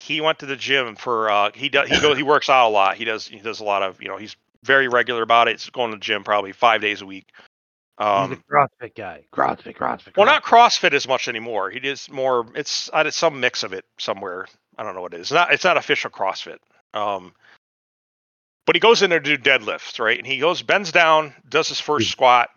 he 0.00 0.20
went 0.20 0.40
to 0.40 0.46
the 0.46 0.56
gym 0.56 0.96
for 0.96 1.30
uh 1.30 1.50
he 1.54 1.68
does 1.70 1.88
he 1.88 1.98
goes 2.00 2.16
he 2.16 2.22
works 2.22 2.48
out 2.50 2.68
a 2.68 2.70
lot. 2.70 2.96
He 2.96 3.04
does 3.04 3.26
he 3.26 3.38
does 3.38 3.60
a 3.60 3.64
lot 3.64 3.82
of 3.82 4.02
you 4.02 4.08
know 4.08 4.16
he's 4.18 4.36
very 4.62 4.88
regular 4.88 5.22
about 5.22 5.48
it. 5.48 5.52
He's 5.60 5.70
going 5.70 5.90
to 5.92 5.96
the 5.96 6.00
gym 6.00 6.22
probably 6.24 6.52
five 6.52 6.80
days 6.80 7.00
a 7.02 7.06
week. 7.06 7.26
He's 7.98 8.06
Um, 8.06 8.32
a 8.32 8.36
CrossFit 8.52 8.94
guy. 8.96 9.22
CrossFit, 9.32 9.76
CrossFit. 9.76 10.16
well, 10.16 10.26
not 10.26 10.42
CrossFit 10.42 10.92
as 10.94 11.06
much 11.06 11.28
anymore. 11.28 11.70
He 11.70 11.78
does 11.80 12.10
more. 12.10 12.46
It's 12.54 12.90
uh, 12.92 13.04
it's 13.06 13.16
some 13.16 13.40
mix 13.40 13.62
of 13.62 13.72
it 13.72 13.84
somewhere. 13.98 14.46
I 14.76 14.82
don't 14.82 14.94
know 14.94 15.00
what 15.02 15.14
it 15.14 15.20
is. 15.20 15.26
It's 15.26 15.32
not 15.32 15.52
it's 15.52 15.64
not 15.64 15.76
official 15.78 16.10
CrossFit. 16.10 16.58
Um, 16.92 17.32
but 18.66 18.76
he 18.76 18.80
goes 18.80 19.02
in 19.02 19.10
there 19.10 19.20
to 19.20 19.36
do 19.36 19.42
deadlifts, 19.42 19.98
right? 19.98 20.18
And 20.18 20.26
he 20.26 20.38
goes 20.38 20.62
bends 20.62 20.92
down, 20.92 21.34
does 21.48 21.68
his 21.68 21.80
first 21.80 22.08
Hmm. 22.08 22.12
squat, 22.12 22.50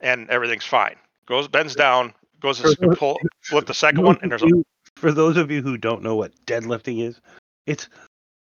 and 0.00 0.28
everything's 0.30 0.64
fine. 0.66 0.96
Goes 1.26 1.48
bends 1.48 1.74
down, 1.74 2.14
goes 2.40 2.58
to 2.60 2.76
pull 2.96 3.20
flip 3.42 3.66
the 3.66 3.74
second 3.74 4.02
one, 4.02 4.18
and 4.22 4.30
there's 4.30 4.42
a 4.42 4.48
for 4.96 5.12
those 5.12 5.36
of 5.36 5.50
you 5.50 5.62
who 5.62 5.76
don't 5.76 6.02
know 6.02 6.14
what 6.16 6.32
deadlifting 6.46 7.02
is, 7.02 7.20
it's 7.66 7.88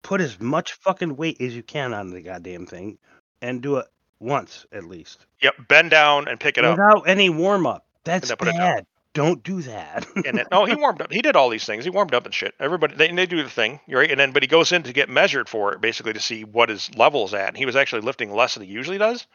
put 0.03 0.21
as 0.21 0.39
much 0.39 0.73
fucking 0.73 1.15
weight 1.15 1.41
as 1.41 1.55
you 1.55 1.63
can 1.63 1.93
on 1.93 2.11
the 2.11 2.21
goddamn 2.21 2.65
thing 2.65 2.97
and 3.41 3.61
do 3.61 3.77
it 3.77 3.87
once 4.19 4.65
at 4.71 4.85
least 4.85 5.25
Yep, 5.41 5.55
bend 5.67 5.91
down 5.91 6.27
and 6.27 6.39
pick 6.39 6.57
it 6.57 6.65
up. 6.65 6.77
without 6.77 7.07
any 7.07 7.29
warm 7.29 7.67
up. 7.67 7.85
That's 8.03 8.29
then 8.29 8.37
put 8.37 8.47
it 8.47 8.51
down. 8.51 8.59
bad. 8.59 8.85
Don't 9.17 9.41
do 9.43 9.61
that. 9.63 10.05
And 10.27 10.37
then, 10.37 10.45
no, 10.51 10.65
he 10.65 10.75
warmed 10.75 11.01
up. 11.01 11.11
He 11.11 11.21
did 11.21 11.35
all 11.35 11.49
these 11.49 11.65
things. 11.65 11.83
He 11.83 11.89
warmed 11.89 12.13
up 12.13 12.25
and 12.25 12.33
shit. 12.33 12.53
Everybody, 12.59 12.95
they, 12.95 13.11
they 13.11 13.25
do 13.25 13.41
the 13.43 13.49
thing, 13.49 13.79
right? 13.89 14.09
And 14.11 14.19
then, 14.19 14.31
but 14.31 14.43
he 14.43 14.47
goes 14.47 14.71
in 14.71 14.83
to 14.83 14.93
get 14.93 15.09
measured 15.09 15.49
for 15.49 15.73
it, 15.73 15.81
basically 15.81 16.13
to 16.13 16.19
see 16.19 16.43
what 16.43 16.69
his 16.69 16.93
level 16.95 17.25
is 17.25 17.33
at. 17.33 17.47
And 17.49 17.57
he 17.57 17.65
was 17.65 17.75
actually 17.75 18.01
lifting 18.01 18.31
less 18.31 18.53
than 18.53 18.63
he 18.63 18.71
usually 18.71 18.97
does. 18.97 19.25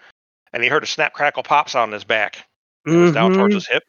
And 0.52 0.62
he 0.62 0.68
heard 0.68 0.82
a 0.84 0.86
snap, 0.86 1.12
crackle, 1.14 1.42
pop 1.42 1.68
sound 1.68 1.90
in 1.90 1.94
his 1.94 2.04
back. 2.04 2.46
It 2.86 2.90
was 2.90 3.12
down 3.12 3.32
towards 3.32 3.54
Mhm. 3.54 3.56
his 3.56 3.66
hip. 3.68 3.82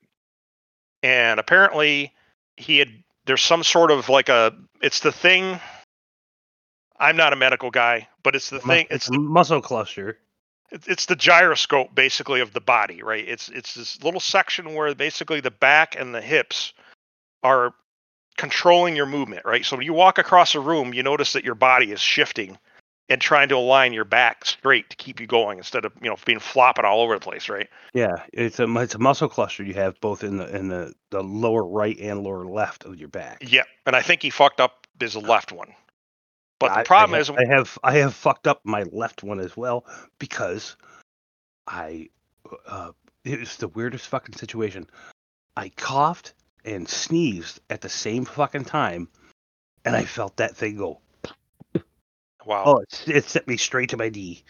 And 1.03 1.39
apparently, 1.39 2.13
he 2.57 2.79
had. 2.79 2.89
There's 3.25 3.41
some 3.41 3.63
sort 3.63 3.91
of 3.91 4.09
like 4.09 4.29
a. 4.29 4.53
It's 4.81 5.01
the 5.01 5.11
thing. 5.11 5.59
I'm 6.99 7.17
not 7.17 7.33
a 7.33 7.35
medical 7.35 7.69
guy, 7.71 8.07
but 8.23 8.35
it's 8.35 8.49
the 8.49 8.59
thing. 8.59 8.87
It's 8.89 9.09
a 9.09 9.13
muscle 9.13 9.61
cluster. 9.61 10.17
It's 10.87 11.05
the 11.05 11.15
gyroscope 11.15 11.93
basically 11.93 12.41
of 12.41 12.53
the 12.53 12.61
body, 12.61 13.03
right? 13.03 13.27
It's 13.27 13.49
it's 13.49 13.73
this 13.75 14.03
little 14.03 14.19
section 14.19 14.73
where 14.73 14.93
basically 14.95 15.39
the 15.39 15.51
back 15.51 15.95
and 15.97 16.13
the 16.13 16.21
hips 16.21 16.73
are 17.43 17.73
controlling 18.37 18.95
your 18.95 19.05
movement, 19.05 19.45
right? 19.45 19.65
So 19.65 19.75
when 19.75 19.85
you 19.85 19.93
walk 19.93 20.17
across 20.17 20.55
a 20.55 20.59
room, 20.59 20.93
you 20.93 21.03
notice 21.03 21.33
that 21.33 21.43
your 21.43 21.55
body 21.55 21.91
is 21.91 21.99
shifting 21.99 22.57
and 23.09 23.21
trying 23.21 23.49
to 23.49 23.55
align 23.55 23.93
your 23.93 24.05
back 24.05 24.45
straight 24.45 24.89
to 24.89 24.95
keep 24.95 25.19
you 25.19 25.27
going 25.27 25.57
instead 25.57 25.85
of 25.85 25.93
you 26.01 26.09
know 26.09 26.15
being 26.25 26.39
flopping 26.39 26.85
all 26.85 27.01
over 27.01 27.13
the 27.13 27.19
place, 27.19 27.49
right? 27.49 27.69
Yeah, 27.93 28.15
it's 28.31 28.59
a 28.59 28.77
it's 28.77 28.95
a 28.95 28.99
muscle 28.99 29.29
cluster 29.29 29.63
you 29.63 29.73
have 29.75 29.99
both 30.01 30.23
in 30.23 30.37
the 30.37 30.55
in 30.55 30.69
the 30.69 30.93
the 31.11 31.21
lower 31.21 31.65
right 31.65 31.97
and 31.99 32.23
lower 32.23 32.45
left 32.45 32.85
of 32.85 32.97
your 32.97 33.09
back. 33.09 33.43
Yeah, 33.47 33.63
and 33.85 33.95
I 33.95 34.01
think 34.01 34.21
he 34.21 34.29
fucked 34.29 34.59
up 34.59 34.87
his 34.99 35.15
left 35.15 35.51
one. 35.51 35.73
But 36.63 36.71
I- 36.71 36.75
the 36.75 36.79
I 36.79 36.83
problem 36.83 37.15
ha- 37.15 37.21
is, 37.21 37.29
I 37.29 37.45
have 37.45 37.77
I 37.83 37.97
have 37.97 38.13
fucked 38.13 38.47
up 38.47 38.61
my 38.63 38.83
left 38.91 39.21
one 39.23 39.39
as 39.39 39.55
well 39.57 39.85
because 40.17 40.75
I 41.67 42.09
uh, 42.67 42.91
it 43.25 43.39
was 43.39 43.57
the 43.57 43.67
weirdest 43.67 44.07
fucking 44.07 44.35
situation. 44.35 44.87
I 45.55 45.69
coughed 45.69 46.33
and 46.65 46.87
sneezed 46.87 47.59
at 47.69 47.81
the 47.81 47.89
same 47.89 48.25
fucking 48.25 48.65
time, 48.65 49.09
and 49.85 49.95
I 49.95 50.05
felt 50.05 50.37
that 50.37 50.55
thing 50.55 50.77
go. 50.77 50.99
wow. 52.45 52.63
Oh, 52.65 52.77
it, 52.79 53.03
it 53.07 53.25
set 53.25 53.47
me 53.47 53.57
straight 53.57 53.89
to 53.89 53.97
my 53.97 54.09
D. 54.09 54.43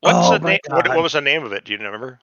What's 0.00 0.28
oh 0.28 0.38
the 0.38 0.38
name? 0.40 0.58
What, 0.68 0.88
what 0.88 1.02
was 1.02 1.12
the 1.14 1.20
name 1.20 1.44
of 1.44 1.52
it? 1.52 1.64
Do 1.64 1.72
you 1.72 1.78
remember? 1.78 2.18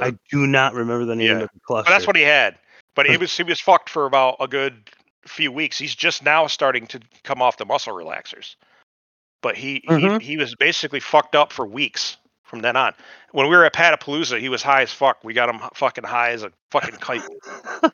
I 0.00 0.16
do 0.30 0.46
not 0.46 0.74
remember 0.74 1.04
the 1.04 1.16
name 1.16 1.26
Yeah. 1.26 1.42
of 1.42 1.50
the 1.52 1.60
cluster. 1.66 1.90
But 1.90 1.90
that's 1.90 2.06
what 2.06 2.16
he 2.16 2.22
had. 2.22 2.56
But 2.94 3.06
he 3.06 3.16
was 3.16 3.36
he 3.36 3.42
was 3.42 3.60
fucked 3.60 3.88
for 3.88 4.06
about 4.06 4.36
a 4.40 4.46
good 4.46 4.90
few 5.26 5.52
weeks. 5.52 5.78
He's 5.78 5.94
just 5.94 6.22
now 6.24 6.46
starting 6.46 6.86
to 6.88 7.00
come 7.24 7.42
off 7.42 7.56
the 7.56 7.66
muscle 7.66 7.94
relaxers. 7.94 8.56
But 9.42 9.56
he 9.56 9.80
Mhm. 9.88 10.20
he, 10.20 10.26
he 10.32 10.36
was 10.36 10.54
basically 10.54 11.00
fucked 11.00 11.34
up 11.34 11.52
for 11.52 11.66
weeks 11.66 12.16
from 12.44 12.60
then 12.60 12.76
on. 12.76 12.94
When 13.32 13.48
we 13.48 13.56
were 13.56 13.64
at 13.64 13.72
Patapalooza, 13.74 14.40
he 14.40 14.48
was 14.48 14.62
high 14.62 14.82
as 14.82 14.92
fuck. 14.92 15.22
We 15.24 15.32
got 15.34 15.48
him 15.48 15.60
fucking 15.74 16.04
high 16.04 16.30
as 16.30 16.42
a 16.42 16.52
fucking 16.70 16.96
kite. 16.96 17.22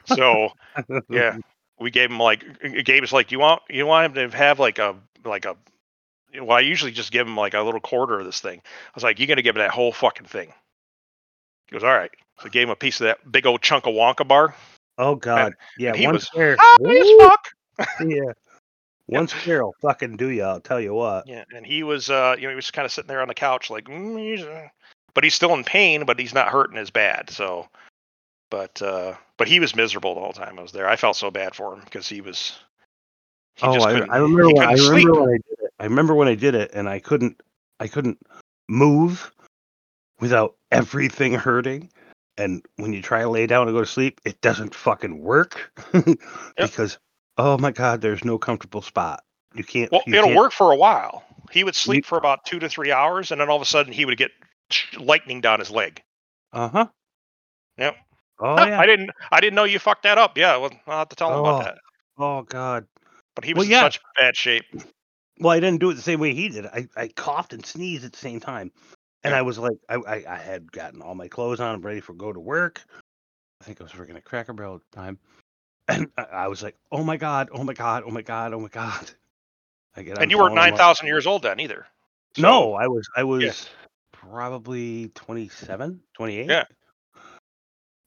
So 0.07 0.51
yeah, 1.09 1.37
we 1.79 1.91
gave 1.91 2.11
him 2.11 2.19
like 2.19 2.45
Gabe 2.85 3.03
was 3.03 3.13
like, 3.13 3.31
you 3.33 3.39
want 3.39 3.63
you 3.69 3.87
want 3.87 4.17
him 4.17 4.31
to 4.31 4.37
have 4.37 4.59
like 4.59 4.79
a 4.79 4.97
like 5.25 5.45
a 5.45 5.57
well, 6.41 6.57
I 6.57 6.61
usually 6.61 6.91
just 6.91 7.13
give 7.13 7.27
him 7.27 7.37
like 7.37 7.55
a 7.55 7.61
little 7.61 7.81
quarter 7.81 8.19
of 8.19 8.27
this 8.27 8.41
thing. 8.41 8.61
I 8.65 8.91
was 8.95 9.05
like, 9.05 9.19
you're 9.19 9.29
gonna 9.29 9.43
give 9.43 9.57
him 9.57 9.61
that 9.61 9.71
whole 9.71 9.93
fucking 9.93 10.27
thing. 10.27 10.53
He 11.69 11.73
goes, 11.73 11.85
all 11.85 11.95
right. 11.97 12.11
So 12.41 12.47
I 12.47 12.49
gave 12.51 12.65
him 12.65 12.71
a 12.71 12.77
piece 12.77 13.01
of 13.01 13.07
that 13.07 13.31
big 13.31 13.47
old 13.47 13.63
chunk 13.63 13.87
of 13.87 13.95
Wonka 13.95 14.27
bar. 14.27 14.55
Oh 14.99 15.15
God, 15.15 15.55
yeah, 15.79 15.91
and 15.91 15.99
he 15.99 16.07
one 16.07 16.15
was 16.15 16.25
square. 16.25 16.57
High 16.59 16.97
as 16.97 17.29
fuck. 17.29 17.99
yeah, 18.01 18.33
one 19.07 19.29
square 19.29 19.65
will 19.65 19.75
fucking 19.81 20.17
do 20.17 20.29
ya. 20.29 20.55
I'll 20.55 20.61
tell 20.61 20.81
you 20.81 20.95
what. 20.95 21.27
Yeah, 21.27 21.45
and 21.55 21.65
he 21.65 21.83
was, 21.83 22.11
uh, 22.11 22.35
you 22.37 22.45
know, 22.45 22.51
he 22.51 22.57
was 22.57 22.71
kind 22.71 22.85
of 22.85 22.93
sitting 22.93 23.09
there 23.09 23.23
on 23.23 23.29
the 23.29 23.35
couch, 23.35 23.71
like, 23.71 23.85
mm, 23.85 24.19
he's, 24.19 24.45
uh," 24.45 24.69
but 25.15 25.25
he's 25.25 25.35
still 25.35 25.55
in 25.55 25.65
pain, 25.65 26.05
but 26.05 26.19
he's 26.19 26.35
not 26.35 26.49
hurting 26.49 26.77
as 26.77 26.91
bad. 26.91 27.31
So, 27.31 27.69
but, 28.51 28.83
uh, 28.83 29.15
but 29.37 29.49
he 29.49 29.61
was 29.61 29.77
miserable 29.77 30.15
the 30.15 30.21
whole 30.21 30.33
time 30.33 30.59
I 30.59 30.63
was 30.63 30.73
there. 30.73 30.89
I 30.89 30.97
felt 30.97 31.17
so 31.17 31.31
bad 31.31 31.55
for 31.55 31.75
him 31.75 31.83
because 31.85 32.09
he 32.09 32.21
was. 32.21 32.59
He 33.55 33.67
oh, 33.67 33.75
just 33.75 33.87
I, 33.87 34.01
I 34.01 34.19
remember 34.19 34.49
when 34.49 34.67
I 34.67 34.73
remember 34.73 34.93
sleep. 34.93 35.09
when 35.09 35.29
I 35.29 35.39
did 35.49 35.59
it. 35.61 35.71
I 35.79 35.85
remember 35.85 36.15
when 36.15 36.29
I 36.29 36.35
did 36.35 36.55
it, 36.55 36.73
and 36.75 36.89
I 36.89 36.99
couldn't, 36.99 37.41
I 37.81 37.87
couldn't 37.87 38.19
move 38.69 39.33
without 40.21 40.57
everything 40.73 41.33
hurting. 41.35 41.91
And 42.39 42.63
when 42.77 42.93
you 42.93 43.01
try 43.03 43.23
to 43.23 43.29
lay 43.29 43.47
down 43.47 43.67
and 43.69 43.75
go 43.77 43.81
to 43.81 43.87
sleep, 43.87 44.21
it 44.25 44.41
doesn't 44.43 44.75
fucking 44.75 45.21
work 45.23 45.73
because 46.57 46.99
oh 47.39 47.57
my 47.59 47.71
god, 47.73 48.01
there's 48.01 48.25
no 48.25 48.39
comfortable 48.39 48.83
spot. 48.83 49.23
You 49.55 49.65
can't. 49.65 49.91
Well, 49.91 50.03
you 50.07 50.15
it'll 50.15 50.27
can't- 50.27 50.37
work 50.39 50.53
for 50.53 50.71
a 50.73 50.77
while. 50.77 51.25
He 51.53 51.63
would 51.65 51.77
sleep 51.77 52.05
for 52.05 52.19
about 52.19 52.45
two 52.45 52.59
to 52.59 52.69
three 52.69 52.91
hours, 52.93 53.31
and 53.31 53.41
then 53.41 53.49
all 53.49 53.57
of 53.57 53.63
a 53.63 53.67
sudden 53.67 53.93
he 53.93 54.05
would 54.05 54.19
get 54.19 54.33
lightning 54.99 55.41
down 55.41 55.61
his 55.61 55.71
leg. 55.71 56.03
Uh 56.53 56.69
huh. 56.69 56.87
Yep. 57.79 57.97
Oh 58.41 58.57
Huh, 58.59 58.67
yeah. 58.69 58.81
I 58.81 58.87
didn't. 58.87 59.11
I 59.31 59.41
didn't 59.41 59.55
know 59.55 59.65
you 59.65 59.79
fucked 59.79 60.03
that 60.03 60.19
up. 60.19 60.37
Yeah, 60.37 60.57
well, 60.59 60.73
I'll 60.87 60.99
have 60.99 61.09
to 61.11 61.17
tell 61.17 61.31
him 61.31 61.37
Oh. 61.37 61.45
about 61.45 61.65
that. 61.65 61.79
Oh 62.19 62.43
god. 62.43 62.87
But 63.35 63.45
he 63.45 63.55
Well, 63.55 63.61
was 63.61 63.69
yeah. 63.69 63.79
in 63.87 63.93
such 63.93 64.01
bad 64.19 64.37
shape. 64.37 64.65
Well, 65.39 65.53
I 65.53 65.61
didn't 65.61 65.81
do 65.81 65.91
it 65.91 65.95
the 65.95 66.03
same 66.03 66.19
way 66.21 66.33
he 66.35 66.49
did. 66.49 66.65
I, 66.67 66.89
I 66.97 67.09
coughed 67.09 67.53
and 67.53 67.65
sneezed 67.65 68.05
at 68.07 68.13
the 68.13 68.19
same 68.19 68.41
time. 68.41 68.73
And 69.27 69.35
I 69.35 69.43
was 69.43 69.59
like, 69.59 69.77
I, 69.89 69.95
I, 69.97 70.25
I 70.29 70.37
had 70.37 70.71
gotten 70.73 71.03
all 71.03 71.15
my 71.15 71.29
clothes 71.29 71.61
on, 71.61 71.75
and 71.75 71.85
ready 71.85 72.01
for 72.01 72.13
go 72.15 72.33
to 72.33 72.41
work. 72.41 72.83
I 73.61 73.65
think 73.65 73.81
I 73.81 73.85
was 73.85 73.97
working 73.97 74.17
at 74.17 74.25
Cracker 74.25 74.53
Barrel 74.53 74.77
at 74.77 74.81
the 74.91 74.97
time. 74.97 75.19
And 75.89 76.11
I, 76.19 76.23
I 76.25 76.49
was 76.49 76.65
like, 76.65 76.75
oh 76.91 77.05
my 77.05 77.17
God, 77.17 77.49
oh 77.53 77.63
my 77.63 77.73
God, 77.73 78.03
oh 78.05 78.11
my 78.11 78.23
God, 78.23 78.53
oh 78.53 78.59
my 78.59 78.69
God. 78.69 79.09
I 79.97 80.03
get 80.03 80.19
And 80.21 80.33
you 80.33 80.39
weren't 80.39 80.55
nine 80.57 80.75
like, 80.75 81.03
years 81.05 81.27
old 81.29 81.43
then 81.43 81.61
either. 81.61 81.87
So- 82.37 82.43
No, 82.43 82.75
I 82.75 82.89
was, 82.89 83.09
I 83.17 83.23
was 83.23 83.69
probably 84.13 85.11
27, 85.15 86.01
28. 86.15 86.49
Yeah. 86.51 86.65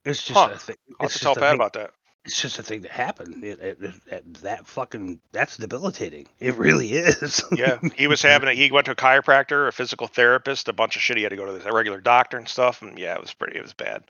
It's 0.03 0.21
just 0.23 0.37
Huh. 0.37 0.49
a 0.53 0.57
thing. 0.57 0.75
I'll 0.99 1.05
It's 1.05 1.13
just 1.13 1.23
tell 1.23 1.35
Pat 1.35 1.43
thing- 1.43 1.55
about 1.55 1.73
that. 1.73 1.91
It's 2.29 2.39
just 2.39 2.59
a 2.59 2.63
thing 2.63 2.81
that 2.81 2.91
happened. 2.91 3.43
It, 3.43 3.59
it, 3.59 3.77
it- 3.81 4.33
that 4.41 4.67
fucking, 4.67 5.19
that's 5.31 5.57
debilitating. 5.57 6.27
It 6.39 6.55
really 6.57 6.93
is. 6.93 7.43
Yeah, 7.51 7.79
he 7.95 8.05
was 8.05 8.21
having 8.21 8.47
it. 8.49 8.55
He 8.55 8.71
went 8.71 8.85
to 8.85 8.91
a 8.91 8.95
chiropractor, 8.95 9.67
a 9.67 9.71
physical 9.71 10.05
therapist, 10.05 10.67
a 10.67 10.73
bunch 10.73 10.95
of 10.95 11.01
shit. 11.01 11.17
He 11.17 11.23
had 11.23 11.29
to 11.29 11.35
go 11.35 11.45
to 11.45 11.51
the 11.51 11.71
regular 11.71 11.99
doctor 11.99 12.37
and 12.37 12.47
stuff. 12.47 12.83
And 12.83 12.99
yeah, 12.99 13.15
it 13.15 13.21
was 13.21 13.33
pretty. 13.33 13.57
It 13.57 13.63
was 13.63 13.73
bad. 13.73 14.03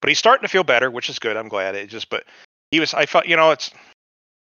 But 0.00 0.08
he's 0.08 0.18
starting 0.18 0.42
to 0.42 0.48
feel 0.48 0.64
better, 0.64 0.90
which 0.90 1.08
is 1.08 1.20
good. 1.20 1.36
I'm 1.36 1.48
glad. 1.48 1.76
It 1.76 1.88
just, 1.88 2.10
but 2.10 2.24
he 2.72 2.80
was. 2.80 2.92
I 2.92 3.06
felt 3.06 3.26
you 3.26 3.36
know 3.36 3.52
it's 3.52 3.70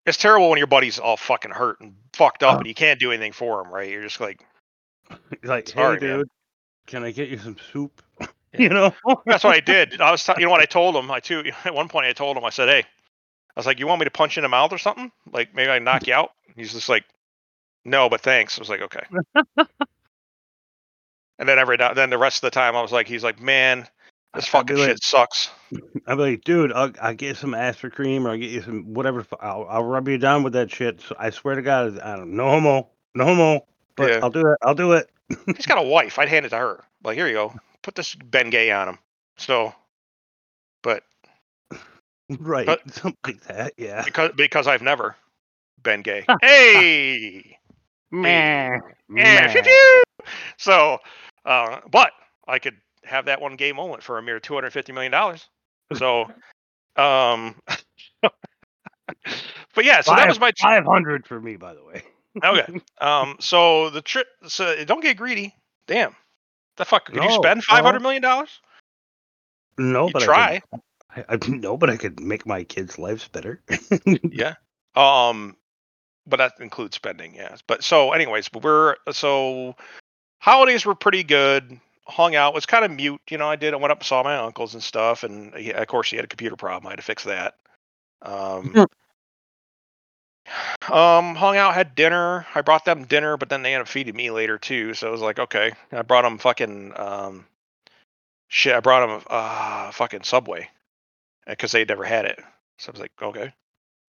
it's 0.06 0.18
terrible 0.18 0.50
when 0.50 0.58
your 0.58 0.68
buddy's 0.68 1.00
all 1.00 1.16
fucking 1.16 1.52
hurt 1.52 1.80
and 1.80 1.96
fucked 2.12 2.44
up 2.44 2.58
and 2.58 2.68
you 2.68 2.74
can't 2.74 3.00
do 3.00 3.12
anything 3.12 3.32
for 3.32 3.62
him, 3.62 3.72
right? 3.72 3.90
You're 3.90 4.04
just 4.04 4.20
like, 4.20 4.46
like, 5.44 5.70
hey, 5.70 5.82
man. 5.82 6.00
dude, 6.00 6.28
can 6.88 7.04
I 7.04 7.12
get 7.12 7.30
you 7.30 7.38
some 7.38 7.56
soup? 7.72 8.02
you 8.54 8.70
know? 8.70 8.94
that's 9.26 9.44
what 9.46 9.56
I 9.56 9.62
did. 9.62 10.02
I 10.02 10.12
was, 10.12 10.24
t- 10.24 10.34
you 10.38 10.46
know 10.46 10.52
what 10.52 10.62
I 10.62 10.66
told 10.66 10.96
him. 10.96 11.10
I 11.10 11.20
too 11.22 11.44
at 11.66 11.74
one 11.74 11.88
point 11.88 12.06
I 12.06 12.14
told 12.14 12.36
him 12.38 12.44
I 12.44 12.50
said, 12.50 12.68
hey, 12.70 12.84
I 13.56 13.60
was 13.60 13.66
like, 13.66 13.80
you 13.80 13.88
want 13.88 14.00
me 14.00 14.06
to 14.06 14.12
punch 14.12 14.36
you 14.36 14.42
in 14.42 14.44
the 14.44 14.50
mouth 14.50 14.72
or 14.72 14.78
something? 14.78 15.12
Like 15.32 15.54
maybe 15.54 15.70
I 15.72 15.80
knock 15.80 16.08
you 16.08 16.14
out. 16.14 16.32
He's 16.56 16.74
just 16.74 16.90
like, 16.90 17.04
no, 17.86 18.10
but 18.10 18.22
thanks. 18.22 18.58
I 18.58 18.62
was 18.62 18.70
like, 18.70 18.82
okay. 18.82 19.04
and 21.40 21.50
then 21.50 21.60
every 21.60 21.78
now, 21.78 21.94
then 21.94 22.10
the 22.10 22.18
rest 22.18 22.38
of 22.44 22.52
the 22.52 22.52
time 22.56 22.76
I 22.76 22.82
was 22.82 22.92
like, 22.92 23.08
he's 23.08 23.24
like, 23.24 23.40
man, 23.42 23.88
this 24.34 24.48
fucking 24.48 24.78
like- 24.78 24.90
shit 24.90 25.04
sucks. 25.04 25.50
I'd 26.08 26.16
be 26.16 26.22
like, 26.22 26.44
dude, 26.44 26.72
I'll, 26.74 26.92
I'll 27.02 27.14
get 27.14 27.28
you 27.30 27.34
some 27.36 27.52
Aspercreme 27.52 28.26
or 28.26 28.32
I'll 28.32 28.38
get 28.38 28.52
you 28.52 28.62
some 28.62 28.94
whatever. 28.94 29.26
I'll, 29.40 29.66
I'll 29.70 29.84
rub 29.84 30.08
you 30.08 30.18
down 30.18 30.44
with 30.44 30.54
that 30.54 30.72
shit. 30.72 31.02
So 31.02 31.16
I 31.20 31.30
swear 31.30 31.56
to 31.56 31.62
God, 31.62 32.00
I 32.00 32.16
don't 32.16 32.34
no 32.36 32.50
homo, 32.50 32.90
no 33.16 33.26
homo. 33.26 33.66
But 33.96 34.10
Yeah. 34.10 34.20
I'll 34.24 34.30
do 34.32 34.48
it. 34.48 34.58
I'll 34.64 34.76
do 34.76 34.94
it. 34.94 35.10
He's 35.46 35.66
got 35.66 35.78
a 35.78 35.82
wife. 35.88 36.18
I'd 36.20 36.30
hand 36.30 36.46
it 36.46 36.50
to 36.50 36.58
her. 36.58 36.84
Like, 37.04 37.18
here 37.18 37.28
you 37.28 37.34
go. 37.34 37.54
Put 37.84 37.96
this 37.96 38.16
Ben 38.16 38.50
Gay 38.50 38.72
on 38.72 38.90
him. 38.90 38.98
So, 39.38 39.74
but 40.82 41.04
Right. 42.40 42.66
But- 42.66 42.82
Something 42.94 43.18
like 43.26 43.42
that. 43.46 43.74
Yeah. 43.78 44.04
because 44.04 44.32
because 44.36 44.68
I've 44.68 44.82
never 44.82 45.16
been 45.82 46.02
gay. 46.02 46.26
hey, 46.42 47.58
Meh. 48.12 48.78
yeah, 49.14 49.62
pew. 49.62 50.02
so, 50.58 50.98
uh, 51.46 51.80
but 51.92 52.12
I 52.48 52.60
could 52.60 52.76
have 53.04 53.26
that 53.26 53.42
one 53.42 53.56
gay 53.58 53.72
moment 53.74 54.02
for 54.04 54.18
a 54.18 54.22
mere 54.24 54.40
two 54.40 54.54
hundred 54.54 54.72
fifty 54.72 54.92
million 54.94 55.12
dollars. 55.12 55.48
So, 55.94 56.22
um, 56.96 57.56
but 58.22 59.84
yeah, 59.86 60.02
so 60.02 60.16
that 60.16 60.28
was 60.28 60.40
my 60.40 60.52
tr- 60.52 60.64
five 60.64 60.86
hundred 60.86 61.26
for 61.28 61.40
me, 61.42 61.56
by 61.58 61.74
the 61.74 61.84
way. 61.84 62.04
okay. 62.44 62.80
Um, 63.02 63.36
so 63.40 63.90
the 63.90 64.02
trip. 64.02 64.28
So 64.48 64.84
don't 64.86 65.02
get 65.02 65.18
greedy. 65.18 65.54
Damn, 65.88 66.16
the 66.78 66.86
fuck? 66.86 67.06
Could 67.06 67.16
you 67.16 67.22
No, 67.22 67.42
spend 67.42 67.64
five 67.64 67.84
hundred 67.84 68.02
million 68.02 68.22
dollars? 68.22 68.50
No, 69.78 70.08
You 70.08 70.14
but 70.14 70.22
try. 70.24 70.56
I, 70.56 70.60
could, 70.60 70.82
I, 71.16 71.26
I 71.30 71.38
no, 71.48 71.78
but 71.78 71.90
I 71.90 71.98
could 71.98 72.20
make 72.20 72.46
my 72.46 72.64
kids' 72.64 72.98
lives 73.00 73.28
better. 73.28 73.62
Yeah. 74.32 74.56
Um, 74.96 75.58
but 76.28 76.38
that 76.38 76.54
includes 76.60 76.96
spending, 76.96 77.36
yes. 77.36 77.62
But 77.66 77.84
so, 77.84 78.12
anyways, 78.12 78.50
but 78.50 78.64
we're 78.64 78.96
so 79.12 79.76
holidays 80.40 80.86
were 80.86 80.96
pretty 80.96 81.24
good. 81.24 81.80
Hung 82.06 82.36
out 82.36 82.54
was 82.54 82.66
kind 82.66 82.86
of 82.86 82.92
mute, 82.92 83.22
you 83.30 83.38
know. 83.38 83.50
I 83.50 83.56
did. 83.56 83.74
I 83.74 83.78
went 83.78 83.92
up 83.92 84.00
and 84.00 84.06
saw 84.06 84.24
my 84.24 84.38
uncles 84.38 84.74
and 84.74 84.84
stuff, 84.84 85.24
and 85.24 85.54
he, 85.56 85.72
of 85.72 85.88
course 85.88 86.10
he 86.10 86.16
had 86.16 86.26
a 86.26 86.28
computer 86.28 86.56
problem. 86.56 86.88
I 86.88 86.92
had 86.92 86.98
to 86.98 87.04
fix 87.04 87.24
that. 87.24 87.56
Um, 88.22 88.74
um, 90.92 91.36
hung 91.36 91.58
out, 91.58 91.74
had 91.74 91.96
dinner. 91.96 92.46
I 92.54 92.62
brought 92.62 92.86
them 92.86 93.06
dinner, 93.06 93.38
but 93.38 93.50
then 93.50 93.64
they 93.64 93.74
ended 93.74 93.88
up 93.88 93.88
feeding 93.88 94.16
me 94.16 94.32
later 94.32 94.58
too. 94.58 94.94
So 94.94 95.08
I 95.08 95.12
was 95.12 95.22
like, 95.22 95.40
okay. 95.40 95.72
I 95.92 96.02
brought 96.02 96.24
them 96.24 96.38
fucking 96.38 96.94
um, 96.98 97.46
shit. 98.50 98.76
I 98.76 98.80
brought 98.82 99.08
them 99.08 99.22
uh 99.30 99.92
fucking 99.92 100.24
Subway 100.24 100.70
because 101.48 101.72
they'd 101.72 101.88
never 101.88 102.04
had 102.04 102.26
it. 102.26 102.40
So 102.78 102.90
I 102.90 102.92
was 102.92 103.02
like, 103.02 103.12
okay, 103.22 103.54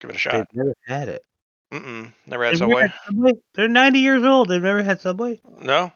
give 0.01 0.11
it 0.11 0.17
a 0.17 0.19
shot. 0.19 0.33
They've 0.33 0.47
never 0.65 0.75
had 0.87 1.09
it. 1.09 1.25
Mm-mm, 1.73 2.13
never 2.27 2.45
had 2.45 2.55
They've 2.55 2.61
never 2.61 2.73
Subway. 2.73 2.83
had 2.83 2.93
Subway? 3.07 3.33
They're 3.55 3.69
ninety 3.69 4.01
years 4.01 4.23
old. 4.23 4.49
They've 4.49 4.63
never 4.63 4.83
had 4.83 5.01
Subway. 5.01 5.41
No. 5.61 5.93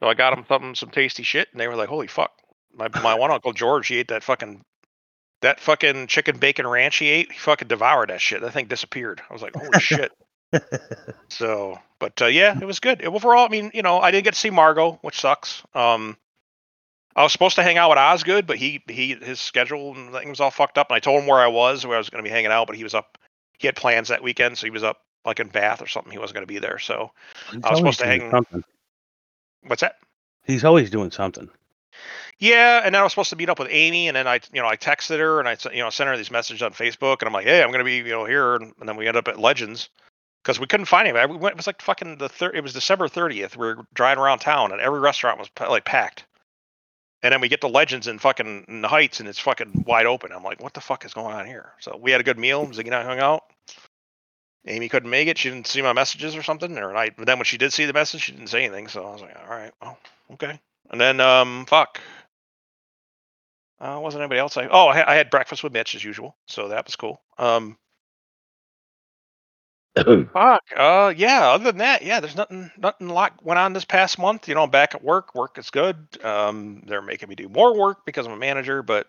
So 0.00 0.08
I 0.08 0.14
got 0.14 0.34
them 0.34 0.44
something, 0.48 0.74
some 0.74 0.90
tasty 0.90 1.22
shit, 1.22 1.48
and 1.52 1.60
they 1.60 1.68
were 1.68 1.76
like, 1.76 1.88
"Holy 1.88 2.06
fuck!" 2.06 2.32
My 2.74 2.88
my 3.02 3.14
one 3.14 3.30
uncle 3.30 3.52
George, 3.52 3.88
he 3.88 3.98
ate 3.98 4.08
that 4.08 4.24
fucking 4.24 4.64
that 5.42 5.60
fucking 5.60 6.06
chicken 6.06 6.38
bacon 6.38 6.66
ranch. 6.66 6.96
He 6.96 7.08
ate, 7.08 7.30
he 7.32 7.38
fucking 7.38 7.68
devoured 7.68 8.10
that 8.10 8.20
shit. 8.20 8.40
That 8.40 8.52
thing 8.52 8.66
disappeared. 8.66 9.20
I 9.28 9.32
was 9.32 9.42
like, 9.42 9.54
"Holy 9.54 9.80
shit!" 9.80 10.12
So, 11.28 11.78
but 11.98 12.20
uh, 12.20 12.26
yeah, 12.26 12.58
it 12.60 12.64
was 12.64 12.78
good. 12.80 13.00
It, 13.00 13.06
overall, 13.06 13.46
I 13.46 13.48
mean, 13.48 13.70
you 13.74 13.82
know, 13.82 13.98
I 14.00 14.10
didn't 14.10 14.24
get 14.24 14.34
to 14.34 14.40
see 14.40 14.50
Margot, 14.50 14.98
which 15.02 15.20
sucks. 15.20 15.62
Um, 15.74 16.16
I 17.14 17.22
was 17.22 17.32
supposed 17.32 17.56
to 17.56 17.62
hang 17.62 17.78
out 17.78 17.90
with 17.90 17.98
Osgood, 17.98 18.46
but 18.46 18.56
he 18.56 18.82
he 18.88 19.14
his 19.14 19.40
schedule 19.40 19.94
and 19.94 20.12
thing 20.12 20.30
was 20.30 20.40
all 20.40 20.50
fucked 20.50 20.78
up. 20.78 20.90
And 20.90 20.96
I 20.96 21.00
told 21.00 21.22
him 21.22 21.28
where 21.28 21.40
I 21.40 21.48
was, 21.48 21.86
where 21.86 21.96
I 21.96 21.98
was 21.98 22.10
going 22.10 22.22
to 22.22 22.28
be 22.28 22.32
hanging 22.32 22.50
out, 22.50 22.66
but 22.66 22.76
he 22.76 22.84
was 22.84 22.94
up. 22.94 23.18
He 23.58 23.66
had 23.66 23.76
plans 23.76 24.08
that 24.08 24.22
weekend, 24.22 24.58
so 24.58 24.66
he 24.66 24.70
was 24.70 24.82
up 24.82 25.02
like 25.24 25.38
in 25.38 25.48
Bath 25.48 25.82
or 25.82 25.86
something. 25.86 26.10
He 26.10 26.18
wasn't 26.18 26.34
going 26.36 26.46
to 26.46 26.52
be 26.52 26.58
there. 26.58 26.78
So 26.78 27.12
He's 27.52 27.62
I 27.64 27.70
was 27.70 27.78
supposed 27.78 27.98
to 28.00 28.06
hang- 28.06 28.30
Something. 28.30 28.64
what's 29.66 29.82
that? 29.82 29.96
He's 30.44 30.64
always 30.64 30.90
doing 30.90 31.10
something. 31.10 31.48
Yeah, 32.38 32.82
and 32.84 32.94
then 32.94 33.00
I 33.00 33.04
was 33.04 33.12
supposed 33.12 33.30
to 33.30 33.36
meet 33.36 33.48
up 33.48 33.58
with 33.58 33.68
Amy, 33.70 34.08
and 34.08 34.16
then 34.16 34.26
I, 34.26 34.40
you 34.52 34.60
know, 34.60 34.66
I 34.66 34.76
texted 34.76 35.18
her 35.18 35.38
and 35.38 35.48
I, 35.48 35.56
you 35.72 35.80
know, 35.80 35.90
sent 35.90 36.08
her 36.08 36.16
these 36.16 36.30
messages 36.30 36.62
on 36.62 36.72
Facebook, 36.72 37.18
and 37.20 37.28
I'm 37.28 37.32
like, 37.32 37.44
hey, 37.44 37.62
I'm 37.62 37.70
gonna 37.70 37.84
be, 37.84 37.98
you 37.98 38.08
know, 38.08 38.24
here, 38.24 38.56
and, 38.56 38.72
then 38.82 38.96
we 38.96 39.06
end 39.06 39.16
up 39.16 39.28
at 39.28 39.38
Legends 39.38 39.88
because 40.42 40.58
we 40.58 40.66
couldn't 40.66 40.86
find 40.86 41.06
anybody. 41.06 41.30
We 41.30 41.38
went, 41.38 41.52
it 41.52 41.56
was 41.58 41.68
like 41.68 41.80
fucking 41.80 42.18
the 42.18 42.28
third. 42.28 42.56
It 42.56 42.62
was 42.62 42.72
December 42.72 43.06
30th. 43.06 43.56
We 43.56 43.66
were 43.66 43.86
driving 43.94 44.24
around 44.24 44.40
town, 44.40 44.72
and 44.72 44.80
every 44.80 44.98
restaurant 44.98 45.38
was 45.38 45.50
like 45.60 45.84
packed. 45.84 46.24
And 47.22 47.32
then 47.32 47.40
we 47.40 47.48
get 47.48 47.60
to 47.60 47.68
Legends 47.68 48.08
in 48.08 48.18
fucking 48.18 48.64
in 48.68 48.82
the 48.82 48.88
Heights, 48.88 49.20
and 49.20 49.28
it's 49.28 49.38
fucking 49.38 49.84
wide 49.86 50.06
open. 50.06 50.32
I'm 50.32 50.42
like, 50.42 50.60
what 50.60 50.74
the 50.74 50.80
fuck 50.80 51.04
is 51.04 51.14
going 51.14 51.34
on 51.34 51.46
here? 51.46 51.72
So 51.80 51.96
we 52.00 52.10
had 52.10 52.20
a 52.20 52.24
good 52.24 52.38
meal. 52.38 52.66
Ziggy 52.66 52.86
and 52.86 52.94
I 52.94 53.04
hung 53.04 53.20
out. 53.20 53.44
Amy 54.66 54.88
couldn't 54.88 55.10
make 55.10 55.28
it. 55.28 55.38
She 55.38 55.48
didn't 55.50 55.66
see 55.66 55.82
my 55.82 55.92
messages 55.92 56.36
or 56.36 56.42
something. 56.42 56.76
Or 56.78 56.96
I, 56.96 57.10
but 57.10 57.26
then 57.26 57.38
when 57.38 57.44
she 57.44 57.58
did 57.58 57.72
see 57.72 57.84
the 57.84 57.92
message, 57.92 58.22
she 58.22 58.32
didn't 58.32 58.48
say 58.48 58.64
anything. 58.64 58.88
So 58.88 59.06
I 59.06 59.12
was 59.12 59.20
like, 59.20 59.36
all 59.36 59.56
right, 59.56 59.72
well, 59.80 59.98
okay. 60.32 60.60
And 60.90 61.00
then, 61.00 61.20
um, 61.20 61.64
fuck. 61.66 62.00
Uh, 63.80 63.98
wasn't 64.00 64.22
anybody 64.22 64.38
else? 64.38 64.56
I 64.56 64.68
oh, 64.68 64.86
I, 64.86 65.12
I 65.12 65.14
had 65.16 65.30
breakfast 65.30 65.64
with 65.64 65.72
Mitch 65.72 65.96
as 65.96 66.04
usual, 66.04 66.36
so 66.46 66.68
that 66.68 66.86
was 66.86 66.94
cool. 66.94 67.20
Um, 67.36 67.76
fuck. 70.32 70.62
Uh, 70.76 71.12
yeah. 71.16 71.50
Other 71.50 71.64
than 71.64 71.78
that, 71.78 72.02
yeah, 72.02 72.20
there's 72.20 72.36
nothing, 72.36 72.70
nothing 72.78 73.08
like 73.08 73.44
went 73.44 73.58
on 73.58 73.72
this 73.72 73.84
past 73.84 74.18
month. 74.18 74.48
You 74.48 74.54
know, 74.54 74.62
I'm 74.62 74.70
back 74.70 74.94
at 74.94 75.04
work. 75.04 75.34
Work 75.34 75.58
is 75.58 75.70
good. 75.70 75.96
Um, 76.24 76.82
they're 76.86 77.02
making 77.02 77.28
me 77.28 77.34
do 77.34 77.48
more 77.48 77.78
work 77.78 78.06
because 78.06 78.26
I'm 78.26 78.32
a 78.32 78.36
manager, 78.36 78.82
but 78.82 79.06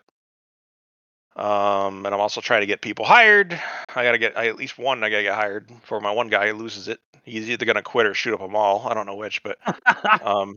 um, 1.36 2.06
and 2.06 2.14
I'm 2.14 2.20
also 2.20 2.40
trying 2.40 2.60
to 2.60 2.66
get 2.66 2.80
people 2.80 3.04
hired. 3.04 3.60
I 3.94 4.04
gotta 4.04 4.18
get 4.18 4.36
I, 4.36 4.46
at 4.46 4.56
least 4.56 4.78
one. 4.78 5.02
I 5.02 5.10
gotta 5.10 5.24
get 5.24 5.34
hired 5.34 5.70
for 5.82 6.00
my 6.00 6.12
one 6.12 6.28
guy 6.28 6.48
who 6.48 6.54
loses 6.54 6.86
it. 6.86 7.00
He's 7.24 7.48
either 7.50 7.64
gonna 7.64 7.82
quit 7.82 8.06
or 8.06 8.14
shoot 8.14 8.34
up 8.34 8.40
a 8.40 8.48
mall. 8.48 8.86
I 8.88 8.94
don't 8.94 9.06
know 9.06 9.16
which, 9.16 9.42
but 9.42 9.58
um, 10.22 10.56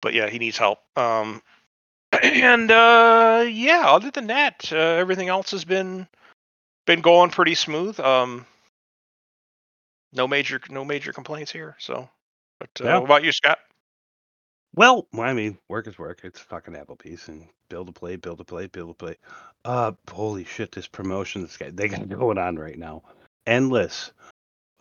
but 0.00 0.14
yeah, 0.14 0.28
he 0.28 0.38
needs 0.38 0.56
help. 0.56 0.78
Um, 0.96 1.42
and 2.22 2.70
uh, 2.70 3.44
yeah, 3.46 3.84
other 3.86 4.10
than 4.10 4.28
that, 4.28 4.70
uh, 4.72 4.76
everything 4.76 5.28
else 5.28 5.50
has 5.50 5.64
been 5.64 6.06
been 6.86 7.02
going 7.02 7.30
pretty 7.30 7.54
smooth. 7.54 8.00
Um, 8.00 8.46
no 10.16 10.26
major 10.26 10.60
no 10.70 10.84
major 10.84 11.12
complaints 11.12 11.52
here. 11.52 11.76
So, 11.78 12.08
but 12.58 12.70
uh, 12.80 12.84
Yeah. 12.84 12.98
what 12.98 13.04
about 13.04 13.24
you, 13.24 13.32
Scott? 13.32 13.58
Well, 14.74 15.08
I 15.18 15.32
mean, 15.32 15.58
work 15.68 15.86
is 15.86 15.98
work. 15.98 16.20
It's 16.24 16.40
fucking 16.40 16.74
Applebee's 16.74 17.28
and 17.28 17.46
build 17.70 17.88
a 17.88 17.92
plate, 17.92 18.20
build 18.20 18.40
a 18.40 18.44
plate, 18.44 18.72
build 18.72 18.90
a 18.90 18.94
plate. 18.94 19.18
Uh, 19.64 19.92
holy 20.10 20.44
shit! 20.44 20.72
This 20.72 20.86
promotion 20.88 21.42
this 21.42 21.56
guy 21.56 21.70
they 21.70 21.88
got 21.88 22.08
going 22.10 22.38
on 22.38 22.56
right 22.56 22.78
now, 22.78 23.02
endless, 23.46 24.12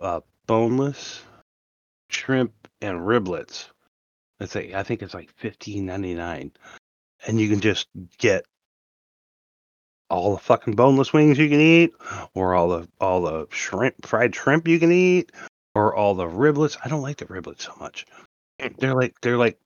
uh, 0.01 0.21
boneless, 0.47 1.21
shrimp 2.09 2.53
and 2.81 2.99
riblets. 2.99 3.67
It's 4.39 4.55
like 4.55 4.73
I 4.73 4.83
think 4.83 5.01
it's 5.01 5.13
like 5.13 5.31
fifteen 5.37 5.85
ninety 5.85 6.13
nine, 6.13 6.51
and 7.25 7.39
you 7.39 7.47
can 7.49 7.61
just 7.61 7.87
get 8.17 8.45
all 10.09 10.35
the 10.35 10.41
fucking 10.41 10.75
boneless 10.75 11.13
wings 11.13 11.37
you 11.37 11.49
can 11.49 11.59
eat, 11.59 11.93
or 12.33 12.55
all 12.55 12.69
the 12.69 12.87
all 12.99 13.21
the 13.21 13.47
shrimp 13.49 14.05
fried 14.05 14.35
shrimp 14.35 14.67
you 14.67 14.79
can 14.79 14.91
eat, 14.91 15.31
or 15.73 15.95
all 15.95 16.13
the 16.13 16.27
riblets. 16.27 16.77
I 16.83 16.89
don't 16.89 17.01
like 17.01 17.17
the 17.17 17.25
riblets 17.25 17.61
so 17.61 17.73
much. 17.79 18.05
They're 18.77 18.95
like 18.95 19.19
they're 19.21 19.37
like 19.37 19.59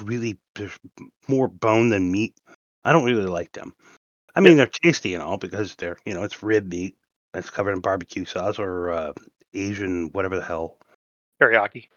really 0.00 0.38
there's 0.54 0.76
more 1.28 1.48
bone 1.48 1.90
than 1.90 2.10
meat. 2.10 2.34
I 2.84 2.92
don't 2.92 3.04
really 3.04 3.26
like 3.26 3.52
them. 3.52 3.74
I 4.34 4.40
mean, 4.40 4.56
they're 4.56 4.66
tasty 4.66 5.14
and 5.14 5.22
all 5.22 5.36
because 5.36 5.74
they're 5.76 5.98
you 6.06 6.14
know 6.14 6.22
it's 6.22 6.42
rib 6.42 6.70
meat 6.70 6.96
that's 7.32 7.50
covered 7.50 7.72
in 7.72 7.80
barbecue 7.80 8.24
sauce 8.24 8.58
or 8.58 8.90
uh, 8.90 9.12
Asian 9.54 10.10
whatever 10.12 10.36
the 10.36 10.44
hell. 10.44 10.78
Teriyaki. 11.40 11.88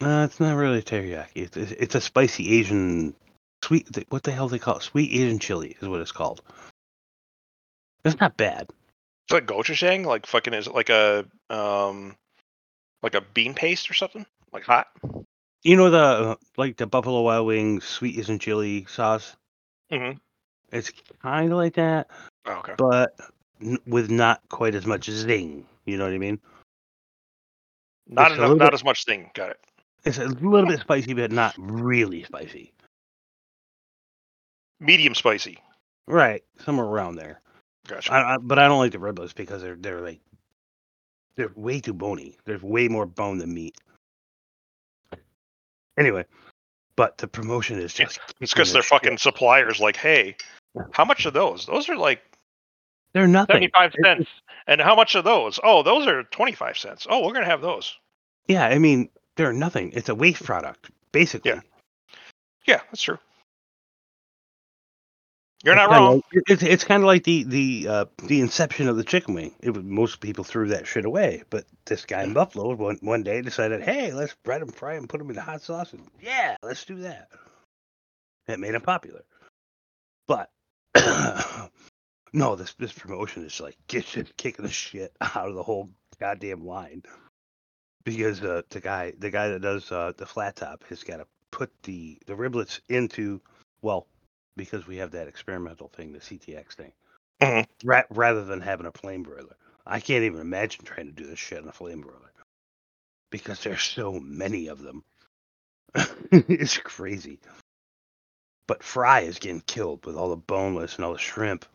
Uh, 0.00 0.26
it's 0.28 0.40
not 0.40 0.56
really 0.56 0.82
teriyaki. 0.82 1.28
It's, 1.34 1.56
it's 1.56 1.72
it's 1.72 1.94
a 1.94 2.00
spicy 2.00 2.58
Asian 2.58 3.14
sweet. 3.64 3.88
What 4.08 4.22
the 4.22 4.32
hell 4.32 4.48
they 4.48 4.58
call 4.58 4.76
it? 4.76 4.82
Sweet 4.82 5.12
Asian 5.12 5.38
chili 5.38 5.76
is 5.80 5.88
what 5.88 6.00
it's 6.00 6.12
called. 6.12 6.42
It's 8.04 8.18
not 8.20 8.36
bad. 8.36 8.68
It's 9.26 9.32
like 9.32 9.46
gochujang, 9.46 10.04
like 10.04 10.26
fucking 10.26 10.54
is 10.54 10.66
it 10.66 10.74
like 10.74 10.90
a 10.90 11.24
um 11.50 12.16
like 13.02 13.14
a 13.14 13.20
bean 13.20 13.54
paste 13.54 13.90
or 13.90 13.94
something? 13.94 14.26
Like 14.52 14.64
hot? 14.64 14.88
You 15.62 15.76
know 15.76 15.90
the 15.90 15.98
uh, 15.98 16.34
like 16.56 16.76
the 16.76 16.86
Buffalo 16.86 17.22
Wild 17.22 17.46
Wings 17.46 17.84
sweet 17.84 18.18
Asian 18.18 18.38
chili 18.38 18.86
sauce. 18.88 19.36
Mhm. 19.92 20.18
It's 20.72 20.90
kind 21.22 21.52
of 21.52 21.58
like 21.58 21.74
that, 21.74 22.08
Oh, 22.46 22.52
okay. 22.54 22.74
but 22.78 23.14
n- 23.60 23.78
with 23.86 24.10
not 24.10 24.40
quite 24.48 24.74
as 24.74 24.86
much 24.86 25.08
zing. 25.10 25.66
You 25.84 25.98
know 25.98 26.04
what 26.04 26.14
I 26.14 26.18
mean? 26.18 26.40
Not 28.08 28.32
a 28.32 28.34
enough, 28.34 28.48
not 28.56 28.58
bit- 28.58 28.74
as 28.74 28.82
much 28.84 29.04
thing. 29.04 29.30
Got 29.34 29.50
it. 29.50 29.60
It's 30.04 30.18
a 30.18 30.24
little 30.24 30.66
bit 30.66 30.80
spicy, 30.80 31.12
but 31.14 31.30
not 31.30 31.54
really 31.58 32.24
spicy. 32.24 32.72
Medium 34.80 35.14
spicy. 35.14 35.58
Right, 36.08 36.42
somewhere 36.64 36.86
around 36.86 37.14
there. 37.16 37.40
Gotcha. 37.88 38.12
I, 38.12 38.34
I, 38.34 38.36
but 38.38 38.58
I 38.58 38.68
don't 38.68 38.78
like 38.78 38.92
the 38.92 38.98
riblets 38.98 39.34
because 39.34 39.62
they're 39.62 39.76
they're 39.76 40.00
like 40.00 40.20
they're 41.36 41.50
way 41.56 41.80
too 41.80 41.92
bony. 41.94 42.36
There's 42.44 42.62
way 42.62 42.88
more 42.88 43.06
bone 43.06 43.38
than 43.38 43.52
meat. 43.52 43.76
Anyway, 45.98 46.24
but 46.96 47.18
the 47.18 47.28
promotion 47.28 47.78
is 47.78 47.92
just 47.94 48.18
It's 48.40 48.52
because 48.52 48.68
the 48.68 48.74
their 48.74 48.82
shit. 48.82 48.90
fucking 48.90 49.18
suppliers 49.18 49.80
like, 49.80 49.96
hey, 49.96 50.36
how 50.92 51.04
much 51.04 51.26
are 51.26 51.30
those? 51.30 51.66
Those 51.66 51.88
are 51.88 51.96
like 51.96 52.20
they're 53.12 53.26
nothing. 53.26 53.54
75 53.54 53.94
cents. 54.02 54.30
And 54.66 54.80
how 54.80 54.94
much 54.94 55.14
are 55.16 55.22
those? 55.22 55.58
Oh, 55.62 55.82
those 55.82 56.06
are 56.06 56.22
25 56.22 56.78
cents. 56.78 57.06
Oh, 57.10 57.18
we're 57.20 57.32
going 57.32 57.44
to 57.44 57.50
have 57.50 57.60
those. 57.60 57.96
Yeah, 58.46 58.66
I 58.66 58.78
mean 58.78 59.08
they're 59.36 59.52
nothing. 59.52 59.92
It's 59.92 60.08
a 60.08 60.14
waste 60.14 60.44
product 60.44 60.90
basically. 61.12 61.50
Yeah. 61.50 61.60
Yeah, 62.66 62.80
that's 62.90 63.02
true. 63.02 63.18
You're 65.64 65.76
not 65.76 65.90
wrong. 65.90 66.22
like- 66.34 66.44
it's 66.48 66.62
it's 66.62 66.84
kind 66.84 67.02
of 67.02 67.06
like 67.06 67.24
the 67.24 67.44
the 67.44 67.88
uh, 67.88 68.04
the 68.24 68.40
inception 68.40 68.88
of 68.88 68.96
the 68.96 69.04
chicken 69.04 69.34
wing. 69.34 69.54
It 69.60 69.70
was, 69.70 69.84
most 69.84 70.20
people 70.20 70.44
threw 70.44 70.68
that 70.68 70.86
shit 70.86 71.04
away, 71.04 71.44
but 71.50 71.64
this 71.84 72.04
guy 72.04 72.24
in 72.24 72.32
Buffalo 72.32 72.74
one 72.74 72.98
one 73.00 73.22
day 73.22 73.42
decided, 73.42 73.82
hey, 73.82 74.12
let's 74.12 74.34
bread 74.42 74.60
them, 74.60 74.70
fry 74.70 74.96
them, 74.96 75.06
put 75.06 75.18
them 75.18 75.30
in 75.30 75.36
the 75.36 75.42
hot 75.42 75.62
sauce, 75.62 75.92
and 75.92 76.02
yeah, 76.20 76.56
let's 76.62 76.84
do 76.84 76.96
that. 76.96 77.28
That 78.46 78.58
made 78.58 78.74
him 78.74 78.80
popular. 78.80 79.22
But 80.26 80.50
no, 82.32 82.56
this 82.56 82.74
this 82.74 82.92
promotion 82.92 83.44
is 83.44 83.60
like 83.60 83.76
get 83.86 84.04
shit, 84.04 84.36
kicking 84.36 84.64
the 84.64 84.70
shit 84.70 85.14
out 85.20 85.48
of 85.48 85.54
the 85.54 85.62
whole 85.62 85.90
goddamn 86.18 86.66
line 86.66 87.02
because 88.04 88.42
uh, 88.42 88.62
the 88.70 88.80
guy 88.80 89.12
the 89.18 89.30
guy 89.30 89.48
that 89.48 89.62
does 89.62 89.90
uh, 89.92 90.12
the 90.16 90.26
flat 90.26 90.56
top 90.56 90.84
has 90.88 91.04
got 91.04 91.18
to 91.18 91.26
put 91.50 91.70
the 91.84 92.18
the 92.26 92.34
riblets 92.34 92.80
into 92.88 93.40
well 93.82 94.06
because 94.56 94.86
we 94.86 94.96
have 94.96 95.10
that 95.12 95.28
experimental 95.28 95.88
thing, 95.88 96.12
the 96.12 96.20
CTX 96.20 96.74
thing, 96.74 96.92
Mhm. 97.40 97.66
ra- 97.84 98.04
rather 98.10 98.44
than 98.44 98.60
having 98.60 98.86
a 98.86 98.92
flame 98.92 99.22
broiler. 99.22 99.56
I 99.86 100.00
can't 100.00 100.24
even 100.24 100.40
imagine 100.40 100.84
trying 100.84 101.06
to 101.06 101.12
do 101.12 101.26
this 101.26 101.38
shit 101.38 101.62
on 101.62 101.68
a 101.68 101.72
flame 101.72 102.00
broiler 102.02 102.32
because 103.30 103.62
there's 103.62 103.82
so 103.82 104.20
many 104.20 104.68
of 104.68 104.80
them. 104.82 105.04
it's 106.30 106.78
crazy. 106.78 107.40
But 108.68 108.82
Fry 108.82 109.20
is 109.20 109.38
getting 109.38 109.60
killed 109.62 110.06
with 110.06 110.16
all 110.16 110.30
the 110.30 110.36
boneless 110.36 110.96
and 110.96 111.04
all 111.04 111.12
the 111.12 111.18
shrimp. 111.18 111.66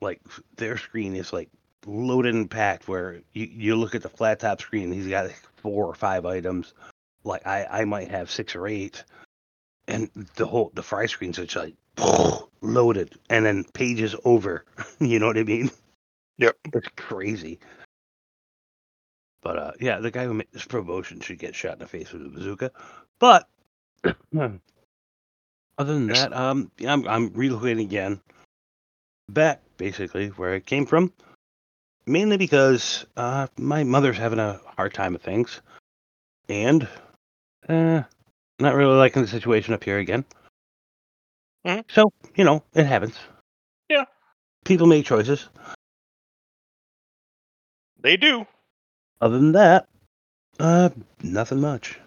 Like 0.00 0.20
their 0.56 0.76
screen 0.76 1.16
is 1.16 1.32
like 1.32 1.48
loaded 1.86 2.34
and 2.34 2.50
packed. 2.50 2.86
Where 2.88 3.22
you, 3.32 3.46
you 3.46 3.76
look 3.76 3.94
at 3.94 4.02
the 4.02 4.08
flat 4.08 4.40
top 4.40 4.60
screen, 4.60 4.92
he's 4.92 5.08
got 5.08 5.26
like 5.26 5.42
four 5.56 5.86
or 5.86 5.94
five 5.94 6.26
items. 6.26 6.74
Like 7.24 7.46
I, 7.46 7.64
I 7.64 7.84
might 7.86 8.10
have 8.10 8.30
six 8.30 8.54
or 8.54 8.66
eight, 8.68 9.02
and 9.88 10.10
the 10.36 10.46
whole 10.46 10.70
the 10.74 10.82
fry 10.82 11.06
screens 11.06 11.36
just 11.36 11.56
like 11.56 11.74
loaded, 12.60 13.18
and 13.30 13.44
then 13.44 13.64
pages 13.64 14.14
over. 14.24 14.64
you 15.00 15.18
know 15.18 15.26
what 15.26 15.38
I 15.38 15.44
mean? 15.44 15.70
Yep. 16.38 16.56
It's 16.72 16.88
crazy. 16.96 17.60
But 19.42 19.58
uh, 19.58 19.72
yeah, 19.78 19.98
the 20.00 20.10
guy 20.10 20.24
who 20.24 20.34
made 20.34 20.48
this 20.52 20.64
promotion 20.64 21.20
should 21.20 21.38
get 21.38 21.54
shot 21.54 21.74
in 21.74 21.78
the 21.80 21.86
face 21.86 22.12
with 22.12 22.22
a 22.22 22.28
bazooka. 22.28 22.70
But 23.18 23.46
other 24.04 24.58
than 25.78 26.06
that, 26.08 26.32
um, 26.32 26.70
I'm 26.86 27.06
I'm 27.06 27.30
relocating 27.30 27.82
again, 27.82 28.20
back 29.28 29.60
basically 29.76 30.28
where 30.28 30.54
I 30.54 30.60
came 30.60 30.86
from, 30.86 31.12
mainly 32.06 32.38
because 32.38 33.04
uh, 33.16 33.48
my 33.58 33.84
mother's 33.84 34.16
having 34.16 34.38
a 34.38 34.60
hard 34.76 34.94
time 34.94 35.12
with 35.12 35.22
things, 35.22 35.60
and 36.48 36.88
uh, 37.68 38.02
not 38.58 38.74
really 38.74 38.96
liking 38.96 39.22
the 39.22 39.28
situation 39.28 39.74
up 39.74 39.84
here 39.84 39.98
again. 39.98 40.24
Mhm. 41.64 41.84
So 41.90 42.12
you 42.34 42.44
know, 42.44 42.62
it 42.74 42.86
happens. 42.86 43.18
Yeah. 43.88 44.04
People 44.64 44.86
make 44.86 45.06
choices. 45.06 45.48
They 48.00 48.16
do. 48.16 48.46
Other 49.20 49.38
than 49.38 49.52
that, 49.52 49.88
uh, 50.58 50.90
nothing 51.22 51.60
much. 51.60 51.98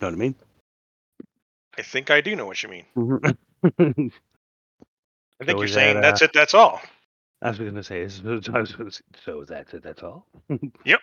Know 0.00 0.08
what 0.08 0.14
I 0.14 0.16
mean? 0.16 0.34
I 1.76 1.82
think 1.82 2.10
I 2.10 2.20
do 2.20 2.36
know 2.36 2.46
what 2.46 2.62
you 2.62 2.68
mean. 2.68 2.84
I 2.96 3.34
I 5.40 5.44
think 5.44 5.58
So 5.58 5.58
you're 5.58 5.68
saying 5.68 5.94
that, 5.96 6.02
that's 6.02 6.22
uh, 6.22 6.26
it. 6.26 6.32
That's 6.32 6.54
all. 6.54 6.80
was 7.42 7.58
going 7.58 7.74
to 7.74 7.82
say, 7.82 8.08
so, 8.08 8.40
I 8.52 8.60
was 8.60 8.72
gonna 8.72 8.90
say, 8.90 9.02
so 9.24 9.44
that's 9.44 9.74
it. 9.74 9.82
That's 9.82 10.02
all. 10.02 10.26
Yep. 10.84 11.00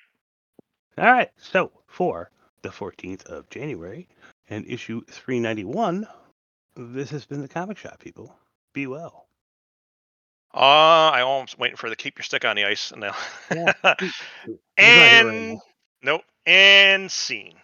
All 0.97 1.11
right. 1.11 1.29
So 1.37 1.71
for 1.87 2.29
the 2.61 2.69
14th 2.69 3.25
of 3.25 3.49
January 3.49 4.07
and 4.49 4.65
issue 4.67 5.01
391, 5.09 6.07
this 6.75 7.09
has 7.11 7.25
been 7.25 7.41
the 7.41 7.47
comic 7.47 7.77
shop. 7.77 7.99
People, 7.99 8.35
be 8.73 8.87
well. 8.87 9.27
Uh, 10.53 11.11
I 11.13 11.21
almost 11.21 11.57
waiting 11.57 11.77
for 11.77 11.89
the 11.89 11.95
keep 11.95 12.17
your 12.17 12.23
stick 12.23 12.43
on 12.43 12.55
the 12.57 12.65
ice 12.65 12.91
and 12.91 13.01
now. 13.01 13.15
Yeah. 13.53 13.73
Right 14.77 14.85
and 14.85 15.59
nope. 16.01 16.23
And 16.45 17.11
scene. 17.11 17.55